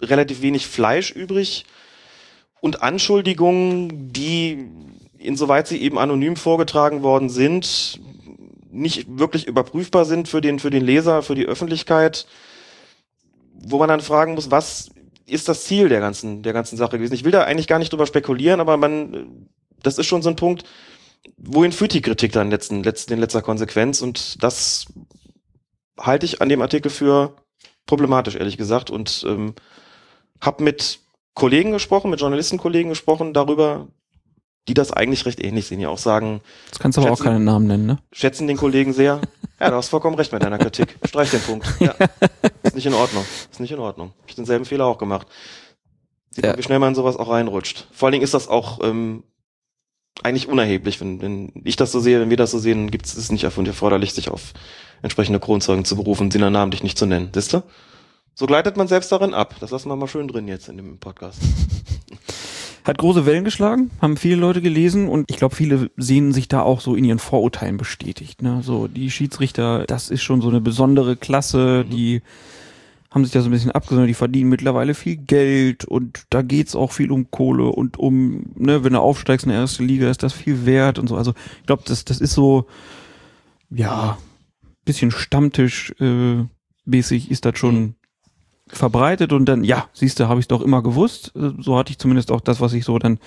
relativ 0.01 0.41
wenig 0.41 0.67
Fleisch 0.67 1.11
übrig 1.11 1.65
und 2.59 2.81
Anschuldigungen, 2.81 4.11
die, 4.11 4.69
insoweit 5.17 5.67
sie 5.67 5.81
eben 5.81 5.99
anonym 5.99 6.35
vorgetragen 6.35 7.03
worden 7.03 7.30
sind, 7.30 7.99
nicht 8.72 9.19
wirklich 9.19 9.47
überprüfbar 9.47 10.05
sind 10.05 10.27
für 10.27 10.41
den, 10.41 10.59
für 10.59 10.69
den 10.69 10.83
Leser, 10.83 11.22
für 11.22 11.35
die 11.35 11.45
Öffentlichkeit, 11.45 12.25
wo 13.66 13.77
man 13.77 13.90
dann 13.90 14.01
fragen 14.01 14.35
muss, 14.35 14.51
was 14.51 14.90
ist 15.25 15.48
das 15.48 15.64
Ziel 15.64 15.90
der 15.90 16.00
ganzen, 16.00 16.43
der 16.43 16.53
ganzen 16.53 16.77
Sache 16.77 16.98
gewesen? 16.98 17.14
Ich 17.14 17.24
will 17.24 17.32
da 17.32 17.43
eigentlich 17.43 17.67
gar 17.67 17.80
nicht 17.80 17.92
drüber 17.92 18.06
spekulieren, 18.06 18.59
aber 18.59 18.77
man, 18.77 19.48
das 19.82 19.98
ist 19.98 20.06
schon 20.06 20.22
so 20.22 20.30
ein 20.30 20.35
Punkt, 20.35 20.64
wohin 21.38 21.72
führt 21.72 21.93
die 21.93 22.01
Kritik 22.01 22.32
dann 22.32 22.51
letzten, 22.51 22.83
letzten, 22.83 23.14
in 23.14 23.19
letzter 23.19 23.42
Konsequenz? 23.42 24.01
Und 24.01 24.43
das 24.43 24.85
halte 25.98 26.25
ich 26.25 26.42
an 26.42 26.50
dem 26.50 26.61
Artikel 26.61 26.90
für 26.90 27.35
problematisch, 27.85 28.35
ehrlich 28.35 28.58
gesagt. 28.58 28.90
Und 28.90 29.25
ähm, 29.27 29.56
habe 30.42 30.64
mit 30.64 31.00
Kollegen 31.33 31.72
gesprochen, 31.72 32.11
mit 32.11 32.19
Journalistenkollegen 32.19 32.90
gesprochen 32.90 33.33
darüber, 33.33 33.88
die 34.67 34.74
das 34.74 34.92
eigentlich 34.92 35.25
recht 35.25 35.43
ähnlich 35.43 35.67
sehen, 35.67 35.80
die 35.80 35.88
auch 35.88 35.98
sagen. 35.98 36.42
Das 36.69 36.80
kannst 36.80 36.98
du 36.98 37.01
aber 37.01 37.11
auch 37.11 37.19
keinen 37.19 37.43
Namen 37.43 37.67
nennen, 37.67 37.85
ne? 37.85 38.00
Schätzen 38.11 38.48
den 38.48 38.58
Kollegen 38.58 38.93
sehr. 38.93 39.22
Ja, 39.64 39.69
du 39.69 39.77
hast 39.77 39.88
vollkommen 39.88 40.17
recht 40.17 40.33
mit 40.33 40.43
deiner 40.43 40.58
Kritik. 40.58 40.98
Streich 41.06 41.32
den 41.32 41.40
Punkt. 41.40 41.66
Ja. 41.80 41.95
Ist 42.64 42.75
nicht 42.75 42.85
in 42.85 42.93
Ordnung. 42.93 43.24
Ist 43.50 43.61
nicht 43.61 43.72
in 43.72 43.80
Ordnung. 43.80 44.09
Hab 44.19 44.30
ich 44.30 44.35
denselben 44.35 44.66
Fehler 44.66 44.85
auch 44.85 44.98
gemacht. 44.98 45.25
Sieht 46.32 46.43
ja. 46.43 46.50
man, 46.51 46.59
wie 46.59 46.64
schnell 46.64 46.80
man 46.80 46.90
in 46.90 46.95
sowas 46.95 47.16
auch 47.16 47.30
reinrutscht. 47.30 47.88
Vor 47.93 48.08
allen 48.08 48.11
Dingen 48.11 48.25
ist 48.25 48.33
das 48.33 48.50
auch 48.50 48.83
ähm, 48.83 49.24
eigentlich 50.22 50.50
unerheblich. 50.50 51.00
Wenn, 51.00 51.22
wenn 51.22 51.53
ich 51.64 51.77
das 51.77 51.93
so 51.93 52.01
sehe, 52.01 52.19
wenn 52.19 52.30
wir 52.30 52.35
das 52.35 52.51
so 52.51 52.59
sehen, 52.59 52.92
gibt 52.92 53.06
es 53.06 53.32
nicht 53.32 53.45
erforderlich, 53.45 54.11
sich 54.14 54.30
auf 54.30 54.51
entsprechende 55.01 55.40
Kronzeugen 55.40 55.85
zu 55.85 55.95
berufen, 55.95 56.30
sie 56.30 56.40
dann 56.40 56.51
namentlich 56.51 56.83
nicht 56.83 56.98
zu 56.98 57.06
nennen. 57.06 57.30
Siehst 57.33 57.53
du? 57.53 57.64
So 58.35 58.45
gleitet 58.45 58.75
man 58.75 58.90
selbst 58.90 59.14
darin 59.14 59.33
ab. 59.33 59.56
Das 59.61 59.72
lassen 59.72 59.88
wir 59.88 59.95
mal 59.95 60.08
schön 60.08 60.27
drin 60.27 60.50
jetzt 60.50 60.67
in 60.67 60.75
dem 60.75 61.00
Podcast. 61.00 61.40
Hat 62.83 62.97
große 62.97 63.25
Wellen 63.25 63.45
geschlagen, 63.45 63.91
haben 64.01 64.17
viele 64.17 64.35
Leute 64.35 64.61
gelesen 64.61 65.07
und 65.07 65.31
ich 65.31 65.37
glaube, 65.37 65.55
viele 65.55 65.89
sehen 65.95 66.33
sich 66.33 66.49
da 66.49 66.61
auch 66.61 66.81
so 66.81 66.95
in 66.95 67.05
ihren 67.05 67.19
Vorurteilen 67.19 67.77
bestätigt. 67.77 68.41
Ne? 68.41 68.61
So, 68.61 68.87
die 68.89 69.09
Schiedsrichter, 69.09 69.85
das 69.85 70.09
ist 70.09 70.21
schon 70.21 70.41
so 70.41 70.49
eine 70.49 70.59
besondere 70.59 71.15
Klasse, 71.15 71.85
mhm. 71.85 71.89
die 71.91 72.21
haben 73.09 73.23
sich 73.23 73.33
da 73.33 73.41
so 73.41 73.47
ein 73.47 73.51
bisschen 73.51 73.71
abgesondert, 73.71 74.09
die 74.09 74.15
verdienen 74.15 74.49
mittlerweile 74.49 74.95
viel 74.95 75.17
Geld 75.17 75.85
und 75.85 76.25
da 76.29 76.41
geht's 76.41 76.75
auch 76.75 76.91
viel 76.91 77.11
um 77.11 77.31
Kohle 77.31 77.65
und 77.65 77.97
um, 77.97 78.47
ne, 78.55 78.83
wenn 78.83 78.93
du 78.93 78.99
aufsteigst 78.99 79.45
in 79.45 79.51
der 79.51 79.61
erste 79.61 79.83
Liga, 79.83 80.09
ist 80.09 80.23
das 80.23 80.33
viel 80.33 80.65
wert 80.65 80.99
und 80.99 81.07
so. 81.07 81.15
Also 81.15 81.33
ich 81.61 81.67
glaube, 81.67 81.83
das, 81.85 82.03
das 82.05 82.19
ist 82.19 82.33
so, 82.33 82.65
ja, 83.69 84.17
bisschen 84.83 85.11
Stammtisch 85.11 85.93
äh, 86.01 86.43
mäßig 86.85 87.31
ist 87.31 87.45
das 87.45 87.57
schon 87.57 87.75
mhm 87.75 87.95
verbreitet 88.67 89.33
und 89.33 89.45
dann, 89.45 89.64
ja, 89.64 89.90
siehst 89.93 90.19
du, 90.19 90.27
habe 90.27 90.40
ich 90.40 90.48
doch 90.48 90.61
immer 90.61 90.82
gewusst. 90.82 91.32
So 91.33 91.77
hatte 91.77 91.92
ich 91.92 92.00
zumindest 92.00 92.32
auch 92.32 92.42
das, 92.42 92.61
was 92.61 92.74
ich 92.74 92.85
so 92.85 92.98
dann 92.98 93.19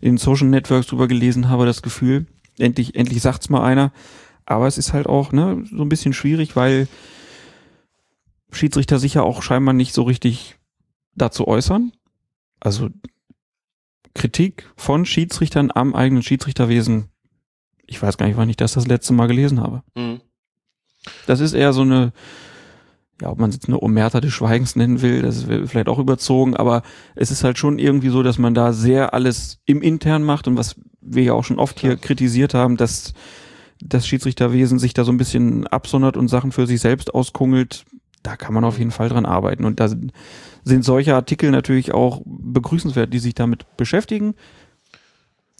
in 0.00 0.16
Social 0.16 0.48
Networks 0.48 0.86
drüber 0.86 1.08
gelesen 1.08 1.48
habe, 1.48 1.66
das 1.66 1.82
Gefühl. 1.82 2.26
Endlich, 2.58 2.94
endlich 2.94 3.20
sagt's 3.20 3.50
mal 3.50 3.62
einer. 3.62 3.92
Aber 4.46 4.66
es 4.66 4.78
ist 4.78 4.92
halt 4.92 5.06
auch 5.06 5.32
ne, 5.32 5.64
so 5.70 5.82
ein 5.82 5.88
bisschen 5.88 6.12
schwierig, 6.12 6.56
weil 6.56 6.88
Schiedsrichter 8.50 8.98
sicher 8.98 9.22
auch 9.22 9.42
scheinbar 9.42 9.74
nicht 9.74 9.94
so 9.94 10.02
richtig 10.02 10.56
dazu 11.14 11.46
äußern. 11.46 11.92
Also 12.58 12.88
Kritik 14.14 14.70
von 14.76 15.06
Schiedsrichtern 15.06 15.70
am 15.72 15.94
eigenen 15.94 16.22
Schiedsrichterwesen. 16.22 17.08
Ich 17.86 18.02
weiß 18.02 18.16
gar 18.16 18.26
nicht, 18.26 18.36
wann 18.36 18.50
ich 18.50 18.56
das 18.56 18.72
das 18.72 18.86
letzte 18.86 19.12
Mal 19.12 19.26
gelesen 19.26 19.60
habe. 19.60 19.82
Mhm. 19.94 20.20
Das 21.26 21.40
ist 21.40 21.52
eher 21.52 21.72
so 21.72 21.82
eine 21.82 22.12
ja, 23.20 23.30
ob 23.30 23.38
man 23.38 23.50
es 23.50 23.56
jetzt 23.56 23.68
eine 23.68 23.80
Omerta 23.80 24.20
des 24.20 24.32
Schweigens 24.32 24.76
nennen 24.76 25.02
will, 25.02 25.22
das 25.22 25.38
ist 25.38 25.70
vielleicht 25.70 25.88
auch 25.88 25.98
überzogen, 25.98 26.56
aber 26.56 26.82
es 27.14 27.30
ist 27.30 27.44
halt 27.44 27.58
schon 27.58 27.78
irgendwie 27.78 28.08
so, 28.08 28.22
dass 28.22 28.38
man 28.38 28.54
da 28.54 28.72
sehr 28.72 29.12
alles 29.14 29.60
im 29.66 29.82
Intern 29.82 30.22
macht 30.22 30.48
und 30.48 30.56
was 30.56 30.76
wir 31.00 31.22
ja 31.22 31.32
auch 31.34 31.44
schon 31.44 31.58
oft 31.58 31.80
hier 31.80 31.96
kritisiert 31.96 32.54
haben, 32.54 32.76
dass 32.76 33.12
das 33.82 34.06
Schiedsrichterwesen 34.06 34.78
sich 34.78 34.94
da 34.94 35.04
so 35.04 35.12
ein 35.12 35.18
bisschen 35.18 35.66
absondert 35.66 36.16
und 36.16 36.28
Sachen 36.28 36.52
für 36.52 36.66
sich 36.66 36.80
selbst 36.80 37.14
auskungelt, 37.14 37.84
da 38.22 38.36
kann 38.36 38.54
man 38.54 38.64
auf 38.64 38.78
jeden 38.78 38.90
Fall 38.90 39.08
dran 39.08 39.24
arbeiten. 39.24 39.64
Und 39.64 39.80
da 39.80 39.88
sind 39.88 40.84
solche 40.84 41.14
Artikel 41.14 41.50
natürlich 41.50 41.92
auch 41.92 42.20
begrüßenswert, 42.24 43.12
die 43.12 43.18
sich 43.18 43.34
damit 43.34 43.64
beschäftigen. 43.76 44.34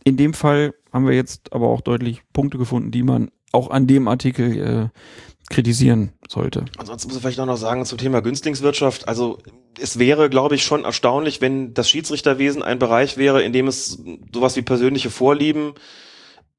In 0.04 0.16
dem 0.16 0.34
Fall 0.34 0.74
haben 0.92 1.06
wir 1.06 1.14
jetzt 1.14 1.52
aber 1.52 1.68
auch 1.68 1.80
deutlich 1.80 2.22
Punkte 2.32 2.58
gefunden, 2.58 2.90
die 2.90 3.02
man 3.02 3.30
auch 3.52 3.70
an 3.70 3.86
dem 3.86 4.08
Artikel 4.08 4.56
äh, 4.56 4.88
kritisieren 5.50 6.12
sollte. 6.28 6.64
Ansonsten 6.78 7.08
muss 7.08 7.16
ich 7.16 7.22
vielleicht 7.22 7.40
auch 7.40 7.46
noch 7.46 7.56
sagen 7.56 7.84
zum 7.84 7.98
Thema 7.98 8.22
Günstlingswirtschaft. 8.22 9.08
Also 9.08 9.38
es 9.78 9.98
wäre, 9.98 10.30
glaube 10.30 10.54
ich, 10.54 10.62
schon 10.62 10.84
erstaunlich, 10.84 11.40
wenn 11.40 11.74
das 11.74 11.90
Schiedsrichterwesen 11.90 12.62
ein 12.62 12.78
Bereich 12.78 13.16
wäre, 13.16 13.42
in 13.42 13.52
dem 13.52 13.66
es 13.66 13.98
sowas 14.32 14.56
wie 14.56 14.62
persönliche 14.62 15.10
Vorlieben 15.10 15.74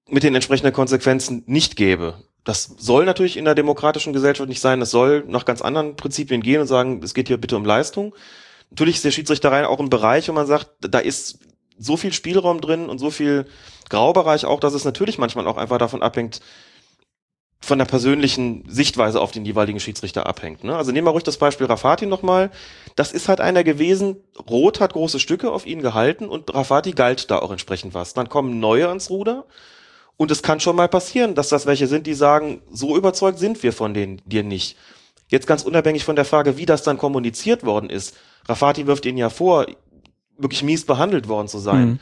mit 0.09 0.23
den 0.23 0.35
entsprechenden 0.35 0.73
Konsequenzen 0.73 1.43
nicht 1.47 1.77
gäbe. 1.77 2.15
Das 2.43 2.75
soll 2.77 3.05
natürlich 3.05 3.37
in 3.37 3.45
der 3.45 3.55
demokratischen 3.55 4.13
Gesellschaft 4.13 4.49
nicht 4.49 4.61
sein. 4.61 4.81
Das 4.81 4.91
soll 4.91 5.23
nach 5.25 5.45
ganz 5.45 5.61
anderen 5.61 5.95
Prinzipien 5.95 6.41
gehen 6.41 6.59
und 6.59 6.67
sagen, 6.67 7.01
es 7.01 7.13
geht 7.13 7.29
hier 7.29 7.37
bitte 7.37 7.55
um 7.55 7.63
Leistung. 7.63 8.13
Natürlich 8.71 8.95
ist 8.95 9.05
der 9.05 9.11
Schiedsrichterei 9.11 9.67
auch 9.67 9.79
ein 9.79 9.89
Bereich, 9.89 10.27
wo 10.27 10.33
man 10.33 10.47
sagt, 10.47 10.69
da 10.81 10.99
ist 10.99 11.39
so 11.77 11.97
viel 11.97 12.13
Spielraum 12.13 12.59
drin 12.59 12.89
und 12.89 12.99
so 12.99 13.09
viel 13.09 13.45
Graubereich 13.89 14.45
auch, 14.45 14.59
dass 14.59 14.73
es 14.73 14.85
natürlich 14.85 15.17
manchmal 15.17 15.47
auch 15.47 15.57
einfach 15.57 15.77
davon 15.77 16.01
abhängt, 16.01 16.41
von 17.63 17.77
der 17.77 17.85
persönlichen 17.85 18.63
Sichtweise 18.67 19.21
auf 19.21 19.31
den 19.31 19.45
jeweiligen 19.45 19.79
Schiedsrichter 19.79 20.25
abhängt. 20.25 20.63
Ne? 20.63 20.75
Also 20.75 20.91
nehmen 20.91 21.05
wir 21.05 21.11
ruhig 21.11 21.23
das 21.23 21.37
Beispiel 21.37 21.67
Rafati 21.67 22.07
nochmal. 22.07 22.49
Das 22.95 23.11
ist 23.11 23.29
halt 23.29 23.39
einer 23.39 23.63
gewesen, 23.63 24.17
Rot 24.49 24.79
hat 24.79 24.93
große 24.93 25.19
Stücke 25.19 25.51
auf 25.51 25.67
ihn 25.67 25.81
gehalten 25.81 26.27
und 26.27 26.53
Rafati 26.53 26.91
galt 26.91 27.29
da 27.29 27.37
auch 27.39 27.51
entsprechend 27.51 27.93
was. 27.93 28.13
Dann 28.13 28.29
kommen 28.29 28.59
neue 28.59 28.87
ans 28.87 29.11
Ruder 29.11 29.45
und 30.17 30.31
es 30.31 30.41
kann 30.41 30.59
schon 30.59 30.75
mal 30.75 30.89
passieren, 30.89 31.35
dass 31.35 31.49
das 31.49 31.67
welche 31.67 31.85
sind, 31.85 32.07
die 32.07 32.15
sagen, 32.15 32.63
so 32.71 32.97
überzeugt 32.97 33.37
sind 33.37 33.61
wir 33.61 33.73
von 33.73 33.93
denen 33.93 34.21
dir 34.25 34.43
nicht. 34.43 34.75
Jetzt 35.27 35.45
ganz 35.45 35.63
unabhängig 35.63 36.03
von 36.03 36.15
der 36.15 36.25
Frage, 36.25 36.57
wie 36.57 36.65
das 36.65 36.81
dann 36.81 36.97
kommuniziert 36.97 37.63
worden 37.63 37.91
ist. 37.91 38.17
Rafati 38.49 38.87
wirft 38.87 39.05
ihnen 39.05 39.19
ja 39.19 39.29
vor, 39.29 39.67
wirklich 40.37 40.63
mies 40.63 40.85
behandelt 40.85 41.27
worden 41.27 41.47
zu 41.47 41.59
sein. 41.59 41.89
Mhm 41.89 41.99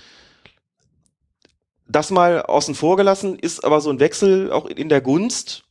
das 1.90 2.12
mal 2.12 2.44
außen 2.44 2.76
vor 2.76 2.98
gelassen, 2.98 3.38
ist 3.38 3.66
aber 3.66 3.82
so 3.82 3.90
ein 3.90 4.00
Wechsel 4.00 4.52
auch 4.52 4.66
in 4.66 4.90
der 4.90 5.02
Gunst 5.02 5.64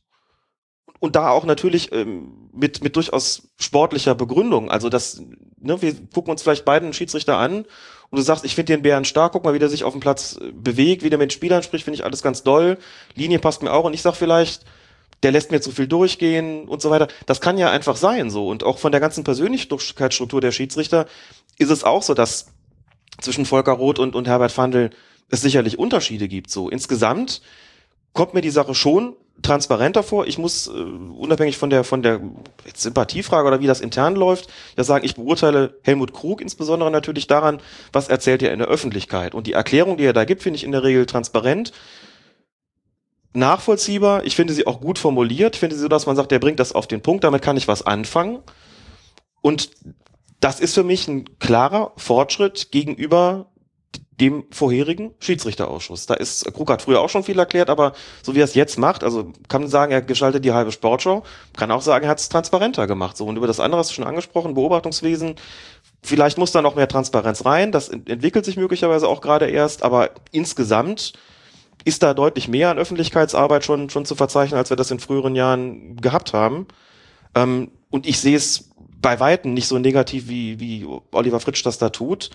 und 0.99 1.15
da 1.15 1.29
auch 1.29 1.45
natürlich 1.45 1.91
ähm, 1.93 2.49
mit, 2.53 2.83
mit 2.83 2.95
durchaus 2.95 3.49
sportlicher 3.57 4.15
Begründung. 4.15 4.69
Also 4.69 4.89
das, 4.89 5.21
ne, 5.59 5.81
wir 5.81 5.95
gucken 6.13 6.31
uns 6.31 6.41
vielleicht 6.41 6.65
beiden 6.65 6.93
Schiedsrichter 6.93 7.37
an 7.37 7.65
und 8.09 8.17
du 8.17 8.21
sagst, 8.21 8.43
ich 8.43 8.55
finde 8.55 8.73
den 8.73 8.81
Bären 8.81 9.05
stark, 9.05 9.31
guck 9.31 9.45
mal, 9.45 9.53
wie 9.53 9.59
der 9.59 9.69
sich 9.69 9.85
auf 9.85 9.93
dem 9.93 10.01
Platz 10.01 10.37
äh, 10.41 10.51
bewegt, 10.51 11.03
wie 11.03 11.09
der 11.09 11.19
mit 11.19 11.31
Spielern 11.31 11.63
spricht, 11.63 11.85
finde 11.85 11.95
ich 11.95 12.03
alles 12.03 12.21
ganz 12.21 12.43
doll. 12.43 12.77
Linie 13.15 13.39
passt 13.39 13.63
mir 13.63 13.71
auch 13.71 13.85
und 13.85 13.93
ich 13.93 14.01
sag 14.01 14.15
vielleicht, 14.15 14.65
der 15.23 15.31
lässt 15.31 15.51
mir 15.51 15.61
zu 15.61 15.71
viel 15.71 15.87
durchgehen 15.87 16.67
und 16.67 16.81
so 16.81 16.89
weiter. 16.89 17.07
Das 17.25 17.41
kann 17.41 17.57
ja 17.57 17.71
einfach 17.71 17.95
sein 17.95 18.29
so. 18.29 18.47
Und 18.47 18.63
auch 18.63 18.77
von 18.77 18.91
der 18.91 19.01
ganzen 19.01 19.23
Persönlichkeitsstruktur 19.23 20.41
der 20.41 20.51
Schiedsrichter 20.51 21.07
ist 21.57 21.71
es 21.71 21.83
auch 21.83 22.03
so, 22.03 22.13
dass 22.13 22.47
zwischen 23.19 23.45
Volker 23.45 23.73
Roth 23.73 23.99
und, 23.99 24.15
und 24.15 24.27
Herbert 24.27 24.51
Fandl 24.51 24.91
es 25.29 25.41
sicherlich 25.41 25.79
Unterschiede 25.79 26.27
gibt. 26.27 26.49
So 26.49 26.69
insgesamt 26.69 27.41
kommt 28.13 28.33
mir 28.33 28.41
die 28.41 28.49
Sache 28.49 28.75
schon 28.75 29.15
transparenter 29.41 30.03
vor. 30.03 30.27
Ich 30.27 30.37
muss 30.37 30.67
äh, 30.67 30.71
unabhängig 30.71 31.57
von 31.57 31.69
der 31.69 31.83
von 31.83 32.01
der 32.01 32.19
Sympathiefrage 32.75 33.47
oder 33.47 33.61
wie 33.61 33.67
das 33.67 33.79
intern 33.79 34.15
läuft, 34.15 34.49
ja 34.77 34.83
sagen, 34.83 35.05
ich 35.05 35.15
beurteile 35.15 35.79
Helmut 35.83 36.13
Krug 36.13 36.41
insbesondere 36.41 36.91
natürlich 36.91 37.27
daran, 37.27 37.61
was 37.93 38.09
erzählt 38.09 38.41
er 38.41 38.51
in 38.51 38.59
der 38.59 38.67
Öffentlichkeit 38.67 39.35
und 39.35 39.47
die 39.47 39.53
Erklärung, 39.53 39.97
die 39.97 40.03
er 40.03 40.13
da 40.13 40.25
gibt, 40.25 40.43
finde 40.43 40.57
ich 40.57 40.63
in 40.63 40.71
der 40.71 40.83
Regel 40.83 41.05
transparent, 41.05 41.71
nachvollziehbar. 43.33 44.25
Ich 44.25 44.35
finde 44.35 44.53
sie 44.53 44.67
auch 44.67 44.81
gut 44.81 44.99
formuliert. 44.99 45.55
Ich 45.55 45.59
finde 45.59 45.75
sie 45.75 45.81
so, 45.81 45.87
dass 45.87 46.05
man 46.05 46.15
sagt, 46.15 46.31
der 46.31 46.39
bringt 46.39 46.59
das 46.59 46.73
auf 46.73 46.87
den 46.87 47.01
Punkt. 47.01 47.23
Damit 47.23 47.41
kann 47.41 47.57
ich 47.57 47.67
was 47.67 47.85
anfangen. 47.85 48.39
Und 49.41 49.69
das 50.39 50.59
ist 50.59 50.73
für 50.73 50.83
mich 50.83 51.07
ein 51.07 51.37
klarer 51.39 51.93
Fortschritt 51.97 52.71
gegenüber 52.71 53.51
dem 54.19 54.45
vorherigen 54.51 55.13
Schiedsrichterausschuss. 55.19 56.05
Da 56.05 56.13
ist, 56.15 56.51
Krug 56.53 56.69
hat 56.69 56.81
früher 56.81 56.99
auch 56.99 57.09
schon 57.09 57.23
viel 57.23 57.39
erklärt, 57.39 57.69
aber 57.69 57.93
so 58.21 58.35
wie 58.35 58.39
er 58.39 58.45
es 58.45 58.53
jetzt 58.53 58.77
macht, 58.77 59.03
also 59.03 59.31
kann 59.47 59.67
sagen, 59.67 59.91
er 59.91 60.01
gestaltet 60.01 60.43
die 60.43 60.51
halbe 60.51 60.71
Sportshow, 60.71 61.23
kann 61.55 61.71
auch 61.71 61.81
sagen, 61.81 62.05
er 62.05 62.11
hat 62.11 62.19
es 62.19 62.29
transparenter 62.29 62.87
gemacht. 62.87 63.17
So, 63.17 63.25
und 63.25 63.37
über 63.37 63.47
das 63.47 63.59
andere 63.59 63.79
hast 63.79 63.91
du 63.91 63.95
schon 63.95 64.07
angesprochen, 64.07 64.53
Beobachtungswesen, 64.53 65.35
vielleicht 66.03 66.37
muss 66.37 66.51
da 66.51 66.61
noch 66.61 66.75
mehr 66.75 66.87
Transparenz 66.87 67.45
rein, 67.45 67.71
das 67.71 67.89
entwickelt 67.89 68.45
sich 68.45 68.57
möglicherweise 68.57 69.07
auch 69.07 69.21
gerade 69.21 69.49
erst, 69.49 69.83
aber 69.83 70.11
insgesamt 70.31 71.13
ist 71.85 72.03
da 72.03 72.13
deutlich 72.13 72.47
mehr 72.49 72.69
an 72.69 72.77
Öffentlichkeitsarbeit 72.77 73.63
schon, 73.63 73.89
schon 73.89 74.05
zu 74.05 74.15
verzeichnen, 74.15 74.57
als 74.57 74.69
wir 74.69 74.77
das 74.77 74.91
in 74.91 74.99
früheren 74.99 75.35
Jahren 75.35 75.95
gehabt 75.97 76.33
haben. 76.33 76.67
Ähm, 77.35 77.71
und 77.89 78.05
ich 78.05 78.19
sehe 78.19 78.35
es 78.35 78.69
bei 79.01 79.19
Weitem 79.19 79.53
nicht 79.53 79.67
so 79.67 79.79
negativ, 79.79 80.27
wie, 80.27 80.59
wie 80.59 80.85
Oliver 81.11 81.39
Fritsch 81.39 81.65
das 81.65 81.77
da 81.77 81.89
tut. 81.89 82.31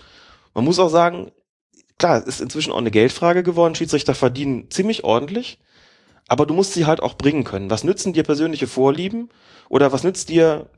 Man 0.55 0.65
muss 0.65 0.79
auch 0.79 0.89
sagen, 0.89 1.31
klar, 1.97 2.17
es 2.17 2.25
ist 2.25 2.41
inzwischen 2.41 2.71
auch 2.71 2.77
eine 2.77 2.91
Geldfrage 2.91 3.43
geworden. 3.43 3.75
Schiedsrichter 3.75 4.15
verdienen 4.15 4.69
ziemlich 4.69 5.03
ordentlich, 5.03 5.59
aber 6.27 6.45
du 6.45 6.53
musst 6.53 6.73
sie 6.73 6.85
halt 6.85 7.01
auch 7.01 7.15
bringen 7.15 7.43
können. 7.43 7.69
Was 7.69 7.83
nützen 7.83 8.13
dir 8.13 8.23
persönliche 8.23 8.67
Vorlieben 8.67 9.29
oder 9.69 9.91
was 9.91 10.03
nützt 10.03 10.29
dir 10.29 10.69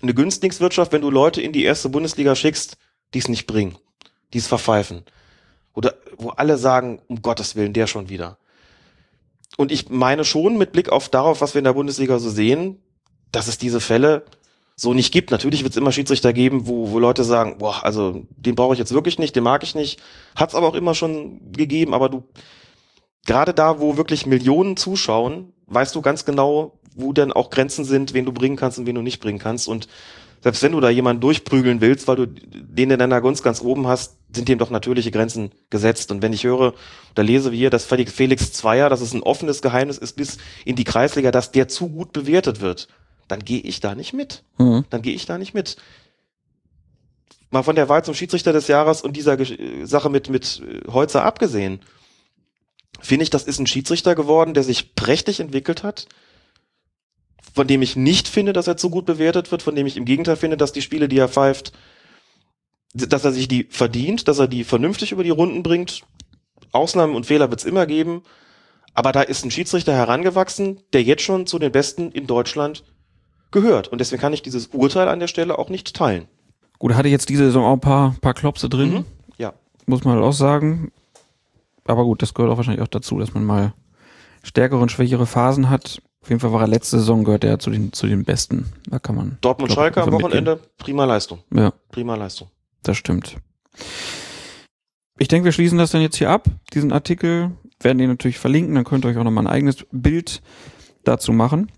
eine 0.00 0.14
Günstlingswirtschaft, 0.14 0.92
wenn 0.92 1.02
du 1.02 1.10
Leute 1.10 1.40
in 1.40 1.52
die 1.52 1.64
erste 1.64 1.88
Bundesliga 1.88 2.34
schickst, 2.34 2.76
die 3.14 3.18
es 3.18 3.28
nicht 3.28 3.46
bringen, 3.46 3.76
die 4.32 4.38
es 4.38 4.46
verpfeifen? 4.46 5.04
Oder 5.74 5.94
wo 6.16 6.30
alle 6.30 6.58
sagen, 6.58 7.00
um 7.08 7.22
Gottes 7.22 7.56
Willen, 7.56 7.72
der 7.72 7.86
schon 7.86 8.08
wieder. 8.08 8.38
Und 9.56 9.72
ich 9.72 9.90
meine 9.90 10.24
schon 10.24 10.56
mit 10.56 10.72
Blick 10.72 10.90
auf 10.90 11.08
darauf, 11.08 11.40
was 11.40 11.54
wir 11.54 11.60
in 11.60 11.64
der 11.64 11.72
Bundesliga 11.74 12.18
so 12.18 12.30
sehen, 12.30 12.82
dass 13.32 13.48
es 13.48 13.58
diese 13.58 13.80
Fälle 13.80 14.24
so 14.82 14.92
nicht 14.94 15.12
gibt. 15.12 15.30
Natürlich 15.30 15.62
wird 15.62 15.72
es 15.72 15.76
immer 15.76 15.92
Schiedsrichter 15.92 16.32
geben, 16.32 16.66
wo, 16.66 16.90
wo 16.90 16.98
Leute 16.98 17.22
sagen, 17.22 17.58
boah, 17.58 17.84
also 17.84 18.26
den 18.36 18.56
brauche 18.56 18.74
ich 18.74 18.80
jetzt 18.80 18.92
wirklich 18.92 19.18
nicht, 19.18 19.34
den 19.36 19.44
mag 19.44 19.62
ich 19.62 19.74
nicht. 19.74 20.00
Hat 20.34 20.50
es 20.50 20.54
aber 20.56 20.66
auch 20.66 20.74
immer 20.74 20.94
schon 20.94 21.52
gegeben, 21.52 21.94
aber 21.94 22.08
du, 22.08 22.24
gerade 23.24 23.54
da, 23.54 23.80
wo 23.80 23.96
wirklich 23.96 24.26
Millionen 24.26 24.76
zuschauen, 24.76 25.52
weißt 25.66 25.94
du 25.94 26.02
ganz 26.02 26.24
genau, 26.24 26.80
wo 26.96 27.12
denn 27.12 27.32
auch 27.32 27.48
Grenzen 27.50 27.84
sind, 27.84 28.12
wen 28.12 28.26
du 28.26 28.32
bringen 28.32 28.56
kannst 28.56 28.78
und 28.78 28.86
wen 28.86 28.96
du 28.96 29.02
nicht 29.02 29.20
bringen 29.20 29.38
kannst. 29.38 29.68
Und 29.68 29.86
selbst 30.40 30.64
wenn 30.64 30.72
du 30.72 30.80
da 30.80 30.90
jemanden 30.90 31.20
durchprügeln 31.20 31.80
willst, 31.80 32.08
weil 32.08 32.16
du 32.16 32.26
den 32.26 32.90
in 32.90 32.98
deiner 32.98 33.20
Gunst 33.20 33.44
ganz 33.44 33.62
oben 33.62 33.86
hast, 33.86 34.16
sind 34.34 34.48
dem 34.48 34.58
doch 34.58 34.70
natürliche 34.70 35.12
Grenzen 35.12 35.52
gesetzt. 35.70 36.10
Und 36.10 36.22
wenn 36.22 36.32
ich 36.32 36.42
höre 36.42 36.74
oder 37.12 37.22
lese 37.22 37.52
wie 37.52 37.58
hier, 37.58 37.70
dass 37.70 37.84
Felix 37.84 38.52
Zweier, 38.52 38.90
dass 38.90 39.00
es 39.00 39.14
ein 39.14 39.22
offenes 39.22 39.62
Geheimnis 39.62 39.98
ist 39.98 40.16
bis 40.16 40.38
in 40.64 40.74
die 40.74 40.84
Kreisliga, 40.84 41.30
dass 41.30 41.52
der 41.52 41.68
zu 41.68 41.88
gut 41.88 42.12
bewertet 42.12 42.60
wird, 42.60 42.88
dann 43.32 43.46
gehe 43.46 43.60
ich 43.60 43.80
da 43.80 43.94
nicht 43.94 44.12
mit. 44.12 44.44
Mhm. 44.58 44.84
Dann 44.90 45.00
gehe 45.00 45.14
ich 45.14 45.24
da 45.24 45.38
nicht 45.38 45.54
mit. 45.54 45.78
Mal 47.50 47.62
von 47.62 47.76
der 47.76 47.88
Wahl 47.88 48.04
zum 48.04 48.12
Schiedsrichter 48.12 48.52
des 48.52 48.68
Jahres 48.68 49.00
und 49.00 49.16
dieser 49.16 49.38
Sache 49.86 50.10
mit, 50.10 50.28
mit 50.28 50.60
äh, 50.60 50.86
Holzer 50.92 51.24
abgesehen, 51.24 51.80
finde 53.00 53.22
ich, 53.22 53.30
das 53.30 53.44
ist 53.44 53.58
ein 53.58 53.66
Schiedsrichter 53.66 54.14
geworden, 54.14 54.52
der 54.52 54.64
sich 54.64 54.94
prächtig 54.94 55.40
entwickelt 55.40 55.82
hat, 55.82 56.08
von 57.54 57.66
dem 57.66 57.80
ich 57.80 57.96
nicht 57.96 58.28
finde, 58.28 58.52
dass 58.52 58.66
er 58.66 58.76
zu 58.76 58.90
gut 58.90 59.06
bewertet 59.06 59.50
wird, 59.50 59.62
von 59.62 59.74
dem 59.74 59.86
ich 59.86 59.96
im 59.96 60.04
Gegenteil 60.04 60.36
finde, 60.36 60.58
dass 60.58 60.72
die 60.72 60.82
Spiele, 60.82 61.08
die 61.08 61.18
er 61.18 61.28
pfeift, 61.28 61.72
dass 62.92 63.24
er 63.24 63.32
sich 63.32 63.48
die 63.48 63.64
verdient, 63.64 64.28
dass 64.28 64.40
er 64.40 64.46
die 64.46 64.62
vernünftig 64.62 65.12
über 65.12 65.24
die 65.24 65.30
Runden 65.30 65.62
bringt. 65.62 66.02
Ausnahmen 66.70 67.14
und 67.14 67.24
Fehler 67.24 67.48
wird 67.48 67.60
es 67.60 67.66
immer 67.66 67.86
geben. 67.86 68.24
Aber 68.92 69.12
da 69.12 69.22
ist 69.22 69.42
ein 69.42 69.50
Schiedsrichter 69.50 69.94
herangewachsen, 69.94 70.80
der 70.92 71.02
jetzt 71.02 71.22
schon 71.22 71.46
zu 71.46 71.58
den 71.58 71.72
Besten 71.72 72.12
in 72.12 72.26
Deutschland 72.26 72.84
gehört. 73.52 73.88
Und 73.88 74.00
deswegen 74.00 74.20
kann 74.20 74.32
ich 74.32 74.42
dieses 74.42 74.68
Urteil 74.68 75.08
an 75.08 75.20
der 75.20 75.28
Stelle 75.28 75.58
auch 75.58 75.68
nicht 75.68 75.94
teilen. 75.94 76.26
Gut, 76.78 76.94
hatte 76.94 77.08
jetzt 77.08 77.28
diese 77.28 77.44
Saison 77.44 77.64
auch 77.64 77.74
ein 77.74 77.80
paar, 77.80 78.16
paar 78.20 78.34
Klopse 78.34 78.68
drin. 78.68 78.92
Mhm, 78.92 79.04
ja. 79.38 79.52
Muss 79.86 80.04
man 80.04 80.14
halt 80.14 80.24
auch 80.24 80.32
sagen. 80.32 80.90
Aber 81.84 82.04
gut, 82.04 82.22
das 82.22 82.34
gehört 82.34 82.52
auch 82.52 82.56
wahrscheinlich 82.56 82.82
auch 82.82 82.88
dazu, 82.88 83.18
dass 83.18 83.34
man 83.34 83.44
mal 83.44 83.74
stärkere 84.42 84.80
und 84.80 84.90
schwächere 84.90 85.26
Phasen 85.26 85.70
hat. 85.70 86.02
Auf 86.22 86.28
jeden 86.28 86.40
Fall 86.40 86.52
war 86.52 86.60
er 86.60 86.68
letzte 86.68 86.98
Saison, 86.98 87.24
gehört 87.24 87.44
er 87.44 87.58
zu 87.58 87.70
den, 87.70 87.92
zu 87.92 88.06
den 88.06 88.24
Besten. 88.24 88.72
Da 88.88 88.98
kann 88.98 89.14
man. 89.14 89.38
Dortmund 89.40 89.72
Schalke 89.72 90.02
am 90.02 90.12
Wochenende, 90.12 90.52
mitgehen. 90.52 90.72
prima 90.78 91.04
Leistung. 91.04 91.40
Ja. 91.54 91.72
Prima 91.90 92.14
Leistung. 92.14 92.48
Das 92.82 92.96
stimmt. 92.96 93.36
Ich 95.18 95.28
denke, 95.28 95.44
wir 95.44 95.52
schließen 95.52 95.78
das 95.78 95.90
dann 95.90 96.00
jetzt 96.00 96.16
hier 96.16 96.30
ab. 96.30 96.48
Diesen 96.74 96.92
Artikel 96.92 97.52
werden 97.80 97.98
die 97.98 98.06
natürlich 98.06 98.38
verlinken, 98.38 98.74
dann 98.74 98.84
könnt 98.84 99.04
ihr 99.04 99.08
euch 99.08 99.16
auch 99.18 99.24
nochmal 99.24 99.44
ein 99.46 99.52
eigenes 99.52 99.84
Bild 99.90 100.42
dazu 101.04 101.32
machen 101.32 101.70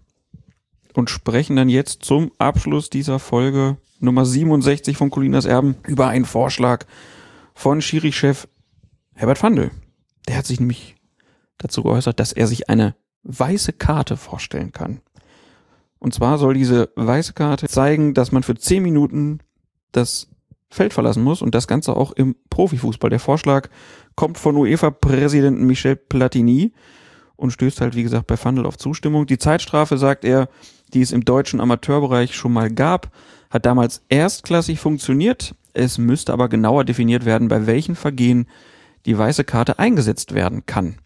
und 0.95 1.11
sprechen 1.11 1.57
dann 1.57 1.69
jetzt 1.69 2.05
zum 2.05 2.33
Abschluss 2.39 2.89
dieser 2.89 3.19
Folge 3.19 3.77
Nummer 4.01 4.25
67 4.25 4.97
von 4.97 5.11
Colinas 5.11 5.45
Erben 5.45 5.77
über 5.87 6.09
einen 6.09 6.25
Vorschlag 6.25 6.87
von 7.55 7.83
Schiri-Chef 7.83 8.49
Herbert 9.15 9.39
Fandel. 9.39 9.71
Der 10.29 10.37
hat 10.39 10.47
sich 10.47 10.61
nämlich 10.61 10.97
dazu 11.59 11.83
geäußert, 11.83 12.19
dass 12.19 12.33
er 12.33 12.47
sich 12.47 12.71
eine 12.71 12.95
weiße 13.25 13.73
Karte 13.73 14.17
vorstellen 14.17 14.73
kann. 14.73 15.01
Und 15.99 16.15
zwar 16.15 16.39
soll 16.39 16.55
diese 16.55 16.91
weiße 16.97 17.33
Karte 17.33 17.69
zeigen, 17.69 18.15
dass 18.15 18.33
man 18.33 18.43
für 18.43 18.55
10 18.55 18.83
Minuten 18.83 19.41
das 19.93 20.29
Feld 20.69 20.93
verlassen 20.93 21.23
muss 21.23 21.41
und 21.41 21.55
das 21.55 21.69
Ganze 21.69 21.97
auch 21.97 22.13
im 22.13 22.37
Profifußball. 22.51 23.09
Der 23.09 23.21
Vorschlag 23.21 23.69
kommt 24.17 24.39
von 24.39 24.57
UEFA-Präsidenten 24.57 25.67
Michel 25.67 25.97
Platini 25.97 26.73
und 27.37 27.53
stößt 27.53 27.81
halt, 27.81 27.95
wie 27.95 28.03
gesagt, 28.03 28.27
bei 28.27 28.37
Fandel 28.37 28.67
auf 28.67 28.77
Zustimmung. 28.77 29.27
Die 29.27 29.39
Zeitstrafe, 29.39 29.99
sagt 29.99 30.25
er, 30.25 30.49
die 30.93 31.03
es 31.03 31.13
im 31.13 31.25
deutschen 31.25 31.61
Amateurbereich 31.61 32.35
schon 32.35 32.53
mal 32.53 32.71
gab, 32.71 33.11
hat 33.51 33.67
damals 33.67 34.03
erstklassig 34.09 34.81
funktioniert. 34.81 35.55
Es 35.73 35.99
müsste 35.99 36.33
aber 36.33 36.49
genauer 36.49 36.85
definiert 36.85 37.25
werden, 37.25 37.49
bei 37.49 37.67
welchen 37.67 37.97
Vergehen 37.97 38.47
die 39.07 39.17
weiße 39.17 39.45
Karte 39.45 39.79
eingesetzt 39.79 40.35
werden 40.35 40.67
kann. 40.67 40.97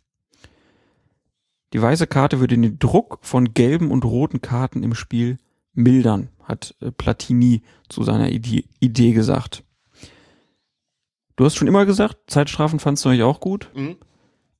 Die 1.73 1.83
weiße 1.83 2.07
Karte 2.07 2.41
würde 2.41 2.57
den 2.57 2.79
Druck 2.79 3.19
von 3.23 3.53
gelben 3.53 3.91
und 3.91 4.05
roten 4.05 4.41
Karten 4.41 4.83
im 4.83 4.95
Spiel 4.95 5.39
mildern, 5.75 6.29
hat 6.43 6.75
äh, 6.81 6.91
Platini 6.91 7.63
zu 7.89 8.03
seiner 8.03 8.31
Idee 8.31 9.13
gesagt. 9.13 9.65
Du 11.37 11.45
hast 11.45 11.57
schon 11.57 11.69
immer 11.69 11.87
gesagt, 11.87 12.19
Zeitstrafen 12.27 12.81
fandst 12.81 13.05
du 13.05 13.11
euch 13.11 13.23
auch 13.23 13.41
gut. 13.41 13.71
Mhm. 13.75 13.97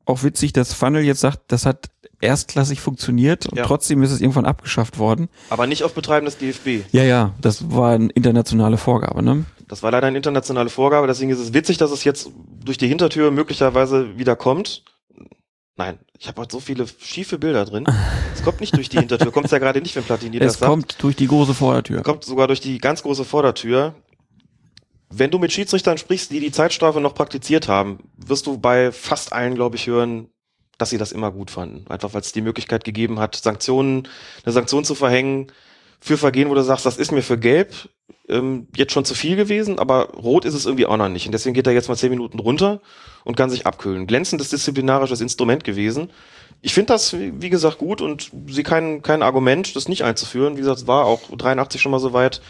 Auch 0.05 0.23
witzig, 0.23 0.53
dass 0.53 0.73
Funnel 0.73 1.03
jetzt 1.03 1.21
sagt, 1.21 1.41
das 1.49 1.67
hat 1.67 1.91
erstklassig 2.21 2.81
funktioniert 2.81 3.47
und 3.47 3.59
ja. 3.59 3.65
trotzdem 3.65 4.03
ist 4.03 4.11
es 4.11 4.21
irgendwann 4.21 4.45
abgeschafft 4.45 4.99
worden. 4.99 5.29
Aber 5.51 5.67
nicht 5.67 5.85
auf 5.85 5.95
Betreiben 5.95 6.27
des 6.27 6.39
DFB. 6.39 6.85
Ja, 6.93 7.05
ja, 7.05 7.35
das 7.41 7.71
war 7.71 7.93
eine 7.93 8.09
internationale 8.11 8.77
Vorgabe, 8.77 9.23
ne? 9.23 9.45
Das 9.69 9.83
war 9.83 9.91
leider 9.91 10.07
eine 10.07 10.17
internationale 10.17 10.71
Vorgabe, 10.71 11.07
deswegen 11.07 11.31
ist 11.31 11.39
es 11.39 11.53
witzig, 11.53 11.77
dass 11.77 11.91
es 11.91 12.05
jetzt 12.05 12.31
durch 12.65 12.79
die 12.79 12.89
Hintertür 12.89 13.31
möglicherweise 13.31 14.19
wieder 14.19 14.35
kommt. 14.35 14.83
Nein, 15.77 16.01
ich 16.19 16.27
habe 16.27 16.41
heute 16.41 16.53
so 16.53 16.61
viele 16.61 16.87
schiefe 16.99 17.39
Bilder 17.39 17.65
drin. 17.65 17.87
Es 18.35 18.43
kommt 18.43 18.61
nicht 18.61 18.77
durch 18.77 18.89
die 18.89 18.99
Hintertür, 18.99 19.31
kommt 19.31 19.47
es 19.47 19.53
ja 19.53 19.59
gerade 19.59 19.81
nicht, 19.81 19.95
wenn 19.95 20.03
Platini 20.03 20.39
das 20.41 20.55
sagt. 20.55 20.63
Es 20.63 20.69
kommt 20.69 21.03
durch 21.03 21.15
die 21.15 21.29
große 21.29 21.55
Vordertür. 21.55 22.03
Kommt 22.03 22.25
sogar 22.25 22.49
durch 22.49 22.61
die 22.61 22.79
ganz 22.79 23.03
große 23.03 23.25
Vordertür. 23.25 23.95
Wenn 25.11 25.31
du 25.31 25.39
mit 25.39 25.53
Schiedsrichtern 25.53 25.97
sprichst, 25.97 26.33
die 26.33 26.41
die 26.41 26.51
Zeitstrafe 26.51 27.01
noch 27.01 27.15
praktiziert 27.15 27.69
haben, 27.69 28.01
wirst 28.17 28.47
du 28.47 28.59
bei 28.59 28.91
fast 28.91 29.33
allen, 29.33 29.55
glaube 29.55 29.77
ich, 29.77 29.87
hören, 29.87 30.29
dass 30.79 30.91
sie 30.91 30.99
das 30.99 31.13
immer 31.13 31.31
gut 31.31 31.51
fanden. 31.51 31.85
Einfach 31.91 32.15
weil 32.15 32.21
es 32.21 32.33
die 32.33 32.41
Möglichkeit 32.41 32.85
gegeben 32.85 33.19
hat, 33.19 33.37
Sanktionen, 33.37 34.09
eine 34.45 34.53
Sanktion 34.53 34.85
zu 34.85 34.95
verhängen 34.95 35.53
für 36.01 36.17
Vergehen, 36.17 36.49
wo 36.49 36.55
du 36.55 36.63
sagst, 36.63 36.87
das 36.87 36.97
ist 36.97 37.13
mir 37.13 37.23
für 37.23 37.39
gelb 37.39 37.75
ähm, 38.29 38.69
jetzt 38.77 38.93
schon 38.93 39.05
zu 39.05 39.15
viel 39.15 39.37
gewesen, 39.37 39.79
aber 39.79 40.11
rot 40.11 40.45
ist 40.45 40.55
es 40.55 40.67
irgendwie 40.67 40.87
auch 40.87 40.97
noch 40.97 41.09
nicht. 41.09 41.27
Und 41.27 41.33
deswegen 41.33 41.55
geht 41.55 41.67
er 41.67 41.73
jetzt 41.73 41.89
mal 41.89 41.97
zehn 41.97 42.11
Minuten 42.11 42.39
runter 42.39 42.81
und 43.25 43.37
kann 43.37 43.51
sich 43.51 43.67
abkühlen. 43.67 44.07
Glänzendes 44.07 44.51
disziplinarisches 44.51 45.21
Instrument 45.21 45.65
gewesen. 45.65 46.11
Ich 46.61 46.75
finde 46.75 46.93
das, 46.93 47.17
wie 47.19 47.51
gesagt, 47.51 47.79
gut 47.79 48.01
und 48.01 48.31
sie 48.47 48.63
kein, 48.63 49.03
kein 49.03 49.23
Argument, 49.23 49.75
das 49.77 49.89
nicht 49.89 50.05
einzuführen. 50.05 50.57
Wie 50.57 50.61
gesagt, 50.61 50.81
es 50.81 50.87
war 50.87 51.05
auch 51.05 51.21
83 51.37 51.81
schon 51.81 51.93
mal 51.93 52.01
so 52.01 52.13
weit, 52.13 52.41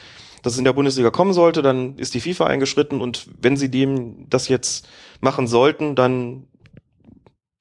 dass 0.42 0.55
es 0.55 0.58
in 0.58 0.65
der 0.65 0.73
Bundesliga 0.73 1.10
kommen 1.10 1.32
sollte, 1.32 1.62
dann 1.62 1.97
ist 1.97 2.15
die 2.15 2.20
FIFA 2.20 2.47
eingeschritten 2.47 3.00
und 3.00 3.26
wenn 3.40 3.57
sie 3.57 3.70
dem 3.70 4.28
das 4.31 4.48
jetzt 4.48 4.89
machen 5.20 5.48
sollten, 5.48 5.97
dann 5.97 6.44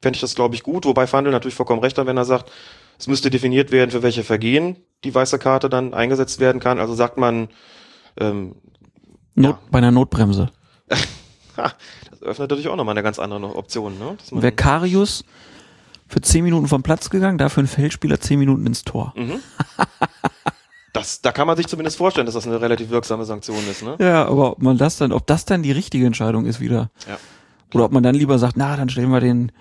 fände 0.01 0.17
ich 0.17 0.22
das, 0.22 0.35
glaube 0.35 0.56
ich, 0.56 0.64
gut. 0.64 0.85
Wobei 0.85 1.08
Fandel 1.08 1.32
natürlich 1.32 1.56
vollkommen 1.56 1.82
recht 1.82 1.98
hat, 1.98 2.08
wenn 2.08 2.17
er 2.17 2.26
sagt, 2.26 2.51
es 3.00 3.08
müsste 3.08 3.30
definiert 3.30 3.72
werden, 3.72 3.92
für 3.92 4.03
welche 4.03 4.24
Vergehen 4.24 4.77
die 5.03 5.14
weiße 5.14 5.40
Karte 5.40 5.69
dann 5.69 5.93
eingesetzt 5.93 6.40
werden 6.40 6.59
kann. 6.59 6.80
Also 6.80 6.93
sagt 6.95 7.17
man 7.17 7.50
ähm, 8.19 8.56
Not, 9.35 9.51
ja. 9.51 9.59
bei 9.69 9.77
einer 9.77 9.92
Notbremse. 9.92 10.51
das 11.56 12.24
öffnet 12.24 12.50
natürlich 12.50 12.69
auch 12.69 12.76
nochmal 12.76 12.93
eine 12.93 13.03
ganz 13.03 13.19
andere 13.19 13.56
Option. 13.56 14.00
Ne? 14.00 14.17
Wäre 14.32 14.51
Karius 14.51 15.24
für 16.08 16.22
10 16.22 16.43
Minuten 16.43 16.67
vom 16.67 16.84
Platz 16.84 17.09
gegangen, 17.09 17.38
dafür 17.38 17.64
ein 17.64 17.67
Feldspieler 17.67 18.19
10 18.19 18.40
Minuten 18.40 18.66
ins 18.66 18.84
Tor. 18.84 19.14
Mhm. 19.16 19.40
Das, 20.93 21.22
da 21.22 21.32
kann 21.32 21.45
man 21.45 21.56
sich 21.56 21.67
zumindest 21.67 21.95
vorstellen, 21.95 22.26
dass 22.26 22.34
das 22.34 22.48
eine 22.48 22.59
relativ 22.59 22.90
wirksame 22.90 23.24
Sanktion 23.24 23.59
ist, 23.69 23.84
ne? 23.84 23.98
Ja, 24.00 24.26
aber 24.26 24.53
ob 24.53 24.64
man 24.64 24.80
das 24.80 24.98
dann, 24.98 25.11
ob 25.11 25.27
das 25.27 25.45
dann 25.45 25.61
die 25.61 25.72
richtige 25.72 26.08
Entscheidung 26.08 26.48
ist 26.48 26.59
wieder. 26.59 26.90
Ja. 27.08 27.19
Oder 27.76 27.85
ob 27.85 27.92
man 27.92 28.01
dann 28.01 28.16
lieber 28.16 28.40
sagt, 28.40 28.58
na, 28.58 28.76
dann 28.76 28.90
stellen 28.90 29.11
wir 29.11 29.19
den 29.19 29.51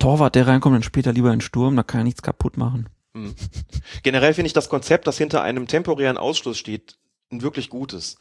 Torwart, 0.00 0.34
der 0.34 0.48
reinkommt, 0.48 0.74
dann 0.74 0.82
später 0.82 1.12
lieber 1.12 1.32
in 1.32 1.40
Sturm, 1.40 1.76
da 1.76 1.84
kann 1.84 2.00
er 2.00 2.04
nichts 2.04 2.22
kaputt 2.22 2.56
machen. 2.56 2.88
Mhm. 3.14 3.34
Generell 4.02 4.34
finde 4.34 4.48
ich 4.48 4.52
das 4.52 4.68
Konzept, 4.68 5.06
das 5.06 5.16
hinter 5.18 5.42
einem 5.42 5.68
temporären 5.68 6.16
Ausschluss 6.16 6.58
steht, 6.58 6.96
ein 7.30 7.42
wirklich 7.42 7.70
gutes. 7.70 8.16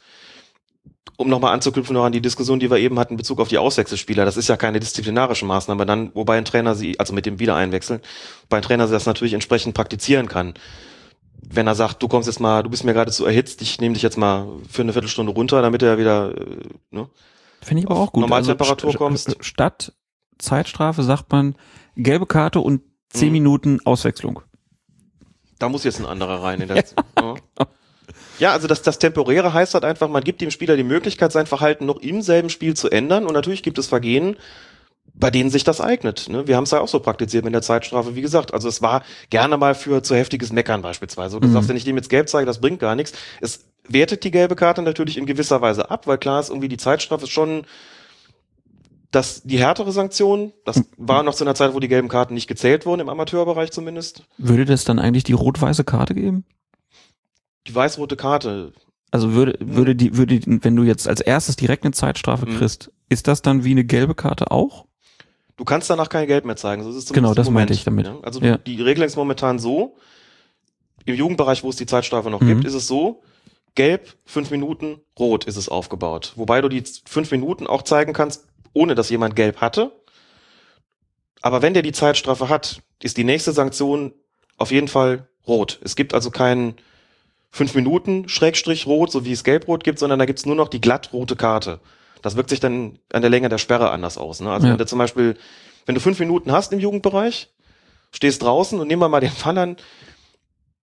um 1.17 1.27
nochmal 1.27 1.53
anzuknüpfen 1.53 1.93
noch 1.93 2.05
an 2.05 2.11
die 2.11 2.21
Diskussion, 2.21 2.59
die 2.59 2.71
wir 2.71 2.77
eben 2.77 2.97
hatten 2.99 3.13
in 3.13 3.17
Bezug 3.17 3.39
auf 3.41 3.49
die 3.49 3.57
Auswechselspieler, 3.57 4.23
das 4.25 4.37
ist 4.37 4.47
ja 4.47 4.55
keine 4.55 4.79
disziplinarische 4.79 5.45
Maßnahme 5.45 5.85
dann, 5.85 6.11
wobei 6.15 6.37
ein 6.37 6.45
Trainer 6.45 6.75
sie, 6.75 6.97
also 6.99 7.13
mit 7.13 7.25
dem 7.25 7.39
Wiedereinwechseln, 7.39 8.01
wobei 8.43 8.57
ein 8.57 8.63
Trainer 8.63 8.87
das 8.87 9.05
natürlich 9.05 9.33
entsprechend 9.33 9.73
praktizieren 9.73 10.27
kann. 10.27 10.53
Wenn 11.41 11.67
er 11.67 11.75
sagt, 11.75 12.01
du 12.03 12.07
kommst 12.07 12.27
jetzt 12.27 12.39
mal, 12.39 12.63
du 12.63 12.69
bist 12.69 12.83
mir 12.83 12.93
gerade 12.93 13.11
zu 13.11 13.25
erhitzt, 13.25 13.61
ich 13.61 13.81
nehme 13.81 13.93
dich 13.95 14.03
jetzt 14.03 14.17
mal 14.17 14.47
für 14.69 14.81
eine 14.81 14.93
Viertelstunde 14.93 15.31
runter, 15.33 15.61
damit 15.61 15.81
er 15.81 15.97
wieder, 15.97 16.31
äh, 16.37 16.57
ne? 16.91 17.09
Finde 17.61 17.83
ich 17.83 17.89
aber 17.89 17.99
auch 17.99 18.11
gut. 18.13 18.21
Normaltemperatur 18.21 18.91
st- 18.91 18.97
kommst. 18.97 19.35
Statt 19.41 19.93
Zeitstrafe 20.39 21.03
sagt 21.03 21.31
man 21.31 21.55
gelbe 21.95 22.25
Karte 22.25 22.59
und 22.59 22.81
zehn 23.09 23.27
Mhm. 23.27 23.33
Minuten 23.33 23.79
Auswechslung. 23.85 24.41
Da 25.59 25.69
muss 25.69 25.83
jetzt 25.83 25.99
ein 25.99 26.05
anderer 26.05 26.41
rein. 26.41 26.61
In 26.61 26.69
der, 26.69 26.77
ja. 26.77 27.35
ja, 28.39 28.51
also 28.53 28.67
das, 28.67 28.81
das 28.81 28.97
Temporäre 28.99 29.53
heißt 29.53 29.73
halt 29.73 29.83
einfach, 29.83 30.07
man 30.07 30.23
gibt 30.23 30.41
dem 30.41 30.51
Spieler 30.51 30.77
die 30.77 30.83
Möglichkeit, 30.83 31.31
sein 31.31 31.47
Verhalten 31.47 31.85
noch 31.85 31.97
im 31.97 32.21
selben 32.21 32.49
Spiel 32.49 32.75
zu 32.75 32.89
ändern. 32.89 33.25
Und 33.25 33.33
natürlich 33.33 33.61
gibt 33.63 33.77
es 33.77 33.87
Vergehen, 33.87 34.37
bei 35.13 35.29
denen 35.31 35.49
sich 35.49 35.65
das 35.65 35.81
eignet. 35.81 36.29
Ne? 36.29 36.47
Wir 36.47 36.55
haben 36.55 36.63
es 36.63 36.71
ja 36.71 36.79
auch 36.79 36.87
so 36.87 37.01
praktiziert 37.01 37.43
mit 37.43 37.53
der 37.53 37.61
Zeitstrafe, 37.61 38.15
wie 38.15 38.21
gesagt. 38.21 38.53
Also 38.53 38.69
es 38.69 38.81
war 38.81 39.03
gerne 39.29 39.57
mal 39.57 39.75
für 39.75 40.01
zu 40.01 40.15
heftiges 40.15 40.53
Meckern 40.53 40.81
beispielsweise. 40.81 41.39
Du 41.41 41.47
Mhm. 41.47 41.53
sagst, 41.53 41.67
wenn 41.67 41.75
ich 41.75 41.83
dem 41.83 41.97
jetzt 41.97 42.09
gelb 42.09 42.29
zeige, 42.29 42.45
das 42.45 42.61
bringt 42.61 42.79
gar 42.79 42.95
nichts. 42.95 43.11
Es 43.41 43.65
wertet 43.89 44.23
die 44.23 44.31
gelbe 44.31 44.55
Karte 44.55 44.81
natürlich 44.81 45.17
in 45.17 45.25
gewisser 45.25 45.59
Weise 45.59 45.91
ab, 45.91 46.07
weil 46.07 46.17
klar 46.19 46.39
ist, 46.39 46.49
irgendwie 46.49 46.69
die 46.69 46.77
Zeitstrafe 46.77 47.23
ist 47.23 47.31
schon 47.31 47.65
das, 49.11 49.41
die 49.43 49.57
härtere 49.57 49.91
Sanktion. 49.91 50.53
Das 50.65 50.83
war 50.97 51.23
noch 51.23 51.33
zu 51.33 51.43
einer 51.43 51.55
Zeit, 51.55 51.73
wo 51.73 51.79
die 51.79 51.87
gelben 51.87 52.07
Karten 52.09 52.33
nicht 52.33 52.47
gezählt 52.47 52.85
wurden, 52.85 53.01
im 53.01 53.09
Amateurbereich 53.09 53.71
zumindest. 53.71 54.23
Würde 54.37 54.65
das 54.65 54.83
dann 54.83 54.99
eigentlich 54.99 55.23
die 55.23 55.33
rot-weiße 55.33 55.83
Karte 55.83 56.13
geben? 56.13 56.45
Die 57.67 57.73
weiß-rote 57.75 58.15
Karte, 58.15 58.73
Also 59.11 59.33
würde, 59.33 59.57
würde 59.59 59.95
die, 59.95 60.15
würde, 60.17 60.39
wenn 60.45 60.75
du 60.75 60.83
jetzt 60.83 61.07
als 61.07 61.21
erstes 61.21 61.55
direkt 61.55 61.83
eine 61.83 61.93
Zeitstrafe 61.93 62.45
Mhm. 62.45 62.57
kriegst, 62.57 62.91
ist 63.09 63.27
das 63.27 63.41
dann 63.41 63.63
wie 63.63 63.71
eine 63.71 63.83
gelbe 63.83 64.13
Karte 64.15 64.51
auch? 64.51 64.85
Du 65.57 65.65
kannst 65.65 65.89
danach 65.89 66.09
kein 66.09 66.27
Geld 66.27 66.45
mehr 66.45 66.55
zeigen. 66.55 66.83
So 66.83 66.95
ist 66.95 67.11
Genau, 67.13 67.33
das 67.33 67.47
Moment, 67.47 67.69
meinte 67.69 67.73
ich 67.73 67.83
damit. 67.83 68.05
ne? 68.05 68.19
Also 68.21 68.39
Ja. 68.39 68.57
die 68.59 68.81
Regel 68.81 69.03
ist 69.03 69.15
momentan 69.17 69.59
so, 69.59 69.97
im 71.05 71.15
Jugendbereich, 71.15 71.63
wo 71.63 71.69
es 71.69 71.75
die 71.75 71.85
Zeitstrafe 71.87 72.29
noch 72.29 72.41
Mhm. 72.41 72.47
gibt, 72.47 72.65
ist 72.65 72.75
es 72.75 72.87
so, 72.87 73.21
gelb, 73.75 74.15
fünf 74.25 74.51
Minuten, 74.51 75.01
rot 75.17 75.45
ist 75.45 75.57
es 75.57 75.67
aufgebaut. 75.69 76.33
Wobei 76.35 76.61
du 76.61 76.69
die 76.69 76.83
fünf 77.07 77.31
Minuten 77.31 77.65
auch 77.67 77.81
zeigen 77.81 78.13
kannst, 78.13 78.45
ohne 78.79 78.95
dass 78.95 79.09
jemand 79.09 79.35
gelb 79.35 79.57
hatte. 79.61 79.91
Aber 81.41 81.61
wenn 81.61 81.73
der 81.73 81.83
die 81.83 81.91
Zeitstrafe 81.91 82.49
hat, 82.49 82.81
ist 83.03 83.17
die 83.17 83.23
nächste 83.23 83.51
Sanktion 83.51 84.13
auf 84.57 84.71
jeden 84.71 84.87
Fall 84.87 85.27
rot. 85.47 85.79
Es 85.83 85.95
gibt 85.95 86.13
also 86.13 86.31
keinen 86.31 86.75
fünf 87.51 87.75
Minuten 87.75 88.29
Schrägstrich 88.29 88.87
rot, 88.87 89.11
so 89.11 89.25
wie 89.25 89.31
es 89.31 89.43
gelb-rot 89.43 89.83
gibt, 89.83 89.99
sondern 89.99 90.19
da 90.19 90.25
gibt's 90.25 90.45
nur 90.45 90.55
noch 90.55 90.67
die 90.69 90.81
glatt 90.81 91.11
rote 91.13 91.35
Karte. 91.35 91.79
Das 92.21 92.35
wirkt 92.35 92.49
sich 92.49 92.59
dann 92.59 92.99
an 93.13 93.21
der 93.21 93.29
Länge 93.31 93.49
der 93.49 93.57
Sperre 93.57 93.91
anders 93.91 94.17
aus. 94.17 94.39
Ne? 94.41 94.51
Also 94.51 94.67
Ja. 94.67 94.73
wenn 94.73 94.77
du 94.77 94.85
zum 94.85 94.99
Beispiel, 94.99 95.37
wenn 95.85 95.95
du 95.95 96.01
fünf 96.01 96.19
Minuten 96.19 96.51
hast 96.51 96.73
im 96.73 96.79
Jugendbereich, 96.79 97.49
stehst 98.11 98.43
draußen 98.43 98.79
und 98.79 98.87
nehmen 98.87 99.01
wir 99.01 99.09
mal 99.09 99.19
den 99.21 99.31
Fall 99.31 99.57
an, 99.57 99.77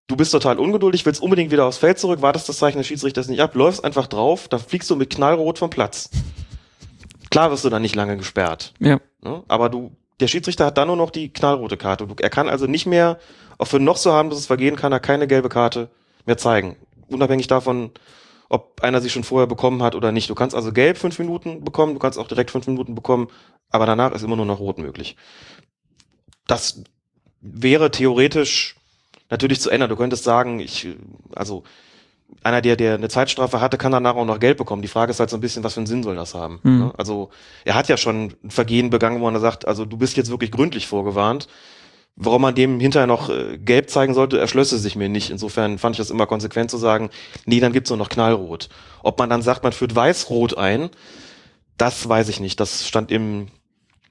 du 0.06 0.16
bist 0.16 0.32
total 0.32 0.58
ungeduldig, 0.58 1.04
willst 1.06 1.22
unbedingt 1.22 1.50
wieder 1.50 1.66
aufs 1.66 1.78
Feld 1.78 1.98
zurück, 1.98 2.22
wartest 2.22 2.48
das 2.48 2.58
Zeichen 2.58 2.78
des 2.78 2.86
Schiedsrichters 2.86 3.28
nicht 3.28 3.40
ab, 3.40 3.54
läufst 3.54 3.84
einfach 3.84 4.06
drauf, 4.06 4.48
dann 4.48 4.60
fliegst 4.60 4.88
du 4.90 4.96
mit 4.96 5.10
knallrot 5.10 5.58
vom 5.58 5.70
Platz. 5.70 6.10
Klar 7.36 7.50
wirst 7.50 7.66
du 7.66 7.68
dann 7.68 7.82
nicht 7.82 7.94
lange 7.94 8.16
gesperrt. 8.16 8.72
Ja. 8.78 8.98
Ne? 9.22 9.42
Aber 9.46 9.68
du, 9.68 9.94
der 10.20 10.26
Schiedsrichter 10.26 10.64
hat 10.64 10.78
dann 10.78 10.88
nur 10.88 10.96
noch 10.96 11.10
die 11.10 11.30
knallrote 11.30 11.76
Karte. 11.76 12.08
Er 12.22 12.30
kann 12.30 12.48
also 12.48 12.66
nicht 12.66 12.86
mehr, 12.86 13.18
auch 13.58 13.66
für 13.66 13.78
noch 13.78 13.98
so 13.98 14.10
harmloses 14.10 14.46
Vergehen 14.46 14.74
kann 14.74 14.90
er 14.90 15.00
keine 15.00 15.26
gelbe 15.26 15.50
Karte 15.50 15.90
mehr 16.24 16.38
zeigen. 16.38 16.76
Unabhängig 17.08 17.46
davon, 17.46 17.90
ob 18.48 18.80
einer 18.82 19.02
sie 19.02 19.10
schon 19.10 19.22
vorher 19.22 19.46
bekommen 19.46 19.82
hat 19.82 19.94
oder 19.94 20.12
nicht. 20.12 20.30
Du 20.30 20.34
kannst 20.34 20.56
also 20.56 20.72
gelb 20.72 20.96
fünf 20.96 21.18
Minuten 21.18 21.62
bekommen, 21.62 21.92
du 21.92 21.98
kannst 21.98 22.18
auch 22.18 22.26
direkt 22.26 22.50
fünf 22.50 22.66
Minuten 22.68 22.94
bekommen, 22.94 23.28
aber 23.68 23.84
danach 23.84 24.12
ist 24.12 24.22
immer 24.22 24.36
nur 24.36 24.46
noch 24.46 24.60
rot 24.60 24.78
möglich. 24.78 25.14
Das 26.46 26.84
wäre 27.42 27.90
theoretisch 27.90 28.76
natürlich 29.28 29.60
zu 29.60 29.68
ändern. 29.68 29.90
Du 29.90 29.96
könntest 29.96 30.24
sagen, 30.24 30.58
ich, 30.58 30.88
also 31.34 31.64
einer, 32.42 32.60
der, 32.60 32.76
der 32.76 32.94
eine 32.94 33.08
Zeitstrafe 33.08 33.60
hatte, 33.60 33.78
kann 33.78 33.92
danach 33.92 34.14
auch 34.14 34.24
noch 34.24 34.40
Geld 34.40 34.58
bekommen. 34.58 34.82
Die 34.82 34.88
Frage 34.88 35.10
ist 35.10 35.20
halt 35.20 35.30
so 35.30 35.36
ein 35.36 35.40
bisschen, 35.40 35.64
was 35.64 35.74
für 35.74 35.80
einen 35.80 35.86
Sinn 35.86 36.02
soll 36.02 36.16
das 36.16 36.34
haben? 36.34 36.60
Mhm. 36.62 36.78
Ne? 36.78 36.92
Also 36.96 37.30
er 37.64 37.74
hat 37.74 37.88
ja 37.88 37.96
schon 37.96 38.34
ein 38.44 38.50
Vergehen 38.50 38.90
begangen, 38.90 39.20
wo 39.20 39.28
er 39.28 39.40
sagt, 39.40 39.66
also 39.66 39.84
du 39.84 39.96
bist 39.96 40.16
jetzt 40.16 40.30
wirklich 40.30 40.50
gründlich 40.50 40.86
vorgewarnt. 40.86 41.48
Warum 42.18 42.42
man 42.42 42.54
dem 42.54 42.80
hinterher 42.80 43.06
noch 43.06 43.28
äh, 43.28 43.58
gelb 43.58 43.90
zeigen 43.90 44.14
sollte, 44.14 44.38
erschlösse 44.38 44.78
sich 44.78 44.96
mir 44.96 45.10
nicht. 45.10 45.30
Insofern 45.30 45.76
fand 45.76 45.94
ich 45.94 45.98
das 45.98 46.10
immer 46.10 46.26
konsequent 46.26 46.70
zu 46.70 46.78
sagen, 46.78 47.10
nee, 47.44 47.60
dann 47.60 47.72
gibt's 47.72 47.90
nur 47.90 47.98
noch 47.98 48.08
knallrot. 48.08 48.70
Ob 49.02 49.18
man 49.18 49.28
dann 49.28 49.42
sagt, 49.42 49.62
man 49.64 49.72
führt 49.72 49.94
weiß-rot 49.94 50.56
ein, 50.56 50.88
das 51.76 52.08
weiß 52.08 52.30
ich 52.30 52.40
nicht. 52.40 52.58
Das 52.58 52.88
stand 52.88 53.10
im, 53.10 53.48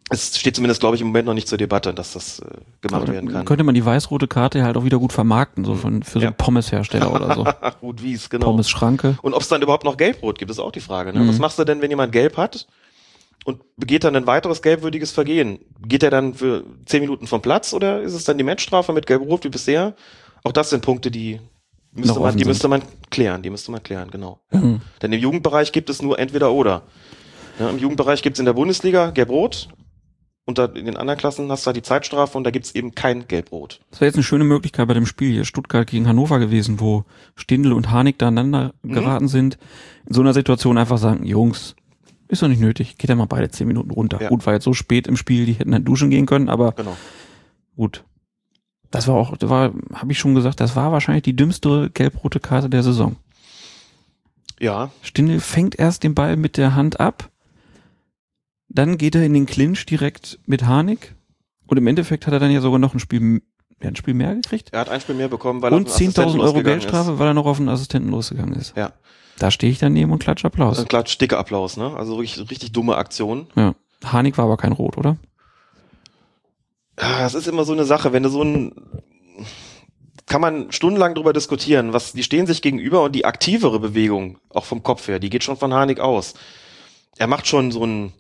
es 0.10 0.38
steht 0.38 0.56
zumindest, 0.56 0.80
glaube 0.82 0.96
ich, 0.96 1.02
im 1.02 1.08
Moment 1.08 1.26
noch 1.26 1.34
nicht 1.34 1.48
zur 1.48 1.58
Debatte, 1.58 1.94
dass 1.94 2.14
das 2.14 2.40
äh, 2.40 2.46
gemacht 2.82 3.04
Aber 3.04 3.12
werden 3.14 3.32
kann. 3.32 3.46
Könnte 3.46 3.64
man 3.64 3.74
die 3.74 3.84
weiß-rote 3.84 4.28
Karte 4.28 4.64
halt 4.64 4.78
auch 4.78 4.84
wieder 4.84 5.00
gut 5.00 5.12
vermarkten, 5.14 5.66
so 5.66 5.74
von, 5.76 6.04
für 6.04 6.20
so 6.20 6.20
Ja. 6.20 6.28
einen 6.28 6.38
Pommeshersteller 6.38 7.12
oder 7.12 7.34
so. 7.34 7.44
Gut, 7.82 8.04
wie 8.04 8.14
es 8.14 8.30
genau. 8.30 8.46
Pommes-Schranke. 8.48 9.18
Und 9.24 9.34
ob 9.34 9.42
es 9.42 9.48
dann 9.48 9.62
überhaupt 9.64 9.84
noch 9.84 9.98
gelb-rot 9.98 10.38
gibt, 10.38 10.52
ist 10.52 10.60
auch 10.60 10.72
die 10.72 10.80
Frage. 10.80 11.12
Ne? 11.12 11.22
Mhm. 11.22 11.30
Was 11.30 11.40
machst 11.40 11.58
du 11.58 11.64
denn, 11.64 11.82
wenn 11.82 11.90
jemand 11.90 12.12
gelb 12.12 12.38
hat 12.38 12.68
und 13.46 13.62
begeht 13.78 14.04
dann 14.04 14.16
ein 14.16 14.28
weiteres 14.28 14.62
gelbwürdiges 14.62 15.12
Vergehen? 15.12 15.60
Geht 15.88 16.04
er 16.04 16.12
dann 16.12 16.36
für 16.36 16.64
zehn 16.86 17.02
Minuten 17.02 17.26
vom 17.26 17.42
Platz 17.42 17.74
oder 17.74 18.02
ist 18.04 18.14
es 18.14 18.26
dann 18.26 18.38
die 18.38 18.44
Matchstrafe 18.44 18.94
mit 18.94 19.08
gelb-rot 19.08 19.44
wie 19.44 19.50
bisher? 19.50 19.96
Auch 20.44 20.52
das 20.52 20.70
sind 20.70 20.82
Punkte, 20.84 21.10
die 21.10 21.42
müsste 21.94 22.20
man, 22.20 22.34
die 22.34 22.44
sind. 22.44 22.48
müsste 22.50 22.68
man 22.68 22.84
klären. 23.10 23.42
Die 23.42 23.50
müsste 23.50 23.72
man 23.72 23.82
klären, 23.82 24.12
genau. 24.12 24.40
Mhm. 24.52 24.82
Denn 25.02 25.12
im 25.14 25.20
Jugendbereich 25.20 25.72
gibt 25.72 25.90
es 25.90 26.04
nur 26.04 26.20
entweder 26.20 26.52
oder. 26.52 26.84
Ja, 27.60 27.70
Im 27.72 27.80
Jugendbereich 27.80 28.22
gibt 28.22 28.36
es 28.36 28.40
in 28.40 28.46
der 28.46 28.54
Bundesliga 28.54 29.10
gelb-rot. 29.10 29.70
Und 30.48 30.60
da 30.60 30.66
in 30.66 30.86
den 30.86 30.96
anderen 30.96 31.18
Klassen 31.18 31.50
hast 31.52 31.64
du 31.64 31.68
halt 31.68 31.78
die 31.78 31.82
Zeitstrafe 31.82 32.38
und 32.38 32.44
da 32.44 32.52
gibt 32.52 32.66
es 32.68 32.76
eben 32.76 32.94
kein 32.94 33.28
gelb-rot. 33.28 33.80
Das 33.90 34.00
wäre 34.00 34.10
jetzt 34.10 34.16
eine 34.16 34.24
schöne 34.24 34.44
Möglichkeit 34.44 34.88
bei 34.88 34.94
dem 34.94 35.08
Spiel 35.08 35.32
hier 35.32 35.44
Stuttgart 35.46 35.88
gegen 35.88 36.08
Hannover 36.08 36.38
gewesen, 36.38 36.80
wo 36.80 37.04
Stindl 37.36 37.74
und 37.74 37.90
Harnik 37.90 38.20
da 38.20 38.28
aneinander 38.28 38.74
Mhm. 38.84 38.94
geraten 38.94 39.28
sind. 39.28 39.58
In 40.06 40.14
so 40.14 40.22
einer 40.22 40.34
Situation 40.36 40.78
einfach 40.78 41.00
sagen, 41.00 41.26
Jungs, 41.26 41.76
ist 42.28 42.44
doch 42.44 42.48
nicht 42.48 42.62
nötig, 42.62 42.98
geht 43.00 43.10
ja 43.10 43.16
mal 43.16 43.26
beide 43.26 43.50
zehn 43.50 43.68
Minuten 43.68 43.90
runter. 43.90 44.22
Ja. 44.22 44.30
Gut, 44.30 44.46
war 44.46 44.54
jetzt 44.54 44.66
so 44.66 44.74
spät 44.74 45.08
im 45.08 45.18
Spiel, 45.18 45.48
die 45.48 45.54
hätten 45.54 45.72
dann 45.72 45.84
duschen 45.84 46.12
gehen 46.12 46.28
können, 46.28 46.50
aber 46.50 46.74
Genau. 46.74 46.96
gut. 47.76 48.04
Das 48.92 49.08
war 49.08 49.16
auch, 49.16 49.36
das 49.38 49.50
war, 49.50 49.74
habe 49.94 50.12
ich 50.12 50.20
schon 50.20 50.36
gesagt, 50.36 50.60
das 50.60 50.76
war 50.76 50.92
wahrscheinlich 50.92 51.24
die 51.24 51.36
dümmste 51.36 51.90
gelb-rote 51.90 52.40
Karte 52.40 52.70
der 52.70 52.84
Saison. 52.84 53.16
Ja, 54.60 54.92
Stindl 55.02 55.40
fängt 55.40 55.78
erst 55.78 56.04
den 56.04 56.14
Ball 56.16 56.38
mit 56.38 56.56
der 56.58 56.76
Hand 56.76 57.00
ab, 57.00 57.30
dann 58.76 58.98
geht 58.98 59.16
er 59.16 59.24
in 59.24 59.34
den 59.34 59.46
Clinch 59.46 59.86
direkt 59.86 60.40
mit 60.46 60.66
Harnik 60.66 61.16
und 61.68 61.78
im 61.78 61.88
Endeffekt 61.88 62.28
hat 62.28 62.34
er 62.34 62.40
dann 62.40 62.52
ja 62.52 62.62
sogar 62.62 62.80
noch 62.80 62.94
ein 62.94 63.00
Spiel, 63.00 63.42
ja, 63.82 63.90
ein 63.90 63.96
Spiel 63.96 64.14
mehr 64.14 64.36
gekriegt. 64.36 64.70
er 64.72 64.82
hat 64.82 64.90
ein 64.90 65.02
Spiel 65.02 65.16
mehr 65.16 65.28
bekommen, 65.28 65.62
weil 65.62 65.74
Und 65.74 65.88
er 65.88 65.98
den 65.98 66.12
10.000 66.12 66.20
Assistenten 66.20 66.42
Euro 66.42 66.64
Geldstrafe, 66.64 67.20
weil 67.20 67.28
er 67.28 67.34
noch 67.34 67.46
auf 67.46 67.60
einen 67.60 67.70
Assistenten 67.70 68.10
losgegangen 68.10 68.54
ist. 68.54 68.70
Ist. 68.70 68.78
Ja. 68.78 68.94
Da 69.40 69.52
stehe 69.52 69.72
ich 69.72 69.80
daneben 69.80 70.12
und 70.12 70.20
klatsche 70.20 70.48
Applaus. 70.48 70.80
Ein 70.80 70.88
klar, 70.88 71.04
dicker 71.04 71.38
Applaus, 71.38 71.76
ne? 71.78 71.96
Also 71.96 72.16
richtig, 72.16 72.50
richtig 72.50 72.72
dumme 72.72 72.96
Aktion. 72.96 73.48
Ja. 73.56 73.76
Harnik 74.04 74.38
war 74.38 74.46
aber 74.46 74.58
kein 74.58 74.72
Rot, 74.72 74.98
oder? 74.98 75.18
Ja, 77.00 77.20
Das 77.20 77.34
ist 77.34 77.48
immer 77.48 77.66
so 77.66 77.74
eine 77.74 77.86
Sache, 77.86 78.14
wenn 78.14 78.24
du 78.24 78.30
so 78.30 78.42
ein 78.44 78.74
kann 80.26 80.42
man 80.42 80.72
stundenlang 80.72 81.14
drüber 81.14 81.34
diskutieren, 81.34 81.94
was 81.94 82.14
die 82.14 82.24
stehen 82.24 82.48
sich 82.48 82.62
gegenüber 82.62 83.04
und 83.04 83.14
die 83.14 83.26
aktivere 83.26 83.80
Bewegung, 83.80 84.40
auch 84.50 84.66
vom 84.66 84.82
Kopf 84.82 85.08
her, 85.08 85.20
die 85.20 85.30
geht 85.30 85.44
schon 85.44 85.58
von 85.58 85.74
Harnik 85.74 86.00
aus. 86.00 86.34
Er 87.18 87.28
macht 87.28 87.48
schon 87.48 87.72
so 87.72 87.86
ein, 87.86 88.12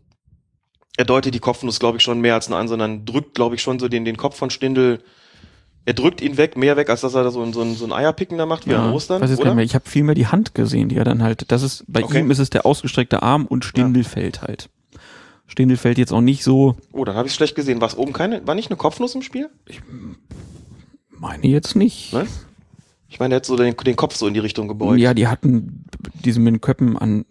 er 0.98 1.06
deutet 1.06 1.34
die 1.36 1.40
Kopfnuss, 1.40 1.80
glaube 1.80 1.98
ich, 1.98 2.04
schon 2.04 2.22
mehr 2.22 2.34
als 2.36 2.50
nur 2.50 2.58
an, 2.58 2.68
sondern 2.68 3.06
drückt, 3.06 3.36
glaube 3.36 3.56
ich, 3.56 3.62
schon 3.62 3.80
so 3.80 3.88
den, 3.88 4.06
den 4.06 4.18
Kopf 4.18 4.38
von 4.38 4.50
Stindel. 4.50 5.02
Er 5.88 5.94
drückt 5.94 6.22
ihn 6.22 6.38
weg, 6.38 6.58
mehr 6.58 6.78
weg, 6.78 6.90
als 6.90 7.02
dass 7.02 7.14
er 7.14 7.24
da 7.24 7.30
so 7.32 7.44
ein, 7.44 7.54
so 7.54 7.62
ein, 7.62 7.76
so 7.76 7.86
ein 7.86 7.94
Eierpicken 7.94 8.38
da 8.40 8.46
macht, 8.48 8.66
wie 8.68 8.74
an 8.74 8.92
Ostern. 8.92 9.22
weiß 9.22 9.38
oder? 9.40 9.56
Ich 9.60 9.76
habe 9.76 9.88
viel 9.88 10.04
mehr 10.04 10.16
die 10.16 10.26
Hand 10.28 10.56
gesehen, 10.56 10.90
die 10.90 10.96
er 10.98 11.04
dann 11.04 11.22
halt, 11.22 11.52
das 11.52 11.62
ist, 11.62 11.84
bei 11.88 12.04
Okay. 12.04 12.20
ihm 12.22 12.32
ist 12.32 12.40
es 12.40 12.50
der 12.50 12.66
ausgestreckte 12.66 13.22
Arm 13.22 13.46
und 13.46 13.66
Stindel 13.66 14.04
fällt 14.04 14.42
halt. 14.42 14.70
Stindel 15.48 15.78
fällt 15.78 16.00
jetzt 16.00 16.12
auch 16.12 16.22
nicht 16.22 16.44
so, 16.44 16.76
Oh, 16.92 17.06
dann 17.06 17.16
habe 17.16 17.28
ich 17.28 17.36
schlecht 17.36 17.56
gesehen. 17.56 17.82
War 17.82 17.96
oben 18.00 18.14
keine, 18.14 18.48
war 18.48 18.56
nicht 18.56 18.72
eine 18.72 18.78
Kopfnuss 18.78 19.14
im 19.14 19.22
Spiel? 19.22 19.50
meine 21.12 21.46
jetzt 21.48 21.76
nicht. 21.76 22.14
Ne? 22.14 22.26
Ich 23.08 23.20
meine, 23.20 23.36
er 23.36 23.38
hat 23.38 23.46
so 23.46 23.56
den, 23.56 23.76
den 23.78 23.96
Kopf 23.96 24.16
so 24.16 24.28
in 24.28 24.34
die 24.34 24.40
Richtung 24.40 24.68
gebeugt. 24.68 25.00
Ja, 25.00 25.14
die 25.14 25.28
hatten 25.28 25.86
diese 26.24 26.40
mit 26.40 26.54
den 26.56 26.62
Köppen 26.62 26.98
an, 26.98 27.26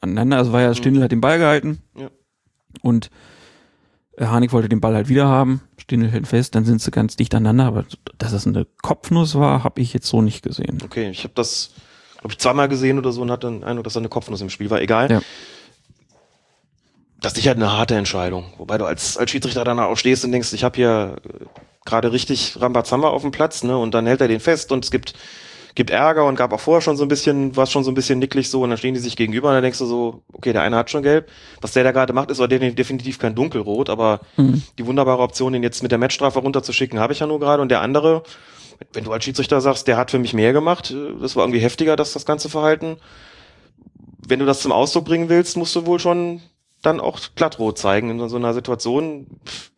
aneinander. 0.00 0.36
Also 0.36 0.52
war 0.52 0.60
ja, 0.60 0.74
Stindel 0.74 1.02
hat 1.02 1.10
den 1.12 1.20
Ball 1.22 1.38
gehalten. 1.38 1.78
Mhm. 1.94 2.00
Ja. 2.02 2.10
Und 2.82 3.10
äh, 4.16 4.26
Harnik 4.26 4.52
wollte 4.52 4.68
den 4.68 4.80
Ball 4.80 4.94
halt 4.94 5.08
wieder 5.08 5.26
haben. 5.26 5.62
Stindel 5.78 6.10
hält 6.10 6.26
fest, 6.26 6.54
dann 6.54 6.64
sind 6.64 6.80
sie 6.80 6.90
ganz 6.90 7.16
dicht 7.16 7.34
aneinander. 7.34 7.66
Aber 7.66 7.84
dass 8.18 8.32
es 8.32 8.46
eine 8.46 8.66
Kopfnuss 8.82 9.34
war, 9.34 9.64
habe 9.64 9.80
ich 9.80 9.92
jetzt 9.92 10.06
so 10.06 10.22
nicht 10.22 10.42
gesehen. 10.42 10.80
Okay, 10.84 11.10
ich 11.10 11.24
habe 11.24 11.34
das, 11.34 11.70
glaube 12.20 12.32
ich, 12.32 12.38
zweimal 12.38 12.68
gesehen 12.68 12.98
oder 12.98 13.12
so 13.12 13.22
und 13.22 13.30
hatte 13.30 13.48
den 13.48 13.64
Eindruck, 13.64 13.84
dass 13.84 13.94
da 13.94 14.00
eine 14.00 14.08
Kopfnuss 14.08 14.40
im 14.40 14.50
Spiel 14.50 14.70
war. 14.70 14.80
Egal. 14.80 15.10
Ja. 15.10 15.20
Das 17.20 17.32
ist 17.32 17.36
sicher 17.36 17.52
eine 17.52 17.72
harte 17.72 17.94
Entscheidung. 17.94 18.52
Wobei 18.58 18.76
du 18.76 18.84
als, 18.84 19.16
als 19.16 19.30
Schiedsrichter 19.30 19.64
danach 19.64 19.86
auch 19.86 19.96
stehst 19.96 20.24
und 20.24 20.32
denkst, 20.32 20.52
ich 20.52 20.62
habe 20.62 20.76
hier 20.76 21.16
äh, 21.24 21.44
gerade 21.84 22.12
richtig 22.12 22.60
Rambazamba 22.60 23.08
auf 23.08 23.22
dem 23.22 23.30
Platz, 23.30 23.62
ne? 23.62 23.76
Und 23.78 23.94
dann 23.94 24.06
hält 24.06 24.20
er 24.20 24.28
den 24.28 24.40
fest 24.40 24.72
und 24.72 24.84
es 24.84 24.90
gibt 24.90 25.14
gibt 25.74 25.90
Ärger 25.90 26.24
und 26.26 26.36
gab 26.36 26.52
auch 26.52 26.60
vorher 26.60 26.80
schon 26.80 26.96
so 26.96 27.04
ein 27.04 27.08
bisschen, 27.08 27.56
war 27.56 27.66
schon 27.66 27.82
so 27.84 27.90
ein 27.90 27.94
bisschen 27.94 28.18
nicklig 28.18 28.48
so 28.48 28.62
und 28.62 28.70
dann 28.70 28.78
stehen 28.78 28.94
die 28.94 29.00
sich 29.00 29.16
gegenüber 29.16 29.48
und 29.48 29.54
dann 29.54 29.62
denkst 29.62 29.78
du 29.78 29.86
so, 29.86 30.22
okay, 30.32 30.52
der 30.52 30.62
eine 30.62 30.76
hat 30.76 30.90
schon 30.90 31.02
gelb. 31.02 31.28
Was 31.60 31.72
der 31.72 31.84
da 31.84 31.92
gerade 31.92 32.12
macht, 32.12 32.30
ist 32.30 32.38
definitiv 32.38 33.18
kein 33.18 33.34
Dunkelrot, 33.34 33.90
aber 33.90 34.20
mhm. 34.36 34.62
die 34.78 34.86
wunderbare 34.86 35.22
Option, 35.22 35.52
den 35.52 35.62
jetzt 35.62 35.82
mit 35.82 35.90
der 35.90 35.98
Matchstrafe 35.98 36.38
runterzuschicken, 36.38 37.00
habe 37.00 37.12
ich 37.12 37.18
ja 37.18 37.26
nur 37.26 37.40
gerade 37.40 37.60
und 37.60 37.70
der 37.70 37.80
andere, 37.80 38.22
wenn 38.92 39.04
du 39.04 39.12
als 39.12 39.24
Schiedsrichter 39.24 39.60
sagst, 39.60 39.88
der 39.88 39.96
hat 39.96 40.12
für 40.12 40.18
mich 40.18 40.32
mehr 40.32 40.52
gemacht, 40.52 40.92
äh, 40.92 41.20
das 41.20 41.34
war 41.34 41.44
irgendwie 41.44 41.60
heftiger, 41.60 41.96
dass 41.96 42.12
das 42.12 42.24
ganze 42.24 42.48
Verhalten. 42.48 42.96
Wenn 44.26 44.38
du 44.38 44.46
das 44.46 44.60
zum 44.60 44.72
Ausdruck 44.72 45.04
bringen 45.04 45.28
willst, 45.28 45.56
musst 45.56 45.74
du 45.74 45.86
wohl 45.86 45.98
schon 45.98 46.40
dann 46.82 47.00
auch 47.00 47.18
glattrot 47.34 47.78
zeigen 47.78 48.10
in 48.10 48.28
so 48.28 48.36
einer 48.36 48.54
Situation. 48.54 49.26
Pff. 49.44 49.70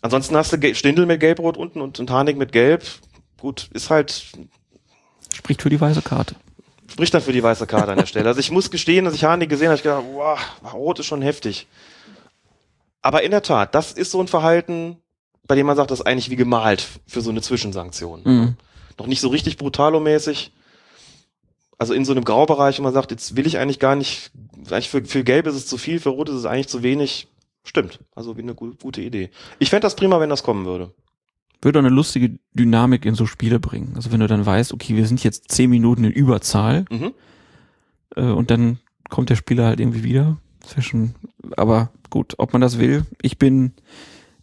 Ansonsten 0.00 0.36
hast 0.36 0.52
du 0.52 0.74
Stindel 0.74 1.06
mit 1.06 1.20
Gelbrot 1.20 1.56
unten 1.56 1.80
und 1.80 2.10
Harnik 2.10 2.36
mit 2.36 2.52
Gelb. 2.52 2.84
Gut, 3.40 3.68
ist 3.72 3.90
halt 3.90 4.32
Spricht 5.38 5.62
für 5.62 5.70
die 5.70 5.80
weiße 5.80 6.02
Karte. 6.02 6.34
Spricht 6.88 7.14
dann 7.14 7.22
für 7.22 7.32
die 7.32 7.44
weiße 7.44 7.68
Karte 7.68 7.92
an 7.92 7.98
der 7.98 8.06
Stelle. 8.06 8.26
Also 8.26 8.40
ich 8.40 8.50
muss 8.50 8.72
gestehen, 8.72 9.04
dass 9.04 9.14
ich 9.14 9.22
Harnik 9.22 9.48
gesehen 9.48 9.68
habe, 9.68 9.76
ich 9.76 9.84
gedacht, 9.84 10.02
wow, 10.12 10.36
rot 10.74 10.98
ist 10.98 11.06
schon 11.06 11.22
heftig. 11.22 11.68
Aber 13.02 13.22
in 13.22 13.30
der 13.30 13.42
Tat, 13.42 13.72
das 13.72 13.92
ist 13.92 14.10
so 14.10 14.20
ein 14.20 14.26
Verhalten, 14.26 14.96
bei 15.46 15.54
dem 15.54 15.64
man 15.66 15.76
sagt, 15.76 15.92
das 15.92 16.00
ist 16.00 16.06
eigentlich 16.06 16.30
wie 16.30 16.36
gemalt 16.36 16.84
für 17.06 17.20
so 17.20 17.30
eine 17.30 17.40
Zwischensanktion. 17.40 18.22
Mhm. 18.24 18.56
Noch 18.98 19.06
nicht 19.06 19.20
so 19.20 19.28
richtig 19.28 19.58
brutalomäßig. 19.58 20.50
Also 21.78 21.94
in 21.94 22.04
so 22.04 22.10
einem 22.10 22.24
Graubereich, 22.24 22.80
wo 22.80 22.82
man 22.82 22.92
sagt, 22.92 23.12
jetzt 23.12 23.36
will 23.36 23.46
ich 23.46 23.58
eigentlich 23.58 23.78
gar 23.78 23.94
nicht, 23.94 24.32
eigentlich 24.68 24.88
für, 24.88 25.04
für 25.04 25.22
Gelb 25.22 25.46
ist 25.46 25.54
es 25.54 25.68
zu 25.68 25.78
viel, 25.78 26.00
für 26.00 26.08
Rot 26.08 26.30
ist 26.30 26.34
es 26.34 26.46
eigentlich 26.46 26.66
zu 26.66 26.82
wenig. 26.82 27.28
Stimmt. 27.62 28.00
Also 28.16 28.36
wie 28.36 28.42
eine 28.42 28.56
gute 28.56 29.02
Idee. 29.02 29.30
Ich 29.60 29.70
fände 29.70 29.82
das 29.82 29.94
prima, 29.94 30.18
wenn 30.18 30.30
das 30.30 30.42
kommen 30.42 30.66
würde 30.66 30.92
würde 31.60 31.78
eine 31.78 31.88
lustige 31.88 32.38
Dynamik 32.54 33.04
in 33.04 33.14
so 33.14 33.26
Spiele 33.26 33.58
bringen. 33.58 33.92
Also 33.96 34.12
wenn 34.12 34.20
du 34.20 34.26
dann 34.26 34.46
weißt, 34.46 34.72
okay, 34.72 34.96
wir 34.96 35.06
sind 35.06 35.22
jetzt 35.24 35.50
zehn 35.50 35.70
Minuten 35.70 36.04
in 36.04 36.12
Überzahl 36.12 36.84
mhm. 36.90 37.12
äh, 38.16 38.22
und 38.22 38.50
dann 38.50 38.78
kommt 39.08 39.30
der 39.30 39.36
Spieler 39.36 39.66
halt 39.66 39.80
irgendwie 39.80 40.04
wieder. 40.04 40.36
Zwischen, 40.60 41.14
aber 41.56 41.90
gut, 42.10 42.34
ob 42.38 42.52
man 42.52 42.60
das 42.60 42.78
will, 42.78 43.06
ich 43.22 43.38
bin, 43.38 43.72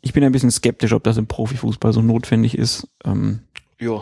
ich 0.01 0.13
bin 0.13 0.23
ein 0.23 0.31
bisschen 0.31 0.51
skeptisch, 0.51 0.93
ob 0.93 1.03
das 1.03 1.17
im 1.17 1.27
Profifußball 1.27 1.93
so 1.93 2.01
notwendig 2.01 2.57
ist. 2.57 2.87
Ähm, 3.03 3.41
ja. 3.79 4.01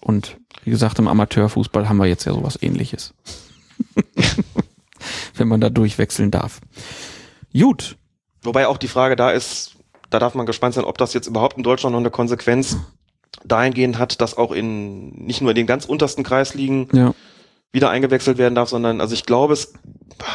Und 0.00 0.36
wie 0.64 0.70
gesagt, 0.70 0.98
im 0.98 1.08
Amateurfußball 1.08 1.88
haben 1.88 1.96
wir 1.96 2.06
jetzt 2.06 2.24
ja 2.24 2.34
sowas 2.34 2.58
ähnliches. 2.60 3.14
wenn 5.34 5.48
man 5.48 5.60
da 5.60 5.70
durchwechseln 5.70 6.30
darf. 6.30 6.60
Gut. 7.52 7.96
Wobei 8.42 8.66
auch 8.66 8.78
die 8.78 8.88
Frage 8.88 9.16
da 9.16 9.30
ist, 9.30 9.75
da 10.16 10.20
darf 10.20 10.34
man 10.34 10.46
gespannt 10.46 10.74
sein, 10.74 10.84
ob 10.84 10.96
das 10.96 11.12
jetzt 11.12 11.26
überhaupt 11.26 11.58
in 11.58 11.62
Deutschland 11.62 11.92
noch 11.92 12.00
eine 12.00 12.10
Konsequenz 12.10 12.78
dahingehend 13.44 13.98
hat, 13.98 14.22
dass 14.22 14.38
auch 14.38 14.50
in 14.50 15.10
nicht 15.10 15.42
nur 15.42 15.50
in 15.50 15.56
den 15.56 15.66
ganz 15.66 15.84
untersten 15.84 16.24
Kreisligen 16.24 16.88
ja. 16.92 17.12
wieder 17.70 17.90
eingewechselt 17.90 18.38
werden 18.38 18.54
darf, 18.54 18.70
sondern 18.70 19.02
also 19.02 19.12
ich 19.12 19.26
glaube 19.26 19.52
es 19.52 19.74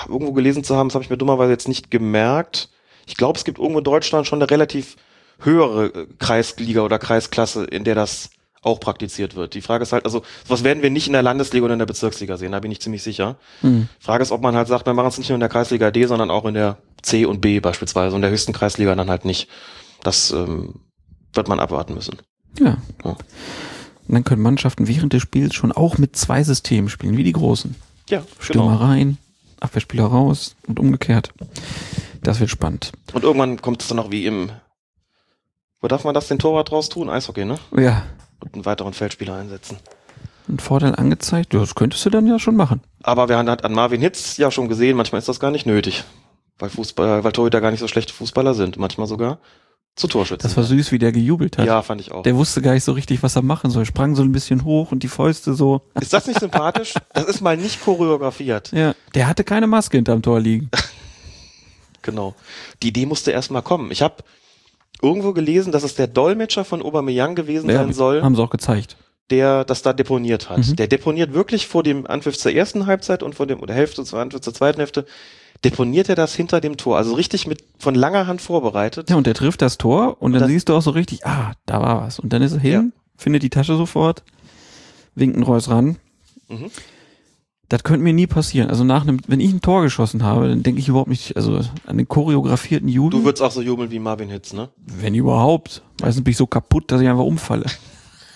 irgendwo 0.07 0.33
gelesen 0.33 0.63
zu 0.63 0.75
haben, 0.75 0.89
das 0.89 0.93
habe 0.93 1.03
ich 1.03 1.09
mir 1.09 1.17
dummerweise 1.17 1.51
jetzt 1.51 1.67
nicht 1.67 1.89
gemerkt. 1.89 2.69
Ich 3.07 3.17
glaube, 3.17 3.39
es 3.39 3.43
gibt 3.43 3.57
irgendwo 3.57 3.79
in 3.79 3.83
Deutschland 3.83 4.27
schon 4.27 4.39
eine 4.39 4.51
relativ 4.51 4.97
höhere 5.39 6.07
Kreisliga 6.19 6.81
oder 6.81 6.99
Kreisklasse, 6.99 7.65
in 7.65 7.83
der 7.83 7.95
das 7.95 8.29
auch 8.61 8.79
praktiziert 8.79 9.35
wird. 9.35 9.55
Die 9.55 9.61
Frage 9.61 9.83
ist 9.83 9.91
halt, 9.91 10.05
also 10.05 10.21
was 10.47 10.63
werden 10.63 10.83
wir 10.83 10.91
nicht 10.91 11.07
in 11.07 11.13
der 11.13 11.23
Landesliga 11.23 11.65
oder 11.65 11.73
in 11.73 11.79
der 11.79 11.87
Bezirksliga 11.87 12.37
sehen, 12.37 12.51
da 12.51 12.59
bin 12.59 12.71
ich 12.71 12.79
ziemlich 12.79 13.01
sicher. 13.01 13.37
Mhm. 13.61 13.89
Frage 13.99 14.21
ist, 14.21 14.31
ob 14.31 14.41
man 14.41 14.55
halt 14.55 14.67
sagt, 14.67 14.85
wir 14.85 14.93
machen 14.93 15.07
es 15.07 15.17
nicht 15.17 15.29
nur 15.29 15.35
in 15.35 15.41
der 15.41 15.49
Kreisliga 15.49 15.89
D, 15.89 16.05
sondern 16.05 16.29
auch 16.29 16.45
in 16.45 16.53
der 16.53 16.77
C 17.01 17.25
und 17.25 17.41
B 17.41 17.59
beispielsweise 17.59 18.15
und 18.15 18.21
der 18.21 18.29
höchsten 18.29 18.53
Kreisliga 18.53 18.93
dann 18.95 19.09
halt 19.09 19.25
nicht. 19.25 19.49
Das 20.03 20.31
ähm, 20.31 20.81
wird 21.33 21.47
man 21.47 21.59
abwarten 21.59 21.95
müssen. 21.95 22.17
Ja. 22.59 22.77
ja. 23.03 23.11
Und 23.11 24.15
dann 24.15 24.23
können 24.23 24.41
Mannschaften 24.41 24.87
während 24.87 25.13
des 25.13 25.21
Spiels 25.21 25.55
schon 25.55 25.71
auch 25.71 25.97
mit 25.97 26.15
zwei 26.15 26.43
Systemen 26.43 26.89
spielen, 26.89 27.17
wie 27.17 27.23
die 27.23 27.31
großen. 27.31 27.75
Ja, 28.09 28.23
Stürmer 28.39 28.73
genau. 28.73 28.83
rein, 28.83 29.17
Abwehrspieler 29.59 30.05
raus 30.05 30.55
und 30.67 30.79
umgekehrt. 30.79 31.33
Das 32.21 32.39
wird 32.39 32.49
spannend. 32.49 32.91
Und 33.13 33.23
irgendwann 33.23 33.61
kommt 33.61 33.81
es 33.81 33.87
dann 33.87 33.99
auch 33.99 34.11
wie 34.11 34.25
im, 34.25 34.51
wo 35.81 35.87
darf 35.87 36.03
man 36.03 36.13
das 36.13 36.27
den 36.27 36.39
Torwart 36.39 36.71
raus 36.71 36.89
tun? 36.89 37.09
Eishockey, 37.09 37.45
ne? 37.45 37.57
Ja. 37.75 38.03
Und 38.41 38.53
einen 38.53 38.65
weiteren 38.65 38.93
Feldspieler 38.93 39.35
einsetzen. 39.35 39.77
Ein 40.49 40.59
Vorteil 40.59 40.95
angezeigt? 40.95 41.53
Ja, 41.53 41.59
das 41.59 41.75
könntest 41.75 42.05
du 42.05 42.09
dann 42.09 42.27
ja 42.27 42.39
schon 42.39 42.55
machen. 42.55 42.81
Aber 43.03 43.29
wir 43.29 43.37
haben 43.37 43.47
halt 43.47 43.63
an 43.63 43.73
Marvin 43.73 44.01
Hitz 44.01 44.37
ja 44.37 44.51
schon 44.51 44.67
gesehen, 44.67 44.97
manchmal 44.97 45.19
ist 45.19 45.29
das 45.29 45.39
gar 45.39 45.51
nicht 45.51 45.65
nötig. 45.65 46.03
Weil 46.59 46.69
Fußball, 46.69 47.23
weil 47.23 47.31
Torhüter 47.31 47.61
gar 47.61 47.71
nicht 47.71 47.79
so 47.79 47.87
schlechte 47.87 48.13
Fußballer 48.13 48.53
sind, 48.53 48.77
manchmal 48.77 49.07
sogar 49.07 49.39
zu 49.95 50.07
Torschützen. 50.07 50.47
Das 50.47 50.57
war 50.57 50.63
süß, 50.63 50.91
wie 50.91 50.99
der 50.99 51.11
gejubelt 51.11 51.57
hat. 51.57 51.65
Ja, 51.65 51.81
fand 51.81 52.01
ich 52.01 52.11
auch. 52.11 52.23
Der 52.23 52.35
wusste 52.35 52.61
gar 52.61 52.73
nicht 52.73 52.83
so 52.83 52.93
richtig, 52.93 53.23
was 53.23 53.35
er 53.35 53.41
machen 53.41 53.69
soll. 53.69 53.85
Sprang 53.85 54.15
so 54.15 54.23
ein 54.23 54.31
bisschen 54.31 54.63
hoch 54.63 54.91
und 54.91 55.03
die 55.03 55.07
Fäuste 55.07 55.53
so. 55.53 55.81
Ist 55.99 56.13
das 56.13 56.27
nicht 56.27 56.39
sympathisch? 56.39 56.93
Das 57.13 57.25
ist 57.25 57.41
mal 57.41 57.57
nicht 57.57 57.83
choreografiert. 57.83 58.71
Ja, 58.71 58.95
der 59.15 59.27
hatte 59.27 59.43
keine 59.43 59.67
Maske 59.67 59.97
hinterm 59.97 60.21
Tor 60.21 60.39
liegen. 60.39 60.69
genau. 62.01 62.35
Die 62.83 62.89
Idee 62.89 63.05
musste 63.05 63.31
erst 63.31 63.51
mal 63.51 63.61
kommen. 63.61 63.91
Ich 63.91 64.01
habe 64.01 64.15
irgendwo 65.01 65.33
gelesen, 65.33 65.71
dass 65.71 65.83
es 65.83 65.95
der 65.95 66.07
Dolmetscher 66.07 66.63
von 66.65 66.81
Aubameyang 66.81 67.35
gewesen 67.35 67.69
ja, 67.69 67.77
sein 67.77 67.93
soll. 67.93 68.21
Haben 68.21 68.35
sie 68.35 68.41
auch 68.41 68.49
gezeigt. 68.49 68.97
Der 69.29 69.63
das 69.63 69.81
da 69.81 69.93
deponiert 69.93 70.49
hat. 70.49 70.59
Mhm. 70.59 70.75
Der 70.75 70.87
deponiert 70.87 71.33
wirklich 71.33 71.67
vor 71.67 71.83
dem 71.83 72.05
Anpfiff 72.05 72.37
zur 72.37 72.51
ersten 72.51 72.85
Halbzeit 72.85 73.23
und 73.23 73.35
vor 73.35 73.47
dem 73.47 73.61
oder 73.61 73.73
Hälfte 73.73 74.03
zur 74.03 74.19
Anpfiff 74.19 74.41
zur 74.41 74.53
zweiten 74.53 74.79
Hälfte 74.79 75.05
deponiert 75.63 76.09
er 76.09 76.15
das 76.15 76.33
hinter 76.35 76.59
dem 76.59 76.77
Tor. 76.77 76.97
Also 76.97 77.13
richtig 77.13 77.47
mit 77.47 77.63
von 77.77 77.95
langer 77.95 78.27
Hand 78.27 78.41
vorbereitet. 78.41 79.09
Ja, 79.09 79.15
und 79.15 79.27
er 79.27 79.33
trifft 79.33 79.61
das 79.61 79.77
Tor 79.77 80.17
und, 80.19 80.27
und 80.27 80.31
dann, 80.33 80.41
dann, 80.41 80.49
siehst 80.49 80.69
du 80.69 80.75
auch 80.75 80.81
so 80.81 80.91
richtig, 80.91 81.25
ah, 81.25 81.53
da 81.65 81.81
war 81.81 82.01
was. 82.01 82.19
Und 82.19 82.33
dann 82.33 82.41
ist 82.41 82.53
er 82.53 82.59
hin, 82.59 82.71
ja. 82.71 82.83
findet 83.15 83.43
die 83.43 83.49
Tasche 83.49 83.75
sofort, 83.77 84.23
winkt 85.15 85.35
einen 85.35 85.43
Reus 85.43 85.69
ran. 85.69 85.97
Mhm. 86.49 86.71
Das 87.71 87.83
könnte 87.83 88.03
mir 88.03 88.11
nie 88.11 88.27
passieren. 88.27 88.69
Also 88.69 88.83
nach 88.83 89.03
einem, 89.03 89.21
wenn 89.27 89.39
ich 89.39 89.53
ein 89.53 89.61
Tor 89.61 89.81
geschossen 89.81 90.23
habe, 90.23 90.49
dann 90.49 90.61
denke 90.61 90.81
ich 90.81 90.89
überhaupt 90.89 91.07
nicht, 91.07 91.37
also 91.37 91.61
an 91.85 91.97
den 91.97 92.05
choreografierten 92.05 92.89
Jubel. 92.89 93.17
Du 93.17 93.23
würdest 93.23 93.41
auch 93.41 93.51
so 93.51 93.61
jubeln 93.61 93.89
wie 93.91 93.99
Marvin 93.99 94.27
Hitz, 94.27 94.51
ne? 94.51 94.67
Wenn 94.75 95.15
überhaupt. 95.15 95.81
Meistens 96.01 96.21
bin 96.25 96.31
ich 96.31 96.37
so 96.37 96.47
kaputt, 96.47 96.91
dass 96.91 96.99
ich 96.99 97.07
einfach 97.07 97.23
umfalle. 97.23 97.67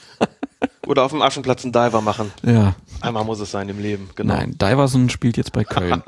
Oder 0.87 1.03
auf 1.03 1.11
dem 1.11 1.21
Aschenplatz 1.21 1.65
einen 1.65 1.73
Diver 1.73 1.99
machen. 1.99 2.31
Ja. 2.43 2.77
Einmal 3.01 3.25
muss 3.25 3.41
es 3.41 3.51
sein 3.51 3.67
im 3.67 3.77
Leben, 3.77 4.09
genau. 4.15 4.35
Nein, 4.35 4.57
Diverson 4.57 5.09
spielt 5.09 5.35
jetzt 5.35 5.51
bei 5.51 5.65
Köln. 5.65 6.01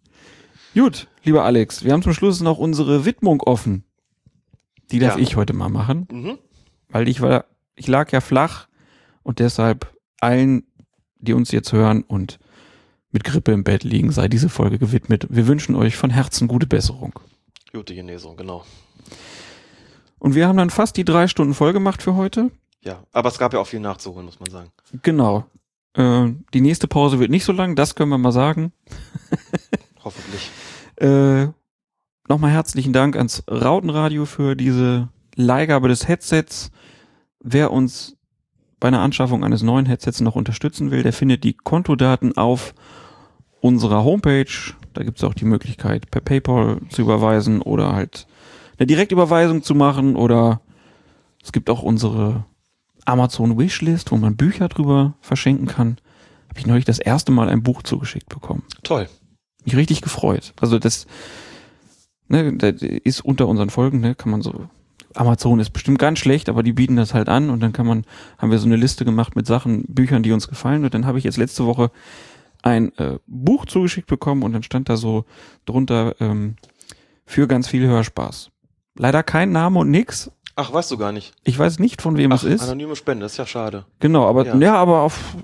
Gut, 0.74 1.06
lieber 1.22 1.44
Alex, 1.44 1.84
wir 1.84 1.92
haben 1.92 2.02
zum 2.02 2.14
Schluss 2.14 2.40
noch 2.40 2.56
unsere 2.56 3.04
Widmung 3.04 3.42
offen. 3.42 3.84
Die 4.90 5.00
darf 5.00 5.16
ja. 5.18 5.22
ich 5.22 5.36
heute 5.36 5.52
mal 5.52 5.68
machen. 5.68 6.08
Mhm. 6.10 6.38
Weil 6.88 7.08
ich 7.08 7.20
war, 7.20 7.44
ich 7.76 7.88
lag 7.88 8.10
ja 8.10 8.22
flach 8.22 8.68
und 9.22 9.38
deshalb 9.38 9.94
allen, 10.18 10.64
die 11.18 11.34
uns 11.34 11.50
jetzt 11.50 11.70
hören 11.70 12.02
und 12.04 12.38
mit 13.14 13.24
Grippe 13.24 13.52
im 13.52 13.64
Bett 13.64 13.84
liegen, 13.84 14.12
sei 14.12 14.28
diese 14.28 14.50
Folge 14.50 14.78
gewidmet. 14.78 15.26
Wir 15.30 15.46
wünschen 15.46 15.74
euch 15.74 15.96
von 15.96 16.10
Herzen 16.10 16.48
gute 16.48 16.66
Besserung. 16.66 17.18
Gute 17.72 17.94
Genesung, 17.94 18.36
genau. 18.36 18.64
Und 20.18 20.34
wir 20.34 20.46
haben 20.46 20.58
dann 20.58 20.70
fast 20.70 20.96
die 20.96 21.04
drei 21.04 21.26
Stunden 21.26 21.54
voll 21.54 21.72
gemacht 21.72 22.02
für 22.02 22.14
heute. 22.14 22.50
Ja, 22.82 23.02
aber 23.12 23.30
es 23.30 23.38
gab 23.38 23.54
ja 23.54 23.60
auch 23.60 23.66
viel 23.66 23.80
nachzuholen, 23.80 24.26
muss 24.26 24.38
man 24.38 24.50
sagen. 24.50 24.70
Genau. 25.02 25.46
Äh, 25.94 26.32
die 26.52 26.60
nächste 26.60 26.88
Pause 26.88 27.18
wird 27.18 27.30
nicht 27.30 27.44
so 27.44 27.52
lang, 27.52 27.76
das 27.76 27.94
können 27.94 28.10
wir 28.10 28.18
mal 28.18 28.32
sagen. 28.32 28.72
Hoffentlich. 30.04 30.50
Äh, 30.96 31.48
Nochmal 32.26 32.52
herzlichen 32.52 32.94
Dank 32.94 33.16
ans 33.16 33.42
Rautenradio 33.50 34.24
für 34.24 34.56
diese 34.56 35.08
Leihgabe 35.36 35.88
des 35.88 36.08
Headsets. 36.08 36.70
Wer 37.40 37.70
uns 37.70 38.16
bei 38.80 38.88
einer 38.88 39.00
Anschaffung 39.00 39.44
eines 39.44 39.62
neuen 39.62 39.84
Headsets 39.84 40.22
noch 40.22 40.34
unterstützen 40.34 40.90
will, 40.90 41.02
der 41.02 41.12
findet 41.12 41.44
die 41.44 41.52
Kontodaten 41.52 42.34
auf 42.38 42.74
unserer 43.64 44.04
Homepage. 44.04 44.74
Da 44.92 45.02
gibt 45.02 45.18
es 45.18 45.24
auch 45.24 45.34
die 45.34 45.44
Möglichkeit, 45.44 46.10
per 46.10 46.20
PayPal 46.20 46.80
zu 46.88 47.02
überweisen 47.02 47.62
oder 47.62 47.94
halt 47.94 48.26
eine 48.78 48.86
Direktüberweisung 48.86 49.62
zu 49.62 49.74
machen 49.74 50.16
oder 50.16 50.60
es 51.42 51.52
gibt 51.52 51.70
auch 51.70 51.82
unsere 51.82 52.44
Amazon 53.04 53.58
Wishlist, 53.58 54.10
wo 54.12 54.16
man 54.16 54.36
Bücher 54.36 54.68
drüber 54.68 55.14
verschenken 55.20 55.66
kann. 55.66 55.98
Habe 56.48 56.58
ich 56.58 56.66
neulich 56.66 56.84
das 56.84 56.98
erste 56.98 57.32
Mal 57.32 57.48
ein 57.48 57.62
Buch 57.62 57.82
zugeschickt 57.82 58.28
bekommen. 58.28 58.62
Toll 58.82 59.08
mich 59.64 59.76
richtig 59.76 60.00
gefreut. 60.00 60.52
Also 60.60 60.78
das, 60.78 61.06
ne, 62.28 62.56
das 62.56 62.82
ist 62.82 63.24
unter 63.24 63.48
unseren 63.48 63.70
Folgen, 63.70 64.00
ne, 64.00 64.14
kann 64.14 64.30
man 64.30 64.42
so. 64.42 64.68
Amazon 65.14 65.60
ist 65.60 65.70
bestimmt 65.70 66.00
ganz 66.00 66.18
schlecht, 66.18 66.48
aber 66.48 66.64
die 66.64 66.72
bieten 66.72 66.96
das 66.96 67.14
halt 67.14 67.28
an 67.28 67.50
und 67.50 67.60
dann 67.60 67.72
kann 67.72 67.86
man, 67.86 68.04
haben 68.36 68.50
wir 68.50 68.58
so 68.58 68.66
eine 68.66 68.76
Liste 68.76 69.04
gemacht 69.04 69.36
mit 69.36 69.46
Sachen, 69.46 69.84
Büchern, 69.86 70.24
die 70.24 70.32
uns 70.32 70.48
gefallen 70.48 70.84
und 70.84 70.92
dann 70.92 71.06
habe 71.06 71.18
ich 71.18 71.24
jetzt 71.24 71.36
letzte 71.36 71.66
Woche 71.66 71.92
ein 72.64 72.96
äh, 72.96 73.18
Buch 73.26 73.66
zugeschickt 73.66 74.06
bekommen 74.06 74.42
und 74.42 74.52
dann 74.52 74.62
stand 74.62 74.88
da 74.88 74.96
so 74.96 75.26
drunter 75.66 76.16
ähm, 76.20 76.56
für 77.26 77.46
ganz 77.46 77.68
viel 77.68 77.86
Hörspaß. 77.86 78.50
Leider 78.96 79.22
kein 79.22 79.52
Name 79.52 79.80
und 79.80 79.90
nix. 79.90 80.30
Ach, 80.56 80.72
weißt 80.72 80.90
du 80.90 80.96
gar 80.96 81.12
nicht. 81.12 81.34
Ich 81.44 81.58
weiß 81.58 81.78
nicht, 81.78 82.00
von 82.00 82.16
wem 82.16 82.32
Ach, 82.32 82.36
es 82.36 82.44
ist. 82.44 82.62
Anonyme 82.62 82.96
Spende, 82.96 83.26
ist 83.26 83.36
ja 83.36 83.44
schade. 83.44 83.84
Genau, 84.00 84.26
aber 84.26 84.46
ja, 84.46 84.56
ja 84.56 84.74
aber 84.76 85.00
auf, 85.00 85.36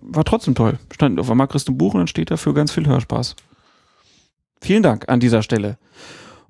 war 0.00 0.24
trotzdem 0.24 0.54
toll. 0.54 0.78
Stand 0.92 1.20
auf 1.20 1.30
einmal 1.30 1.48
kriegst 1.48 1.68
du 1.68 1.72
ein 1.72 1.78
Buch 1.78 1.92
und 1.92 2.00
dann 2.00 2.06
steht 2.06 2.30
da 2.30 2.36
für 2.36 2.54
ganz 2.54 2.72
viel 2.72 2.86
Hörspaß. 2.86 3.36
Vielen 4.62 4.82
Dank 4.82 5.08
an 5.08 5.20
dieser 5.20 5.42
Stelle. 5.42 5.76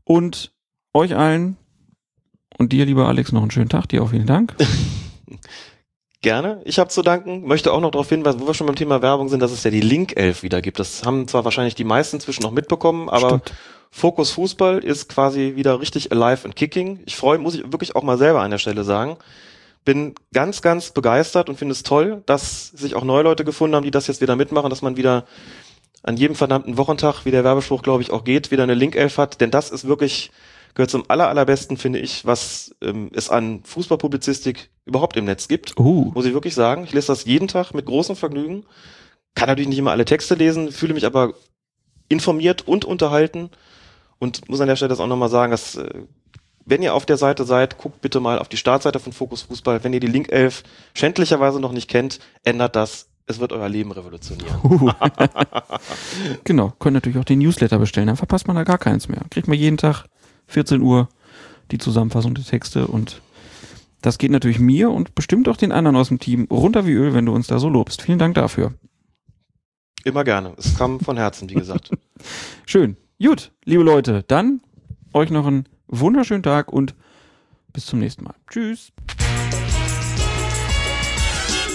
Und 0.05 0.53
euch 0.93 1.17
allen 1.17 1.57
und 2.57 2.73
dir, 2.73 2.87
lieber 2.87 3.09
Alex, 3.09 3.33
noch 3.33 3.43
einen 3.43 3.51
schönen 3.51 3.69
Tag. 3.69 3.89
Dir 3.89 4.03
auch 4.03 4.11
vielen 4.11 4.27
Dank. 4.27 4.55
Gerne. 6.25 6.63
Ich 6.65 6.79
habe 6.79 6.89
zu 6.89 7.03
danken. 7.03 7.47
Möchte 7.47 7.71
auch 7.71 7.83
noch 7.83 7.91
darauf 7.91 8.09
hinweisen, 8.09 8.41
wo 8.41 8.47
wir 8.47 8.55
schon 8.55 8.67
beim 8.67 8.77
Thema 8.77 9.03
Werbung 9.03 9.29
sind, 9.29 9.41
dass 9.41 9.53
es 9.53 9.63
ja 9.63 9.71
die 9.71 9.83
Link 9.83 10.17
11 10.17 10.43
wieder 10.43 10.63
gibt. 10.63 10.79
Das 10.79 11.05
haben 11.05 11.29
zwar 11.29 11.45
wahrscheinlich 11.45 11.75
die 11.75 11.85
meisten 11.85 12.19
zwischen 12.19 12.43
noch 12.43 12.51
mitbekommen, 12.51 13.11
aber 13.11 13.29
Stimmt. 13.29 13.53
Fokus 13.91 14.31
Fußball 14.31 14.79
ist 14.79 15.11
quasi 15.11 15.53
wieder 15.55 15.81
richtig 15.81 16.13
alive 16.13 16.47
and 16.47 16.57
kicking. 16.57 17.01
Ich 17.05 17.17
freue, 17.17 17.37
muss 17.37 17.57
ich 17.57 17.71
wirklich 17.71 17.95
auch 17.95 18.03
mal 18.03 18.17
selber 18.17 18.41
an 18.41 18.51
der 18.51 18.57
Stelle 18.57 18.85
sagen. 18.85 19.19
Bin 19.85 20.15
ganz, 20.33 20.63
ganz 20.63 20.93
begeistert 20.93 21.51
und 21.51 21.59
finde 21.59 21.73
es 21.73 21.83
toll, 21.83 22.23
dass 22.25 22.69
sich 22.69 22.95
auch 22.95 23.05
neue 23.05 23.25
Leute 23.25 23.45
gefunden 23.45 23.77
haben, 23.77 23.85
die 23.85 23.91
das 23.91 24.07
jetzt 24.07 24.23
wieder 24.23 24.35
mitmachen, 24.35 24.71
dass 24.71 24.81
man 24.81 24.97
wieder 24.97 25.27
an 26.05 26.17
jedem 26.17 26.37
verdammten 26.37 26.79
Wochentag, 26.79 27.27
wie 27.27 27.33
der 27.33 27.45
Werbespruch, 27.45 27.83
glaube 27.83 28.01
ich, 28.01 28.11
auch 28.11 28.25
geht, 28.25 28.51
wieder 28.51 28.63
eine 28.63 28.73
Link 28.73 28.97
11 28.97 29.19
hat. 29.19 29.41
Denn 29.43 29.51
das 29.51 29.69
ist 29.71 29.87
wirklich, 29.87 30.31
gehört 30.75 30.91
zum 30.91 31.05
aller, 31.09 31.29
allerbesten, 31.29 31.77
finde 31.77 32.01
ich, 32.01 32.27
was 32.27 32.75
ähm, 32.83 33.11
es 33.15 33.31
an 33.31 33.63
Fußballpublizistik 33.65 34.71
überhaupt 34.85 35.17
im 35.17 35.25
Netz 35.25 35.49
gibt. 35.49 35.79
Uh, 35.79 36.11
Muss 36.15 36.27
ich 36.27 36.35
wirklich 36.35 36.55
sagen. 36.55 36.85
Ich 36.85 36.93
lese 36.93 37.07
das 37.09 37.25
jeden 37.25 37.49
Tag 37.49 37.73
mit 37.75 37.87
großem 37.87 38.17
Vergnügen. 38.17 38.65
Kann 39.35 39.49
natürlich 39.49 39.69
nicht 39.69 39.79
immer 39.79 39.93
alle 39.93 40.05
Texte 40.05 40.35
lesen, 40.35 40.73
fühle 40.73 40.95
mich 40.95 41.07
aber 41.07 41.35
informiert 42.09 42.67
und 42.67 42.85
unterhalten. 42.85 43.51
Und 44.19 44.49
muss 44.49 44.61
an 44.61 44.69
der 44.69 44.77
Stelle 44.77 44.91
das 44.91 45.01
auch 45.01 45.07
nochmal 45.07 45.29
sagen, 45.29 45.51
dass 45.51 45.77
äh, 45.77 46.03
wenn 46.67 46.83
ihr 46.83 46.95
auf 46.95 47.07
der 47.07 47.17
Seite 47.19 47.45
seid, 47.45 47.79
guckt 47.79 48.01
bitte 48.01 48.21
mal 48.21 48.39
auf 48.39 48.49
die 48.49 48.57
Startseite 48.57 48.99
von 48.99 49.13
Fokus 49.13 49.43
Fußball. 49.43 49.85
Wenn 49.85 49.93
ihr 49.93 50.01
die 50.01 50.07
Link 50.07 50.33
11 50.33 50.63
schändlicherweise 50.95 51.61
noch 51.61 51.73
nicht 51.73 51.89
kennt, 51.89 52.21
ändert 52.43 52.75
das. 52.75 53.09
Es 53.27 53.41
wird 53.41 53.53
euer 53.53 53.69
Leben 53.69 53.91
revolutionieren. 53.93 54.61
uh. 54.65 54.91
genau, 56.45 56.73
könnt 56.79 56.95
natürlich 56.95 57.19
auch 57.19 57.25
den 57.25 57.39
Newsletter 57.39 57.79
bestellen, 57.79 58.07
dann 58.07 58.17
verpasst 58.17 58.47
man 58.47 58.57
da 58.57 58.65
gar 58.65 58.79
keins 58.79 59.09
mehr. 59.09 59.23
Kriegt 59.31 59.49
man 59.49 59.59
jeden 59.59 59.79
Tag 59.79 60.07
14 60.47 60.81
Uhr 60.81 61.09
die 61.71 61.79
Zusammenfassung 61.79 62.35
der 62.35 62.45
Texte 62.45 62.87
und 62.87 63.21
das 64.03 64.19
geht 64.19 64.31
natürlich 64.31 64.59
mir 64.59 64.91
und 64.91 65.15
bestimmt 65.15 65.49
auch 65.49 65.57
den 65.57 65.73
anderen 65.73 65.97
aus 65.97 66.09
dem 66.09 66.19
Team 66.19 66.47
runter 66.51 66.87
wie 66.87 66.93
Öl, 66.93 67.15
wenn 67.15 67.25
du 67.25 67.33
uns 67.33 67.47
da 67.47 67.59
so 67.59 67.69
lobst. 67.69 68.03
Vielen 68.03 68.19
Dank 68.19 68.35
dafür. 68.35 68.75
Immer 70.05 70.25
gerne. 70.25 70.53
Es 70.59 70.77
kam 70.77 71.01
von 71.01 71.17
Herzen, 71.17 71.49
wie 71.49 71.55
gesagt. 71.55 71.91
Schön. 72.67 72.99
Gut, 73.23 73.53
liebe 73.65 73.83
Leute, 73.83 74.23
dann 74.29 74.61
euch 75.15 75.31
noch 75.31 75.47
einen 75.47 75.67
wunderschönen 75.87 76.43
Tag 76.43 76.71
und 76.71 76.95
bis 77.73 77.87
zum 77.87 78.01
nächsten 78.01 78.25
Mal. 78.25 78.35
Tschüss. 78.51 78.93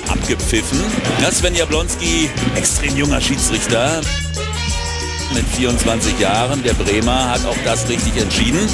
abgepfiffen. 0.10 0.80
Ja, 1.22 1.32
Sven 1.32 1.56
Jablonski, 1.56 2.30
extrem 2.56 2.96
junger 2.96 3.22
Schiedsrichter. 3.22 4.02
Mit 5.34 5.46
24 5.48 6.20
Jahren, 6.20 6.64
der 6.64 6.74
Bremer 6.74 7.30
hat 7.30 7.46
auch 7.46 7.58
das 7.64 7.88
richtig 7.88 8.18
entschieden. 8.18 8.68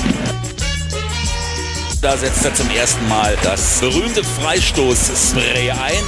Da 2.02 2.16
setzt 2.16 2.46
er 2.46 2.54
zum 2.54 2.70
ersten 2.70 3.08
Mal 3.10 3.36
das 3.44 3.80
berühmte 3.80 4.24
Freistoß-Spray 4.24 5.72
ein. 5.72 6.04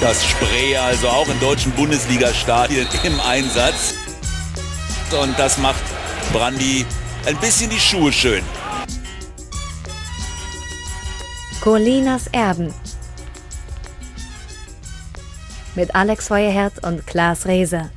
Das 0.00 0.24
Spray 0.26 0.76
also 0.76 1.08
auch 1.08 1.28
in 1.28 1.40
deutschen 1.40 1.72
Bundesliga-Stadien 1.72 2.86
im 3.04 3.18
Einsatz. 3.20 3.94
Und 5.22 5.38
das 5.38 5.56
macht 5.58 5.82
Brandi 6.32 6.84
ein 7.26 7.36
bisschen 7.38 7.70
die 7.70 7.80
Schuhe 7.80 8.12
schön. 8.12 8.42
Colinas 11.62 12.26
Erben. 12.28 12.74
Mit 15.74 15.94
Alex 15.94 16.28
Feuerherd 16.28 16.84
und 16.84 17.06
Klaas 17.06 17.46
Reese. 17.46 17.90